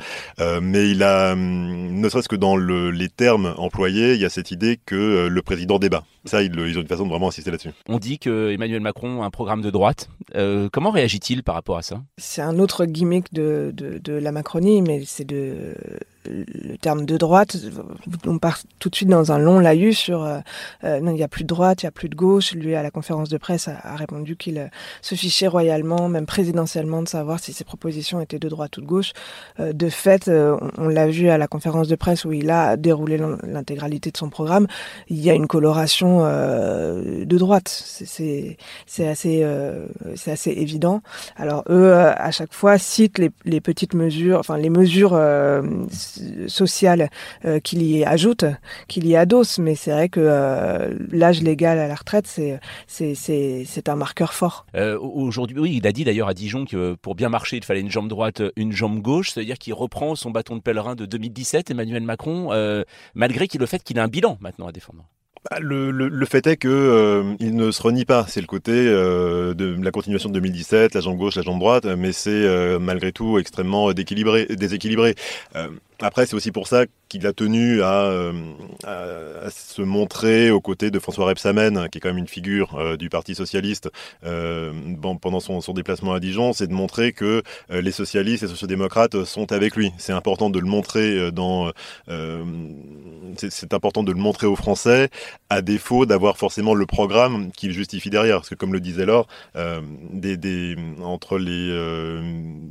mais 0.61 0.91
il 0.91 1.03
a, 1.03 1.33
hum, 1.33 2.01
ne 2.01 2.09
serait-ce 2.09 2.29
que 2.29 2.37
dans 2.37 2.57
le, 2.57 2.91
les 2.91 3.09
termes 3.09 3.54
employé, 3.57 4.15
il 4.15 4.21
y 4.21 4.25
a 4.25 4.31
cette 4.31 4.51
idée 4.51 4.79
que 4.85 4.95
euh, 4.95 5.29
le 5.29 5.43
président 5.43 5.79
débat. 5.79 6.05
Ça, 6.25 6.43
ils, 6.43 6.59
ont 6.59 6.81
une 6.81 6.87
façon 6.87 7.05
de 7.05 7.11
vraiment 7.11 7.29
insister 7.29 7.51
là-dessus. 7.51 7.71
On 7.89 7.99
dit 7.99 8.19
que 8.19 8.51
Emmanuel 8.51 8.81
Macron 8.81 9.23
a 9.23 9.27
un 9.27 9.31
programme 9.31 9.63
de 9.63 9.71
droite. 9.71 10.09
Euh, 10.35 10.69
comment 10.73 10.91
réagit-il 10.91 11.43
par 11.43 11.55
rapport 11.55 11.77
à 11.77 11.83
ça? 11.83 12.03
C'est 12.17 12.43
un 12.43 12.59
autre 12.59 12.87
gimmick 12.87 13.33
de, 13.33 13.73
de 13.75 14.13
la 14.13 14.33
Macronie, 14.33 14.83
mais 14.83 15.03
c'est 15.05 15.25
de 15.25 15.75
le 16.27 16.77
terme 16.79 17.05
de 17.05 17.17
droite, 17.17 17.57
on 18.27 18.39
part 18.39 18.59
tout 18.79 18.89
de 18.89 18.95
suite 18.95 19.09
dans 19.09 19.33
un 19.33 19.39
long 19.39 19.59
laïus 19.59 19.99
sur 19.99 20.23
euh, 20.23 20.39
euh, 20.85 21.01
non, 21.01 21.11
il 21.13 21.17
n'y 21.17 21.23
a 21.23 21.29
plus 21.29 21.45
de 21.45 21.49
droite, 21.49 21.83
il 21.83 21.87
n'y 21.87 21.89
a 21.89 21.93
plus 21.93 22.09
de 22.09 22.15
gauche. 22.15 22.53
Lui, 22.53 22.75
à 22.75 22.83
la 22.83 22.91
conférence 22.91 23.29
de 23.29 23.39
presse, 23.39 23.69
a, 23.69 23.97
répondu 23.97 24.37
qu'il 24.37 24.59
euh, 24.59 24.67
se 25.03 25.15
fichait 25.15 25.47
royalement, 25.47 26.09
même 26.09 26.27
présidentiellement, 26.27 27.03
de 27.03 27.09
savoir 27.09 27.41
si 27.41 27.53
ses 27.53 27.65
propositions 27.65 28.21
étaient 28.21 28.39
de 28.39 28.49
droite 28.49 28.77
ou 28.79 28.81
de 28.81 28.87
gauche. 28.87 29.13
de 29.59 29.89
fait, 29.89 30.29
on, 30.29 30.89
l'a 30.89 31.07
vu 31.09 31.29
à 31.29 31.39
la 31.39 31.47
conférence 31.47 31.89
de 31.89 31.97
presse 31.97 32.25
où 32.25 32.33
il 32.33 32.51
a 32.51 32.77
déroulé 32.77 33.19
l'intégralité 33.43 34.11
de 34.11 34.17
son 34.17 34.31
programme. 34.31 34.67
Il 35.09 35.21
y 35.21 35.31
a 35.31 35.35
une 35.35 35.47
coloration 35.47 36.14
de 36.23 37.39
droite. 37.39 37.69
C'est 37.69 38.57
assez, 39.07 39.47
c'est 40.15 40.33
assez 40.33 40.51
évident. 40.51 41.01
Alors 41.37 41.65
eux, 41.69 41.93
à 41.95 42.31
chaque 42.31 42.53
fois, 42.53 42.79
citent 42.79 43.19
les, 43.19 43.61
petites 43.61 43.95
mesures, 43.95 44.39
enfin 44.39 44.57
les 44.57 44.71
mesures 44.71 45.19
sociale 46.49 47.11
euh, 47.45 47.61
qu'il 47.61 47.83
y 47.83 48.05
ajoute, 48.05 48.45
qu'il 48.89 49.07
y 49.07 49.17
adosse. 49.17 49.59
Mais 49.59 49.75
c'est 49.75 49.93
vrai 49.93 50.09
que 50.09 50.21
euh, 50.21 50.95
l'âge 51.11 51.43
légal 51.43 51.79
à 51.79 51.89
la 51.89 51.95
retraite, 51.95 52.27
c'est 52.87 53.89
un 53.89 53.97
marqueur 53.97 54.35
fort. 54.35 54.67
Euh, 54.75 54.99
aujourd'hui, 54.99 55.59
oui, 55.59 55.77
il 55.77 55.87
a 55.87 55.93
dit 55.93 56.05
d'ailleurs 56.05 56.29
à 56.29 56.35
Dijon 56.35 56.65
que 56.65 56.95
pour 56.95 57.15
bien 57.15 57.29
marcher, 57.29 57.57
il 57.57 57.65
fallait 57.65 57.81
une 57.81 57.91
jambe 57.91 58.09
droite, 58.09 58.43
une 58.57 58.73
jambe 58.73 59.01
gauche. 59.01 59.31
C'est-à-dire 59.31 59.59
qu'il 59.59 59.75
reprend 59.75 60.15
son 60.15 60.31
bâton 60.31 60.57
de 60.57 60.61
pèlerin 60.61 60.95
de 60.95 61.07
2017, 61.07 61.71
Emmanuel 61.71 62.03
Macron, 62.03 62.51
malgré 63.15 63.49
le 63.59 63.67
fait 63.67 63.83
qu'il 63.83 63.99
a 63.99 64.03
un 64.03 64.09
bilan 64.09 64.39
maintenant 64.41 64.67
à 64.67 64.73
défendre. 64.73 65.05
Bah, 65.51 65.59
le, 65.61 66.25
fait 66.25 66.47
est 66.47 66.57
que 66.57 66.69
euh, 66.69 67.23
ne 67.39 67.71
se 67.71 67.83
renie 67.83 68.07
pas. 68.07 68.25
C'est 68.29 68.41
le 68.41 68.47
côté 68.47 68.73
euh, 68.73 69.53
de 69.53 69.77
la 69.83 69.91
continuation 69.91 70.31
de 70.31 70.35
2017, 70.35 70.95
la 70.95 71.01
jambe 71.03 71.19
gauche, 71.19 71.37
la 71.37 71.43
jambe 71.43 71.59
droite, 71.59 71.85
mais 71.85 72.13
c'est 72.13 72.31
euh, 72.31 72.79
malgré 72.79 73.13
tout 73.13 73.39
extrêmement 73.39 73.93
déséquilibré. 73.93 74.47
déséquilibré. 74.47 75.15
Après, 76.01 76.27
c'est 76.27 76.35
aussi 76.35 76.53
pour 76.53 76.69
ça 76.69 76.85
qu'il 77.09 77.27
a 77.27 77.33
tenu 77.33 77.83
à, 77.83 78.11
à, 78.85 79.51
se 79.51 79.83
montrer 79.83 80.51
aux 80.51 80.61
côtés 80.61 80.91
de 80.91 80.99
François 80.99 81.27
Rebsamen, 81.27 81.89
qui 81.91 81.99
est 81.99 82.01
quand 82.01 82.09
même 82.09 82.19
une 82.19 82.29
figure 82.29 82.97
du 82.97 83.09
Parti 83.09 83.35
socialiste, 83.35 83.91
bon, 84.23 85.17
pendant 85.17 85.41
son, 85.41 85.61
déplacement 85.73 86.13
à 86.13 86.21
Dijon, 86.21 86.53
c'est 86.53 86.67
de 86.67 86.73
montrer 86.73 87.13
que 87.13 87.43
les 87.71 87.93
socialistes 87.93 88.43
et 88.43 88.49
sociodémocrates 88.49 89.25
sont 89.25 89.53
avec 89.53 89.77
lui. 89.77 89.93
C'est 89.99 90.13
important 90.13 90.51
de 90.51 90.59
le 90.59 90.67
montrer 90.67 91.31
c'est 93.37 93.75
important 93.75 94.03
de 94.03 94.13
le 94.13 94.19
montrer 94.19 94.47
aux 94.47 94.57
Français 94.57 95.11
à 95.51 95.63
défaut 95.63 96.07
d'avoir 96.07 96.37
forcément 96.37 96.75
le 96.75 96.87
programme 96.87 97.51
qui 97.53 97.69
le 97.69 97.73
justifie 97.73 98.11
derrière. 98.11 98.37
Parce 98.37 98.51
que 98.51 98.55
comme 98.55 98.73
le 98.73 98.81
disait 98.81 99.07
Laure, 99.07 99.27
euh, 99.57 99.81
entre 101.03 101.39
les, 101.39 101.71
euh, 101.71 102.23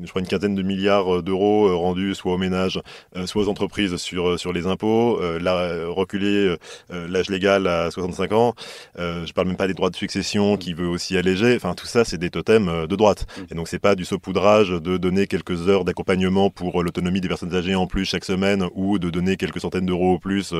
je 0.03 0.09
crois 0.09 0.21
une 0.21 0.27
quinzaine 0.27 0.55
de 0.55 0.61
milliards 0.61 1.23
d'euros 1.23 1.67
euh, 1.67 1.75
rendus 1.75 2.15
soit 2.15 2.33
aux 2.33 2.37
ménages, 2.37 2.81
euh, 3.12 3.12
soit 3.25 3.43
aux 3.43 3.49
entreprises 3.49 3.95
sur, 3.97 4.39
sur 4.39 4.53
les 4.53 4.67
impôts, 4.67 5.19
la, 5.39 5.87
reculer 5.87 6.55
l'âge 6.89 7.29
légal 7.29 7.67
à 7.67 7.91
65 7.91 8.31
ans, 8.31 8.53
je 8.97 9.31
parle 9.33 9.47
même 9.47 9.57
pas 9.57 9.67
des 9.67 9.73
droits 9.73 9.89
de 9.89 9.95
succession 9.95 10.57
qui 10.57 10.73
veut 10.73 10.87
aussi 10.87 11.17
alléger, 11.17 11.55
enfin 11.55 11.73
tout 11.73 11.85
ça 11.85 12.03
c'est 12.05 12.17
des 12.17 12.29
totems 12.29 12.87
de 12.87 12.95
droite. 12.95 13.25
Mm. 13.37 13.41
Et 13.51 13.55
donc 13.55 13.67
c'est 13.67 13.79
pas 13.79 13.95
du 13.95 14.05
saupoudrage 14.05 14.69
de 14.69 14.97
donner 14.97 15.27
quelques 15.27 15.69
heures 15.69 15.85
d'accompagnement 15.85 16.49
pour 16.49 16.83
l'autonomie 16.83 17.21
des 17.21 17.27
personnes 17.27 17.55
âgées 17.55 17.75
en 17.75 17.87
plus 17.87 18.05
chaque 18.05 18.25
semaine 18.25 18.67
ou 18.73 18.99
de 18.99 19.09
donner 19.09 19.37
quelques 19.37 19.61
centaines 19.61 19.85
d'euros 19.85 20.13
au 20.13 20.19
plus 20.19 20.53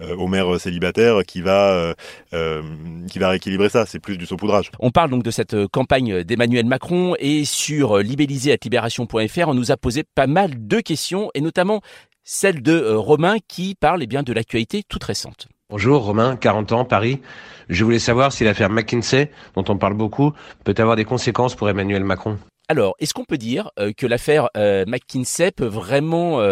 aux 0.00 0.28
mères 0.28 0.60
célibataires 0.60 1.22
qui 1.26 1.40
va 1.40 1.88
euh, 1.88 1.94
euh, 2.34 2.62
qui 3.10 3.18
va 3.18 3.30
rééquilibrer 3.30 3.68
ça. 3.68 3.86
C'est 3.86 3.98
plus 3.98 4.18
du 4.18 4.26
saupoudrage. 4.26 4.70
On 4.80 4.90
parle 4.90 5.10
donc 5.10 5.22
de 5.22 5.30
cette 5.30 5.54
euh, 5.54 5.66
campagne 5.70 6.24
d'Emmanuel 6.24 6.66
Macron 6.66 7.14
et 7.18 7.44
sur 7.44 7.98
libellisé@libération.fr, 7.98 9.48
on 9.48 9.54
nous 9.54 9.70
a 9.70 9.76
posé 9.76 10.02
pas 10.02 10.26
mal 10.26 10.66
de 10.66 10.80
questions 10.80 11.30
et 11.34 11.40
notamment 11.40 11.80
celle 12.30 12.60
de 12.60 12.92
Romain 12.92 13.36
qui 13.48 13.74
parle 13.74 14.02
eh 14.02 14.06
bien 14.06 14.22
de 14.22 14.34
l'actualité 14.34 14.82
toute 14.86 15.02
récente. 15.02 15.48
Bonjour 15.70 16.04
Romain, 16.04 16.36
40 16.36 16.72
ans, 16.72 16.84
Paris. 16.84 17.22
Je 17.70 17.82
voulais 17.84 17.98
savoir 17.98 18.32
si 18.32 18.44
l'affaire 18.44 18.68
McKinsey, 18.68 19.30
dont 19.54 19.64
on 19.68 19.78
parle 19.78 19.94
beaucoup, 19.94 20.34
peut 20.62 20.74
avoir 20.76 20.94
des 20.94 21.06
conséquences 21.06 21.54
pour 21.54 21.70
Emmanuel 21.70 22.04
Macron. 22.04 22.36
Alors, 22.68 22.94
est-ce 22.98 23.14
qu'on 23.14 23.24
peut 23.24 23.38
dire 23.38 23.70
que 23.96 24.06
l'affaire 24.06 24.50
McKinsey 24.54 25.52
peut 25.52 25.66
vraiment 25.66 26.42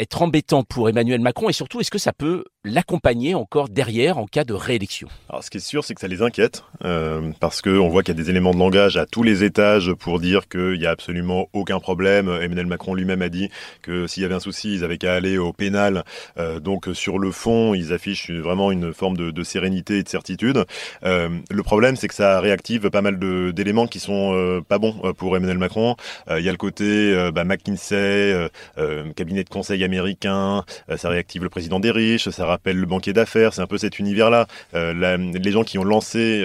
être 0.00 0.22
embêtant 0.22 0.62
pour 0.62 0.88
Emmanuel 0.88 1.20
Macron 1.20 1.48
et 1.48 1.52
surtout, 1.52 1.80
est-ce 1.80 1.90
que 1.90 1.98
ça 1.98 2.12
peut 2.12 2.44
l'accompagner 2.64 3.34
encore 3.34 3.68
derrière 3.68 4.18
en 4.18 4.26
cas 4.26 4.44
de 4.44 4.54
réélection? 4.54 5.08
Alors, 5.28 5.44
ce 5.44 5.50
qui 5.50 5.58
est 5.58 5.60
sûr, 5.60 5.84
c'est 5.84 5.94
que 5.94 6.00
ça 6.00 6.08
les 6.08 6.22
inquiète 6.22 6.64
euh, 6.84 7.30
parce 7.40 7.62
qu'on 7.62 7.88
voit 7.88 8.02
qu'il 8.02 8.16
y 8.16 8.18
a 8.18 8.22
des 8.22 8.30
éléments 8.30 8.52
de 8.52 8.58
langage 8.58 8.96
à 8.96 9.06
tous 9.06 9.22
les 9.22 9.44
étages 9.44 9.92
pour 9.94 10.18
dire 10.18 10.48
qu'il 10.48 10.78
n'y 10.78 10.86
a 10.86 10.90
absolument 10.90 11.48
aucun 11.52 11.80
problème. 11.80 12.28
Emmanuel 12.28 12.66
Macron 12.66 12.94
lui-même 12.94 13.22
a 13.22 13.28
dit 13.28 13.50
que 13.82 14.06
s'il 14.06 14.22
y 14.22 14.26
avait 14.26 14.34
un 14.34 14.40
souci, 14.40 14.74
ils 14.74 14.84
avaient 14.84 14.98
qu'à 14.98 15.14
aller 15.14 15.38
au 15.38 15.52
pénal. 15.52 16.04
Euh, 16.38 16.60
donc, 16.60 16.88
sur 16.94 17.18
le 17.18 17.30
fond, 17.30 17.74
ils 17.74 17.92
affichent 17.92 18.30
vraiment 18.30 18.72
une 18.72 18.92
forme 18.92 19.16
de, 19.16 19.42
sérénité 19.42 19.98
et 19.98 20.02
de 20.02 20.08
certitude. 20.08 20.64
Euh, 21.04 21.28
le 21.50 21.62
problème, 21.62 21.96
c'est 21.96 22.08
que 22.08 22.14
ça 22.14 22.40
réactive 22.40 22.90
pas 22.90 23.02
mal 23.02 23.18
d'éléments 23.52 23.86
qui 23.86 24.00
sont 24.00 24.32
euh, 24.34 24.60
pas 24.60 24.78
bons 24.78 24.92
pour 25.16 25.36
Emmanuel 25.36 25.58
Macron. 25.58 25.96
Il 26.30 26.44
y 26.44 26.48
a 26.48 26.52
le 26.52 26.58
côté 26.58 27.30
bah, 27.34 27.44
McKinsey, 27.44 28.48
cabinet 29.16 29.44
de 29.44 29.48
conseil 29.48 29.82
américain, 29.90 30.64
ça 30.96 31.08
réactive 31.08 31.42
le 31.42 31.48
président 31.48 31.80
des 31.80 31.90
riches, 31.90 32.28
ça 32.30 32.46
rappelle 32.46 32.76
le 32.76 32.86
banquier 32.86 33.12
d'affaires, 33.12 33.52
c'est 33.54 33.60
un 33.62 33.66
peu 33.66 33.78
cet 33.78 33.98
univers-là. 33.98 34.46
les 34.72 35.52
gens 35.52 35.64
qui 35.64 35.78
ont 35.78 35.84
lancé 35.84 36.44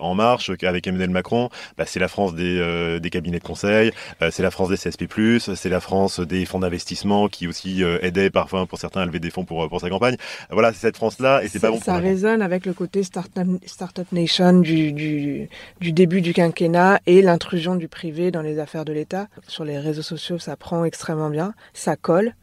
En 0.00 0.14
Marche 0.14 0.50
avec 0.62 0.86
Emmanuel 0.86 1.10
Macron, 1.10 1.50
bah, 1.76 1.84
c'est 1.86 2.00
la 2.00 2.08
France 2.08 2.34
des, 2.34 2.98
des 3.00 3.10
cabinets 3.10 3.38
de 3.38 3.44
conseil, 3.44 3.92
c'est 4.30 4.42
la 4.42 4.50
France 4.50 4.70
des 4.70 4.76
CSP+, 4.76 5.06
c'est 5.38 5.68
la 5.68 5.80
France 5.80 6.20
des 6.20 6.44
fonds 6.46 6.60
d'investissement 6.60 7.28
qui 7.28 7.46
aussi 7.46 7.82
aidaient 8.02 8.30
parfois 8.30 8.66
pour 8.66 8.78
certains 8.78 9.02
à 9.02 9.06
lever 9.06 9.20
des 9.20 9.30
fonds 9.30 9.44
pour, 9.44 9.68
pour 9.68 9.80
sa 9.80 9.90
campagne. 9.90 10.16
Voilà, 10.50 10.72
c'est 10.72 10.80
cette 10.80 10.96
France-là 10.96 11.42
et 11.42 11.48
c'est 11.48 11.60
pas 11.60 11.70
bon 11.70 11.80
Ça 11.80 11.98
résonne 11.98 12.42
avec 12.42 12.66
le 12.66 12.72
côté 12.72 13.02
Startup, 13.02 14.12
Nation 14.12 14.60
du, 14.60 14.92
du, 14.92 15.48
du 15.80 15.92
début 15.92 16.20
du 16.20 16.32
quinquennat 16.32 17.00
et 17.06 17.22
l'intrusion 17.22 17.76
du 17.76 17.88
privé 17.88 18.30
dans 18.30 18.42
les 18.42 18.58
affaires 18.58 18.84
de 18.84 18.92
l'État. 18.92 19.28
Sur 19.46 19.64
les 19.64 19.78
réseaux 19.78 20.02
sociaux, 20.02 20.38
ça 20.38 20.56
prend 20.56 20.84
extrêmement 20.84 21.30
bien, 21.30 21.54
ça 21.74 21.96
colle. 21.96 22.34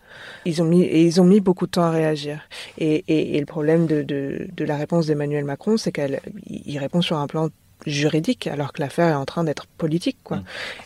Ils 0.46 0.62
ont 0.62 0.66
mis, 0.66 0.84
et 0.84 1.04
ils 1.04 1.22
ont 1.22 1.26
mis 1.26 1.40
beaucoup 1.40 1.66
de 1.66 1.72
temps 1.72 1.84
à 1.84 1.92
réagir. 1.92 2.42
Et, 2.78 3.36
et, 3.36 3.40
le 3.40 3.46
problème 3.46 3.88
de, 3.88 4.04
de, 4.04 4.48
de 4.56 4.66
la 4.66 4.76
réponse 4.76 5.08
d'Emmanuel 5.08 5.46
Macron, 5.46 5.78
c'est 5.78 5.92
qu'il 5.92 6.80
répond 6.80 7.02
sur 7.02 7.18
un 7.18 7.28
plan 7.28 7.50
juridique 7.86 8.48
alors 8.48 8.74
que 8.74 8.82
l'affaire 8.82 9.10
est 9.10 9.16
en 9.16 9.26
train 9.26 9.44
d'être 9.44 9.66
politique 9.66 10.18
quoi. 10.24 10.38
Mm. 10.38 10.44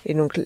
Et 0.08 0.14
donc 0.14 0.42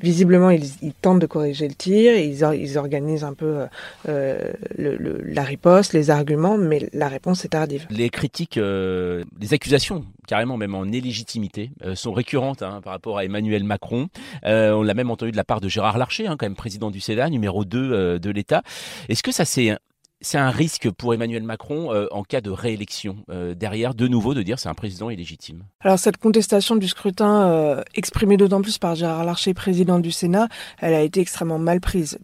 visiblement 0.00 0.50
ils, 0.50 0.66
ils, 0.82 0.92
tentent 0.92 1.20
de 1.20 1.26
corriger 1.26 1.68
le 1.68 1.74
tir, 1.74 2.16
ils, 2.16 2.42
ils 2.54 2.78
organisent 2.78 3.24
un 3.24 3.34
peu 3.34 3.66
euh, 4.08 4.52
le, 4.76 4.96
le, 4.96 5.22
la 5.24 5.42
riposte, 5.42 5.92
les 5.92 6.10
arguments, 6.10 6.58
mais 6.58 6.88
la 6.92 7.08
réponse 7.08 7.44
est 7.44 7.48
tardive. 7.48 7.86
Les 7.90 8.10
critiques, 8.10 8.58
euh, 8.58 9.24
les 9.40 9.54
accusations 9.54 10.04
carrément 10.26 10.56
même 10.56 10.74
en 10.74 10.84
illégitimité 10.84 11.70
euh, 11.84 11.94
sont 11.94 12.12
récurrentes 12.12 12.62
hein, 12.62 12.80
par 12.82 12.92
rapport 12.92 13.18
à 13.18 13.24
Emmanuel 13.24 13.64
Macron. 13.64 14.08
On 14.44 14.82
l'a 14.82 14.94
même 14.94 15.10
entendu 15.10 15.32
de 15.32 15.36
la 15.36 15.44
part 15.44 15.60
de 15.60 15.68
Gérard 15.68 15.98
Larcher, 15.98 16.26
hein, 16.26 16.36
quand 16.38 16.46
même 16.46 16.56
président 16.56 16.90
du 16.90 17.00
Sénat, 17.00 17.30
numéro 17.30 17.64
2 17.64 17.92
euh, 17.92 18.18
de 18.18 18.30
l'État. 18.30 18.62
Est-ce 19.08 19.22
que 19.22 19.32
ça 19.32 19.44
c'est 19.44 19.76
c'est 20.22 20.38
un 20.38 20.50
risque 20.50 20.90
pour 20.90 21.12
Emmanuel 21.12 21.42
Macron 21.42 21.92
euh, 21.92 22.06
en 22.10 22.22
cas 22.22 22.40
de 22.40 22.50
réélection 22.50 23.16
euh, 23.28 23.54
derrière, 23.54 23.94
de 23.94 24.08
nouveau, 24.08 24.34
de 24.34 24.42
dire 24.42 24.58
c'est 24.58 24.68
un 24.68 24.74
président 24.74 25.10
illégitime 25.10 25.64
Alors 25.80 25.98
cette 25.98 26.16
contestation 26.16 26.76
du 26.76 26.88
scrutin, 26.88 27.48
euh, 27.48 27.82
exprimée 27.94 28.36
d'autant 28.36 28.62
plus 28.62 28.78
par 28.78 28.94
Gérard 28.94 29.24
Larcher, 29.24 29.52
président 29.52 29.98
du 29.98 30.12
Sénat, 30.12 30.48
elle 30.80 30.94
a 30.94 31.02
été 31.02 31.20
extrêmement 31.20 31.58
mal 31.58 31.80
prise. 31.80 32.18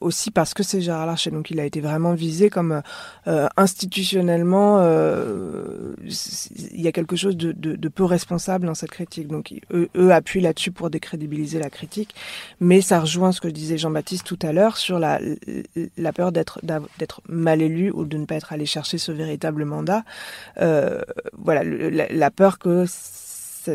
Aussi 0.00 0.30
parce 0.30 0.54
que 0.54 0.62
c'est 0.62 0.80
Gérard 0.80 1.06
Larcher, 1.06 1.30
donc 1.30 1.50
il 1.50 1.58
a 1.60 1.64
été 1.64 1.80
vraiment 1.80 2.14
visé 2.14 2.50
comme 2.50 2.82
institutionnellement, 3.56 4.80
il 6.04 6.80
y 6.80 6.88
a 6.88 6.92
quelque 6.92 7.16
chose 7.16 7.36
de, 7.36 7.52
de, 7.52 7.76
de, 7.76 7.88
peu 7.88 8.04
responsable 8.04 8.66
dans 8.66 8.74
cette 8.74 8.90
critique. 8.90 9.28
Donc 9.28 9.52
eux, 9.72 9.88
eux 9.96 10.12
appuient 10.12 10.40
là-dessus 10.40 10.72
pour 10.72 10.90
décrédibiliser 10.90 11.58
la 11.58 11.70
critique, 11.70 12.14
mais 12.60 12.80
ça 12.80 13.00
rejoint 13.00 13.32
ce 13.32 13.40
que 13.40 13.48
disait 13.48 13.78
Jean-Baptiste 13.78 14.24
tout 14.24 14.38
à 14.42 14.52
l'heure 14.52 14.76
sur 14.76 14.98
la, 14.98 15.20
la 15.96 16.12
peur 16.12 16.32
d'être 16.32 16.60
mal 17.30 17.62
élu 17.62 17.90
ou 17.90 18.04
de 18.04 18.16
ne 18.16 18.26
pas 18.26 18.34
être 18.34 18.52
allé 18.52 18.66
chercher 18.66 18.98
ce 18.98 19.12
véritable 19.12 19.64
mandat. 19.64 20.04
Euh, 20.60 21.00
voilà, 21.38 21.64
la, 21.64 22.08
la, 22.08 22.30
peur 22.30 22.58
que 22.58 22.84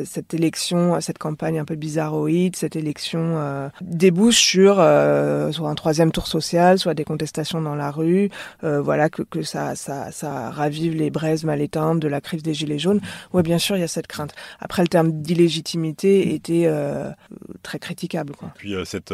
cette 0.06 0.34
élection, 0.34 1.00
cette 1.02 1.18
campagne 1.18 1.60
un 1.60 1.66
peu 1.66 1.76
bizarroïde, 1.76 2.56
cette 2.56 2.76
élection 2.76 3.38
euh, 3.38 3.70
débouche 3.82 4.38
sur 4.38 4.78
euh, 4.80 5.52
soit 5.52 5.70
un 5.70 5.76
troisième 5.76 6.12
tour 6.12 6.28
social, 6.28 6.80
soit 6.80 6.94
des 6.94 7.04
contestations 7.04 7.62
dans 7.62 7.76
la 7.76 7.92
rue, 7.92 8.30
euh, 8.64 8.82
voilà 8.82 9.10
que, 9.10 9.42
ça, 9.42 9.74
ravive 10.52 10.96
les 10.96 11.10
braises 11.10 11.44
mal 11.44 11.62
éteintes 11.62 12.00
de 12.00 12.08
la 12.08 12.22
crise 12.22 12.44
des 12.44 12.54
gilets 12.54 12.80
jaunes. 12.80 13.02
Oui, 13.34 13.44
bien 13.44 13.58
sûr, 13.58 13.78
il 13.78 13.82
y 13.82 13.84
a 13.84 13.88
cette 13.88 14.08
crainte. 14.08 14.34
Après, 14.60 14.82
le 14.82 14.88
terme 14.88 15.12
d'illégitimité 15.12 16.34
était 16.34 16.64
euh, 16.66 17.12
très 17.64 17.80
critiquable. 17.80 18.34
Puis 18.56 18.76
euh, 18.76 18.86
cette, 18.86 19.12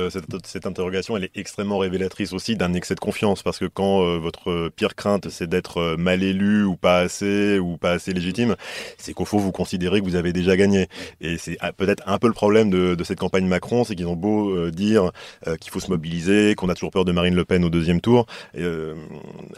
interrogation, 0.65 1.17
elle 1.17 1.25
est 1.25 1.31
extrêmement 1.35 1.77
révélatrice 1.77 2.33
aussi 2.33 2.55
d'un 2.55 2.73
excès 2.73 2.95
de 2.95 2.99
confiance, 2.99 3.43
parce 3.43 3.59
que 3.59 3.65
quand 3.65 4.03
euh, 4.03 4.17
votre 4.17 4.69
pire 4.69 4.95
crainte, 4.95 5.29
c'est 5.29 5.47
d'être 5.47 5.95
mal 5.97 6.23
élu 6.23 6.63
ou 6.63 6.75
pas 6.75 6.99
assez 6.99 7.59
ou 7.59 7.77
pas 7.77 7.91
assez 7.91 8.13
légitime, 8.13 8.55
c'est 8.97 9.13
qu'au 9.13 9.25
fond, 9.25 9.37
vous 9.37 9.51
considérez 9.51 9.99
que 9.99 10.05
vous 10.05 10.15
avez 10.15 10.33
déjà 10.33 10.55
gagné. 10.61 10.87
Et 11.19 11.37
c'est 11.37 11.57
ah, 11.59 11.71
peut-être 11.73 12.03
un 12.05 12.17
peu 12.17 12.27
le 12.27 12.33
problème 12.33 12.69
de, 12.69 12.95
de 12.95 13.03
cette 13.03 13.19
campagne 13.19 13.45
Macron, 13.45 13.83
c'est 13.83 13.95
qu'ils 13.95 14.07
ont 14.07 14.15
beau 14.15 14.49
euh, 14.49 14.71
dire 14.71 15.11
euh, 15.47 15.57
qu'il 15.57 15.71
faut 15.71 15.79
se 15.79 15.89
mobiliser, 15.89 16.55
qu'on 16.55 16.69
a 16.69 16.73
toujours 16.73 16.91
peur 16.91 17.05
de 17.05 17.11
Marine 17.11 17.35
Le 17.35 17.45
Pen 17.45 17.63
au 17.65 17.69
deuxième 17.69 18.01
tour. 18.01 18.25
Euh, 18.57 18.95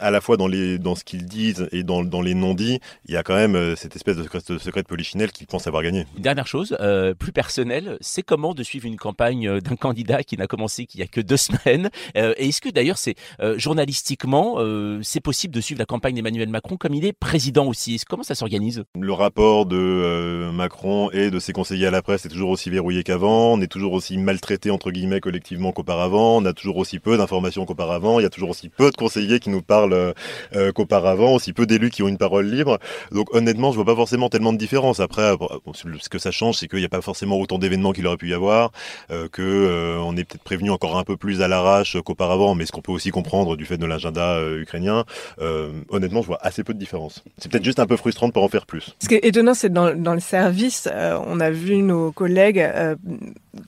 à 0.00 0.10
la 0.10 0.20
fois 0.20 0.36
dans, 0.36 0.46
les, 0.46 0.78
dans 0.78 0.94
ce 0.94 1.04
qu'ils 1.04 1.26
disent 1.26 1.68
et 1.72 1.82
dans, 1.82 2.02
dans 2.02 2.22
les 2.22 2.34
non-dits, 2.34 2.80
il 3.06 3.14
y 3.14 3.16
a 3.16 3.22
quand 3.22 3.34
même 3.34 3.56
euh, 3.56 3.76
cette 3.76 3.96
espèce 3.96 4.16
de 4.16 4.22
secret 4.22 4.40
de, 4.48 4.58
secret 4.58 4.82
de 4.82 4.86
polichinelle 4.86 5.32
qu'ils 5.32 5.46
pensent 5.46 5.66
avoir 5.66 5.82
gagné. 5.82 6.06
Une 6.16 6.22
dernière 6.22 6.46
chose, 6.46 6.76
euh, 6.80 7.14
plus 7.14 7.32
personnelle, 7.32 7.98
c'est 8.00 8.22
comment 8.22 8.54
de 8.54 8.62
suivre 8.62 8.86
une 8.86 8.96
campagne 8.96 9.60
d'un 9.60 9.76
candidat 9.76 10.22
qui 10.22 10.36
n'a 10.36 10.46
commencé 10.46 10.86
qu'il 10.86 11.00
y 11.00 11.02
a 11.02 11.06
que 11.06 11.20
deux 11.20 11.36
semaines. 11.36 11.90
et 12.14 12.48
est-ce 12.48 12.60
que 12.60 12.68
d'ailleurs 12.68 12.98
c'est 12.98 13.14
journalistiquement 13.56 14.58
c'est 15.02 15.20
possible 15.20 15.54
de 15.54 15.60
suivre 15.60 15.78
la 15.78 15.86
campagne 15.86 16.14
d'Emmanuel 16.14 16.48
Macron 16.48 16.76
comme 16.76 16.94
il 16.94 17.04
est 17.04 17.12
président 17.12 17.66
aussi? 17.66 18.00
Comment 18.08 18.22
ça 18.22 18.34
s'organise? 18.34 18.84
Le 18.98 19.12
rapport 19.12 19.66
de 19.66 20.50
Macron 20.52 20.93
et 21.12 21.30
de 21.30 21.38
ses 21.38 21.52
conseillers 21.52 21.86
à 21.86 21.90
la 21.90 22.02
presse 22.02 22.26
est 22.26 22.28
toujours 22.28 22.50
aussi 22.50 22.70
verrouillé 22.70 23.02
qu'avant. 23.02 23.54
On 23.54 23.60
est 23.60 23.66
toujours 23.66 23.92
aussi 23.92 24.18
maltraité 24.18 24.70
entre 24.70 24.90
guillemets 24.90 25.20
collectivement 25.20 25.72
qu'auparavant. 25.72 26.38
On 26.38 26.44
a 26.44 26.52
toujours 26.52 26.76
aussi 26.76 26.98
peu 26.98 27.16
d'informations 27.16 27.64
qu'auparavant. 27.64 28.20
Il 28.20 28.22
y 28.22 28.26
a 28.26 28.30
toujours 28.30 28.50
aussi 28.50 28.68
peu 28.68 28.90
de 28.90 28.96
conseillers 28.96 29.40
qui 29.40 29.50
nous 29.50 29.62
parlent 29.62 30.14
euh, 30.54 30.72
qu'auparavant, 30.72 31.34
aussi 31.34 31.52
peu 31.52 31.66
d'élus 31.66 31.90
qui 31.90 32.02
ont 32.02 32.08
une 32.08 32.18
parole 32.18 32.46
libre. 32.46 32.78
Donc 33.12 33.34
honnêtement, 33.34 33.70
je 33.70 33.76
vois 33.76 33.84
pas 33.84 33.96
forcément 33.96 34.28
tellement 34.28 34.52
de 34.52 34.58
différence. 34.58 35.00
Après, 35.00 35.34
ce 35.74 36.08
que 36.08 36.18
ça 36.18 36.30
change, 36.30 36.56
c'est 36.56 36.68
qu'il 36.68 36.80
n'y 36.80 36.84
a 36.84 36.88
pas 36.88 37.00
forcément 37.00 37.38
autant 37.38 37.58
d'événements 37.58 37.92
qu'il 37.92 38.06
aurait 38.06 38.16
pu 38.16 38.30
y 38.30 38.34
avoir, 38.34 38.72
euh, 39.10 39.28
que 39.28 39.42
euh, 39.42 39.98
on 39.98 40.16
est 40.16 40.24
peut-être 40.24 40.42
prévenu 40.42 40.70
encore 40.70 40.96
un 40.96 41.04
peu 41.04 41.16
plus 41.16 41.42
à 41.42 41.48
l'arrache 41.48 41.96
qu'auparavant, 42.04 42.54
mais 42.54 42.66
ce 42.66 42.72
qu'on 42.72 42.82
peut 42.82 42.92
aussi 42.92 43.10
comprendre 43.10 43.56
du 43.56 43.64
fait 43.64 43.78
de 43.78 43.86
l'agenda 43.86 44.36
euh, 44.36 44.60
ukrainien. 44.60 45.04
Euh, 45.40 45.70
honnêtement, 45.88 46.22
je 46.22 46.26
vois 46.26 46.38
assez 46.42 46.64
peu 46.64 46.74
de 46.74 46.78
différence. 46.78 47.22
C'est 47.38 47.50
peut-être 47.50 47.64
juste 47.64 47.78
un 47.78 47.86
peu 47.86 47.96
frustrant 47.96 48.28
de 48.28 48.32
pas 48.32 48.40
en 48.40 48.48
faire 48.48 48.66
plus. 48.66 48.94
Ce 49.02 49.08
qui 49.08 49.14
est 49.14 49.24
étonnant, 49.24 49.54
c'est 49.54 49.72
dans 49.72 50.14
le 50.14 50.20
service, 50.20 50.83
euh, 50.86 51.18
on 51.26 51.40
a 51.40 51.50
vu 51.50 51.82
nos 51.82 52.12
collègues 52.12 52.60
euh, 52.60 52.96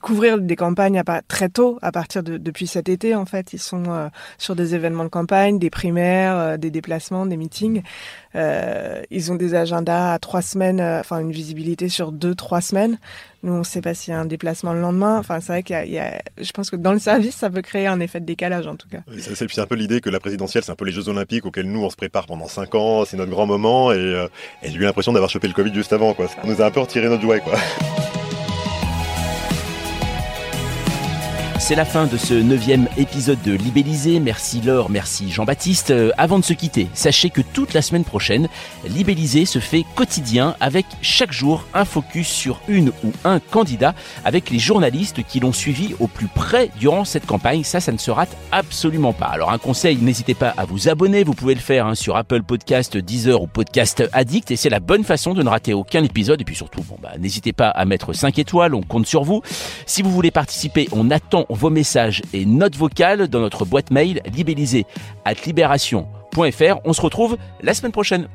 couvrir 0.01 0.37
des 0.39 0.55
campagnes 0.55 1.01
très 1.27 1.49
tôt, 1.49 1.79
à 1.81 1.91
partir 1.91 2.23
de 2.23 2.37
depuis 2.37 2.67
cet 2.67 2.89
été 2.89 3.15
en 3.15 3.25
fait. 3.25 3.53
Ils 3.53 3.59
sont 3.59 3.83
euh, 3.87 4.09
sur 4.37 4.55
des 4.55 4.75
événements 4.75 5.03
de 5.03 5.09
campagne, 5.09 5.59
des 5.59 5.69
primaires, 5.69 6.57
des 6.57 6.71
déplacements, 6.71 7.25
des 7.25 7.37
meetings. 7.37 7.83
Euh, 8.37 9.01
ils 9.09 9.31
ont 9.31 9.35
des 9.35 9.55
agendas 9.55 10.13
à 10.13 10.19
trois 10.19 10.41
semaines, 10.41 10.79
euh, 10.79 10.99
enfin 10.99 11.19
une 11.19 11.31
visibilité 11.31 11.89
sur 11.89 12.11
deux, 12.11 12.35
trois 12.35 12.61
semaines. 12.61 12.99
Nous, 13.43 13.53
on 13.53 13.59
ne 13.59 13.63
sait 13.63 13.81
pas 13.81 13.93
s'il 13.93 14.13
y 14.13 14.15
a 14.15 14.19
un 14.19 14.25
déplacement 14.25 14.73
le 14.73 14.81
lendemain. 14.81 15.17
Enfin, 15.17 15.39
c'est 15.39 15.51
vrai 15.53 15.63
qu'il 15.63 15.91
y, 15.91 15.99
a, 15.99 16.21
je 16.39 16.51
pense 16.51 16.69
que 16.69 16.75
dans 16.75 16.93
le 16.93 16.99
service, 16.99 17.35
ça 17.35 17.49
peut 17.49 17.61
créer 17.61 17.87
un 17.87 17.99
effet 17.99 18.19
de 18.19 18.25
décalage 18.25 18.67
en 18.67 18.75
tout 18.75 18.87
cas. 18.89 18.99
C'est 19.19 19.59
un 19.59 19.65
peu 19.65 19.75
l'idée 19.75 20.01
que 20.01 20.09
la 20.09 20.19
présidentielle, 20.19 20.63
c'est 20.63 20.71
un 20.71 20.75
peu 20.75 20.85
les 20.85 20.91
Jeux 20.91 21.09
Olympiques 21.09 21.45
auxquels 21.45 21.69
nous 21.69 21.83
on 21.83 21.89
se 21.89 21.95
prépare 21.95 22.27
pendant 22.27 22.47
cinq 22.47 22.75
ans. 22.75 23.05
C'est 23.05 23.17
notre 23.17 23.31
grand 23.31 23.47
moment 23.47 23.91
et, 23.91 23.95
euh, 23.95 24.27
et 24.61 24.69
j'ai 24.69 24.75
eu 24.75 24.81
l'impression 24.81 25.13
d'avoir 25.13 25.29
chopé 25.29 25.47
le 25.47 25.53
Covid 25.53 25.73
juste 25.73 25.93
avant. 25.93 26.13
Quoi. 26.13 26.27
Ça 26.27 26.35
nous 26.43 26.61
a 26.61 26.65
un 26.65 26.71
peu 26.71 26.81
retiré 26.81 27.09
notre 27.09 27.21
jouet. 27.21 27.39
Quoi. 27.39 27.53
C'est 31.67 31.75
la 31.75 31.83
fin 31.83 32.05
de 32.05 32.15
ce 32.15 32.33
neuvième 32.33 32.87
épisode 32.95 33.41
de 33.41 33.51
Libellisé. 33.51 34.21
Merci 34.21 34.61
Laure, 34.61 34.89
merci 34.89 35.29
Jean-Baptiste. 35.29 35.91
Euh, 35.91 36.11
avant 36.17 36.39
de 36.39 36.45
se 36.45 36.53
quitter, 36.53 36.87
sachez 36.93 37.29
que 37.29 37.41
toute 37.41 37.73
la 37.73 37.81
semaine 37.81 38.05
prochaine, 38.05 38.47
Libellisé 38.87 39.43
se 39.43 39.59
fait 39.59 39.83
quotidien 39.97 40.55
avec 40.61 40.85
chaque 41.01 41.33
jour 41.33 41.65
un 41.73 41.83
focus 41.83 42.29
sur 42.29 42.61
une 42.69 42.93
ou 43.03 43.11
un 43.25 43.41
candidat 43.41 43.95
avec 44.23 44.49
les 44.49 44.59
journalistes 44.59 45.23
qui 45.23 45.41
l'ont 45.41 45.51
suivi 45.51 45.93
au 45.99 46.07
plus 46.07 46.27
près 46.27 46.69
durant 46.79 47.03
cette 47.03 47.25
campagne. 47.25 47.65
Ça, 47.65 47.81
ça 47.81 47.91
ne 47.91 47.97
se 47.97 48.11
rate 48.11 48.37
absolument 48.53 49.11
pas. 49.11 49.25
Alors 49.25 49.51
un 49.51 49.57
conseil, 49.57 49.97
n'hésitez 49.97 50.35
pas 50.35 50.53
à 50.55 50.63
vous 50.63 50.87
abonner. 50.87 51.25
Vous 51.25 51.33
pouvez 51.33 51.53
le 51.53 51.59
faire 51.59 51.85
hein, 51.85 51.95
sur 51.95 52.15
Apple 52.15 52.43
Podcast, 52.43 52.95
Deezer 52.95 53.41
ou 53.41 53.47
Podcast 53.47 54.05
Addict 54.13 54.51
et 54.51 54.55
c'est 54.55 54.69
la 54.69 54.79
bonne 54.79 55.03
façon 55.03 55.33
de 55.33 55.43
ne 55.43 55.49
rater 55.49 55.73
aucun 55.73 56.01
épisode. 56.05 56.39
Et 56.39 56.45
puis 56.45 56.55
surtout, 56.55 56.83
bon, 56.83 56.95
bah, 57.03 57.15
n'hésitez 57.19 57.51
pas 57.51 57.67
à 57.67 57.83
mettre 57.83 58.13
5 58.13 58.39
étoiles, 58.39 58.73
on 58.73 58.83
compte 58.83 59.05
sur 59.05 59.25
vous. 59.25 59.41
Si 59.85 60.01
vous 60.01 60.11
voulez 60.11 60.31
participer, 60.31 60.87
on 60.93 61.11
attend 61.11 61.45
vos 61.57 61.69
messages 61.69 62.21
et 62.33 62.45
notes 62.45 62.75
vocales 62.75 63.27
dans 63.27 63.39
notre 63.39 63.65
boîte 63.65 63.91
mail 63.91 64.21
libellisée 64.33 64.85
at 65.25 65.33
libération.fr. 65.45 66.79
On 66.85 66.93
se 66.93 67.01
retrouve 67.01 67.37
la 67.61 67.73
semaine 67.73 67.91
prochaine. 67.91 68.27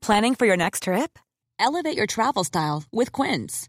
Planning 0.00 0.34
for 0.34 0.46
your 0.46 0.56
next 0.56 0.82
trip? 0.82 1.16
Elevate 1.60 1.96
your 1.96 2.08
travel 2.08 2.42
style 2.42 2.82
with 2.92 3.12
Quince. 3.12 3.68